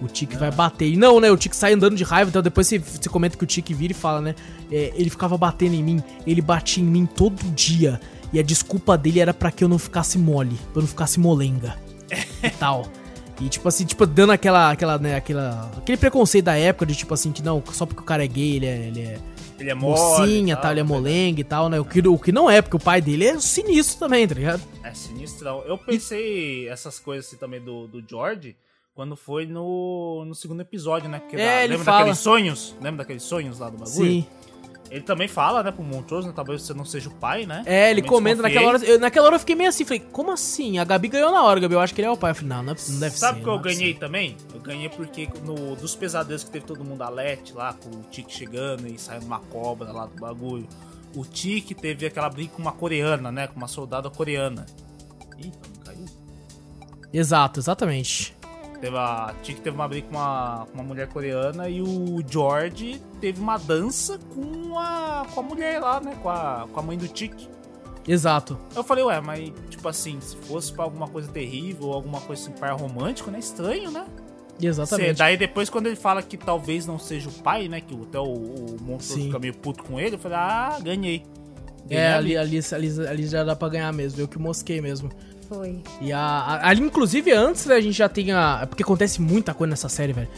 O 0.00 0.06
Tique 0.06 0.36
vai 0.36 0.50
bater. 0.50 0.88
E 0.88 0.96
não, 0.96 1.18
né? 1.18 1.30
O 1.30 1.36
Tique 1.36 1.56
sai 1.56 1.72
andando 1.72 1.96
de 1.96 2.04
raiva, 2.04 2.30
então 2.30 2.40
depois 2.40 2.66
você, 2.66 2.78
você 2.78 3.08
comenta 3.08 3.36
que 3.36 3.44
o 3.44 3.46
Tique 3.46 3.74
vira 3.74 3.92
e 3.92 3.96
fala, 3.96 4.20
né? 4.20 4.34
é, 4.70 4.92
ele 4.94 5.10
ficava 5.10 5.36
batendo 5.36 5.74
em 5.74 5.82
mim, 5.82 6.02
ele 6.26 6.40
batia 6.40 6.82
em 6.82 6.86
mim 6.86 7.06
todo 7.06 7.42
dia. 7.52 8.00
E 8.32 8.38
a 8.38 8.42
desculpa 8.42 8.96
dele 8.98 9.20
era 9.20 9.32
pra 9.32 9.50
que 9.50 9.64
eu 9.64 9.68
não 9.68 9.78
ficasse 9.78 10.18
mole, 10.18 10.56
pra 10.72 10.80
eu 10.80 10.82
não 10.82 10.88
ficasse 10.88 11.18
molenga. 11.18 11.76
e 12.42 12.50
tal. 12.50 12.86
E 13.40 13.48
tipo 13.48 13.68
assim, 13.68 13.84
tipo, 13.84 14.04
dando 14.04 14.32
aquela, 14.32 14.70
aquela, 14.70 14.98
né, 14.98 15.16
aquela, 15.16 15.70
aquele 15.76 15.96
preconceito 15.96 16.46
da 16.46 16.56
época 16.56 16.84
de 16.84 16.94
tipo 16.94 17.14
assim, 17.14 17.32
que 17.32 17.42
não, 17.42 17.62
só 17.72 17.86
porque 17.86 18.02
o 18.02 18.04
cara 18.04 18.24
é 18.24 18.26
gay, 18.26 18.56
ele 18.56 18.66
é, 18.66 18.86
ele 18.88 19.00
é 19.00 19.18
Ele 19.58 19.70
é 19.70 19.74
mole, 19.74 19.98
mocinha, 19.98 20.56
tal, 20.56 20.62
tal, 20.62 20.72
ele 20.72 20.80
é 20.80 20.82
molenga 20.82 21.40
e 21.40 21.44
tal, 21.44 21.68
né? 21.68 21.78
O 21.78 21.84
que, 21.84 22.06
o 22.06 22.18
que 22.18 22.32
não 22.32 22.50
é, 22.50 22.60
porque 22.60 22.76
o 22.76 22.80
pai 22.80 23.00
dele 23.00 23.26
é 23.26 23.38
sinistro 23.40 23.98
também, 23.98 24.26
tá 24.26 24.34
ligado? 24.34 24.60
É 24.82 24.92
sinistrão. 24.92 25.62
Eu 25.66 25.78
pensei 25.78 26.68
essas 26.68 26.98
coisas 26.98 27.26
assim 27.26 27.36
também 27.36 27.60
do, 27.60 27.86
do 27.86 28.02
George 28.06 28.56
quando 28.98 29.14
foi 29.14 29.46
no, 29.46 30.24
no 30.26 30.34
segundo 30.34 30.60
episódio, 30.60 31.08
né? 31.08 31.20
Porque 31.20 31.36
É, 31.36 31.38
da- 31.38 31.58
ele 31.62 31.68
lembra 31.74 31.84
fala. 31.84 31.98
daqueles 31.98 32.18
sonhos? 32.18 32.74
Lembra 32.80 32.98
daqueles 33.04 33.22
sonhos 33.22 33.60
lá 33.60 33.70
do 33.70 33.76
bagulho? 33.78 33.92
Sim. 33.92 34.26
Ele 34.90 35.02
também 35.02 35.28
fala, 35.28 35.62
né, 35.62 35.70
pro 35.70 35.84
Montrose, 35.84 36.26
né? 36.26 36.32
Talvez 36.34 36.62
você 36.62 36.74
não 36.74 36.84
seja 36.84 37.08
o 37.08 37.14
pai, 37.14 37.46
né? 37.46 37.62
É, 37.64 37.92
ele 37.92 38.00
Também 38.00 38.10
comenta 38.16 38.42
naquela 38.42 38.66
hora. 38.66 38.84
Eu, 38.84 38.98
naquela 38.98 39.26
hora 39.26 39.36
eu 39.36 39.38
fiquei 39.38 39.54
meio 39.54 39.68
assim, 39.68 39.84
falei, 39.84 40.00
como 40.00 40.32
assim? 40.32 40.80
A 40.80 40.84
Gabi 40.84 41.06
ganhou 41.06 41.30
na 41.30 41.44
hora, 41.44 41.60
Gabi. 41.60 41.74
Eu 41.74 41.80
acho 41.80 41.94
que 41.94 42.00
ele 42.00 42.08
é 42.08 42.10
o 42.10 42.16
pai. 42.16 42.32
Eu 42.32 42.34
falei, 42.34 42.48
não, 42.48 42.62
não, 42.64 42.72
é- 42.72 42.76
não 42.88 42.98
deve 42.98 43.12
ser. 43.12 43.18
Sabe 43.20 43.38
o 43.38 43.40
que 43.42 43.46
não 43.46 43.54
eu 43.54 43.60
é 43.60 43.62
ganhei 43.62 43.78
possível. 43.78 44.00
também? 44.00 44.36
Eu 44.52 44.60
ganhei 44.60 44.88
porque 44.88 45.28
no, 45.44 45.76
dos 45.76 45.94
pesadelos 45.94 46.42
que 46.42 46.50
teve 46.50 46.66
todo 46.66 46.82
mundo 46.82 47.02
a 47.02 47.08
Let 47.08 47.52
lá, 47.54 47.72
com 47.74 47.90
o 47.98 48.02
Tiki 48.10 48.32
chegando 48.34 48.84
e 48.88 48.98
saindo 48.98 49.26
uma 49.26 49.38
cobra 49.38 49.92
lá 49.92 50.06
do 50.06 50.16
bagulho. 50.20 50.66
o 51.14 51.24
Tiki 51.24 51.72
teve 51.72 52.04
aquela 52.04 52.28
briga 52.28 52.50
com 52.54 52.60
uma 52.62 52.72
coreana, 52.72 53.30
né? 53.30 53.46
Com 53.46 53.54
uma 53.58 53.68
soldada 53.68 54.10
coreana. 54.10 54.66
Ih, 55.38 55.52
caiu. 55.84 56.04
Exato, 57.12 57.60
exatamente. 57.60 58.36
Teve 58.80 58.96
a 58.96 59.34
Tiki 59.42 59.60
teve 59.60 59.74
uma 59.74 59.88
briga 59.88 60.06
com 60.08 60.16
uma, 60.16 60.66
com 60.70 60.74
uma 60.74 60.84
mulher 60.84 61.08
coreana 61.08 61.68
e 61.68 61.82
o 61.82 62.22
George 62.28 63.00
teve 63.20 63.40
uma 63.40 63.58
dança 63.58 64.18
com 64.34 64.78
a, 64.78 65.26
com 65.34 65.40
a 65.40 65.42
mulher 65.42 65.80
lá, 65.80 66.00
né? 66.00 66.16
Com 66.22 66.28
a, 66.30 66.66
com 66.72 66.78
a 66.78 66.82
mãe 66.82 66.96
do 66.96 67.08
Tiki. 67.08 67.48
Exato. 68.06 68.56
Eu 68.74 68.82
falei, 68.84 69.04
ué, 69.04 69.20
mas 69.20 69.52
tipo 69.68 69.86
assim, 69.88 70.20
se 70.20 70.36
fosse 70.36 70.72
pra 70.72 70.84
alguma 70.84 71.08
coisa 71.08 71.30
terrível, 71.30 71.92
alguma 71.92 72.20
coisa 72.20 72.40
assim, 72.42 72.52
par 72.52 72.72
romântico, 72.78 73.30
né? 73.30 73.38
Estranho, 73.38 73.90
né? 73.90 74.06
Exatamente. 74.62 75.08
Cê- 75.08 75.14
daí 75.14 75.36
depois 75.36 75.68
quando 75.68 75.86
ele 75.88 75.96
fala 75.96 76.22
que 76.22 76.36
talvez 76.36 76.86
não 76.86 76.98
seja 76.98 77.28
o 77.28 77.32
pai, 77.32 77.68
né? 77.68 77.80
Que 77.80 77.94
o- 77.94 78.04
até 78.04 78.18
o, 78.18 78.24
o 78.32 78.76
monstro 78.80 79.16
Sim. 79.16 79.24
fica 79.26 79.38
meio 79.38 79.54
puto 79.54 79.82
com 79.84 79.98
ele, 80.00 80.14
eu 80.14 80.18
falei, 80.18 80.38
ah, 80.38 80.78
ganhei. 80.82 81.24
Ganhei 81.86 82.04
É, 82.04 82.12
ali, 82.14 82.36
ali, 82.36 82.60
ali, 82.72 83.06
ali 83.08 83.26
já 83.26 83.44
dá 83.44 83.54
pra 83.56 83.68
ganhar 83.68 83.92
mesmo. 83.92 84.20
Eu 84.20 84.28
que 84.28 84.38
mosquei 84.38 84.80
mesmo. 84.80 85.10
Foi. 85.48 85.78
E 86.00 86.12
a, 86.12 86.18
a- 86.20 86.68
ali, 86.68 86.80
inclusive, 86.82 87.32
antes 87.32 87.66
né, 87.66 87.74
a 87.76 87.80
gente 87.80 87.94
já 87.96 88.08
tem 88.08 88.32
a. 88.32 88.66
Porque 88.68 88.82
acontece 88.82 89.20
muita 89.20 89.54
coisa 89.54 89.70
nessa 89.70 89.88
série, 89.88 90.12
velho. 90.12 90.28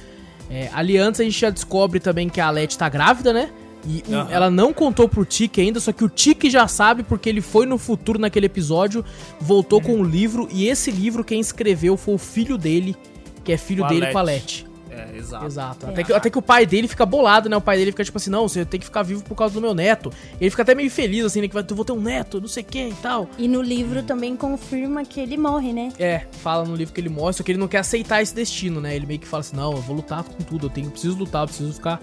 É, 0.49 0.69
ali 0.73 0.97
antes 0.99 1.21
a 1.21 1.25
gente 1.25 1.39
já 1.39 1.51
descobre 1.51 2.01
também 2.01 2.29
que 2.29 2.41
a 2.41 2.51
Letty 2.51 2.77
tá 2.79 2.89
grávida, 2.89 3.33
né? 3.33 3.51
E 3.87 4.03
Aham. 4.13 4.29
ela 4.31 4.51
não 4.51 4.75
contou 4.75 5.09
pro 5.09 5.25
Tiki 5.25 5.61
ainda, 5.61 5.81
só 5.81 5.91
que 5.91 6.05
o 6.05 6.09
Tiki 6.09 6.51
já 6.51 6.69
sabe 6.69 7.03
porque 7.03 7.29
ele 7.31 7.41
foi 7.41 7.65
no 7.67 7.79
futuro 7.79 8.19
naquele 8.19 8.45
episódio, 8.47 9.03
voltou 9.41 9.81
com 9.81 9.95
um 9.95 10.05
livro, 10.05 10.49
e 10.53 10.69
esse 10.69 10.91
livro 10.91 11.25
quem 11.25 11.41
escreveu 11.41 11.97
foi 11.97 12.15
o 12.15 12.19
filho 12.19 12.59
dele, 12.59 12.95
que 13.43 13.53
é 13.53 13.57
filho 13.57 13.81
Com 13.83 13.87
a 13.87 13.89
dele 13.89 14.07
com 14.13 14.19
a 14.19 14.23
Letty. 14.23 14.67
É, 15.13 15.17
exato. 15.17 15.47
Exato. 15.47 15.87
É. 15.87 15.91
Até, 15.91 16.05
que, 16.05 16.13
até 16.13 16.31
que 16.31 16.39
o 16.39 16.43
pai 16.43 16.67
dele 16.67 16.87
fica 16.89 17.07
bolado, 17.07 17.49
né? 17.49 17.57
O 17.57 17.61
pai 17.61 17.77
dele 17.77 17.91
fica 17.93 18.05
tipo 18.05 18.19
assim, 18.19 18.31
não, 18.31 18.49
você 18.49 18.65
tem 18.65 18.79
que 18.79 18.87
ficar 18.87 19.03
vivo 19.03 19.23
por 19.25 19.35
causa 19.35 19.55
do 19.55 19.61
meu 19.61 19.75
neto. 19.75 20.13
Ele 20.41 20.51
fica 20.51 20.63
até 20.63 20.75
meio 20.75 20.91
feliz, 20.91 21.25
assim, 21.25 21.41
né? 21.41 21.49
Que 21.49 21.55
vai, 21.55 21.65
eu 21.69 21.77
vou 21.77 21.85
ter 21.85 21.93
um 21.93 22.01
neto, 22.01 22.41
não 22.41 22.49
sei 22.49 22.63
o 22.63 22.67
que 22.67 22.89
e 22.89 22.95
tal. 22.95 23.29
E 23.39 23.49
no 23.49 23.63
livro 23.63 24.03
também 24.03 24.37
confirma 24.37 25.05
que 25.05 25.21
ele 25.21 25.37
morre, 25.37 25.73
né? 25.73 25.93
É, 25.99 26.27
fala 26.43 26.65
no 26.65 26.75
livro 26.75 26.93
que 26.95 27.01
ele 27.01 27.09
mostra, 27.09 27.33
só 27.35 27.43
que 27.43 27.53
ele 27.53 27.59
não 27.59 27.69
quer 27.69 27.79
aceitar 27.79 28.21
esse 28.23 28.35
destino, 28.35 28.81
né? 28.81 28.95
Ele 28.95 29.07
meio 29.07 29.21
que 29.21 29.27
fala 29.27 29.41
assim, 29.41 29.57
não, 29.57 29.73
eu 29.73 29.81
vou 29.83 29.97
lutar 29.97 30.23
com 30.25 30.43
tudo, 30.45 30.67
eu 30.67 30.71
tenho, 30.71 30.87
eu 30.89 30.91
preciso 30.91 31.17
lutar, 31.17 31.43
eu 31.43 31.47
preciso 31.49 31.73
ficar 31.73 32.01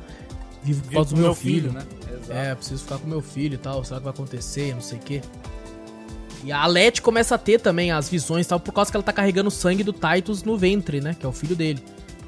vivo 0.63 0.81
por 0.83 0.93
causa 0.93 1.15
do 1.15 1.21
meu 1.21 1.33
filho. 1.35 1.71
né? 1.71 1.83
Exato. 2.11 2.31
É, 2.33 2.51
eu 2.51 2.55
preciso 2.55 2.83
ficar 2.83 2.97
com 2.97 3.07
meu 3.07 3.21
filho 3.21 3.55
e 3.55 3.57
tal, 3.57 3.83
será 3.83 3.99
que 3.99 4.03
vai 4.05 4.13
acontecer, 4.13 4.73
não 4.73 4.81
sei 4.81 4.97
o 4.97 5.01
quê. 5.01 5.21
E 6.43 6.51
a 6.51 6.65
Letty 6.65 7.01
começa 7.01 7.35
a 7.35 7.37
ter 7.37 7.59
também 7.59 7.91
as 7.91 8.09
visões 8.09 8.45
e 8.45 8.49
tal, 8.49 8.59
por 8.59 8.71
causa 8.71 8.89
que 8.91 8.95
ela 8.95 9.03
tá 9.03 9.11
carregando 9.11 9.47
o 9.49 9.51
sangue 9.51 9.83
do 9.83 9.91
Titus 9.93 10.43
no 10.43 10.57
ventre, 10.57 11.01
né? 11.01 11.15
Que 11.19 11.25
é 11.25 11.29
o 11.29 11.31
filho 11.31 11.55
dele. 11.55 11.81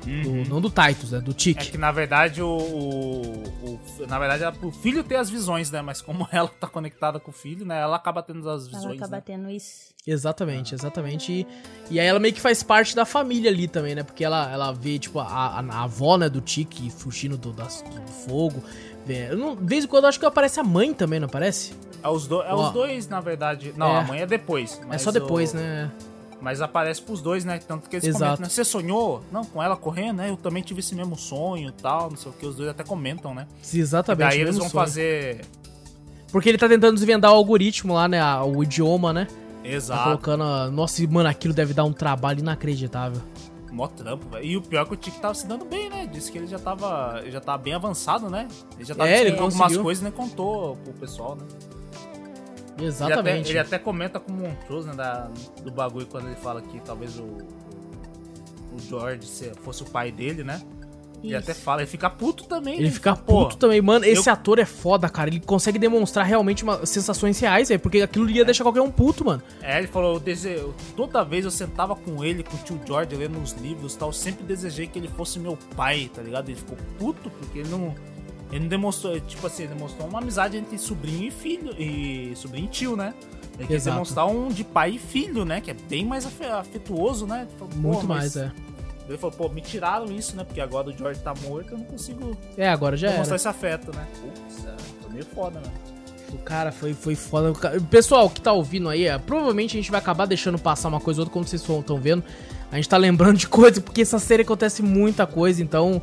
Do- 0.05 0.49
não 0.49 0.61
do 0.61 0.69
Titus, 0.69 1.11
né? 1.11 1.19
Do 1.19 1.31
É 1.31 1.33
Tiki. 1.33 1.71
que 1.71 1.77
na 1.77 1.91
verdade 1.91 2.41
o, 2.41 2.47
o- 2.47 3.43
o- 3.63 3.79
Na 4.07 4.17
verdade, 4.17 4.43
é 4.43 4.51
pro 4.51 4.71
filho 4.71 5.03
ter 5.03 5.15
as 5.17 5.29
visões, 5.29 5.69
né? 5.71 5.81
Mas 5.81 6.01
como 6.01 6.27
ela 6.31 6.47
tá 6.47 6.67
conectada 6.67 7.19
com 7.19 7.31
o 7.31 7.33
filho, 7.33 7.65
né? 7.65 7.79
Ela 7.81 7.97
acaba 7.97 8.23
tendo 8.23 8.49
as 8.49 8.67
Ela 8.67 8.77
visões. 8.77 8.97
acaba 8.97 9.17
né? 9.17 9.23
tendo 9.25 9.49
isso. 9.49 9.89
Exatamente, 10.07 10.73
exatamente. 10.73 11.31
E, 11.31 11.47
e 11.91 11.99
aí 11.99 12.07
ela 12.07 12.19
meio 12.19 12.33
que 12.33 12.41
faz 12.41 12.63
parte 12.63 12.95
da 12.95 13.05
família 13.05 13.51
ali 13.51 13.67
também, 13.67 13.93
né? 13.93 14.01
Porque 14.03 14.23
ela, 14.23 14.49
ela 14.51 14.71
vê, 14.71 14.97
tipo, 14.97 15.19
a, 15.19 15.25
a, 15.27 15.59
a 15.59 15.83
avó, 15.83 16.17
né, 16.17 16.29
do 16.29 16.41
Tiki 16.41 16.89
fugindo 16.89 17.37
do, 17.37 17.51
das- 17.51 17.81
do 17.83 18.11
fogo. 18.11 18.63
Vê, 19.05 19.29
eu 19.31 19.37
não, 19.37 19.55
de 19.55 19.65
vez 19.65 19.83
em 19.83 19.87
quando 19.87 20.05
eu 20.05 20.09
acho 20.09 20.19
que 20.19 20.25
aparece 20.25 20.59
a 20.59 20.63
mãe 20.63 20.93
também, 20.93 21.19
não 21.19 21.27
aparece? 21.27 21.73
É, 22.01 22.07
os, 22.07 22.25
do- 22.27 22.41
é 22.41 22.55
os 22.55 22.71
dois, 22.71 23.07
na 23.09 23.19
verdade. 23.19 23.73
Não, 23.75 23.87
É. 23.87 23.99
a 23.99 24.01
mãe 24.03 24.21
é 24.21 24.25
depois. 24.25 24.79
é 24.81 24.85
mas 24.85 25.01
só 25.01 25.11
depois, 25.11 25.53
o- 25.53 25.57
né? 25.57 25.91
Mas 26.41 26.61
aparece 26.61 27.01
pros 27.01 27.21
dois, 27.21 27.43
né? 27.43 27.59
Tanto 27.59 27.89
que 27.89 27.95
eles 27.97 28.05
Exato. 28.07 28.23
comentam, 28.23 28.43
né? 28.43 28.49
Você 28.49 28.63
sonhou? 28.63 29.21
Não, 29.31 29.43
com 29.43 29.61
ela 29.61 29.75
correndo, 29.75 30.17
né? 30.17 30.29
Eu 30.29 30.37
também 30.37 30.63
tive 30.63 30.79
esse 30.79 30.95
mesmo 30.95 31.17
sonho 31.17 31.69
e 31.69 31.71
tal, 31.73 32.09
não 32.09 32.15
sei 32.17 32.31
o 32.31 32.33
que. 32.33 32.45
Os 32.45 32.55
dois 32.55 32.69
até 32.69 32.83
comentam, 32.83 33.33
né? 33.33 33.45
Exatamente. 33.73 34.29
Daí 34.29 34.39
eles 34.41 34.57
vão 34.57 34.69
sonho. 34.69 34.83
fazer. 34.85 35.41
Porque 36.31 36.47
ele 36.47 36.57
tá 36.57 36.67
tentando 36.69 36.93
desvendar 36.95 37.31
o 37.31 37.35
algoritmo 37.35 37.93
lá, 37.93 38.07
né? 38.07 38.21
O 38.41 38.63
idioma, 38.63 39.11
né? 39.11 39.25
Tá 39.63 39.67
Exato. 39.69 40.03
colocando. 40.03 40.43
a- 40.43 40.69
Nossa, 40.69 41.03
e, 41.03 41.07
mano, 41.07 41.27
aquilo 41.27 41.53
deve 41.53 41.73
dar 41.73 41.83
um 41.83 41.91
trabalho 41.93 42.39
inacreditável. 42.39 43.21
Mó 43.71 43.87
trampo, 43.87 44.27
velho. 44.29 44.45
E 44.45 44.57
o 44.57 44.61
pior 44.61 44.81
é 44.83 44.85
que 44.85 44.93
o 44.93 44.97
Tiki 44.97 45.19
tava 45.19 45.33
se 45.33 45.45
dando 45.45 45.65
bem, 45.65 45.89
né? 45.89 46.07
Disse 46.11 46.31
que 46.31 46.37
ele 46.37 46.47
já 46.47 46.57
tava, 46.57 47.21
já 47.29 47.39
tava 47.41 47.57
bem 47.61 47.73
avançado, 47.73 48.29
né? 48.29 48.47
Ele 48.77 48.85
já 48.85 48.95
tava 48.95 49.09
É, 49.09 49.21
ele 49.21 49.37
algumas 49.37 49.75
coisas 49.77 50.01
e 50.01 50.03
nem 50.05 50.11
contou 50.13 50.75
pro 50.77 50.93
pessoal, 50.93 51.35
né? 51.35 51.43
Ele 52.79 52.87
até, 52.89 53.05
Exatamente. 53.05 53.49
ele 53.51 53.59
até 53.59 53.77
comenta 53.79 54.19
com 54.19 54.31
o 54.31 54.35
Montrose, 54.35 54.87
né? 54.87 54.93
Da, 54.95 55.29
do 55.63 55.71
bagulho 55.71 56.05
quando 56.07 56.27
ele 56.27 56.35
fala 56.35 56.61
que 56.61 56.79
talvez 56.81 57.17
o, 57.19 57.23
o 57.23 58.79
George 58.79 59.25
se- 59.27 59.51
fosse 59.61 59.83
o 59.83 59.85
pai 59.85 60.11
dele, 60.11 60.43
né? 60.43 60.61
Ele 61.21 61.33
Isso. 61.35 61.51
até 61.51 61.53
fala, 61.53 61.81
ele 61.81 61.89
fica 61.91 62.09
puto 62.09 62.45
também. 62.45 62.75
Ele 62.75 62.85
né? 62.85 62.91
fica 62.91 63.13
fala, 63.13 63.25
"Pô, 63.27 63.43
puto 63.43 63.57
também. 63.57 63.81
Mano, 63.81 64.05
esse 64.05 64.29
eu- 64.29 64.33
ator 64.33 64.57
é 64.57 64.63
foda, 64.65 65.09
cara. 65.09 65.29
Ele 65.29 65.41
consegue 65.41 65.77
demonstrar 65.77 66.25
realmente 66.25 66.63
uma, 66.63 66.85
sensações 66.85 67.37
reais, 67.39 67.67
velho. 67.67 67.79
Porque 67.81 68.01
aquilo 68.01 68.29
ia 68.29 68.45
deixar 68.45 68.63
qualquer 68.63 68.79
um 68.79 68.89
puto, 68.89 69.25
mano. 69.25 69.41
É, 69.61 69.79
ele 69.79 69.87
falou, 69.87 70.13
eu 70.13 70.19
dese... 70.21 70.63
toda 70.95 71.21
vez 71.25 71.43
eu 71.43 71.51
sentava 71.51 71.93
com 71.93 72.23
ele, 72.23 72.41
com 72.41 72.55
o 72.55 72.59
tio 72.59 72.79
George, 72.87 73.13
lendo 73.17 73.37
os 73.41 73.51
livros 73.51 73.95
e 73.95 73.97
tal, 73.97 74.09
eu 74.09 74.13
sempre 74.13 74.45
desejei 74.45 74.87
que 74.87 74.97
ele 74.97 75.09
fosse 75.09 75.39
meu 75.39 75.57
pai, 75.75 76.09
tá 76.13 76.21
ligado? 76.21 76.47
Ele 76.47 76.55
ficou 76.57 76.77
puto 76.97 77.29
porque 77.31 77.59
ele 77.59 77.69
não. 77.69 77.93
Ele 78.51 78.61
não 78.61 78.67
demonstrou, 78.67 79.19
tipo 79.19 79.45
assim, 79.45 79.63
ele 79.63 79.73
demonstrou 79.73 80.07
uma 80.07 80.19
amizade 80.19 80.57
entre 80.57 80.77
sobrinho 80.77 81.25
e 81.27 81.31
filho. 81.31 81.71
E 81.79 82.33
sobrinho 82.35 82.65
e 82.65 82.69
tio, 82.69 82.95
né? 82.95 83.13
Ele 83.59 83.67
quis 83.67 83.83
demonstrar 83.83 84.25
um 84.27 84.47
de 84.47 84.63
pai 84.63 84.91
e 84.91 84.99
filho, 84.99 85.45
né? 85.45 85.61
Que 85.61 85.71
é 85.71 85.75
bem 85.87 86.05
mais 86.05 86.25
afe- 86.25 86.45
afetuoso, 86.45 87.27
né? 87.27 87.47
Falou, 87.57 87.73
Muito 87.75 88.07
mais, 88.07 88.35
é. 88.35 88.51
Ele 89.07 89.17
falou, 89.17 89.35
pô, 89.35 89.49
me 89.49 89.59
tiraram 89.61 90.05
isso, 90.05 90.35
né? 90.35 90.43
Porque 90.43 90.61
agora 90.61 90.87
o 90.89 90.97
George 90.97 91.19
tá 91.19 91.33
morto, 91.41 91.71
eu 91.71 91.77
não 91.79 91.85
consigo 91.85 92.37
É, 92.57 92.69
agora 92.69 92.95
já 92.95 93.07
demonstrar 93.09 93.33
era. 93.33 93.35
esse 93.37 93.47
afeto, 93.47 93.91
né? 93.95 94.07
Putz, 94.21 94.65
é, 94.65 94.75
tô 95.03 95.09
meio 95.09 95.25
foda, 95.25 95.59
né? 95.59 95.71
O 96.31 96.37
cara 96.37 96.71
foi, 96.71 96.93
foi 96.93 97.15
foda. 97.15 97.51
Pessoal 97.89 98.29
que 98.29 98.39
tá 98.39 98.53
ouvindo 98.53 98.87
aí, 98.87 99.05
é, 99.05 99.17
provavelmente 99.17 99.75
a 99.75 99.79
gente 99.81 99.89
vai 99.89 99.99
acabar 99.99 100.25
deixando 100.27 100.59
passar 100.59 100.87
uma 100.89 100.99
coisa 100.99 101.19
ou 101.19 101.23
outra, 101.23 101.33
como 101.33 101.45
vocês 101.45 101.61
estão 101.67 101.99
vendo. 101.99 102.23
A 102.71 102.75
gente 102.75 102.87
tá 102.87 102.97
lembrando 102.97 103.35
de 103.37 103.47
coisa, 103.47 103.81
porque 103.81 104.01
essa 104.03 104.19
série 104.19 104.43
acontece 104.43 104.81
muita 104.83 105.25
coisa, 105.25 105.61
então. 105.63 105.99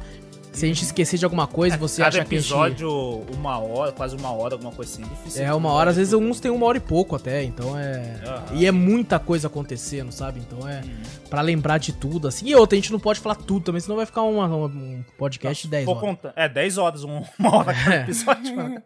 Se 0.57 0.65
a 0.65 0.69
gente 0.69 0.83
esquecer 0.85 1.19
de 1.19 1.25
alguma 1.27 1.47
coisa, 1.47 1.77
você 1.77 2.01
É, 2.01 2.05
Cada 2.07 2.17
acha 2.19 2.25
que 2.29 2.35
a 2.35 2.39
gente... 2.41 2.47
episódio, 2.51 2.91
uma 3.35 3.59
hora, 3.59 3.93
quase 3.93 4.17
uma 4.17 4.31
hora, 4.33 4.55
alguma 4.55 4.73
coisa 4.73 4.91
assim, 4.91 5.03
difícil. 5.03 5.45
É, 5.45 5.53
uma 5.53 5.71
hora, 5.71 5.91
às 5.91 5.97
vezes 5.97 6.15
uns 6.15 6.41
tem 6.41 6.51
uma 6.51 6.65
hora 6.67 6.79
e 6.79 6.81
pouco 6.81 7.15
até, 7.15 7.45
então 7.45 7.79
é. 7.79 8.21
Aham. 8.25 8.45
E 8.55 8.65
é 8.67 8.73
muita 8.73 9.19
coisa 9.19 9.49
acontecendo, 9.49 10.11
sabe? 10.11 10.41
Então 10.41 10.67
é 10.67 10.81
Uhum. 10.81 10.91
Pra 11.29 11.43
lembrar 11.43 11.77
de 11.79 11.93
tudo, 11.93 12.27
assim. 12.29 12.47
E 12.49 12.55
outra, 12.55 12.75
a 12.77 12.81
gente 12.81 12.91
não 12.91 12.99
pode 13.01 13.21
falar 13.21 13.35
tudo 13.35 13.65
também, 13.67 13.81
senão 13.83 13.97
vai 13.97 14.07
ficar 14.07 14.23
uma- 14.23 14.47
uma- 14.47 14.67
um 14.67 15.05
podcast 15.19 15.65
de 15.65 15.71
10 15.71 15.85
Vou 15.85 15.95
horas. 15.97 16.09
contar. 16.09 16.33
É, 16.37 16.49
10 16.49 16.79
horas, 16.79 17.05
um- 17.05 17.23
uma 17.39 17.55
hora 17.57 17.75
cada 17.75 17.95
É. 17.97 18.01
episódio. 18.03 18.83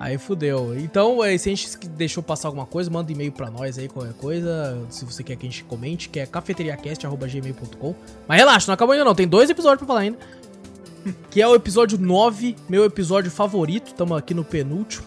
Aí 0.00 0.18
fudeu. 0.18 0.74
Então, 0.78 1.22
é, 1.22 1.36
se 1.38 1.48
a 1.48 1.54
gente 1.54 1.76
deixou 1.88 2.22
passar 2.22 2.48
alguma 2.48 2.66
coisa, 2.66 2.90
manda 2.90 3.12
e-mail 3.12 3.30
pra 3.30 3.48
nós 3.50 3.78
aí, 3.78 3.88
qualquer 3.88 4.14
coisa. 4.14 4.76
Se 4.90 5.04
você 5.04 5.22
quer 5.22 5.36
que 5.36 5.46
a 5.46 5.50
gente 5.50 5.62
comente, 5.64 6.08
que 6.08 6.18
é 6.18 6.26
cafeteriacast.gmail.com. 6.26 7.94
Mas 8.26 8.38
relaxa, 8.38 8.66
não 8.66 8.74
acabou 8.74 8.92
ainda 8.92 9.04
não, 9.04 9.14
tem 9.14 9.28
dois 9.28 9.48
episódios 9.50 9.78
pra 9.78 9.86
falar 9.86 10.00
ainda. 10.00 10.18
Que 11.30 11.40
é 11.42 11.48
o 11.48 11.54
episódio 11.54 11.98
9, 11.98 12.56
meu 12.68 12.84
episódio 12.84 13.30
favorito. 13.30 13.92
Tamo 13.94 14.14
aqui 14.14 14.32
no 14.34 14.44
penúltimo. 14.44 15.04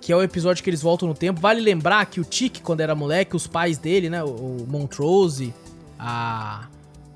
Que 0.00 0.12
é 0.12 0.16
o 0.16 0.22
episódio 0.22 0.62
que 0.62 0.68
eles 0.70 0.82
voltam 0.82 1.08
no 1.08 1.14
tempo. 1.14 1.40
Vale 1.40 1.60
lembrar 1.60 2.04
que 2.06 2.20
o 2.20 2.24
Tiki, 2.24 2.60
quando 2.60 2.80
era 2.80 2.94
moleque, 2.94 3.34
os 3.34 3.46
pais 3.46 3.78
dele, 3.78 4.10
né? 4.10 4.22
O, 4.22 4.64
Montrose, 4.68 5.52
a. 5.98 6.66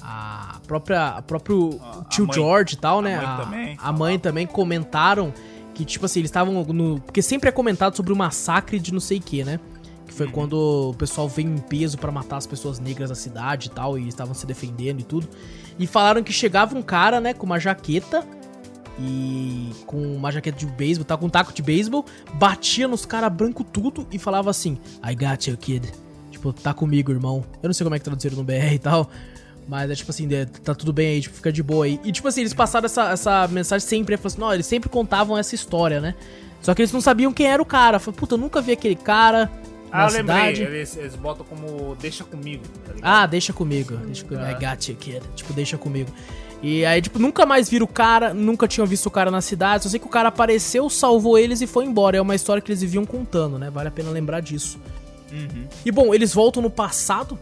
A 0.00 0.58
própria. 0.66 1.08
A 1.08 1.22
próprio 1.22 1.78
A- 1.82 1.98
a 2.00 2.04
tio 2.04 2.24
mãe- 2.26 2.34
George 2.34 2.74
e 2.74 2.78
tal, 2.78 3.00
a 3.00 3.02
né? 3.02 3.16
mãe 3.16 3.26
a, 3.26 3.36
também 3.36 3.76
a 3.80 3.92
mãe 3.92 4.18
também 4.18 4.46
comentaram 4.46 5.34
que, 5.74 5.84
tipo 5.84 6.06
assim, 6.06 6.20
eles 6.20 6.30
estavam 6.30 6.64
no. 6.64 6.98
Porque 7.00 7.20
sempre 7.20 7.48
é 7.50 7.52
comentado 7.52 7.94
sobre 7.94 8.12
o 8.12 8.16
massacre 8.16 8.78
de 8.80 8.92
não 8.92 9.00
sei 9.00 9.18
o 9.18 9.20
que, 9.20 9.44
né? 9.44 9.60
Que 10.06 10.14
foi 10.14 10.26
quando 10.28 10.54
o 10.90 10.94
pessoal 10.94 11.28
veio 11.28 11.50
em 11.50 11.58
peso 11.58 11.98
pra 11.98 12.10
matar 12.10 12.38
as 12.38 12.46
pessoas 12.46 12.78
negras 12.78 13.10
da 13.10 13.14
cidade 13.14 13.66
e 13.68 13.70
tal, 13.70 13.98
e 13.98 14.02
eles 14.02 14.14
estavam 14.14 14.32
se 14.32 14.46
defendendo 14.46 15.00
e 15.00 15.04
tudo. 15.04 15.28
E 15.78 15.86
falaram 15.86 16.22
que 16.22 16.32
chegava 16.32 16.76
um 16.76 16.82
cara, 16.82 17.20
né, 17.20 17.32
com 17.32 17.46
uma 17.46 17.58
jaqueta 17.58 18.24
e 18.98 19.70
com 19.86 19.96
uma 19.96 20.32
jaqueta 20.32 20.58
de 20.58 20.66
beisebol, 20.66 21.04
tá 21.04 21.16
com 21.16 21.26
um 21.26 21.30
taco 21.30 21.52
de 21.52 21.62
beisebol, 21.62 22.04
batia 22.34 22.88
nos 22.88 23.06
caras 23.06 23.32
branco 23.32 23.62
tudo 23.62 24.06
e 24.10 24.18
falava 24.18 24.50
assim: 24.50 24.78
I 25.08 25.14
got 25.14 25.46
you, 25.46 25.56
kid. 25.56 25.92
Tipo, 26.30 26.52
tá 26.52 26.74
comigo, 26.74 27.10
irmão. 27.10 27.44
Eu 27.62 27.68
não 27.68 27.74
sei 27.74 27.84
como 27.84 27.94
é 27.94 27.98
que 27.98 28.04
traduziram 28.04 28.36
no 28.36 28.44
BR 28.44 28.74
e 28.74 28.78
tal. 28.78 29.08
Mas 29.68 29.90
é 29.90 29.94
tipo 29.94 30.10
assim, 30.10 30.32
é, 30.32 30.46
tá 30.46 30.74
tudo 30.74 30.94
bem 30.94 31.08
aí, 31.08 31.20
tipo, 31.20 31.36
fica 31.36 31.52
de 31.52 31.62
boa 31.62 31.84
aí. 31.84 32.00
E 32.02 32.10
tipo 32.10 32.26
assim, 32.26 32.40
eles 32.40 32.54
passaram 32.54 32.86
essa, 32.86 33.10
essa 33.10 33.48
mensagem 33.48 33.86
sempre, 33.86 34.14
assim, 34.14 34.40
não, 34.40 34.52
eles 34.52 34.64
sempre 34.64 34.88
contavam 34.88 35.36
essa 35.36 35.54
história, 35.54 36.00
né? 36.00 36.14
Só 36.62 36.74
que 36.74 36.80
eles 36.80 36.92
não 36.92 37.02
sabiam 37.02 37.32
quem 37.32 37.46
era 37.46 37.60
o 37.60 37.66
cara. 37.66 37.98
Falei, 37.98 38.18
puta, 38.18 38.34
eu 38.34 38.38
nunca 38.38 38.62
vi 38.62 38.72
aquele 38.72 38.96
cara 38.96 39.50
Ah, 39.90 40.06
eu 40.06 40.12
lembrei. 40.12 40.54
cidade. 40.54 40.62
Eles, 40.62 40.96
eles 40.96 41.14
botam 41.16 41.44
como 41.48 41.94
deixa 42.00 42.24
comigo, 42.24 42.62
tá? 42.84 42.92
Ah, 43.02 43.26
deixa 43.26 43.52
comigo. 43.52 43.96
Deixa 43.96 44.24
comigo. 44.24 44.44
Ah. 44.46 44.50
I 44.52 44.54
got 44.54 44.88
you, 44.88 44.96
kid. 44.96 45.22
Tipo, 45.34 45.52
deixa 45.52 45.78
comigo. 45.78 46.10
E 46.62 46.84
aí, 46.84 47.00
tipo, 47.00 47.18
nunca 47.18 47.46
mais 47.46 47.68
viram 47.68 47.84
o 47.84 47.88
cara, 47.88 48.34
nunca 48.34 48.66
tinham 48.66 48.86
visto 48.86 49.06
o 49.06 49.10
cara 49.10 49.30
na 49.30 49.40
cidade. 49.40 49.84
Só 49.84 49.88
sei 49.88 50.00
que 50.00 50.06
o 50.06 50.10
cara 50.10 50.28
apareceu, 50.28 50.90
salvou 50.90 51.38
eles 51.38 51.60
e 51.60 51.66
foi 51.66 51.84
embora. 51.84 52.16
É 52.16 52.20
uma 52.20 52.34
história 52.34 52.60
que 52.60 52.70
eles 52.70 52.80
viviam 52.80 53.04
contando, 53.04 53.58
né? 53.58 53.70
Vale 53.70 53.88
a 53.88 53.92
pena 53.92 54.10
lembrar 54.10 54.40
disso. 54.40 54.78
Uhum. 55.30 55.66
E 55.84 55.92
bom, 55.92 56.12
eles 56.14 56.34
voltam 56.34 56.60
no 56.62 56.70
passado 56.70 57.38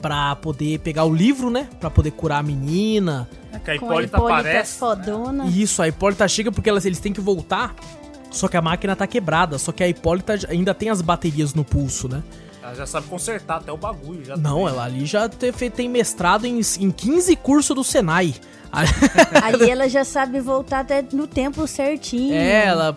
pra 0.00 0.34
poder 0.36 0.78
pegar 0.78 1.04
o 1.04 1.14
livro, 1.14 1.50
né? 1.50 1.68
Pra 1.78 1.90
poder 1.90 2.12
curar 2.12 2.38
a 2.38 2.42
menina. 2.42 3.28
É 3.52 3.58
que 3.58 3.70
a 3.72 3.78
Com 3.78 3.86
a 3.86 3.88
Hipólita 3.88 4.16
Hipólita 4.16 4.40
aparece. 4.48 4.78
fodona. 4.78 5.44
E 5.46 5.62
isso, 5.62 5.82
a 5.82 5.88
Hipólita 5.88 6.26
chega 6.26 6.50
porque 6.50 6.70
elas, 6.70 6.86
eles 6.86 6.98
têm 6.98 7.12
que 7.12 7.20
voltar 7.20 7.74
Só 8.30 8.48
que 8.48 8.56
a 8.56 8.62
máquina 8.62 8.94
tá 8.94 9.06
quebrada, 9.06 9.58
só 9.58 9.72
que 9.72 9.82
a 9.82 9.88
Hipólita 9.88 10.38
ainda 10.48 10.72
tem 10.72 10.88
as 10.88 11.02
baterias 11.02 11.52
no 11.54 11.64
pulso, 11.64 12.08
né? 12.08 12.22
Ela 12.62 12.74
já 12.74 12.86
sabe 12.86 13.06
consertar 13.08 13.56
até 13.56 13.72
o 13.72 13.76
bagulho. 13.76 14.24
Já 14.24 14.36
Não, 14.36 14.68
ela 14.68 14.84
ali 14.84 15.06
já 15.06 15.28
tem 15.28 15.88
mestrado 15.88 16.44
em, 16.44 16.60
em 16.78 16.90
15 16.90 17.34
cursos 17.36 17.74
do 17.74 17.82
Senai. 17.82 18.34
Ali 19.42 19.68
ela 19.70 19.88
já 19.88 20.04
sabe 20.04 20.38
voltar 20.40 20.80
até 20.80 21.04
no 21.12 21.26
tempo 21.26 21.66
certinho. 21.66 22.32
É, 22.34 22.66
ela, 22.66 22.96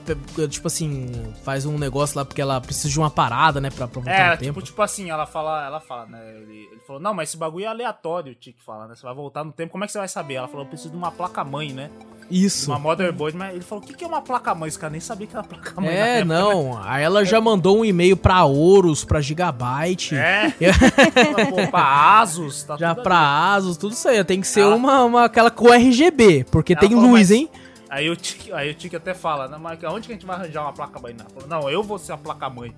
tipo 0.50 0.68
assim, 0.68 1.12
faz 1.44 1.66
um 1.66 1.78
negócio 1.80 2.18
lá 2.18 2.24
porque 2.26 2.42
ela 2.42 2.62
precisa 2.62 2.90
de 2.90 3.00
uma 3.00 3.10
parada, 3.10 3.60
né, 3.60 3.72
pra, 3.72 3.88
pra 3.88 4.02
voltar 4.02 4.12
É, 4.12 4.26
no 4.26 4.32
tipo, 4.34 4.44
tempo. 4.44 4.62
tipo 4.62 4.82
assim, 4.82 5.10
ela 5.10 5.26
fala, 5.26 5.66
ela 5.66 5.80
fala, 5.80 6.06
né? 6.06 6.20
Ele, 6.42 6.68
ele 6.72 6.82
falou, 6.86 7.02
não, 7.02 7.14
mas 7.14 7.30
esse 7.30 7.38
bagulho 7.38 7.66
é 7.66 7.68
aleatório, 7.68 8.34
o 8.34 8.36
Tiki 8.36 8.62
fala, 8.64 8.88
né? 8.88 8.96
Você 8.96 9.02
vai 9.02 9.16
voltar 9.16 9.44
no 9.44 9.52
tempo, 9.52 9.72
como 9.72 9.84
é 9.84 9.88
que 9.88 9.94
você 9.94 9.98
vai 10.00 10.08
saber? 10.08 10.36
Ela 10.36 10.48
falou, 10.48 10.64
eu 10.66 10.70
preciso 10.70 10.92
de 10.92 10.96
uma 10.98 11.12
placa-mãe, 11.12 11.74
né? 11.74 11.90
Isso. 12.30 12.72
Uma 12.72 12.80
motherboard, 12.80 13.38
mas 13.38 13.54
ele 13.54 13.64
falou, 13.64 13.84
o 13.84 13.88
que, 13.88 13.94
que 13.94 14.04
é 14.04 14.08
uma 14.08 14.22
placa-mãe? 14.22 14.68
Esse 14.68 14.80
cara 14.80 14.92
nem 14.92 15.00
sabia 15.02 15.28
que 15.28 15.36
era 15.36 15.44
placa-mãe. 15.44 15.94
É, 15.96 16.24
não. 16.24 16.80
Aí 16.84 17.04
ela 17.04 17.24
já 17.26 17.40
mandou 17.40 17.80
um 17.80 17.86
e-mail 17.86 18.18
pra 18.18 18.44
Horus, 18.46 19.04
pra 19.06 19.22
Gigabyte. 19.22 20.16
né? 20.16 20.54
É, 20.60 20.72
pô, 21.50 21.68
pra 21.72 22.20
Asus, 22.22 22.64
tá 22.64 22.78
Já 22.78 22.96
pra 22.96 23.18
ali. 23.18 23.58
Asus, 23.58 23.78
tudo 23.78 23.94
isso 23.94 24.08
aí. 24.08 24.24
Tem 24.24 24.42
que 24.42 24.48
ser 24.48 24.62
Ela- 24.62 24.76
uma, 24.76 25.04
uma 25.04 25.26
aquela 25.26 25.52
com 25.52 25.72
RGB, 25.72 26.46
porque 26.50 26.74
Ela 26.74 26.80
tem 26.82 26.90
falou, 26.92 27.06
luz, 27.06 27.30
mas- 27.30 27.32
hein? 27.32 27.50
Aí 27.90 28.10
o 28.10 28.16
Tiki, 28.16 28.52
aí 28.52 28.72
o 28.72 28.74
Tiki 28.74 28.96
até 28.96 29.14
fala, 29.14 29.48
né, 29.48 29.56
mas 29.62 29.78
onde 29.84 30.08
que 30.08 30.14
a 30.14 30.16
gente 30.16 30.26
vai 30.26 30.36
arranjar 30.38 30.64
uma 30.64 30.74
placa-mãe? 30.74 31.16
Não, 31.48 31.70
eu 31.70 31.84
vou 31.84 32.00
ser 32.00 32.14
a 32.14 32.18
placa-mãe. 32.18 32.74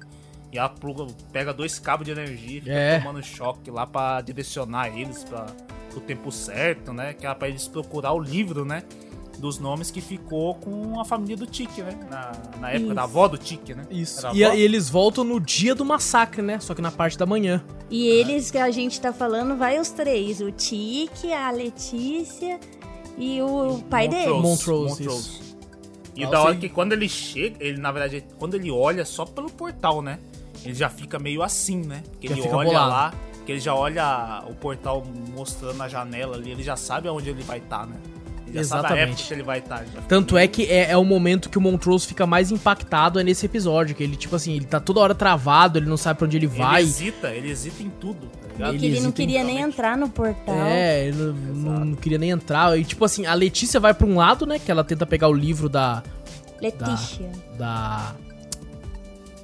E 0.52 0.58
ela 0.58 0.68
pluga, 0.68 1.08
pega 1.32 1.54
dois 1.54 1.80
cabos 1.80 2.06
de 2.06 2.12
energia 2.12 2.58
e 2.58 2.62
fica 2.62 2.74
É. 2.74 3.00
tomando 3.00 3.24
choque 3.24 3.72
lá 3.72 3.88
pra 3.88 4.20
direcionar 4.22 4.88
eles 4.98 5.24
pra, 5.24 5.46
pro 5.90 6.02
tempo 6.02 6.32
certo, 6.34 6.92
né? 6.92 7.14
Que 7.14 7.26
era 7.26 7.34
pra 7.36 7.48
eles 7.48 7.66
procurar 7.68 8.12
o 8.12 8.20
livro, 8.20 8.66
né? 8.66 8.84
Dos 9.38 9.60
nomes 9.60 9.92
que 9.92 10.02
ficou 10.02 10.56
com 10.56 11.00
a 11.00 11.06
família 11.06 11.36
do 11.36 11.46
Tiki, 11.46 11.82
né? 11.82 11.98
Na, 12.10 12.32
na 12.60 12.70
época 12.70 12.86
Isso. 12.86 12.94
da 12.96 13.04
avó 13.04 13.28
do 13.28 13.38
Tiki, 13.38 13.74
né? 13.74 13.84
Isso. 13.92 14.26
A 14.26 14.34
E, 14.34 14.40
e 14.40 14.62
eles 14.62 14.90
voltam 14.90 15.24
no 15.24 15.40
dia 15.40 15.76
do 15.76 15.84
massacre, 15.84 16.42
né? 16.42 16.60
Só 16.60 16.74
que 16.74 16.82
na 16.82 16.92
parte 16.92 17.18
da 17.18 17.26
manhã. 17.26 17.64
E 17.90 18.08
eles 18.08 18.50
que 18.50 18.58
a 18.58 18.72
gente 18.72 19.00
tá 19.00 19.12
falando, 19.12 19.58
vai 19.58 19.80
os 19.80 19.90
três. 19.90 20.40
O 20.40 20.52
Tiki, 20.52 21.34
a 21.34 21.52
Letícia 21.52 22.60
e 23.18 23.42
o 23.42 23.80
pai 23.90 24.08
dele. 24.08 24.34
Montrose, 24.34 25.06
isso. 25.06 25.56
E 26.16 26.22
Nossa, 26.22 26.32
da 26.32 26.42
hora 26.42 26.56
que 26.56 26.70
quando 26.70 26.94
ele 26.94 27.10
chega, 27.10 27.58
ele 27.60 27.78
na 27.78 27.92
verdade, 27.92 28.26
quando 28.38 28.56
ele 28.56 28.72
olha 28.72 29.04
só 29.04 29.26
pelo 29.26 29.50
portal, 29.50 30.02
né? 30.02 30.20
Ele 30.64 30.74
já 30.74 30.90
fica 30.90 31.20
meio 31.20 31.44
assim, 31.44 31.82
né? 31.82 32.04
Porque 32.12 32.28
ele 32.28 32.42
olha 32.42 32.70
bolado. 32.70 32.90
lá, 32.90 33.14
que 33.46 33.52
ele 33.52 33.60
já 33.60 33.76
olha 33.76 34.44
o 34.50 34.56
portal 34.56 35.04
mostrando 35.36 35.82
a 35.82 35.88
janela 35.88 36.36
ali, 36.36 36.52
ele 36.52 36.64
já 36.64 36.76
sabe 36.76 37.08
aonde 37.08 37.30
ele 37.30 37.44
vai 37.44 37.60
estar, 37.60 37.86
né? 37.86 37.98
Ele 38.48 38.58
já 38.58 38.64
sabe 38.64 38.76
a 38.76 38.80
Exatamente. 38.90 39.10
época 39.12 39.28
que 39.28 39.34
ele 39.34 39.44
vai 39.44 39.60
estar. 39.60 39.84
Tanto 40.08 40.38
é 40.38 40.48
que 40.48 40.64
é, 40.66 40.92
é 40.92 40.98
o 40.98 41.04
momento 41.04 41.50
que 41.50 41.58
o 41.58 41.62
Montrose 41.62 42.06
fica 42.06 42.26
mais 42.28 42.52
impactado 42.52 43.20
é 43.20 43.24
nesse 43.24 43.46
episódio. 43.46 43.96
Que 43.96 44.04
ele, 44.04 44.16
tipo 44.16 44.36
assim, 44.36 44.54
ele 44.56 44.66
tá 44.66 44.80
toda 44.80 45.00
hora 45.00 45.16
travado, 45.16 45.80
ele 45.80 45.88
não 45.88 45.98
sabe 45.98 46.20
pra 46.20 46.26
onde 46.28 46.38
ele 46.38 46.48
vai. 46.48 46.82
Ele 46.82 46.90
hesita, 46.90 47.28
ele 47.30 47.50
hesita 47.50 47.82
em 47.84 47.90
tudo, 47.90 48.28
tá 48.28 48.48
ligado? 48.54 48.72
Porque 48.72 48.86
ele 48.86 49.00
não 49.00 49.12
queria 49.12 49.44
nem 49.44 49.60
entrar 49.62 49.98
no 49.98 50.08
portal. 50.10 50.56
É, 50.56 51.08
ele 51.08 51.18
não, 51.18 51.80
não- 51.86 51.96
queria 51.96 52.18
nem 52.18 52.30
entrar. 52.30 52.78
E 52.80 52.86
tipo 52.86 53.04
assim, 53.04 53.26
a 53.26 53.34
Letícia 53.34 53.80
vai 53.80 53.94
pra 53.94 54.06
um 54.08 54.16
lado, 54.16 54.46
né? 54.46 54.60
Que 54.60 54.70
ela 54.72 54.84
tenta 54.84 55.06
pegar 55.06 55.28
o 55.28 55.34
livro 55.34 55.68
da. 55.68 56.04
Letícia. 56.62 57.30
Da. 57.58 58.14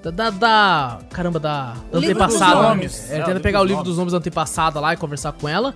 Da. 0.03 0.11
Da. 0.11 0.29
da- 0.29 0.99
caramba, 1.11 1.39
da. 1.39 1.73
da 1.91 1.97
O 1.97 2.01
livro 2.01 2.25
dos 2.25 2.35
antepassada. 2.41 2.83
É, 3.09 3.17
É, 3.17 3.21
o 3.21 3.25
tenta 3.25 3.39
pegar 3.39 3.61
o 3.61 3.63
livro 3.63 3.83
dos 3.83 3.97
nomes 3.97 4.11
da 4.13 4.19
antepassada 4.19 4.79
lá 4.79 4.93
e 4.93 4.97
conversar 4.97 5.31
com 5.33 5.47
ela. 5.49 5.75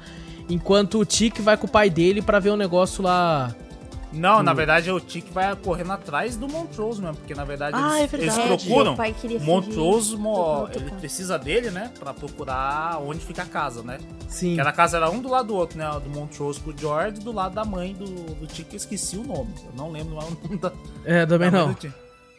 Enquanto 0.50 1.00
o 1.00 1.06
Tic 1.06 1.40
vai 1.40 1.58
com 1.58 1.66
o 1.68 1.70
pai 1.70 1.90
dele 1.90 2.22
pra 2.22 2.40
ver 2.40 2.52
um 2.52 2.58
negócio 2.58 3.04
lá. 3.04 3.54
Não, 4.14 4.42
na 4.42 4.54
verdade 4.54 4.90
o 4.90 4.98
Tiki 4.98 5.30
vai 5.34 5.54
correndo 5.58 5.92
atrás 5.92 6.38
do 6.38 6.48
Montrose 6.48 7.02
mesmo, 7.02 7.18
porque 7.18 7.36
na 7.36 7.44
verdade 7.44 7.76
Ah, 7.78 8.00
eles, 8.00 8.14
é 8.14 8.18
eles 8.18 8.34
verdade. 8.36 8.66
procuram. 8.66 8.94
O 8.96 9.44
Montrose, 9.44 10.12
do 10.12 10.18
mo- 10.18 10.70
ele 10.74 10.90
precisa 10.92 11.38
dele, 11.38 11.70
né, 11.70 11.92
Pra 12.00 12.14
procurar 12.14 12.98
onde 13.02 13.20
fica 13.20 13.42
a 13.42 13.46
casa, 13.46 13.84
né? 13.84 13.98
Sim. 14.30 14.56
Que 14.56 14.62
a 14.62 14.72
casa 14.72 14.96
era 14.96 15.10
um 15.10 15.20
do 15.22 15.28
lado 15.28 15.48
do 15.50 15.56
outro, 15.56 15.78
né? 15.78 15.86
Do 16.02 16.10
Montrose 16.10 16.62
com 16.62 16.70
o 16.70 16.78
George, 16.78 17.20
do 17.20 17.34
lado 17.34 17.56
da 17.56 17.66
mãe 17.66 17.94
do, 17.94 18.06
do 18.06 18.48
Tiki, 18.48 18.76
eu 18.76 18.78
esqueci 18.78 19.18
o 19.18 19.24
nome. 19.24 19.54
Eu 19.66 19.74
não 19.76 19.92
lembro 19.92 20.16
mais 20.16 20.30
o 20.32 20.38
nome 20.44 20.58
da, 20.60 20.72
É, 21.04 21.26
também 21.26 21.52
da 21.52 21.66
não. 21.66 21.76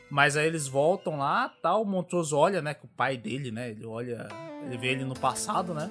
Mas 0.08 0.34
aí 0.34 0.46
eles 0.46 0.66
voltam 0.68 1.18
lá, 1.18 1.52
tal, 1.60 1.82
o 1.82 1.84
Montrose 1.84 2.34
olha, 2.34 2.62
né, 2.62 2.72
com 2.72 2.86
o 2.86 2.90
pai 2.96 3.18
dele, 3.18 3.50
né? 3.50 3.70
Ele 3.72 3.84
olha, 3.84 4.28
ele 4.66 4.78
vê 4.78 4.92
ele 4.92 5.04
no 5.04 5.14
passado, 5.14 5.74
né? 5.74 5.90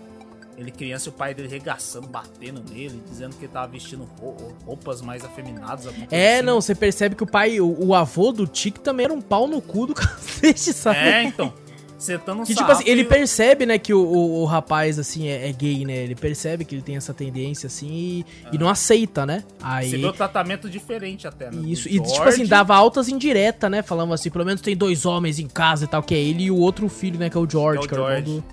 Ele 0.57 0.71
criança 0.71 1.07
e 1.07 1.09
o 1.09 1.11
pai 1.11 1.33
dele 1.33 1.49
regaçando, 1.49 2.07
batendo 2.07 2.63
nele, 2.71 3.01
dizendo 3.09 3.35
que 3.35 3.43
ele 3.45 3.51
tava 3.51 3.67
vestindo 3.67 4.07
rou- 4.21 4.55
roupas 4.65 5.01
mais 5.01 5.23
afeminadas. 5.25 5.87
É, 6.09 6.35
assim. 6.37 6.45
não, 6.45 6.61
você 6.61 6.73
percebe 6.73 7.13
que 7.15 7.23
o 7.23 7.27
pai, 7.27 7.59
o, 7.59 7.87
o 7.87 7.93
avô 7.93 8.31
do 8.31 8.47
Tic 8.47 8.77
também 8.77 9.03
era 9.05 9.13
um 9.13 9.21
pau 9.21 9.47
no 9.47 9.61
cu 9.61 9.87
do 9.87 9.93
cacete, 9.95 10.71
sabe? 10.73 10.97
É, 10.99 11.23
então. 11.23 11.53
Sentando 11.97 12.41
um 12.41 12.43
Que 12.45 12.53
tipo 12.53 12.69
assim, 12.69 12.83
ele 12.87 13.01
e- 13.01 13.05
percebe, 13.05 13.65
né, 13.65 13.77
que 13.79 13.93
o, 13.93 13.99
o, 14.01 14.41
o 14.41 14.45
rapaz, 14.45 14.99
assim, 14.99 15.27
é, 15.27 15.47
é 15.49 15.51
gay, 15.53 15.85
né? 15.85 15.95
Ele 15.95 16.13
percebe 16.13 16.63
que 16.65 16.75
ele 16.75 16.81
tem 16.81 16.97
essa 16.97 17.13
tendência, 17.13 17.67
assim, 17.67 17.87
e, 17.89 18.25
e 18.51 18.57
não 18.57 18.67
aceita, 18.69 19.25
né? 19.25 19.43
Aí. 19.61 19.89
Você 19.89 19.97
vê 19.97 20.05
o 20.05 20.11
tratamento 20.13 20.69
diferente 20.69 21.25
até, 21.25 21.49
né? 21.49 21.61
Isso, 21.65 21.87
e 21.87 21.99
tipo 22.01 22.21
assim, 22.23 22.45
dava 22.45 22.75
altas 22.75 23.07
indiretas, 23.07 23.71
né? 23.71 23.81
Falando 23.81 24.13
assim, 24.13 24.29
pelo 24.29 24.43
menos 24.45 24.61
tem 24.61 24.75
dois 24.75 25.05
homens 25.05 25.39
em 25.39 25.47
casa 25.47 25.85
e 25.85 25.87
tal, 25.87 26.03
que 26.03 26.13
é 26.13 26.17
ele 26.19 26.43
e 26.43 26.51
o 26.51 26.57
outro 26.57 26.87
filho, 26.89 27.17
né? 27.17 27.29
Que 27.29 27.37
é 27.37 27.39
o 27.39 27.47
Que 27.47 27.55
é 27.55 27.59
George, 27.59 27.85
o 27.85 27.87
que 27.87 27.95
é 27.95 27.97
o 27.97 28.01
George. 28.07 28.21
do. 28.23 28.43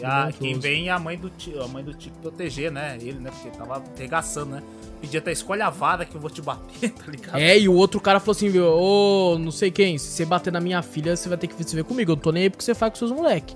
E 0.00 0.04
a, 0.04 0.32
quem 0.32 0.58
vem 0.58 0.88
é 0.88 0.92
a 0.92 0.98
mãe 0.98 1.16
do 1.16 1.28
tio, 1.30 1.62
a 1.62 1.68
mãe 1.68 1.84
do 1.84 1.92
Tico 1.92 2.16
proteger, 2.18 2.72
né? 2.72 2.96
Ele, 3.00 3.18
né? 3.18 3.30
Porque 3.30 3.56
tava 3.56 3.82
regaçando, 3.98 4.52
né? 4.52 4.62
Pedia 5.00 5.20
até 5.20 5.30
escolha 5.32 5.66
a 5.66 5.70
vara 5.70 6.04
que 6.04 6.14
eu 6.14 6.20
vou 6.20 6.30
te 6.30 6.40
bater, 6.40 6.90
tá 6.92 7.04
ligado? 7.06 7.38
É, 7.38 7.58
e 7.58 7.68
o 7.68 7.74
outro 7.74 8.00
cara 8.00 8.18
falou 8.18 8.32
assim, 8.32 8.48
viu, 8.48 8.64
ô, 8.66 9.38
não 9.38 9.50
sei 9.50 9.70
quem, 9.70 9.98
se 9.98 10.08
você 10.08 10.24
bater 10.24 10.52
na 10.52 10.60
minha 10.60 10.82
filha, 10.82 11.14
você 11.16 11.28
vai 11.28 11.36
ter 11.36 11.46
que 11.46 11.62
se 11.62 11.76
ver 11.76 11.84
comigo. 11.84 12.12
Eu 12.12 12.16
não 12.16 12.22
tô 12.22 12.32
nem 12.32 12.44
aí 12.44 12.50
porque 12.50 12.64
você 12.64 12.74
faz 12.74 12.92
com 12.92 12.98
seus 12.98 13.12
moleque. 13.12 13.54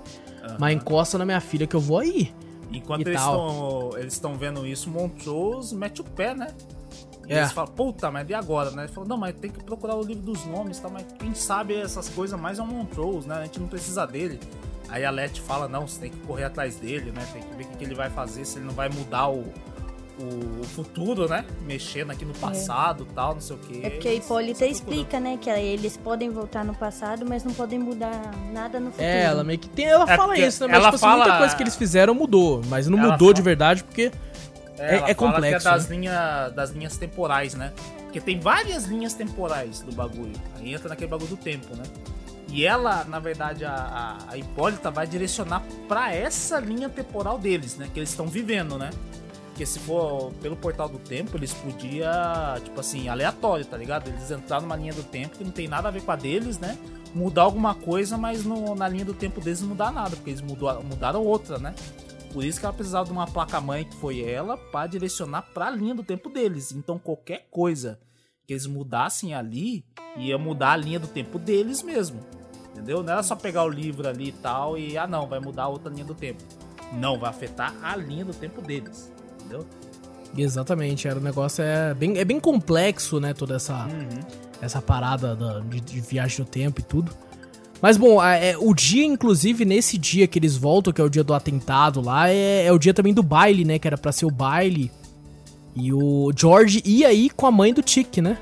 Mas 0.59 0.75
encosta 0.75 1.17
na 1.17 1.25
minha 1.25 1.41
filha 1.41 1.65
que 1.65 1.75
eu 1.75 1.79
vou 1.79 1.99
aí. 1.99 2.31
Enquanto 2.71 3.07
eles 3.07 3.19
tal. 3.19 3.47
estão 3.47 3.99
eles 3.99 4.13
estão 4.13 4.37
vendo 4.37 4.65
isso, 4.65 4.89
Montrose 4.89 5.75
mete 5.75 6.01
o 6.01 6.03
pé, 6.03 6.33
né? 6.35 6.47
E 7.27 7.33
É. 7.33 7.39
eles 7.39 7.51
falam, 7.51 7.73
puta, 7.73 8.11
mas 8.11 8.29
e 8.29 8.33
agora, 8.33 8.69
né? 8.71 8.83
Ele 8.83 8.91
falou, 8.91 9.09
não, 9.09 9.17
mas 9.17 9.33
tem 9.35 9.49
que 9.49 9.63
procurar 9.63 9.95
o 9.95 10.03
livro 10.03 10.21
dos 10.23 10.45
nomes, 10.45 10.79
tá? 10.79 10.89
Mas 10.89 11.05
quem 11.17 11.33
sabe 11.33 11.75
essas 11.75 12.07
coisas 12.09 12.39
mais 12.39 12.59
é 12.59 12.61
o 12.61 12.67
Montrose, 12.67 13.27
né? 13.27 13.35
A 13.35 13.43
gente 13.45 13.59
não 13.59 13.67
precisa 13.67 14.05
dele. 14.05 14.39
Aí 14.89 15.03
a 15.03 15.09
Letty 15.11 15.41
fala, 15.41 15.67
não, 15.67 15.87
você 15.87 15.99
tem 16.01 16.11
que 16.11 16.17
correr 16.19 16.43
atrás 16.45 16.75
dele, 16.75 17.11
né? 17.11 17.25
Tem 17.33 17.41
que 17.41 17.53
ver 17.55 17.63
o 17.63 17.77
que, 17.77 17.83
ele 17.83 17.95
vai 17.95 18.09
fazer, 18.09 18.45
se 18.45 18.57
ele 18.59 18.65
não 18.65 18.73
vai 18.73 18.87
mudar 18.89 19.27
o, 19.29 19.51
o, 20.19 20.63
futuro, 20.63 21.27
né? 21.27 21.43
Mexendo 21.65 22.11
aqui 22.11 22.23
no 22.23 22.33
passado 22.35 23.05
e 23.09 23.13
tal, 23.13 23.33
não 23.33 23.41
sei 23.41 23.55
o 23.55 23.59
quê. 23.59 23.79
É 23.83 23.89
porque 23.89 24.07
a 24.07 24.13
Hipólita 24.13 24.59
procuram. 24.59 24.71
explica, 24.71 25.19
né? 25.19 25.37
Que 25.41 25.49
eles 25.49 25.97
podem 25.97 26.29
voltar 26.29 26.63
no 26.63 26.73
passado, 26.75 27.25
mas 27.27 27.43
não 27.43 27.53
podem 27.53 27.79
mudar 27.79 28.31
nada 28.53 28.79
no 28.79 28.87
futuro. 28.91 29.05
É, 29.07 29.23
ela 29.23 29.43
meio 29.43 29.59
que 29.59 29.67
tem. 29.69 29.85
Ela 29.85 30.05
É, 30.09 30.15
fala 30.15 30.37
isso, 30.37 30.63
né? 30.67 30.73
Mas, 30.73 30.77
ela 30.83 30.91
tipo 30.91 30.95
assim, 31.05 31.15
muita 31.15 31.25
fala- 31.25 31.37
coisa 31.39 31.55
que 31.55 31.63
eles 31.63 31.75
fizeram 31.75 32.13
mudou. 32.13 32.61
Mas 32.67 32.87
não 32.87 32.97
Ela 32.99 33.11
mudou 33.11 33.33
de 33.33 33.41
fala- 33.41 33.45
verdade 33.45 33.83
porque. 33.83 34.11
É- 34.77 34.95
é 34.95 34.99
fala 34.99 35.15
complexo, 35.15 35.61
Que 35.63 35.67
é 35.67 35.71
das, 35.71 35.89
né? 35.89 35.95
linha, 35.95 36.49
das 36.49 36.69
linhas 36.71 36.97
temporais, 36.97 37.53
né? 37.55 37.73
Porque 38.03 38.19
tem 38.21 38.39
várias 38.39 38.85
linhas 38.85 39.13
temporais 39.13 39.81
do 39.81 39.91
bagulho. 39.93 40.31
Aí 40.57 40.73
entra 40.73 40.87
naquele 40.89 41.09
bagulho 41.09 41.29
do 41.29 41.37
tempo, 41.37 41.75
né? 41.75 41.83
E 42.55 42.65
ela, 42.65 43.03
na 43.03 43.19
verdade, 43.19 43.65
a, 43.65 43.73
a, 43.73 44.31
a 44.31 44.37
Hipólita 44.37 44.89
vai 44.89 45.05
direcionar 45.05 45.61
pra 45.89 46.13
essa 46.15 46.57
linha 46.57 46.87
temporal 46.87 47.37
deles, 47.37 47.75
né? 47.75 47.89
Que 47.93 47.99
eles 47.99 48.11
estão 48.11 48.27
vivendo, 48.27 48.77
né? 48.77 48.91
Porque 49.49 49.65
se 49.65 49.77
for 49.77 50.31
pelo 50.41 50.55
portal 50.55 50.87
do 50.87 50.97
tempo, 50.97 51.35
eles 51.35 51.53
podiam, 51.53 52.09
tipo 52.63 52.79
assim, 52.79 53.09
aleatório, 53.09 53.65
tá 53.65 53.75
ligado? 53.75 54.07
Eles 54.07 54.31
entrar 54.31 54.61
numa 54.61 54.77
linha 54.77 54.93
do 54.93 55.03
tempo 55.03 55.37
que 55.37 55.43
não 55.43 55.51
tem 55.51 55.67
nada 55.67 55.89
a 55.89 55.91
ver 55.91 56.01
com 56.03 56.11
a 56.11 56.15
deles, 56.15 56.57
né? 56.57 56.77
Mudar 57.13 57.41
alguma 57.41 57.75
coisa, 57.75 58.17
mas 58.17 58.45
no- 58.45 58.73
na 58.73 58.87
linha 58.87 59.03
do 59.03 59.13
tempo 59.13 59.41
deles 59.41 59.59
não 59.59 59.69
mudar 59.69 59.91
nada, 59.91 60.15
porque 60.15 60.29
eles 60.29 60.41
mudaram 60.41 61.25
outra, 61.25 61.57
né? 61.57 61.75
Por 62.31 62.41
isso 62.45 62.57
que 62.57 62.65
ela 62.65 62.73
precisava 62.73 63.03
de 63.05 63.11
uma 63.11 63.27
placa-mãe, 63.27 63.83
que 63.83 63.97
foi 63.97 64.21
ela, 64.21 64.57
pra 64.57 64.87
direcionar 64.87 65.41
pra 65.53 65.69
linha 65.69 65.93
do 65.93 66.03
tempo 66.03 66.29
deles. 66.29 66.71
Então 66.71 66.97
qualquer 66.97 67.47
coisa 67.51 67.99
que 68.47 68.53
eles 68.53 68.65
mudassem 68.65 69.33
ali, 69.33 69.83
ia 70.15 70.37
mudar 70.37 70.71
a 70.71 70.77
linha 70.77 70.99
do 70.99 71.07
tempo 71.07 71.37
deles 71.37 71.81
mesmo. 71.83 72.19
Entendeu? 72.75 73.01
Não 73.01 73.13
era 73.13 73.23
só 73.23 73.35
pegar 73.35 73.63
o 73.63 73.69
livro 73.69 74.05
ali 74.07 74.27
e 74.27 74.31
tal 74.33 74.77
e, 74.77 74.97
ah 74.97 75.07
não, 75.07 75.27
vai 75.27 75.39
mudar 75.39 75.63
a 75.63 75.67
outra 75.69 75.89
linha 75.91 76.03
do 76.03 76.13
tempo. 76.13 76.43
Não, 76.93 77.17
vai 77.17 77.29
afetar 77.29 77.73
a 77.81 77.95
linha 77.95 78.25
do 78.25 78.33
tempo 78.33 78.61
deles. 78.61 79.09
Entendeu? 79.39 79.65
Exatamente, 80.37 81.07
era 81.07 81.17
um 81.17 81.23
negócio 81.23 81.63
é 81.63 81.93
bem, 81.93 82.17
é 82.17 82.25
bem 82.25 82.39
complexo, 82.39 83.19
né? 83.21 83.33
Toda 83.33 83.55
essa, 83.55 83.85
Uhum. 83.85 84.19
essa 84.61 84.81
parada 84.81 85.33
da- 85.35 85.59
de, 85.61 85.79
de 85.79 86.01
viagem 86.01 86.39
no 86.39 86.45
tempo 86.45 86.81
e 86.81 86.83
tudo. 86.83 87.11
Mas 87.81 87.95
bom, 87.97 88.19
a- 88.19 88.35
é, 88.35 88.57
o 88.57 88.73
dia, 88.73 89.05
inclusive, 89.05 89.63
nesse 89.63 89.97
dia 89.97 90.27
que 90.27 90.37
eles 90.37 90.57
voltam, 90.57 90.91
que 90.91 90.99
é 90.99 91.03
o 91.03 91.09
dia 91.09 91.23
do 91.23 91.33
atentado 91.33 92.01
lá, 92.01 92.29
é, 92.29 92.65
é 92.65 92.71
o 92.73 92.77
dia 92.77 92.93
também 92.93 93.13
do 93.13 93.23
baile, 93.23 93.63
né? 93.63 93.79
Que 93.79 93.87
era 93.87 93.97
pra 93.97 94.11
ser 94.11 94.25
o 94.25 94.31
baile. 94.31 94.91
E 95.73 95.93
o 95.93 96.31
George 96.35 96.81
ia 96.85 97.07
aí 97.07 97.29
com 97.29 97.45
a 97.45 97.51
mãe 97.51 97.73
do 97.73 97.81
Tic, 97.81 98.17
né? 98.17 98.37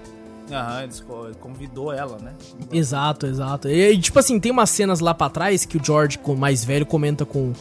Aham, 0.51 0.83
ele 0.83 1.35
convidou 1.39 1.91
ela, 1.91 2.17
né? 2.19 2.33
Exato, 2.71 3.25
exato. 3.25 3.69
E, 3.69 3.97
tipo 3.97 4.19
assim, 4.19 4.39
tem 4.39 4.51
umas 4.51 4.69
cenas 4.69 4.99
lá 4.99 5.13
pra 5.13 5.29
trás 5.29 5.65
que 5.65 5.77
o 5.77 5.83
George, 5.83 6.17
com 6.17 6.35
mais 6.35 6.63
velho, 6.63 6.85
comenta 6.85 7.25
com, 7.25 7.53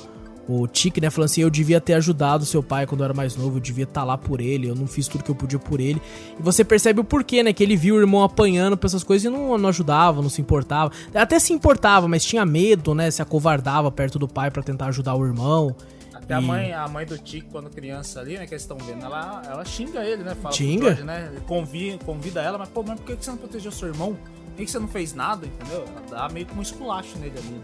o 0.48 0.66
Tic, 0.66 0.98
né, 0.98 1.08
falando 1.08 1.26
assim, 1.26 1.42
eu 1.42 1.50
devia 1.50 1.80
ter 1.80 1.94
ajudado 1.94 2.44
seu 2.44 2.62
pai 2.62 2.86
quando 2.86 3.00
eu 3.00 3.04
era 3.04 3.14
mais 3.14 3.36
novo, 3.36 3.56
eu 3.56 3.60
devia 3.60 3.84
estar 3.84 4.00
tá 4.00 4.04
lá 4.04 4.18
por 4.18 4.40
ele, 4.40 4.68
eu 4.68 4.74
não 4.74 4.86
fiz 4.86 5.06
tudo 5.06 5.22
que 5.22 5.30
eu 5.30 5.34
podia 5.34 5.58
por 5.58 5.80
ele. 5.80 6.02
E 6.38 6.42
você 6.42 6.64
percebe 6.64 7.00
o 7.00 7.04
porquê, 7.04 7.42
né, 7.42 7.52
que 7.52 7.62
ele 7.62 7.76
viu 7.76 7.96
o 7.96 8.00
irmão 8.00 8.22
apanhando 8.22 8.76
pra 8.76 8.86
essas 8.86 9.04
coisas 9.04 9.24
e 9.24 9.28
não, 9.28 9.56
não 9.56 9.68
ajudava, 9.68 10.20
não 10.20 10.28
se 10.28 10.40
importava. 10.40 10.90
Até 11.14 11.38
se 11.38 11.52
importava, 11.52 12.08
mas 12.08 12.24
tinha 12.24 12.44
medo, 12.44 12.94
né, 12.94 13.10
se 13.10 13.22
acovardava 13.22 13.90
perto 13.90 14.18
do 14.18 14.26
pai 14.26 14.50
para 14.50 14.62
tentar 14.62 14.86
ajudar 14.86 15.14
o 15.14 15.24
irmão. 15.24 15.74
Até 16.22 16.34
e... 16.34 16.36
a 16.36 16.40
mãe, 16.40 16.72
a 16.72 16.88
mãe 16.88 17.04
do 17.04 17.18
Tic, 17.18 17.44
quando 17.50 17.70
criança 17.70 18.20
ali, 18.20 18.38
né, 18.38 18.46
que 18.46 18.54
eles 18.54 18.62
estão 18.62 18.76
vendo, 18.78 19.04
ela, 19.04 19.42
ela 19.44 19.64
xinga 19.64 20.04
ele, 20.04 20.22
né, 20.22 20.34
fala 20.34 20.54
xinga? 20.54 20.86
George, 20.86 21.02
né, 21.02 21.32
convida, 21.46 22.04
convida 22.04 22.40
ela, 22.40 22.58
mas 22.58 22.68
pô, 22.68 22.82
mas 22.82 22.98
por 22.98 23.16
que 23.16 23.24
você 23.24 23.30
não 23.30 23.38
protegeu 23.38 23.72
seu 23.72 23.88
irmão? 23.88 24.16
Por 24.54 24.56
que 24.56 24.70
você 24.70 24.78
não 24.78 24.88
fez 24.88 25.14
nada, 25.14 25.46
entendeu? 25.46 25.84
Ela 25.88 26.02
dá 26.10 26.28
meio 26.28 26.46
que 26.46 26.56
um 26.56 26.62
esculacho 26.62 27.18
nele 27.18 27.38
ali. 27.38 27.60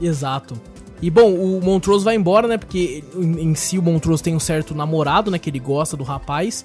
Exato. 0.00 0.60
E 1.00 1.10
bom, 1.10 1.34
o 1.34 1.60
Montrose 1.62 2.04
vai 2.04 2.14
embora, 2.14 2.48
né? 2.48 2.56
Porque 2.56 3.04
em 3.14 3.54
si 3.54 3.78
o 3.78 3.82
Montrose 3.82 4.22
tem 4.22 4.34
um 4.34 4.40
certo 4.40 4.74
namorado, 4.74 5.30
né? 5.30 5.38
Que 5.38 5.50
ele 5.50 5.58
gosta 5.58 5.96
do 5.96 6.04
rapaz. 6.04 6.64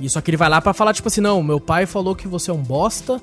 E 0.00 0.08
só 0.08 0.20
que 0.20 0.30
ele 0.30 0.36
vai 0.36 0.48
lá 0.48 0.60
para 0.60 0.72
falar, 0.72 0.94
tipo 0.94 1.08
assim, 1.08 1.20
não, 1.20 1.42
meu 1.42 1.60
pai 1.60 1.84
falou 1.86 2.14
que 2.16 2.26
você 2.26 2.50
é 2.50 2.54
um 2.54 2.62
bosta 2.62 3.20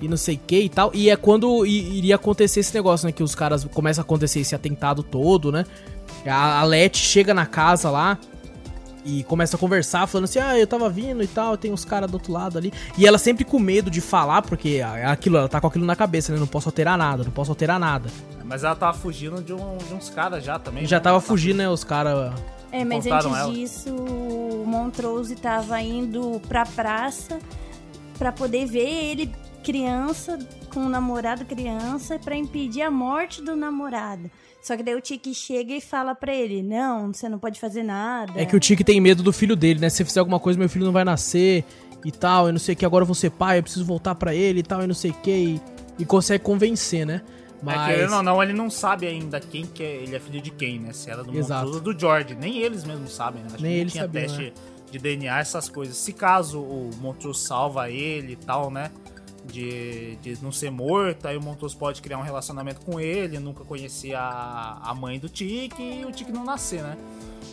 e 0.00 0.08
não 0.08 0.16
sei 0.16 0.34
o 0.34 0.40
que 0.46 0.60
e 0.60 0.68
tal. 0.68 0.90
E 0.94 1.10
é 1.10 1.16
quando 1.16 1.64
iria 1.64 2.16
acontecer 2.16 2.60
esse 2.60 2.74
negócio, 2.74 3.06
né? 3.06 3.12
Que 3.12 3.22
os 3.22 3.34
caras 3.34 3.64
começa 3.64 4.00
a 4.00 4.02
acontecer 4.02 4.40
esse 4.40 4.54
atentado 4.54 5.02
todo, 5.02 5.52
né? 5.52 5.64
A, 6.26 6.62
a 6.62 6.92
chega 6.92 7.32
na 7.32 7.46
casa 7.46 7.90
lá 7.90 8.18
e 9.04 9.24
começa 9.24 9.56
a 9.56 9.58
conversar, 9.58 10.06
falando 10.06 10.24
assim: 10.24 10.38
ah, 10.38 10.58
eu 10.58 10.66
tava 10.66 10.88
vindo 10.90 11.22
e 11.22 11.26
tal, 11.26 11.56
tem 11.56 11.72
uns 11.72 11.84
caras 11.84 12.10
do 12.10 12.14
outro 12.14 12.32
lado 12.32 12.58
ali. 12.58 12.72
E 12.96 13.06
ela 13.06 13.18
sempre 13.18 13.44
com 13.44 13.58
medo 13.58 13.90
de 13.90 14.00
falar, 14.00 14.42
porque 14.42 14.80
aquilo, 14.82 15.38
ela 15.38 15.48
tá 15.48 15.60
com 15.60 15.66
aquilo 15.66 15.86
na 15.86 15.96
cabeça, 15.96 16.32
né? 16.32 16.38
Não 16.38 16.46
posso 16.46 16.68
alterar 16.68 16.98
nada, 16.98 17.24
não 17.24 17.30
posso 17.30 17.50
alterar 17.50 17.80
nada. 17.80 18.10
Mas 18.44 18.64
ela 18.64 18.76
tava 18.76 18.96
fugindo 18.96 19.42
de, 19.42 19.52
um, 19.52 19.76
de 19.76 19.94
uns 19.94 20.10
caras 20.10 20.44
já 20.44 20.58
também. 20.58 20.86
Já 20.86 20.96
né? 20.96 21.02
tava 21.02 21.20
fugindo, 21.20 21.56
né? 21.56 21.68
Os 21.68 21.84
caras. 21.84 22.32
É, 22.70 22.84
mas 22.84 23.06
antes 23.06 23.24
ela. 23.24 23.50
disso, 23.50 23.94
o 23.94 24.64
Montrose 24.66 25.34
tava 25.36 25.80
indo 25.80 26.40
pra 26.48 26.66
praça 26.66 27.38
pra 28.18 28.30
poder 28.30 28.66
ver 28.66 28.88
ele 28.88 29.32
criança 29.62 30.38
com 30.72 30.80
um 30.80 30.88
namorado 30.88 31.44
criança 31.44 32.18
para 32.18 32.36
impedir 32.36 32.82
a 32.82 32.90
morte 32.90 33.42
do 33.42 33.56
namorado. 33.56 34.30
Só 34.60 34.76
que 34.76 34.82
daí 34.82 34.94
o 34.94 35.00
Tiki 35.00 35.34
chega 35.34 35.74
e 35.74 35.80
fala 35.80 36.14
pra 36.14 36.34
ele: 36.34 36.62
Não, 36.62 37.12
você 37.12 37.28
não 37.28 37.38
pode 37.38 37.60
fazer 37.60 37.82
nada. 37.82 38.32
É 38.36 38.44
que 38.44 38.56
o 38.56 38.60
Tiki 38.60 38.84
tem 38.84 39.00
medo 39.00 39.22
do 39.22 39.32
filho 39.32 39.56
dele, 39.56 39.80
né? 39.80 39.88
Se 39.88 39.98
você 39.98 40.04
fizer 40.04 40.20
alguma 40.20 40.40
coisa, 40.40 40.58
meu 40.58 40.68
filho 40.68 40.84
não 40.84 40.92
vai 40.92 41.04
nascer 41.04 41.64
e 42.04 42.12
tal, 42.12 42.48
e 42.48 42.52
não 42.52 42.58
sei 42.58 42.74
o 42.74 42.78
que, 42.78 42.86
agora 42.86 43.02
eu 43.02 43.06
vou 43.06 43.14
ser 43.14 43.30
pai, 43.30 43.58
eu 43.58 43.62
preciso 43.62 43.84
voltar 43.84 44.14
para 44.14 44.34
ele 44.34 44.60
e 44.60 44.62
tal, 44.62 44.82
e 44.82 44.86
não 44.86 44.94
sei 44.94 45.10
o 45.10 45.14
que, 45.14 45.30
e, 45.30 45.60
e 45.98 46.04
consegue 46.04 46.44
convencer, 46.44 47.04
né? 47.04 47.22
Mas... 47.62 47.90
É 47.90 48.04
que 48.04 48.10
não, 48.10 48.22
não, 48.22 48.42
ele 48.42 48.52
não 48.52 48.70
sabe 48.70 49.06
ainda 49.06 49.40
quem 49.40 49.66
que 49.66 49.82
é, 49.82 49.96
ele 49.96 50.14
é 50.14 50.20
filho 50.20 50.40
de 50.40 50.50
quem, 50.50 50.78
né? 50.78 50.92
Se 50.92 51.10
era 51.10 51.24
do 51.24 51.32
Montrose 51.32 51.74
ou 51.74 51.80
do 51.80 51.98
George. 51.98 52.34
Nem 52.34 52.58
eles 52.58 52.84
mesmos 52.84 53.12
sabem, 53.12 53.42
né? 53.42 53.48
Acho 53.52 53.62
Nem 53.62 53.74
eles 53.74 53.92
tinha 53.92 54.04
sabiam, 54.04 54.26
teste 54.26 54.42
né? 54.42 54.52
de 54.90 54.98
DNA, 54.98 55.38
essas 55.40 55.68
coisas. 55.68 55.96
Se 55.96 56.12
caso 56.12 56.60
o 56.60 56.90
Montrose 57.00 57.40
salva 57.40 57.90
ele 57.90 58.34
e 58.34 58.36
tal, 58.36 58.70
né? 58.70 58.90
De, 59.50 60.16
de 60.16 60.42
não 60.42 60.52
ser 60.52 60.70
morto, 60.70 61.26
aí 61.26 61.36
o 61.36 61.42
Montrose 61.42 61.74
pode 61.74 62.02
criar 62.02 62.18
um 62.18 62.22
relacionamento 62.22 62.82
com 62.82 63.00
ele, 63.00 63.38
nunca 63.38 63.64
conhecer 63.64 64.14
a, 64.14 64.94
mãe 64.94 65.18
do 65.18 65.28
Tique 65.28 65.82
e 65.82 66.04
o 66.04 66.12
Tique 66.12 66.30
não 66.30 66.44
nascer, 66.44 66.82
né? 66.82 66.98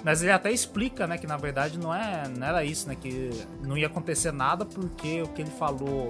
Mas 0.04 0.22
ele 0.22 0.32
até 0.32 0.52
explica, 0.52 1.08
né, 1.08 1.18
que 1.18 1.26
na 1.26 1.38
verdade 1.38 1.80
não, 1.80 1.94
é, 1.96 2.28
não 2.28 2.46
era 2.46 2.66
isso, 2.66 2.88
né? 2.90 2.96
Que 2.96 3.30
não 3.64 3.78
ia 3.78 3.88
acontecer 3.88 4.34
nada 4.34 4.66
porque 4.66 5.22
o 5.22 5.28
que 5.30 5.42
ele 5.42 5.52
falou 5.52 6.10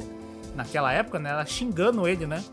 naquela 0.56 0.91
época, 0.91 1.20
né, 1.20 1.30
era 1.30 1.45
xingando 1.45 2.07
ele, 2.07 2.26
né? 2.26 2.44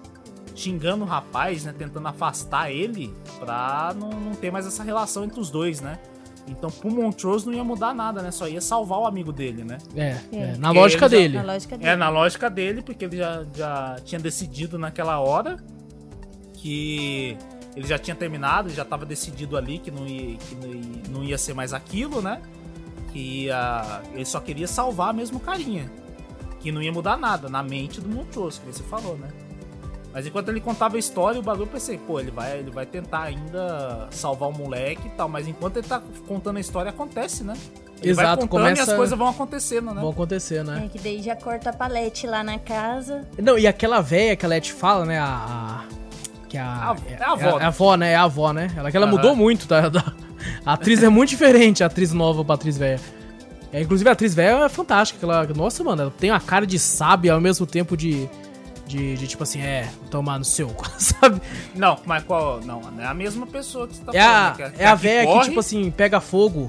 xingando 0.54 1.04
o 1.04 1.06
rapaz, 1.06 1.64
né? 1.64 1.74
Tentando 1.76 2.06
afastar 2.08 2.70
ele 2.70 3.14
pra 3.40 3.94
não, 3.98 4.10
não 4.10 4.34
ter 4.34 4.50
mais 4.50 4.66
essa 4.66 4.82
relação 4.82 5.24
entre 5.24 5.40
os 5.40 5.50
dois, 5.50 5.80
né? 5.80 5.98
Então, 6.48 6.70
pro 6.70 6.90
Montrose 6.90 7.46
não 7.46 7.54
ia 7.54 7.62
mudar 7.62 7.94
nada, 7.94 8.20
né? 8.20 8.30
Só 8.30 8.48
ia 8.48 8.60
salvar 8.60 8.98
o 8.98 9.06
amigo 9.06 9.32
dele, 9.32 9.64
né? 9.64 9.78
É, 9.94 10.18
é. 10.32 10.38
é 10.38 10.56
na 10.56 10.70
lógica 10.70 11.08
dele. 11.08 11.34
Já, 11.34 11.42
na 11.42 11.52
lógica 11.52 11.78
dele. 11.78 11.90
É, 11.90 11.96
na 11.96 12.08
lógica 12.08 12.50
dele, 12.50 12.82
porque 12.82 13.04
ele 13.04 13.16
já, 13.16 13.44
já 13.54 13.96
tinha 14.04 14.20
decidido 14.20 14.78
naquela 14.78 15.20
hora 15.20 15.56
que 16.54 17.36
ele 17.76 17.86
já 17.86 17.98
tinha 17.98 18.14
terminado, 18.14 18.70
já 18.70 18.82
estava 18.82 19.06
decidido 19.06 19.56
ali 19.56 19.78
que 19.78 19.90
não 19.90 20.06
ia, 20.06 20.36
que 20.36 21.10
não 21.10 21.22
ia 21.22 21.38
ser 21.38 21.54
mais 21.54 21.72
aquilo, 21.72 22.20
né? 22.20 22.40
Que 23.12 23.44
ia, 23.44 24.02
ele 24.12 24.24
só 24.24 24.40
queria 24.40 24.66
salvar 24.66 25.14
mesmo 25.14 25.38
o 25.38 25.40
carinha. 25.40 25.90
Que 26.60 26.72
não 26.72 26.82
ia 26.82 26.92
mudar 26.92 27.16
nada 27.16 27.48
na 27.48 27.62
mente 27.62 28.00
do 28.00 28.08
Montrose, 28.08 28.60
que 28.60 28.66
você 28.66 28.82
falou, 28.82 29.16
né? 29.16 29.28
Mas 30.12 30.26
enquanto 30.26 30.50
ele 30.50 30.60
contava 30.60 30.96
a 30.96 30.98
história, 30.98 31.40
o 31.40 31.42
bagulho 31.42 31.64
eu 31.64 31.68
pensei, 31.68 31.96
pô, 31.96 32.20
ele 32.20 32.30
vai, 32.30 32.58
ele 32.58 32.70
vai 32.70 32.84
tentar 32.84 33.22
ainda 33.22 34.08
salvar 34.10 34.50
o 34.50 34.52
moleque 34.52 35.06
e 35.06 35.10
tal. 35.10 35.28
Mas 35.28 35.48
enquanto 35.48 35.78
ele 35.78 35.86
tá 35.86 36.02
contando 36.28 36.58
a 36.58 36.60
história, 36.60 36.90
acontece, 36.90 37.42
né? 37.42 37.54
Ele 38.02 38.10
Exato, 38.10 38.46
começa... 38.48 38.80
e 38.80 38.82
as 38.82 38.92
coisas 38.92 39.16
vão 39.16 39.28
acontecendo, 39.28 39.94
né? 39.94 40.00
Vão 40.00 40.10
acontecer, 40.10 40.64
né? 40.64 40.82
É 40.84 40.88
que 40.88 40.98
daí 40.98 41.22
já 41.22 41.36
corta 41.36 41.70
a 41.70 41.72
palete 41.72 42.26
lá 42.26 42.42
na 42.42 42.58
casa. 42.58 43.22
Não, 43.40 43.56
e 43.56 43.66
aquela 43.66 44.00
véia 44.00 44.36
que 44.36 44.44
a 44.44 44.48
Leti 44.48 44.72
fala, 44.72 45.06
né? 45.06 45.18
A, 45.18 45.24
a, 45.24 45.84
que 46.48 46.58
a, 46.58 46.64
a, 46.64 46.96
é, 47.08 47.12
é 47.12 47.24
a 47.24 47.32
avó. 47.32 47.58
É, 47.58 47.62
é 47.62 47.64
a 47.64 47.68
avó, 47.68 47.96
né? 47.96 48.12
É 48.12 48.16
a 48.16 48.22
avó, 48.24 48.52
né? 48.52 48.70
Ela 48.76 48.90
que 48.90 48.96
ela 48.96 49.06
uhum. 49.06 49.12
mudou 49.12 49.34
muito, 49.34 49.66
tá? 49.66 49.82
A 50.66 50.72
atriz 50.72 51.00
é 51.02 51.08
muito 51.08 51.30
diferente, 51.30 51.84
a 51.84 51.86
atriz 51.86 52.12
nova 52.12 52.44
pra 52.44 52.56
atriz 52.56 52.76
velha. 52.76 53.00
É, 53.72 53.80
inclusive 53.80 54.08
a 54.10 54.12
atriz 54.12 54.34
velha 54.34 54.64
é 54.64 54.68
fantástica. 54.68 55.24
Ela, 55.24 55.46
nossa, 55.54 55.84
mano, 55.84 56.02
ela 56.02 56.12
tem 56.18 56.30
uma 56.30 56.40
cara 56.40 56.66
de 56.66 56.78
sábia 56.80 57.32
ao 57.32 57.40
mesmo 57.40 57.64
tempo 57.64 57.96
de 57.96 58.28
de, 58.86 59.16
de, 59.16 59.26
tipo 59.26 59.42
assim, 59.42 59.60
é, 59.60 59.88
tomar 60.10 60.38
no 60.38 60.44
seu, 60.44 60.74
sabe? 60.98 61.40
Não, 61.74 61.98
mas 62.04 62.24
qual. 62.24 62.60
Não, 62.60 62.80
é 62.98 63.06
a 63.06 63.14
mesma 63.14 63.46
pessoa 63.46 63.86
que 63.88 63.96
você 63.96 64.04
tá 64.04 64.12
é 64.14 64.20
falando. 64.20 64.52
A, 64.52 64.56
que, 64.56 64.62
é, 64.62 64.84
é 64.84 64.86
a 64.86 64.94
véia 64.94 65.26
que, 65.26 65.32
que, 65.32 65.44
tipo 65.44 65.60
assim, 65.60 65.90
pega 65.90 66.20
fogo. 66.20 66.68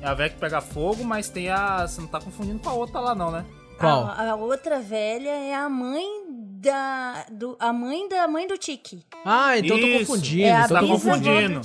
É 0.00 0.06
a 0.06 0.14
véia 0.14 0.30
que 0.30 0.36
pega 0.36 0.60
fogo, 0.60 1.04
mas 1.04 1.28
tem 1.28 1.48
a. 1.48 1.86
Você 1.86 2.00
não 2.00 2.08
tá 2.08 2.20
confundindo 2.20 2.58
com 2.58 2.68
a 2.68 2.74
outra 2.74 3.00
lá, 3.00 3.14
não, 3.14 3.30
né? 3.30 3.44
Qual? 3.78 4.06
A, 4.06 4.30
a 4.30 4.34
outra 4.36 4.80
velha 4.80 5.30
é 5.30 5.54
a 5.54 5.68
mãe 5.68 6.23
da. 6.64 7.26
Do, 7.30 7.56
a 7.60 7.72
mãe 7.72 8.08
da 8.08 8.26
mãe 8.26 8.48
do 8.48 8.56
Tiki. 8.56 9.04
Ah, 9.24 9.58
então 9.58 9.76
Isso. 9.76 9.86
eu 9.86 9.92
tô 9.92 9.98
confundindo. 9.98 10.44
É 10.44 10.52
a 10.52 10.68
tô 10.68 10.86
confundindo. 10.86 11.60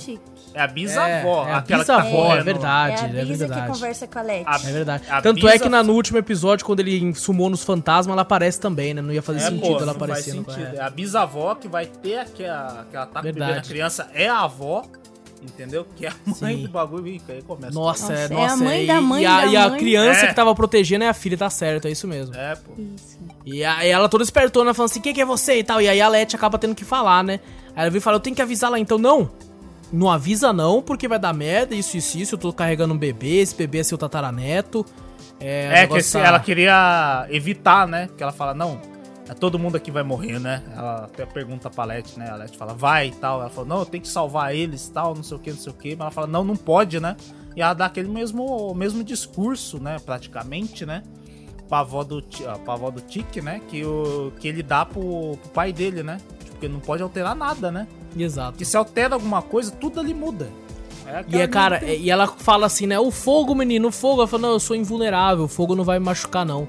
É 0.52 0.60
a 0.60 0.66
bisavó. 0.66 1.46
É, 1.46 1.50
é 1.50 1.54
a 1.54 1.60
bisavó, 1.60 2.36
é, 2.36 2.42
verdade. 2.42 3.02
É 3.02 3.04
a 3.04 3.08
é 3.08 3.24
verdade. 3.24 3.62
que 3.62 3.66
conversa 3.68 4.06
com 4.06 4.18
a 4.18 4.22
Letty. 4.22 4.44
A, 4.46 4.54
é 4.56 4.72
verdade. 4.72 5.04
Tanto 5.22 5.48
é 5.48 5.58
que 5.58 5.68
na, 5.68 5.82
no 5.82 5.94
último 5.94 6.18
episódio, 6.18 6.64
quando 6.66 6.80
ele 6.80 7.14
sumou 7.14 7.48
nos 7.48 7.64
fantasmas, 7.64 8.12
ela 8.12 8.22
aparece 8.22 8.60
também, 8.60 8.94
né? 8.94 9.00
Não 9.00 9.12
ia 9.12 9.22
fazer 9.22 9.38
é, 9.38 9.48
sentido 9.48 9.76
pô, 9.76 9.82
ela 9.82 9.92
aparecer. 9.92 10.42
Faz 10.42 10.56
sentido. 10.56 10.76
É 10.76 10.82
a 10.82 10.90
bisavó 10.90 11.54
que 11.54 11.68
vai 11.68 11.86
ter 11.86 12.18
aquela, 12.18 12.86
que 12.90 12.96
ela 12.96 13.06
tá 13.06 13.20
a 13.20 13.62
criança, 13.62 14.10
é 14.12 14.28
a 14.28 14.40
avó. 14.40 14.84
Entendeu? 15.42 15.86
Que 15.96 16.06
é 16.06 16.10
a 16.10 16.14
mãe 16.40 16.56
Sim. 16.56 16.62
do 16.64 16.68
bagulho 16.68 17.06
e 17.06 17.20
aí 17.28 17.42
começa. 17.42 17.72
Nossa, 17.72 18.12
é, 18.12 18.28
nossa, 18.28 18.42
é 18.42 18.46
a 18.46 18.56
mãe 18.56 18.86
da 18.86 19.00
mãe 19.00 19.22
e, 19.22 19.26
a, 19.26 19.40
da 19.40 19.46
e 19.46 19.56
a 19.56 19.70
criança 19.70 20.26
é. 20.26 20.26
que 20.28 20.34
tava 20.34 20.54
protegendo 20.54 21.04
é 21.04 21.08
a 21.08 21.14
filha, 21.14 21.36
tá 21.36 21.48
certo, 21.48 21.88
é 21.88 21.90
isso 21.90 22.06
mesmo. 22.06 22.36
É, 22.36 22.56
pô. 22.56 22.72
Isso. 22.76 23.18
E 23.46 23.64
aí 23.64 23.88
ela 23.88 24.08
toda 24.08 24.22
espertona 24.22 24.74
falando 24.74 24.90
assim: 24.90 25.00
quem 25.00 25.14
que 25.14 25.20
é 25.20 25.24
você 25.24 25.58
e 25.58 25.64
tal. 25.64 25.80
E 25.80 25.88
aí 25.88 26.00
a 26.00 26.08
Leti 26.08 26.36
acaba 26.36 26.58
tendo 26.58 26.74
que 26.74 26.84
falar, 26.84 27.24
né? 27.24 27.40
Aí 27.74 27.82
ela 27.82 27.90
vem 27.90 27.98
e 27.98 28.02
fala: 28.02 28.16
eu 28.16 28.20
tenho 28.20 28.36
que 28.36 28.42
avisar 28.42 28.70
lá 28.70 28.78
então. 28.78 28.98
Não, 28.98 29.30
não 29.90 30.10
avisa 30.10 30.52
não, 30.52 30.82
porque 30.82 31.08
vai 31.08 31.18
dar 31.18 31.32
merda, 31.32 31.74
isso, 31.74 31.96
isso, 31.96 32.18
isso. 32.18 32.34
Eu 32.34 32.38
tô 32.38 32.52
carregando 32.52 32.92
um 32.92 32.98
bebê, 32.98 33.38
esse 33.38 33.54
bebê 33.54 33.78
é 33.78 33.82
seu 33.82 33.96
tataraneto. 33.96 34.84
É, 35.40 35.84
é 35.84 35.86
que 35.86 36.02
tá... 36.02 36.20
ela 36.20 36.38
queria 36.38 37.26
evitar, 37.30 37.88
né? 37.88 38.10
Que 38.14 38.22
ela 38.22 38.32
fala, 38.32 38.52
não, 38.52 38.72
é, 38.72 38.89
todo 39.34 39.58
mundo 39.58 39.76
aqui 39.76 39.90
vai 39.90 40.02
morrer, 40.02 40.38
né? 40.38 40.62
Ela 40.76 41.04
até 41.04 41.24
pergunta 41.24 41.70
pra 41.70 41.84
Leti, 41.84 42.18
né? 42.18 42.28
A 42.30 42.36
Leti 42.36 42.56
fala, 42.56 42.74
vai 42.74 43.08
e 43.08 43.12
tal. 43.12 43.40
Ela 43.40 43.50
fala, 43.50 43.66
não, 43.66 43.78
eu 43.80 43.86
tenho 43.86 44.02
que 44.02 44.08
salvar 44.08 44.54
eles 44.54 44.88
e 44.88 44.92
tal, 44.92 45.14
não 45.14 45.22
sei 45.22 45.36
o 45.36 45.40
que, 45.40 45.50
não 45.50 45.58
sei 45.58 45.72
o 45.72 45.74
que. 45.74 45.90
Mas 45.90 46.00
ela 46.00 46.10
fala, 46.10 46.26
não, 46.26 46.42
não 46.42 46.56
pode, 46.56 46.98
né? 46.98 47.16
E 47.54 47.62
ela 47.62 47.74
dá 47.74 47.86
aquele 47.86 48.08
mesmo, 48.08 48.74
mesmo 48.74 49.04
discurso, 49.04 49.78
né? 49.78 49.98
Praticamente, 50.04 50.84
né? 50.84 51.02
Pra 51.68 51.80
avó 51.80 52.02
do, 52.02 52.22
pra 52.64 52.74
avó 52.74 52.90
do 52.90 53.00
Tique, 53.00 53.40
né? 53.40 53.60
Que, 53.68 53.84
o, 53.84 54.32
que 54.40 54.48
ele 54.48 54.62
dá 54.62 54.84
pro, 54.84 55.36
pro 55.36 55.50
pai 55.50 55.72
dele, 55.72 56.02
né? 56.02 56.18
Porque 56.50 56.68
não 56.68 56.80
pode 56.80 57.02
alterar 57.02 57.34
nada, 57.36 57.70
né? 57.70 57.86
Exato. 58.16 58.52
Porque 58.52 58.64
se 58.64 58.76
altera 58.76 59.14
alguma 59.14 59.42
coisa, 59.42 59.70
tudo 59.70 60.00
ali 60.00 60.12
muda. 60.12 60.48
É 61.06 61.24
e, 61.28 61.40
é, 61.40 61.46
cara, 61.48 61.84
e 61.84 62.10
ela 62.10 62.26
fala 62.26 62.66
assim, 62.66 62.86
né? 62.86 62.98
O 62.98 63.10
fogo, 63.10 63.54
menino, 63.54 63.88
o 63.88 63.92
fogo. 63.92 64.20
Ela 64.20 64.28
fala, 64.28 64.42
não, 64.42 64.52
eu 64.52 64.60
sou 64.60 64.76
invulnerável, 64.76 65.44
o 65.44 65.48
fogo 65.48 65.74
não 65.74 65.84
vai 65.84 65.98
me 65.98 66.04
machucar, 66.04 66.44
não. 66.44 66.66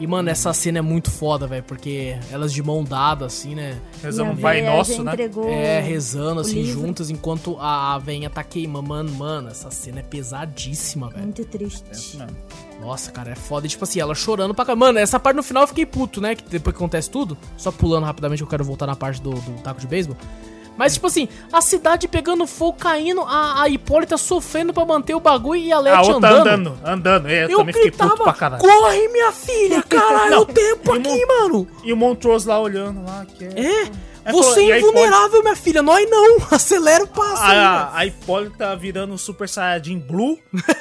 E, 0.00 0.06
mano, 0.06 0.28
essa 0.28 0.52
cena 0.52 0.78
é 0.78 0.82
muito 0.82 1.10
foda, 1.10 1.46
velho, 1.46 1.62
porque 1.62 2.18
elas 2.30 2.52
de 2.52 2.62
mão 2.62 2.82
dada, 2.82 3.26
assim, 3.26 3.54
né? 3.54 3.78
Rezando 4.02 4.32
um 4.32 4.36
Pai 4.36 4.60
Nosso, 4.60 5.04
né? 5.04 5.12
É, 5.48 5.80
rezando, 5.80 6.40
assim, 6.40 6.62
livro. 6.62 6.80
juntas, 6.80 7.10
enquanto 7.10 7.56
a, 7.60 7.94
a 7.94 7.98
venha 7.98 8.28
tá 8.28 8.42
queimando. 8.42 8.84
Mano, 8.88 9.12
mano, 9.12 9.48
essa 9.48 9.70
cena 9.70 10.00
é 10.00 10.02
pesadíssima, 10.02 11.08
velho. 11.08 11.22
Muito 11.22 11.44
triste. 11.44 11.84
É 12.20 12.26
Nossa, 12.80 13.12
cara, 13.12 13.30
é 13.30 13.36
foda. 13.36 13.66
E, 13.66 13.70
tipo 13.70 13.84
assim, 13.84 14.00
ela 14.00 14.14
chorando 14.16 14.52
pra 14.52 14.64
cá. 14.64 14.74
Mano, 14.74 14.98
essa 14.98 15.20
parte 15.20 15.36
no 15.36 15.42
final 15.44 15.62
eu 15.62 15.68
fiquei 15.68 15.86
puto, 15.86 16.20
né? 16.20 16.34
Que 16.34 16.42
depois 16.42 16.74
que 16.74 16.82
acontece 16.82 17.08
tudo, 17.08 17.38
só 17.56 17.70
pulando 17.70 18.04
rapidamente, 18.04 18.42
eu 18.42 18.48
quero 18.48 18.64
voltar 18.64 18.86
na 18.86 18.96
parte 18.96 19.22
do, 19.22 19.30
do 19.30 19.62
taco 19.62 19.80
de 19.80 19.86
beisebol. 19.86 20.16
Mas, 20.76 20.94
tipo 20.94 21.06
assim, 21.06 21.28
a 21.52 21.60
cidade 21.60 22.08
pegando 22.08 22.46
fogo, 22.46 22.78
caindo, 22.78 23.20
a, 23.22 23.62
a 23.62 23.68
Hipólita 23.68 24.16
sofrendo 24.16 24.72
pra 24.72 24.84
manter 24.84 25.14
o 25.14 25.20
bagulho 25.20 25.60
e 25.60 25.72
a 25.72 25.76
A 25.76 25.80
Leti 25.80 26.10
outra 26.10 26.16
andando. 26.30 26.40
andando, 26.40 26.78
andando. 26.84 27.28
É, 27.28 27.44
eu, 27.44 27.48
Eu 27.50 27.58
também 27.58 27.74
fiquei 27.74 27.90
gritava, 27.90 28.10
puto 28.12 28.22
pra 28.24 28.32
caralho. 28.32 28.62
corre, 28.62 29.08
minha 29.08 29.30
filha, 29.32 29.82
caralho, 29.82 30.40
o 30.40 30.46
tempo 30.46 30.92
aqui, 30.92 31.26
mano. 31.26 31.68
E 31.84 31.92
o 31.92 31.96
Montrose 31.96 32.48
lá 32.48 32.58
olhando 32.60 33.04
lá. 33.04 33.24
Que 33.24 33.44
É, 33.44 33.82
É, 33.84 33.90
você 34.32 34.42
falou, 34.42 34.60
e 34.60 34.70
é 34.70 34.74
aí 34.74 34.80
invulnerável, 34.80 35.42
minha 35.42 35.56
filha, 35.56 35.82
nós 35.82 36.08
não. 36.10 36.36
Acelera 36.50 37.04
o 37.04 37.06
passo 37.08 37.42
aí, 37.42 37.50
velho. 37.50 37.60
A, 37.66 37.96
a 37.98 38.06
Hipólita 38.06 38.76
virando 38.76 39.14
um 39.14 39.18
Super 39.18 39.48
Saiyajin 39.48 39.98
Blue. 39.98 40.38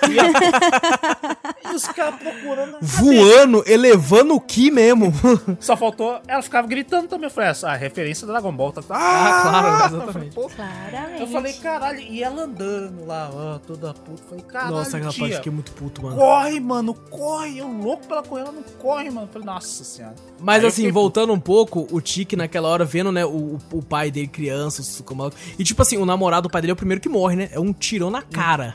E, 0.10 0.20
a- 0.20 1.72
e 1.72 1.76
os 1.76 1.86
caras 1.88 2.15
procurando. 2.20 2.78
Voando, 2.82 3.64
elevando 3.65 4.36
o 4.36 4.40
Ki 4.41 4.72
mesmo. 4.72 5.11
Só 5.60 5.76
faltou. 5.76 6.20
Ela 6.28 6.41
ficava 6.41 6.68
gritando 6.68 7.07
também. 7.07 7.26
Eu 7.26 7.32
falei, 7.32 7.49
essa 7.49 7.70
a 7.70 7.76
referência 7.76 8.26
da 8.28 8.34
Dragon 8.34 8.52
Ball. 8.56 8.72
Tá, 8.72 8.82
Ah, 8.90 9.41
claro, 9.44 9.68
Eu 9.95 9.98
exatamente. 10.03 10.36
pô, 10.36 10.49
Claramente. 10.49 11.22
Eu 11.22 11.28
falei, 11.28 11.53
caralho, 11.53 11.99
e 11.99 12.24
ela 12.24 12.44
andando 12.44 13.06
lá, 13.06 13.30
ó, 13.34 13.60
toda 13.60 13.94
puta. 13.94 14.24
Falei, 14.30 14.44
caralho, 14.45 14.76
Nossa, 14.76 14.98
aquela 14.98 15.11
parte 15.14 15.26
tia, 15.26 15.36
fiquei 15.38 15.52
muito 15.52 15.72
puto, 15.74 16.03
mano. 16.03 16.15
corre, 16.15 16.60
mano, 16.60 16.94
corre. 16.94 17.57
Eu 17.60 17.68
louco 17.68 18.07
pra 18.07 18.18
ela 18.18 18.26
correr, 18.26 18.41
ela 18.44 18.52
não 18.52 18.64
corre, 18.80 19.10
mano. 19.10 19.28
Eu 19.28 19.32
falei, 19.32 19.45
nossa 19.45 19.84
senhora. 19.84 20.15
Mas 20.40 20.61
Aí 20.61 20.68
assim, 20.68 20.76
fiquei 20.78 20.91
voltando 20.91 21.34
um 21.34 21.40
pouco, 21.40 21.88
o 21.91 22.02
Tiki 22.02 22.36
naquela 22.36 22.68
hora 22.68 22.86
vendo, 22.86 23.11
né, 23.11 23.26
o, 23.35 23.60
o 23.72 23.81
pai 23.81 24.11
dele 24.11 24.27
criança, 24.27 24.81
como- 25.03 25.31
e 25.57 25.64
tipo 25.64 25.81
assim, 25.81 25.97
o 25.97 26.05
namorado 26.05 26.47
do 26.47 26.51
pai 26.51 26.61
dele 26.61 26.72
é 26.72 26.73
o 26.73 26.77
primeiro 26.77 27.01
que 27.01 27.10
morre, 27.10 27.35
né? 27.35 27.49
É 27.51 27.60
um 27.60 27.73
tirão 27.73 28.10
na 28.10 28.22
cara. 28.22 28.73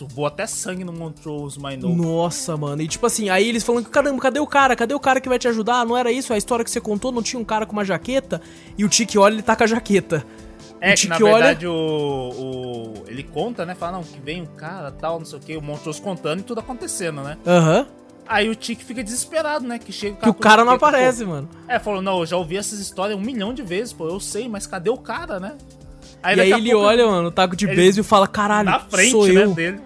Eu 0.00 0.06
vou 0.08 0.24
até 0.24 0.46
sangue 0.46 0.82
no 0.82 0.92
Montrose 0.92 1.60
mais 1.60 1.78
novo. 1.78 1.94
Nossa, 1.94 2.56
mano. 2.56 2.80
E 2.80 2.88
tipo 2.88 3.04
assim, 3.04 3.28
aí 3.28 3.46
eles 3.48 3.62
falando, 3.62 3.86
caramba, 3.90 4.18
cadê 4.20 4.40
o 4.40 4.46
cara? 4.46 4.74
Cadê 4.74 4.94
o 4.94 5.00
cara 5.00 5.20
que 5.20 5.28
vai 5.28 5.38
te 5.38 5.46
ajudar? 5.48 5.84
Não 5.84 5.94
era 5.96 6.10
isso? 6.10 6.32
A 6.32 6.38
história 6.38 6.64
que 6.64 6.70
você 6.70 6.80
contou, 6.80 7.12
não 7.12 7.22
tinha 7.22 7.38
um 7.38 7.44
cara 7.44 7.66
com 7.66 7.72
uma 7.74 7.84
jaqueta? 7.84 8.40
E 8.78 8.84
o 8.84 8.88
Tiki 8.88 9.18
olha, 9.18 9.34
ele 9.34 9.42
tá 9.42 9.54
com 9.54 9.64
a 9.64 9.66
jaqueta. 9.66 10.24
É 10.80 10.92
o 10.92 10.96
que 10.96 11.08
na 11.08 11.16
olha- 11.16 11.32
verdade 11.34 11.66
o, 11.66 11.72
o- 11.72 13.04
Ele 13.08 13.22
conta, 13.22 13.64
né? 13.66 13.74
Fala, 13.74 13.92
não, 13.98 14.02
que 14.04 14.18
vem 14.20 14.42
um 14.42 14.46
cara 14.46 14.90
tal, 14.90 15.18
não 15.18 15.26
sei 15.26 15.38
o 15.38 15.42
que, 15.42 15.56
o 15.56 15.62
Montrose 15.62 16.00
contando 16.00 16.40
e 16.40 16.42
tudo 16.42 16.60
acontecendo, 16.60 17.22
né? 17.22 17.36
Aham. 17.46 17.86
Aí 18.26 18.48
o 18.48 18.54
Tiki 18.54 18.84
fica 18.84 19.02
desesperado, 19.04 19.66
né? 19.66 19.78
Que 19.78 19.92
chega 19.92 20.16
Que 20.16 20.28
o 20.28 20.34
cara 20.34 20.64
não 20.64 20.78
"Por 20.78 20.90
quê? 20.90 20.96
aparece, 20.96 21.24
mano. 21.24 21.48
É, 21.68 21.78
falou, 21.78 22.00
não, 22.00 22.20
eu 22.20 22.26
já 22.26 22.36
ouvi 22.36 22.56
essas 22.56 22.78
histórias 22.78 23.18
um 23.18 23.20
milhão 23.20 23.52
de 23.52 23.62
vezes, 23.62 23.92
pô, 23.92 24.08
eu 24.08 24.18
sei, 24.18 24.48
mas 24.48 24.66
cadê 24.66 24.88
o 24.90 24.96
cara, 24.96 25.38
né? 25.38 25.54
e 26.22 26.26
aí 26.28 26.36
daqui 26.36 26.52
a 26.54 26.58
ele 26.58 26.70
pouco, 26.70 26.86
olha, 26.86 27.06
mano, 27.06 27.28
o 27.28 27.30
taco 27.30 27.54
de 27.54 27.66
beisebol 27.66 28.00
e 28.04 28.08
fala, 28.08 28.26
caralho, 28.26 28.70
na 28.70 28.80
frente, 28.80 29.10
sou 29.10 29.26
né, 29.28 29.44
eu. 29.44 29.52
dele. 29.52 29.80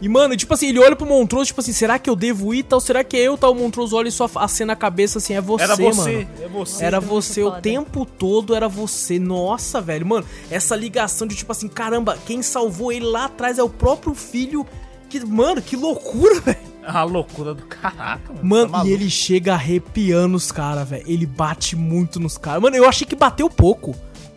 E, 0.00 0.08
mano, 0.08 0.36
tipo 0.36 0.52
assim, 0.52 0.66
ele 0.68 0.80
olha 0.80 0.96
pro 0.96 1.06
Montrose, 1.06 1.46
tipo 1.46 1.60
assim, 1.60 1.72
será 1.72 1.96
que 1.96 2.10
eu 2.10 2.16
devo 2.16 2.52
ir 2.52 2.64
tal? 2.64 2.80
Será 2.80 3.04
que 3.04 3.16
é 3.16 3.20
eu 3.20 3.38
tal? 3.38 3.52
O 3.52 3.54
Montrose 3.54 3.94
olha 3.94 4.08
e 4.08 4.10
só 4.10 4.28
acena 4.34 4.72
a 4.72 4.76
cabeça 4.76 5.18
assim, 5.18 5.34
é 5.34 5.40
você, 5.40 5.62
Era 5.62 5.76
você, 5.76 6.12
mano. 6.12 6.28
é 6.42 6.48
você. 6.48 6.84
Era 6.84 7.00
você 7.00 7.42
o 7.44 7.50
foda. 7.50 7.60
tempo 7.62 8.04
todo, 8.04 8.52
era 8.52 8.66
você. 8.68 9.20
Nossa, 9.20 9.80
velho. 9.80 10.04
Mano, 10.04 10.26
essa 10.50 10.74
ligação 10.74 11.24
de 11.24 11.36
tipo 11.36 11.52
assim, 11.52 11.68
caramba, 11.68 12.18
quem 12.26 12.42
salvou 12.42 12.90
ele 12.90 13.04
lá 13.06 13.26
atrás 13.26 13.60
é 13.60 13.62
o 13.62 13.68
próprio 13.68 14.12
filho. 14.12 14.66
Que, 15.12 15.26
mano, 15.26 15.60
que 15.60 15.76
loucura, 15.76 16.40
velho. 16.40 16.58
A 16.84 17.02
loucura 17.04 17.52
do 17.54 17.62
caraca, 17.66 18.32
mano. 18.32 18.40
Mano, 18.42 18.72
Tá 18.72 18.84
e 18.86 18.90
ele 18.92 19.10
chega 19.10 19.52
arrepiando 19.54 20.36
os 20.36 20.50
caras, 20.50 20.88
velho. 20.88 21.04
Ele 21.06 21.26
bate 21.26 21.76
muito 21.76 22.18
nos 22.18 22.38
caras. 22.38 22.62
Mano, 22.62 22.74
eu 22.76 22.88
achei 22.88 23.06
que 23.06 23.14
bateu 23.14 23.48
pouco. 23.50 23.94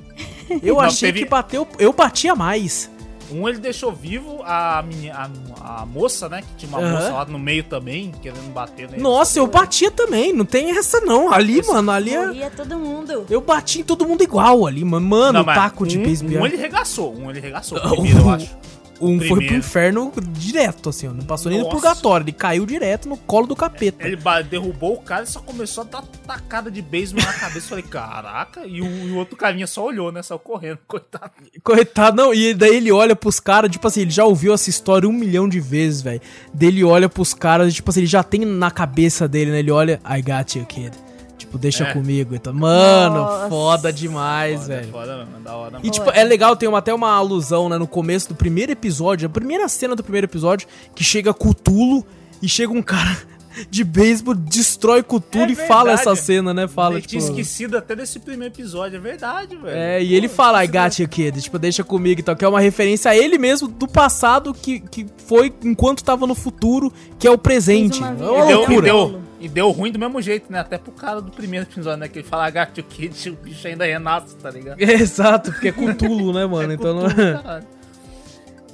Eu 0.62 0.76
Não, 0.76 0.82
achei 0.82 1.12
teve- 1.12 1.24
que 1.24 1.30
bateu. 1.30 1.68
Eu 1.80 1.92
batia 1.94 2.36
mais. 2.36 2.92
Um 3.32 3.50
ele 3.50 3.58
deixou 3.58 3.92
vivo 3.92 4.42
a, 4.44 4.84
menina, 4.88 5.32
a, 5.60 5.82
a 5.82 5.86
moça, 5.88 6.30
né? 6.30 6.42
Que 6.44 6.48
tinha 6.68 6.70
uma 6.70 6.80
Aham. 6.80 6.92
moça 6.94 7.10
lá 7.14 7.26
no 7.26 7.40
meio 7.40 7.64
também, 7.64 8.12
querendo 8.22 8.54
bater 8.54 8.88
nele. 8.88 9.02
Nossa, 9.02 9.40
eu 9.40 9.48
batia 9.48 9.90
também. 9.90 10.32
Não 10.32 10.46
tem 10.46 10.78
essa 10.78 11.02
não. 11.02 11.34
Ali, 11.34 11.60
Esse- 11.60 11.72
mano, 11.72 11.90
ali 11.90 12.14
é... 12.14 12.24
Morria 12.28 12.52
todo 12.56 12.78
mundo. 12.78 13.26
Eu 13.28 13.42
bati 13.42 13.80
em 13.80 13.84
todo 13.84 14.06
mundo 14.08 14.24
igual 14.24 14.68
ali, 14.68 14.84
mano. 14.86 15.08
Mano, 15.08 15.40
Não, 15.40 15.46
taco 15.46 15.88
de 15.88 15.98
um, 15.98 16.04
beisebol. 16.04 16.42
um 16.42 16.46
ele 16.46 16.58
regaçou, 16.58 17.16
um 17.16 17.32
ele 17.32 17.40
regaçou. 17.40 17.80
Primeiro, 17.90 18.20
eu 18.20 18.30
acho. 18.30 18.56
Um 19.02 19.20
foi 19.20 19.46
pro 19.46 19.56
inferno 19.56 20.14
direto, 20.30 20.90
assim, 20.90 21.08
ó. 21.08 21.12
Não 21.12 21.24
passou 21.26 21.50
nem 21.50 21.60
no 21.60 21.66
Nossa. 21.66 21.76
purgatório. 21.76 22.24
Ele 22.24 22.32
caiu 22.32 22.66
direto 22.66 23.10
no 23.10 23.18
colo 23.18 23.46
do 23.46 23.56
capeta. 23.56 24.08
Ele 24.08 24.18
derrubou 24.50 24.94
o 24.94 25.02
cara 25.02 25.24
e 25.24 25.28
só 25.28 25.40
começou 25.40 25.84
a 25.84 25.88
dar 25.88 26.04
tacada 26.26 26.72
de 26.72 26.82
beisebol 26.82 27.24
na 27.24 27.34
cabeça. 27.34 27.68
Falei, 27.68 27.84
caraca. 27.84 28.66
E 28.66 28.82
o, 28.82 28.86
e 28.86 29.12
o 29.12 29.18
outro 29.18 29.36
carinha 29.36 29.68
só 29.68 29.86
olhou, 29.86 30.12
né? 30.12 30.24
Saiu 30.24 30.40
correndo, 30.40 30.80
coitado. 30.88 31.32
Coitado, 31.64 32.18
não. 32.18 32.34
E 32.34 32.54
daí 32.54 32.76
ele 32.76 32.92
olha 32.92 33.16
pros 33.16 33.40
caras, 33.40 33.70
tipo 33.70 33.86
assim, 33.88 34.02
ele 34.02 34.12
já 34.12 34.26
ouviu 34.26 34.54
essa 34.54 34.70
história 34.70 35.08
um 35.08 35.14
milhão 35.14 35.48
de 35.48 35.60
vezes, 35.60 36.02
velho. 36.02 36.22
Daí 36.54 36.70
ele 36.70 36.84
olha 36.84 37.10
pros 37.10 37.34
caras, 37.34 37.74
tipo 37.74 37.90
assim, 37.90 38.02
ele 38.02 38.08
já 38.08 38.24
tem 38.24 38.46
na 38.46 38.72
cabeça 38.72 39.28
dele, 39.28 39.52
né? 39.52 39.60
Ele 39.60 39.72
olha, 39.72 40.00
I 40.06 40.22
got 40.22 40.56
you, 40.56 40.66
kid. 40.66 41.05
Tipo, 41.38 41.58
deixa 41.58 41.84
É. 41.84 41.94
comigo. 41.94 42.34
Então, 42.34 42.54
mano, 42.54 43.16
Nossa. 43.16 43.50
foda 43.50 43.92
demais, 43.94 44.62
Foda, 44.62 44.76
velho. 44.76 44.92
foda 44.92 45.18
mesmo, 45.18 45.40
da 45.42 45.56
hora. 45.56 45.72
E 45.72 45.78
mano. 45.80 45.90
tipo, 45.92 46.10
é 46.12 46.24
legal, 46.24 46.56
tem 46.56 46.68
uma, 46.70 46.78
até 46.80 46.94
uma 46.94 47.12
alusão, 47.12 47.68
né, 47.68 47.78
no 47.78 47.88
começo 47.88 48.30
do 48.30 48.36
primeiro 48.36 48.72
episódio, 48.72 49.26
a 49.26 49.30
primeira 49.30 49.68
cena 49.68 49.96
do 49.96 50.04
primeiro 50.04 50.26
episódio, 50.26 50.68
que 50.96 51.04
chega 51.04 51.34
Cutulo 51.34 52.06
e 52.42 52.48
chega 52.48 52.72
um 52.72 52.82
cara 52.82 53.18
de 53.70 53.84
beisebol, 53.84 54.34
destrói 54.34 55.04
Cutulo 55.04 55.46
É 55.46 55.52
e 55.52 55.56
fala 55.56 55.92
essa 55.92 56.16
cena, 56.16 56.54
né? 56.54 56.68
Fala, 56.70 56.96
Eu 56.96 57.02
tipo... 57.02 57.10
tinha 57.12 57.22
esquecido 57.22 57.78
até 57.78 57.96
desse 57.96 58.18
primeiro 58.20 58.54
episódio, 58.54 58.96
é 58.96 59.00
verdade, 59.00 59.58
velho. 59.58 59.76
É, 59.78 60.02
e 60.02 60.14
ele 60.16 60.30
fala, 60.30 60.64
I 60.64 60.68
got 60.68 60.98
you, 61.00 61.08
kid, 61.08 61.42
tipo, 61.42 61.60
deixa 61.60 61.84
comigo 61.84 62.22
e 62.22 62.24
tal, 62.24 62.36
que 62.36 62.46
é 62.46 62.48
uma 62.48 62.62
referência 62.62 63.12
a 63.12 63.16
ele 63.18 63.38
mesmo 63.38 63.68
do 63.68 63.88
passado 63.90 64.54
que, 64.54 64.80
que 64.80 65.06
foi 65.28 65.54
enquanto 65.64 66.02
tava 66.04 66.26
no 66.26 66.36
futuro, 66.36 66.92
que 67.20 67.28
é 67.28 67.32
o 67.32 67.38
presente. 67.38 68.02
É 68.02 68.06
uma 68.08 68.46
E 68.48 68.52
e, 68.52 68.56
loucura. 68.56 68.82
deu, 68.82 69.22
e 69.40 69.50
deu 69.50 69.70
ruim 69.72 69.92
do 69.92 70.00
mesmo 70.00 70.22
jeito, 70.22 70.52
né? 70.52 70.60
Até 70.60 70.78
pro 70.78 70.92
cara 70.92 71.22
do 71.22 71.32
primeiro 71.32 71.66
episódio, 71.66 72.00
né? 72.00 72.08
Que 72.08 72.20
ele 72.20 72.28
fala 72.28 72.50
Gato 72.50 72.82
Kid, 72.84 73.30
o 73.30 73.36
bicho 73.36 73.68
ainda 73.68 73.86
renasce, 73.86 74.36
tá 74.38 74.50
ligado? 74.50 74.80
Exato, 74.82 75.52
porque 75.52 75.70
é 75.70 75.72
Cutulo, 75.72 76.34
né, 76.34 76.46
mano? 76.46 76.72
É 76.72 76.76
então 76.76 76.96
com 76.96 77.02
não... 77.08 77.42
caralho. 77.42 77.66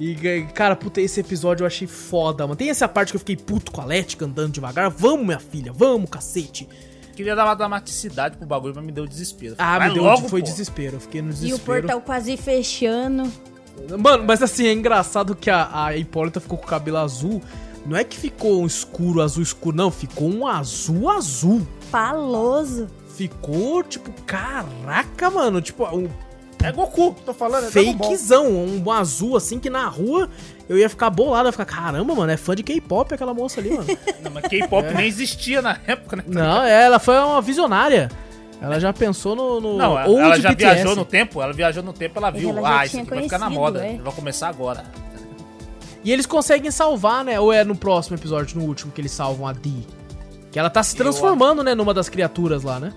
E, 0.00 0.46
cara, 0.54 0.74
puta, 0.74 1.00
esse 1.00 1.20
episódio 1.20 1.62
eu 1.62 1.66
achei 1.66 1.86
foda, 1.86 2.44
mano. 2.44 2.56
Tem 2.56 2.70
essa 2.70 2.88
parte 2.88 3.10
que 3.12 3.16
eu 3.16 3.20
fiquei 3.20 3.36
puto 3.36 3.70
com 3.70 3.80
a 3.80 3.84
Letica 3.84 4.24
andando 4.24 4.52
devagar. 4.52 4.90
Vamos, 4.90 5.24
minha 5.26 5.38
filha, 5.38 5.72
vamos, 5.72 6.10
cacete. 6.10 6.68
Queria 7.14 7.36
dar 7.36 7.44
uma 7.44 7.54
dramaticidade 7.54 8.36
pro 8.36 8.46
bagulho, 8.46 8.72
mas 8.74 8.84
me 8.84 8.90
deu 8.90 9.06
desespero. 9.06 9.54
Ah, 9.58 9.78
Vai 9.78 9.88
me 9.88 9.94
deu, 9.94 10.02
logo, 10.02 10.28
foi 10.28 10.40
pô. 10.40 10.46
desespero. 10.46 10.96
Eu 10.96 11.00
fiquei 11.00 11.20
no 11.22 11.30
E 11.30 11.34
desespero. 11.34 11.56
o 11.56 11.64
portal 11.82 12.00
quase 12.00 12.36
fechando. 12.36 13.30
Mano, 13.98 14.24
mas 14.24 14.42
assim, 14.42 14.66
é 14.66 14.72
engraçado 14.72 15.34
que 15.36 15.50
a, 15.50 15.68
a 15.86 15.96
Hipólita 15.96 16.40
ficou 16.40 16.56
com 16.58 16.64
o 16.64 16.68
cabelo 16.68 16.96
azul. 16.98 17.40
Não 17.84 17.96
é 17.96 18.04
que 18.04 18.16
ficou 18.16 18.62
um 18.62 18.66
escuro, 18.66 19.20
azul 19.20 19.42
escuro, 19.42 19.76
não. 19.76 19.90
Ficou 19.90 20.28
um 20.28 20.46
azul 20.46 21.10
azul. 21.10 21.66
Paloso. 21.90 22.86
Ficou, 23.16 23.82
tipo, 23.82 24.10
caraca, 24.24 25.30
mano. 25.30 25.60
Tipo, 25.60 25.84
um 25.94 26.08
É 26.62 26.70
Goku, 26.70 27.14
tô 27.26 27.34
falando, 27.34 27.66
é 27.66 27.70
fakezão. 27.70 28.46
Um 28.46 28.90
azul, 28.90 29.36
assim, 29.36 29.58
que 29.58 29.68
na 29.68 29.86
rua 29.88 30.28
eu 30.68 30.78
ia 30.78 30.88
ficar 30.88 31.10
bolado. 31.10 31.42
Eu 31.42 31.48
ia 31.48 31.52
ficar, 31.52 31.64
caramba, 31.64 32.14
mano, 32.14 32.30
é 32.30 32.36
fã 32.36 32.54
de 32.54 32.62
K-pop 32.62 33.12
aquela 33.12 33.34
moça 33.34 33.60
ali, 33.60 33.70
mano. 33.70 33.86
Não, 34.22 34.30
mas 34.30 34.46
K-pop 34.46 34.94
nem 34.94 35.06
existia 35.06 35.60
na 35.60 35.78
época, 35.86 36.16
né? 36.16 36.24
não, 36.26 36.62
é, 36.62 36.84
ela 36.84 36.98
foi 36.98 37.18
uma 37.18 37.42
visionária. 37.42 38.08
Ela 38.60 38.78
já 38.78 38.92
pensou 38.92 39.34
no. 39.34 39.60
no 39.60 39.76
Não, 39.76 39.92
ou 40.06 40.20
ela 40.20 40.36
de 40.36 40.42
já 40.42 40.50
BTS. 40.50 40.74
viajou 40.74 40.94
no 40.94 41.04
tempo, 41.04 41.42
ela 41.42 41.52
viajou 41.52 41.82
no 41.82 41.92
tempo, 41.92 42.18
ela 42.20 42.30
viu, 42.30 42.50
Ela 42.50 42.80
ah, 42.80 42.86
isso 42.86 42.96
aqui 42.96 43.10
vai 43.10 43.22
ficar 43.24 43.38
na 43.38 43.50
moda, 43.50 43.84
é. 43.84 43.98
vai 43.98 44.12
começar 44.12 44.48
agora. 44.48 44.84
E 46.04 46.12
eles 46.12 46.26
conseguem 46.26 46.70
salvar, 46.70 47.24
né? 47.24 47.38
Ou 47.38 47.52
é 47.52 47.64
no 47.64 47.76
próximo 47.76 48.16
episódio, 48.16 48.58
no 48.58 48.66
último, 48.66 48.90
que 48.92 49.00
eles 49.00 49.12
salvam 49.12 49.46
a 49.46 49.52
Dee? 49.52 49.86
Que 50.50 50.58
ela 50.58 50.68
tá 50.68 50.82
se 50.82 50.94
Eu 50.94 50.98
transformando, 50.98 51.62
né, 51.62 51.74
numa 51.74 51.94
das 51.94 52.08
criaturas 52.08 52.62
lá, 52.62 52.78
né? 52.80 52.92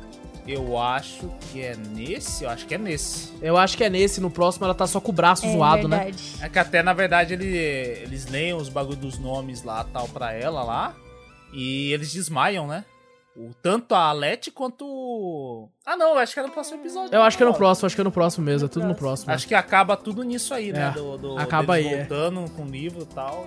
Eu 0.47 0.77
acho 0.77 1.31
que 1.51 1.61
é 1.61 1.75
nesse, 1.75 2.43
eu 2.43 2.49
acho 2.49 2.67
que 2.67 2.75
é 2.75 2.77
nesse. 2.77 3.33
Eu 3.41 3.57
acho 3.57 3.75
que 3.75 3.83
é 3.83 3.89
nesse, 3.89 4.21
no 4.21 4.29
próximo 4.29 4.65
ela 4.65 4.75
tá 4.75 4.85
só 4.85 4.99
com 4.99 5.11
o 5.11 5.13
braço 5.13 5.45
É 5.45 5.51
zoado, 5.53 5.87
né? 5.87 5.97
verdade. 5.97 6.23
É 6.39 6.49
que 6.49 6.59
até, 6.59 6.83
na 6.83 6.93
verdade, 6.93 7.33
ele, 7.33 7.47
eles 7.47 8.27
leem 8.27 8.53
os 8.53 8.69
bagulho 8.69 8.97
dos 8.97 9.17
nomes 9.17 9.63
lá, 9.63 9.83
tal, 9.91 10.07
pra 10.07 10.33
ela 10.33 10.63
lá, 10.63 10.95
e 11.51 11.91
eles 11.91 12.13
desmaiam, 12.13 12.67
né? 12.67 12.85
O, 13.37 13.51
tanto 13.61 13.93
a 13.93 14.09
Alete 14.09 14.49
quanto. 14.49 15.67
Ah, 15.85 15.97
não, 15.97 16.11
eu 16.13 16.17
acho 16.19 16.33
que 16.33 16.39
é 16.39 16.43
no 16.43 16.49
próximo 16.51 16.79
episódio. 16.79 17.13
Eu 17.13 17.21
acho 17.21 17.35
que 17.35 17.43
é 17.43 17.45
no 17.45 17.53
próximo, 17.53 17.85
acho 17.85 17.95
que 17.95 18.01
é 18.01 18.03
no 18.03 18.11
próximo 18.11 18.45
mesmo, 18.45 18.65
é 18.65 18.69
tudo 18.69 18.87
no 18.87 18.95
próximo. 18.95 19.31
Acho 19.33 19.45
que 19.47 19.53
acaba 19.53 19.97
tudo 19.97 20.23
nisso 20.23 20.53
aí, 20.53 20.71
né? 20.71 20.87
É, 20.87 20.91
Do, 20.91 21.17
do, 21.17 21.37
acaba 21.37 21.75
aí, 21.75 21.85
é. 21.87 21.97
voltando 22.05 22.49
com 22.51 22.63
o 22.63 22.65
livro 22.65 23.01
e 23.01 23.05
tal. 23.13 23.45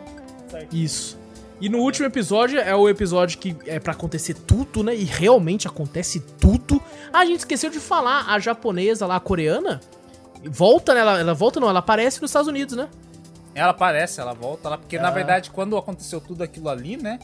Certo. 0.51 0.77
Isso. 0.77 1.19
E 1.61 1.69
no 1.69 1.79
último 1.79 2.07
episódio 2.07 2.61
é 2.61 2.75
o 2.77 2.89
episódio 2.89 3.39
que 3.39 3.57
é 3.67 3.81
pra 3.81 3.93
acontecer 3.93 4.35
tudo, 4.35 4.85
né? 4.85 4.95
E 4.95 5.05
realmente 5.05 5.67
acontece 5.67 6.21
tudo. 6.21 6.81
Ah, 7.13 7.21
a 7.21 7.25
gente 7.25 7.41
esqueceu 7.41 7.71
de 7.71 7.81
falar, 7.81 8.27
a 8.29 8.39
japonesa 8.39 9.07
lá, 9.07 9.17
a 9.17 9.21
coreana, 9.21 9.81
volta, 10.45 10.93
né? 10.95 11.01
Ela, 11.01 11.19
ela 11.21 11.35
volta 11.35 11.59
não, 11.59 11.69
ela 11.69 11.79
aparece 11.81 12.21
nos 12.21 12.31
Estados 12.31 12.47
Unidos, 12.49 12.77
né? 12.77 12.89
Ela 13.55 13.71
aparece, 13.71 14.21
ela 14.21 14.35
volta 14.35 14.69
lá, 14.69 14.79
porque 14.79 14.99
na 14.99 15.09
Ah. 15.09 15.11
verdade, 15.11 15.51
quando 15.51 15.77
aconteceu 15.77 16.21
tudo 16.21 16.43
aquilo 16.43 16.69
ali, 16.69 16.97
né? 16.97 17.19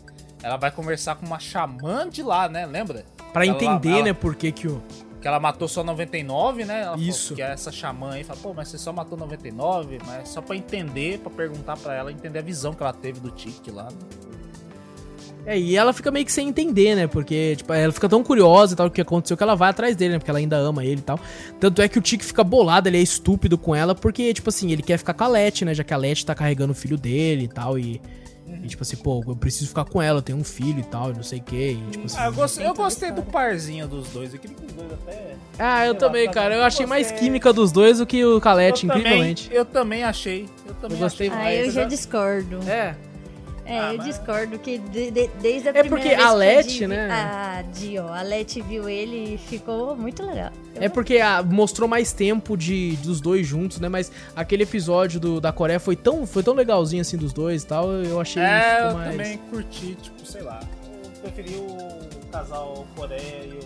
Ela 0.44 0.58
vai 0.58 0.70
conversar 0.70 1.14
com 1.14 1.24
uma 1.24 1.38
xamã 1.38 2.06
de 2.06 2.22
lá, 2.22 2.50
né? 2.50 2.66
Lembra? 2.66 3.06
Pra 3.32 3.46
Ela- 3.46 3.54
entender, 3.56 3.88
ela- 3.94 4.02
né, 4.02 4.12
por 4.12 4.34
que 4.34 4.52
que 4.52 4.68
o... 4.68 4.82
Que 5.20 5.26
ela 5.26 5.40
matou 5.40 5.66
só 5.66 5.82
99, 5.82 6.66
né? 6.66 6.82
Ela 6.82 6.98
Isso. 6.98 7.34
que 7.34 7.40
é 7.40 7.50
essa 7.50 7.72
xamã 7.72 8.12
aí 8.12 8.24
fala, 8.24 8.38
pô, 8.42 8.52
mas 8.52 8.68
você 8.68 8.76
só 8.76 8.92
matou 8.92 9.16
99, 9.16 9.98
mas 10.04 10.28
só 10.28 10.42
pra 10.42 10.54
entender, 10.54 11.18
pra 11.20 11.30
perguntar 11.30 11.78
pra 11.78 11.94
ela, 11.94 12.12
entender 12.12 12.40
a 12.40 12.42
visão 12.42 12.74
que 12.74 12.82
ela 12.82 12.92
teve 12.92 13.20
do 13.20 13.30
Tiki 13.30 13.70
lá. 13.70 13.88
É, 15.46 15.58
e 15.58 15.76
ela 15.76 15.94
fica 15.94 16.10
meio 16.10 16.26
que 16.26 16.32
sem 16.32 16.48
entender, 16.48 16.94
né? 16.94 17.06
Porque, 17.06 17.56
tipo, 17.56 17.72
ela 17.72 17.90
fica 17.92 18.06
tão 18.06 18.22
curiosa 18.22 18.74
e 18.74 18.76
tal, 18.76 18.86
o 18.86 18.90
que 18.90 19.00
aconteceu, 19.00 19.34
que 19.34 19.42
ela 19.42 19.54
vai 19.54 19.70
atrás 19.70 19.96
dele, 19.96 20.12
né? 20.14 20.18
Porque 20.18 20.30
ela 20.30 20.38
ainda 20.40 20.56
ama 20.56 20.84
ele 20.84 21.00
e 21.00 21.04
tal. 21.04 21.18
Tanto 21.58 21.80
é 21.80 21.88
que 21.88 21.98
o 21.98 22.02
Tiki 22.02 22.22
fica 22.24 22.44
bolado, 22.44 22.88
ele 22.88 22.98
é 22.98 23.02
estúpido 23.02 23.56
com 23.56 23.74
ela, 23.74 23.94
porque, 23.94 24.32
tipo 24.34 24.50
assim, 24.50 24.72
ele 24.72 24.82
quer 24.82 24.98
ficar 24.98 25.14
com 25.14 25.24
a 25.24 25.28
Leti, 25.28 25.64
né? 25.64 25.72
Já 25.74 25.84
que 25.84 25.92
a 25.94 25.96
Leti 25.96 26.24
tá 26.26 26.34
carregando 26.34 26.72
o 26.72 26.76
filho 26.76 26.98
dele 26.98 27.44
e 27.44 27.48
tal, 27.48 27.78
e... 27.78 27.98
E, 28.64 28.68
tipo 28.68 28.82
assim, 28.82 28.96
pô, 28.96 29.22
eu 29.28 29.36
preciso 29.36 29.68
ficar 29.68 29.84
com 29.84 30.00
ela, 30.00 30.18
eu 30.18 30.22
tenho 30.22 30.38
um 30.38 30.42
filho 30.44 30.80
e 30.80 30.84
tal, 30.84 31.10
e 31.10 31.12
não 31.14 31.22
sei 31.22 31.38
o 31.38 31.42
que. 31.42 31.72
E, 31.72 31.90
tipo 31.90 32.06
assim, 32.06 32.16
Ah, 32.18 32.24
eu 32.26 32.32
gostei, 32.32 32.66
eu 32.66 32.72
gostei 32.74 33.10
do 33.12 33.22
parzinho 33.22 33.86
dos 33.86 34.08
dois. 34.08 34.32
Eu 34.32 34.40
queria 34.40 34.56
que 34.56 34.64
os 34.64 34.72
dois 34.72 34.90
até. 34.92 35.36
ah, 35.58 35.84
eu 35.84 35.90
sei 35.92 36.00
também, 36.00 36.26
lá, 36.26 36.32
cara. 36.32 36.54
Eu 36.56 36.62
achei 36.62 36.86
mais 36.86 37.12
química 37.12 37.52
dos 37.52 37.70
dois 37.70 37.98
do 37.98 38.06
que 38.06 38.24
o 38.24 38.40
Calete, 38.40 38.86
eu 38.86 38.88
também, 38.92 39.02
incrivelmente. 39.06 39.48
eu 39.52 39.64
também 39.66 40.02
achei. 40.02 40.48
Eu 40.66 40.74
também 40.76 40.96
Eu 40.96 41.02
gostei 41.04 41.28
achei 41.28 41.38
Ah, 41.40 41.44
mais. 41.44 41.66
eu 41.66 41.72
já 41.72 41.84
discordo. 41.84 42.58
É. 42.66 42.96
É, 43.66 43.78
Ah, 43.78 43.92
eu 43.92 43.96
mas- 43.98 44.06
discordo 44.06 44.58
que 44.58 44.76
de- 44.76 45.10
de- 45.10 45.30
desde 45.40 45.68
a 45.68 45.70
É 45.70 45.80
primeira 45.80 45.88
porque 45.88 46.08
vez 46.10 46.20
a 46.20 46.32
Leti, 46.34 46.86
né? 46.86 47.08
A 47.10 47.62
Dio, 47.62 48.06
a 48.08 48.20
Leti 48.20 48.60
viu 48.60 48.88
ele 48.88 49.34
e 49.34 49.38
ficou 49.38 49.96
muito 49.96 50.22
legal. 50.22 50.50
É 50.74 50.88
porque 50.88 51.18
ah, 51.18 51.42
mostrou 51.42 51.88
mais 51.88 52.12
tempo 52.12 52.56
de 52.58 52.96
dos 52.96 53.20
dois 53.22 53.46
juntos, 53.46 53.80
né? 53.80 53.88
Mas 53.88 54.12
aquele 54.36 54.64
episódio 54.64 55.18
do, 55.18 55.40
da 55.40 55.50
Coreia 55.50 55.80
foi 55.80 55.96
tão, 55.96 56.26
foi 56.26 56.42
tão 56.42 56.52
legalzinho 56.54 57.00
assim 57.00 57.16
dos 57.16 57.32
dois 57.32 57.62
e 57.62 57.66
tal. 57.66 57.90
Eu 57.90 58.20
achei 58.20 58.42
É, 58.42 58.88
eu 58.90 58.94
mais. 58.94 59.10
também 59.12 59.38
curti, 59.50 59.96
tipo, 60.02 60.26
sei 60.26 60.42
lá. 60.42 60.60
Eu 61.14 61.20
preferi 61.32 61.54
o 61.56 61.78
casal 62.30 62.86
Coreia 62.94 63.44
e 63.46 63.58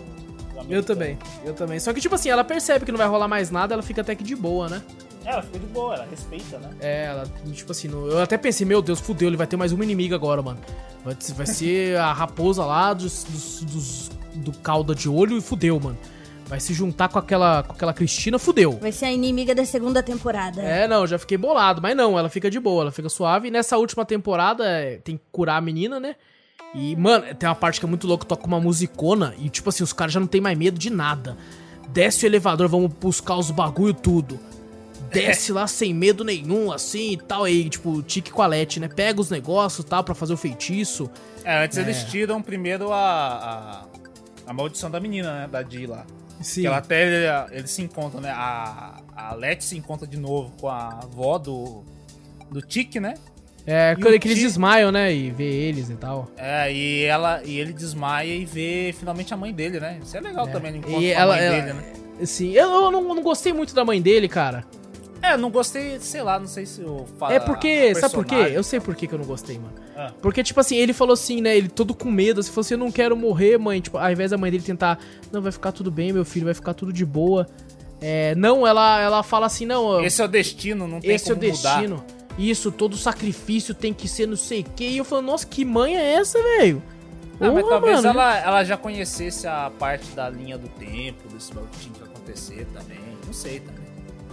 o. 0.57 0.61
o 0.61 0.65
Eu 0.73 0.81
também, 0.83 1.17
eu 1.43 1.53
também. 1.53 1.77
Só 1.79 1.91
que, 1.91 1.99
tipo 1.99 2.15
assim, 2.15 2.29
ela 2.29 2.43
percebe 2.45 2.85
que 2.85 2.91
não 2.91 2.97
vai 2.97 3.07
rolar 3.07 3.27
mais 3.27 3.51
nada, 3.51 3.73
ela 3.73 3.83
fica 3.83 3.99
até 3.99 4.15
que 4.15 4.23
de 4.23 4.35
boa, 4.35 4.69
né? 4.69 4.81
É, 5.29 5.33
ela 5.33 5.41
ficou 5.43 5.59
de 5.59 5.65
boa, 5.67 5.95
ela 5.95 6.07
respeita, 6.09 6.57
né? 6.57 6.69
É, 6.79 7.05
ela, 7.05 7.23
tipo 7.53 7.71
assim, 7.71 7.87
no- 7.87 8.07
eu 8.07 8.19
até 8.19 8.37
pensei, 8.37 8.65
meu 8.65 8.81
Deus, 8.81 8.99
fudeu, 8.99 9.27
ele 9.29 9.37
vai 9.37 9.45
ter 9.47 9.57
mais 9.57 9.71
uma 9.71 9.83
inimiga 9.83 10.15
agora, 10.15 10.41
mano. 10.41 10.59
Vai, 11.05 11.15
vai 11.35 11.45
ser 11.45 11.97
a 11.99 12.11
raposa 12.11 12.65
lá 12.65 12.93
dos, 12.93 13.23
dos, 13.23 13.61
dos- 13.63 14.11
do 14.35 14.51
cauda 14.59 14.95
de 14.95 15.07
olho 15.07 15.37
e 15.37 15.41
fudeu, 15.41 15.79
mano. 15.79 15.97
Vai 16.47 16.59
se 16.59 16.73
juntar 16.73 17.09
com 17.09 17.19
aquela, 17.19 17.61
com 17.61 17.73
aquela 17.73 17.93
Cristina, 17.93 18.39
fudeu. 18.39 18.71
Vai 18.81 18.91
ser 18.91 19.05
a 19.05 19.11
inimiga 19.11 19.53
da 19.53 19.63
segunda 19.65 20.01
temporada. 20.01 20.59
É, 20.63 20.87
não, 20.87 21.05
já 21.05 21.19
fiquei 21.19 21.37
bolado. 21.37 21.79
Mas 21.79 21.95
não, 21.95 22.17
ela 22.17 22.27
fica 22.27 22.49
de 22.49 22.59
boa, 22.59 22.81
ela 22.81 22.91
fica 22.91 23.07
suave. 23.07 23.49
E 23.49 23.51
nessa 23.51 23.77
última 23.77 24.03
temporada 24.03 24.65
é, 24.65 24.97
tem 24.97 25.15
que 25.17 25.23
curar 25.31 25.57
a 25.57 25.61
menina, 25.61 25.99
né? 25.99 26.15
E, 26.73 26.95
mano, 26.95 27.23
tem 27.35 27.47
uma 27.47 27.53
parte 27.53 27.79
que 27.79 27.85
é 27.85 27.89
muito 27.89 28.07
louca, 28.07 28.25
toca 28.25 28.47
uma 28.47 28.59
musicona 28.59 29.35
e, 29.39 29.47
tipo 29.47 29.69
assim, 29.69 29.83
os 29.83 29.93
caras 29.93 30.11
já 30.13 30.19
não 30.19 30.25
tem 30.27 30.41
mais 30.41 30.57
medo 30.57 30.79
de 30.79 30.89
nada. 30.89 31.37
Desce 31.89 32.25
o 32.25 32.27
elevador, 32.27 32.67
vamos 32.67 32.91
buscar 32.99 33.35
os 33.35 33.51
bagulho 33.51 33.93
tudo. 33.93 34.39
Desce 35.11 35.51
lá 35.51 35.67
sem 35.67 35.93
medo 35.93 36.23
nenhum, 36.23 36.71
assim 36.71 37.11
e 37.13 37.17
tal. 37.17 37.43
Aí, 37.43 37.69
tipo, 37.69 38.01
Tique 38.03 38.31
com 38.31 38.41
a 38.41 38.47
Leti, 38.47 38.79
né? 38.79 38.87
Pega 38.87 39.19
os 39.19 39.29
negócios 39.29 39.85
e 39.85 39.89
tal 39.89 40.03
pra 40.03 40.15
fazer 40.15 40.33
o 40.33 40.37
feitiço. 40.37 41.09
É, 41.43 41.63
antes 41.63 41.77
eles 41.77 42.03
tiram 42.05 42.41
primeiro 42.41 42.91
a, 42.91 42.97
a. 44.45 44.49
a 44.49 44.53
maldição 44.53 44.89
da 44.91 44.99
menina, 44.99 45.41
né? 45.41 45.47
Da 45.47 45.61
Di 45.61 45.85
lá. 45.85 46.05
Sim. 46.41 46.61
Que 46.61 46.67
ela 46.67 46.77
até. 46.77 47.47
Eles 47.51 47.71
se 47.71 47.81
encontram, 47.81 48.21
né? 48.21 48.31
A, 48.31 49.01
a 49.15 49.33
Letty 49.35 49.63
se 49.65 49.77
encontra 49.77 50.07
de 50.07 50.17
novo 50.17 50.53
com 50.59 50.67
a 50.67 50.99
avó 51.03 51.37
do. 51.37 51.83
Do 52.51 52.61
Tique, 52.61 52.99
né? 52.99 53.13
É, 53.67 53.93
quando 53.95 54.15
o 54.15 54.19
que 54.19 54.27
eles 54.29 54.39
desmaiam, 54.39 54.91
né? 54.91 55.13
E 55.13 55.29
vê 55.29 55.43
eles 55.43 55.89
e 55.91 55.95
tal. 55.95 56.27
É, 56.35 56.73
e 56.73 57.03
ela 57.03 57.41
e 57.43 57.59
ele 57.59 57.71
desmaia 57.71 58.33
e 58.33 58.43
vê 58.43 58.95
finalmente 58.97 59.31
a 59.33 59.37
mãe 59.37 59.53
dele, 59.53 59.79
né? 59.79 59.99
Isso 60.03 60.17
é 60.17 60.21
legal 60.21 60.47
também, 60.47 60.69
ele 60.71 60.79
encontra 60.79 60.99
E 60.99 61.13
com 61.13 61.19
ela, 61.19 61.33
a 61.35 61.37
mãe 61.37 61.45
ela- 61.45 61.61
dele, 61.61 61.73
né? 61.73 61.93
Sim, 62.25 62.51
eu, 62.53 62.67
eu 62.69 62.89
não, 62.91 63.13
não 63.13 63.21
gostei 63.21 63.53
muito 63.53 63.75
da 63.75 63.85
mãe 63.85 64.01
dele, 64.01 64.27
cara. 64.27 64.65
É, 65.21 65.35
não 65.35 65.49
gostei, 65.49 65.99
sei 65.99 66.21
lá, 66.21 66.39
não 66.39 66.47
sei 66.47 66.65
se 66.65 66.81
eu 66.81 67.05
falo. 67.17 67.33
É 67.33 67.39
porque, 67.39 67.93
sabe 67.95 68.13
por 68.13 68.25
quê? 68.25 68.35
Eu 68.53 68.63
sei 68.63 68.79
por 68.79 68.95
que 68.95 69.11
eu 69.11 69.19
não 69.19 69.25
gostei, 69.25 69.57
mano. 69.57 69.73
Ah. 69.95 70.11
Porque, 70.21 70.43
tipo 70.43 70.59
assim, 70.59 70.77
ele 70.77 70.93
falou 70.93 71.13
assim, 71.13 71.41
né? 71.41 71.57
Ele 71.57 71.67
todo 71.67 71.93
com 71.93 72.09
medo, 72.09 72.39
assim, 72.39 72.49
falou 72.49 72.61
assim: 72.61 72.73
Eu 72.75 72.79
não 72.79 72.91
quero 72.91 73.15
morrer, 73.17 73.57
mãe. 73.57 73.81
Tipo, 73.81 73.97
ao 73.97 74.11
invés 74.11 74.31
da 74.31 74.37
mãe 74.37 74.49
dele 74.49 74.63
tentar, 74.63 74.99
não, 75.31 75.41
vai 75.41 75.51
ficar 75.51 75.71
tudo 75.71 75.91
bem, 75.91 76.13
meu 76.13 76.23
filho, 76.23 76.45
vai 76.45 76.53
ficar 76.53 76.73
tudo 76.73 76.93
de 76.93 77.05
boa. 77.05 77.47
É, 78.01 78.33
não, 78.35 78.65
ela, 78.65 78.99
ela 79.01 79.23
fala 79.23 79.45
assim: 79.45 79.65
Não, 79.65 80.01
Esse 80.03 80.21
é 80.21 80.25
o 80.25 80.27
destino, 80.27 80.87
não 80.87 81.01
tem 81.01 81.11
esse 81.11 81.29
é 81.29 81.33
o 81.33 81.37
como 81.37 81.51
mudar. 81.51 81.77
destino. 81.77 82.03
Isso, 82.37 82.71
todo 82.71 82.95
sacrifício 82.95 83.73
tem 83.73 83.93
que 83.93 84.07
ser 84.07 84.25
não 84.25 84.37
sei 84.37 84.61
o 84.61 84.65
quê. 84.75 84.87
E 84.89 84.97
eu 84.97 85.03
falo: 85.03 85.21
Nossa, 85.21 85.45
que 85.45 85.65
mãe 85.65 85.97
é 85.97 86.13
essa, 86.13 86.41
velho? 86.41 86.81
Ah, 87.41 87.51
mas 87.51 87.67
talvez 87.67 87.95
mano. 87.97 88.09
ela, 88.09 88.37
ela 88.37 88.63
já 88.63 88.75
conhecesse 88.75 89.47
a 89.47 89.71
parte 89.79 90.11
da 90.11 90.29
linha 90.29 90.57
do 90.57 90.67
tempo, 90.67 91.27
desse 91.29 91.53
bagulho 91.53 91.71
que 91.71 91.79
tinha 91.79 91.93
que 91.95 92.03
acontecer 92.03 92.67
também. 92.73 92.99
Não 93.25 93.33
sei 93.33 93.59
também. 93.59 93.78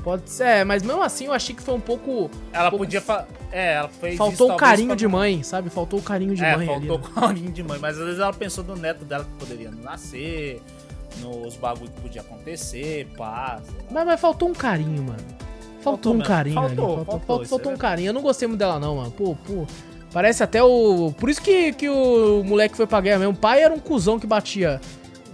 Pode 0.06 0.30
ser, 0.30 0.44
é, 0.44 0.64
mas 0.64 0.84
mesmo 0.84 1.02
assim 1.02 1.26
eu 1.26 1.32
achei 1.32 1.52
que 1.52 1.60
foi 1.60 1.74
um 1.74 1.80
pouco. 1.80 2.30
Ela 2.52 2.70
pouco- 2.70 2.84
podia. 2.84 3.00
Fa... 3.00 3.26
É, 3.50 3.72
ela 3.74 3.88
fez. 3.88 4.16
Faltou 4.16 4.52
o 4.52 4.56
carinho 4.56 4.86
pra- 4.90 4.94
de 4.94 5.08
mãe, 5.08 5.42
sabe? 5.42 5.68
Faltou 5.68 5.98
o 5.98 6.02
carinho 6.02 6.32
de 6.32 6.44
é, 6.44 6.56
mãe 6.56 6.64
faltou 6.68 6.94
ali. 6.94 7.04
né? 7.04 7.10
carinho 7.20 7.50
de 7.50 7.62
mãe. 7.64 7.78
Mas 7.80 7.98
às 7.98 8.04
vezes 8.04 8.20
ela 8.20 8.32
pensou 8.32 8.62
no 8.62 8.76
neto 8.76 9.04
dela 9.04 9.24
que 9.24 9.30
poderia 9.32 9.68
nascer, 9.68 10.62
nos 11.18 11.56
bagulhos 11.56 11.90
que 11.92 12.00
podia 12.02 12.20
acontecer, 12.20 13.08
pá. 13.16 13.60
Mas, 13.90 14.06
mas 14.06 14.20
faltou 14.20 14.48
um 14.48 14.52
carinho, 14.52 15.02
mano. 15.02 15.18
Faltou, 15.80 15.82
Faltou 15.82 16.14
um 16.14 16.20
carinho 16.20 16.54
Faltou, 16.54 16.68
ali. 16.68 16.76
Faltou, 16.76 17.04
faltou, 17.04 17.46
faltou 17.46 17.72
é 17.72 17.74
um 17.74 17.78
carinho. 17.78 18.08
Eu 18.10 18.12
não 18.14 18.22
gostei 18.22 18.46
muito 18.46 18.60
dela, 18.60 18.78
não, 18.78 18.98
mano. 18.98 19.10
Pô, 19.10 19.36
pô. 19.44 19.66
Parece 20.12 20.40
até 20.44 20.62
o. 20.62 21.12
Por 21.18 21.28
isso 21.28 21.42
que, 21.42 21.72
que 21.72 21.88
o 21.88 22.44
moleque 22.44 22.76
foi 22.76 22.86
pra 22.86 23.00
guerra 23.00 23.18
mesmo. 23.18 23.34
O 23.34 23.36
pai 23.36 23.60
era 23.60 23.74
um 23.74 23.80
cuzão 23.80 24.20
que 24.20 24.26
batia. 24.28 24.80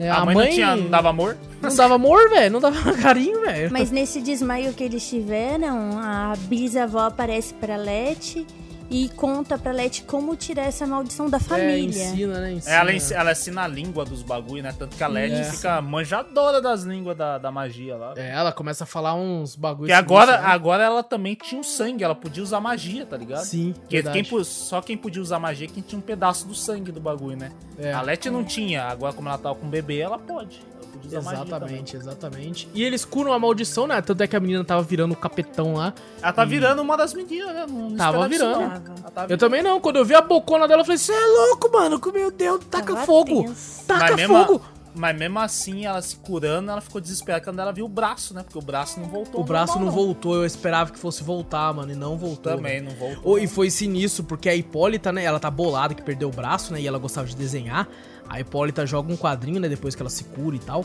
Né? 0.03 0.11
A, 0.11 0.24
mãe, 0.24 0.35
não, 0.35 0.47
tinha, 0.49 0.77
não 0.77 0.91
dava 0.91 1.11
amor? 1.11 1.37
não 1.61 1.74
dava 1.74 1.95
amor, 1.95 2.29
velho. 2.29 2.53
Não 2.53 2.61
dava 2.61 2.93
carinho, 2.99 3.41
velho. 3.43 3.70
Mas 3.73 3.91
nesse 3.91 4.20
desmaio 4.20 4.73
que 4.73 4.83
eles 4.83 5.09
tiveram, 5.09 5.99
a 5.99 6.35
bisavó 6.49 7.01
aparece 7.07 7.55
pra 7.55 7.77
Leti 7.77 8.47
e 8.93 9.09
conta 9.09 9.56
pra 9.59 9.73
Leti 9.73 10.02
como 10.05 10.36
tirar 10.36 10.64
essa 10.64 10.86
maldição 10.86 11.28
da 11.28 11.39
É, 11.39 11.40
família. 11.40 12.05
ensina, 12.05 12.40
né? 12.40 12.52
Ensina. 12.52 12.74
Ela, 12.77 12.93
ens- 12.93 13.10
ela 13.10 13.32
ensina 13.32 13.62
a 13.62 13.66
língua 13.69 14.05
dos 14.05 14.23
bagulhos, 14.23 14.62
né? 14.64 14.74
Tanto 14.78 14.94
que 14.97 15.02
a 15.02 15.09
Led 15.09 15.35
É. 15.35 15.44
fica 15.44 15.81
manjadora 15.81 16.60
das 16.60 16.82
línguas 16.82 17.16
da, 17.16 17.39
da 17.39 17.51
magia 17.51 17.97
lá. 17.97 18.12
É, 18.16 18.31
ela 18.31 18.52
começa 18.52 18.85
a 18.85 18.86
falar 18.86 19.14
uns 19.14 19.56
bagulhos. 19.56 19.89
Porque 19.90 19.93
agora, 19.93 20.39
né? 20.39 20.44
agora 20.47 20.82
ela 20.85 21.02
também 21.02 21.35
tinha 21.35 21.60
o 21.60 21.64
sangue, 21.64 22.05
ela 22.05 22.14
podia 22.14 22.43
usar 22.43 22.60
magia, 22.60 23.06
tá 23.06 23.16
ligado? 23.16 23.44
Sim, 23.44 23.74
verdade. 23.90 24.23
quem, 24.23 24.44
só 24.44 24.81
quem 24.82 24.97
podia 24.97 25.23
usar 25.23 25.39
magia 25.39 25.66
é 25.66 25.70
quem 25.70 25.82
tinha 25.82 25.98
um 25.98 26.02
pedaço 26.02 26.47
do 26.47 26.55
sangue 26.55 26.93
do 26.93 27.01
bagulho, 27.01 27.36
né? 27.36 27.51
É. 27.78 27.93
A 27.93 28.02
Leti 28.02 28.28
não 28.28 28.44
tinha, 28.44 28.85
agora 28.85 29.12
como 29.14 29.28
ela 29.28 29.39
tava 29.39 29.55
com 29.55 29.66
o 29.66 29.70
bebê, 29.70 29.98
ela 30.01 30.19
pode. 30.19 30.60
Exatamente, 31.17 31.97
exatamente. 31.97 32.69
E 32.75 32.83
eles 32.83 33.05
curam 33.05 33.33
a 33.33 33.39
maldição, 33.39 33.87
né? 33.87 34.01
Tanto 34.01 34.23
é 34.23 34.27
que 34.27 34.37
a 34.37 34.41
menina 34.41 34.65
tava 34.65 34.83
virando 34.83 35.13
o 35.13 35.17
capetão 35.17 35.75
lá. 35.75 35.93
Ela 36.23 36.33
tá 36.33 36.45
virando 36.45 36.83
uma 36.83 36.97
das 36.97 37.15
meninas, 37.15 37.55
né? 37.55 37.67
Não, 37.69 37.91
não 37.91 37.97
Tava 37.97 38.29
virando. 38.29 38.61
não. 38.61 38.71
Tava. 38.71 39.11
Tá 39.11 39.27
Eu 39.29 39.39
também 39.39 39.63
não. 39.63 39.81
Quando 39.81 39.97
eu 39.97 40.05
vi 40.05 40.15
a 40.15 40.21
bocona 40.23 40.67
dela, 40.67 40.83
eu 40.83 40.85
falei: 40.85 40.99
Você 40.99 41.13
é 41.13 41.27
louco, 41.27 41.71
mano. 41.73 42.01
Meu 42.13 42.31
Deus, 42.31 42.65
taca 42.71 42.93
Tava 42.95 43.07
fogo. 43.07 43.45
tenso. 43.45 43.85
Taca 43.87 44.01
Mas 44.01 44.17
mesmo, 44.17 44.45
fogo. 44.45 44.63
mas 44.95 45.17
mesmo 45.17 45.39
assim, 45.39 45.87
ela 45.87 46.01
se 46.03 46.17
curando, 46.17 46.71
ela 46.71 46.81
ficou 46.81 47.01
desesperada 47.01 47.45
quando 47.45 47.59
ela 47.59 47.73
viu 47.73 47.87
o 47.87 47.89
braço, 47.89 48.35
né? 48.35 48.43
Porque 48.43 48.59
o 48.59 48.63
braço 48.63 49.01
não 49.01 49.09
voltou. 49.09 49.41
O 49.41 49.45
braço 49.45 49.75
normal, 49.75 49.87
não 49.87 49.95
voltou, 50.05 50.37
eu 50.37 50.45
esperava 50.47 50.91
que 50.93 50.99
fosse 50.99 51.23
voltar, 51.25 51.73
mano, 51.73 51.93
e 51.93 51.95
não 51.95 52.17
voltou. 52.19 52.55
Também 52.57 52.81
né? 52.81 52.91
não 52.91 52.97
voltou. 52.97 53.33
Oh, 53.33 53.39
e 53.39 53.47
foi 53.47 53.71
sinistro, 53.71 54.25
porque 54.25 54.49
a 54.49 54.55
Hipólita, 54.55 55.11
né, 55.13 55.25
ela 55.25 55.41
tá 55.41 55.51
bolada 55.51 55.95
que 55.95 56.03
perdeu 56.03 56.29
o 56.29 56.33
braço, 56.33 56.73
né, 56.73 56.81
e 56.81 56.87
ela 56.87 56.99
gostava 56.99 57.27
de 57.27 57.35
desenhar. 57.37 57.89
A 58.33 58.41
Hipólita 58.41 58.87
joga 58.87 59.13
um 59.13 59.17
quadrinho, 59.17 59.61
né, 59.61 59.69
depois 59.69 59.95
que 59.95 60.03
ela 60.03 60.09
se 60.11 60.25
cura 60.25 60.57
e 60.57 60.59
tal. 60.59 60.85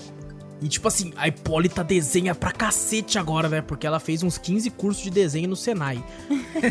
E 0.62 0.68
tipo 0.68 0.88
assim, 0.88 1.14
a 1.16 1.28
Hipólita 1.28 1.84
desenha 1.84 2.34
pra 2.36 2.52
cacete 2.52 3.18
agora, 3.18 3.48
né, 3.48 3.62
porque 3.62 3.86
ela 3.88 4.00
fez 4.00 4.22
uns 4.24 4.38
15 4.38 4.70
cursos 4.72 5.04
de 5.04 5.10
desenho 5.10 5.48
no 5.50 5.56
Senai. 5.56 6.04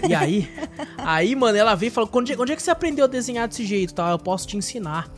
e 0.09 0.15
aí, 0.15 0.51
aí, 0.98 1.35
mano, 1.35 1.57
ela 1.57 1.74
veio 1.74 1.89
e 1.89 1.93
falou, 1.93 2.11
onde, 2.12 2.35
onde 2.39 2.53
é 2.53 2.57
que 2.57 2.62
você 2.62 2.70
aprendeu 2.70 3.05
a 3.05 3.09
desenhar 3.09 3.48
desse 3.48 3.65
jeito, 3.65 3.94
tá? 3.94 4.11
Eu 4.11 4.19
posso 4.19 4.47
te 4.47 4.57
ensinar. 4.57 5.09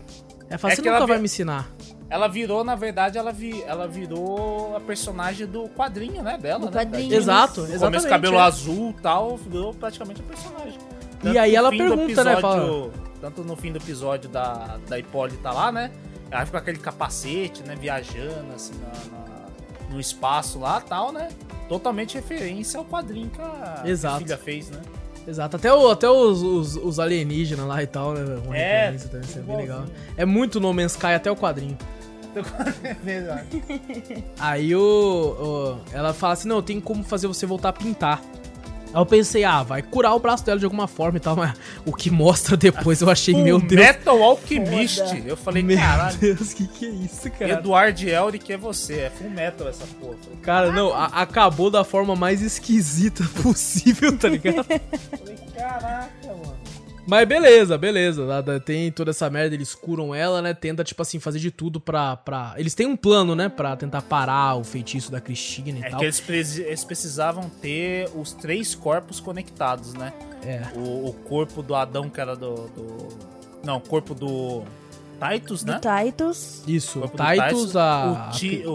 Ela 0.49 0.59
fala, 0.59 0.73
É 0.73 0.77
você 0.77 0.83
que 0.83 0.89
nunca 0.89 0.97
ela 0.99 1.07
vai 1.07 1.17
vi- 1.17 1.23
me 1.23 1.27
ensinar. 1.27 1.69
Ela 2.11 2.27
virou, 2.29 2.63
na 2.65 2.75
verdade, 2.75 3.19
ela, 3.19 3.33
vi, 3.33 3.63
ela 3.65 3.87
virou 3.89 4.75
a 4.77 4.81
personagem 4.81 5.47
do 5.47 5.69
quadrinho, 5.71 6.23
né? 6.23 6.39
Dela, 6.39 6.61
Do 6.61 6.67
né? 6.67 6.73
quadrinho. 6.85 7.13
Exato, 7.15 7.55
Começo 7.57 7.75
exatamente. 7.75 8.09
cabelo 8.09 8.37
é. 8.37 8.41
azul 8.41 8.95
e 8.99 9.03
tal, 9.03 9.37
virou 9.37 9.75
praticamente 9.75 10.21
a 10.21 10.25
personagem. 10.25 10.79
E 11.25 11.31
que 11.33 11.39
aí 11.39 11.55
ela 11.55 11.69
pergunta, 11.71 12.23
né, 12.25 12.33
episódio- 12.35 12.93
Tanto 13.21 13.43
no 13.43 13.57
fim 13.57 13.73
do 13.73 13.79
episódio 13.79 14.29
da, 14.31 14.79
da 14.89 14.99
Hipólita 14.99 15.51
lá, 15.51 15.73
né? 15.73 15.91
Ela 16.31 16.45
fica 16.47 16.59
com 16.59 16.63
aquele 16.63 16.79
capacete, 16.79 17.63
né? 17.65 17.75
Viajando, 17.75 18.53
assim, 18.55 18.75
na, 18.81 19.19
na- 19.19 19.47
no 19.91 19.99
espaço 19.99 20.59
lá 20.59 20.83
e 20.85 20.89
tal, 20.89 21.11
né? 21.13 21.29
Totalmente 21.69 22.15
referência 22.15 22.79
ao 22.79 22.85
quadrinho 22.85 23.31
que 23.31 23.41
a, 23.41 23.81
que 23.83 23.89
a 23.89 23.91
Exato. 23.91 24.19
filha 24.19 24.37
fez, 24.39 24.71
né? 24.71 24.81
Exato, 25.27 25.57
até, 25.57 25.73
o, 25.73 25.91
até 25.91 26.09
os, 26.09 26.41
os, 26.43 26.77
os 26.77 26.99
alienígenas 27.01 27.67
lá 27.67 27.83
e 27.83 27.87
tal, 27.87 28.13
né? 28.15 28.41
Uma 28.45 28.57
É, 28.57 28.81
referência 28.91 29.09
também, 29.11 29.29
isso 29.29 29.39
é 29.39 29.43
bem 29.43 29.57
legal. 29.57 29.85
É 30.17 30.25
muito 30.25 30.59
No 30.61 30.73
Man's 30.73 30.93
Sky 30.93 31.07
até 31.09 31.31
o 31.31 31.37
quadrinho. 31.37 31.77
É. 33.07 33.43
Aí 34.39 34.75
o, 34.75 34.81
o- 34.81 35.79
ela 35.93 36.13
fala 36.15 36.35
assim: 36.35 36.49
não, 36.49 36.63
tem 36.63 36.81
como 36.81 37.03
fazer 37.05 37.27
você 37.27 37.47
voltar 37.47 37.71
a 37.71 37.73
pintar. 37.73 38.23
Aí 38.93 39.01
eu 39.01 39.07
pensei, 39.07 39.45
ah, 39.45 39.63
vai 39.63 39.83
curar 39.83 40.15
o 40.15 40.19
braço 40.19 40.45
dela 40.45 40.59
de 40.59 40.65
alguma 40.65 40.87
forma 40.89 41.19
e 41.19 41.21
tal, 41.21 41.37
mas 41.37 41.53
o 41.85 41.93
que 41.93 42.11
mostra 42.11 42.57
depois 42.57 43.01
eu 43.01 43.11
achei, 43.11 43.35
meu 43.35 43.61
Deus. 43.61 43.81
Metal 43.81 44.23
Alchemist. 44.23 44.99
Foda. 45.01 45.23
Eu 45.27 45.37
falei, 45.37 45.63
Meu 45.63 45.77
caralho. 45.79 46.17
Deus, 46.19 46.55
que 46.55 46.67
que 46.67 46.87
é 46.87 46.89
isso, 46.91 47.31
cara? 47.31 47.53
Eduardo 47.53 48.09
Elric 48.09 48.51
é 48.53 48.57
você, 48.57 49.01
é 49.01 49.11
full 49.11 49.31
metal 49.31 49.69
essa 49.69 49.85
porra. 50.01 50.17
Falei, 50.23 50.39
Cara, 50.43 50.73
não, 50.73 50.95
a- 50.95 51.07
acabou 51.07 51.71
da 51.71 51.85
forma 51.85 52.17
mais 52.17 52.41
esquisita 52.43 53.23
possível, 53.43 54.17
tá 54.17 54.29
ligado? 54.29 54.65
falei, 54.65 55.37
caraca, 55.55 56.11
mano. 56.29 56.57
Mas 57.09 57.27
beleza, 57.27 57.79
beleza. 57.79 58.27
nada- 58.27 58.61
Tem 58.61 58.93
toda 58.93 59.11
essa 59.13 59.31
merda, 59.31 59.55
eles 59.55 59.75
curam 59.75 60.15
ela, 60.15 60.43
né? 60.43 60.53
Tenta, 60.53 60.85
tipo 60.85 61.01
assim, 61.01 61.19
fazer 61.19 61.39
de 61.39 61.51
tudo 61.51 61.81
pra. 61.81 62.17
pra... 62.17 62.55
Eles 62.59 62.75
têm 62.75 62.87
um 62.87 62.97
plano, 62.97 63.35
né? 63.35 63.49
Pra 63.49 63.75
tentar 63.77 64.03
parar 64.03 64.57
o 64.57 64.63
feitiço 64.65 65.11
da 65.11 65.19
Cristina 65.21 65.79
e 65.79 65.83
É 65.85 65.89
tal. 65.91 65.99
que 66.01 66.05
eles, 66.05 66.21
presi- 66.21 66.63
eles 66.63 66.85
precisavam 66.85 67.49
ter 67.63 68.11
os 68.15 68.33
três 68.35 68.75
corpos 68.75 69.21
conectados, 69.21 69.95
né? 69.95 70.13
É. 70.45 70.63
O, 70.77 71.09
o 71.09 71.13
corpo 71.15 71.63
do 71.63 71.75
Adão, 71.75 72.11
que 72.11 72.21
era 72.21 72.37
do. 72.37 72.55
do- 72.69 73.09
Não, 73.65 73.79
o 73.79 73.81
corpo 73.81 74.15
do 74.15 74.63
Titus, 75.33 75.65
Do 75.65 75.73
né? 75.73 75.81
Titus. 76.05 76.63
Isso, 76.67 76.99
O 76.99 77.07
do 77.07 77.09
Titus, 77.09 77.75
a. 77.75 78.29
O, 78.29 78.37
Ti, 78.37 78.63
o, 78.67 78.71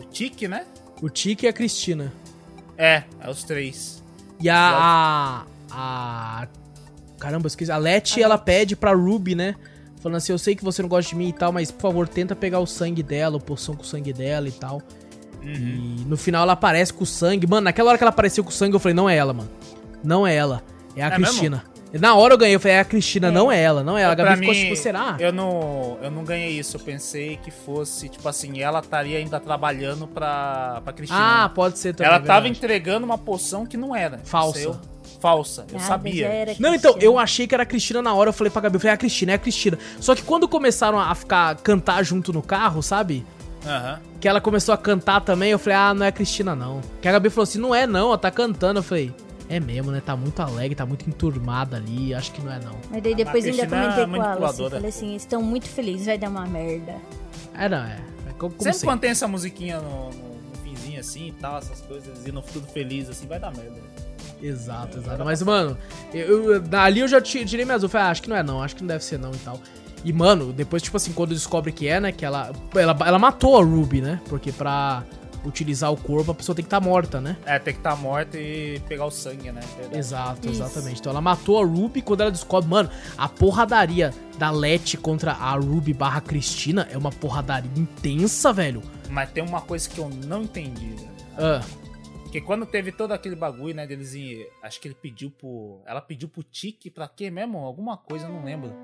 o 0.00 0.04
Tiki, 0.12 0.46
né? 0.46 0.66
O 1.00 1.08
Tiki 1.08 1.46
e 1.46 1.48
a 1.48 1.52
Cristina. 1.54 2.12
É, 2.76 3.02
é 3.18 3.30
os 3.30 3.42
três. 3.44 4.04
E 4.40 4.50
a. 4.50 4.58
A. 4.58 5.46
a- 6.42 6.48
Caramba, 7.18 7.46
eu 7.46 7.48
esqueci. 7.48 7.70
A 7.72 7.76
Letty, 7.76 8.22
ela 8.22 8.38
pede 8.38 8.76
pra 8.76 8.92
Ruby, 8.92 9.34
né? 9.34 9.54
Falando 10.00 10.18
assim, 10.18 10.32
eu 10.32 10.38
sei 10.38 10.54
que 10.54 10.62
você 10.62 10.82
não 10.82 10.88
gosta 10.88 11.08
de 11.10 11.16
mim 11.16 11.28
e 11.28 11.32
tal, 11.32 11.50
mas 11.52 11.70
por 11.70 11.80
favor, 11.82 12.06
tenta 12.06 12.36
pegar 12.36 12.60
o 12.60 12.66
sangue 12.66 13.02
dela, 13.02 13.36
o 13.36 13.40
poção 13.40 13.74
com 13.74 13.82
o 13.82 13.86
sangue 13.86 14.12
dela 14.12 14.46
e 14.46 14.52
tal. 14.52 14.80
Uhum. 15.42 15.96
E 16.00 16.04
no 16.06 16.16
final 16.16 16.42
ela 16.42 16.52
aparece 16.52 16.92
com 16.92 17.04
o 17.04 17.06
sangue. 17.06 17.46
Mano, 17.46 17.62
naquela 17.64 17.88
hora 17.90 17.98
que 17.98 18.04
ela 18.04 18.10
apareceu 18.10 18.44
com 18.44 18.50
o 18.50 18.52
sangue, 18.52 18.74
eu 18.74 18.80
falei, 18.80 18.94
não 18.94 19.08
é 19.08 19.16
ela, 19.16 19.32
mano. 19.32 19.50
Não 20.04 20.26
é 20.26 20.34
ela. 20.34 20.62
É 20.94 21.02
a 21.02 21.08
É 21.08 21.10
Cristina. 21.10 21.64
Na 21.92 22.14
hora 22.14 22.34
eu 22.34 22.38
ganhei, 22.38 22.54
eu 22.54 22.60
falei, 22.60 22.76
é 22.76 22.80
a 22.80 22.84
Cristina, 22.84 23.30
não 23.30 23.50
é 23.50 23.60
ela, 23.62 23.82
não 23.82 23.96
é 23.96 24.02
ela. 24.02 24.12
A 24.12 24.16
Gabi 24.16 24.36
ficou 24.40 24.54
mim, 24.54 24.60
tipo, 24.64 24.76
será? 24.76 25.16
Eu 25.18 25.32
não, 25.32 25.96
eu 26.02 26.10
não 26.10 26.24
ganhei 26.24 26.50
isso. 26.50 26.76
Eu 26.76 26.80
pensei 26.80 27.38
que 27.38 27.50
fosse, 27.50 28.08
tipo 28.08 28.28
assim, 28.28 28.60
ela 28.60 28.80
estaria 28.80 29.18
ainda 29.18 29.40
trabalhando 29.40 30.06
pra, 30.06 30.82
pra 30.84 30.92
Cristina. 30.92 31.44
Ah, 31.44 31.48
pode 31.48 31.78
ser 31.78 31.94
também. 31.94 32.12
ela 32.12 32.20
tava 32.20 32.42
verdade. 32.42 32.58
entregando 32.58 33.06
uma 33.06 33.16
poção 33.16 33.64
que 33.64 33.76
não 33.76 33.94
era. 33.96 34.18
Falsa. 34.24 34.78
Falsa, 35.20 35.66
eu 35.70 35.76
Ah, 35.76 35.80
já 35.80 35.86
sabia. 35.86 36.26
era 36.26 36.54
Não, 36.58 36.74
então, 36.74 36.96
eu 37.00 37.18
achei 37.18 37.46
que 37.46 37.54
era 37.54 37.62
a 37.62 37.66
Cristina 37.66 38.02
na 38.02 38.14
hora, 38.14 38.28
eu 38.30 38.32
falei 38.32 38.50
pra 38.50 38.62
Gabi, 38.62 38.76
eu 38.76 38.80
falei, 38.80 38.92
é 38.92 38.94
a 38.94 38.98
Cristina, 38.98 39.32
é 39.32 39.34
a 39.34 39.38
Cristina. 39.38 39.78
Só 40.00 40.14
que 40.14 40.22
quando 40.22 40.46
começaram 40.48 40.98
a 40.98 41.14
ficar, 41.14 41.56
cantar 41.56 42.02
junto 42.04 42.32
no 42.32 42.42
carro, 42.42 42.82
sabe? 42.82 43.24
Aham. 43.66 44.00
Que 44.20 44.28
ela 44.28 44.40
começou 44.40 44.72
a 44.74 44.78
cantar 44.78 45.20
também, 45.20 45.50
eu 45.50 45.58
falei, 45.58 45.76
ah, 45.78 45.94
não 45.94 46.04
é 46.04 46.08
a 46.08 46.12
Cristina 46.12 46.54
não. 46.54 46.80
Que 47.00 47.08
a 47.08 47.12
Gabi 47.12 47.30
falou 47.30 47.42
assim, 47.44 47.58
não 47.58 47.74
é 47.74 47.86
não, 47.86 48.08
ela 48.08 48.18
tá 48.18 48.30
cantando. 48.30 48.78
Eu 48.78 48.82
falei, 48.82 49.12
é 49.48 49.60
mesmo, 49.60 49.90
né? 49.90 50.00
Tá 50.04 50.16
muito 50.16 50.40
alegre, 50.40 50.74
tá 50.74 50.86
muito 50.86 51.08
enturmada 51.08 51.76
ali, 51.76 52.14
acho 52.14 52.32
que 52.32 52.42
não 52.42 52.52
é 52.52 52.58
não. 52.60 52.76
Mas 52.90 53.02
daí 53.02 53.14
depois 53.14 53.44
A 53.44 53.48
eu 53.48 53.52
ainda 53.52 53.66
Cristina 53.66 53.94
comentei 53.94 54.02
é 54.02 54.06
com 54.06 54.24
ela, 54.24 54.50
assim, 54.50 54.70
falei 54.70 54.88
assim, 54.88 55.16
estão 55.16 55.42
muito 55.42 55.68
felizes, 55.68 56.06
vai 56.06 56.18
dar 56.18 56.28
uma 56.30 56.46
merda. 56.46 56.96
É, 57.54 57.68
não, 57.68 57.78
é. 57.78 58.00
é 58.28 58.32
como, 58.38 58.54
como 58.54 58.62
Sempre 58.72 58.86
quando 58.86 59.00
tem 59.00 59.10
essa 59.10 59.26
musiquinha 59.28 59.78
no, 59.80 60.10
no, 60.10 60.10
no 60.10 60.56
finzinho 60.62 61.00
assim 61.00 61.28
e 61.28 61.32
tal, 61.32 61.58
essas 61.58 61.80
coisas, 61.82 62.26
e 62.26 62.32
no 62.32 62.42
tudo 62.42 62.66
feliz 62.68 63.08
assim, 63.08 63.26
vai 63.26 63.38
dar 63.38 63.52
merda. 63.52 63.80
Exato, 64.42 64.98
exato. 64.98 65.24
Mas, 65.24 65.42
mano, 65.42 65.76
eu, 66.12 66.52
eu- 66.54 66.60
dali 66.60 67.00
eu 67.00 67.08
já 67.08 67.20
ti- 67.20 67.44
tirei 67.44 67.64
minhas 67.64 67.80
dúvidas. 67.80 67.92
Falei, 67.92 68.06
ah, 68.08 68.10
acho 68.10 68.22
que 68.22 68.28
não 68.28 68.36
é 68.36 68.42
não, 68.42 68.62
acho 68.62 68.76
que 68.76 68.82
não 68.82 68.88
deve 68.88 69.04
ser 69.04 69.18
não 69.18 69.32
e 69.32 69.38
tal. 69.38 69.58
E, 70.04 70.12
mano, 70.12 70.52
depois, 70.52 70.82
tipo 70.82 70.96
assim, 70.96 71.12
quando 71.12 71.30
descobre 71.30 71.72
que 71.72 71.88
é, 71.88 71.98
né, 72.00 72.12
que 72.12 72.24
ela, 72.24 72.52
ela, 72.74 72.96
ela 73.04 73.18
matou 73.18 73.58
a 73.58 73.64
Ruby, 73.64 74.00
né? 74.00 74.20
Porque 74.28 74.52
pra 74.52 75.02
utilizar 75.44 75.92
o 75.92 75.96
corpo, 75.96 76.32
a 76.32 76.34
pessoa 76.34 76.54
tem 76.54 76.62
que 76.64 76.66
estar 76.66 76.80
morta, 76.80 77.20
né? 77.20 77.36
É, 77.46 77.58
tem 77.58 77.72
que 77.72 77.80
estar 77.80 77.90
tá 77.90 77.96
morta 77.96 78.36
e 78.38 78.80
pegar 78.88 79.06
o 79.06 79.10
sangue, 79.10 79.50
né? 79.52 79.60
Verdade. 79.76 79.98
Exato, 79.98 80.48
Isso. 80.50 80.62
exatamente. 80.62 81.00
Então 81.00 81.10
ela 81.10 81.20
matou 81.20 81.60
a 81.60 81.64
Ruby 81.64 82.02
quando 82.02 82.20
ela 82.20 82.30
descobre, 82.30 82.68
mano, 82.68 82.90
a 83.16 83.28
porradaria 83.28 84.12
da 84.38 84.50
Letty 84.50 84.96
contra 84.96 85.32
a 85.32 85.52
Ruby 85.54 85.92
barra 85.92 86.20
Cristina 86.20 86.86
é 86.90 86.98
uma 86.98 87.10
porradaria 87.10 87.70
intensa, 87.76 88.52
velho. 88.52 88.82
Mas 89.08 89.30
tem 89.30 89.42
uma 89.42 89.60
coisa 89.60 89.88
que 89.88 89.98
eu 89.98 90.10
não 90.26 90.42
entendi, 90.42 90.90
velho. 90.90 91.08
Ah, 91.38 91.60
Porque 92.36 92.46
quando 92.46 92.66
teve 92.66 92.92
todo 92.92 93.12
aquele 93.12 93.34
bagulho, 93.34 93.74
né, 93.74 93.86
deles 93.86 94.12
ir, 94.12 94.46
acho 94.62 94.78
que 94.78 94.88
ele 94.88 94.94
pediu 94.94 95.30
pro, 95.30 95.80
ela 95.86 96.02
pediu 96.02 96.28
pro 96.28 96.42
Tiki 96.42 96.90
pra 96.90 97.08
quê 97.08 97.30
mesmo? 97.30 97.56
Alguma 97.56 97.96
coisa, 97.96 98.28
não 98.28 98.44
lembro. 98.44 98.74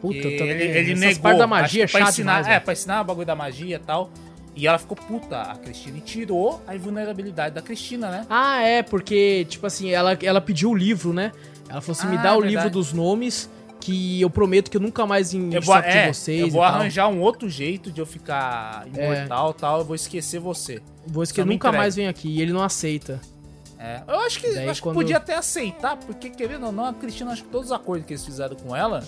puta, 0.00 0.18
Que 0.20 0.26
eu 0.26 0.38
também. 0.38 0.50
ele, 0.56 0.78
ele 0.78 0.94
negou. 0.96 1.22
partes 1.22 1.38
da 1.38 1.44
acho 1.44 1.48
magia 1.48 1.84
é 1.84 1.86
pra 1.86 2.00
ensinar, 2.00 2.40
demais, 2.40 2.56
É, 2.56 2.58
pra 2.58 2.72
ensinar 2.72 3.00
o 3.02 3.04
bagulho 3.04 3.26
da 3.26 3.36
magia 3.36 3.76
e 3.76 3.78
tal. 3.78 4.10
E 4.56 4.66
ela 4.66 4.76
ficou 4.76 4.96
puta, 4.96 5.40
a 5.40 5.54
Cristina, 5.56 5.98
e 5.98 6.00
tirou 6.00 6.60
a 6.66 6.74
invulnerabilidade 6.74 7.54
da 7.54 7.62
Cristina, 7.62 8.10
né? 8.10 8.26
Ah, 8.28 8.60
é, 8.60 8.82
porque, 8.82 9.46
tipo 9.48 9.64
assim, 9.64 9.90
ela, 9.90 10.18
ela 10.20 10.40
pediu 10.40 10.70
o 10.70 10.74
livro, 10.74 11.12
né? 11.12 11.30
Ela 11.68 11.80
falou 11.80 11.96
assim: 11.96 12.08
me 12.08 12.16
Ah, 12.18 12.22
dá 12.22 12.32
o 12.36 12.40
verdade. 12.40 12.56
livro 12.56 12.70
dos 12.70 12.92
nomes 12.92 13.48
que 13.82 14.20
eu 14.20 14.30
prometo 14.30 14.70
que 14.70 14.76
eu 14.76 14.80
nunca 14.80 15.04
mais 15.04 15.34
encho 15.34 15.56
Eu 15.56 15.60
vou, 15.62 15.76
é, 15.76 16.06
de 16.08 16.14
vocês. 16.16 16.40
eu 16.40 16.48
vou 16.50 16.62
tal. 16.62 16.70
arranjar 16.74 17.08
um 17.08 17.20
outro 17.20 17.48
jeito 17.50 17.90
de 17.90 18.00
eu 18.00 18.06
ficar 18.06 18.86
É. 18.96 19.04
imortal 19.14 19.50
e 19.50 19.54
tal, 19.60 19.78
eu 19.80 19.84
vou 19.84 19.96
esquecer 19.96 20.38
você. 20.38 20.80
Vou 21.06 21.22
que 21.24 21.28
só 21.34 21.40
eu 21.42 21.46
me 21.46 21.54
nunca 21.54 21.68
entregue. 21.68 21.82
mais 21.82 21.96
venho 21.96 22.08
aqui. 22.08 22.28
E 22.28 22.40
ele 22.40 22.52
não 22.52 22.62
aceita. 22.62 23.20
É, 23.78 24.00
eu 24.06 24.20
acho 24.20 24.38
que, 24.40 24.48
Daí 24.52 24.68
acho 24.68 24.80
quando- 24.80 24.94
que 24.94 25.02
podia 25.02 25.16
até 25.16 25.34
aceitar, 25.34 25.96
porque 25.96 26.30
querendo 26.30 26.66
ou 26.66 26.72
não, 26.72 26.84
a 26.86 26.94
Cristina, 26.94 27.32
acho 27.32 27.42
que 27.42 27.48
todos 27.50 27.66
os 27.66 27.72
acordos 27.72 28.06
que 28.06 28.12
eles 28.12 28.24
fizeram 28.24 28.54
com 28.54 28.74
ela, 28.76 29.02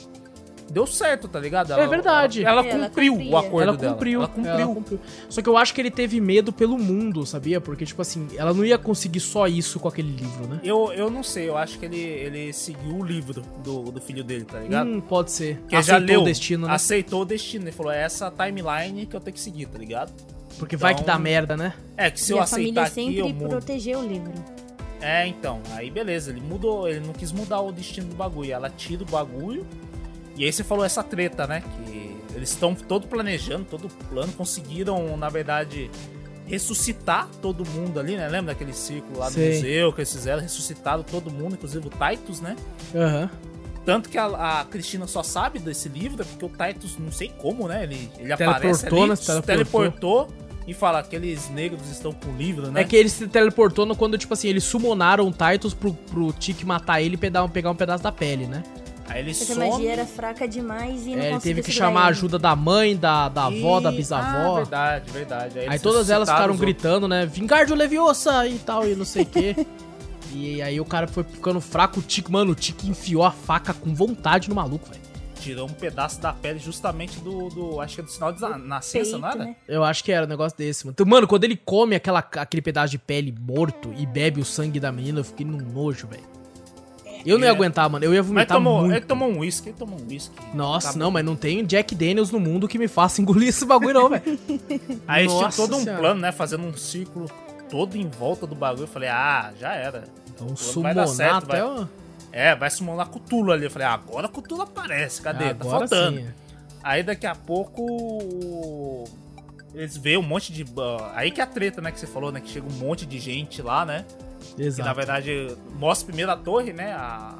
deu 0.71 0.87
certo, 0.87 1.29
tá 1.29 1.39
ligado? 1.39 1.73
Ela, 1.73 1.83
É 1.83 1.87
verdade. 1.87 2.45
Ela, 2.45 2.61
ela 2.63 2.69
Ela 2.69 2.87
cumpriu 2.89 3.13
cumpria. 3.15 3.33
o 3.33 3.37
acordo 3.37 3.63
ela 3.69 3.77
dela. 3.77 3.93
cumpriu, 3.95 4.19
Ela 4.21 4.29
cumpriu. 4.29 4.53
ela 4.55 4.75
cumpriu. 4.75 5.01
Só 5.29 5.43
que 5.43 5.49
eu 5.49 5.57
acho 5.57 5.75
que 5.75 5.81
ele 5.81 5.91
teve 5.91 6.21
medo 6.21 6.53
pelo 6.53 6.79
mundo, 6.79 7.25
sabia? 7.27 7.61
Porque, 7.61 7.85
tipo 7.85 8.01
assim, 8.03 8.29
ela 8.37 8.53
não 8.55 8.65
ia 8.65 8.77
conseguir 8.79 9.21
só 9.21 9.47
isso 9.47 9.79
com 9.79 9.89
aquele 9.89 10.11
livro, 10.11 10.47
né? 10.49 10.61
Eu, 10.65 10.93
eu 10.93 11.11
não 11.11 11.23
sei, 11.23 11.49
eu 11.49 11.57
acho 11.57 11.79
que 11.79 11.85
ele, 11.87 11.99
ele 12.01 12.53
seguiu 12.53 12.97
o 12.97 13.05
livro 13.05 13.43
do, 13.63 13.83
do 13.93 14.01
filho 14.01 14.25
dele, 14.25 14.45
tá 14.45 14.59
ligado? 14.61 14.89
Hum, 14.89 15.01
pode 15.01 15.31
ser. 15.31 15.59
Porque 15.59 15.81
já 15.83 15.97
leu, 15.99 16.23
o 16.23 16.25
destino, 16.25 16.67
né? 16.67 16.73
aceitou 16.75 17.23
o 17.23 17.25
destino. 17.25 17.65
Ele 17.65 17.73
falou, 17.73 17.93
é 17.93 18.03
essa 18.03 18.31
timeline 18.31 19.07
que 19.07 19.15
eu 19.15 19.21
tenho 19.21 19.35
que 19.35 19.41
seguir, 19.41 19.67
tá 19.67 19.79
ligado? 19.79 20.13
Porque 20.59 20.77
vai 20.77 20.95
que 20.95 21.03
então- 21.03 21.15
dá 21.15 21.21
merda, 21.21 21.57
né? 21.57 21.73
É, 21.97 22.11
que 22.11 22.21
se 22.21 22.33
e 22.33 22.35
eu 22.35 22.41
a 22.41 22.45
aceitar 22.45 22.89
família 22.89 23.13
aqui, 23.13 23.19
eu 23.19 23.27
sempre 23.27 23.49
protegeu 23.49 23.99
o 24.01 24.07
livro. 24.07 24.33
É, 25.01 25.27
então, 25.27 25.61
aí 25.73 25.91
beleza, 25.91 26.31
ele 26.31 26.41
mudou, 26.41 26.89
ele 26.89 27.01
não 27.01 27.13
quis 27.13 27.31
mudar 27.31 27.61
o 27.61 27.71
destino 27.71 28.09
do 28.09 28.15
bagulho. 28.17 28.53
Ela 28.53 28.71
tira 28.71 29.03
o 29.03 29.07
bagulho. 29.07 29.67
E 30.37 30.45
aí 30.45 30.53
você 30.53 30.65
falou 30.65 30.85
essa 30.85 31.03
treta, 31.03 31.47
né? 31.47 31.63
Que 31.87 32.17
eles 32.35 32.51
estão 32.51 32.75
todo 32.75 33.07
planejando, 33.07 33.65
todo 33.65 33.89
plano, 34.11 34.33
conseguiram, 34.33 35.17
na 35.17 35.29
verdade, 35.29 35.91
ressuscitar 36.47 37.29
todo 37.41 37.65
mundo 37.65 37.99
ali, 38.01 38.17
né? 38.17 38.29
Lembra 38.29 38.53
daquele 38.53 38.73
círculo 38.73 39.19
lá 39.19 39.31
do 39.31 39.39
museu 39.57 39.93
que 39.93 40.01
eles 40.01 40.13
fizeram? 40.13 40.43
Ressuscitaram 40.43 41.03
todo 41.03 41.31
mundo, 41.31 41.55
inclusive 41.55 41.87
o 41.87 41.91
Titus, 41.91 42.41
né? 42.41 42.57
Aham. 42.95 43.31
Tanto 43.85 44.09
que 44.09 44.17
a, 44.17 44.61
a 44.61 44.65
Cristina 44.65 45.07
só 45.07 45.23
sabe 45.23 45.59
desse 45.59 45.89
livro, 45.91 46.23
é 46.23 46.25
porque 46.25 46.45
o 46.45 46.49
Titus, 46.49 46.97
não 46.99 47.13
sei 47.13 47.29
como, 47.39 47.69
né? 47.69 47.83
Ele, 47.85 48.11
ele 48.19 48.35
Teleportou, 48.35 48.51
aparece 48.53 48.87
ali, 48.87 49.09
né? 49.09 49.17
se 49.17 49.27
Teleportou. 49.27 49.81
teleportou 49.81 50.29
e 50.67 50.73
fala 50.73 50.99
aqueles 51.01 51.51
negros 51.51 51.91
estão 51.91 52.11
com 52.11 52.31
o 52.31 52.37
livro, 52.37 52.71
né? 52.71 52.81
É 52.81 52.85
que 52.85 52.97
ele 52.97 53.11
se 53.11 53.29
teleportou 53.29 53.85
no- 53.85 53.95
quando, 53.95 54.17
tipo 54.17 54.33
assim, 54.33 54.49
eles 54.49 54.65
summonaram 54.65 55.29
o 55.29 55.33
Titus 55.33 55.75
pro, 55.75 55.93
pro 55.93 56.33
Tiki 56.33 56.65
matar 56.65 57.03
ele 57.03 57.15
e 57.15 57.19
pegar, 57.19 57.47
pegar 57.49 57.71
um 57.71 57.75
pedaço 57.77 58.03
da 58.03 58.11
pele, 58.11 58.47
né? 58.47 58.63
Aí 59.09 59.21
ele 59.21 59.35
Só 59.35 59.45
que 59.45 59.53
a 59.53 59.55
some. 59.55 59.69
magia 59.71 59.93
era 59.93 60.07
fraca 60.07 60.49
demais 60.49 61.07
e 61.07 61.15
não 61.15 61.23
É, 61.23 61.31
ele 61.33 61.41
teve 61.41 61.63
que 61.63 61.71
chamar 61.71 62.05
a 62.05 62.07
ajuda 62.07 62.39
da 62.39 62.57
mãe, 62.57 62.97
da, 62.97 63.29
da 63.29 63.45
avó, 63.47 63.79
da 63.81 63.91
E- 63.91 63.95
Ah, 63.95 63.97
bisavó. 63.97 64.55
verdade, 64.57 65.11
verdade. 65.11 65.59
Aí 65.59 65.67
eles 65.67 65.83
todas 65.83 66.09
elas 66.11 66.29
ficaram 66.29 66.57
gritando, 66.57 67.07
né? 67.07 67.27
Vingardio 67.27 67.77
Leviosa 67.77 68.47
e 68.49 68.59
tal, 68.59 68.89
e 68.89 68.95
não 68.95 69.05
sei 69.05 69.23
o 69.23 69.27
quê. 69.27 69.67
E 70.37 70.61
aí 70.61 70.81
o 70.81 70.85
cara 70.85 71.07
foi 71.07 71.23
ficando 71.23 71.61
fraco, 71.61 72.01
o 72.01 72.03
Tiki, 72.03 72.33
mano, 72.33 72.51
o 72.51 72.55
Tiki 72.57 72.89
enfiou 72.89 73.23
a 73.23 73.31
faca 73.31 73.73
com 73.73 73.95
vontade 73.95 74.49
no 74.49 74.55
maluco, 74.57 74.89
velho. 74.89 75.01
Tirou 75.39 75.67
um 75.69 75.73
pedaço 75.73 76.21
da 76.21 76.33
pele 76.33 76.59
justamente 76.59 77.21
do. 77.21 77.51
do 77.51 77.81
acho 77.81 77.95
que 77.95 78.01
é 78.01 78.05
do 78.05 78.11
sinal 78.11 78.33
de 78.33 78.41
na- 78.41 78.59
nascença, 78.59 79.11
Peito, 79.13 79.19
não 79.21 79.29
era? 79.29 79.45
né? 79.45 79.57
Eu 79.69 79.85
acho 79.85 80.03
que 80.03 80.11
era 80.11 80.27
um 80.27 80.29
negócio 80.29 80.59
desse, 80.59 80.85
mano. 80.87 80.93
Então, 80.93 81.07
mano, 81.07 81.29
quando 81.29 81.45
ele 81.45 81.55
come 81.57 81.95
aquela, 81.95 82.19
aquele 82.19 82.63
pedaço 82.63 82.91
de 82.91 82.99
pele 82.99 83.33
morto 83.39 83.95
e 83.97 84.05
bebe 84.07 84.41
o 84.41 84.45
sangue 84.45 84.81
da 84.81 84.91
menina, 84.91 85.21
eu 85.21 85.25
fiquei 85.25 85.47
num 85.47 85.59
nojo, 85.59 86.09
velho. 86.09 86.25
Eu 87.25 87.39
não 87.39 87.45
ia 87.47 87.51
É. 87.53 87.55
aguentar, 87.55 87.89
mano. 87.89 88.05
Eu 88.05 88.13
ia 88.13 88.21
Mas 88.21 88.27
vomitar 88.29 88.57
tomou, 88.57 88.81
muito. 88.81 88.93
ele 88.97 89.05
tomou 89.05 89.29
um 89.29 89.39
whisky, 89.41 89.69
ele 89.71 89.77
tomou 89.79 89.99
um 90.01 90.07
whisky. 90.07 90.35
Nossa, 90.55 90.93
Tá 90.93 90.99
não, 90.99 91.11
mas 91.11 91.25
não 91.25 91.35
tem 91.37 91.65
Jack 91.65 91.95
Daniels 91.95 92.31
no 92.31 92.39
mundo 92.41 92.69
que 92.69 92.79
me 92.79 92.89
faça 92.89 93.21
engolir 93.23 93.49
esse 93.49 93.65
bagulho, 93.65 93.95
não, 93.95 94.09
velho. 94.11 94.23
Aí 95.09 95.23
eles 95.23 95.33
tinham 95.33 95.45
Nossa 95.47 95.63
todo 95.63 95.77
um 95.77 95.81
Senhora. 95.83 96.01
plano, 96.01 96.21
né? 96.21 96.33
Fazendo 96.33 96.65
um 96.67 96.77
círculo 96.77 97.31
todo 97.71 97.97
em 97.97 98.09
volta 98.09 98.47
do 98.47 98.55
bagulho. 98.55 98.85
Eu 98.85 98.89
falei, 98.89 99.09
ah, 99.09 99.53
já 99.59 99.73
era. 99.75 100.05
Então, 100.35 100.49
vai 100.83 100.95
dar 100.95 101.07
summonar 101.07 101.09
certo, 101.09 101.45
até 101.51 101.63
vai. 101.63 101.83
o... 101.83 101.89
É, 102.33 102.55
vai 102.57 102.69
summonar 102.71 103.09
Cthulhu 103.09 103.53
ali. 103.53 103.65
Eu 103.65 103.71
falei, 103.71 103.87
ah, 103.89 103.95
agora 103.95 104.29
Cthulhu 104.29 104.63
aparece, 104.63 105.23
cadê? 105.23 105.45
tá 105.45 105.51
Agora 105.51 105.79
faltando. 105.89 106.19
sim. 106.19 106.27
Aí 106.83 107.03
daqui 107.03 107.27
a 107.27 107.35
pouco. 107.35 109.05
Eles 109.75 109.97
veem 109.97 110.19
um 110.19 110.23
monte 110.23 110.53
de. 110.53 110.65
ah, 110.79 111.13
Aí 111.15 111.31
que 111.31 111.41
é 111.41 111.45
a 111.45 111.47
treta, 111.47 111.81
né? 111.81 111.91
Que 111.91 111.99
você 111.99 112.07
falou, 112.07 112.31
né? 112.31 112.41
Que 112.41 112.49
chega 112.51 112.67
um 112.67 112.73
monte 112.79 113.07
de 113.07 113.19
gente 113.19 113.61
lá, 113.63 113.85
né? 113.85 114.05
Que 114.57 114.63
Exato. 114.63 114.89
na 114.89 114.93
verdade 114.95 115.57
mostra 115.79 116.07
primeiro 116.07 116.31
a 116.33 116.37
torre, 116.37 116.73
né? 116.73 116.93
A, 116.93 117.35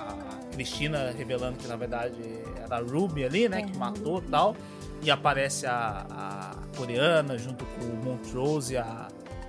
a 0.00 0.52
Cristina 0.54 1.12
revelando 1.16 1.56
que 1.58 1.66
na 1.68 1.76
verdade 1.76 2.16
era 2.64 2.76
a 2.76 2.80
Ruby 2.80 3.24
ali, 3.24 3.48
né? 3.48 3.62
Que 3.62 3.72
É. 3.74 3.78
matou 3.78 4.18
e 4.18 4.30
tal. 4.30 4.56
E 5.02 5.10
aparece 5.10 5.66
a, 5.66 6.06
a 6.10 6.76
coreana 6.76 7.38
junto 7.38 7.64
com 7.64 7.84
o 7.84 7.96
Montrose 8.04 8.74
e 8.74 8.76
a, 8.76 9.06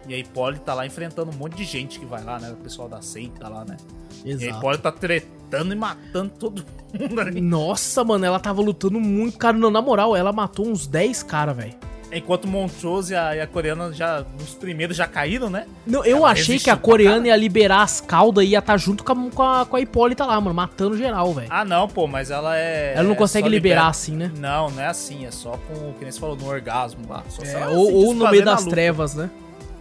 e 0.08 0.14
a 0.14 0.18
Hipólita 0.18 0.74
lá 0.76 0.86
enfrentando 0.86 1.32
um 1.32 1.36
monte 1.36 1.56
de 1.56 1.64
gente 1.66 2.00
que 2.00 2.06
vai 2.06 2.24
lá, 2.24 2.40
né? 2.40 2.52
O 2.52 2.56
pessoal 2.58 2.88
da 2.88 3.02
seita 3.02 3.50
lá, 3.50 3.66
né? 3.66 3.76
E 4.24 4.32
a 4.32 4.36
Exato. 4.36 4.58
Hipólita 4.58 4.92
tretando 4.92 5.74
e 5.74 5.76
matando 5.76 6.32
todo 6.38 6.64
mundo 6.94 7.20
ali. 7.22 7.42
Nossa, 7.42 8.04
mano, 8.04 8.24
ela 8.26 8.40
tava 8.40 8.62
lutando 8.62 9.00
muito, 9.00 9.38
cara. 9.40 9.58
Não, 9.58 9.72
na 9.72 9.82
moral, 9.82 10.16
ela 10.16 10.32
matou 10.32 10.68
uns 10.68 10.86
10 10.86 11.24
caras, 11.24 11.56
velho. 11.58 11.74
Enquanto 12.12 12.48
Montrose 12.48 13.14
e 13.14 13.16
a, 13.16 13.36
e 13.36 13.42
a 13.42 13.46
coreana 13.46 13.94
já, 13.94 14.26
nos 14.40 14.56
primeiros 14.56 14.98
já 14.98 15.06
caíram, 15.06 15.50
né? 15.50 15.66
Não, 15.86 16.04
eu 16.04 16.18
Ela 16.18 16.32
achei 16.32 16.58
que 16.58 16.70
a 16.70 16.76
coreana 16.76 17.28
ia 17.28 17.36
liberar 17.36 17.84
as 17.84 18.02
caudas 18.02 18.44
e 18.44 18.48
ia 18.50 18.60
estar 18.60 18.78
junto 18.78 19.04
com 19.04 19.12
a, 19.12 19.32
com, 19.32 19.44
a, 19.44 19.66
com 19.66 19.76
a 19.76 19.80
Hipólita 19.82 20.26
lá, 20.26 20.42
mano, 20.42 20.56
matando 20.56 20.98
geral, 20.98 21.32
velho. 21.34 21.48
Ah, 21.52 21.64
não, 21.64 21.88
pô, 21.88 22.08
mas 22.08 22.32
ela 22.32 22.58
é. 22.58 22.94
Ela 22.96 23.04
não 23.08 23.16
consegue 23.16 23.46
só 23.48 23.52
liberar 23.52 23.76
libera- 23.76 23.90
assim, 23.90 24.14
né? 24.14 24.32
Não, 24.38 24.70
não 24.72 24.82
é 24.82 24.88
assim, 24.88 25.26
é 25.26 25.32
só 25.32 25.52
com 25.52 25.74
o 25.90 25.94
que 25.94 26.04
nem 26.04 26.12
você 26.12 26.20
falou, 26.20 26.36
no 26.36 26.48
orgasmo 26.48 27.02
lá. 27.08 27.24
É, 27.44 27.68
ou, 27.68 27.86
se 27.88 27.94
ou 27.94 28.14
no 28.16 28.30
meio 28.32 28.44
das 28.44 28.62
luta. 28.62 28.72
trevas, 28.72 29.14
né? 29.14 29.30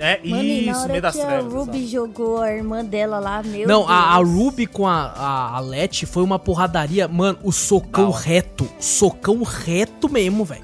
É, 0.00 0.20
Mano, 0.22 0.42
e 0.44 0.66
na 0.66 0.72
isso, 0.72 0.80
hora 0.80 0.88
meio 0.90 1.02
das 1.02 1.14
que 1.16 1.20
a 1.22 1.26
trevas. 1.26 1.52
Ruby 1.52 1.78
exato. 1.78 1.90
jogou 1.90 2.40
a 2.40 2.52
irmã 2.52 2.84
dela 2.84 3.18
lá, 3.18 3.42
meu 3.42 3.66
Não, 3.66 3.78
Deus. 3.80 3.90
a, 3.90 3.94
a 3.94 4.16
Ruby 4.18 4.66
com 4.66 4.86
a, 4.86 5.06
a, 5.06 5.56
a 5.56 5.60
Letty 5.60 6.06
foi 6.06 6.22
uma 6.22 6.38
porradaria. 6.38 7.08
Mano, 7.08 7.38
o 7.42 7.50
socão 7.50 8.10
hora. 8.10 8.20
reto. 8.22 8.68
Socão 8.78 9.42
reto 9.42 10.08
mesmo, 10.08 10.44
velho. 10.44 10.62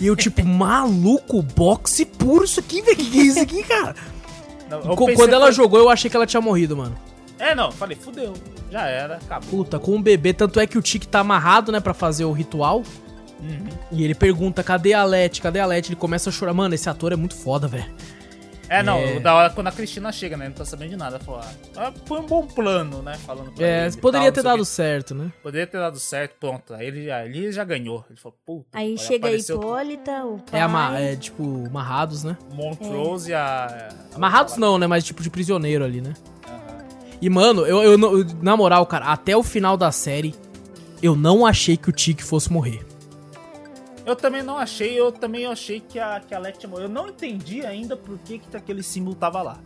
E 0.00 0.06
eu, 0.06 0.16
tipo, 0.16 0.44
maluco, 0.44 1.42
boxe 1.42 2.04
puro 2.04 2.44
isso 2.44 2.60
aqui, 2.60 2.82
velho. 2.82 2.96
Que 2.96 3.04
que 3.10 3.20
é 3.20 3.22
isso 3.24 3.40
aqui, 3.40 3.62
cara? 3.62 3.94
Não, 4.68 4.96
Quando 4.96 5.32
ela 5.34 5.46
foi- 5.46 5.52
jogou, 5.52 5.78
eu 5.78 5.88
achei 5.90 6.10
que 6.10 6.16
ela 6.16 6.26
tinha 6.26 6.40
morrido, 6.40 6.76
mano. 6.76 6.96
É, 7.38 7.54
não, 7.54 7.70
falei, 7.72 7.96
fudeu. 7.96 8.32
Já 8.70 8.86
era, 8.86 9.16
acabou. 9.16 9.48
Puta, 9.64 9.78
com 9.78 9.96
o 9.96 10.02
bebê. 10.02 10.32
Tanto 10.32 10.58
é 10.60 10.66
que 10.66 10.78
o 10.78 10.82
Tiki 10.82 11.06
tá 11.06 11.20
amarrado, 11.20 11.70
né, 11.72 11.80
pra 11.80 11.92
fazer 11.92 12.24
o 12.24 12.32
ritual. 12.32 12.82
Uhum. 13.40 13.66
E 13.90 14.04
ele 14.04 14.14
pergunta, 14.14 14.62
cadê 14.62 14.92
a 14.94 15.04
Letty? 15.04 15.42
Cadê 15.42 15.58
a 15.58 15.66
Letty? 15.66 15.88
Ele 15.90 15.96
começa 15.96 16.30
a 16.30 16.32
chorar. 16.32 16.54
Mano, 16.54 16.74
esse 16.74 16.88
ator 16.88 17.12
é 17.12 17.16
muito 17.16 17.34
foda, 17.34 17.66
velho. 17.66 17.84
É, 18.72 18.82
não, 18.82 18.96
É. 18.98 19.16
o 19.16 19.20
da 19.20 19.34
hora 19.34 19.50
quando 19.50 19.66
a 19.66 19.72
Cristina 19.72 20.10
chega, 20.10 20.34
né? 20.36 20.46
Não 20.46 20.54
tá 20.54 20.64
sabendo 20.64 20.90
de 20.90 20.96
nada. 20.96 21.18
Falou, 21.18 21.40
ah, 21.76 21.92
foi 22.06 22.20
um 22.20 22.26
bom 22.26 22.46
plano, 22.46 23.02
né? 23.02 23.14
Falando 23.26 23.52
pra 23.52 23.66
É, 23.66 23.86
ele 23.86 23.96
poderia 23.98 24.32
tal, 24.32 24.42
ter 24.42 24.48
dado 24.48 24.64
certo, 24.64 25.14
né? 25.14 25.30
Poderia 25.42 25.66
ter 25.66 25.78
dado 25.78 25.98
certo, 26.00 26.36
pronto. 26.40 26.72
Aí 26.72 26.86
ele 26.86 27.04
já, 27.04 27.24
ele 27.24 27.52
já 27.52 27.64
ganhou. 27.64 28.02
Ele 28.08 28.18
falou, 28.18 28.38
puta. 28.46 28.66
Aí 28.72 28.88
olha, 28.92 28.96
chega 28.98 29.28
a 29.28 29.32
Hipólita, 29.32 30.24
o 30.24 30.38
pai. 30.38 30.60
É, 30.60 30.62
ama 30.62 30.98
é 30.98 31.14
tipo, 31.16 31.66
amarrados, 31.66 32.24
né? 32.24 32.36
Montrose 32.54 33.30
e 33.30 33.34
a. 33.34 33.90
Amarrados 34.14 34.56
não, 34.56 34.78
né? 34.78 34.86
Mas 34.86 35.04
tipo 35.04 35.22
de 35.22 35.28
prisioneiro 35.28 35.84
ali, 35.84 36.00
né? 36.00 36.14
Aham. 36.48 36.78
E, 37.20 37.28
mano, 37.28 37.66
eu, 37.66 37.82
eu, 37.82 37.98
na 38.42 38.56
moral, 38.56 38.86
cara, 38.86 39.04
até 39.06 39.36
o 39.36 39.42
final 39.42 39.76
da 39.76 39.92
série, 39.92 40.34
eu 41.02 41.14
não 41.14 41.44
achei 41.44 41.76
que 41.76 41.90
o 41.90 41.92
Tiki 41.92 42.22
fosse 42.22 42.50
morrer. 42.50 42.86
Eu 44.04 44.16
também 44.16 44.42
não 44.42 44.56
achei, 44.58 44.98
eu 44.98 45.12
também 45.12 45.46
achei 45.46 45.80
que 45.80 45.98
a, 45.98 46.20
que 46.20 46.34
a 46.34 46.38
Letty 46.38 46.66
morreu. 46.66 46.84
Eu 46.86 46.88
não 46.90 47.08
entendi 47.08 47.64
ainda 47.64 47.96
por 47.96 48.18
que, 48.18 48.38
que 48.38 48.56
aquele 48.56 48.82
símbolo 48.82 49.14
tava 49.14 49.40
lá. 49.42 49.58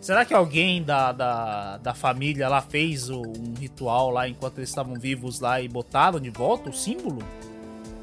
Será 0.00 0.24
que 0.24 0.34
alguém 0.34 0.82
da, 0.82 1.12
da, 1.12 1.76
da 1.78 1.94
família 1.94 2.48
lá 2.48 2.60
fez 2.60 3.08
um 3.08 3.22
ritual 3.58 4.10
lá 4.10 4.28
enquanto 4.28 4.58
eles 4.58 4.68
estavam 4.68 4.94
vivos 4.96 5.38
lá 5.40 5.60
e 5.60 5.68
botaram 5.68 6.18
de 6.18 6.28
volta 6.28 6.68
o 6.70 6.72
símbolo? 6.72 7.20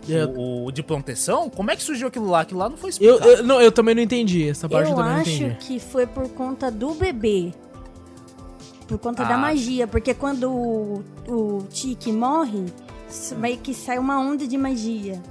Eu, 0.07 0.30
O, 0.30 0.65
o 0.68 0.72
de 0.72 0.81
proteção? 0.81 1.49
Como 1.49 1.69
é 1.69 1.76
que 1.76 1.84
surgiu 1.84 2.07
aquilo 2.07 2.27
lá? 2.30 2.39
Aquilo 2.41 2.60
lá 2.61 2.69
não 2.69 2.77
foi 2.77 2.89
eu, 2.89 3.15
explicado. 3.15 3.30
eu- 3.30 3.43
não, 3.43 3.61
eu 3.61 3.72
também 3.72 3.93
não 3.93 4.01
entendi. 4.01 4.47
Essa 4.49 4.68
parte 4.68 4.85
eu, 4.89 4.91
Eu 4.91 4.95
também 4.95 5.14
não 5.14 5.22
acho 5.51 5.57
que 5.60 5.77
foi 5.80 6.07
por 6.07 6.27
conta 6.30 6.72
do 6.72 6.93
bebê. 6.95 7.51
Por 8.88 8.97
conta 8.97 9.23
Ah. 9.23 9.27
da 9.30 9.38
magia. 9.38 9.85
Porque 9.85 10.14
quando 10.15 10.49
o, 10.49 11.03
o 11.27 11.64
Tiki 11.69 12.11
morre, 12.11 12.65
meio 13.38 13.57
que 13.57 13.73
sai 13.73 13.98
uma 13.98 14.19
onda 14.19 14.48
de 14.48 14.57
magia. 14.57 15.22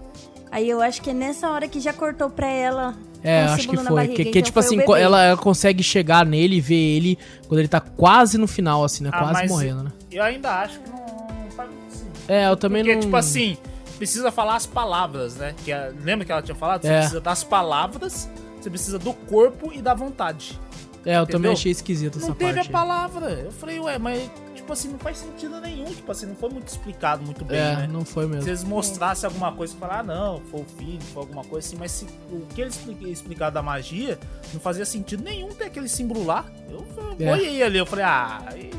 Aí 0.50 0.68
eu 0.68 0.80
acho 0.80 1.02
que 1.02 1.10
é 1.10 1.14
nessa 1.14 1.50
hora 1.50 1.68
que 1.68 1.78
já 1.80 1.92
cortou 1.92 2.30
pra 2.30 2.46
ela. 2.48 2.94
É, 3.22 3.44
um 3.44 3.52
acho 3.54 3.68
que 3.68 3.76
foi. 3.76 3.94
barriga, 3.96 4.14
Que, 4.14 4.22
que, 4.24 4.30
então 4.30 4.42
tipo 4.42 4.60
assim, 4.60 4.80
ela, 4.80 5.22
ela 5.24 5.36
consegue 5.36 5.82
chegar 5.82 6.24
nele 6.24 6.56
e 6.56 6.60
ver 6.60 6.74
ele 6.96 7.18
quando 7.48 7.58
ele 7.58 7.68
tá 7.68 7.80
quase 7.80 8.38
no 8.38 8.46
final, 8.46 8.84
assim, 8.84 9.02
né? 9.04 9.10
Ah, 9.12 9.18
quase 9.18 9.48
morrendo, 9.48 9.82
né? 9.84 9.92
Eu 10.10 10.22
ainda 10.22 10.50
acho 10.60 10.78
que 10.80 10.88
não, 10.88 10.98
não 10.98 11.50
faz 11.50 11.68
sentido. 11.90 12.10
É, 12.28 12.48
eu 12.48 12.56
também 12.56 12.82
Porque, 12.82 12.94
não. 12.94 13.02
tipo 13.02 13.16
assim, 13.16 13.56
precisa 13.98 14.30
falar 14.30 14.54
as 14.56 14.66
palavras, 14.66 15.34
né? 15.36 15.54
Que 15.64 15.72
a- 15.72 15.90
lembra 16.02 16.24
que 16.24 16.30
ela 16.32 16.40
tinha 16.42 16.54
falado? 16.54 16.82
Você 16.82 16.88
É. 16.88 16.98
precisa 17.00 17.20
das 17.20 17.42
palavras, 17.42 18.30
você 18.60 18.70
precisa 18.70 18.98
do 18.98 19.12
corpo 19.12 19.72
e 19.72 19.82
da 19.82 19.94
vontade. 19.94 20.58
É, 21.04 21.16
eu 21.16 21.26
também 21.26 21.38
entendeu? 21.50 21.52
achei 21.52 21.72
esquisito 21.72 22.18
essa 22.18 22.28
não 22.28 22.34
teve 22.34 22.54
parte. 22.54 22.68
a 22.68 22.72
palavra. 22.72 23.30
Eu 23.30 23.50
falei, 23.52 23.80
ué, 23.80 23.98
mas, 23.98 24.30
tipo 24.68 24.72
assim, 24.74 24.88
não 24.88 24.98
faz 24.98 25.16
sentido 25.18 25.58
nenhum. 25.60 25.86
Tipo 25.86 26.12
assim, 26.12 26.26
não 26.26 26.34
foi 26.36 26.50
muito 26.50 26.68
explicado 26.68 27.24
muito 27.24 27.42
bem, 27.44 27.58
É, 27.58 27.76
né? 27.76 27.88
não 27.90 28.04
foi 28.04 28.24
Se 28.24 28.30
mesmo. 28.30 28.48
eles 28.50 28.64
mostrassem 28.64 29.26
alguma 29.26 29.50
coisa 29.52 29.74
e 29.74 29.78
falar, 29.78 30.00
ah, 30.00 30.02
não, 30.02 30.40
foi 30.50 30.60
o 30.60 30.64
filho, 30.76 31.00
foi 31.14 31.22
alguma 31.22 31.42
coisa 31.44 31.66
assim, 31.66 31.76
mas 31.78 31.90
se, 31.92 32.06
o 32.30 32.40
que 32.54 32.60
eles 32.60 32.76
expli- 32.76 33.10
explicaram 33.10 33.52
da 33.54 33.62
magia 33.62 34.18
não 34.52 34.60
fazia 34.60 34.84
sentido 34.84 35.22
nenhum 35.24 35.48
ter 35.48 35.64
aquele 35.64 35.88
símbolo 35.88 36.24
lá. 36.26 36.44
Eu 36.68 36.84
É. 37.18 37.24
boiei 37.34 37.62
ali, 37.62 37.78
eu 37.78 37.86
falei, 37.86 38.04
ah, 38.04 38.42
aí 38.46 38.70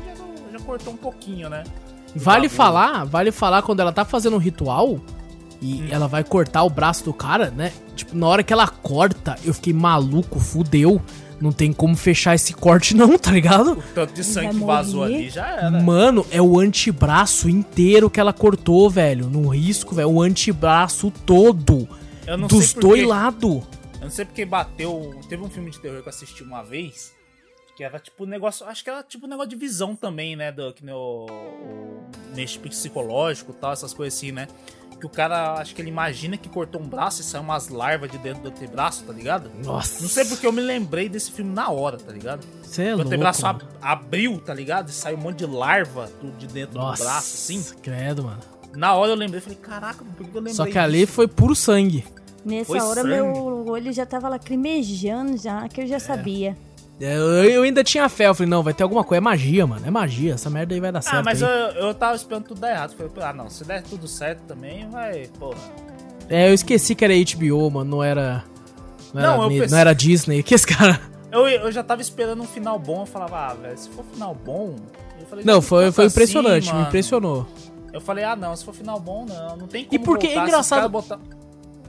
já, 0.52 0.58
já 0.58 0.64
cortou 0.64 0.92
um 0.92 0.96
pouquinho, 0.96 1.48
né? 1.50 1.64
Vale 2.14 2.42
bagulho. 2.42 2.50
falar, 2.50 3.04
vale 3.04 3.32
falar 3.32 3.62
quando 3.62 3.80
ela 3.80 3.92
tá 3.92 4.04
fazendo 4.04 4.36
um 4.36 4.40
ritual 4.40 5.00
e 5.60 5.82
Hum. 5.82 5.88
ela 5.90 6.06
vai 6.06 6.22
cortar 6.22 6.62
o 6.62 6.70
braço 6.70 7.04
do 7.04 7.12
cara, 7.12 7.50
né? 7.50 7.72
Tipo, 7.96 8.16
na 8.16 8.26
hora 8.28 8.42
que 8.44 8.52
ela 8.52 8.66
corta, 8.68 9.36
eu 9.44 9.52
fiquei 9.52 9.72
maluco, 9.72 10.38
fudeu. 10.38 11.00
Não 11.40 11.52
tem 11.52 11.72
como 11.72 11.96
fechar 11.96 12.34
esse 12.34 12.52
corte, 12.52 12.94
não, 12.94 13.16
tá 13.16 13.30
ligado? 13.30 13.72
O 13.72 13.82
tanto 13.94 14.12
de 14.12 14.20
Ele 14.20 14.28
sangue 14.28 14.58
que 14.58 14.64
vazou 14.64 15.02
ali 15.02 15.30
já 15.30 15.46
era. 15.46 15.70
Mano, 15.70 16.26
é 16.30 16.40
o 16.40 16.58
antebraço 16.58 17.48
inteiro 17.48 18.10
que 18.10 18.20
ela 18.20 18.32
cortou, 18.32 18.90
velho. 18.90 19.26
No 19.26 19.48
risco, 19.48 19.94
velho. 19.94 20.10
O 20.10 20.20
antebraço 20.22 21.10
todo. 21.24 21.88
Eu 22.26 22.36
não 22.36 22.46
dos 22.46 22.66
sei 22.66 22.74
por 22.74 22.80
dois 22.80 23.06
lados. 23.06 23.62
Eu 23.94 24.02
não 24.02 24.10
sei 24.10 24.24
porque 24.26 24.44
bateu. 24.44 25.18
Teve 25.28 25.42
um 25.42 25.48
filme 25.48 25.70
de 25.70 25.80
terror 25.80 26.02
que 26.02 26.08
eu 26.08 26.10
assisti 26.10 26.42
uma 26.42 26.62
vez. 26.62 27.12
Que 27.74 27.84
era 27.84 27.98
tipo 27.98 28.24
um 28.24 28.26
negócio. 28.26 28.66
Acho 28.66 28.84
que 28.84 28.90
era 28.90 29.02
tipo 29.02 29.26
um 29.26 29.28
negócio 29.30 29.48
de 29.48 29.56
visão 29.56 29.96
também, 29.96 30.36
né? 30.36 30.52
Do, 30.52 30.74
que 30.74 30.84
nem 30.84 30.94
o. 30.94 31.26
o 31.26 32.36
mexe 32.36 32.58
psicológico 32.58 33.52
e 33.52 33.54
tal, 33.54 33.72
essas 33.72 33.94
coisas 33.94 34.18
assim, 34.18 34.30
né? 34.30 34.46
Que 35.00 35.06
o 35.06 35.08
cara, 35.08 35.54
acho 35.54 35.74
que 35.74 35.80
ele 35.80 35.88
imagina 35.88 36.36
que 36.36 36.46
cortou 36.48 36.78
um 36.80 36.86
braço 36.86 37.22
e 37.22 37.24
saiu 37.24 37.42
umas 37.42 37.68
larvas 37.68 38.10
de 38.10 38.18
dentro 38.18 38.42
do 38.42 38.48
antebraço, 38.50 39.02
tá 39.04 39.12
ligado? 39.14 39.50
Nossa. 39.64 40.02
Não 40.02 40.08
sei 40.10 40.26
porque 40.26 40.46
eu 40.46 40.52
me 40.52 40.60
lembrei 40.60 41.08
desse 41.08 41.32
filme 41.32 41.50
na 41.54 41.70
hora, 41.70 41.96
tá 41.96 42.12
ligado? 42.12 42.46
Você 42.62 42.82
é 42.82 42.86
o 42.92 42.96
louco. 42.96 43.06
antebraço 43.08 43.46
ab- 43.46 43.64
abriu, 43.80 44.38
tá 44.40 44.52
ligado? 44.52 44.90
E 44.90 44.92
saiu 44.92 45.16
um 45.16 45.20
monte 45.20 45.38
de 45.38 45.46
larva 45.46 46.10
do- 46.20 46.32
de 46.32 46.46
dentro 46.46 46.78
Nossa. 46.78 47.02
do 47.02 47.06
braço, 47.06 47.34
assim. 47.34 47.64
Credo, 47.82 48.24
mano. 48.24 48.40
Na 48.76 48.94
hora 48.94 49.12
eu 49.12 49.16
lembrei, 49.16 49.40
falei, 49.40 49.58
caraca, 49.58 50.04
por 50.04 50.14
que 50.16 50.30
eu 50.30 50.34
lembrei 50.34 50.54
Só 50.54 50.66
que 50.66 50.78
ali 50.78 51.06
foi 51.06 51.26
puro 51.26 51.56
sangue. 51.56 52.04
Nessa 52.44 52.66
Foi 52.66 52.80
hora 52.80 53.02
sangue. 53.02 53.08
meu 53.08 53.66
olho 53.68 53.92
já 53.92 54.04
tava 54.06 54.28
lacrimejando 54.28 55.36
já, 55.36 55.66
que 55.68 55.80
eu 55.80 55.84
É. 55.84 55.88
já 55.88 55.98
sabia. 55.98 56.56
Eu, 57.00 57.44
eu 57.44 57.62
ainda 57.62 57.82
tinha 57.82 58.08
fé. 58.08 58.26
Eu 58.28 58.34
falei, 58.34 58.50
não, 58.50 58.62
vai 58.62 58.74
ter 58.74 58.82
alguma 58.82 59.02
coisa. 59.02 59.18
É 59.18 59.20
magia, 59.20 59.66
mano. 59.66 59.86
É 59.86 59.90
magia. 59.90 60.34
Essa 60.34 60.50
merda 60.50 60.74
aí 60.74 60.80
vai 60.80 60.92
dar 60.92 61.00
certo. 61.00 61.16
Ah, 61.16 61.22
mas 61.24 61.40
eu, 61.40 61.48
aí. 61.48 61.76
eu 61.78 61.94
tava 61.94 62.14
esperando 62.14 62.44
tudo 62.44 62.60
dar 62.60 62.70
errado. 62.72 62.94
Falei, 62.94 63.10
ah, 63.22 63.32
não, 63.32 63.48
se 63.48 63.64
der 63.64 63.82
tudo 63.82 64.06
certo 64.06 64.40
também, 64.46 64.88
vai, 64.90 65.26
porra. 65.38 65.58
É, 66.28 66.48
eu 66.50 66.54
esqueci 66.54 66.94
que 66.94 67.04
era 67.04 67.14
HBO, 67.14 67.70
mano. 67.70 67.90
Não 67.90 68.02
era. 68.04 68.44
Não, 69.14 69.22
Não, 69.22 69.40
era, 69.44 69.48
pensei- 69.48 69.68
não 69.68 69.78
era 69.78 69.94
Disney. 69.94 70.42
Que 70.44 70.54
esse 70.54 70.66
cara. 70.66 71.00
Eu, 71.32 71.46
eu 71.48 71.72
já 71.72 71.82
tava 71.82 72.02
esperando 72.02 72.42
um 72.42 72.46
final 72.46 72.78
bom, 72.78 73.02
eu 73.02 73.06
falava, 73.06 73.36
ah, 73.48 73.54
velho, 73.54 73.78
se 73.78 73.88
for 73.88 74.04
final 74.12 74.34
bom. 74.34 74.76
Eu 75.18 75.26
falei, 75.26 75.44
Não, 75.44 75.54
"Não, 75.54 75.62
foi, 75.62 75.84
tanto 75.84 75.94
foi 75.94 76.04
assim, 76.06 76.12
impressionante. 76.14 76.66
me 76.66 76.72
mano." 76.74 76.86
impressionou. 76.88 77.46
Eu 77.92 78.00
falei, 78.00 78.24
ah, 78.24 78.36
não, 78.36 78.54
se 78.54 78.64
for 78.64 78.74
final 78.74 79.00
bom, 79.00 79.24
não, 79.28 79.56
não 79.56 79.66
tem 79.66 79.84
como. 79.84 79.94
E 79.94 79.98
porque 80.04 80.26
é 80.26 80.30
voltar, 80.30 80.42
os 80.44 80.48
engraçado-. 80.48 81.20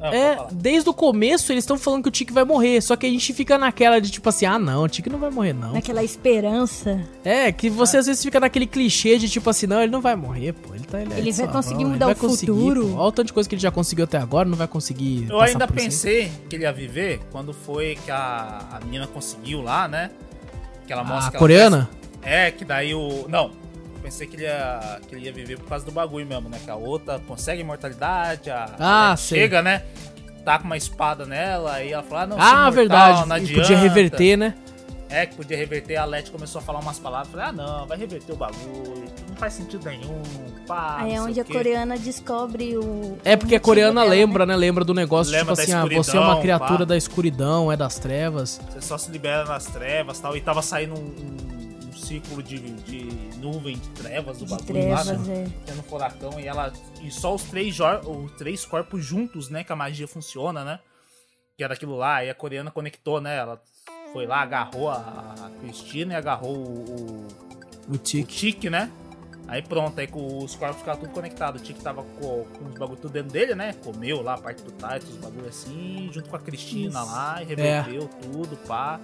Ah, 0.01 0.15
É, 0.15 0.37
desde 0.51 0.89
o 0.89 0.93
começo 0.93 1.51
eles 1.51 1.63
estão 1.63 1.77
falando 1.77 2.03
que 2.03 2.09
o 2.09 2.11
Tiki 2.11 2.33
vai 2.33 2.43
morrer. 2.43 2.81
Só 2.81 2.95
que 2.95 3.05
a 3.05 3.09
gente 3.09 3.31
fica 3.33 3.57
naquela 3.57 3.99
de 3.99 4.09
tipo 4.09 4.27
assim, 4.27 4.45
ah 4.45 4.57
não, 4.57 4.83
o 4.83 4.87
Tiki 4.89 5.09
não 5.09 5.19
vai 5.19 5.29
morrer, 5.29 5.53
não. 5.53 5.73
Naquela 5.73 6.03
esperança. 6.03 6.99
É, 7.23 7.51
que 7.51 7.69
você 7.69 7.97
às 7.97 8.07
vezes 8.07 8.23
fica 8.23 8.39
naquele 8.39 8.65
clichê 8.65 9.17
de 9.17 9.29
tipo 9.29 9.49
assim, 9.49 9.67
não, 9.67 9.81
ele 9.81 9.91
não 9.91 10.01
vai 10.01 10.15
morrer, 10.15 10.53
pô. 10.53 10.73
Ele, 10.73 10.83
tá, 10.83 10.99
ele, 11.01 11.13
é 11.13 11.17
Ele 11.19 11.31
vai 11.31 11.47
conseguir 11.47 11.83
ele 11.83 11.91
mudar 11.91 12.05
vai 12.07 12.15
o 12.15 12.17
conseguir, 12.17 12.51
futuro. 12.51 12.87
pô. 12.89 12.95
Olha 12.95 13.07
o 13.07 13.11
tanto 13.11 13.27
de 13.27 13.33
coisa 13.33 13.47
que 13.47 13.55
ele 13.55 13.61
já 13.61 13.71
conseguiu 13.71 14.05
até 14.05 14.17
agora, 14.17 14.47
não 14.49 14.57
vai 14.57 14.67
conseguir. 14.67 15.27
Eu 15.29 15.39
ainda 15.39 15.65
isso 15.65 15.73
pensei 15.73 16.31
que 16.49 16.55
ele 16.55 16.63
ia 16.63 16.73
viver 16.73 17.21
quando 17.31 17.53
foi 17.53 17.97
que 18.03 18.09
a, 18.09 18.65
a 18.71 18.79
menina 18.83 19.05
conseguiu 19.07 19.61
lá, 19.61 19.87
né? 19.87 20.09
Que 20.87 20.93
ela 20.93 21.03
mostra 21.03 21.27
A 21.27 21.29
que 21.31 21.37
ela 21.37 21.39
coreana? 21.39 21.89
É, 22.23 22.51
que 22.51 22.65
daí 22.65 22.93
o. 22.93 23.25
Não. 23.27 23.51
Pensei 24.01 24.27
que 24.27 24.35
ele, 24.35 24.43
ia, 24.43 24.99
que 25.07 25.15
ele 25.15 25.25
ia 25.25 25.31
viver 25.33 25.57
por 25.59 25.67
causa 25.67 25.85
do 25.85 25.91
bagulho 25.91 26.25
mesmo, 26.25 26.49
né? 26.49 26.59
Que 26.63 26.71
a 26.71 26.75
outra 26.75 27.19
consegue 27.27 27.61
imortalidade, 27.61 28.49
a 28.49 28.75
Ah, 28.79 29.15
sei. 29.15 29.39
chega, 29.41 29.61
né? 29.61 29.83
Tá 30.43 30.57
com 30.57 30.65
uma 30.65 30.77
espada 30.77 31.25
nela, 31.25 31.73
aí 31.73 31.91
ela 31.91 32.01
fala, 32.03 32.21
ah, 32.23 32.27
não, 32.27 32.37
Ah, 32.39 32.41
imortal, 32.49 32.71
verdade. 32.71 33.29
não 33.29 33.37
E 33.37 33.39
adianta. 33.41 33.61
podia 33.61 33.77
reverter, 33.77 34.37
né? 34.37 34.55
É, 35.13 35.25
que 35.25 35.35
podia 35.35 35.57
reverter. 35.57 35.97
A 35.97 36.05
Leti 36.05 36.31
começou 36.31 36.59
a 36.59 36.61
falar 36.63 36.79
umas 36.79 36.97
palavras. 36.97 37.27
Falei, 37.29 37.47
ah, 37.47 37.51
não, 37.51 37.85
vai 37.85 37.97
reverter 37.97 38.31
o 38.31 38.35
bagulho. 38.37 39.03
Não 39.29 39.35
faz 39.35 39.53
sentido 39.53 39.83
nenhum. 39.85 40.21
Pá, 40.65 40.99
Aí 41.01 41.13
é 41.13 41.21
onde 41.21 41.37
a 41.37 41.43
coreana 41.43 41.97
descobre 41.97 42.77
o. 42.77 43.17
É 43.25 43.35
porque 43.35 43.55
a 43.55 43.59
coreana 43.59 43.99
dela, 44.01 44.09
lembra, 44.09 44.45
né? 44.45 44.55
Lembra 44.55 44.85
do 44.85 44.93
negócio, 44.93 45.33
Lembra 45.33 45.53
tipo 45.53 45.61
assim, 45.63 45.73
ah, 45.73 45.85
você 46.01 46.15
é 46.15 46.19
uma 46.19 46.39
criatura 46.39 46.79
pá. 46.79 46.85
da 46.85 46.97
escuridão, 46.97 47.69
é 47.69 47.75
das 47.75 47.99
trevas. 47.99 48.61
Você 48.71 48.79
só 48.81 48.97
se 48.97 49.11
libera 49.11 49.43
nas 49.43 49.65
trevas 49.65 50.17
e 50.17 50.21
tal. 50.21 50.37
E 50.37 50.39
tava 50.39 50.61
saindo 50.61 50.93
um, 50.95 51.03
um 51.03 51.60
círculo 52.11 52.43
de, 52.43 52.59
de 52.59 53.37
nuvem 53.37 53.77
de 53.77 53.89
trevas 53.91 54.39
do 54.39 54.45
De 54.45 54.51
bagulho 54.51 54.89
lá, 54.89 55.01
trevas, 55.01 55.27
né? 55.27 55.43
é. 55.43 55.65
Tendo 55.65 55.83
furacão 55.83 56.39
e 56.39 56.45
ela. 56.47 56.73
E 57.01 57.09
só 57.09 57.33
os 57.33 57.43
três, 57.43 57.77
os 57.79 58.31
três 58.33 58.65
corpos 58.65 59.03
juntos, 59.03 59.49
né? 59.49 59.63
Que 59.63 59.71
a 59.71 59.75
magia 59.75 60.07
funciona, 60.07 60.65
né? 60.65 60.79
Que 61.57 61.63
era 61.63 61.73
aquilo 61.73 61.95
lá. 61.95 62.23
E 62.23 62.29
a 62.29 62.35
coreana 62.35 62.69
conectou, 62.69 63.21
né? 63.21 63.37
Ela 63.37 63.61
foi 64.11 64.25
lá, 64.25 64.41
agarrou 64.41 64.89
a, 64.89 64.97
a 64.97 65.49
Cristina 65.61 66.13
e 66.13 66.17
agarrou 66.17 66.55
o, 66.55 66.85
o, 66.89 67.27
O 67.89 67.93
o 67.93 67.97
Tiki. 67.97 68.51
Tique, 68.51 68.69
né? 68.69 68.91
Aí 69.47 69.61
pronto, 69.61 69.99
aí 69.99 70.07
com 70.07 70.43
os 70.43 70.55
corpos 70.55 70.77
ficavam 70.79 71.01
tudo 71.01 71.13
conectados. 71.13 71.61
O 71.61 71.63
Tiki 71.63 71.81
tava 71.81 72.03
com, 72.03 72.45
com 72.45 72.65
os 72.65 72.77
bagulho 72.77 72.99
tudo 72.99 73.11
dentro 73.11 73.31
dele, 73.31 73.55
né? 73.55 73.73
Comeu 73.83 74.21
lá 74.21 74.35
a 74.35 74.37
parte 74.37 74.63
do 74.63 74.71
Titus, 74.71 75.09
os 75.09 75.17
bagulho 75.17 75.47
assim, 75.47 76.09
junto 76.11 76.29
com 76.29 76.35
a 76.35 76.39
Cristina 76.39 77.01
Isso. 77.01 77.11
lá, 77.11 77.41
e 77.41 77.45
reverteu 77.45 78.07
tudo, 78.21 78.57
pá. 78.67 78.99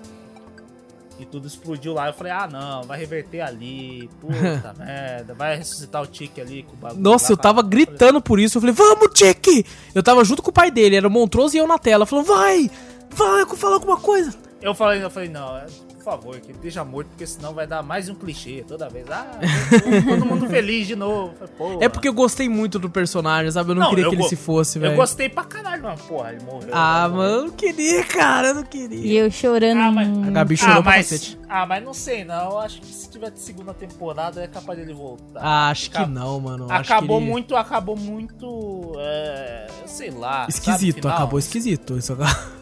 E 1.19 1.25
tudo 1.25 1.47
explodiu 1.47 1.93
lá. 1.93 2.07
Eu 2.07 2.13
falei, 2.13 2.31
ah 2.31 2.47
não, 2.47 2.83
vai 2.83 2.99
reverter 2.99 3.41
ali, 3.41 4.09
puta 4.21 4.73
merda, 4.77 5.33
vai 5.33 5.57
ressuscitar 5.57 6.01
o 6.01 6.07
Tiki 6.07 6.39
ali 6.39 6.63
com 6.63 6.73
o 6.73 6.77
bagulho. 6.77 7.01
Nossa, 7.01 7.25
lá, 7.25 7.31
eu 7.31 7.37
tava 7.37 7.63
pá. 7.63 7.69
gritando 7.69 8.21
por 8.21 8.39
isso. 8.39 8.57
Eu 8.57 8.61
falei, 8.61 8.75
vamos, 8.75 9.09
Tiki! 9.13 9.65
Eu 9.95 10.03
tava 10.03 10.23
junto 10.23 10.43
com 10.43 10.49
o 10.49 10.53
pai 10.53 10.69
dele, 10.69 10.95
era 10.95 11.07
o 11.07 11.11
Montrose 11.11 11.57
e 11.57 11.59
eu 11.59 11.67
na 11.67 11.79
tela. 11.79 12.05
Falando, 12.05 12.25
vai! 12.25 12.69
Vai, 13.09 13.45
fala 13.55 13.75
alguma 13.75 13.97
coisa. 13.97 14.33
Eu 14.61 14.75
falei, 14.75 15.03
eu 15.03 15.09
falei, 15.09 15.29
não, 15.29 15.57
é, 15.57 15.65
favor, 16.11 16.39
que 16.39 16.53
deixa 16.53 16.83
morto, 16.83 17.07
porque 17.09 17.27
senão 17.27 17.53
vai 17.53 17.67
dar 17.67 17.83
mais 17.83 18.07
um 18.09 18.15
clichê 18.15 18.63
toda 18.67 18.87
vez. 18.89 19.05
Ah, 19.09 19.25
todo 20.07 20.25
mundo 20.25 20.47
feliz 20.47 20.87
de 20.87 20.95
novo. 20.95 21.33
Eu 21.59 21.81
É 21.81 21.89
porque 21.89 22.07
eu 22.07 22.13
gostei 22.13 22.47
muito 22.47 22.79
do 22.79 22.89
personagem, 22.89 23.51
sabe? 23.51 23.71
Eu 23.71 23.75
não, 23.75 23.83
Não, 23.83 23.89
queria 23.89 24.05
eu 24.05 24.09
que 24.11 24.15
ele 24.15 24.23
se 24.23 24.35
fosse, 24.35 24.77
Eu 24.77 24.81
velho. 24.83 24.95
gostei 24.95 25.27
pra 25.29 25.43
caralho, 25.43 25.83
mas 25.83 26.01
porra, 26.01 26.31
ele 26.33 26.43
morreu. 26.43 26.69
Ah, 26.71 27.07
né? 27.09 27.15
mano, 27.15 27.35
eu 27.35 27.41
não 27.45 27.51
queria, 27.51 28.03
cara, 28.05 28.49
eu 28.49 28.55
não 28.55 28.63
queria. 28.63 28.97
E 28.99 29.17
eu 29.17 29.29
chorando. 29.29 29.79
Ah, 29.81 29.91
mas- 29.91 30.27
A 30.27 30.31
Gabi 30.31 30.57
chorou 30.57 30.75
Ah 30.79 30.83
pra 30.83 30.91
mas, 30.93 31.09
cacete. 31.09 31.39
ah, 31.49 31.65
mas 31.65 31.83
não 31.83 31.93
sei, 31.93 32.23
não. 32.23 32.51
Eu 32.51 32.59
acho 32.59 32.79
que 32.81 32.87
se 32.87 33.09
tiver 33.09 33.31
segunda 33.35 33.73
temporada 33.73 34.41
é 34.43 34.47
capaz 34.47 34.79
dele 34.79 34.93
voltar. 34.93 35.41
Ah, 35.41 35.69
acho 35.69 35.91
que 35.91 35.97
Acab- 35.97 36.11
não, 36.13 36.39
mano. 36.39 36.65
eu 36.65 36.71
acho 36.71 36.93
Acabou 36.93 37.17
que 37.17 37.23
ele- 37.23 37.31
muito, 37.31 37.55
acabou 37.55 37.95
muito. 37.97 38.93
É, 38.97 39.67
sei 39.85 40.09
lá. 40.11 40.39
sabe, 40.41 40.49
Esquisito, 40.51 40.95
final? 41.01 41.13
acabou 41.15 41.39
esquisito. 41.39 41.97
Isso 41.97 42.13
Acabou 42.13 42.56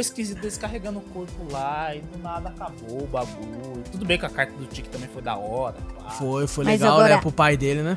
esquisito 0.00 0.40
descarregando 0.40 0.98
o 0.98 1.02
corpo 1.02 1.46
lá 1.50 1.94
e 1.94 2.00
do 2.00 2.18
nada 2.18 2.48
acabou 2.50 3.02
o 3.02 3.06
bagulho. 3.06 3.82
Tudo 3.90 4.04
bem 4.04 4.18
que 4.18 4.26
a 4.26 4.28
carta 4.30 4.52
do 4.54 4.66
Tiki 4.66 4.88
também 4.88 5.08
foi 5.12 5.22
da 5.22 5.36
hora. 5.36 5.76
pá. 6.02 6.10
foi, 6.10 6.46
foi 6.46 6.64
Mas 6.64 6.80
legal, 6.80 6.96
agora- 6.96 7.14
né? 7.16 7.20
Pro 7.20 7.32
pai 7.32 7.56
dele, 7.56 7.82
né? 7.82 7.96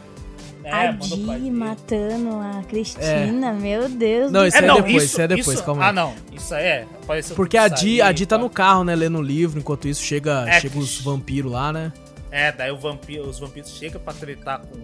É, 0.63 0.87
a 0.89 0.91
Di 0.91 1.49
matando 1.49 2.29
a 2.41 2.61
Cristina, 2.67 3.53
meu 3.53 3.87
Deus 3.87 4.29
Não, 4.31 4.45
isso 4.45 4.57
É, 4.57 4.59
é 4.59 4.67
não, 4.67 4.75
depois, 4.75 4.95
isso, 4.95 5.05
isso 5.05 5.21
é 5.21 5.27
depois, 5.27 5.47
isso- 5.57 5.63
calma 5.63 5.81
aí. 5.83 5.89
Ah, 5.89 5.93
não. 5.93 6.13
Isso 6.33 6.53
aí 6.53 6.63
é. 6.65 6.87
Apareceu 7.03 7.35
Porque 7.37 7.57
a 7.57 7.69
Di, 7.69 8.01
aí, 8.01 8.09
a 8.09 8.11
Di 8.11 8.25
tá 8.25 8.37
no 8.37 8.49
carro, 8.49 8.83
né? 8.83 8.93
Lendo 8.93 9.17
o 9.17 9.21
livro. 9.21 9.59
Enquanto 9.59 9.87
isso, 9.87 10.03
chega, 10.03 10.45
É, 10.49 10.59
chega 10.59 10.77
os 10.77 10.99
vampiros 10.99 11.49
lá, 11.49 11.71
né? 11.71 11.93
É, 12.29 12.51
daí 12.51 12.69
o 12.69 12.77
vampiro, 12.77 13.29
os 13.29 13.39
vampiros 13.39 13.69
chegam 13.71 14.01
pra 14.01 14.13
tretar 14.13 14.59
com. 14.59 14.77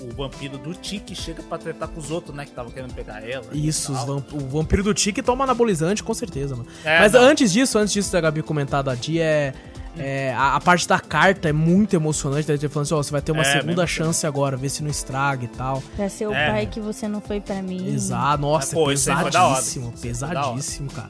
O 0.00 0.14
vampiro 0.14 0.56
do 0.58 0.72
Tiki 0.74 1.14
chega 1.16 1.42
pra 1.42 1.58
tretar 1.58 1.88
com 1.88 1.98
os 1.98 2.10
outros, 2.10 2.34
né? 2.36 2.44
Que 2.44 2.50
estavam 2.50 2.70
querendo 2.70 2.94
pegar 2.94 3.20
ela. 3.28 3.44
Isso, 3.52 3.92
vamp- 3.92 4.32
o 4.32 4.38
vampiro 4.48 4.82
do 4.84 4.94
Tiki 4.94 5.20
toma 5.22 5.42
anabolizante, 5.44 6.02
com 6.04 6.14
certeza, 6.14 6.54
mano. 6.54 6.68
É, 6.84 7.00
Mas 7.00 7.12
não. 7.12 7.20
antes 7.20 7.52
disso, 7.52 7.76
antes 7.78 7.92
disso 7.92 8.12
da 8.12 8.20
Gabi 8.20 8.40
comentar 8.42 8.82
da 8.84 8.94
Di, 8.94 9.18
é. 9.20 9.52
é, 9.98 10.32
a, 10.34 10.54
a 10.54 10.60
parte 10.60 10.86
da 10.86 11.00
carta 11.00 11.48
é 11.48 11.52
muito 11.52 11.94
emocionante. 11.96 12.46
Daí 12.46 12.56
ele 12.56 12.68
falando 12.68 12.84
assim: 12.86 12.94
ó, 12.94 13.02
você 13.02 13.10
vai 13.10 13.20
ter 13.20 13.32
uma 13.32 13.42
É, 13.42 13.52
segunda 13.54 13.82
mesmo. 13.82 13.88
chance 13.88 14.24
agora, 14.24 14.56
vê 14.56 14.68
se 14.68 14.84
não 14.84 14.90
estraga 14.90 15.44
e 15.44 15.48
tal. 15.48 15.82
Pra 15.96 16.08
ser 16.08 16.28
o 16.28 16.32
É. 16.32 16.48
pai 16.48 16.66
que 16.66 16.78
você 16.78 17.08
não 17.08 17.20
foi 17.20 17.40
pra 17.40 17.60
mim. 17.60 17.88
Exato, 17.92 18.40
nossa, 18.40 18.66
Mas, 18.76 18.84
pô, 18.84 18.90
é 18.92 18.94
isso 18.94 19.10
aí 19.10 19.16
foi 19.20 19.30
da 19.32 19.42
hora. 19.44 19.54
pesadíssimo, 19.56 19.90
da 19.90 19.96
pesadíssimo, 20.00 20.90
cara. 20.92 21.08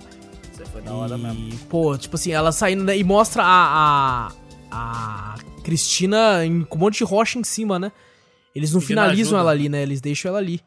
Isso 0.51 0.63
aí 0.63 0.69
foi 0.73 0.81
da 0.81 0.95
hora 0.95 1.19
mesmo. 1.19 1.49
E, 1.51 1.57
pô, 1.69 1.99
tipo 1.99 2.17
assim, 2.17 2.33
ela 2.33 2.53
saindo 2.53 2.85
né, 2.85 2.97
e 2.97 3.05
mostra 3.05 3.43
a, 3.45 4.29
a, 4.29 4.33
a 4.71 5.35
Cristina 5.63 6.43
em, 6.47 6.63
com 6.65 6.77
um 6.79 6.81
monte 6.81 6.97
de 6.99 7.05
rocha 7.05 7.39
em 7.39 7.45
cima, 7.45 7.79
né? 7.79 7.93
Eles 8.59 8.73
não 8.73 8.81
Pedindo 8.81 8.89
finalizam 8.89 9.39
ajuda. 9.39 9.41
ela 9.41 9.51
ali, 9.53 9.69
né? 9.69 9.83
Eles 9.83 10.01
deixam 10.01 10.31
ela 10.31 10.39
ali. 10.39 10.61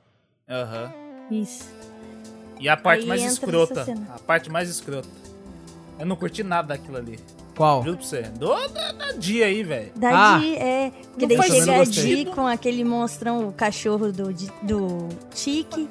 Aham. 0.49 0.93
Isso. 1.29 1.65
E 2.59 2.69
a 2.69 2.77
parte 2.77 3.01
Aí 3.01 3.07
mais 3.07 3.23
escrota. 3.23 3.85
A 4.15 4.19
parte 4.19 4.49
mais 4.49 4.69
escrota. 4.69 5.09
Eu 5.99 6.05
não 6.05 6.15
curti 6.15 6.41
nada 6.41 6.69
daquilo 6.69 6.97
ali. 6.97 7.19
Qual? 7.55 7.83
Juro 7.83 7.97
pra 7.97 8.05
você. 8.05 8.21
Do, 8.21 8.47
da, 8.69 8.91
da 8.93 9.11
dia 9.11 9.45
aí, 9.47 9.61
velho. 9.61 9.91
Da 9.95 10.35
Ah. 10.35 10.39
Di, 10.39 10.55
é. 10.55 10.91
Que 11.19 11.27
daí 11.27 11.41
chega 11.43 11.81
a 11.81 11.85
sentido. 11.85 12.29
Di 12.29 12.35
com 12.35 12.47
aquele 12.47 12.83
monstrão, 12.83 13.47
o 13.47 13.51
cachorro 13.51 14.11
do, 14.11 14.31
do 14.63 15.09
Tiki. 15.33 15.89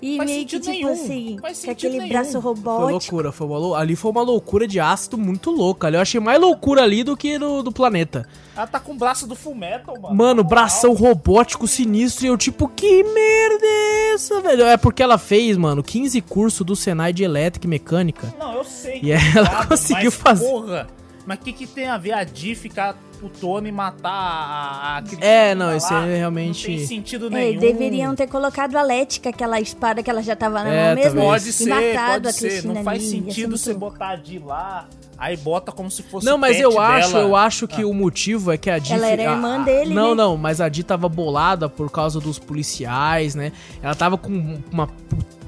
E 0.00 0.16
Faz 0.16 0.30
meio 0.30 0.46
que 0.46 0.60
tipo 0.60 0.70
nenhum. 0.70 0.92
assim, 0.92 1.36
com 1.40 1.70
aquele 1.72 1.98
nenhum. 1.98 2.08
braço 2.08 2.32
Foi 2.32 2.40
robótico. 2.40 2.90
loucura, 3.16 3.32
foi 3.32 3.46
uma 3.48 3.58
lou- 3.58 3.74
ali 3.74 3.96
foi 3.96 4.10
uma 4.12 4.22
loucura 4.22 4.66
de 4.68 4.78
ácido 4.78 5.18
muito 5.18 5.50
louca. 5.50 5.86
ali. 5.88 5.96
Eu 5.96 6.00
achei 6.00 6.20
mais 6.20 6.40
loucura 6.40 6.82
ali 6.82 7.02
do 7.02 7.16
que 7.16 7.36
no, 7.38 7.62
do 7.64 7.72
planeta. 7.72 8.24
Ela 8.56 8.66
tá 8.66 8.78
com 8.78 8.92
o 8.92 8.94
braço 8.96 9.26
do 9.26 9.34
Full 9.34 9.54
Metal, 9.56 9.98
mano. 10.00 10.14
Mano, 10.14 10.44
bração 10.44 10.92
robótico 10.94 11.66
sinistro 11.66 12.24
e 12.26 12.28
eu 12.28 12.36
tipo, 12.38 12.68
que 12.68 13.02
merda 13.02 13.64
é 13.66 14.14
essa, 14.14 14.40
velho? 14.40 14.64
É 14.64 14.76
porque 14.76 15.02
ela 15.02 15.18
fez, 15.18 15.56
mano, 15.56 15.82
15 15.82 16.20
cursos 16.20 16.64
do 16.64 16.76
Senai 16.76 17.12
de 17.12 17.24
elétrica 17.24 17.66
e 17.66 17.70
mecânica. 17.70 18.32
Não, 18.38 18.54
eu 18.54 18.64
sei. 18.64 19.00
E 19.02 19.10
ela 19.12 19.66
conseguiu 19.66 20.04
mas, 20.12 20.14
fazer. 20.14 20.46
Porra, 20.48 20.86
mas 21.28 21.38
o 21.38 21.42
que, 21.42 21.52
que 21.52 21.66
tem 21.66 21.86
a 21.88 21.98
ver 21.98 22.12
a 22.12 22.24
Di 22.24 22.54
ficar 22.54 22.96
putona 23.20 23.68
e 23.68 23.72
matar 23.72 24.10
a, 24.10 24.98
a 24.98 25.02
É, 25.24 25.54
não, 25.54 25.76
isso 25.76 25.92
aí 25.92 26.16
realmente- 26.16 26.68
Não 26.70 26.76
tem 26.76 26.86
sentido 26.86 27.26
É, 27.26 27.30
nenhum. 27.30 27.60
deveriam 27.60 28.14
ter 28.14 28.28
colocado 28.28 28.76
a 28.76 28.82
Lética, 28.82 29.28
aquela 29.30 29.60
espada 29.60 30.02
que 30.02 30.08
ela 30.08 30.22
já 30.22 30.34
tava 30.36 30.62
na 30.62 30.70
É, 30.72 30.86
mão 30.86 30.94
mesmo. 31.02 31.20
Pode 31.20 31.48
e 31.48 31.52
ser, 31.52 31.68
matado 31.68 32.12
pode 32.22 32.28
a 32.28 32.32
ser. 32.32 32.48
Cristina 32.48 32.74
Não 32.74 32.82
faz 32.84 32.98
ali, 33.02 33.10
sentido 33.10 33.48
muito 33.48 33.58
você 33.60 33.74
botar 33.74 34.10
a 34.10 34.16
Di 34.16 34.38
lá, 34.38 34.88
aí 35.18 35.36
bota 35.36 35.72
como 35.72 35.90
se 35.90 36.02
fosse 36.04 36.24
Não, 36.24 36.36
o 36.36 36.38
mas 36.38 36.52
pet 36.56 36.62
eu 36.62 36.78
acho, 36.80 37.12
dela. 37.12 37.24
eu 37.24 37.36
acho 37.36 37.66
que 37.68 37.84
o 37.84 37.92
motivo 37.92 38.52
é 38.52 38.56
que 38.56 38.70
a 38.70 38.78
Di... 38.78 38.92
Ela 38.92 39.08
era 39.08 39.30
a- 39.30 39.34
irmã 39.34 39.60
a- 39.60 39.64
dele, 39.64 39.92
Não, 39.94 40.10
né? 40.10 40.14
não, 40.22 40.36
mas 40.36 40.60
a 40.60 40.68
Di 40.68 40.84
tava 40.84 41.08
bolada 41.08 41.68
por 41.68 41.90
causa 41.90 42.20
dos 42.20 42.38
policiais, 42.38 43.34
né? 43.34 43.50
Ela 43.82 43.96
tava 43.96 44.16
com 44.16 44.60
uma 44.72 44.88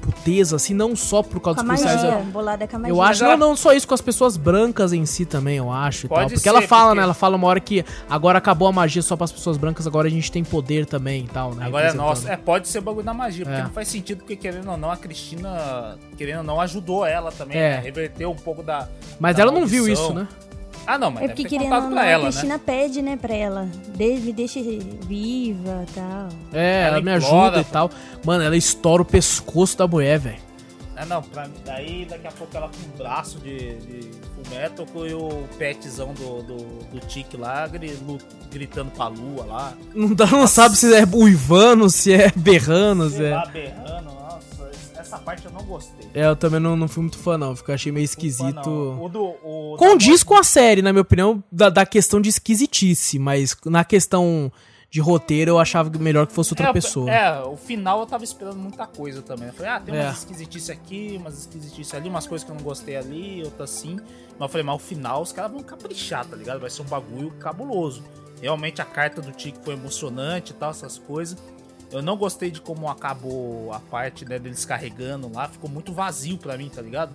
puteza, 0.01 0.55
assim, 0.55 0.73
não 0.73 0.95
só 0.95 1.21
por 1.21 1.39
causa 1.39 1.61
Com 1.61 1.67
dos 1.67 1.75
policiais. 1.81 2.03
magia, 2.03 2.19
eu- 2.19 2.31
bolada 2.31 2.67
com 2.67 2.75
a 2.75 2.79
magia. 2.79 2.93
Eu 2.93 3.01
acho, 3.01 3.23
ela- 3.23 3.37
não, 3.37 3.49
não 3.49 3.55
só 3.55 3.71
isso, 3.73 3.87
com 3.87 3.93
as 3.93 4.01
pessoas 4.01 4.35
brancas 4.35 4.91
em 4.93 5.05
si 5.05 5.25
também, 5.25 5.57
eu 5.57 5.71
acho. 5.71 6.05
E 6.05 6.09
Pode 6.09 6.19
tal. 6.21 6.27
Porque 6.29 6.39
ser, 6.41 6.49
ela 6.49 6.61
fala, 6.61 6.85
porque- 6.89 6.97
né? 6.97 7.03
Ela 7.03 7.13
fala 7.13 7.35
uma 7.35 7.47
hora 7.47 7.59
que 7.59 7.85
agora 8.09 8.37
acabou 8.37 8.67
a 8.67 8.71
magia 8.71 9.01
só 9.01 9.15
pras 9.15 9.31
pessoas 9.31 9.57
brancas, 9.57 9.85
agora 9.87 10.07
a 10.07 10.11
gente 10.11 10.31
tem 10.31 10.43
poder 10.43 10.85
também 10.85 11.23
e 11.25 11.27
tal, 11.27 11.53
né? 11.53 11.65
Agora 11.65 11.87
é 11.87 11.93
nossa. 11.93 12.31
É, 12.31 12.35
pode 12.37 12.67
ser 12.67 12.79
o 12.79 12.81
bagulho 12.81 13.05
da 13.05 13.13
magia, 13.13 13.45
porque 13.45 13.59
É. 13.59 13.63
não 13.63 13.69
faz 13.71 13.87
sentido, 13.87 14.19
porque 14.19 14.35
querendo 14.35 14.69
ou 14.71 14.77
não, 14.77 14.89
a 14.91 14.97
Cristina, 14.97 15.97
querendo 16.17 16.39
ou 16.39 16.43
não, 16.43 16.59
ajudou 16.61 17.05
ela 17.05 17.31
também, 17.31 17.57
É. 17.57 17.77
né? 17.77 17.81
Reverteu 17.83 18.31
um 18.31 18.35
pouco 18.35 18.63
da. 18.63 18.87
Mas 19.19 19.35
da 19.35 19.43
ela 19.43 19.51
não 19.51 19.65
viu 19.67 19.87
isso, 19.87 20.13
né? 20.13 20.27
Ah, 20.87 20.97
não, 20.97 21.11
mas 21.11 21.23
É 21.23 21.27
porque 21.27 21.43
querendo 21.45 21.73
ou 21.75 21.81
não, 21.89 21.97
a 21.97 22.05
ela, 22.05 22.23
né? 22.25 22.29
Cristina 22.31 22.59
pede, 22.59 23.01
né, 23.01 23.15
pra 23.15 23.35
ela. 23.35 23.69
De- 23.95 24.19
me 24.19 24.33
deixe 24.33 24.61
viva 25.07 25.85
e 25.87 25.91
tal. 25.93 26.29
É, 26.53 26.81
ela, 26.81 26.97
Ela 26.97 27.01
me 27.01 27.15
implora, 27.17 27.45
ajuda 27.47 27.61
e 27.61 27.63
pô. 27.63 27.71
tal. 27.71 27.89
Mano, 28.25 28.43
ela 28.43 28.57
estoura 28.57 29.01
o 29.01 29.05
pescoço 29.05 29.77
da 29.77 29.87
mulher, 29.87 30.19
velho. 30.19 30.51
Ah, 30.95 31.05
não, 31.05 31.21
pra 31.23 31.47
daí 31.65 32.05
daqui 32.07 32.27
a 32.27 32.31
pouco 32.31 32.55
ela 32.55 32.67
com 32.69 32.93
o 32.95 32.97
braço 33.03 33.39
de, 33.39 33.75
de 33.77 34.01
full 34.35 34.43
metal 34.55 34.85
e 35.07 35.13
o 35.15 35.47
petzão 35.57 36.13
do, 36.13 36.43
do, 36.43 36.57
do 36.57 36.99
Tique 37.07 37.35
lá 37.37 37.67
gritando 38.51 38.91
pra 38.91 39.07
lua 39.07 39.45
lá. 39.45 39.73
Não, 39.95 40.13
dá- 40.13 40.27
não 40.27 40.45
sabe 40.45 40.75
se 40.77 40.93
é 40.93 41.03
uivando, 41.11 41.89
se 41.89 42.13
é 42.13 42.31
berrando, 42.35 43.09
se 43.09 43.17
Sei 43.17 43.27
é... 43.27 43.35
lá, 43.35 43.47
essa 45.11 45.19
parte 45.19 45.45
eu 45.45 45.51
não 45.51 45.63
gostei. 45.63 46.09
É, 46.13 46.25
eu 46.25 46.35
também 46.35 46.59
não, 46.59 46.75
não 46.75 46.87
fui 46.87 47.01
muito 47.01 47.17
fã, 47.17 47.37
não. 47.37 47.53
Eu 47.53 47.73
achei 47.73 47.91
meio 47.91 48.05
esquisito. 48.05 48.69
O 48.69 49.09
do, 49.09 49.23
o 49.43 49.75
Condiz 49.77 50.23
com 50.23 50.35
a 50.35 50.43
série, 50.43 50.81
na 50.81 50.93
minha 50.93 51.01
opinião, 51.01 51.43
da, 51.51 51.69
da 51.69 51.85
questão 51.85 52.21
de 52.21 52.29
esquisitice, 52.29 53.19
mas 53.19 53.55
na 53.65 53.83
questão 53.83 54.51
de 54.89 54.99
roteiro 54.99 55.51
eu 55.51 55.59
achava 55.59 55.89
que 55.89 55.97
melhor 55.97 56.27
que 56.27 56.33
fosse 56.33 56.51
outra 56.51 56.69
é, 56.69 56.73
pessoa. 56.73 57.09
É, 57.09 57.41
o 57.43 57.55
final 57.55 58.01
eu 58.01 58.05
tava 58.05 58.23
esperando 58.23 58.57
muita 58.57 58.85
coisa 58.85 59.21
também. 59.21 59.47
Eu 59.47 59.53
falei, 59.53 59.71
ah, 59.71 59.79
tem 59.79 59.95
É. 59.95 60.03
umas 60.03 60.19
esquisitices 60.19 60.69
aqui, 60.69 61.15
umas 61.17 61.39
esquisitices 61.39 61.93
ali, 61.93 62.09
umas 62.09 62.27
coisas 62.27 62.43
que 62.45 62.51
eu 62.51 62.55
não 62.55 62.63
gostei 62.63 62.95
ali, 62.97 63.41
outras 63.43 63.69
sim. 63.69 63.97
Mas 64.33 64.41
eu 64.41 64.49
falei, 64.49 64.65
mas 64.65 64.75
o 64.75 64.79
final 64.79 65.21
os 65.21 65.31
caras 65.31 65.51
vão 65.51 65.61
caprichar, 65.61 66.25
tá 66.25 66.35
ligado? 66.35 66.59
Vai 66.59 66.69
ser 66.69 66.81
um 66.81 66.85
bagulho 66.85 67.31
cabuloso. 67.31 68.03
Realmente 68.41 68.81
a 68.81 68.85
carta 68.85 69.21
do 69.21 69.31
Tique 69.31 69.59
foi 69.63 69.75
emocionante 69.75 70.51
e 70.51 70.55
tal, 70.55 70.71
essas 70.71 70.97
coisas. 70.97 71.37
Eu 71.91 72.01
não 72.01 72.15
gostei 72.15 72.49
de 72.49 72.61
como 72.61 72.87
acabou 72.87 73.73
a 73.73 73.79
parte 73.79 74.25
né, 74.25 74.39
deles 74.39 74.63
carregando 74.63 75.31
lá, 75.33 75.47
ficou 75.47 75.69
muito 75.69 75.91
vazio 75.91 76.37
pra 76.37 76.57
mim, 76.57 76.69
tá 76.69 76.81
ligado? 76.81 77.11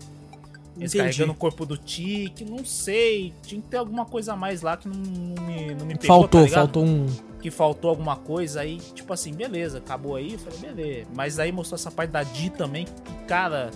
Eles 0.76 0.94
Entendi. 0.94 0.98
carregando 0.98 1.32
o 1.32 1.34
corpo 1.34 1.64
do 1.64 1.78
Tique, 1.78 2.44
não 2.44 2.64
sei. 2.64 3.32
Tinha 3.42 3.62
que 3.62 3.68
ter 3.68 3.78
alguma 3.78 4.04
coisa 4.04 4.34
a 4.34 4.36
mais 4.36 4.60
lá 4.60 4.76
que 4.76 4.86
não, 4.86 4.94
não 4.94 5.42
me, 5.42 5.74
não 5.74 5.86
me 5.86 5.94
pegou, 5.96 6.20
faltou, 6.20 6.46
tá 6.46 6.52
faltou 6.52 6.84
um. 6.84 7.06
que 7.40 7.50
faltou 7.50 7.88
alguma 7.88 8.16
coisa 8.16 8.60
aí, 8.60 8.76
tipo 8.94 9.10
assim, 9.12 9.32
beleza, 9.32 9.78
acabou 9.78 10.16
aí, 10.16 10.34
eu 10.34 10.38
falei, 10.38 10.74
beleza. 10.74 11.08
Mas 11.14 11.38
aí 11.38 11.50
mostrou 11.50 11.76
essa 11.76 11.90
parte 11.90 12.10
da 12.10 12.22
Di 12.22 12.50
também, 12.50 12.84
que, 12.84 13.24
cara, 13.26 13.70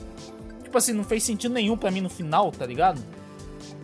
tipo 0.63 0.77
assim, 0.77 0.93
não 0.93 1.05
fez 1.05 1.23
sentido 1.23 1.55
nenhum 1.55 1.77
pra 1.77 1.91
mim 1.91 2.03
no 2.03 2.11
final, 2.11 2.53
tá 2.53 2.67
ligado? 2.67 3.01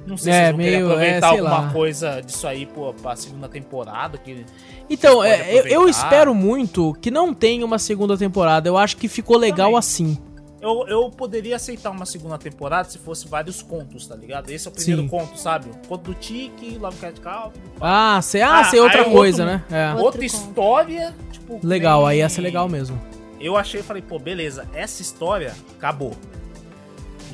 Não 0.07 0.17
sei 0.17 0.33
É, 0.33 0.37
se 0.37 0.43
eles 0.43 0.51
vão 0.53 0.59
querer 0.65 0.71
meio- 0.77 0.87
aproveitar 0.87 1.27
é, 1.27 1.31
alguma 1.31 1.61
lá. 1.63 1.73
coisa 1.73 2.21
disso 2.23 2.47
aí, 2.47 2.65
pô, 2.67 2.95
pra 2.95 3.17
segunda 3.17 3.49
temporada, 3.49 4.17
que... 4.19 4.47
Então, 4.89 5.23
é, 5.25 5.63
eu, 5.67 5.89
espero 5.89 6.33
muito 6.35 6.95
que 7.01 7.11
não 7.11 7.35
tenha 7.35 7.65
uma 7.67 7.79
segunda 7.79 8.17
temporada. 8.17 8.69
Eu 8.69 8.79
acho 8.79 8.97
que 8.97 9.09
ficou 9.09 9.37
legal 9.37 9.67
Também. 9.69 9.79
assim. 9.79 10.19
Eu, 10.61 10.87
eu 10.89 11.11
poderia 11.11 11.57
aceitar 11.57 11.91
uma 11.91 12.07
segunda 12.07 12.39
temporada 12.39 12.89
se 12.89 12.99
fosse 12.99 13.29
vários 13.29 13.63
contos, 13.63 14.07
tá 14.07 14.15
ligado? 14.17 14.51
Esse 14.51 14.67
é 14.67 14.71
o 14.71 14.75
primeiro 14.75 15.03
Sim. 15.03 15.09
conto, 15.09 15.39
sabe? 15.39 15.69
O 15.71 15.89
conto 15.89 16.11
do 16.11 16.15
Tiki, 16.15 16.79
Lovecraft 16.79 17.21
Country. 17.21 17.61
Ah, 17.81 18.21
sei, 18.23 18.43
ah, 18.43 18.61
Ah, 18.61 18.65
sei 18.65 18.81
outra 18.81 19.03
aí 19.03 19.11
coisa, 19.13 19.43
outro- 19.45 19.59
né? 19.71 19.79
É. 19.79 19.89
Outro 19.91 20.05
Outra 20.07 20.25
história, 20.25 21.15
tipo... 21.33 21.61
Legal, 21.63 22.01
bem- 22.03 22.11
aí 22.11 22.19
ia 22.19 22.29
ser 22.29 22.41
legal 22.41 22.69
mesmo. 22.69 22.99
Eu 23.41 23.57
achei, 23.57 23.83
falei, 23.83 24.03
pô, 24.03 24.19
beleza, 24.19 24.67
essa 24.73 25.03
história 25.03 25.53
acabou. 25.77 26.13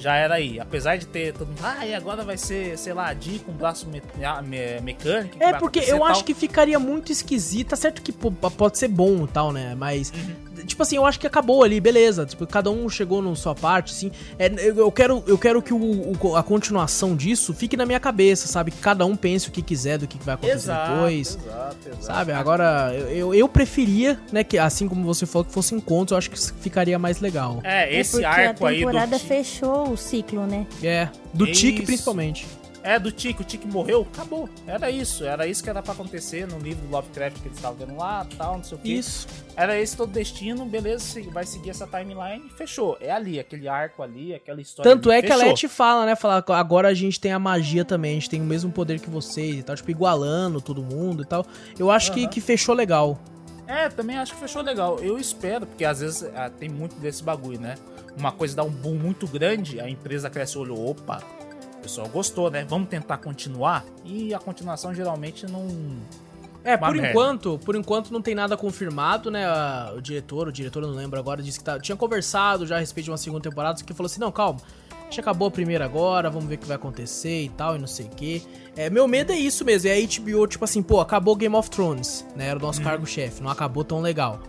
Já 0.03 0.17
era 0.17 0.35
aí. 0.35 0.59
Apesar 0.59 0.97
de 0.97 1.07
ter 1.07 1.33
todo 1.33 1.49
mundo, 1.49 1.61
ah, 1.63 1.87
e 1.87 1.95
agora 1.95 2.25
vai 2.25 2.37
ser, 2.37 2.77
sei 2.77 2.93
lá, 2.93 3.09
a 3.09 3.15
com 3.39 3.53
braço 3.53 3.87
me 3.89 4.03
me 4.43 4.81
mecânico. 4.81 5.37
É, 5.41 5.53
porque 5.55 5.79
eu 5.87 6.05
acho 6.05 6.25
que 6.25 6.35
ficaria 6.35 6.79
muito 6.79 7.13
esquisito. 7.13 7.71
Tá 7.71 7.77
certo 7.77 8.03
que 8.03 8.13
pode 8.13 8.79
ser 8.79 8.89
bom 8.89 9.25
e 9.25 9.29
tal, 9.29 9.53
né? 9.53 9.75
Mas, 9.75 10.11
uhum. 10.11 10.35
Tipo 10.67 10.83
assim, 10.83 10.97
eu 10.97 11.07
acho 11.07 11.19
que 11.19 11.27
acabou 11.27 11.63
ali, 11.63 11.81
beleza. 11.81 12.27
Tipo, 12.27 12.47
cada 12.47 12.71
um 12.71 12.89
chegou 12.89 13.23
na 13.23 13.35
sua 13.35 13.55
parte, 13.55 13.93
assim. 13.93 14.11
É, 14.39 14.51
eu, 14.77 14.91
quero, 14.91 15.23
eu 15.27 15.39
quero 15.39 15.63
que 15.63 15.73
o, 15.73 16.17
o, 16.21 16.37
a 16.37 16.43
continuação 16.43 17.17
disso 17.17 17.53
fique 17.55 17.77
na 17.77 17.87
minha 17.87 18.01
cabeça, 18.01 18.47
sabe? 18.47 18.71
Que 18.71 18.79
cada 18.79 19.05
um 19.05 19.17
pense 19.17 19.49
o 19.49 19.53
que 19.53 19.63
quiser 19.63 19.99
do 19.99 20.07
que 20.07 20.19
vai 20.19 20.35
acontecer 20.35 20.57
exato, 20.57 20.93
depois. 20.93 21.39
Exato, 21.43 21.77
exato. 21.89 22.05
Sabe? 22.05 22.33
Agora, 22.33 22.95
eu, 23.11 23.35
eu 23.35 23.49
preferia, 23.49 24.19
né, 24.31 24.45
que 24.45 24.59
assim 24.59 24.89
como 24.89 25.05
você 25.05 25.27
falou, 25.27 25.45
que 25.45 25.53
fosse 25.53 25.75
encontros, 25.75 26.13
eu 26.13 26.19
acho 26.19 26.31
que 26.31 26.39
ficaria 26.61 26.99
mais 26.99 27.21
legal. 27.21 27.61
É, 27.65 27.95
esse 27.95 28.23
é 28.23 28.27
arco 28.27 28.67
aí. 28.67 28.77
A 28.77 28.79
temporada 28.79 29.19
fechou 29.19 29.91
o 29.91 29.97
ciclo, 29.97 30.47
né? 30.47 30.67
É, 30.83 31.09
do 31.33 31.47
é 31.47 31.53
Tique 31.53 31.83
principalmente. 31.83 32.47
É, 32.83 32.99
do 32.99 33.13
Tique, 33.13 33.43
o 33.43 33.45
Tique 33.45 33.67
morreu, 33.67 34.07
acabou. 34.13 34.49
Era 34.67 34.91
isso, 34.91 35.25
era 35.25 35.47
isso 35.47 35.63
que 35.63 35.71
era 35.71 35.81
pra 35.81 35.93
acontecer 35.93 36.49
no 36.49 36.59
livro 36.59 36.85
do 36.85 36.91
Lovecraft 36.91 37.41
que 37.41 37.47
eles 37.47 37.57
estavam 37.57 37.79
vendo 37.79 37.97
lá, 37.97 38.27
tal, 38.37 38.57
não 38.57 38.65
sei 38.65 38.77
o 38.77 38.81
que. 38.81 38.93
Isso. 38.93 39.29
Era 39.57 39.79
esse 39.79 39.97
todo 39.97 40.11
destino, 40.11 40.65
beleza, 40.65 41.21
vai 41.31 41.47
seguir 41.47 41.71
essa 41.71 41.87
timeline, 41.87 42.51
fechou. 42.57 42.97
É 43.01 43.11
ali, 43.11 43.39
aquele 43.39 43.69
arco 43.69 44.03
ali, 44.03 44.35
aquela 44.35 44.61
história. 44.61 44.91
Tanto 44.91 45.11
ali, 45.11 45.21
é 45.21 45.23
fechou. 45.23 45.39
que 45.39 45.43
a 45.43 45.47
Letty 45.47 45.69
fala, 45.69 46.07
né, 46.07 46.17
fala, 46.17 46.45
agora 46.49 46.89
a 46.89 46.95
gente 46.95 47.21
tem 47.21 47.33
a 47.33 47.39
magia 47.39 47.85
também, 47.85 48.13
a 48.13 48.15
gente 48.15 48.31
tem 48.31 48.41
o 48.41 48.45
mesmo 48.45 48.73
poder 48.73 49.01
que 49.01 49.09
vocês 49.09 49.57
e 49.57 49.63
tal, 49.63 49.77
tipo, 49.77 49.91
igualando 49.91 50.61
todo 50.61 50.83
mundo 50.83 51.23
e 51.23 51.27
tal. 51.27 51.47
Eu 51.79 51.91
acho 51.91 52.11
uhum. 52.11 52.15
que, 52.15 52.27
que 52.29 52.41
fechou 52.41 52.75
legal. 52.75 53.19
É, 53.67 53.89
também 53.89 54.19
acho 54.19 54.35
que 54.35 54.41
fechou 54.41 54.61
legal. 54.61 54.99
Eu 54.99 55.19
espero, 55.19 55.67
porque 55.67 55.85
às 55.85 56.01
vezes 56.01 56.25
ah, 56.35 56.51
tem 56.51 56.69
muito 56.69 56.97
desse 56.97 57.23
bagulho, 57.23 57.61
né? 57.61 57.77
Uma 58.19 58.33
coisa 58.33 58.57
dá 58.57 58.65
um 58.65 58.71
boom 58.71 58.97
muito 58.97 59.27
grande, 59.27 59.81
a 59.81 59.89
empresa 59.89 60.29
cresce 60.29 60.59
o 60.59 60.61
olho, 60.61 60.79
opa, 60.79 61.23
pessoal 61.83 62.09
gostou, 62.09 62.51
né? 62.51 62.65
Vamos 62.69 62.89
tentar 62.89 63.19
continuar. 63.19 63.85
E 64.05 64.33
a 64.33 64.39
continuação 64.39 64.95
geralmente 64.95 65.47
não. 65.47 65.67
É, 66.65 66.77
por 66.77 66.93
merda. 66.95 67.11
enquanto, 67.11 67.59
por 67.65 67.75
enquanto 67.75 68.13
não 68.13 68.23
tem 68.23 68.35
nada 68.35 68.57
confirmado, 68.57 69.31
né? 69.31 69.45
O 69.97 70.01
diretor, 70.01 70.49
o 70.49 70.53
diretor 70.53 70.83
não 70.83 70.91
lembro 70.91 71.19
agora, 71.19 71.43
disse 71.43 71.59
que 71.59 71.65
tá, 71.65 71.79
tinha 71.81 71.97
conversado 71.97 72.67
já 72.67 72.77
a 72.77 72.79
respeito 72.79 73.07
de 73.07 73.11
uma 73.11 73.19
segunda 73.19 73.43
temporada, 73.43 73.83
que 73.83 73.93
falou 73.93 74.07
assim: 74.07 74.21
não, 74.21 74.31
calma, 74.31 74.61
a 74.91 75.05
gente 75.05 75.21
acabou 75.21 75.49
a 75.49 75.51
primeira 75.51 75.85
agora, 75.85 76.31
vamos 76.31 76.49
ver 76.49 76.55
o 76.55 76.59
que 76.59 76.67
vai 76.67 76.77
acontecer 76.77 77.43
e 77.43 77.49
tal, 77.49 77.75
e 77.77 77.79
não 77.79 77.89
sei 77.89 78.07
o 78.07 78.11
quê. 78.11 78.43
É, 78.77 78.89
meu 78.89 79.09
medo 79.09 79.33
é 79.33 79.37
isso 79.37 79.65
mesmo, 79.65 79.89
é 79.89 79.93
a 79.93 80.01
HBO, 80.01 80.47
tipo 80.47 80.65
assim, 80.65 80.83
pô, 80.83 81.01
acabou 81.01 81.35
Game 81.35 81.55
of 81.55 81.69
Thrones, 81.69 82.25
né? 82.37 82.47
Era 82.47 82.59
o 82.59 82.63
nosso 82.63 82.79
uhum. 82.79 82.87
cargo-chefe, 82.87 83.43
não 83.43 83.51
acabou 83.51 83.83
tão 83.83 84.01
legal. 84.01 84.41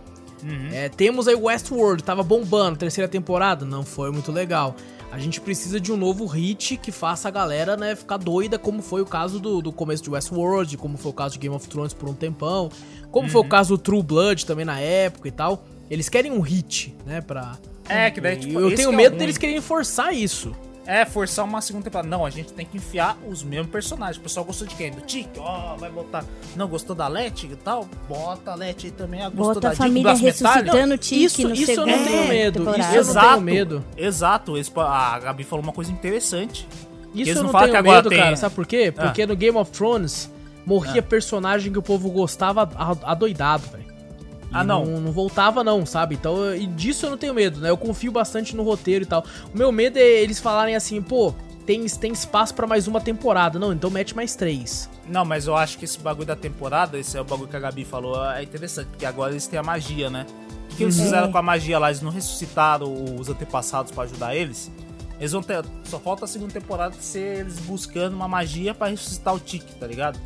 Uhum. 0.42 0.68
É, 0.72 0.88
temos 0.88 1.26
aí 1.26 1.34
Westworld, 1.34 2.04
tava 2.04 2.22
bombando, 2.22 2.78
terceira 2.78 3.08
temporada, 3.08 3.64
não 3.64 3.82
foi 3.82 4.10
muito 4.10 4.30
legal. 4.30 4.76
A 5.14 5.18
gente 5.20 5.40
precisa 5.40 5.78
de 5.78 5.92
um 5.92 5.96
novo 5.96 6.26
hit 6.26 6.76
que 6.76 6.90
faça 6.90 7.28
a 7.28 7.30
galera, 7.30 7.76
né, 7.76 7.94
ficar 7.94 8.16
doida, 8.16 8.58
como 8.58 8.82
foi 8.82 9.00
o 9.00 9.06
caso 9.06 9.38
do, 9.38 9.62
do 9.62 9.72
começo 9.72 10.02
de 10.02 10.10
Westworld, 10.10 10.76
como 10.76 10.98
foi 10.98 11.12
o 11.12 11.14
caso 11.14 11.34
de 11.34 11.38
Game 11.38 11.54
of 11.54 11.68
Thrones 11.68 11.94
por 11.94 12.08
um 12.08 12.14
tempão, 12.14 12.68
como 13.12 13.26
uhum. 13.26 13.30
foi 13.30 13.40
o 13.40 13.44
uhum. 13.44 13.48
caso 13.48 13.76
do 13.76 13.78
True 13.78 14.02
Blood 14.02 14.44
também 14.44 14.64
na 14.64 14.80
época 14.80 15.28
e 15.28 15.30
tal. 15.30 15.64
Eles 15.88 16.08
querem 16.08 16.32
um 16.32 16.40
hit, 16.40 16.96
né, 17.06 17.20
pra... 17.20 17.56
É, 17.88 18.10
que 18.10 18.20
daí, 18.20 18.38
tipo, 18.38 18.58
Eu 18.58 18.74
tenho 18.74 18.92
é 18.92 18.96
medo 18.96 19.14
é 19.14 19.18
deles 19.20 19.38
quererem 19.38 19.60
forçar 19.60 20.12
isso. 20.12 20.52
É, 20.86 21.04
forçar 21.04 21.44
uma 21.44 21.60
segunda 21.60 21.84
temporada. 21.84 22.08
Não, 22.08 22.26
a 22.26 22.30
gente 22.30 22.52
tem 22.52 22.66
que 22.66 22.76
enfiar 22.76 23.16
os 23.26 23.42
mesmos 23.42 23.70
personagens. 23.70 24.18
O 24.18 24.20
pessoal 24.20 24.44
gostou 24.44 24.66
de 24.66 24.74
quem? 24.74 24.90
Do 24.90 25.00
Tic? 25.00 25.28
Ó, 25.38 25.74
oh, 25.74 25.76
vai 25.78 25.90
botar. 25.90 26.24
Não, 26.54 26.68
gostou 26.68 26.94
da 26.94 27.08
Letty 27.08 27.46
e 27.46 27.56
tal? 27.56 27.88
Bota 28.08 28.52
a 28.52 28.54
Letty 28.54 28.90
também. 28.90 29.22
Ah, 29.22 29.28
gostou 29.28 29.54
Bota 29.54 29.60
da 29.60 29.70
a 29.70 29.76
família 29.76 30.12
ressuscitando 30.12 30.94
o 30.94 30.98
Tic 30.98 31.20
Isso, 31.22 31.48
no 31.48 31.54
isso 31.54 31.72
eu 31.72 31.86
não 31.86 32.04
tenho 32.04 32.28
medo. 32.28 32.70
Isso 32.78 32.94
eu 32.94 33.14
não 33.14 33.22
tenho 33.22 33.40
medo. 33.40 33.84
Exato. 33.96 34.54
A 34.76 35.18
Gabi 35.18 35.44
falou 35.44 35.62
uma 35.62 35.72
coisa 35.72 35.90
interessante. 35.90 36.68
Isso 37.14 37.30
eu 37.30 37.44
não, 37.44 37.52
não 37.52 37.60
tenho 37.60 37.82
medo, 37.82 38.08
tem... 38.08 38.18
cara. 38.18 38.36
Sabe 38.36 38.54
por 38.54 38.66
quê? 38.66 38.92
Porque 38.92 39.22
ah. 39.22 39.26
no 39.26 39.36
Game 39.36 39.56
of 39.56 39.70
Thrones 39.70 40.30
morria 40.66 41.00
ah. 41.00 41.02
personagem 41.02 41.72
que 41.72 41.78
o 41.78 41.82
povo 41.82 42.10
gostava 42.10 42.68
adoidado, 43.04 43.64
velho. 43.70 43.93
Ah, 44.52 44.64
não. 44.64 44.84
não. 44.84 45.00
não. 45.00 45.12
voltava, 45.12 45.64
não, 45.64 45.84
sabe? 45.84 46.14
Então, 46.14 46.54
e 46.54 46.66
disso 46.66 47.06
eu 47.06 47.10
não 47.10 47.18
tenho 47.18 47.34
medo, 47.34 47.60
né? 47.60 47.70
Eu 47.70 47.76
confio 47.76 48.12
bastante 48.12 48.54
no 48.56 48.62
roteiro 48.62 49.04
e 49.04 49.06
tal. 49.06 49.24
O 49.52 49.56
meu 49.56 49.70
medo 49.72 49.98
é 49.98 50.02
eles 50.02 50.40
falarem 50.40 50.76
assim, 50.76 51.00
pô, 51.02 51.34
tem, 51.66 51.84
tem 51.86 52.12
espaço 52.12 52.54
para 52.54 52.66
mais 52.66 52.86
uma 52.86 53.00
temporada. 53.00 53.58
Não, 53.58 53.72
então 53.72 53.90
mete 53.90 54.14
mais 54.14 54.34
três. 54.34 54.88
Não, 55.08 55.24
mas 55.24 55.46
eu 55.46 55.56
acho 55.56 55.78
que 55.78 55.84
esse 55.84 55.98
bagulho 55.98 56.26
da 56.26 56.36
temporada, 56.36 56.98
esse 56.98 57.16
é 57.16 57.20
o 57.20 57.24
bagulho 57.24 57.48
que 57.48 57.56
a 57.56 57.60
Gabi 57.60 57.84
falou, 57.84 58.24
é 58.30 58.42
interessante, 58.42 58.88
porque 58.88 59.06
agora 59.06 59.32
eles 59.32 59.46
têm 59.46 59.58
a 59.58 59.62
magia, 59.62 60.08
né? 60.08 60.26
O 60.72 60.76
que 60.76 60.82
eles 60.82 60.98
uhum. 60.98 61.04
fizeram 61.04 61.32
com 61.32 61.38
a 61.38 61.42
magia 61.42 61.78
lá? 61.78 61.88
Eles 61.90 62.02
não 62.02 62.10
ressuscitaram 62.10 62.92
os 63.18 63.28
antepassados 63.28 63.92
para 63.92 64.04
ajudar 64.04 64.34
eles? 64.34 64.70
Eles 65.18 65.32
vão 65.32 65.42
ter. 65.42 65.64
Só 65.84 65.98
falta 65.98 66.24
a 66.24 66.28
segunda 66.28 66.52
temporada 66.52 66.94
ser 66.98 67.40
eles 67.40 67.58
buscando 67.60 68.14
uma 68.14 68.26
magia 68.26 68.74
para 68.74 68.88
ressuscitar 68.88 69.34
o 69.34 69.38
Tiki, 69.38 69.74
tá 69.76 69.86
ligado? 69.86 70.18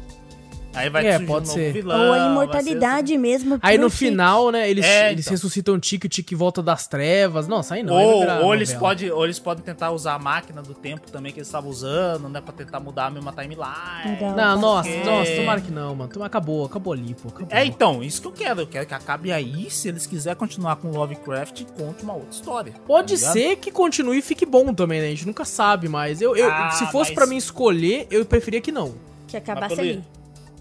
Aí 0.75 0.91
vai 0.91 1.07
é, 1.07 1.19
pode 1.19 1.49
um 1.49 1.53
ser. 1.53 1.73
Vilão, 1.73 2.07
Ou 2.07 2.13
a 2.13 2.19
imortalidade 2.31 3.13
assim. 3.13 3.21
mesmo. 3.21 3.59
Aí 3.63 3.79
no 3.79 3.91
final, 3.91 4.51
né, 4.51 4.69
eles, 4.71 4.85
é, 4.85 5.11
eles 5.11 5.27
então. 5.27 5.33
ressuscitam 5.33 5.75
o 5.75 5.79
Tique, 5.79 6.07
o 6.07 6.09
Tique 6.09 6.35
volta 6.35 6.63
das 6.63 6.87
trevas. 6.87 7.49
Nossa, 7.49 7.75
aí 7.75 7.83
não. 7.83 7.95
Ou, 7.95 8.45
ou 8.45 8.55
eles, 8.55 8.73
pode, 8.75 9.11
ou 9.11 9.25
eles 9.25 9.39
podem 9.39 9.65
tentar 9.65 9.91
usar 9.91 10.15
a 10.15 10.19
máquina 10.19 10.63
do 10.63 10.75
tempo 10.75 11.11
também 11.11 11.33
que 11.33 11.39
eles 11.39 11.49
estavam 11.49 11.71
usando, 11.71 12.29
né, 12.29 12.41
pra 12.41 12.53
tentar 12.53 12.81
mudar 12.81 13.07
a 13.07 13.11
mesma 13.11 13.33
timeline. 13.33 14.11
Legal. 14.11 14.37
Não, 14.37 14.61
nossa, 14.61 14.91
nossa, 15.05 15.35
tomara 15.35 15.61
que 15.61 15.73
não, 15.73 15.95
mano. 15.95 16.11
Acabou, 16.23 16.67
acabou 16.67 16.93
ali, 16.93 17.15
pô. 17.15 17.29
Acabou. 17.29 17.49
É, 17.51 17.65
então, 17.65 18.03
isso 18.03 18.21
que 18.21 18.29
eu 18.29 18.33
quero. 18.33 18.61
Eu 18.61 18.67
quero 18.67 18.87
que 18.87 18.95
acabe 18.95 19.33
aí. 19.33 19.71
Se 19.71 19.89
eles 19.89 20.07
quiserem 20.07 20.39
continuar 20.39 20.77
com 20.77 20.91
Lovecraft, 20.91 21.65
conte 21.77 22.03
uma 22.03 22.15
outra 22.15 22.31
história. 22.31 22.75
Pode 22.87 23.19
tá 23.19 23.33
ser 23.33 23.57
que 23.57 23.71
continue 23.71 24.19
e 24.19 24.23
fique 24.23 24.45
bom 24.45 24.73
também, 24.75 25.01
né? 25.01 25.07
A 25.07 25.11
gente 25.11 25.27
nunca 25.27 25.45
sabe, 25.45 25.89
mas 25.89 26.21
eu, 26.21 26.37
eu 26.37 26.51
ah, 26.51 26.71
se 26.71 26.87
fosse 26.87 27.11
mas... 27.11 27.15
para 27.19 27.27
mim 27.27 27.37
escolher, 27.37 28.07
eu 28.11 28.25
preferia 28.25 28.61
que 28.61 28.71
não. 28.71 28.95
Que 29.27 29.37
acabasse 29.37 29.79
ali 29.79 30.05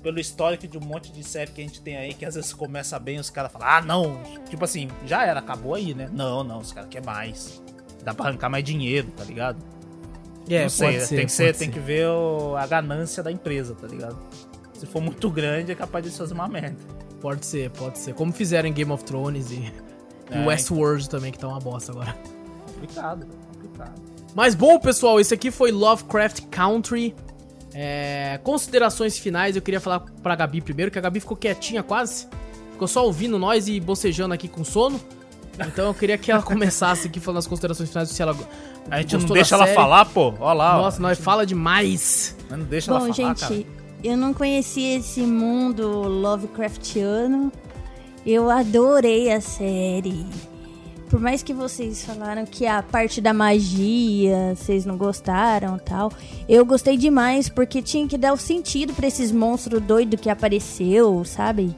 pelo 0.08 0.22
histórico 0.22 0.66
de 0.66 0.78
um 0.78 0.82
monte 0.82 1.12
de 1.12 1.22
série 1.22 1.52
que 1.52 1.60
a 1.60 1.64
gente 1.66 1.82
tem 1.82 1.98
aí, 1.98 2.14
que 2.14 2.26
às 2.26 2.36
vezes 2.36 2.54
começa 2.54 2.98
bem 2.98 3.20
os 3.20 3.30
caras 3.30 3.52
falam, 3.52 3.68
ah, 3.68 3.82
não, 3.82 4.24
tipo 4.50 4.64
assim, 4.64 4.88
já 5.06 5.26
era, 5.26 5.42
acabou 5.42 5.76
aí, 5.76 5.94
né? 5.94 6.10
Não, 6.14 6.46
não, 6.46 6.60
os 6.60 6.72
caras 6.72 6.90
querem 6.90 7.06
mais. 7.06 7.62
Dá 8.06 8.14
pra 8.14 8.28
arrancar 8.28 8.48
mais 8.48 8.64
dinheiro, 8.64 9.12
tá 9.18 9.26
ligado? 9.26 9.62
É, 10.50 10.62
não 10.62 10.70
sei, 10.70 11.02
ser, 11.02 11.16
tem 11.18 11.26
que 11.26 11.32
ser, 11.34 11.54
ser, 11.54 11.60
tem 11.60 11.70
que 11.70 11.80
ver 11.82 12.08
o, 12.08 12.56
a 12.56 12.66
ganância 12.66 13.22
da 13.22 13.30
empresa, 13.30 13.76
tá 13.76 13.86
ligado? 13.86 14.18
Se 14.76 14.86
for 14.86 15.02
muito 15.02 15.30
grande, 15.30 15.74
é 15.74 15.76
capaz 15.76 16.06
de 16.06 16.12
fazer 16.12 16.34
uma 16.34 16.48
merda. 16.48 16.78
Pode 17.20 17.46
ser, 17.46 17.70
pode 17.72 18.00
ser. 18.00 18.14
Como 18.14 18.32
fizeram 18.32 18.70
em 18.70 18.74
Game 18.74 18.94
of 18.94 19.04
Thrones 19.04 19.52
e, 19.52 19.74
é, 20.32 20.48
Westworld 20.48 21.10
também, 21.10 21.34
que 21.34 21.38
tá 21.38 21.50
uma 21.50 21.60
bosta 21.60 21.92
agora. 21.92 22.18
Complicado, 22.66 23.28
complicado. 23.52 24.02
Mas 24.34 24.56
bom, 24.56 24.80
pessoal, 24.80 25.20
esse 25.20 25.34
aqui 25.34 25.52
foi 25.52 25.70
Lovecraft 25.70 26.46
Country. 26.50 27.14
É, 27.80 28.40
considerações 28.44 29.20
finais, 29.20 29.56
eu 29.56 29.62
queria 29.62 29.80
falar 29.80 30.00
pra 30.00 30.36
Gabi 30.36 30.62
primeiro, 30.62 30.90
que 30.90 30.98
a 30.98 31.02
Gabi 31.02 31.20
ficou 31.20 31.38
quietinha 31.38 31.84
quase. 31.84 32.28
Ficou 32.72 32.88
só 32.88 33.06
ouvindo 33.06 33.38
nós 33.38 33.68
e 33.68 33.80
bocejando 33.80 34.34
aqui 34.34 34.48
com 34.48 34.64
sono. 34.64 35.00
Então 35.60 35.86
eu 35.86 35.94
queria 35.94 36.18
que 36.18 36.32
ela 36.32 36.42
começasse 36.44 37.08
aqui 37.08 37.20
falando 37.20 37.38
as 37.38 37.46
considerações 37.46 37.90
finais 37.90 38.10
se 38.10 38.20
ela. 38.20 38.36
A 38.90 39.00
gente 39.00 39.16
não 39.18 39.28
deixa 39.28 39.54
ela 39.54 39.68
falar, 39.68 40.06
pô. 40.06 40.34
Olha 40.40 40.54
lá. 40.54 40.78
Nossa, 40.78 40.98
ó. 40.98 41.02
nós 41.02 41.20
fala 41.20 41.46
demais. 41.46 42.36
Mas 42.50 42.58
não 42.58 42.66
deixa 42.66 42.92
Bom, 42.92 42.98
ela 42.98 43.14
falar. 43.14 43.30
Bom, 43.30 43.36
gente, 43.36 43.64
cara. 43.64 43.78
eu 44.04 44.18
não 44.18 44.34
conhecia 44.34 44.98
esse 44.98 45.22
mundo 45.22 45.88
Lovecraftiano. 45.88 47.52
Eu 48.26 48.50
adorei 48.50 49.32
a 49.32 49.40
série 49.40 50.26
por 51.10 51.20
mais 51.20 51.42
que 51.42 51.54
vocês 51.54 52.04
falaram 52.04 52.46
que 52.46 52.66
a 52.66 52.84
parte 52.84 53.22
da 53.22 53.34
magia 53.34 54.54
vocês 54.56 54.86
não 54.86 54.98
gostaram 54.98 55.78
tal, 55.80 56.12
eu 56.48 56.66
gostei 56.66 56.98
demais 56.98 57.50
porque 57.50 57.82
tinha 57.82 58.08
que 58.08 58.18
dar 58.18 58.34
o 58.34 58.38
sentido 58.38 58.94
para 58.94 59.08
esses 59.08 59.32
monstros 59.32 59.82
doidos 59.82 60.20
que 60.20 60.30
apareceu, 60.30 61.24
sabe? 61.26 61.76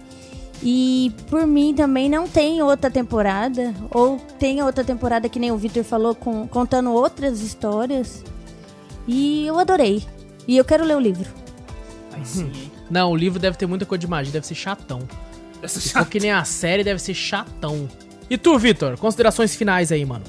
E 0.62 1.14
por 1.30 1.48
mim 1.48 1.74
também 1.74 2.10
não 2.10 2.28
tem 2.28 2.62
outra 2.62 2.92
temporada, 2.92 3.74
ou 3.92 4.18
tem 4.38 4.62
outra 4.62 4.84
temporada 4.84 5.30
que 5.30 5.40
nem 5.40 5.52
o 5.52 5.58
Victor 5.58 5.84
falou, 5.84 6.14
com, 6.14 6.48
contando 6.48 6.92
outras 6.92 7.42
histórias. 7.42 8.24
E 9.08 9.48
eu 9.48 9.58
adorei. 9.58 10.04
E 10.48 10.58
eu 10.58 10.66
quero 10.66 10.84
ler 10.84 10.98
o 10.98 11.00
livro. 11.00 11.30
Ai, 12.12 12.26
sim. 12.26 12.52
Não, 12.90 13.12
o 13.12 13.16
livro 13.16 13.40
deve 13.40 13.56
ter 13.56 13.68
muita 13.68 13.86
coisa 13.86 14.00
de 14.00 14.08
magia, 14.08 14.34
deve 14.34 14.46
ser 14.46 14.56
chatão. 14.56 15.08
Deve 15.62 15.72
ser 15.72 15.82
chatão. 15.82 16.06
que 16.06 16.20
nem 16.20 16.32
a 16.32 16.44
série 16.44 16.84
deve 16.84 17.00
ser 17.00 17.14
chatão. 17.14 17.88
E 18.30 18.38
tu, 18.38 18.58
Vitor? 18.58 18.98
Considerações 18.98 19.56
finais 19.56 19.92
aí, 19.92 20.06
mano. 20.06 20.24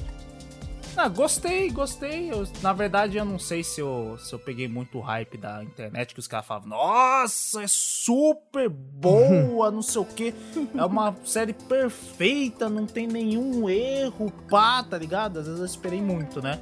Ah, 0.95 1.07
gostei, 1.07 1.69
gostei. 1.69 2.31
Eu, 2.31 2.45
na 2.61 2.73
verdade, 2.73 3.17
eu 3.17 3.23
não 3.23 3.39
sei 3.39 3.63
se 3.63 3.79
eu, 3.79 4.17
se 4.19 4.33
eu 4.33 4.39
peguei 4.39 4.67
muito 4.67 4.99
hype 4.99 5.37
da 5.37 5.63
internet, 5.63 6.13
que 6.13 6.19
os 6.19 6.27
caras 6.27 6.45
falavam, 6.45 6.69
nossa, 6.69 7.63
é 7.63 7.67
super 7.67 8.67
boa, 8.69 9.71
não 9.71 9.81
sei 9.81 10.01
o 10.01 10.05
que. 10.05 10.33
É 10.75 10.83
uma 10.83 11.15
série 11.23 11.53
perfeita, 11.53 12.69
não 12.69 12.85
tem 12.85 13.07
nenhum 13.07 13.69
erro, 13.69 14.31
pá, 14.49 14.83
tá 14.83 14.97
ligado? 14.97 15.39
Às 15.39 15.45
vezes 15.45 15.59
eu 15.59 15.65
esperei 15.65 16.01
muito, 16.01 16.41
né? 16.41 16.59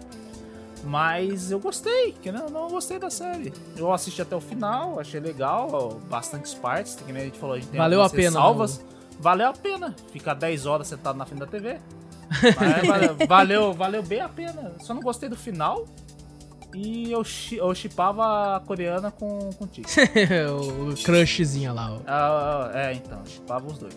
Mas 0.83 1.51
eu 1.51 1.59
gostei, 1.59 2.13
que 2.13 2.31
não, 2.31 2.49
não 2.49 2.69
gostei 2.69 2.99
da 2.99 3.09
série. 3.09 3.51
Eu 3.75 3.91
assisti 3.91 4.21
até 4.21 4.35
o 4.35 4.39
final, 4.39 4.99
achei 4.99 5.19
legal, 5.19 5.99
bastantes 6.09 6.53
partes, 6.53 6.95
que 6.95 7.11
a 7.11 7.19
gente 7.19 7.37
falou, 7.37 7.55
a 7.55 7.59
gente 7.59 7.69
tem 7.69 7.77
Valeu 7.77 8.01
a 8.01 8.09
pena. 8.09 8.31
Salvas. 8.31 8.81
Valeu 9.19 9.47
a 9.47 9.53
pena 9.53 9.95
ficar 10.11 10.33
10 10.33 10.65
horas 10.65 10.87
sentado 10.87 11.17
na 11.17 11.25
frente 11.25 11.39
da 11.39 11.47
TV. 11.47 11.77
Valeu, 13.27 13.73
valeu 13.73 14.03
bem 14.03 14.21
a 14.21 14.29
pena. 14.29 14.73
Só 14.81 14.93
não 14.93 15.01
gostei 15.01 15.27
do 15.27 15.35
final. 15.35 15.85
E 16.75 17.11
eu, 17.11 17.23
eu 17.53 17.73
chipava 17.73 18.55
a 18.55 18.59
coreana 18.59 19.09
com, 19.09 19.49
com 19.57 19.63
o 19.63 19.67
Tiki. 19.67 19.89
o 20.47 20.93
crushzinho 21.03 21.73
lá. 21.73 21.93
Ó. 21.93 21.99
Ah, 22.05 22.71
é, 22.75 22.93
então, 22.93 23.19
chipava 23.25 23.65
os 23.65 23.79
dois. 23.79 23.95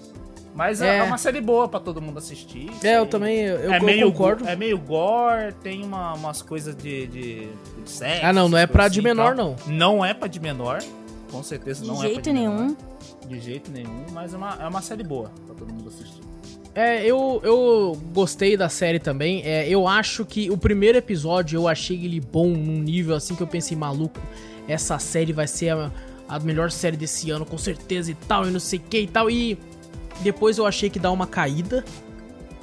Mas 0.55 0.83
é. 0.83 0.99
é, 0.99 1.03
uma 1.03 1.17
série 1.17 1.41
boa 1.41 1.69
para 1.69 1.81
todo 1.81 2.01
mundo 2.01 2.19
assistir. 2.19 2.71
É, 2.83 2.99
eu 2.99 3.07
também 3.07 3.41
eu, 3.41 3.73
é 3.73 3.79
eu 3.79 3.83
meio, 3.83 4.13
concordo. 4.13 4.49
É 4.49 4.55
meio 4.57 4.79
gore, 4.79 5.53
tem 5.63 5.85
uma, 5.85 6.15
umas 6.15 6.43
coisas 6.43 6.77
de, 6.77 7.07
de, 7.07 7.49
de 7.85 7.91
sexo. 7.91 8.25
Ah, 8.25 8.33
não, 8.33 8.49
não 8.49 8.59
é 8.59 8.67
pra 8.67 8.85
assim, 8.85 8.95
de 8.95 9.03
menor, 9.03 9.35
não. 9.35 9.57
Não 9.67 10.05
é 10.05 10.13
pra 10.13 10.29
de 10.29 10.41
menor. 10.41 10.83
Com 11.31 11.43
certeza 11.43 11.85
não 11.85 11.95
de 11.95 12.01
é 12.01 12.03
jeito 12.09 12.15
pra 12.15 12.23
de 12.23 12.33
nenhum. 12.33 12.55
menor. 12.55 12.77
De 13.33 13.41
jeito 13.41 13.71
nenhum, 13.71 14.05
mas 14.13 14.35
é 14.35 14.37
uma, 14.37 14.59
é 14.61 14.69
uma 14.69 14.83
série 14.83 15.03
boa 15.03 15.31
pra 15.47 15.55
todo 15.55 15.73
mundo 15.73 15.89
assistir. 15.89 16.21
É, 16.75 17.05
eu, 17.05 17.41
eu 17.45 18.01
gostei 18.13 18.57
da 18.57 18.69
série 18.69 18.99
também. 18.99 19.43
É, 19.45 19.69
eu 19.69 19.87
acho 19.87 20.25
que 20.25 20.51
o 20.51 20.57
primeiro 20.57 20.99
episódio 20.99 21.59
eu 21.59 21.69
achei 21.69 22.05
ele 22.05 22.21
bom 22.21 22.49
num 22.49 22.79
nível 22.79 23.15
assim 23.15 23.35
que 23.35 23.43
eu 23.43 23.47
pensei, 23.47 23.77
maluco, 23.77 24.21
essa 24.67 24.99
série 24.99 25.33
vai 25.33 25.47
ser 25.47 25.71
a, 25.71 25.91
a 26.29 26.39
melhor 26.39 26.71
série 26.71 26.97
desse 26.97 27.31
ano, 27.31 27.45
com 27.45 27.59
certeza 27.59 28.11
e 28.11 28.15
tal, 28.15 28.47
e 28.47 28.51
não 28.51 28.61
sei 28.61 28.79
o 28.79 28.83
que 28.83 29.01
e 29.01 29.07
tal. 29.07 29.31
E 29.31 29.59
depois 30.21 30.59
eu 30.59 30.67
achei 30.67 30.89
que 30.89 30.99
dá 30.99 31.11
uma 31.11 31.27
caída, 31.27 31.85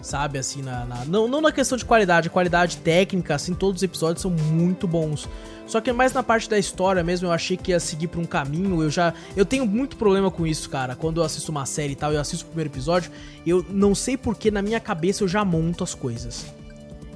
sabe, 0.02 0.40
assim, 0.40 0.62
na, 0.62 0.86
na, 0.86 1.06
não, 1.06 1.28
não 1.28 1.42
na 1.42 1.52
questão 1.52 1.78
de 1.78 1.86
qualidade, 1.86 2.30
qualidade 2.30 2.78
técnica, 2.78 3.36
assim, 3.36 3.54
todos 3.54 3.80
os 3.80 3.84
episódios 3.84 4.22
são 4.22 4.32
muito 4.32 4.88
bons. 4.88 5.28
Só 5.70 5.80
que 5.80 5.94
mais 5.94 6.12
na 6.14 6.24
parte 6.24 6.50
da 6.50 6.58
história 6.58 7.04
mesmo, 7.04 7.28
eu 7.28 7.32
achei 7.32 7.56
que 7.56 7.70
ia 7.70 7.80
seguir 7.80 8.08
por 8.08 8.20
um 8.20 8.26
caminho. 8.26 8.82
Eu 8.82 8.90
já. 8.90 9.14
Eu 9.36 9.46
tenho 9.46 9.68
muito 9.68 9.98
problema 9.98 10.32
com 10.32 10.48
isso, 10.48 10.68
cara. 10.68 10.96
Quando 10.96 11.22
eu 11.22 11.24
assisto 11.24 11.52
uma 11.52 11.64
série 11.64 11.94
e 11.94 11.96
tal, 11.96 12.12
eu 12.12 12.20
assisto 12.20 12.46
o 12.46 12.48
primeiro 12.48 12.72
episódio, 12.72 13.12
eu 13.46 13.64
não 13.70 13.94
sei 13.94 14.18
porque 14.18 14.50
na 14.50 14.64
minha 14.64 14.80
cabeça 14.80 15.24
eu 15.24 15.28
já 15.28 15.46
monto 15.46 15.84
as 15.84 15.94
coisas. 15.94 16.48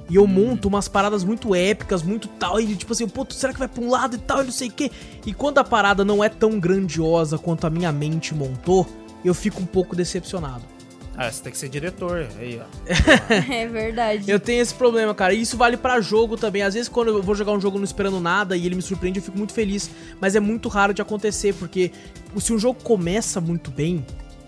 E 0.08 0.14
eu 0.14 0.22
hum. 0.22 0.28
monto 0.28 0.68
umas 0.68 0.86
paradas 0.86 1.24
muito 1.24 1.52
épicas, 1.52 2.00
muito 2.04 2.28
tal, 2.28 2.60
e 2.60 2.76
tipo 2.76 2.92
assim, 2.92 3.08
pô, 3.08 3.26
será 3.28 3.52
que 3.52 3.58
vai 3.58 3.66
pra 3.66 3.82
um 3.82 3.90
lado 3.90 4.14
e 4.14 4.18
tal, 4.18 4.42
e 4.42 4.44
não 4.44 4.52
sei 4.52 4.68
o 4.68 4.72
quê. 4.72 4.88
E 5.26 5.34
quando 5.34 5.58
a 5.58 5.64
parada 5.64 6.04
não 6.04 6.22
é 6.22 6.28
tão 6.28 6.60
grandiosa 6.60 7.36
quanto 7.36 7.66
a 7.66 7.70
minha 7.70 7.90
mente 7.90 8.34
montou, 8.34 8.86
eu 9.24 9.34
fico 9.34 9.60
um 9.60 9.66
pouco 9.66 9.96
decepcionado. 9.96 10.73
Ah, 11.16 11.30
você 11.30 11.42
tem 11.42 11.52
que 11.52 11.58
ser 11.58 11.68
diretor. 11.68 12.26
Aí, 12.38 12.60
ó. 12.60 12.64
é 13.52 13.66
verdade. 13.66 14.30
Eu 14.30 14.40
tenho 14.40 14.60
esse 14.60 14.74
problema, 14.74 15.14
cara. 15.14 15.32
E 15.32 15.40
isso 15.40 15.56
vale 15.56 15.76
para 15.76 16.00
jogo 16.00 16.36
também. 16.36 16.62
Às 16.62 16.74
vezes, 16.74 16.88
quando 16.88 17.08
eu 17.08 17.22
vou 17.22 17.34
jogar 17.34 17.52
um 17.52 17.60
jogo 17.60 17.78
não 17.78 17.84
esperando 17.84 18.20
nada 18.20 18.56
e 18.56 18.66
ele 18.66 18.74
me 18.74 18.82
surpreende, 18.82 19.20
eu 19.20 19.22
fico 19.22 19.38
muito 19.38 19.52
feliz. 19.52 19.90
Mas 20.20 20.34
é 20.34 20.40
muito 20.40 20.68
raro 20.68 20.92
de 20.92 21.00
acontecer, 21.00 21.54
porque 21.54 21.92
se 22.38 22.52
um 22.52 22.58
jogo 22.58 22.82
começa 22.82 23.40
muito 23.40 23.70
bem, 23.70 24.04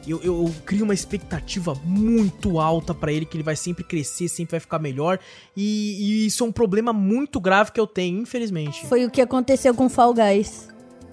eu, 0.07 0.21
eu, 0.23 0.47
eu, 0.47 0.55
crio 0.65 0.85
uma 0.85 0.95
expectativa 0.95 1.75
muito 1.85 2.61
alta 2.61 2.95
para 2.95 3.13
ele, 3.13 3.27
que 3.27 3.37
ele 3.37 3.43
vai 3.43 3.57
sempre 3.57 3.83
crescer, 3.83 4.29
sempre 4.29 4.53
vai 4.53 4.61
ficar 4.61 4.79
melhor. 4.79 5.19
E, 5.57 6.23
e, 6.23 6.27
isso 6.27 6.45
é 6.45 6.47
um 6.47 6.53
problema 6.53 6.93
muito 6.93 7.41
grave 7.41 7.73
que 7.73 7.81
eu 7.81 7.87
tenho, 7.87 8.21
infelizmente. 8.21 8.87
Foi 8.87 9.05
o 9.05 9.11
que 9.11 9.21
aconteceu 9.21 9.75
com 9.75 9.89
Fall 9.89 10.15
Guys. 10.15 10.69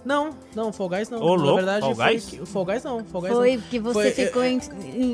Não, 0.06 0.32
não, 0.54 0.74
Fall 0.74 0.90
Guys 0.90 1.10
não. 1.10 1.22
Ô, 1.22 1.38
Na 1.38 1.44
louco, 1.44 1.56
verdade, 1.58 1.82
Fall 1.82 1.96
Guys? 1.96 2.30
Foi, 2.30 2.46
Fall 2.46 2.66
Guys 2.66 2.84
não, 2.84 3.06
Fall 3.06 3.22
Guys 3.22 3.34
Foi, 3.34 3.56
não. 3.56 3.64
que 3.64 3.80
você 3.80 4.12
foi, 4.12 4.26
ficou 4.26 4.44
é, 4.44 4.52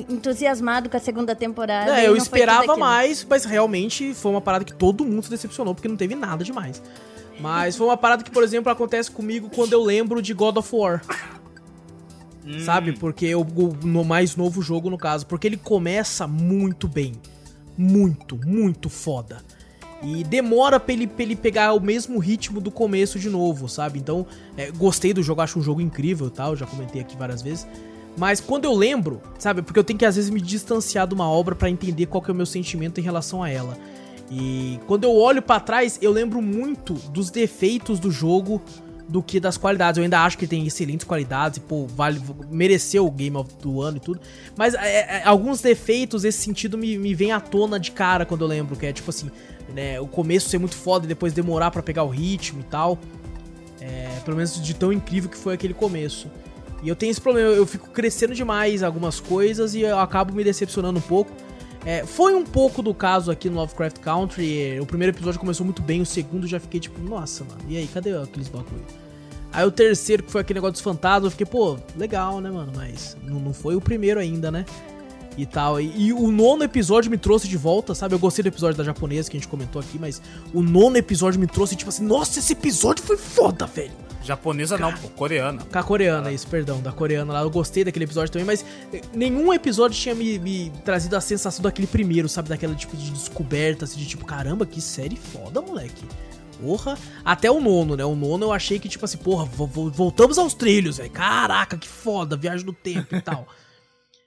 entusiasmado 0.09 0.89
com 0.89 0.97
a 0.97 0.99
segunda 0.99 1.35
temporada. 1.35 1.99
É, 1.99 2.07
eu 2.07 2.15
esperava 2.15 2.75
mais, 2.75 3.23
mas 3.23 3.45
realmente 3.45 4.13
foi 4.13 4.31
uma 4.31 4.41
parada 4.41 4.65
que 4.65 4.73
todo 4.73 5.05
mundo 5.05 5.23
se 5.23 5.29
decepcionou, 5.29 5.75
porque 5.75 5.87
não 5.87 5.95
teve 5.95 6.15
nada 6.15 6.43
demais. 6.43 6.81
Mas 7.39 7.77
foi 7.77 7.87
uma 7.87 7.97
parada 7.97 8.23
que, 8.23 8.31
por 8.31 8.43
exemplo, 8.43 8.71
acontece 8.71 9.09
comigo 9.09 9.49
quando 9.53 9.73
eu 9.73 9.81
lembro 9.83 10.21
de 10.21 10.33
God 10.33 10.57
of 10.57 10.75
War. 10.75 11.01
Hum. 12.45 12.59
Sabe? 12.59 12.93
Porque 12.93 13.25
eu, 13.25 13.45
no 13.83 14.03
mais 14.03 14.35
novo 14.35 14.61
jogo, 14.61 14.89
no 14.89 14.97
caso. 14.97 15.25
Porque 15.25 15.47
ele 15.47 15.57
começa 15.57 16.27
muito 16.27 16.87
bem. 16.87 17.13
Muito, 17.77 18.37
muito 18.45 18.89
foda. 18.89 19.37
E 20.01 20.23
demora 20.23 20.79
pra 20.79 20.93
ele, 20.93 21.07
pra 21.07 21.23
ele 21.23 21.35
pegar 21.35 21.73
o 21.73 21.79
mesmo 21.79 22.19
ritmo 22.19 22.61
do 22.61 22.71
começo 22.71 23.19
de 23.19 23.29
novo, 23.29 23.67
sabe? 23.67 23.99
Então, 23.99 24.25
é, 24.55 24.71
gostei 24.71 25.13
do 25.13 25.21
jogo, 25.21 25.41
acho 25.41 25.59
um 25.59 25.61
jogo 25.61 25.81
incrível 25.81 26.29
tal, 26.29 26.55
já 26.55 26.65
comentei 26.65 27.01
aqui 27.01 27.17
várias 27.17 27.41
vezes. 27.41 27.67
Mas 28.17 28.39
quando 28.39 28.65
eu 28.65 28.73
lembro, 28.73 29.21
sabe? 29.37 29.61
Porque 29.61 29.79
eu 29.79 29.83
tenho 29.83 29.99
que 29.99 30.05
às 30.05 30.15
vezes 30.15 30.29
me 30.29 30.41
distanciar 30.41 31.07
de 31.07 31.13
uma 31.13 31.29
obra 31.29 31.55
para 31.55 31.69
entender 31.69 32.05
qual 32.05 32.21
que 32.21 32.31
é 32.31 32.33
o 32.33 32.35
meu 32.35 32.45
sentimento 32.45 32.99
em 32.99 33.03
relação 33.03 33.43
a 33.43 33.49
ela. 33.49 33.77
E 34.31 34.79
quando 34.87 35.03
eu 35.03 35.15
olho 35.15 35.41
para 35.41 35.59
trás, 35.59 35.97
eu 36.01 36.11
lembro 36.11 36.41
muito 36.41 36.93
dos 36.93 37.29
defeitos 37.29 37.99
do 37.99 38.11
jogo 38.11 38.61
do 39.07 39.23
que 39.23 39.39
das 39.39 39.57
qualidades. 39.57 39.97
Eu 39.97 40.03
ainda 40.03 40.19
acho 40.19 40.37
que 40.37 40.45
tem 40.45 40.65
excelentes 40.67 41.05
qualidades 41.05 41.57
e, 41.57 41.61
pô, 41.61 41.87
vale, 41.87 42.21
mereceu 42.49 43.07
o 43.07 43.11
Game 43.11 43.35
of 43.35 43.49
do 43.59 43.81
ano 43.81 43.97
e 43.97 43.99
tudo. 43.99 44.21
Mas 44.55 44.75
é, 44.75 45.21
é, 45.21 45.23
alguns 45.25 45.61
defeitos, 45.61 46.23
esse 46.23 46.37
sentido, 46.37 46.77
me, 46.77 46.97
me 46.97 47.15
vem 47.15 47.31
à 47.31 47.39
tona 47.39 47.79
de 47.79 47.91
cara 47.91 48.25
quando 48.25 48.41
eu 48.41 48.47
lembro, 48.47 48.75
que 48.75 48.85
é 48.85 48.93
tipo 48.93 49.09
assim, 49.09 49.31
né, 49.73 49.99
o 49.99 50.07
começo 50.07 50.49
ser 50.49 50.57
muito 50.57 50.75
foda 50.75 51.05
e 51.05 51.07
depois 51.07 51.33
demorar 51.33 51.71
para 51.71 51.81
pegar 51.81 52.03
o 52.03 52.09
ritmo 52.09 52.61
e 52.61 52.63
tal. 52.63 52.97
É, 53.81 54.19
pelo 54.25 54.35
menos 54.35 54.61
de 54.61 54.73
tão 54.73 54.91
incrível 54.91 55.29
que 55.29 55.37
foi 55.37 55.53
aquele 55.53 55.73
começo. 55.73 56.29
E 56.81 56.89
eu 56.89 56.95
tenho 56.95 57.11
esse 57.11 57.19
problema, 57.19 57.49
eu 57.49 57.65
fico 57.65 57.89
crescendo 57.89 58.33
demais 58.33 58.83
algumas 58.83 59.19
coisas 59.19 59.75
e 59.75 59.81
eu 59.81 59.99
acabo 59.99 60.33
me 60.33 60.43
decepcionando 60.43 60.99
um 60.99 61.01
pouco. 61.01 61.31
É, 61.85 62.05
foi 62.05 62.33
um 62.35 62.43
pouco 62.43 62.81
do 62.81 62.93
caso 62.93 63.31
aqui 63.31 63.49
no 63.49 63.55
Lovecraft 63.57 63.99
Country. 63.99 64.79
O 64.79 64.85
primeiro 64.85 65.15
episódio 65.15 65.39
começou 65.39 65.65
muito 65.65 65.81
bem, 65.81 66.01
o 66.01 66.05
segundo 66.05 66.45
já 66.47 66.59
fiquei 66.59 66.79
tipo, 66.79 66.99
nossa, 67.01 67.43
mano, 67.43 67.61
e 67.67 67.77
aí, 67.77 67.87
cadê 67.87 68.15
aqueles 68.17 68.49
bagulho? 68.49 68.83
Aí 69.51 69.65
o 69.65 69.71
terceiro, 69.71 70.23
que 70.23 70.31
foi 70.31 70.41
aquele 70.41 70.57
negócio 70.57 70.73
dos 70.73 70.81
fantasmas, 70.81 71.25
eu 71.25 71.31
fiquei, 71.31 71.45
pô, 71.45 71.77
legal, 71.97 72.39
né, 72.39 72.51
mano? 72.51 72.71
Mas 72.75 73.17
não, 73.23 73.39
não 73.39 73.53
foi 73.53 73.75
o 73.75 73.81
primeiro 73.81 74.19
ainda, 74.19 74.51
né? 74.51 74.65
E 75.41 75.45
tal. 75.45 75.79
E, 75.79 76.07
e, 76.07 76.13
o 76.13 76.31
nono 76.31 76.63
episódio 76.63 77.09
me 77.09 77.17
trouxe 77.17 77.47
de 77.47 77.57
volta, 77.57 77.95
sabe? 77.95 78.13
Eu 78.13 78.19
gostei 78.19 78.43
do 78.43 78.47
episódio 78.47 78.77
da 78.77 78.83
japonesa 78.83 79.29
que 79.29 79.37
a 79.37 79.39
gente 79.39 79.49
comentou 79.49 79.81
aqui, 79.81 79.97
mas 79.97 80.21
o 80.53 80.61
nono 80.61 80.97
episódio 80.97 81.39
me 81.39 81.47
trouxe, 81.47 81.75
tipo 81.75 81.89
assim, 81.89 82.03
nossa, 82.03 82.39
esse 82.39 82.53
episódio 82.53 83.03
foi 83.03 83.17
foda, 83.17 83.65
velho. 83.65 84.09
Japonesa 84.21 84.77
Cara, 84.77 84.91
não, 84.91 84.99
pô, 84.99 85.07
coreana. 85.09 85.63
Com 85.71 85.79
a 85.79 85.83
coreana, 85.83 86.29
ah. 86.29 86.33
isso, 86.33 86.45
perdão, 86.47 86.81
da 86.81 86.91
coreana 86.91 87.31
lá. 87.31 87.41
Eu 87.41 87.49
gostei 87.49 87.83
daquele 87.83 88.05
episódio 88.05 88.31
também, 88.31 88.45
mas 88.45 88.65
eh, 88.93 89.01
nenhum 89.13 89.53
episódio 89.53 89.97
tinha 89.97 90.13
me, 90.13 90.37
me, 90.37 90.71
trazido 90.83 91.15
a 91.15 91.21
sensação 91.21 91.63
daquele 91.63 91.87
primeiro, 91.87 92.27
sabe? 92.27 92.49
Daquela 92.49 92.75
tipo 92.75 92.97
de 92.97 93.11
descoberta, 93.11 93.85
assim, 93.85 93.97
de 93.97 94.05
tipo, 94.05 94.25
caramba, 94.25 94.65
que 94.65 94.81
série 94.81 95.15
foda, 95.15 95.61
moleque. 95.61 96.05
Porra. 96.61 96.97
Até 97.23 97.49
o 97.49 97.61
nono, 97.61 97.95
né? 97.95 98.03
O 98.03 98.15
nono 98.15 98.47
eu 98.47 98.51
achei 98.51 98.77
que, 98.77 98.89
tipo 98.89 99.05
assim, 99.05 99.17
porra, 99.17 99.45
voltamos 99.45 100.37
aos 100.37 100.53
trilhos, 100.53 100.97
velho. 100.97 101.09
Caraca, 101.09 101.77
que 101.77 101.87
foda, 101.87 102.35
viagem 102.35 102.65
no 102.65 102.73
tempo 102.73 103.15
e 103.15 103.21
tal. 103.21 103.47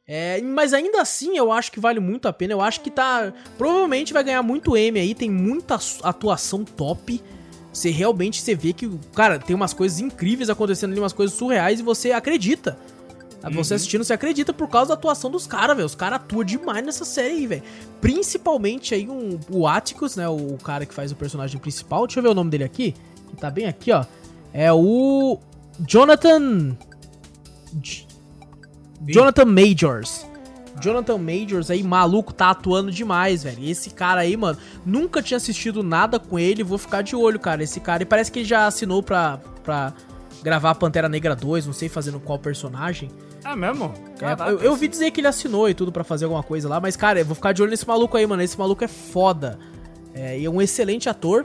É, 0.07 0.41
mas 0.43 0.75
ainda 0.75 1.01
assim 1.01 1.37
eu 1.37 1.53
acho 1.53 1.71
que 1.71 1.81
vale 1.81 2.01
muito 2.01 2.27
a 2.27 2.33
pena. 2.33 2.53
Eu 2.53 2.61
acho 2.61 2.81
que 2.81 2.91
tá. 2.91 3.33
Provavelmente 3.57 4.13
vai 4.13 4.25
ganhar 4.25 4.43
muito 4.43 4.77
M 4.77 4.99
aí, 4.99 5.15
tem 5.15 5.31
muita 5.31 5.79
atuação 6.03 6.65
top. 6.65 7.23
Você 7.73 7.91
realmente 7.91 8.43
você 8.43 8.55
vê 8.55 8.73
que, 8.73 8.91
cara, 9.15 9.39
tem 9.39 9.57
umas 9.57 9.73
coisas 9.73 9.99
incríveis 9.99 10.51
acontecendo 10.51 10.91
ali, 10.91 11.01
umas 11.01 11.13
coisas 11.13 11.37
surreais 11.37 11.81
e 11.81 11.83
você 11.83 12.13
acredita. 12.13 12.79
Você 13.51 13.73
uhum. 13.73 13.77
assistindo, 13.77 14.05
você 14.05 14.13
acredita 14.13 14.53
por 14.53 14.69
causa 14.69 14.89
da 14.89 14.95
atuação 14.95 15.29
dos 15.29 15.49
caras, 15.49 15.75
velho. 15.75 15.87
Os 15.87 15.97
caras 15.97 16.21
atuam 16.21 16.45
demais 16.45 16.85
nessa 16.85 17.05
série 17.05 17.35
aí, 17.35 17.47
velho. 17.47 17.63
Principalmente 18.01 18.95
aí 18.95 19.09
um, 19.09 19.39
o 19.51 19.67
Atticus, 19.67 20.15
né? 20.15 20.29
O, 20.29 20.55
o 20.55 20.59
cara 20.59 20.87
que 20.87 20.95
faz 20.95 21.11
o 21.11 21.17
personagem 21.17 21.59
principal. 21.59 22.07
Deixa 22.07 22.21
eu 22.21 22.23
ver 22.23 22.29
o 22.29 22.35
nome 22.35 22.51
dele 22.51 22.65
aqui. 22.65 22.95
Que 23.31 23.37
tá 23.37 23.51
bem 23.51 23.67
aqui, 23.67 23.91
ó. 23.91 24.05
É 24.53 24.73
o. 24.73 25.41
Jonathan. 25.89 26.77
Jonathan 29.07 29.45
Majors. 29.45 30.27
Jonathan 30.81 31.19
Majors 31.19 31.71
aí, 31.71 31.83
maluco, 31.83 32.33
tá 32.33 32.51
atuando 32.51 32.91
demais, 32.91 33.45
velho. 33.45 33.65
Esse 33.65 33.91
cara 33.91 34.23
aí, 34.23 34.37
mano, 34.37 34.59
nunca 34.85 35.23
tinha 35.23 35.37
assistido 35.37 35.83
nada 35.83 36.19
com 36.19 36.39
ele, 36.39 36.63
vou 36.63 36.79
ficar 36.79 37.03
de 37.03 37.15
olho, 37.15 37.39
cara. 37.39 37.63
Esse 37.63 37.79
cara, 37.79 38.03
e 38.03 38.07
parece 38.07 38.33
que 38.33 38.41
ele 38.41 38.49
já 38.49 38.67
assinou 38.67 39.03
pra, 39.03 39.39
pra 39.63 39.93
gravar 40.43 40.75
Pantera 40.75 41.09
Negra 41.09 41.37
2, 41.37 41.67
não 41.67 41.73
sei 41.73 41.89
fazendo 41.89 42.19
qual 42.19 42.39
personagem. 42.39 43.11
É 43.45 43.55
mesmo? 43.55 43.93
É, 44.21 44.51
eu, 44.51 44.61
eu 44.61 44.71
ouvi 44.71 44.89
dizer 44.89 45.11
que 45.11 45.21
ele 45.21 45.29
assinou 45.29 45.69
e 45.69 45.75
tudo 45.75 45.93
para 45.93 46.05
fazer 46.05 46.25
alguma 46.25 46.43
coisa 46.43 46.69
lá, 46.69 46.81
mas, 46.81 46.97
cara, 46.97 47.21
eu 47.21 47.25
vou 47.25 47.35
ficar 47.35 47.53
de 47.53 47.63
olho 47.63 47.71
nesse 47.71 47.87
maluco 47.87 48.17
aí, 48.17 48.27
mano. 48.27 48.43
Esse 48.43 48.59
maluco 48.59 48.83
é 48.85 48.89
foda. 48.89 49.59
É, 50.15 50.39
e 50.39 50.45
é 50.45 50.51
um 50.51 50.61
excelente 50.61 51.09
ator. 51.09 51.45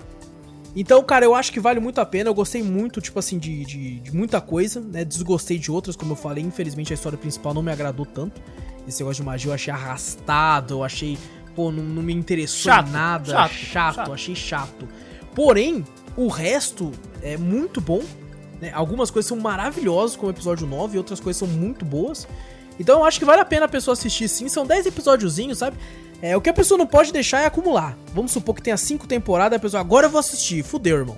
Então, 0.80 1.04
cara, 1.04 1.26
eu 1.26 1.34
acho 1.34 1.52
que 1.52 1.60
vale 1.60 1.80
muito 1.80 2.00
a 2.00 2.06
pena. 2.06 2.30
Eu 2.30 2.36
gostei 2.36 2.62
muito, 2.62 3.02
tipo 3.02 3.18
assim, 3.18 3.40
de, 3.40 3.66
de, 3.66 4.00
de, 4.00 4.16
muita 4.16 4.40
coisa, 4.40 4.80
né? 4.80 5.04
Desgostei 5.04 5.58
de 5.58 5.72
outras, 5.72 5.96
como 5.96 6.12
eu 6.12 6.16
falei. 6.16 6.44
Infelizmente, 6.44 6.94
a 6.94 6.96
história 6.96 7.18
principal 7.18 7.52
não 7.52 7.64
me 7.64 7.72
agradou 7.72 8.06
tanto. 8.06 8.40
Esse 8.88 9.02
negócio 9.02 9.24
de 9.24 9.26
magia 9.26 9.50
eu 9.50 9.56
achei 9.56 9.74
arrastado, 9.74 10.76
eu 10.76 10.84
achei. 10.84 11.18
Pô, 11.56 11.72
não, 11.72 11.82
não 11.82 12.04
me 12.04 12.14
interessou 12.14 12.72
chato, 12.72 12.92
nada. 12.92 13.32
Chato, 13.32 13.54
chato, 13.54 13.96
chato, 13.96 14.14
achei 14.14 14.36
chato. 14.36 14.88
Porém, 15.34 15.84
o 16.16 16.28
resto 16.28 16.92
é 17.24 17.38
muito 17.38 17.82
bom. 17.82 18.04
Né? 18.62 18.72
Algumas 18.72 19.10
coisas 19.10 19.28
são 19.28 19.38
maravilhosas, 19.40 20.16
como 20.16 20.28
o 20.28 20.32
episódio 20.32 20.68
9, 20.68 20.94
e 20.94 20.98
outras 21.00 21.20
coisas 21.20 21.40
são 21.40 21.48
muito 21.48 21.86
boas. 21.86 22.28
Então 22.80 23.00
eu 23.00 23.06
acho 23.06 23.18
que 23.18 23.26
vale 23.26 23.42
a 23.42 23.46
pena 23.46 23.66
a 23.66 23.68
pessoa 23.68 23.94
assistir 23.94 24.28
sim. 24.28 24.48
São 24.48 24.64
10 24.64 24.86
episódiozinhos, 24.86 25.58
sabe? 25.58 25.76
É, 26.22 26.36
o 26.36 26.42
que 26.42 26.50
a 26.50 26.54
pessoa 26.54 26.78
não 26.78 26.88
pode 26.88 27.12
deixar 27.14 27.42
é 27.42 27.46
acumular. 27.46 27.98
Vamos 28.14 28.32
supor 28.32 28.56
que 28.56 28.62
tenha 28.62 28.78
cinco 28.78 29.06
temporadas, 29.08 29.58
a 29.58 29.60
pessoa, 29.60 29.82
agora 29.82 30.08
eu 30.08 30.10
vou 30.10 30.20
assistir. 30.20 30.64
Fudeu, 30.64 30.98
irmão. 30.98 31.18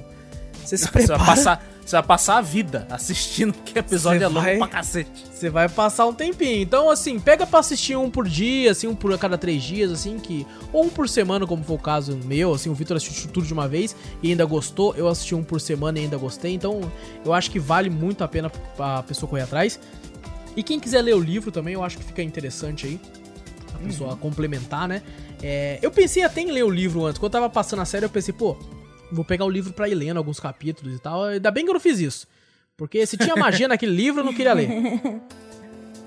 Você 0.64 0.78
se 0.78 0.88
prepara. 0.92 1.18
Você 1.20 1.26
vai 1.26 1.36
passar, 1.36 1.66
Você 1.86 1.96
vai 1.96 2.04
passar 2.04 2.38
a 2.38 2.42
vida 2.42 2.86
assistindo, 2.92 3.54
porque 3.54 3.74
o 3.74 3.80
episódio 3.80 4.20
Você 4.20 4.26
é 4.26 4.28
longo 4.28 4.42
vai- 4.42 4.58
pra 4.58 4.68
cacete. 4.68 5.26
Você 5.34 5.50
vai 5.50 5.68
passar 5.70 6.06
um 6.06 6.14
tempinho. 6.14 6.62
Então, 6.62 6.90
assim, 6.90 7.18
pega 7.20 7.48
pra 7.48 7.60
assistir 7.62 7.96
um 7.96 8.12
por 8.12 8.28
dia, 8.28 8.72
assim, 8.72 8.86
um 8.88 8.94
por 8.94 9.18
cada 9.18 9.38
três 9.38 9.64
dias, 9.64 9.90
assim, 9.92 10.20
que. 10.20 10.46
Ou 10.72 10.84
um 10.84 10.90
por 10.90 11.10
semana, 11.10 11.48
como 11.48 11.64
foi 11.64 11.76
o 11.78 11.80
caso 11.80 12.20
meu, 12.26 12.54
assim, 12.54 12.70
o 12.70 12.74
Vitor 12.76 12.98
assistiu 12.98 13.32
tudo 13.32 13.48
de 13.48 13.54
uma 13.54 13.68
vez 13.68 13.96
e 14.22 14.30
ainda 14.30 14.46
gostou. 14.46 14.94
Eu 14.96 15.08
assisti 15.08 15.34
um 15.34 15.44
por 15.44 15.60
semana 15.62 15.98
e 15.98 16.04
ainda 16.04 16.18
gostei. 16.18 16.54
Então, 16.54 16.82
eu 17.26 17.34
acho 17.34 17.50
que 17.50 17.58
vale 17.60 17.90
muito 17.90 18.24
a 18.24 18.28
pena 18.28 18.52
a 18.78 19.02
pessoa 19.02 19.28
correr 19.30 19.44
atrás. 19.44 19.80
E 20.56 20.62
quem 20.62 20.80
quiser 20.80 21.02
ler 21.02 21.16
o 21.16 21.20
livro 21.20 21.52
também, 21.52 21.74
eu 21.74 21.84
acho 21.84 21.98
que 21.98 22.04
fica 22.04 22.22
interessante 22.22 22.86
aí. 22.86 23.00
A 23.82 23.88
pessoa 23.88 24.16
complementar, 24.18 24.88
né? 24.88 25.02
É, 25.42 25.80
eu 25.82 25.90
pensei 25.92 26.24
até 26.24 26.42
em 26.42 26.52
ler 26.52 26.64
o 26.64 26.70
livro 26.70 27.06
antes. 27.06 27.18
Quando 27.18 27.34
eu 27.34 27.40
tava 27.40 27.50
passando 27.50 27.82
a 27.82 27.86
série, 27.86 28.06
eu 28.06 28.10
pensei, 28.10 28.34
pô, 28.34 28.58
vou 29.12 29.24
pegar 29.24 29.46
o 29.46 29.50
livro 29.50 29.74
pra 29.74 29.88
ir 29.88 29.96
lendo 29.96 30.18
alguns 30.18 30.40
capítulos 30.40 30.96
e 30.96 31.00
tal. 31.00 31.26
Ainda 31.26 31.50
bem 31.52 31.64
que 31.64 31.70
eu 31.70 31.74
não 31.74 31.82
fiz 31.82 32.00
isso. 32.00 32.28
Porque 32.76 33.06
se 33.06 33.18
tinha 33.18 33.36
magia 33.36 33.68
naquele 33.70 33.94
livro, 33.94 34.22
eu 34.22 34.26
não 34.26 34.34
queria 34.34 34.54
ler. 34.54 34.70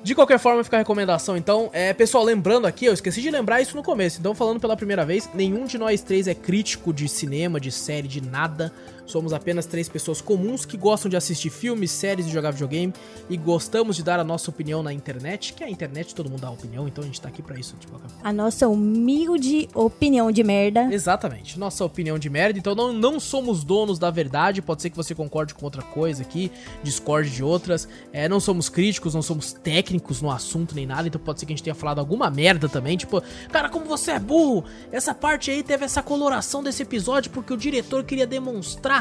De 0.03 0.15
qualquer 0.15 0.39
forma, 0.39 0.65
fica 0.65 0.77
a 0.77 0.81
recomendação. 0.81 1.37
Então, 1.37 1.71
é, 1.73 1.93
pessoal, 1.93 2.25
lembrando 2.25 2.67
aqui, 2.67 2.87
eu 2.87 2.93
esqueci 2.93 3.23
de 3.23 3.31
lembrar 3.31 3.61
isso 3.61 3.77
no 3.77 3.83
começo. 3.83 4.19
Então, 4.19 4.35
falando 4.35 4.59
pela 4.59 4.77
primeira 4.77 5.05
vez, 5.05 5.29
nenhum 5.33 5.65
de 5.65 5.79
nós 5.79 6.03
três 6.03 6.27
é 6.27 6.35
crítico 6.35 6.93
de 6.93 7.09
cinema, 7.09 7.61
de 7.61 7.71
série, 7.71 8.09
de 8.09 8.21
nada. 8.21 8.73
Somos 9.07 9.33
apenas 9.33 9.67
três 9.67 9.89
pessoas 9.89 10.21
comuns 10.21 10.65
que 10.65 10.77
gostam 10.77 11.09
de 11.09 11.17
assistir 11.17 11.51
filmes, 11.51 11.91
séries 11.91 12.27
e 12.27 12.31
jogar 12.31 12.53
videogame. 12.53 12.93
E 13.29 13.37
gostamos 13.37 13.97
de 13.97 14.03
dar 14.03 14.21
a 14.21 14.25
nossa 14.25 14.51
opinião 14.51 14.83
na 14.83 14.93
internet, 14.93 15.55
que 15.55 15.65
a 15.65 15.71
internet 15.71 16.15
todo 16.15 16.31
mundo 16.31 16.41
dá 16.41 16.51
opinião, 16.51 16.87
então 16.87 17.03
a 17.03 17.07
gente 17.07 17.21
tá 17.21 17.29
aqui 17.29 17.43
pra 17.43 17.59
isso, 17.59 17.77
forma. 17.89 18.07
A 18.23 18.33
nossa 18.33 18.69
humilde 18.69 19.69
opinião 19.75 20.31
de 20.31 20.43
merda. 20.43 20.89
Exatamente, 20.93 21.59
nossa 21.59 21.85
opinião 21.85 22.19
de 22.19 22.29
merda. 22.31 22.59
Então 22.59 22.75
não, 22.75 22.93
não 22.93 23.19
somos 23.19 23.65
donos 23.65 23.99
da 23.99 24.11
verdade. 24.11 24.63
Pode 24.63 24.83
ser 24.83 24.91
que 24.91 24.97
você 24.97 25.15
concorde 25.15 25.55
com 25.55 25.65
outra 25.65 25.83
coisa 25.83 26.23
aqui, 26.23 26.51
discorde 26.83 27.31
de 27.31 27.43
outras. 27.43 27.89
É, 28.13 28.29
não 28.29 28.41
somos 28.41 28.69
críticos, 28.69 29.15
não 29.15 29.23
somos 29.23 29.53
técnicos 29.53 30.21
no 30.23 30.31
assunto 30.31 30.75
nem 30.75 30.87
nada. 30.87 31.09
Então 31.09 31.21
pode 31.21 31.41
ser 31.41 31.47
que 31.47 31.53
a 31.53 31.57
gente 31.57 31.65
tenha 31.65 31.75
falado 31.75 31.99
alguma 31.99 32.31
merda 32.31 32.69
também. 32.69 32.97
Tipo, 32.97 33.23
cara, 33.51 33.69
como 33.69 33.85
você 33.85 34.13
é 34.13 34.19
burro! 34.19 34.65
Essa 34.91 35.15
parte 35.15 35.51
aí 35.51 35.63
teve 35.63 35.85
essa 35.85 36.03
coloração 36.03 36.63
desse 36.63 36.83
episódio 36.83 37.31
porque 37.31 37.53
o 37.53 37.57
diretor 37.57 38.05
queria 38.05 38.27
demonstrar 38.27 38.92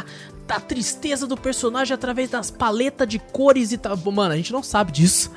a 0.50 0.60
tristeza 0.60 1.26
do 1.26 1.38
personagem 1.38 1.94
através 1.94 2.30
das 2.30 2.52
paletas 2.52 3.08
de 3.08 3.20
cores 3.20 3.72
e 3.72 3.78
tal. 3.78 3.96
Mano, 4.12 4.34
a 4.34 4.38
gente 4.38 4.52
não 4.52 4.62
sabe 4.62 4.92
disso. 4.92 5.32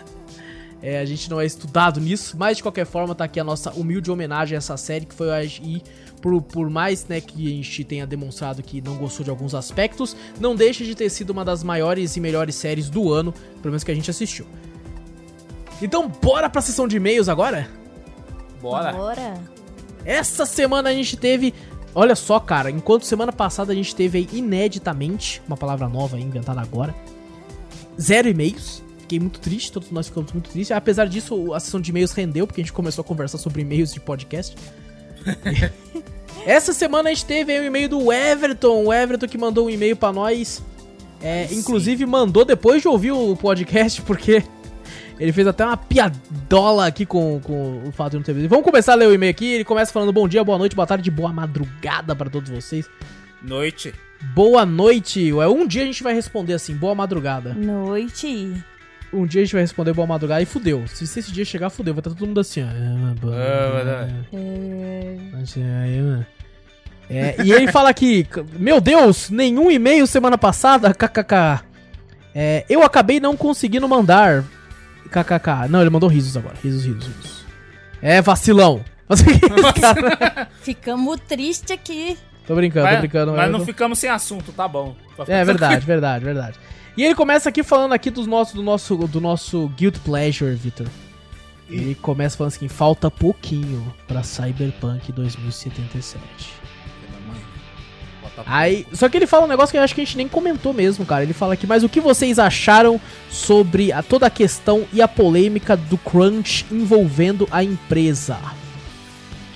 É, 0.83 0.99
a 0.99 1.05
gente 1.05 1.31
não 1.31 1.41
é 1.41 1.47
estudado 1.47 1.99
nisso, 1.99 2.37
mas 2.37 2.59
de 2.59 2.63
qualquer 2.63 2.85
forma 2.85 3.15
tá 3.15 3.25
aqui 3.25 3.41
a 3.41 3.45
nossa 3.45 3.73
humilde 3.73 4.11
homenagem 4.11 4.55
a 4.55 4.59
essa 4.59 4.77
série 4.77 5.07
que 5.07 5.15
foi 5.15 5.33
aí 5.33 5.83
por, 6.21 6.43
por 6.43 6.69
mais 6.69 7.07
né, 7.07 7.21
que 7.21 7.47
a 7.47 7.57
gente 7.57 7.85
tenha 7.85 8.07
demonstrado 8.07 8.63
que 8.63 8.83
não 8.83 8.97
gostou 8.97 9.25
de 9.25 9.31
alguns 9.31 9.55
aspectos, 9.55 10.15
não 10.39 10.55
deixa 10.55 10.85
de 10.85 10.95
ter 10.95 11.09
sido 11.09 11.31
uma 11.31 11.45
das 11.45 11.63
maiores 11.63 12.17
e 12.17 12.21
melhores 12.21 12.55
séries 12.55 12.91
do 12.91 13.11
ano, 13.11 13.33
pelo 13.63 13.73
menos 13.73 13.83
que 13.83 13.91
a 13.91 13.95
gente 13.95 14.11
assistiu. 14.11 14.47
Então 15.81 16.09
bora 16.09 16.51
pra 16.51 16.61
sessão 16.61 16.87
de 16.87 16.97
e-mails 16.97 17.29
agora? 17.29 17.69
Bora. 18.61 18.93
Bora. 18.93 19.41
Essa 20.05 20.45
semana 20.45 20.91
a 20.91 20.93
gente 20.93 21.17
teve. 21.17 21.55
Olha 21.95 22.17
só, 22.17 22.41
cara, 22.41 22.71
enquanto 22.71 23.05
semana 23.05 23.33
passada 23.33 23.73
a 23.73 23.75
gente 23.75 23.95
teve 23.95 24.19
aí 24.19 24.29
ineditamente, 24.33 25.41
uma 25.47 25.57
palavra 25.57 25.89
nova 25.89 26.17
aí, 26.17 26.23
inventada 26.23 26.61
agora, 26.61 26.95
zero 28.01 28.29
e-mails. 28.29 28.83
Fiquei 28.99 29.21
muito 29.21 29.39
triste, 29.39 29.71
todos 29.71 29.91
nós 29.91 30.09
ficamos 30.09 30.33
muito 30.33 30.51
tristes. 30.51 30.75
Apesar 30.77 31.07
disso, 31.07 31.53
a 31.53 31.61
sessão 31.61 31.81
de 31.81 31.91
e-mails 31.91 32.13
rendeu, 32.13 32.47
porque 32.47 32.61
a 32.61 32.65
gente 32.65 32.73
começou 32.73 33.03
a 33.03 33.05
conversar 33.05 33.39
sobre 33.39 33.63
e-mails 33.63 33.93
de 33.93 34.01
podcast. 34.01 34.57
Essa 36.45 36.73
semana 36.73 37.11
a 37.11 37.13
gente 37.13 37.25
teve 37.25 37.53
aí 37.53 37.61
o 37.61 37.65
e-mail 37.65 37.89
do 37.89 38.13
Everton, 38.13 38.85
o 38.85 38.93
Everton 38.93 39.29
que 39.29 39.39
mandou 39.39 39.67
um 39.67 39.71
e-mail 39.71 39.97
pra 39.97 40.13
nós. 40.13 40.63
É, 41.23 41.49
inclusive 41.53 42.05
mandou 42.05 42.45
depois 42.45 42.83
de 42.83 42.89
ouvir 42.89 43.13
o 43.13 43.35
podcast, 43.37 44.03
porque 44.03 44.43
ele 45.19 45.33
fez 45.33 45.47
até 45.47 45.65
uma 45.65 45.77
piadola 45.77 46.87
aqui 46.87 47.07
com, 47.07 47.41
com 47.41 47.83
o 47.87 47.93
fato 47.93 48.13
de 48.13 48.17
não 48.17 48.25
ter 48.25 48.33
visto. 48.33 48.49
Vamos 48.49 48.65
começar 48.65 48.93
a 48.93 48.97
ler 48.97 49.09
o 49.09 49.15
e-mail 49.15 49.31
aqui. 49.31 49.47
Ele 49.47 49.65
começa 49.65 49.93
falando 49.93 50.13
bom 50.13 50.27
dia, 50.27 50.43
boa 50.43 50.59
noite, 50.59 50.75
boa 50.75 50.87
tarde, 50.87 51.11
boa 51.11 51.33
madrugada 51.33 52.15
pra 52.15 52.29
todos 52.29 52.51
vocês. 52.51 52.89
Noite. 53.43 53.95
Boa 54.35 54.65
noite. 54.65 55.33
Ué, 55.33 55.47
um 55.47 55.67
dia 55.67 55.83
a 55.83 55.87
gente 55.87 56.03
vai 56.03 56.15
responder 56.15 56.55
assim, 56.55 56.75
boa 56.75 56.95
madrugada. 56.95 57.55
Noite. 57.55 58.53
Um 59.13 59.27
dia 59.27 59.43
a 59.43 59.45
gente 59.45 59.53
vai 59.53 59.63
responder 59.63 59.93
boa 59.93 60.07
madrugada 60.07 60.43
e 60.43 60.47
fudeu. 60.47 60.85
Se 60.89 61.05
esse 61.05 61.31
dia 61.31 61.45
chegar, 61.45 61.71
fudeu. 61.71 61.95
Vai 61.95 62.01
estar 62.01 62.11
todo 62.11 62.27
mundo 62.27 62.41
assim, 62.41 62.63
ó. 62.63 62.67
É, 62.67 63.15
É. 64.33 64.37
É... 64.37 65.19
É. 66.21 66.35
É, 67.09 67.37
e 67.45 67.53
ele 67.53 67.71
fala 67.71 67.91
aqui, 67.91 68.27
meu 68.59 68.81
Deus, 68.81 69.29
nenhum 69.29 69.71
e-mail 69.71 70.07
semana 70.07 70.39
passada, 70.39 70.93
kkk. 70.95 71.63
É, 72.35 72.65
eu 72.69 72.83
acabei 72.83 73.21
não 73.21 73.37
conseguindo 73.37 73.87
mandar, 73.87 74.43
kkk. 75.11 75.69
Não, 75.69 75.81
ele 75.81 75.91
mandou 75.91 76.09
risos 76.09 76.37
agora, 76.37 76.55
risos, 76.63 76.85
risos, 76.85 77.07
risos. 77.07 77.45
É, 78.03 78.21
vacilão. 78.21 78.85
Ficamos 80.63 81.19
tristes 81.29 81.71
aqui. 81.71 82.17
tô 82.47 82.55
brincando, 82.55 82.87
tô 82.87 82.91
Mas, 82.93 83.01
brincando. 83.01 83.33
mas 83.33 83.51
não 83.51 83.59
tô- 83.61 83.65
ficamos 83.67 83.99
sem 83.99 84.11
assunto, 84.11 84.53
tá 84.53 84.67
bom. 84.67 84.95
É 85.29 85.45
verdade, 85.45 85.85
verdade, 85.87 86.25
verdade. 86.25 86.59
E 86.97 87.03
ele 87.05 87.15
começa 87.15 87.49
aqui 87.49 87.63
falando 87.63 87.93
aqui 87.93 88.11
dos 88.11 88.27
nossos, 88.27 88.55
do 88.55 88.63
nosso, 88.63 88.97
do 88.97 89.21
nosso 89.21 89.69
Guilt 89.77 89.99
Pleasure, 89.99 90.55
Victor. 90.55 90.87
Ele 91.69 91.95
começa 91.97 92.37
falando 92.37 92.53
assim, 92.55 92.69
falta 92.69 93.11
pouquinho 93.11 93.93
pra 94.07 94.23
Cyberpunk 94.23 95.11
2077. 95.13 96.19
Aí, 98.47 98.87
só 98.93 99.09
que 99.09 99.17
ele 99.17 99.27
fala 99.27 99.45
um 99.45 99.49
negócio 99.49 99.73
que 99.73 99.79
eu 99.79 99.83
acho 99.83 99.95
que 99.95 100.01
a 100.01 100.05
gente 100.05 100.17
nem 100.17 100.29
comentou 100.29 100.73
mesmo, 100.73 101.07
cara. 101.07 101.23
Ele 101.23 101.33
fala 101.33 101.55
aqui, 101.55 101.67
mas 101.67 101.85
o 101.85 101.89
que 101.89 102.01
vocês 102.01 102.39
acharam 102.39 103.01
sobre 103.31 103.93
a, 103.93 104.03
toda 104.03 104.27
a 104.27 104.31
questão 104.31 104.87
e 104.93 105.01
a 105.01 105.09
polêmica 105.09 105.77
do 105.77 105.97
crunch 105.97 106.67
envolvendo 106.71 107.47
a 107.51 107.63
empresa? 107.63 108.39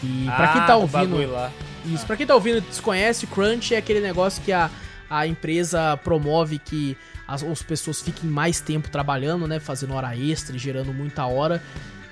Que 0.01 0.27
pra 0.37 0.49
quem 0.49 0.63
tá 0.63 0.77
ouvindo, 0.77 1.33
Lá. 1.33 1.51
isso, 1.87 2.07
pra 2.07 2.17
quem 2.17 2.27
tá 2.27 2.35
ouvindo 2.35 2.59
e 2.59 2.61
desconhece, 2.61 3.27
crunch 3.27 3.75
é 3.75 3.79
aquele 3.79 4.01
negócio 4.01 4.43
que 4.43 4.53
a, 4.53 4.71
a 5.11 5.27
empresa 5.27 5.97
promove 5.97 6.59
que 6.59 6.97
as, 7.27 7.43
as 7.43 7.63
pessoas 7.63 8.01
fiquem 8.01 8.31
mais 8.31 8.61
tempo 8.61 8.89
trabalhando, 8.89 9.49
né, 9.49 9.59
fazendo 9.59 9.95
hora 9.95 10.17
extra 10.17 10.55
e 10.55 10.59
gerando 10.59 10.93
muita 10.95 11.27
hora 11.27 11.61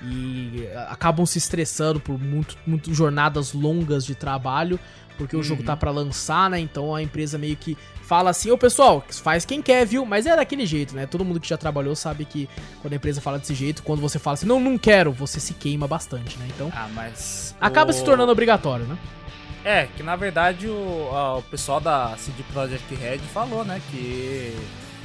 e 0.03 0.67
acabam 0.89 1.25
se 1.25 1.37
estressando 1.37 1.99
por 1.99 2.19
muito, 2.19 2.55
muito 2.67 2.93
jornadas 2.93 3.53
longas 3.53 4.05
de 4.05 4.13
trabalho, 4.13 4.79
porque 5.17 5.35
o 5.35 5.43
jogo 5.43 5.61
Uhum. 5.61 5.65
tá 5.67 5.75
pra 5.75 5.91
lançar, 5.91 6.49
né? 6.49 6.59
Então 6.59 6.93
a 6.93 7.01
empresa 7.01 7.37
meio 7.37 7.55
que 7.55 7.77
fala 8.03 8.29
assim: 8.29 8.51
"Ô 8.51 8.57
pessoal, 8.57 9.03
faz 9.09 9.45
quem 9.45 9.61
quer, 9.61 9.85
viu?". 9.85 10.05
Mas 10.05 10.25
é 10.25 10.35
daquele 10.35 10.65
jeito, 10.65 10.95
né? 10.95 11.05
Todo 11.05 11.25
mundo 11.25 11.39
que 11.39 11.47
já 11.49 11.57
trabalhou 11.57 11.95
sabe 11.95 12.25
que 12.25 12.47
quando 12.81 12.93
a 12.93 12.95
empresa 12.97 13.19
fala 13.21 13.39
desse 13.39 13.53
jeito, 13.55 13.83
quando 13.83 13.99
você 14.01 14.17
fala 14.19 14.35
assim: 14.35 14.45
"Não, 14.45 14.59
não 14.59 14.77
quero", 14.77 15.11
você 15.11 15.39
se 15.39 15.53
queima 15.53 15.87
bastante, 15.87 16.37
né? 16.37 16.45
Então 16.55 16.71
Ah, 16.75 16.87
mas. 16.93 17.55
acaba 17.59 17.91
o- 17.91 17.93
se 17.93 18.03
tornando 18.03 18.31
obrigatório, 18.31 18.85
né? 18.85 18.97
É, 19.65 19.87
que 19.97 20.01
na 20.03 20.15
verdade 20.15 20.67
o, 20.67 21.09
o 21.39 21.41
pessoal 21.51 21.81
da 21.81 22.15
CD 22.17 22.41
Projekt 22.53 22.93
Red 22.95 23.17
falou, 23.33 23.65
né? 23.65 23.81
Que 23.91 24.55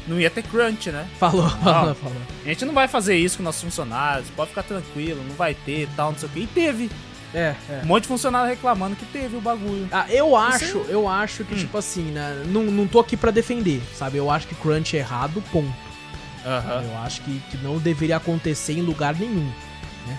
não 0.06 0.20
ia 0.20 0.30
ter 0.30 0.42
crunch, 0.42 0.90
né? 0.90 1.08
Falou, 1.18 1.48
falou, 1.48 1.94
falou. 1.94 2.16
A 2.44 2.48
gente 2.48 2.64
não 2.64 2.72
vai 2.74 2.86
fazer 2.86 3.16
isso 3.16 3.38
com 3.38 3.42
nossos 3.42 3.62
funcionários, 3.62 4.28
pode 4.30 4.50
ficar 4.50 4.62
tranquilo, 4.62 5.22
não 5.26 5.34
vai 5.34 5.54
ter 5.54 5.88
tal, 5.96 6.12
não 6.12 6.18
sei 6.18 6.28
o 6.28 6.32
que. 6.32 6.40
E 6.40 6.46
teve. 6.46 6.90
É, 7.34 7.54
é. 7.70 7.80
Um 7.82 7.86
monte 7.86 8.02
de 8.02 8.08
funcionário 8.08 8.48
reclamando 8.48 8.94
que 8.96 9.06
teve 9.06 9.36
o 9.36 9.40
bagulho. 9.40 9.88
Ah, 9.90 10.06
eu 10.10 10.36
acho, 10.36 10.64
Isso 10.64 10.84
eu 10.88 11.08
acho 11.08 11.44
que, 11.44 11.54
Hum. 11.54 11.58
tipo 11.58 11.78
assim, 11.78 12.02
né? 12.10 12.42
Não, 12.46 12.64
não 12.64 12.86
tô 12.86 12.98
aqui 13.00 13.16
pra 13.16 13.30
defender, 13.30 13.80
sabe? 13.94 14.18
Eu 14.18 14.30
acho 14.30 14.46
que 14.46 14.54
crunch 14.54 14.96
é 14.96 15.00
errado, 15.00 15.42
ponto. 15.50 15.72
Aham. 16.44 16.82
Eu 16.84 16.98
acho 16.98 17.22
que, 17.22 17.38
que 17.50 17.56
não 17.58 17.78
deveria 17.78 18.16
acontecer 18.16 18.72
em 18.74 18.82
lugar 18.82 19.14
nenhum, 19.14 19.46
né? 20.06 20.18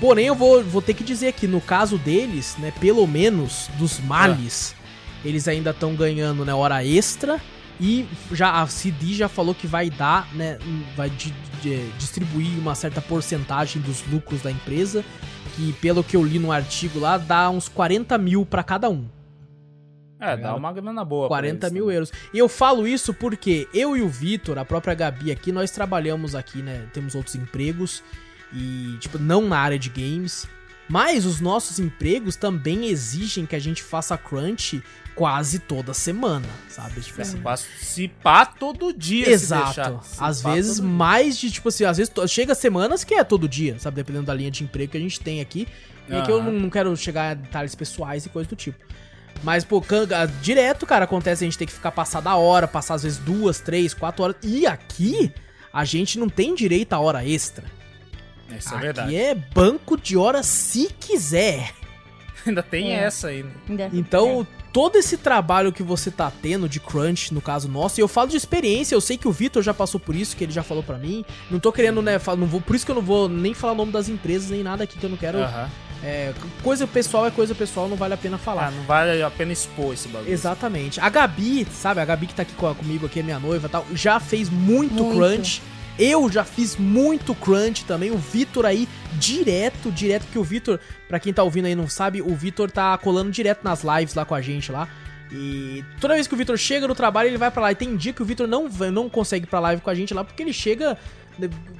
Porém, 0.00 0.26
eu 0.26 0.34
vou, 0.34 0.62
vou 0.62 0.80
ter 0.80 0.94
que 0.94 1.02
dizer 1.04 1.32
que 1.32 1.46
no 1.46 1.60
caso 1.60 1.98
deles, 1.98 2.54
né, 2.58 2.72
pelo 2.80 3.06
menos 3.06 3.68
dos 3.76 3.98
males, 4.00 4.74
eles 5.24 5.48
ainda 5.48 5.70
estão 5.70 5.94
ganhando, 5.94 6.44
né, 6.44 6.54
hora 6.54 6.84
extra 6.84 7.40
e 7.80 8.06
já 8.32 8.62
a 8.62 8.66
CD 8.68 9.12
já 9.14 9.28
falou 9.28 9.54
que 9.54 9.66
vai 9.66 9.90
dar, 9.90 10.28
né, 10.34 10.58
vai 10.96 11.10
di- 11.10 11.34
di- 11.60 11.90
distribuir 11.98 12.58
uma 12.58 12.74
certa 12.74 13.00
porcentagem 13.02 13.82
dos 13.82 14.02
lucros 14.10 14.42
da 14.42 14.50
empresa, 14.50 15.04
que 15.56 15.72
pelo 15.74 16.04
que 16.04 16.16
eu 16.16 16.22
li 16.22 16.38
no 16.38 16.52
artigo 16.52 17.00
lá, 17.00 17.16
dá 17.16 17.48
uns 17.48 17.68
40 17.68 18.16
mil 18.18 18.44
pra 18.44 18.62
cada 18.62 18.90
um. 18.90 19.08
É, 20.20 20.36
dá 20.36 20.54
uma 20.54 20.72
grana 20.72 21.04
boa. 21.04 21.28
pra 21.28 21.36
40 21.36 21.66
eles 21.66 21.72
mil 21.72 21.82
também. 21.84 21.94
euros. 21.94 22.12
E 22.32 22.38
eu 22.38 22.48
falo 22.48 22.86
isso 22.86 23.12
porque 23.12 23.68
eu 23.72 23.96
e 23.96 24.02
o 24.02 24.08
Vitor, 24.08 24.58
a 24.58 24.64
própria 24.64 24.94
Gabi 24.94 25.32
aqui, 25.32 25.50
nós 25.52 25.70
trabalhamos 25.70 26.34
aqui, 26.34 26.58
né? 26.58 26.86
Temos 26.92 27.14
outros 27.14 27.34
empregos 27.34 28.02
e, 28.52 28.96
tipo, 28.98 29.18
não 29.18 29.42
na 29.42 29.58
área 29.58 29.78
de 29.78 29.88
games. 29.88 30.46
Mas 30.88 31.26
os 31.26 31.40
nossos 31.40 31.78
empregos 31.78 32.36
também 32.36 32.86
exigem 32.86 33.44
que 33.44 33.56
a 33.56 33.58
gente 33.58 33.82
faça 33.82 34.16
crunch 34.16 34.82
quase 35.16 35.58
toda 35.58 35.92
semana, 35.92 36.46
sabe? 36.68 37.00
Tipo 37.00 37.22
assim. 37.22 37.38
Pra 37.40 37.56
Se 37.56 38.06
pá 38.06 38.46
todo 38.46 38.92
dia, 38.92 39.28
Exato. 39.30 39.98
Às 40.18 40.42
pá 40.42 40.52
vezes 40.52 40.76
todo 40.76 40.86
dia. 40.86 40.94
mais 40.96 41.36
de, 41.38 41.50
tipo 41.50 41.68
assim, 41.70 41.84
às 41.84 41.96
vezes 41.96 42.12
chega 42.28 42.54
semanas 42.54 43.02
que 43.02 43.14
é 43.14 43.24
todo 43.24 43.48
dia, 43.48 43.76
sabe? 43.80 43.96
Dependendo 43.96 44.26
da 44.26 44.34
linha 44.34 44.50
de 44.50 44.62
emprego 44.62 44.92
que 44.92 44.98
a 44.98 45.00
gente 45.00 45.18
tem 45.18 45.40
aqui. 45.40 45.66
E 46.08 46.14
aqui 46.14 46.30
eu 46.30 46.40
não, 46.42 46.52
não 46.52 46.70
quero 46.70 46.96
chegar 46.96 47.30
a 47.30 47.34
detalhes 47.34 47.74
pessoais 47.74 48.24
e 48.26 48.28
coisas 48.28 48.48
do 48.48 48.54
tipo. 48.54 48.78
Mas, 49.42 49.64
pô, 49.64 49.80
can- 49.82 50.06
a- 50.14 50.26
direto, 50.26 50.86
cara, 50.86 51.04
acontece 51.04 51.42
a 51.42 51.46
gente 51.46 51.58
ter 51.58 51.66
que 51.66 51.72
ficar 51.72 51.90
passar 51.90 52.20
da 52.22 52.36
hora, 52.36 52.68
passar 52.68 52.94
às 52.94 53.02
vezes 53.02 53.18
duas, 53.18 53.58
três, 53.58 53.92
quatro 53.92 54.22
horas. 54.22 54.36
E 54.42 54.66
aqui, 54.66 55.32
a 55.72 55.84
gente 55.84 56.18
não 56.18 56.28
tem 56.28 56.54
direito 56.54 56.92
a 56.92 57.00
hora 57.00 57.26
extra. 57.26 57.64
Isso 58.56 58.68
é 58.68 58.72
aqui 58.76 58.82
verdade. 58.82 59.16
é 59.16 59.34
banco 59.34 59.96
de 59.96 60.16
hora 60.16 60.42
se 60.42 60.88
quiser. 61.00 61.72
Ainda 62.46 62.62
tem 62.62 62.94
É. 62.94 63.00
essa 63.04 63.26
ainda. 63.28 63.50
Ainda- 63.68 63.90
Então, 63.92 64.46
todo 64.76 64.96
esse 64.96 65.16
trabalho 65.16 65.72
que 65.72 65.82
você 65.82 66.10
tá 66.10 66.30
tendo 66.42 66.68
de 66.68 66.78
crunch, 66.78 67.32
no 67.32 67.40
caso 67.40 67.66
nosso, 67.66 67.98
e 67.98 68.02
eu 68.02 68.06
falo 68.08 68.28
de 68.28 68.36
experiência, 68.36 68.94
eu 68.94 69.00
sei 69.00 69.16
que 69.16 69.26
o 69.26 69.32
Vitor 69.32 69.62
já 69.62 69.72
passou 69.72 69.98
por 69.98 70.14
isso, 70.14 70.36
que 70.36 70.44
ele 70.44 70.52
já 70.52 70.62
falou 70.62 70.82
pra 70.82 70.98
mim. 70.98 71.24
Não 71.50 71.58
tô 71.58 71.72
querendo, 71.72 72.02
né, 72.02 72.18
falar, 72.18 72.36
não 72.36 72.46
vou, 72.46 72.60
por 72.60 72.76
isso 72.76 72.84
que 72.84 72.90
eu 72.90 72.94
não 72.94 73.00
vou 73.00 73.26
nem 73.26 73.54
falar 73.54 73.72
o 73.72 73.76
nome 73.76 73.90
das 73.90 74.10
empresas, 74.10 74.50
nem 74.50 74.62
nada 74.62 74.84
aqui 74.84 74.98
que 74.98 75.04
eu 75.06 75.08
não 75.08 75.16
quero. 75.16 75.38
É, 76.04 76.34
coisa 76.62 76.86
pessoal 76.86 77.26
é 77.26 77.30
coisa 77.30 77.54
pessoal, 77.54 77.88
não 77.88 77.96
vale 77.96 78.12
a 78.12 78.18
pena 78.18 78.36
falar. 78.36 78.66
Ah, 78.66 78.70
não 78.70 78.82
vale 78.82 79.22
a 79.22 79.30
pena 79.30 79.50
expor 79.50 79.94
esse 79.94 80.08
bagulho. 80.08 80.30
Exatamente. 80.30 81.00
A 81.00 81.08
Gabi, 81.08 81.66
sabe, 81.72 82.02
a 82.02 82.04
Gabi 82.04 82.26
que 82.26 82.34
tá 82.34 82.42
aqui 82.42 82.52
co- 82.52 82.74
comigo, 82.74 83.06
aqui 83.06 83.20
é 83.20 83.22
minha 83.22 83.38
noiva 83.40 83.66
e 83.68 83.70
tal, 83.70 83.86
já 83.94 84.20
fez 84.20 84.50
muito, 84.50 84.92
Muito. 84.92 85.16
crunch. 85.16 85.62
Eu 85.98 86.30
já 86.30 86.44
fiz 86.44 86.76
muito 86.76 87.34
crunch 87.34 87.84
também. 87.84 88.10
O 88.10 88.18
Vitor 88.18 88.66
aí, 88.66 88.88
direto, 89.14 89.90
direto, 89.90 90.26
que 90.26 90.38
o 90.38 90.44
Vitor, 90.44 90.78
pra 91.08 91.18
quem 91.18 91.32
tá 91.32 91.42
ouvindo 91.42 91.66
aí 91.66 91.74
não 91.74 91.88
sabe, 91.88 92.20
o 92.20 92.34
Vitor 92.34 92.70
tá 92.70 92.96
colando 92.98 93.30
direto 93.30 93.64
nas 93.64 93.82
lives 93.82 94.14
lá 94.14 94.24
com 94.24 94.34
a 94.34 94.40
gente 94.40 94.70
lá. 94.70 94.88
E 95.32 95.84
toda 96.00 96.14
vez 96.14 96.26
que 96.26 96.34
o 96.34 96.36
Vitor 96.36 96.56
chega 96.56 96.86
no 96.86 96.94
trabalho, 96.94 97.28
ele 97.28 97.38
vai 97.38 97.50
pra 97.50 97.62
lá. 97.62 97.72
E 97.72 97.74
tem 97.74 97.96
dia 97.96 98.12
que 98.12 98.22
o 98.22 98.26
Vitor 98.26 98.46
não, 98.46 98.68
não 98.92 99.08
consegue 99.08 99.46
pra 99.46 99.58
live 99.58 99.82
com 99.82 99.90
a 99.90 99.94
gente 99.94 100.12
lá, 100.12 100.22
porque 100.22 100.42
ele 100.42 100.52
chega 100.52 100.98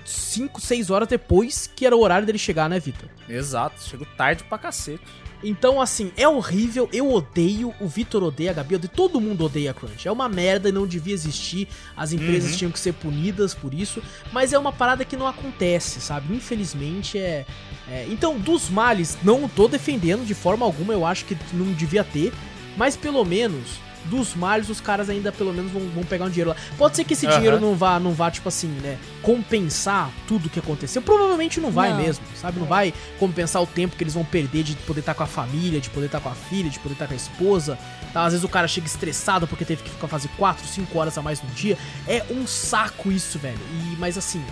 5, 0.05 0.61
6 0.61 0.91
horas 0.91 1.09
depois 1.09 1.71
que 1.75 1.87
era 1.87 1.95
o 1.95 2.01
horário 2.01 2.27
dele 2.27 2.39
chegar, 2.39 2.69
né, 2.69 2.81
Vitor? 2.81 3.09
Exato, 3.29 3.83
chego 3.83 4.07
tarde 4.17 4.45
pra 4.45 4.59
cacete. 4.59 5.05
Então, 5.45 5.81
assim, 5.81 6.11
é 6.17 6.27
horrível, 6.27 6.89
eu 6.93 7.13
odeio, 7.13 7.73
o 7.81 7.87
Vitor 7.87 8.23
odeia, 8.23 8.51
a 8.51 8.55
Gabi 8.55 8.75
odeia, 8.77 8.91
todo 8.95 9.21
mundo 9.21 9.45
odeia 9.45 9.71
a 9.71 9.75
Crunch. 9.75 10.07
É 10.09 10.11
uma 10.13 10.29
merda 10.29 10.69
e 10.69 10.73
não 10.73 10.87
devia 10.87 11.13
existir, 11.15 11.69
as 11.97 12.13
empresas 12.13 12.53
Uhum. 12.53 12.57
tinham 12.57 12.73
que 12.73 12.79
ser 12.81 12.95
punidas 12.95 13.55
por 13.55 13.73
isso, 13.75 14.03
mas 14.33 14.53
é 14.53 14.59
uma 14.59 14.73
parada 14.73 15.05
que 15.05 15.17
não 15.17 15.27
acontece, 15.27 16.01
sabe? 16.01 16.35
Infelizmente 16.35 17.19
é, 17.19 17.45
é- 17.89 18.07
Então, 18.09 18.39
dos 18.39 18.69
males, 18.71 19.17
não 19.23 19.49
tô 19.49 19.69
defendendo 19.69 20.25
de 20.27 20.35
forma 20.35 20.65
alguma, 20.65 20.93
eu 20.93 21.05
acho 21.07 21.25
que 21.27 21.37
não 21.53 21.73
devia 21.73 22.03
ter, 22.03 22.33
mas 22.77 22.97
pelo 22.97 23.25
menos. 23.25 23.86
Dos 24.11 24.35
males, 24.35 24.69
os 24.69 24.81
caras 24.81 25.09
ainda 25.11 25.33
pelo 25.33 25.53
menos 25.53 25.71
vão, 25.73 25.83
vão 25.89 26.05
pegar 26.05 26.27
um 26.27 26.31
dinheiro 26.31 26.51
lá. 26.51 26.57
Pode 26.79 26.97
ser 26.97 27.05
que 27.05 27.15
esse 27.15 27.27
Aham. 27.27 27.35
dinheiro 27.37 27.61
não 27.61 27.75
vá, 27.75 27.99
não 27.99 28.13
vá, 28.13 28.31
tipo 28.31 28.49
assim, 28.49 28.69
né? 28.69 28.99
Compensar 29.23 30.11
tudo 30.29 30.49
que 30.49 30.59
aconteceu. 30.59 31.03
Provavelmente 31.03 31.61
não 31.61 31.71
vai 31.71 31.91
Não. 31.91 31.99
mesmo, 31.99 32.25
sabe? 32.41 32.59
Não 32.61 32.67
vai 32.67 32.93
compensar 33.19 33.63
o 33.63 33.67
tempo 33.67 33.97
que 33.97 34.05
eles 34.05 34.15
vão 34.15 34.25
perder 34.25 34.63
de 34.63 34.75
poder 34.77 35.01
estar 35.01 35.15
com 35.15 35.23
a 35.23 35.27
família, 35.27 35.81
de 35.81 35.91
poder 35.91 36.07
estar 36.07 36.21
com 36.21 36.29
a 36.29 36.35
filha, 36.35 36.71
de 36.71 36.79
poder 36.79 36.95
estar 36.95 37.07
com 37.07 37.15
a 37.15 37.17
esposa. 37.17 37.79
Tá? 38.13 38.25
Às 38.25 38.33
vezes 38.33 38.45
o 38.45 38.49
cara 38.49 38.69
chega 38.69 38.87
estressado 38.87 39.47
porque 39.47 39.65
teve 39.65 39.83
que 39.83 39.91
ficar 39.91 40.09
fazer 40.09 40.29
4, 40.37 40.67
5 40.67 40.99
horas 40.99 41.19
a 41.19 41.23
mais 41.23 41.43
no 41.43 41.49
dia. 41.51 41.77
É 42.07 42.25
um 42.31 42.47
saco 42.47 43.11
isso, 43.11 43.39
velho. 43.39 43.59
E, 43.73 43.97
mas 43.99 44.17
assim, 44.17 44.43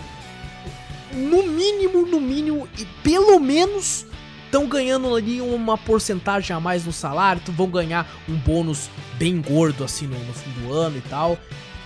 no 1.13 1.43
mínimo, 1.43 2.05
no 2.05 2.19
mínimo, 2.19 2.67
e 2.77 2.85
pelo 3.03 3.39
menos 3.39 4.05
estão 4.45 4.67
ganhando 4.67 5.13
ali 5.15 5.41
uma 5.41 5.77
porcentagem 5.77 6.55
a 6.55 6.59
mais 6.59 6.85
no 6.85 6.93
salário, 6.93 7.41
então 7.43 7.53
vão 7.53 7.67
ganhar 7.67 8.07
um 8.29 8.35
bônus 8.35 8.89
bem 9.17 9.41
gordo 9.41 9.83
assim 9.83 10.07
no, 10.07 10.17
no 10.17 10.33
fim 10.33 10.49
do 10.61 10.73
ano 10.73 10.97
e 10.97 11.01
tal. 11.01 11.37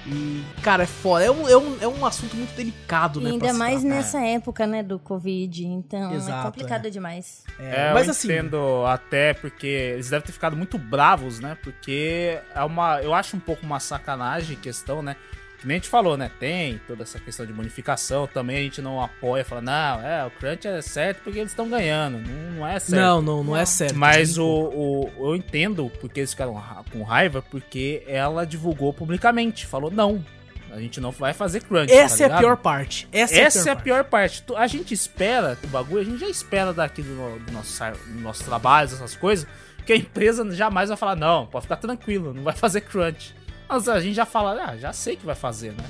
E, 0.07 0.43
cara, 0.63 0.83
é 0.83 0.88
foda. 0.88 1.23
É 1.25 1.29
um, 1.29 1.47
é 1.47 1.57
um, 1.57 1.77
é 1.81 1.88
um 1.88 2.05
assunto 2.05 2.35
muito 2.35 2.55
delicado, 2.55 3.19
E 3.19 3.23
né? 3.23 3.29
ainda 3.31 3.53
mais 3.53 3.81
tratar. 3.81 3.95
nessa 3.95 4.19
época, 4.21 4.65
né, 4.65 4.81
do 4.81 4.97
Covid. 4.97 5.65
Então 5.67 6.13
Exato, 6.15 6.39
é 6.47 6.51
complicado 6.51 6.89
demais. 6.89 7.43
É, 7.59 7.89
É, 7.89 7.93
mas 7.93 8.07
eu 8.07 8.11
assim, 8.11 8.27
entendo 8.27 8.85
até 8.88 9.33
porque 9.35 9.67
eles 9.67 10.09
devem 10.09 10.25
ter 10.25 10.31
ficado 10.31 10.55
muito 10.55 10.77
bravos, 10.79 11.39
né? 11.39 11.57
Porque 11.61 12.39
é 12.55 12.63
uma, 12.63 13.01
eu 13.01 13.13
acho 13.13 13.38
um 13.38 13.39
pouco 13.39 13.65
uma 13.65 13.79
sacanagem 13.79 14.57
a 14.57 14.59
questão, 14.59 15.01
né? 15.01 15.15
Que 15.59 15.67
nem 15.67 15.75
a 15.75 15.77
gente 15.79 15.89
falou, 15.89 16.15
né? 16.15 16.31
Tem 16.39 16.79
toda 16.88 17.03
essa 17.03 17.19
questão 17.19 17.45
de 17.45 17.51
bonificação, 17.51 18.25
também 18.27 18.57
a 18.57 18.61
gente 18.61 18.81
não 18.81 19.01
apoia, 19.01 19.43
fala, 19.43 19.59
não, 19.61 20.01
é, 20.01 20.25
o 20.25 20.31
crunch 20.31 20.65
é 20.65 20.81
certo 20.81 21.21
porque 21.23 21.38
eles 21.39 21.51
estão 21.51 21.69
ganhando, 21.69 22.17
não, 22.19 22.51
não 22.59 22.67
é 22.67 22.79
certo. 22.79 23.01
não, 23.01 23.21
não, 23.21 23.43
não 23.43 23.57
é 23.57 23.65
certo. 23.65 23.95
Mas 23.97 24.38
o, 24.38 24.45
o, 24.47 25.11
eu 25.31 25.35
entendo 25.35 25.91
porque 25.99 26.21
eles 26.21 26.31
ficaram 26.31 26.53
ra- 26.53 26.83
com 26.91 27.03
raiva, 27.03 27.41
porque 27.41 28.03
ela 28.07 28.45
divulgou 28.45 28.93
publicamente, 28.93 29.65
falou, 29.65 29.91
não, 29.91 30.23
a 30.71 30.79
gente 30.79 31.01
não 31.01 31.11
vai 31.11 31.33
fazer 31.33 31.61
crunch, 31.61 31.91
Essa 31.91 32.17
tá 32.29 32.33
é 32.35 32.38
a 32.38 32.39
pior 32.39 32.55
parte. 32.57 33.07
Essa, 33.11 33.35
Essa 33.35 33.69
é 33.69 33.71
a 33.73 33.75
pior, 33.75 33.83
pior 33.83 34.03
parte. 34.05 34.43
Tu- 34.43 34.55
A 34.55 34.65
gente 34.67 34.93
espera 34.93 35.57
o 35.61 35.67
bagulho, 35.67 35.99
a 35.99 36.05
gente 36.05 36.19
já 36.19 36.29
espera 36.29 36.71
daqui 36.71 37.01
do, 37.01 37.39
do 37.39 37.51
nosso, 37.51 37.83
do 38.07 38.21
nosso 38.21 38.43
trabalho, 38.45 38.85
essas 38.85 39.15
coisas, 39.15 39.45
que 39.85 39.91
a 39.91 39.95
empresa 39.97 40.49
jamais 40.55 40.88
vai 40.89 40.97
falar, 40.97 41.15
não, 41.17 41.47
pode 41.47 41.63
ficar 41.63 41.75
tranquilo, 41.77 42.33
não 42.33 42.43
vai 42.43 42.55
fazer 42.55 42.81
crunch. 42.81 43.35
Mas 43.69 43.88
a 43.88 43.99
gente 43.99 44.15
já 44.15 44.25
fala, 44.25 44.59
ah, 44.69 44.75
já 44.77 44.91
sei 44.91 45.15
que 45.15 45.25
vai 45.25 45.35
fazer, 45.35 45.72
né? 45.72 45.85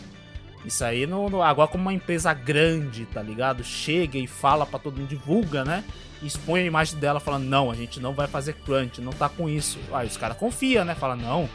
Isso 0.66 0.83
aí, 0.83 1.08
no, 1.08 1.30
no- 1.30 1.41
agora 1.41 1.69
como 1.69 1.83
uma 1.83 1.93
empresa 1.93 2.33
grande, 2.33 3.06
tá 3.06 3.22
ligado? 3.22 3.64
Chega 3.64 4.17
e 4.17 4.27
fala 4.27 4.66
pra 4.66 4.77
todo 4.77 4.98
mundo, 4.98 5.08
divulga, 5.08 5.64
né? 5.64 5.83
E 6.22 6.27
expõe 6.27 6.59
a 6.59 6.66
imagem 6.66 6.99
dela 6.99 7.22
falando, 7.22 7.45
não, 7.45 7.72
a 7.72 7.75
gente 7.75 7.99
não 8.01 8.14
vai 8.14 8.27
fazer 8.27 8.53
crunch, 8.53 8.99
não 8.99 9.14
tá 9.14 9.30
com 9.30 9.48
isso. 9.48 9.80
Aí 9.93 10.06
os 10.06 10.17
caras 10.17 10.35
confiam, 10.38 10.83
né? 10.83 10.93
Fala, 10.95 11.16
não, 11.16 11.49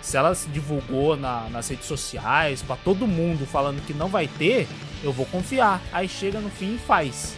se 0.00 0.16
ela 0.16 0.34
se 0.34 0.48
divulgou 0.48 1.16
na- 1.18 1.46
nas 1.50 1.68
redes 1.68 1.84
sociais, 1.84 2.62
pra 2.62 2.76
todo 2.76 3.06
mundo 3.06 3.44
falando 3.46 3.84
que 3.86 3.92
não 3.92 4.08
vai 4.08 4.26
ter, 4.26 4.66
eu 5.04 5.12
vou 5.12 5.26
confiar. 5.26 5.82
Aí 5.92 6.08
chega 6.08 6.40
no 6.40 6.48
fim 6.48 6.76
e 6.76 6.78
faz. 6.78 7.36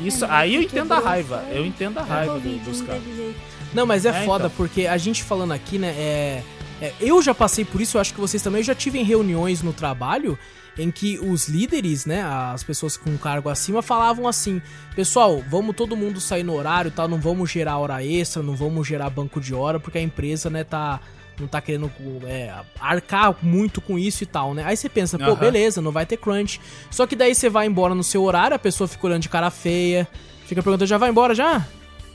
Isso, 0.00 0.24
É, 0.24 0.28
aí 0.30 0.54
eu 0.54 0.60
que 0.60 0.66
entendo 0.66 0.92
a 0.92 0.96
quebrou 0.96 1.10
raiva. 1.10 1.38
foi- 1.48 1.58
Eu 1.58 1.66
entendo 1.66 1.98
a 1.98 2.02
É 2.02 2.04
raiva 2.04 2.38
do- 2.38 2.64
dos 2.64 2.78
não 2.80 2.86
caras. 2.86 3.02
Não, 3.74 3.86
mas 3.86 4.06
é, 4.06 4.10
É, 4.10 4.24
foda, 4.24 4.46
então. 4.46 4.56
porque 4.56 4.86
a 4.86 4.96
gente 4.96 5.22
falando 5.24 5.50
aqui, 5.52 5.78
né, 5.78 5.88
é, 5.96 6.42
é, 6.80 6.92
Eu 7.00 7.22
já 7.22 7.34
passei 7.34 7.64
por 7.64 7.80
isso, 7.80 7.96
eu 7.96 8.00
acho 8.00 8.12
que 8.14 8.20
vocês 8.20 8.42
também. 8.42 8.60
Eu 8.60 8.64
já 8.64 8.74
tive 8.74 8.98
em 8.98 9.04
reuniões 9.04 9.62
no 9.62 9.72
trabalho 9.72 10.38
em 10.76 10.90
que 10.90 11.18
os 11.20 11.48
líderes, 11.48 12.04
né, 12.04 12.22
as 12.24 12.64
pessoas 12.64 12.96
com 12.96 13.16
cargo 13.16 13.48
acima, 13.48 13.80
falavam 13.82 14.26
assim: 14.26 14.60
Pessoal, 14.96 15.42
vamos 15.48 15.76
todo 15.76 15.96
mundo 15.96 16.20
sair 16.20 16.42
no 16.42 16.54
horário, 16.54 16.90
tá? 16.90 17.06
Não 17.06 17.18
vamos 17.18 17.50
gerar 17.50 17.78
hora 17.78 18.04
extra, 18.04 18.42
não 18.42 18.56
vamos 18.56 18.86
gerar 18.86 19.08
banco 19.10 19.40
de 19.40 19.54
hora, 19.54 19.78
porque 19.78 19.98
a 19.98 20.02
empresa, 20.02 20.50
né, 20.50 20.64
tá. 20.64 21.00
Não 21.40 21.48
tá 21.48 21.60
querendo 21.60 21.90
é, 22.28 22.54
arcar 22.80 23.34
muito 23.42 23.80
com 23.80 23.98
isso 23.98 24.22
e 24.22 24.26
tal, 24.26 24.54
né? 24.54 24.62
Aí 24.64 24.76
você 24.76 24.88
pensa, 24.88 25.18
pô, 25.18 25.24
Aham. 25.24 25.34
beleza, 25.34 25.82
não 25.82 25.90
vai 25.90 26.06
ter 26.06 26.16
crunch. 26.16 26.60
Só 26.92 27.08
que 27.08 27.16
daí 27.16 27.34
você 27.34 27.50
vai 27.50 27.66
embora 27.66 27.92
no 27.92 28.04
seu 28.04 28.22
horário, 28.22 28.54
a 28.54 28.58
pessoa 28.58 28.86
fica 28.86 29.04
olhando 29.04 29.22
de 29.22 29.28
cara 29.28 29.50
feia, 29.50 30.06
fica 30.46 30.62
perguntando, 30.62 30.86
já 30.86 30.96
vai 30.96 31.10
embora 31.10 31.34
já? 31.34 31.66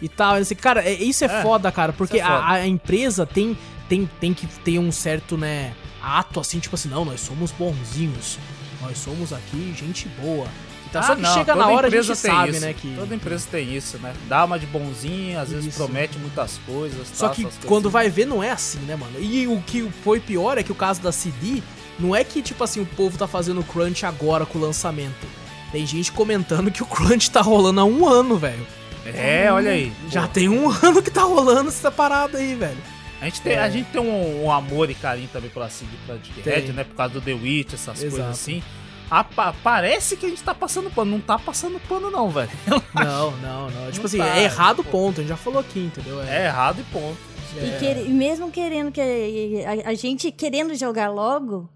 E 0.02 0.08
tal, 0.08 0.36
cara, 0.62 0.82
é- 0.88 0.94
isso 0.94 1.26
é, 1.26 1.28
É, 1.28 1.42
foda, 1.42 1.70
cara, 1.70 1.92
porque 1.92 2.16
isso 2.16 2.26
é 2.26 2.30
foda. 2.30 2.46
a, 2.46 2.52
a 2.54 2.66
empresa 2.68 3.26
tem, 3.26 3.58
tem, 3.90 4.10
tem 4.20 4.34
que 4.34 4.48
ter 4.48 4.80
um 4.80 4.92
certo, 4.92 5.36
né, 5.38 5.74
ato 6.02 6.40
assim, 6.40 6.60
tipo 6.60 6.76
assim, 6.76 6.88
não, 6.88 7.04
nós 7.04 7.20
somos 7.20 7.52
bonzinhos, 7.52 8.38
nós 8.82 8.98
somos 8.98 9.34
aqui 9.34 9.74
gente 9.78 10.08
boa. 10.22 10.48
E 10.86 10.90
tal. 10.92 11.04
Só 11.04 11.12
Ah, 11.12 11.16
que 11.16 11.22
não, 11.24 11.34
chega 11.34 11.56
na 11.56 11.68
hora 11.68 11.88
a 11.88 11.90
gente 11.90 12.16
sabe, 12.16 12.52
isso. 12.52 12.62
né, 12.62 12.74
que... 12.74 12.96
Toda 12.96 13.14
empresa 13.16 13.48
tem 13.52 13.76
isso, 13.76 13.98
né? 13.98 14.14
Dá 14.28 14.46
uma 14.46 14.58
de 14.58 14.66
bonzinho, 14.68 15.40
às 15.40 15.50
vezes 15.50 15.66
Isso. 15.66 15.78
promete 15.78 16.18
muitas 16.18 16.58
coisas. 16.66 17.08
Só 17.14 17.28
tal, 17.28 17.36
que 17.36 17.48
quando 17.66 17.88
assim. 17.88 17.94
vai 17.94 18.10
ver, 18.10 18.26
não 18.26 18.42
é 18.42 18.52
assim, 18.52 18.80
né, 18.80 18.96
mano? 18.96 19.20
E 19.20 19.46
o 19.48 19.62
que 19.62 19.90
foi 20.04 20.20
pior 20.20 20.58
é 20.58 20.64
que 20.64 20.72
o 20.72 20.76
caso 20.76 21.02
da 21.02 21.12
CD, 21.12 21.62
não 22.00 22.16
é 22.16 22.24
que, 22.24 22.42
tipo 22.42 22.64
assim, 22.64 22.80
o 22.80 22.86
povo 22.86 23.18
tá 23.18 23.28
fazendo 23.28 23.64
crunch 23.64 24.06
agora 24.06 24.46
com 24.46 24.58
o 24.58 24.62
lançamento. 24.62 25.28
Tem 25.72 25.86
gente 25.86 26.12
comentando 26.12 26.72
que 26.72 26.82
o 26.82 26.86
crunch 26.86 27.30
tá 27.30 27.42
rolando 27.42 27.82
há 27.82 27.86
um 27.86 28.08
ano, 28.08 28.38
velho. 28.38 28.66
É, 29.06 29.52
olha 29.52 29.72
aí. 29.72 29.92
Já 30.10 30.24
Pô, 30.24 30.28
tem 30.30 30.50
um 30.50 30.70
ano 30.84 31.02
que 31.02 31.12
tá 31.12 31.24
rolando 31.24 31.70
essa 31.70 31.92
parada 31.92 32.38
aí, 32.38 32.56
velho. 32.56 32.78
A 33.22 33.26
gente 33.26 33.42
tem, 33.42 33.58
a 33.58 33.70
gente 33.70 33.88
tem 33.92 34.00
um, 34.02 34.46
um 34.46 34.52
amor 34.52 34.90
e 34.90 34.96
carinho 34.96 35.30
também 35.32 35.50
pela 35.50 35.70
CD 35.70 35.92
Projekt. 36.06 36.42
Red, 36.42 36.72
né? 36.74 36.84
Por 36.84 36.96
causa 36.96 37.14
do 37.16 37.22
The 37.22 37.34
Witch, 37.34 37.74
essas 37.74 38.02
Exato. 38.02 38.10
coisas 38.12 38.28
assim. 38.32 38.64
A- 39.12 39.24
pa- 39.24 39.54
parece 39.64 40.16
que 40.16 40.26
a 40.26 40.30
gente 40.30 40.42
tá 40.44 40.54
passando 40.56 40.90
pano. 40.92 41.12
Não 41.12 41.20
tá 41.20 41.38
passando 41.38 41.80
pano, 41.88 42.10
não, 42.12 42.30
velho. 42.30 42.50
Não, 42.94 43.32
não, 43.38 43.70
não. 43.72 43.86
Tipo 43.92 43.98
Não 44.00 44.06
assim, 44.06 44.18
tá, 44.20 44.38
é 44.38 44.44
errado, 44.44 44.84
pô. 44.84 44.92
ponto. 44.92 45.20
A 45.20 45.24
gente 45.24 45.30
já 45.30 45.38
falou 45.38 45.60
aqui, 45.60 45.80
entendeu? 45.80 46.22
É 46.22 46.46
errado 46.46 46.80
e 46.80 46.84
ponto. 46.94 47.18
E, 47.58 47.80
quer- 47.80 48.06
e 48.06 48.10
mesmo 48.10 48.52
querendo 48.52 48.92
que 48.92 49.02
a, 49.02 49.90
a 49.90 49.94
gente 49.96 50.32
querendo 50.32 50.76
jogar 50.76 51.10
logo, 51.10 51.68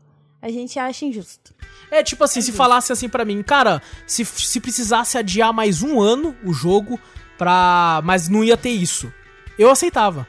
a 0.42 0.50
gente 0.50 0.78
acha 0.78 1.04
injusto. 1.06 1.54
É 1.92 2.04
tipo 2.04 2.24
assim, 2.24 2.42
se 2.42 2.52
falasse 2.52 2.92
assim 2.94 3.10
pra 3.10 3.26
mim, 3.26 3.42
cara, 3.44 3.82
se, 4.08 4.24
se 4.24 4.60
precisasse 4.62 5.18
adiar 5.18 5.52
mais 5.52 5.82
um 5.84 6.00
ano 6.00 6.36
o 6.46 6.54
jogo 6.54 7.00
pra. 7.38 8.00
Mas 8.04 8.30
não 8.30 8.44
ia 8.44 8.56
ter 8.56 8.70
isso. 8.70 9.12
Eu 9.58 9.70
aceitava. 9.72 10.28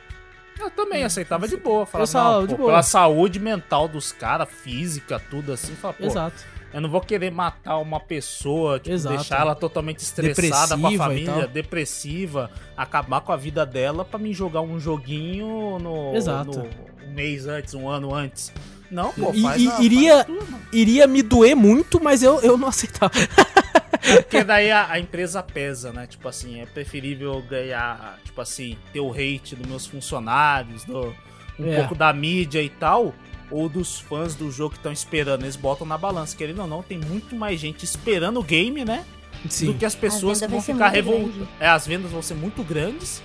Eu 0.58 0.70
também 0.70 1.04
aceitava 1.04 1.46
de 1.48 1.56
boa. 1.56 1.84
Falava, 1.86 2.06
só- 2.06 2.32
não, 2.40 2.46
de 2.46 2.52
pô, 2.54 2.58
boa. 2.58 2.70
pela 2.70 2.82
saúde 2.82 3.38
mental 3.40 3.88
dos 3.88 4.12
caras, 4.12 4.48
física, 4.48 5.20
tudo 5.30 5.52
assim. 5.52 5.74
Fala, 5.74 5.94
pô, 5.94 6.04
Exato. 6.06 6.44
eu 6.72 6.80
não 6.80 6.88
vou 6.88 7.00
querer 7.00 7.30
matar 7.30 7.78
uma 7.78 7.98
pessoa, 8.00 8.78
tipo, 8.78 8.94
Exato. 8.94 9.16
deixar 9.16 9.40
ela 9.40 9.54
totalmente 9.54 9.98
estressada 9.98 10.76
com 10.78 10.86
a 10.86 10.90
Depressiva 10.90 11.04
família, 11.04 11.46
depressiva, 11.48 12.50
acabar 12.76 13.20
com 13.20 13.32
a 13.32 13.36
vida 13.36 13.66
dela 13.66 14.04
pra 14.04 14.18
mim 14.18 14.32
jogar 14.32 14.60
um 14.60 14.78
joguinho 14.78 15.78
no, 15.80 16.14
Exato. 16.14 16.58
no- 16.60 16.68
um 17.08 17.12
mês 17.12 17.46
antes, 17.46 17.74
um 17.74 17.88
ano 17.88 18.14
antes. 18.14 18.52
Não, 18.90 19.12
pô, 19.12 19.32
faz 19.32 19.66
a- 19.68 19.82
iria- 19.82 20.24
faz. 20.24 20.38
Iria 20.72 21.06
me 21.06 21.22
doer 21.22 21.56
muito, 21.56 22.00
mas 22.02 22.22
eu, 22.22 22.40
eu 22.42 22.56
não 22.56 22.68
aceitava. 22.68 23.12
Porque 24.04 24.44
daí 24.44 24.70
a, 24.70 24.90
a, 24.92 25.00
empresa 25.00 25.42
pesa, 25.42 25.92
né? 25.92 26.06
Tipo 26.06 26.28
assim, 26.28 26.60
é 26.60 26.66
preferível 26.66 27.40
ganhar, 27.42 28.18
tipo 28.24 28.40
assim, 28.40 28.76
ter 28.92 29.00
o 29.00 29.10
hate 29.12 29.56
dos 29.56 29.66
meus 29.66 29.86
funcionários, 29.86 30.84
do, 30.84 31.14
um 31.58 31.72
é. 31.72 31.76
pouco 31.76 31.94
da 31.94 32.12
mídia 32.12 32.62
e 32.62 32.68
tal, 32.68 33.14
ou 33.50 33.68
dos 33.68 34.00
fãs 34.00 34.34
do 34.34 34.50
jogo 34.50 34.70
que 34.70 34.78
estão 34.78 34.92
esperando. 34.92 35.42
Eles 35.42 35.56
botam 35.56 35.86
na 35.86 35.96
balança. 35.96 36.36
Querendo 36.36 36.60
ou 36.60 36.66
não, 36.66 36.82
tem 36.82 36.98
muito 36.98 37.34
mais 37.34 37.58
gente 37.58 37.84
esperando 37.84 38.40
o 38.40 38.42
game, 38.42 38.84
né? 38.84 39.04
Sim. 39.48 39.66
Do 39.66 39.74
que 39.74 39.84
as 39.84 39.94
pessoas 39.94 40.40
que 40.40 40.46
vão 40.46 40.60
ficar 40.60 40.88
revoltadas. 40.88 41.48
É, 41.60 41.68
as 41.68 41.86
vendas 41.86 42.10
vão 42.10 42.22
ser 42.22 42.34
muito 42.34 42.62
grandes 42.62 43.22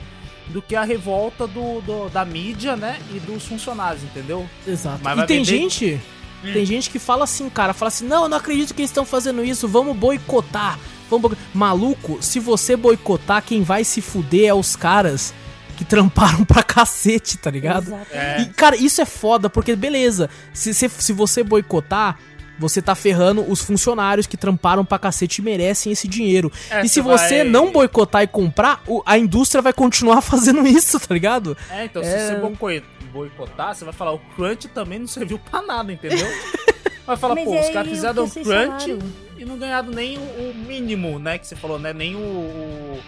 do 0.47 0.61
que 0.61 0.75
a 0.75 0.83
revolta 0.83 1.47
do, 1.47 1.81
do, 1.81 2.09
da 2.09 2.25
mídia, 2.25 2.75
né? 2.75 2.99
E 3.13 3.19
dos 3.19 3.45
funcionários, 3.45 4.03
entendeu? 4.03 4.47
Exato. 4.67 4.99
Mas 5.03 5.19
e 5.19 5.25
tem 5.25 5.43
vender... 5.43 5.45
gente. 5.45 6.01
Hum. 6.43 6.53
Tem 6.53 6.65
gente 6.65 6.89
que 6.89 6.99
fala 6.99 7.23
assim, 7.23 7.49
cara, 7.49 7.73
fala 7.73 7.87
assim, 7.89 8.07
não, 8.07 8.23
eu 8.23 8.29
não 8.29 8.37
acredito 8.37 8.73
que 8.73 8.81
eles 8.81 8.91
estão 8.91 9.05
fazendo 9.05 9.43
isso, 9.43 9.67
vamos 9.67 9.95
boicotar. 9.95 10.79
Vamos 11.09 11.33
Maluco, 11.53 12.19
se 12.21 12.39
você 12.39 12.75
boicotar, 12.75 13.43
quem 13.43 13.63
vai 13.63 13.83
se 13.83 13.99
fuder 13.99 14.49
é 14.49 14.53
os 14.53 14.75
caras 14.75 15.33
que 15.75 15.83
tramparam 15.83 16.43
pra 16.45 16.61
cacete, 16.61 17.37
tá 17.37 17.49
ligado? 17.49 17.93
É. 18.11 18.41
E, 18.41 18.45
cara, 18.47 18.75
isso 18.75 19.01
é 19.01 19.05
foda, 19.05 19.49
porque 19.49 19.75
beleza, 19.75 20.29
se, 20.53 20.73
se, 20.73 20.87
se 20.89 21.13
você 21.13 21.43
boicotar, 21.43 22.19
você 22.59 22.81
tá 22.81 22.93
ferrando 22.93 23.49
os 23.49 23.61
funcionários 23.61 24.27
que 24.27 24.37
tramparam 24.37 24.83
pra 24.83 24.99
cacete 24.99 25.41
e 25.41 25.43
merecem 25.43 25.91
esse 25.91 26.07
dinheiro. 26.07 26.51
Essa 26.69 26.85
e 26.85 26.89
se 26.89 27.01
você 27.01 27.39
vai... 27.39 27.43
não 27.45 27.71
boicotar 27.71 28.23
e 28.23 28.27
comprar, 28.27 28.83
a 29.05 29.17
indústria 29.17 29.61
vai 29.61 29.73
continuar 29.73 30.21
fazendo 30.21 30.67
isso, 30.67 30.99
tá 30.99 31.13
ligado? 31.13 31.57
É, 31.71 31.85
então 31.85 32.01
é... 32.01 32.05
se 32.05 32.35
você 32.35 32.83
boicotar, 33.11 33.73
você 33.73 33.83
vai 33.83 33.93
falar, 33.93 34.13
o 34.13 34.19
crunch 34.35 34.67
também 34.67 34.99
não 34.99 35.07
serviu 35.07 35.39
pra 35.39 35.61
nada, 35.61 35.91
entendeu? 35.91 36.27
Vai 37.09 37.17
falar, 37.17 37.33
Mas 37.33 37.45
pô, 37.45 37.59
os 37.59 37.69
caras 37.69 37.89
fizeram 37.89 38.23
um 38.23 38.29
crunch 38.29 38.45
falaram? 38.45 38.99
e 39.35 39.43
não 39.43 39.57
ganharam 39.57 39.89
nem 39.89 40.19
o, 40.19 40.21
o, 40.21 40.53
mínimo, 40.53 41.17
né, 41.17 41.39
que 41.39 41.47
você 41.47 41.55
falou, 41.55 41.79
né, 41.79 41.91
nem 41.91 42.15
o, 42.15 42.19
o, 42.19 43.01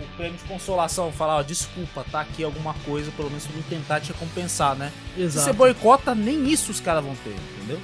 o 0.00 0.16
prêmio 0.16 0.36
de 0.36 0.42
consolação. 0.44 1.12
Falar, 1.12 1.36
ó, 1.36 1.42
desculpa, 1.44 2.04
tá 2.10 2.22
aqui 2.22 2.42
alguma 2.42 2.74
coisa, 2.84 3.08
pelo 3.12 3.28
menos 3.28 3.46
pra 3.46 3.62
tentar 3.68 4.00
te 4.00 4.12
recompensar, 4.12 4.74
né? 4.74 4.90
Exato. 5.16 5.38
Se 5.38 5.44
você 5.44 5.52
boicota, 5.52 6.12
nem 6.12 6.48
isso 6.50 6.72
os 6.72 6.80
caras 6.80 7.04
vão 7.04 7.14
ter, 7.14 7.36
entendeu? 7.54 7.78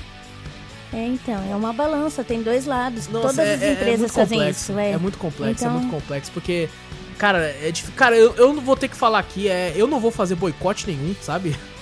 É, 0.93 1.07
então, 1.07 1.43
é 1.51 1.57
uma 1.57 1.73
balança, 1.73 2.23
tem 2.23 2.43
dois 2.43 2.67
lados. 2.67 3.09
Nossa, 3.09 3.29
Todas 3.29 3.39
é, 3.39 3.55
as 3.55 3.63
é 3.63 3.73
empresas 3.73 4.11
é 4.11 4.15
fazem 4.15 4.39
complexo, 4.39 4.73
isso, 4.73 4.79
é. 4.79 4.91
É 4.93 4.99
muito 4.99 5.19
complexo, 5.19 5.65
então... 5.65 5.77
é 5.77 5.79
muito 5.79 5.91
complexo, 5.91 6.31
porque, 6.33 6.69
cara, 7.17 7.39
é 7.63 7.71
difícil. 7.71 7.95
Cara, 7.97 8.15
eu, 8.15 8.35
eu 8.37 8.53
não 8.53 8.63
vou 8.63 8.77
ter 8.77 8.89
que 8.89 8.97
falar 8.97 9.19
aqui, 9.19 9.49
é, 9.49 9.73
eu 9.75 9.87
não 9.87 9.99
vou 9.99 10.11
fazer 10.11 10.35
boicote 10.35 10.87
nenhum, 10.87 11.15
sabe? 11.21 11.57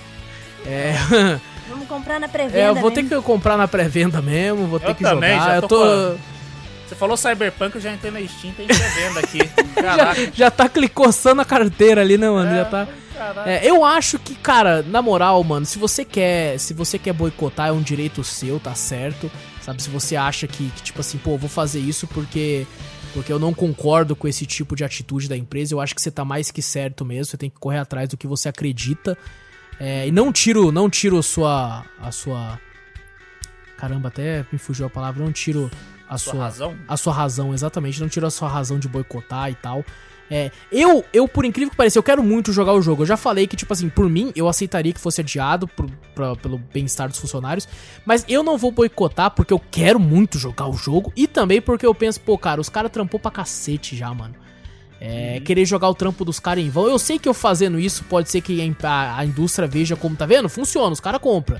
É. 0.63 0.93
Vamos 1.67 1.87
comprar 1.87 2.19
na 2.19 2.27
pré-venda. 2.27 2.59
É, 2.59 2.69
eu 2.69 2.75
vou 2.75 2.91
mesmo. 2.91 3.09
ter 3.09 3.15
que 3.15 3.21
comprar 3.23 3.57
na 3.57 3.67
pré-venda 3.67 4.21
mesmo, 4.21 4.67
vou 4.67 4.79
ter 4.79 4.89
eu 4.89 4.95
que 4.95 5.03
também, 5.03 5.39
jogar. 5.39 5.55
eu 5.55 5.67
tô. 5.67 5.83
Você 6.87 6.95
falou 6.95 7.17
Cyberpunk, 7.17 7.73
eu 7.75 7.81
já 7.81 7.91
entrei 7.93 8.11
na 8.11 8.19
Steam, 8.27 8.53
tem 8.53 8.67
pré-venda 8.67 9.21
aqui. 9.21 9.39
já, 9.81 10.31
já 10.33 10.51
tá 10.51 10.69
clicoçando 10.69 11.41
a 11.41 11.45
carteira 11.45 12.01
ali, 12.01 12.15
né, 12.15 12.29
mano? 12.29 12.51
É, 12.51 12.57
já 12.57 12.65
tá. 12.65 12.87
É, 13.45 13.67
eu 13.67 13.85
acho 13.85 14.17
que, 14.19 14.35
cara, 14.35 14.81
na 14.83 15.01
moral, 15.01 15.43
mano, 15.43 15.65
se 15.65 15.77
você 15.77 16.03
quer, 16.03 16.59
se 16.59 16.73
você 16.73 16.97
quer 16.97 17.13
boicotar, 17.13 17.69
é 17.69 17.71
um 17.71 17.81
direito 17.81 18.23
seu, 18.23 18.59
tá 18.59 18.75
certo? 18.75 19.31
Sabe, 19.61 19.81
se 19.81 19.89
você 19.89 20.15
acha 20.15 20.47
que, 20.47 20.69
que 20.71 20.81
tipo 20.81 20.99
assim, 20.99 21.17
pô, 21.17 21.37
vou 21.37 21.49
fazer 21.49 21.79
isso 21.79 22.07
porque 22.07 22.65
porque 23.13 23.31
eu 23.31 23.39
não 23.39 23.53
concordo 23.53 24.15
com 24.15 24.25
esse 24.25 24.45
tipo 24.45 24.73
de 24.73 24.85
atitude 24.85 25.27
da 25.27 25.35
empresa, 25.35 25.73
eu 25.73 25.81
acho 25.81 25.93
que 25.93 26.01
você 26.01 26.09
tá 26.09 26.23
mais 26.23 26.49
que 26.49 26.61
certo 26.61 27.03
mesmo, 27.03 27.25
você 27.25 27.37
tem 27.37 27.49
que 27.49 27.59
correr 27.59 27.79
atrás 27.79 28.07
do 28.07 28.15
que 28.15 28.25
você 28.25 28.47
acredita. 28.47 29.17
É, 29.77 30.07
e 30.07 30.11
não 30.11 30.31
tiro, 30.31 30.71
não 30.71 30.89
tiro 30.89 31.17
a 31.17 31.23
sua 31.23 31.85
a 31.99 32.11
sua 32.11 32.59
Caramba, 33.81 34.09
até 34.09 34.45
me 34.51 34.59
fugiu 34.59 34.85
a 34.85 34.89
palavra, 34.89 35.25
não 35.25 35.31
tiro 35.31 35.69
a 36.07 36.15
sua, 36.17 36.33
sua 36.33 36.43
razão? 36.43 36.77
A 36.87 36.97
sua 36.97 37.13
razão, 37.13 37.53
exatamente, 37.53 37.99
não 37.99 38.07
tiro 38.07 38.27
a 38.27 38.29
sua 38.29 38.47
razão 38.47 38.77
de 38.77 38.87
boicotar 38.87 39.49
e 39.49 39.55
tal. 39.55 39.83
É, 40.33 40.49
eu, 40.71 41.03
eu, 41.11 41.27
por 41.27 41.43
incrível 41.43 41.71
que 41.71 41.75
pareça, 41.75 41.99
eu 41.99 42.03
quero 42.03 42.23
muito 42.23 42.53
jogar 42.53 42.71
o 42.71 42.81
jogo. 42.81 43.01
Eu 43.01 43.05
já 43.05 43.17
falei 43.17 43.45
que, 43.45 43.57
tipo 43.57 43.73
assim, 43.73 43.89
por 43.89 44.09
mim, 44.09 44.31
eu 44.33 44.47
aceitaria 44.47 44.93
que 44.93 44.99
fosse 44.99 45.19
adiado 45.19 45.67
por, 45.67 45.91
pra, 46.15 46.37
pelo 46.37 46.57
bem-estar 46.57 47.09
dos 47.09 47.19
funcionários. 47.19 47.67
Mas 48.05 48.23
eu 48.29 48.41
não 48.41 48.57
vou 48.57 48.71
boicotar 48.71 49.31
porque 49.31 49.51
eu 49.51 49.59
quero 49.59 49.99
muito 49.99 50.39
jogar 50.39 50.69
o 50.69 50.73
jogo. 50.73 51.11
E 51.17 51.27
também 51.27 51.61
porque 51.61 51.85
eu 51.85 51.93
penso, 51.93 52.21
pô, 52.21 52.37
cara, 52.37 52.61
os 52.61 52.69
caras 52.69 52.89
trampou 52.89 53.19
pra 53.19 53.29
cacete 53.29 53.93
já, 53.97 54.13
mano. 54.13 54.33
É, 55.01 55.35
uhum. 55.35 55.43
Querer 55.43 55.65
jogar 55.65 55.89
o 55.89 55.95
trampo 55.95 56.23
dos 56.23 56.39
caras 56.39 56.63
em 56.63 56.69
vão. 56.69 56.87
Eu 56.87 56.97
sei 56.97 57.19
que 57.19 57.27
eu 57.27 57.33
fazendo 57.33 57.77
isso 57.77 58.05
pode 58.05 58.31
ser 58.31 58.39
que 58.39 58.61
a, 58.83 59.17
a 59.17 59.25
indústria 59.25 59.67
veja 59.67 59.97
como, 59.97 60.15
tá 60.15 60.25
vendo? 60.25 60.47
Funciona, 60.47 60.93
os 60.93 61.01
caras 61.01 61.19
compram. 61.19 61.59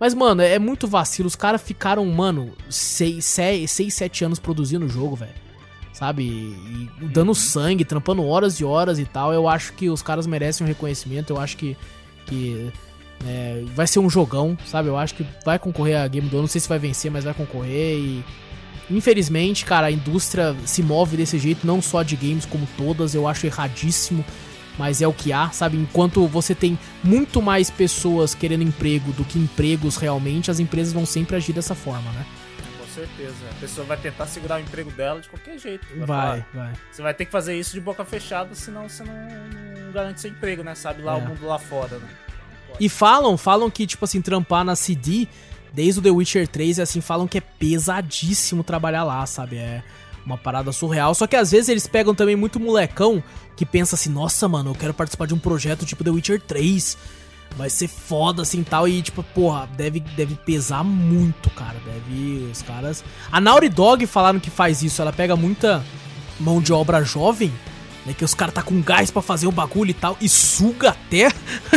Mas, 0.00 0.14
mano, 0.14 0.42
é 0.42 0.58
muito 0.58 0.88
vacilo. 0.88 1.28
Os 1.28 1.36
caras 1.36 1.62
ficaram, 1.62 2.04
mano, 2.06 2.56
6, 2.68 3.24
7 3.88 4.24
anos 4.24 4.40
produzindo 4.40 4.86
o 4.86 4.88
jogo, 4.88 5.14
velho 5.14 5.49
sabe? 6.00 6.22
E, 6.22 6.88
dando 7.12 7.34
sangue, 7.34 7.84
trampando 7.84 8.26
horas 8.26 8.58
e 8.58 8.64
horas 8.64 8.98
e 8.98 9.04
tal. 9.04 9.34
Eu 9.34 9.46
acho 9.46 9.74
que 9.74 9.90
os 9.90 10.00
caras 10.00 10.26
merecem 10.26 10.64
um 10.64 10.68
reconhecimento. 10.68 11.30
Eu 11.30 11.38
acho 11.38 11.58
que, 11.58 11.76
que 12.24 12.72
é, 13.26 13.62
vai 13.74 13.86
ser 13.86 13.98
um 13.98 14.08
jogão, 14.08 14.56
sabe? 14.64 14.88
Eu 14.88 14.96
acho 14.96 15.14
que 15.14 15.26
vai 15.44 15.58
concorrer 15.58 16.00
a 16.00 16.08
Game 16.08 16.26
do 16.26 16.36
Ano. 16.36 16.44
Não 16.44 16.48
sei 16.48 16.58
se 16.58 16.68
vai 16.68 16.78
vencer, 16.78 17.10
mas 17.10 17.24
vai 17.24 17.34
concorrer. 17.34 17.98
E 17.98 18.24
infelizmente, 18.90 19.66
cara, 19.66 19.88
a 19.88 19.92
indústria 19.92 20.56
se 20.64 20.82
move 20.82 21.18
desse 21.18 21.38
jeito, 21.38 21.66
não 21.66 21.82
só 21.82 22.02
de 22.02 22.16
games 22.16 22.46
como 22.46 22.66
todas. 22.78 23.14
Eu 23.14 23.28
acho 23.28 23.46
erradíssimo. 23.46 24.24
Mas 24.78 25.02
é 25.02 25.06
o 25.06 25.12
que 25.12 25.30
há, 25.30 25.50
sabe? 25.50 25.76
Enquanto 25.76 26.26
você 26.26 26.54
tem 26.54 26.78
muito 27.04 27.42
mais 27.42 27.68
pessoas 27.68 28.34
querendo 28.34 28.62
emprego 28.62 29.12
do 29.12 29.24
que 29.24 29.38
empregos 29.38 29.96
realmente, 29.96 30.50
as 30.50 30.58
empresas 30.58 30.94
vão 30.94 31.04
sempre 31.04 31.36
agir 31.36 31.52
dessa 31.52 31.74
forma, 31.74 32.10
né? 32.12 32.24
Certeza. 33.00 33.36
A 33.50 33.60
pessoa 33.60 33.86
vai 33.86 33.96
tentar 33.96 34.26
segurar 34.26 34.56
o 34.56 34.60
emprego 34.60 34.90
dela 34.90 35.20
de 35.20 35.28
qualquer 35.28 35.58
jeito. 35.58 35.86
Vai, 35.98 36.44
vai. 36.52 36.66
vai. 36.66 36.72
Você 36.90 37.02
vai 37.02 37.14
ter 37.14 37.24
que 37.24 37.32
fazer 37.32 37.58
isso 37.58 37.72
de 37.72 37.80
boca 37.80 38.04
fechada, 38.04 38.54
senão 38.54 38.88
você 38.88 39.02
não, 39.02 39.14
não 39.14 39.92
garante 39.92 40.20
seu 40.20 40.30
emprego, 40.30 40.62
né? 40.62 40.74
Sabe 40.74 41.02
lá 41.02 41.14
é. 41.14 41.16
o 41.16 41.28
mundo 41.28 41.46
lá 41.46 41.58
fora, 41.58 41.98
né? 41.98 42.08
E 42.78 42.88
falam, 42.88 43.36
falam 43.36 43.70
que, 43.70 43.86
tipo 43.86 44.04
assim, 44.04 44.22
trampar 44.22 44.64
na 44.64 44.76
CD, 44.76 45.26
desde 45.72 46.00
o 46.00 46.02
The 46.02 46.10
Witcher 46.10 46.48
3, 46.48 46.78
é 46.78 46.82
assim, 46.82 47.00
falam 47.00 47.26
que 47.26 47.38
é 47.38 47.40
pesadíssimo 47.40 48.62
trabalhar 48.62 49.04
lá, 49.04 49.24
sabe? 49.26 49.56
É 49.56 49.82
uma 50.24 50.38
parada 50.38 50.70
surreal. 50.72 51.14
Só 51.14 51.26
que 51.26 51.36
às 51.36 51.50
vezes 51.50 51.68
eles 51.68 51.86
pegam 51.86 52.14
também 52.14 52.36
muito 52.36 52.60
molecão 52.60 53.22
que 53.56 53.66
pensa 53.66 53.96
assim, 53.96 54.10
nossa, 54.10 54.48
mano, 54.48 54.70
eu 54.70 54.74
quero 54.74 54.94
participar 54.94 55.26
de 55.26 55.34
um 55.34 55.38
projeto 55.38 55.84
tipo 55.84 56.04
The 56.04 56.10
Witcher 56.10 56.40
3 56.40 56.96
vai 57.56 57.70
ser 57.70 57.88
foda 57.88 58.42
assim 58.42 58.62
tal. 58.62 58.88
E 58.88 59.02
tipo, 59.02 59.22
porra, 59.22 59.68
deve, 59.76 60.00
deve 60.00 60.34
pesar 60.34 60.84
muito, 60.84 61.50
cara. 61.50 61.76
Deve. 61.84 62.48
Os 62.50 62.62
caras. 62.62 63.04
A 63.30 63.40
Naughty 63.40 63.68
Dog 63.68 64.06
falaram 64.06 64.40
que 64.40 64.50
faz 64.50 64.82
isso. 64.82 65.00
Ela 65.00 65.12
pega 65.12 65.36
muita 65.36 65.84
mão 66.38 66.60
de 66.60 66.72
obra 66.72 67.02
jovem, 67.04 67.52
né? 68.06 68.14
Que 68.14 68.24
os 68.24 68.34
caras 68.34 68.54
tá 68.54 68.62
com 68.62 68.80
gás 68.80 69.10
para 69.10 69.22
fazer 69.22 69.46
o 69.46 69.52
bagulho 69.52 69.90
e 69.90 69.94
tal. 69.94 70.16
E 70.20 70.28
suga 70.28 70.90
até. 70.90 71.32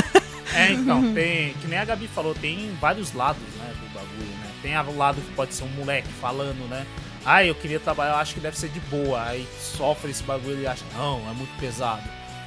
é, 0.54 0.72
então, 0.72 1.14
tem. 1.14 1.54
Que 1.54 1.68
nem 1.68 1.80
a 1.80 1.86
Gabi 1.86 2.08
falou, 2.08 2.34
tem 2.34 2.72
vários 2.80 3.14
lados, 3.14 3.44
né? 3.58 3.74
Do 3.80 3.94
bagulho, 3.94 4.38
né? 4.40 4.52
Tem 4.62 4.78
o 4.78 4.98
lado 4.98 5.22
que 5.22 5.32
pode 5.34 5.54
ser 5.54 5.64
um 5.64 5.70
moleque 5.70 6.08
falando, 6.22 6.68
né? 6.70 6.86
Ah, 7.26 7.44
eu 7.46 7.56
queria 7.56 7.80
trabalhar, 7.80 8.14
eu 8.14 8.18
acho 8.18 8.34
que 8.34 8.42
deve 8.42 8.58
ser 8.58 8.70
de 8.70 8.80
boa. 8.82 9.24
Aí 9.24 9.48
sofre 9.60 10.12
esse 10.12 10.24
bagulho 10.24 10.60
e 10.60 10.68
acha, 10.68 10.84
não, 10.96 11.20
é 11.30 11.34
muito 11.34 11.58
pesado 11.58 12.04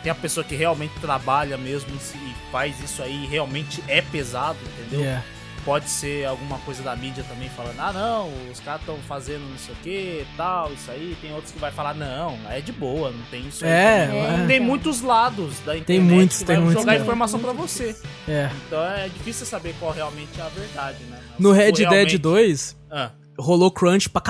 tem 0.06 0.12
a 0.12 0.14
pessoa 0.14 0.44
que 0.44 0.54
realmente 0.54 0.92
trabalha 1.00 1.58
mesmo 1.58 1.88
e 2.14 2.52
faz 2.52 2.80
isso 2.80 3.02
aí 3.02 3.26
realmente 3.26 3.82
é 3.88 4.00
pesado, 4.00 4.56
entendeu? 4.78 5.00
Yeah. 5.00 5.24
Pode 5.64 5.90
ser 5.90 6.24
alguma 6.26 6.58
coisa 6.58 6.80
da 6.80 6.94
mídia 6.94 7.24
também 7.24 7.48
falando, 7.48 7.80
ah 7.80 7.92
não, 7.92 8.30
os 8.52 8.60
caras 8.60 8.82
estão 8.82 8.96
fazendo 8.98 9.40
não 9.50 9.58
sei 9.58 9.74
o 9.74 9.78
que, 9.78 10.26
tal, 10.36 10.72
isso 10.72 10.88
aí. 10.92 11.16
Tem 11.20 11.34
outros 11.34 11.50
que 11.50 11.58
vai 11.58 11.72
falar, 11.72 11.92
não, 11.92 12.38
é 12.48 12.60
de 12.60 12.70
boa, 12.70 13.10
não 13.10 13.24
tem 13.32 13.48
isso 13.48 13.64
aí. 13.64 13.70
É, 13.72 14.44
é. 14.44 14.46
Tem 14.46 14.60
muitos 14.60 15.00
lados 15.00 15.58
da 15.66 15.76
internet 15.76 15.86
tem 15.86 16.00
muitos, 16.00 16.38
que 16.38 16.44
tem 16.44 16.60
muitos, 16.60 16.82
jogar 16.84 17.00
informação 17.00 17.40
para 17.40 17.52
você. 17.52 17.96
É. 18.28 18.48
Então 18.64 18.80
é 18.84 19.08
difícil 19.08 19.44
saber 19.44 19.74
qual 19.80 19.90
realmente 19.90 20.38
é 20.38 20.42
a 20.42 20.48
verdade, 20.50 21.02
né? 21.10 21.18
Mas 21.30 21.40
no 21.40 21.50
Red 21.50 21.72
realmente... 21.72 22.10
Dead 22.12 22.20
2, 22.20 22.76
ah 22.92 23.10
rolou 23.38 23.70
crunch 23.70 24.08
pra 24.08 24.22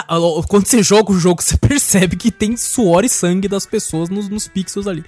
Quando 0.49 0.67
você 0.67 0.83
joga 0.83 1.13
o 1.13 1.19
jogo, 1.19 1.41
você 1.43 1.57
percebe 1.57 2.17
que 2.17 2.33
tem 2.33 2.57
suor 2.57 3.05
e 3.05 3.09
sangue 3.09 3.47
das 3.47 3.67
pessoas 3.67 4.09
nos, 4.09 4.29
nos 4.29 4.49
pixels 4.49 4.89
ali. 4.89 5.05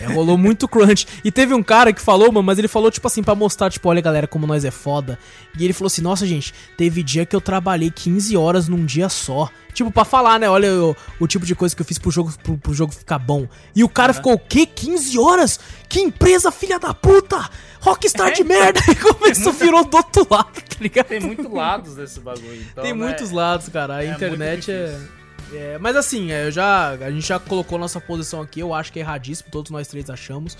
É, 0.00 0.06
rolou 0.06 0.38
muito 0.38 0.68
crunch. 0.68 1.06
E 1.24 1.30
teve 1.30 1.54
um 1.54 1.62
cara 1.62 1.92
que 1.92 2.00
falou, 2.00 2.28
mano, 2.32 2.42
mas 2.42 2.58
ele 2.58 2.68
falou, 2.68 2.90
tipo 2.90 3.06
assim, 3.06 3.22
pra 3.22 3.34
mostrar, 3.34 3.70
tipo, 3.70 3.88
olha, 3.88 4.00
galera, 4.00 4.26
como 4.26 4.46
nós 4.46 4.64
é 4.64 4.70
foda. 4.70 5.18
E 5.58 5.64
ele 5.64 5.72
falou 5.72 5.86
assim, 5.86 6.02
nossa, 6.02 6.26
gente, 6.26 6.52
teve 6.76 7.02
dia 7.02 7.26
que 7.26 7.34
eu 7.34 7.40
trabalhei 7.40 7.90
15 7.90 8.36
horas 8.36 8.68
num 8.68 8.84
dia 8.84 9.08
só. 9.08 9.50
Tipo, 9.72 9.90
pra 9.90 10.04
falar, 10.04 10.38
né? 10.38 10.48
Olha 10.48 10.70
o, 10.74 10.96
o 11.18 11.26
tipo 11.26 11.46
de 11.46 11.54
coisa 11.54 11.74
que 11.74 11.80
eu 11.80 11.86
fiz 11.86 11.98
pro 11.98 12.10
jogo, 12.10 12.32
pro, 12.42 12.58
pro 12.58 12.74
jogo 12.74 12.92
ficar 12.92 13.18
bom. 13.18 13.48
E 13.74 13.82
o 13.82 13.88
cara 13.88 14.12
uhum. 14.12 14.16
ficou, 14.16 14.34
o 14.34 14.38
quê? 14.38 14.66
15 14.66 15.18
horas? 15.18 15.58
Que 15.88 16.00
empresa, 16.00 16.50
filha 16.50 16.78
da 16.78 16.92
puta! 16.92 17.48
Rockstar 17.80 18.28
é, 18.28 18.32
de 18.32 18.44
merda! 18.44 18.80
E 18.88 18.94
começou, 18.94 19.52
virou 19.52 19.84
do 19.84 19.96
outro 19.96 20.26
lado, 20.30 20.52
tá 20.52 20.76
ligado? 20.80 21.06
Tem 21.06 21.20
muitos 21.20 21.50
lados 21.50 21.94
desse 21.94 22.20
bagulho, 22.20 22.62
então, 22.70 22.84
Tem 22.84 22.92
né? 22.92 23.04
muitos 23.04 23.30
lados, 23.30 23.68
cara. 23.68 23.96
A 23.96 24.04
é 24.04 24.10
internet 24.10 24.70
é... 24.70 24.98
É, 25.52 25.78
mas 25.78 25.96
assim, 25.96 26.32
é, 26.32 26.46
eu 26.46 26.50
já, 26.50 26.90
a 26.90 27.10
gente 27.10 27.26
já 27.26 27.38
colocou 27.38 27.78
nossa 27.78 28.00
posição 28.00 28.40
aqui, 28.40 28.60
eu 28.60 28.72
acho 28.72 28.92
que 28.92 28.98
é 28.98 29.02
erradíssimo, 29.02 29.50
todos 29.50 29.70
nós 29.70 29.86
três 29.88 30.08
achamos. 30.08 30.56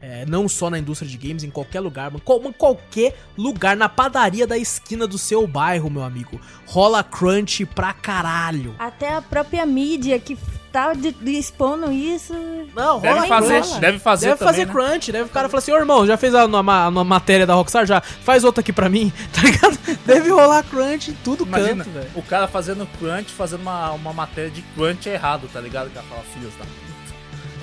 É, 0.00 0.26
não 0.26 0.46
só 0.46 0.68
na 0.68 0.78
indústria 0.78 1.10
de 1.10 1.16
games, 1.16 1.42
em 1.42 1.50
qualquer 1.50 1.80
lugar, 1.80 2.10
mano. 2.10 2.22
Qual- 2.22 2.38
qualquer 2.52 3.16
lugar, 3.36 3.74
na 3.76 3.88
padaria 3.88 4.46
da 4.46 4.56
esquina 4.56 5.06
do 5.06 5.16
seu 5.16 5.46
bairro, 5.46 5.88
meu 5.90 6.04
amigo. 6.04 6.38
Rola 6.66 7.02
crunch 7.02 7.64
pra 7.64 7.94
caralho. 7.94 8.74
Até 8.78 9.14
a 9.14 9.22
própria 9.22 9.64
mídia 9.64 10.18
que 10.18 10.36
tá 10.76 10.92
de- 10.92 11.12
de 11.12 11.30
expondo 11.38 11.90
isso. 11.90 12.34
Não, 12.74 13.00
Deve 13.00 13.14
rola 13.14 13.26
fazer, 13.28 13.60
crunch. 13.62 13.80
deve 13.80 13.98
fazer 13.98 14.26
Deve 14.26 14.38
também, 14.38 14.52
fazer 14.54 14.66
né? 14.66 14.72
crunch, 14.72 15.12
deve 15.12 15.24
o 15.24 15.32
cara 15.32 15.48
falar 15.48 15.58
assim, 15.58 15.72
ô 15.72 15.76
irmão, 15.76 16.06
já 16.06 16.16
fez 16.16 16.34
a, 16.34 16.44
uma, 16.44 16.88
uma 16.88 17.04
matéria 17.04 17.46
da 17.46 17.54
Rockstar? 17.54 17.86
Já, 17.86 18.00
faz 18.00 18.44
outra 18.44 18.60
aqui 18.60 18.72
pra 18.72 18.88
mim, 18.88 19.10
tá 19.32 19.40
ligado? 19.42 19.78
Deve 20.04 20.28
rolar 20.30 20.62
crunch 20.64 21.10
em 21.10 21.14
tudo 21.24 21.44
Imagina, 21.44 21.84
canto, 21.84 21.94
velho. 21.94 22.10
o 22.14 22.22
cara 22.22 22.46
fazendo 22.46 22.86
crunch, 22.98 23.30
fazendo 23.32 23.60
uma, 23.62 23.92
uma 23.92 24.12
matéria 24.12 24.50
de 24.50 24.60
crunch 24.74 25.08
errado, 25.08 25.48
tá 25.52 25.60
ligado? 25.60 25.86
O 25.86 25.90
cara 25.90 26.04
fala, 26.06 26.22
filhos 26.34 26.52
da 26.54 26.64
puta. 26.64 26.76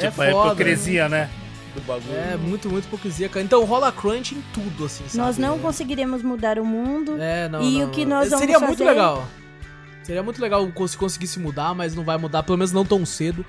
É 0.05 0.09
tipo, 0.09 0.21
a 0.23 0.31
foda, 0.31 0.47
hipocrisia, 0.53 1.07
né? 1.07 1.29
Do 1.75 1.81
bagulho. 1.81 2.15
É, 2.15 2.35
muito, 2.37 2.69
muito 2.69 2.85
hipocrisia, 2.85 3.29
cara. 3.29 3.43
Então 3.45 3.63
rola 3.65 3.91
crunch 3.91 4.33
em 4.35 4.43
tudo, 4.53 4.85
assim, 4.85 5.03
sabe? 5.07 5.17
Nós 5.17 5.37
não 5.37 5.55
É. 5.55 5.59
conseguiremos 5.59 6.21
mudar 6.23 6.57
o 6.59 6.65
mundo. 6.65 7.15
É, 7.21 7.47
não, 7.49 7.61
E 7.61 7.79
não, 7.79 7.87
o 7.87 7.89
que 7.91 8.05
nós 8.05 8.29
vamos 8.29 8.39
Seria 8.39 8.59
muito 8.59 8.77
fazer- 8.79 8.89
legal. 8.89 9.23
Seria 10.03 10.21
muito 10.21 10.41
legal 10.41 10.69
se 10.87 10.97
conseguisse 10.97 11.39
mudar, 11.39 11.73
mas 11.73 11.95
não 11.95 12.03
vai 12.03 12.17
mudar, 12.17 12.43
pelo 12.43 12.57
menos 12.57 12.71
não 12.71 12.85
tão 12.85 13.05
cedo. 13.05 13.45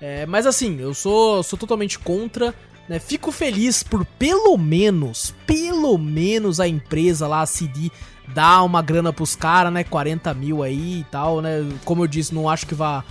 É, 0.00 0.26
mas 0.26 0.46
assim, 0.46 0.78
eu 0.78 0.92
sou, 0.94 1.42
sou 1.42 1.58
totalmente 1.58 1.98
contra. 1.98 2.54
Né? 2.88 2.98
Fico 2.98 3.32
feliz 3.32 3.82
por 3.82 4.04
pelo 4.04 4.56
menos, 4.56 5.34
pelo 5.46 5.98
menos 5.98 6.60
a 6.60 6.68
empresa 6.68 7.26
lá, 7.26 7.40
a 7.40 7.46
CD, 7.46 7.90
dar 8.28 8.62
uma 8.62 8.80
grana 8.82 9.12
pros 9.12 9.34
caras, 9.34 9.72
né? 9.72 9.82
40 9.82 10.32
mil 10.34 10.62
aí 10.62 11.00
e 11.00 11.04
tal, 11.10 11.40
né? 11.40 11.66
Como 11.84 12.04
eu 12.04 12.06
disse, 12.06 12.34
não 12.34 12.48
acho 12.48 12.66
que 12.66 12.74
vá, 12.74 13.02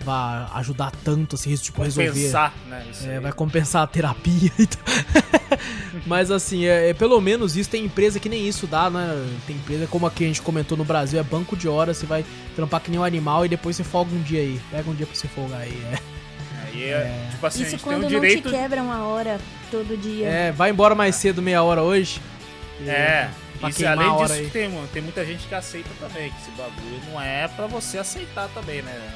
vá 0.00 0.50
ajudar 0.54 0.92
tanto, 1.04 1.36
assim, 1.36 1.54
tipo, 1.54 1.82
resolver. 1.82 2.10
Compensar, 2.10 2.52
né? 2.68 2.86
É, 3.04 3.20
vai 3.20 3.32
compensar 3.32 3.82
a 3.82 3.86
terapia 3.86 4.52
e 4.58 4.66
tal. 4.66 4.82
Mas 6.06 6.30
assim, 6.30 6.64
é, 6.66 6.90
é 6.90 6.94
pelo 6.94 7.20
menos 7.20 7.56
isso. 7.56 7.70
Tem 7.70 7.84
empresa 7.84 8.18
que 8.18 8.28
nem 8.28 8.46
isso 8.46 8.66
dá, 8.66 8.90
né? 8.90 9.26
Tem 9.46 9.56
empresa 9.56 9.86
como 9.86 10.06
a 10.06 10.10
que 10.10 10.24
a 10.24 10.26
gente 10.26 10.42
comentou 10.42 10.76
no 10.76 10.84
Brasil, 10.84 11.18
é 11.18 11.22
banco 11.22 11.56
de 11.56 11.68
horas, 11.68 11.96
você 11.96 12.06
vai 12.06 12.24
trampar 12.54 12.80
que 12.80 12.90
nem 12.90 13.00
um 13.00 13.04
animal 13.04 13.44
e 13.44 13.48
depois 13.48 13.76
você 13.76 13.84
folga 13.84 14.14
um 14.14 14.22
dia 14.22 14.40
aí. 14.40 14.60
Pega 14.70 14.90
um 14.90 14.94
dia 14.94 15.06
pra 15.06 15.14
você 15.14 15.28
folgar 15.28 15.60
aí. 15.60 15.82
Aí 16.64 16.84
é, 16.84 17.28
tipo 17.30 17.46
assim, 17.46 17.64
a 17.64 17.66
Isso 17.66 17.78
quando 17.78 17.98
o 17.98 18.02
não 18.02 18.08
direito. 18.08 18.48
te 18.48 18.54
quebra 18.54 18.82
uma 18.82 19.06
hora 19.06 19.38
todo 19.70 19.96
dia. 20.00 20.26
É, 20.26 20.48
é 20.48 20.52
vai 20.52 20.70
embora 20.70 20.94
mais 20.94 21.16
cedo, 21.16 21.42
meia 21.42 21.62
hora 21.62 21.82
hoje. 21.82 22.20
É. 22.86 23.28
Isso, 23.68 23.78
queimar 23.78 23.98
além 23.98 24.26
disso, 24.26 24.50
tem, 24.50 24.70
tem 24.92 25.02
muita 25.02 25.24
gente 25.24 25.46
que 25.46 25.54
aceita 25.54 25.88
também, 26.00 26.30
que 26.30 26.36
esse 26.40 26.50
bagulho 26.50 27.00
não 27.08 27.20
é 27.20 27.46
pra 27.46 27.68
você 27.68 27.98
aceitar 27.98 28.48
também, 28.48 28.82
né? 28.82 29.12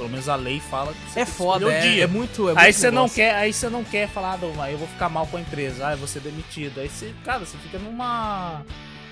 Pelo 0.00 0.08
menos 0.08 0.30
a 0.30 0.34
lei 0.34 0.60
fala 0.60 0.94
que 0.94 1.10
você 1.10 1.20
É 1.20 1.26
foda, 1.26 1.70
é, 1.70 1.80
dia. 1.80 2.04
é 2.04 2.06
muito. 2.06 2.48
É 2.48 2.52
aí 2.52 2.64
muito 2.68 2.76
você 2.76 2.90
não 2.90 3.06
quer, 3.06 3.34
aí 3.34 3.52
você 3.52 3.68
não 3.68 3.84
quer 3.84 4.08
falar, 4.08 4.38
não, 4.38 4.62
aí 4.62 4.72
eu 4.72 4.78
vou 4.78 4.88
ficar 4.88 5.10
mal 5.10 5.26
com 5.26 5.36
a 5.36 5.40
empresa, 5.42 5.88
ah, 5.88 5.92
eu 5.92 5.98
vou 5.98 6.08
ser 6.08 6.20
demitido. 6.20 6.80
Aí 6.80 6.88
você, 6.88 7.12
cara, 7.22 7.40
você 7.40 7.58
fica 7.58 7.78
numa, 7.78 8.64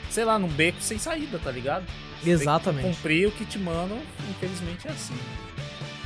sei 0.09 0.25
lá, 0.25 0.39
num 0.39 0.49
beco 0.49 0.81
sem 0.81 0.99
saída, 0.99 1.39
tá 1.39 1.51
ligado? 1.51 1.85
Você 2.23 2.31
Exatamente. 2.31 2.89
cumprir 2.89 3.29
o 3.29 3.33
que 3.33 3.45
te 3.45 3.59
mandam, 3.59 3.99
infelizmente 4.31 4.89
é 4.89 4.91
assim. 4.93 5.15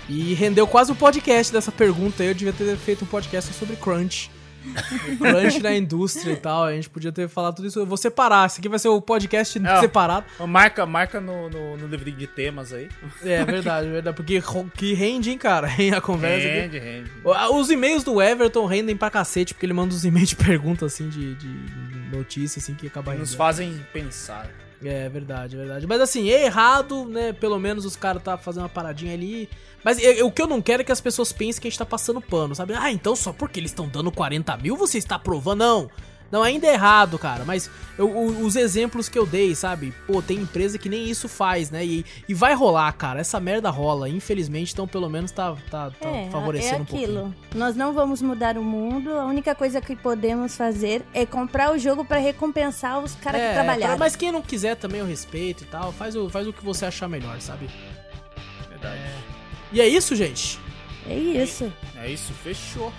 E 0.09 0.35
rendeu 0.35 0.67
quase 0.67 0.91
o 0.91 0.97
podcast 0.97 1.53
dessa 1.53 1.71
pergunta 1.71 2.25
aí. 2.25 2.29
Eu 2.31 2.35
devia 2.35 2.53
ter 2.53 2.77
feito 2.77 3.05
um 3.05 3.09
podcast 3.09 3.55
sobre 3.55 3.77
crunch. 3.77 4.33
Crunch 5.19 5.61
na 5.63 5.75
indústria 5.75 6.33
e 6.33 6.37
tal. 6.37 6.65
A 6.65 6.73
gente 6.73 6.89
podia 6.91 7.13
ter 7.13 7.29
falado 7.29 7.57
tudo 7.57 7.69
isso. 7.69 7.79
Eu 7.79 7.87
vou 7.87 7.97
separar. 7.97 8.47
Esse 8.47 8.61
aqui 8.61 8.69
vai 8.69 8.79
ser 8.79 8.89
o 8.89 9.01
podcast 9.01 9.61
É, 9.65 9.81
separado. 9.81 10.27
Marca, 10.47 10.87
marca 10.87 11.21
no, 11.21 11.49
no, 11.49 11.77
no 11.77 11.87
livrinho 11.87 12.17
de 12.17 12.27
temas 12.27 12.73
aí. 12.73 12.89
É 13.23 13.45
verdade, 13.45 13.89
verdade. 13.89 14.17
Porque 14.17 14.43
que 14.75 14.95
rende, 14.95 15.31
hein, 15.31 15.39
cara? 15.39 15.69
A 15.97 16.01
conversa 16.01 16.47
aqui. 16.47 16.57
Rende, 16.61 16.79
rende. 16.79 17.11
Os 17.53 17.71
e-mails 17.71 18.05
do 18.05 18.21
Everton 18.21 18.67
rendem 18.67 18.97
pra 18.97 19.11
cacete, 19.11 19.55
porque 19.55 19.67
ele 19.67 19.73
manda 19.73 19.95
uns 19.95 20.05
e-mails 20.05 20.31
de 20.31 20.37
pergunta, 20.37 20.87
assim, 20.87 21.09
de, 21.09 21.35
de 21.35 21.49
notícia, 22.17 22.59
assim, 22.59 22.75
que 22.75 22.87
acaba 22.87 23.13
Nos 23.13 23.21
rendendo. 23.31 23.37
fazem 23.37 23.87
pensar. 23.93 24.49
É 24.85 25.09
verdade, 25.09 25.55
é 25.55 25.59
verdade. 25.59 25.87
Mas 25.87 26.01
assim, 26.01 26.29
é 26.31 26.45
errado, 26.45 27.05
né? 27.05 27.33
Pelo 27.33 27.59
menos 27.59 27.85
os 27.85 27.95
caras 27.97 28.23
tá 28.23 28.37
fazendo 28.37 28.65
uma 28.65 28.69
paradinha 28.69 29.15
ali. 29.15 29.49
Mas 29.85 29.99
eu- 30.03 30.27
o 30.27 30.33
que 30.33 30.43
eu 30.43 30.47
não 30.47 30.61
quero 30.61 30.83
é 30.83 30.85
que 30.85 30.93
as 30.93 31.01
pessoas 31.01 31.33
pensem 31.33 31.61
que 31.61 31.69
a 31.69 31.71
gente 31.71 31.79
tá 31.79 31.87
passando 31.87 32.21
pano, 32.21 32.55
sabe? 32.55 32.75
Ah, 32.75 32.91
então 32.91 33.15
só 33.15 33.33
porque 33.33 33.61
eles 33.61 33.71
estão 33.71 33.89
dando 33.89 34.11
40 34.11 34.57
mil 34.57 34.77
você 34.77 34.99
está 34.99 35.19
provando. 35.19 35.59
Não. 35.59 35.91
Não, 36.33 36.43
ainda 36.43 36.67
é 36.67 36.73
errado, 36.73 37.19
cara. 37.19 37.45
Mas 37.45 37.71
eu- 37.99 38.11
os 38.43 38.57
exemplos 38.57 39.07
que 39.07 39.19
eu 39.19 39.27
dei, 39.27 39.55
sabe? 39.55 39.93
Pô, 40.07 40.23
tem 40.23 40.39
empresa 40.39 40.79
que 40.79 40.89
nem 40.89 41.05
isso 41.09 41.29
faz, 41.29 41.71
né? 41.71 41.85
E, 41.85 42.07
e 42.27 42.33
vai 42.33 42.55
rolar, 42.55 42.91
cara. 42.95 43.21
Essa 43.21 43.39
merda 43.39 43.69
rola, 43.69 44.09
infelizmente. 44.09 44.73
Então, 44.73 44.89
pelo 44.89 45.11
menos 45.11 45.31
tá, 45.31 45.55
tá, 45.71 45.91
tá 45.91 46.09
É, 46.09 46.31
favorecendo 46.31 46.77
é 46.77 46.81
um 46.81 46.85
pouquinho. 46.87 47.05
aquilo. 47.27 47.35
Nós 47.55 47.77
não 47.77 47.93
vamos 47.93 48.23
mudar 48.23 48.57
o 48.57 48.65
mundo. 48.65 49.13
A 49.13 49.27
única 49.27 49.55
coisa 49.55 49.79
que 49.83 49.95
podemos 49.95 50.57
fazer 50.57 51.03
é 51.13 51.27
comprar 51.27 51.71
o 51.71 51.79
jogo 51.79 52.03
pra 52.03 52.17
recompensar 52.17 52.99
os 52.99 53.15
caras 53.15 53.43
que 53.43 53.53
trabalharam. 53.53 53.99
mas 53.99 54.17
quem 54.17 54.33
não 54.33 54.41
quiser 54.41 54.75
também 54.77 55.01
eu 55.01 55.07
respeito 55.07 55.65
e 55.65 55.67
tal. 55.67 55.93
Faz 55.93 56.17
o, 56.17 56.31
faz 56.31 56.49
o 56.49 56.53
que 56.55 56.65
você 56.65 56.87
achar 56.87 57.09
melhor, 57.09 57.39
sabe? 57.43 57.69
Verdade. 58.71 59.01
E 59.71 59.81
é 59.83 59.87
isso, 59.87 60.17
gente. 60.17 60.59
É 61.09 61.15
isso. 61.15 61.71
É 61.97 62.09
isso, 62.11 62.33
fechou. 62.45 62.93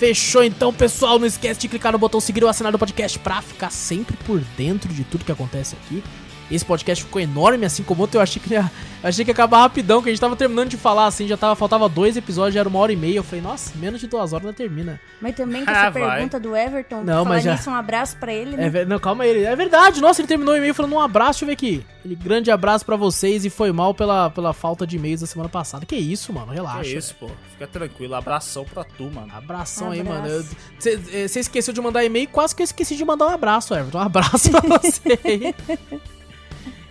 Fechou 0.00 0.42
então, 0.42 0.72
pessoal. 0.72 1.18
Não 1.18 1.26
esquece 1.26 1.60
de 1.60 1.68
clicar 1.68 1.92
no 1.92 1.98
botão 1.98 2.20
seguir 2.20 2.42
ou 2.42 2.48
assinar 2.48 2.74
o 2.74 2.78
podcast 2.78 3.18
pra 3.18 3.42
ficar 3.42 3.68
sempre 3.68 4.16
por 4.24 4.40
dentro 4.56 4.90
de 4.94 5.04
tudo 5.04 5.26
que 5.26 5.30
acontece 5.30 5.76
aqui. 5.76 6.02
Esse 6.50 6.64
podcast 6.64 7.04
ficou 7.04 7.20
enorme, 7.20 7.64
assim 7.64 7.82
como 7.82 8.00
outro. 8.02 8.18
Eu 8.18 8.22
achei 8.22 8.42
que 8.42 8.52
ia, 8.52 8.70
eu 9.02 9.08
achei 9.08 9.24
que 9.24 9.30
ia 9.30 9.32
acabar 9.32 9.60
rapidão, 9.60 10.02
que 10.02 10.08
a 10.08 10.12
gente 10.12 10.20
tava 10.20 10.34
terminando 10.34 10.68
de 10.68 10.76
falar, 10.76 11.06
assim, 11.06 11.26
já 11.28 11.36
tava, 11.36 11.54
faltava 11.54 11.88
dois 11.88 12.16
episódios, 12.16 12.54
já 12.54 12.60
era 12.60 12.68
uma 12.68 12.78
hora 12.78 12.92
e 12.92 12.96
meia. 12.96 13.16
Eu 13.16 13.22
falei, 13.24 13.40
nossa, 13.40 13.72
menos 13.76 14.00
de 14.00 14.06
duas 14.06 14.32
horas 14.32 14.44
não 14.46 14.52
termina. 14.52 15.00
Mas 15.20 15.36
também 15.36 15.62
com 15.66 15.70
Ah, 15.70 15.74
essa 15.86 15.90
vai. 15.90 16.10
pergunta 16.16 16.40
do 16.40 16.56
Everton, 16.56 17.02
Não, 17.04 17.24
falar 17.24 17.28
mas 17.36 17.44
já- 17.44 17.52
nisso, 17.54 17.70
um 17.70 17.74
abraço 17.74 18.16
pra 18.16 18.32
ele, 18.32 18.56
né? 18.56 18.70
É, 18.74 18.84
não, 18.84 18.98
calma 18.98 19.24
aí. 19.24 19.44
É 19.44 19.54
verdade, 19.54 20.00
nossa, 20.00 20.20
ele 20.20 20.28
terminou 20.28 20.54
o 20.54 20.56
e-mail 20.56 20.74
falando 20.74 20.92
um 20.94 21.00
abraço, 21.00 21.40
deixa 21.40 21.44
eu 21.44 21.46
ver 21.46 21.52
aqui. 21.52 21.86
Ele, 22.04 22.14
grande 22.16 22.50
abraço 22.50 22.84
pra 22.84 22.96
vocês 22.96 23.44
e 23.44 23.50
foi 23.50 23.70
mal 23.72 23.94
pela, 23.94 24.30
pela 24.30 24.52
falta 24.52 24.86
de 24.86 24.96
e-mails 24.96 25.20
da 25.20 25.26
semana 25.26 25.48
passada. 25.50 25.84
Que 25.86 25.96
isso, 25.96 26.32
mano, 26.32 26.50
relaxa. 26.50 26.82
Que 26.90 26.96
isso, 26.96 27.14
pô. 27.14 27.28
Fica 27.52 27.66
tranquilo. 27.66 28.14
Abração 28.14 28.64
pra 28.64 28.82
tu, 28.84 29.04
mano. 29.04 29.28
Abração 29.34 29.90
aí, 29.90 30.00
Abraço. 30.00 30.22
mano. 30.22 30.44
Você 31.28 31.40
esqueceu 31.40 31.72
de 31.74 31.80
mandar 31.80 32.02
e-mail, 32.04 32.26
quase 32.28 32.54
que 32.54 32.62
eu 32.62 32.64
esqueci 32.64 32.96
de 32.96 33.04
mandar 33.04 33.26
um 33.26 33.34
abraço, 33.34 33.74
Everton. 33.74 33.98
Um 33.98 34.00
abraço 34.02 34.50
pra 34.50 34.60
você 34.80 35.18
aí. 35.24 35.54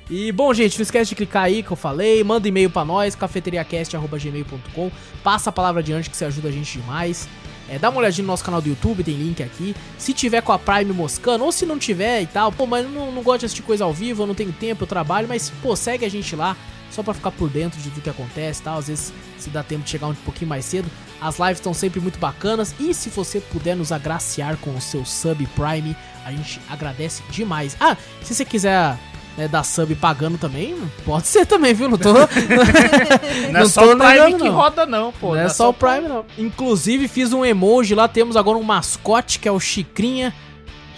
E, 0.09 0.31
bom, 0.31 0.51
gente, 0.53 0.77
não 0.77 0.83
esquece 0.83 1.09
de 1.09 1.15
clicar 1.15 1.43
aí 1.43 1.61
que 1.61 1.71
eu 1.71 1.77
falei. 1.77 2.23
Manda 2.23 2.47
e-mail 2.47 2.69
pra 2.69 2.83
nós, 2.83 3.13
cafeteriacast.gmail.com. 3.15 4.91
Passa 5.23 5.51
a 5.51 5.53
palavra 5.53 5.81
adiante 5.81 6.09
que 6.09 6.17
você 6.17 6.25
ajuda 6.25 6.49
a 6.49 6.51
gente 6.51 6.79
demais. 6.79 7.27
É, 7.69 7.77
dá 7.77 7.89
uma 7.89 7.99
olhadinha 7.99 8.23
no 8.23 8.31
nosso 8.33 8.43
canal 8.43 8.59
do 8.59 8.67
YouTube, 8.67 9.03
tem 9.03 9.13
link 9.13 9.43
aqui. 9.43 9.75
Se 9.97 10.11
tiver 10.11 10.41
com 10.41 10.51
a 10.51 10.57
Prime 10.57 10.91
moscando, 10.91 11.45
ou 11.45 11.51
se 11.51 11.65
não 11.67 11.77
tiver 11.77 12.23
e 12.23 12.25
tal, 12.25 12.51
pô, 12.51 12.65
mas 12.65 12.83
eu 12.83 12.89
não, 12.89 13.11
não 13.11 13.21
gosto 13.21 13.41
de 13.41 13.45
assistir 13.45 13.61
coisa 13.61 13.83
ao 13.83 13.93
vivo, 13.93 14.23
eu 14.23 14.27
não 14.27 14.33
tenho 14.33 14.51
tempo, 14.51 14.83
eu 14.83 14.87
trabalho, 14.87 15.27
mas, 15.27 15.51
pô, 15.61 15.75
segue 15.75 16.03
a 16.03 16.09
gente 16.09 16.35
lá, 16.35 16.57
só 16.89 17.03
pra 17.03 17.13
ficar 17.13 17.29
por 17.29 17.47
dentro 17.47 17.79
de 17.79 17.91
tudo 17.91 18.01
que 18.01 18.09
acontece 18.09 18.61
e 18.61 18.63
tal. 18.63 18.79
Às 18.79 18.87
vezes, 18.87 19.13
se 19.37 19.51
dá 19.51 19.61
tempo 19.61 19.83
de 19.83 19.91
chegar 19.91 20.07
um 20.07 20.15
pouquinho 20.15 20.49
mais 20.49 20.65
cedo. 20.65 20.89
As 21.21 21.37
lives 21.37 21.57
estão 21.57 21.73
sempre 21.73 21.99
muito 21.99 22.17
bacanas. 22.17 22.73
E 22.79 22.91
se 22.95 23.09
você 23.09 23.39
puder 23.39 23.75
nos 23.75 23.91
agraciar 23.91 24.57
com 24.57 24.75
o 24.75 24.81
seu 24.81 25.05
sub 25.05 25.45
Prime, 25.47 25.95
a 26.25 26.31
gente 26.31 26.59
agradece 26.67 27.21
demais. 27.29 27.77
Ah, 27.79 27.95
se 28.23 28.33
você 28.33 28.43
quiser 28.43 28.97
né, 29.39 29.47
dar 29.47 29.63
sub 29.63 29.95
pagando 29.95 30.37
também, 30.37 30.75
pode 31.05 31.25
ser 31.27 31.45
também, 31.45 31.73
viu? 31.73 31.87
Não 31.87 31.97
tô. 31.97 32.11
Não 32.13 32.19
é 32.21 33.51
Não 33.51 33.69
só 33.69 33.81
tô 33.83 33.93
o 33.93 33.97
Prime 33.97 34.13
negando, 34.13 34.37
que 34.37 34.43
não. 34.49 34.55
roda, 34.55 34.85
não, 34.85 35.11
pô. 35.13 35.33
não 35.33 35.41
é 35.41 35.49
só 35.49 35.69
o 35.69 35.73
Prime, 35.73 36.07
não. 36.07 36.25
Inclusive, 36.37 37.07
fiz 37.07 37.31
um 37.31 37.45
emoji 37.45 37.95
lá. 37.95 38.07
Temos 38.07 38.35
agora 38.35 38.57
um 38.57 38.63
mascote 38.63 39.39
que 39.39 39.47
é 39.47 39.51
o 39.51 39.59
Chicrinha. 39.59 40.33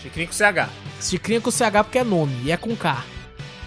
Chicrinho 0.01 0.27
com 0.27 0.33
CH. 0.33 0.69
Chicrinha 0.99 1.39
com 1.39 1.51
CH 1.51 1.83
porque 1.83 1.99
é 1.99 2.03
nome 2.03 2.33
e 2.43 2.51
é 2.51 2.57
com 2.57 2.75
K. 2.75 3.03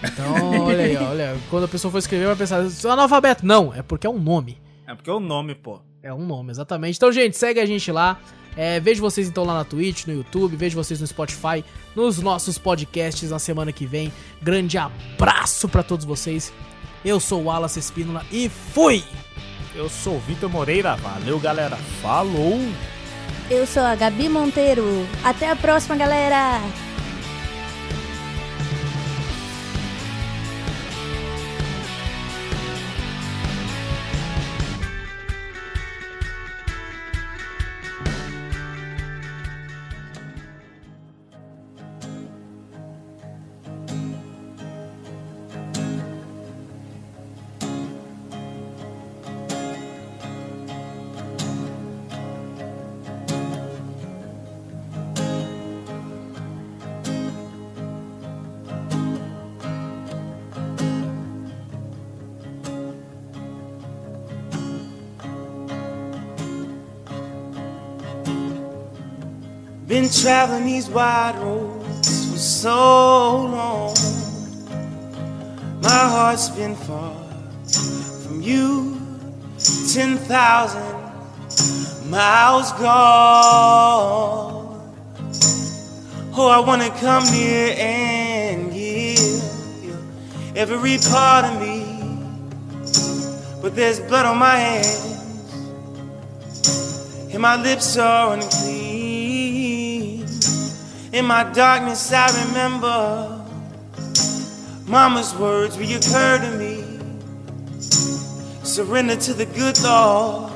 Então, 0.03 0.63
olha 0.67 0.83
aí, 0.83 0.97
olha. 0.97 1.37
Quando 1.49 1.63
a 1.63 1.67
pessoa 1.67 1.91
for 1.91 1.97
escrever, 1.99 2.27
vai 2.27 2.35
pensar, 2.35 2.69
sou 2.69 2.91
analfabeto. 2.91 3.45
Não, 3.45 3.73
é 3.73 3.81
porque 3.81 4.05
é 4.05 4.09
um 4.09 4.19
nome. 4.19 4.57
É 4.85 4.93
porque 4.93 5.09
é 5.09 5.13
o 5.13 5.19
nome, 5.21 5.55
pô. 5.55 5.79
É 6.03 6.13
um 6.13 6.25
nome, 6.25 6.51
exatamente. 6.51 6.97
Então, 6.97 7.11
gente, 7.11 7.37
segue 7.37 7.59
a 7.59 7.65
gente 7.65 7.91
lá. 7.91 8.19
É, 8.57 8.79
vejo 8.79 9.01
vocês 9.01 9.27
então 9.27 9.43
lá 9.43 9.53
na 9.53 9.63
Twitch, 9.65 10.05
no 10.05 10.13
YouTube, 10.13 10.55
vejo 10.55 10.75
vocês 10.75 11.01
no 11.01 11.07
Spotify, 11.07 11.63
nos 11.95 12.19
nossos 12.19 12.57
podcasts 12.57 13.29
na 13.29 13.39
semana 13.39 13.71
que 13.71 13.85
vem. 13.85 14.11
Grande 14.41 14.77
abraço 14.77 15.67
pra 15.67 15.83
todos 15.83 16.05
vocês. 16.05 16.53
Eu 17.03 17.19
sou 17.19 17.41
o 17.41 17.45
Wallace 17.45 17.79
Espínola 17.79 18.25
e 18.31 18.49
fui! 18.49 19.03
Eu 19.75 19.89
sou 19.89 20.15
o 20.15 20.19
Vitor 20.21 20.49
Moreira. 20.49 20.95
Valeu, 20.95 21.37
galera. 21.37 21.75
Falou! 22.01 22.59
Eu 23.49 23.67
sou 23.67 23.83
a 23.83 23.93
Gabi 23.93 24.29
Monteiro. 24.29 25.05
Até 25.23 25.51
a 25.51 25.55
próxima, 25.55 25.95
galera! 25.95 26.61
Traveling 70.25 70.65
these 70.65 70.89
wide 70.89 71.37
roads 71.37 72.31
for 72.31 72.39
so 72.39 73.43
long. 73.43 73.93
My 75.83 76.03
heart's 76.13 76.49
been 76.49 76.75
far 76.75 77.13
from 78.23 78.41
you, 78.41 78.97
10,000 79.93 80.81
miles 82.09 82.71
gone. 82.71 84.65
Oh, 86.35 86.47
I 86.49 86.59
wanna 86.59 86.89
come 86.99 87.23
near 87.31 87.75
and 87.77 88.73
give 88.73 89.43
you 89.83 89.95
every 90.55 90.97
part 91.07 91.45
of 91.45 91.61
me. 91.61 91.85
But 93.61 93.75
there's 93.75 93.99
blood 93.99 94.25
on 94.25 94.39
my 94.39 94.55
hands, 94.55 95.05
and 97.31 97.39
my 97.39 97.55
lips 97.61 97.95
are 97.95 98.33
unclean. 98.33 98.84
In 101.15 101.25
my 101.27 101.43
darkness, 101.53 102.11
I 102.11 102.27
remember 102.45 103.41
Mama's 104.85 105.33
words 105.35 105.77
reoccur 105.77 106.41
to 106.41 106.51
me. 106.57 106.83
Surrender 108.65 109.15
to 109.15 109.33
the 109.33 109.45
good 109.45 109.81
Lord, 109.81 110.51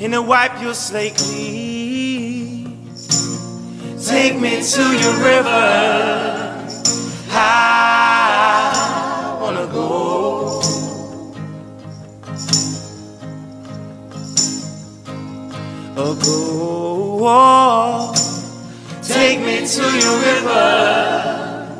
and 0.00 0.12
to 0.14 0.20
wipe 0.20 0.60
your 0.60 0.74
slate 0.74 1.14
clean. 1.14 2.90
Take 4.04 4.40
me 4.40 4.60
to 4.60 4.82
your 4.82 5.14
river. 5.22 6.66
I 7.30 9.38
wanna 9.40 9.68
go. 9.68 10.60
Go. 15.94 16.12
Take 19.12 19.40
me 19.40 19.66
to 19.66 19.82
your 19.82 20.18
river. 20.20 21.78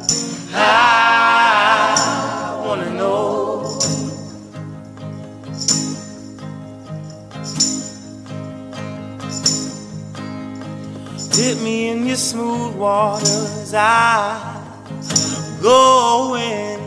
I 0.53 2.63
wanna 2.63 2.91
know. 2.91 3.79
Dip 11.33 11.59
me 11.63 11.89
in 11.89 12.07
your 12.07 12.17
smooth 12.17 12.77
waters. 12.77 13.73
I 13.75 14.61
go 15.63 16.37
in 16.37 16.81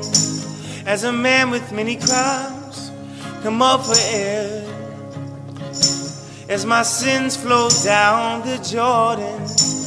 as 0.86 1.06
a 1.06 1.12
man 1.12 1.50
with 1.50 1.72
many 1.72 1.96
crimes. 1.96 2.92
Come 3.42 3.64
up 3.64 3.84
for 3.84 3.96
air 3.98 4.64
as 6.50 6.68
my 6.68 6.84
sins 6.84 7.36
flow 7.36 7.68
down 7.84 8.46
the 8.46 8.60
Jordan. 8.60 9.85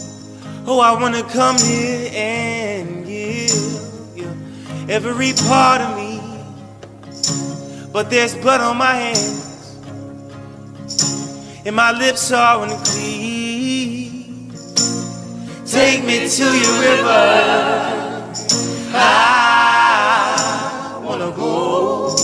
Oh, 0.71 0.81
I 0.81 0.93
wanna 1.01 1.23
come 1.23 1.57
here 1.57 2.11
and 2.13 3.07
give 3.07 3.51
you 4.15 4.29
every 4.87 5.33
part 5.49 5.81
of 5.81 5.97
me. 5.97 6.21
But 7.91 8.11
there's 8.11 8.35
blood 8.35 8.61
on 8.61 8.77
my 8.77 8.93
hands, 8.93 9.79
and 11.65 11.75
my 11.75 11.93
lips 11.93 12.31
are 12.33 12.65
unclean. 12.65 14.53
Take 15.65 16.05
me 16.05 16.29
to 16.29 16.45
your 16.45 16.81
river. 16.83 18.29
I 18.93 21.01
wanna 21.03 21.31
go. 21.35 22.15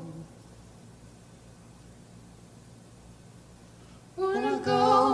Wanna 4.16 4.58
go, 4.64 5.05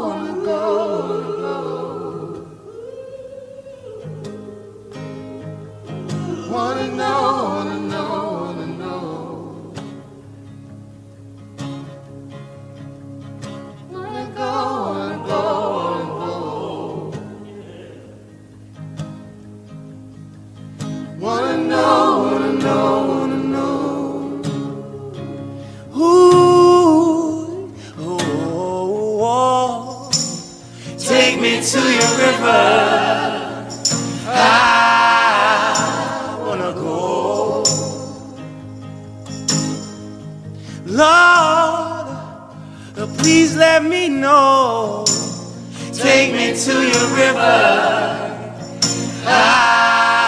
to 31.63 31.79
your 31.79 32.19
river. 32.19 33.69
I 34.27 36.37
wanna 36.45 36.73
go. 36.73 37.63
Lord, 40.87 42.07
please 43.19 43.55
let 43.57 43.85
me 43.85 44.09
know. 44.09 45.05
Take 45.93 46.33
me 46.33 46.57
to 46.65 46.73
your 46.73 47.09
river. 47.15 48.49
I 49.25 50.22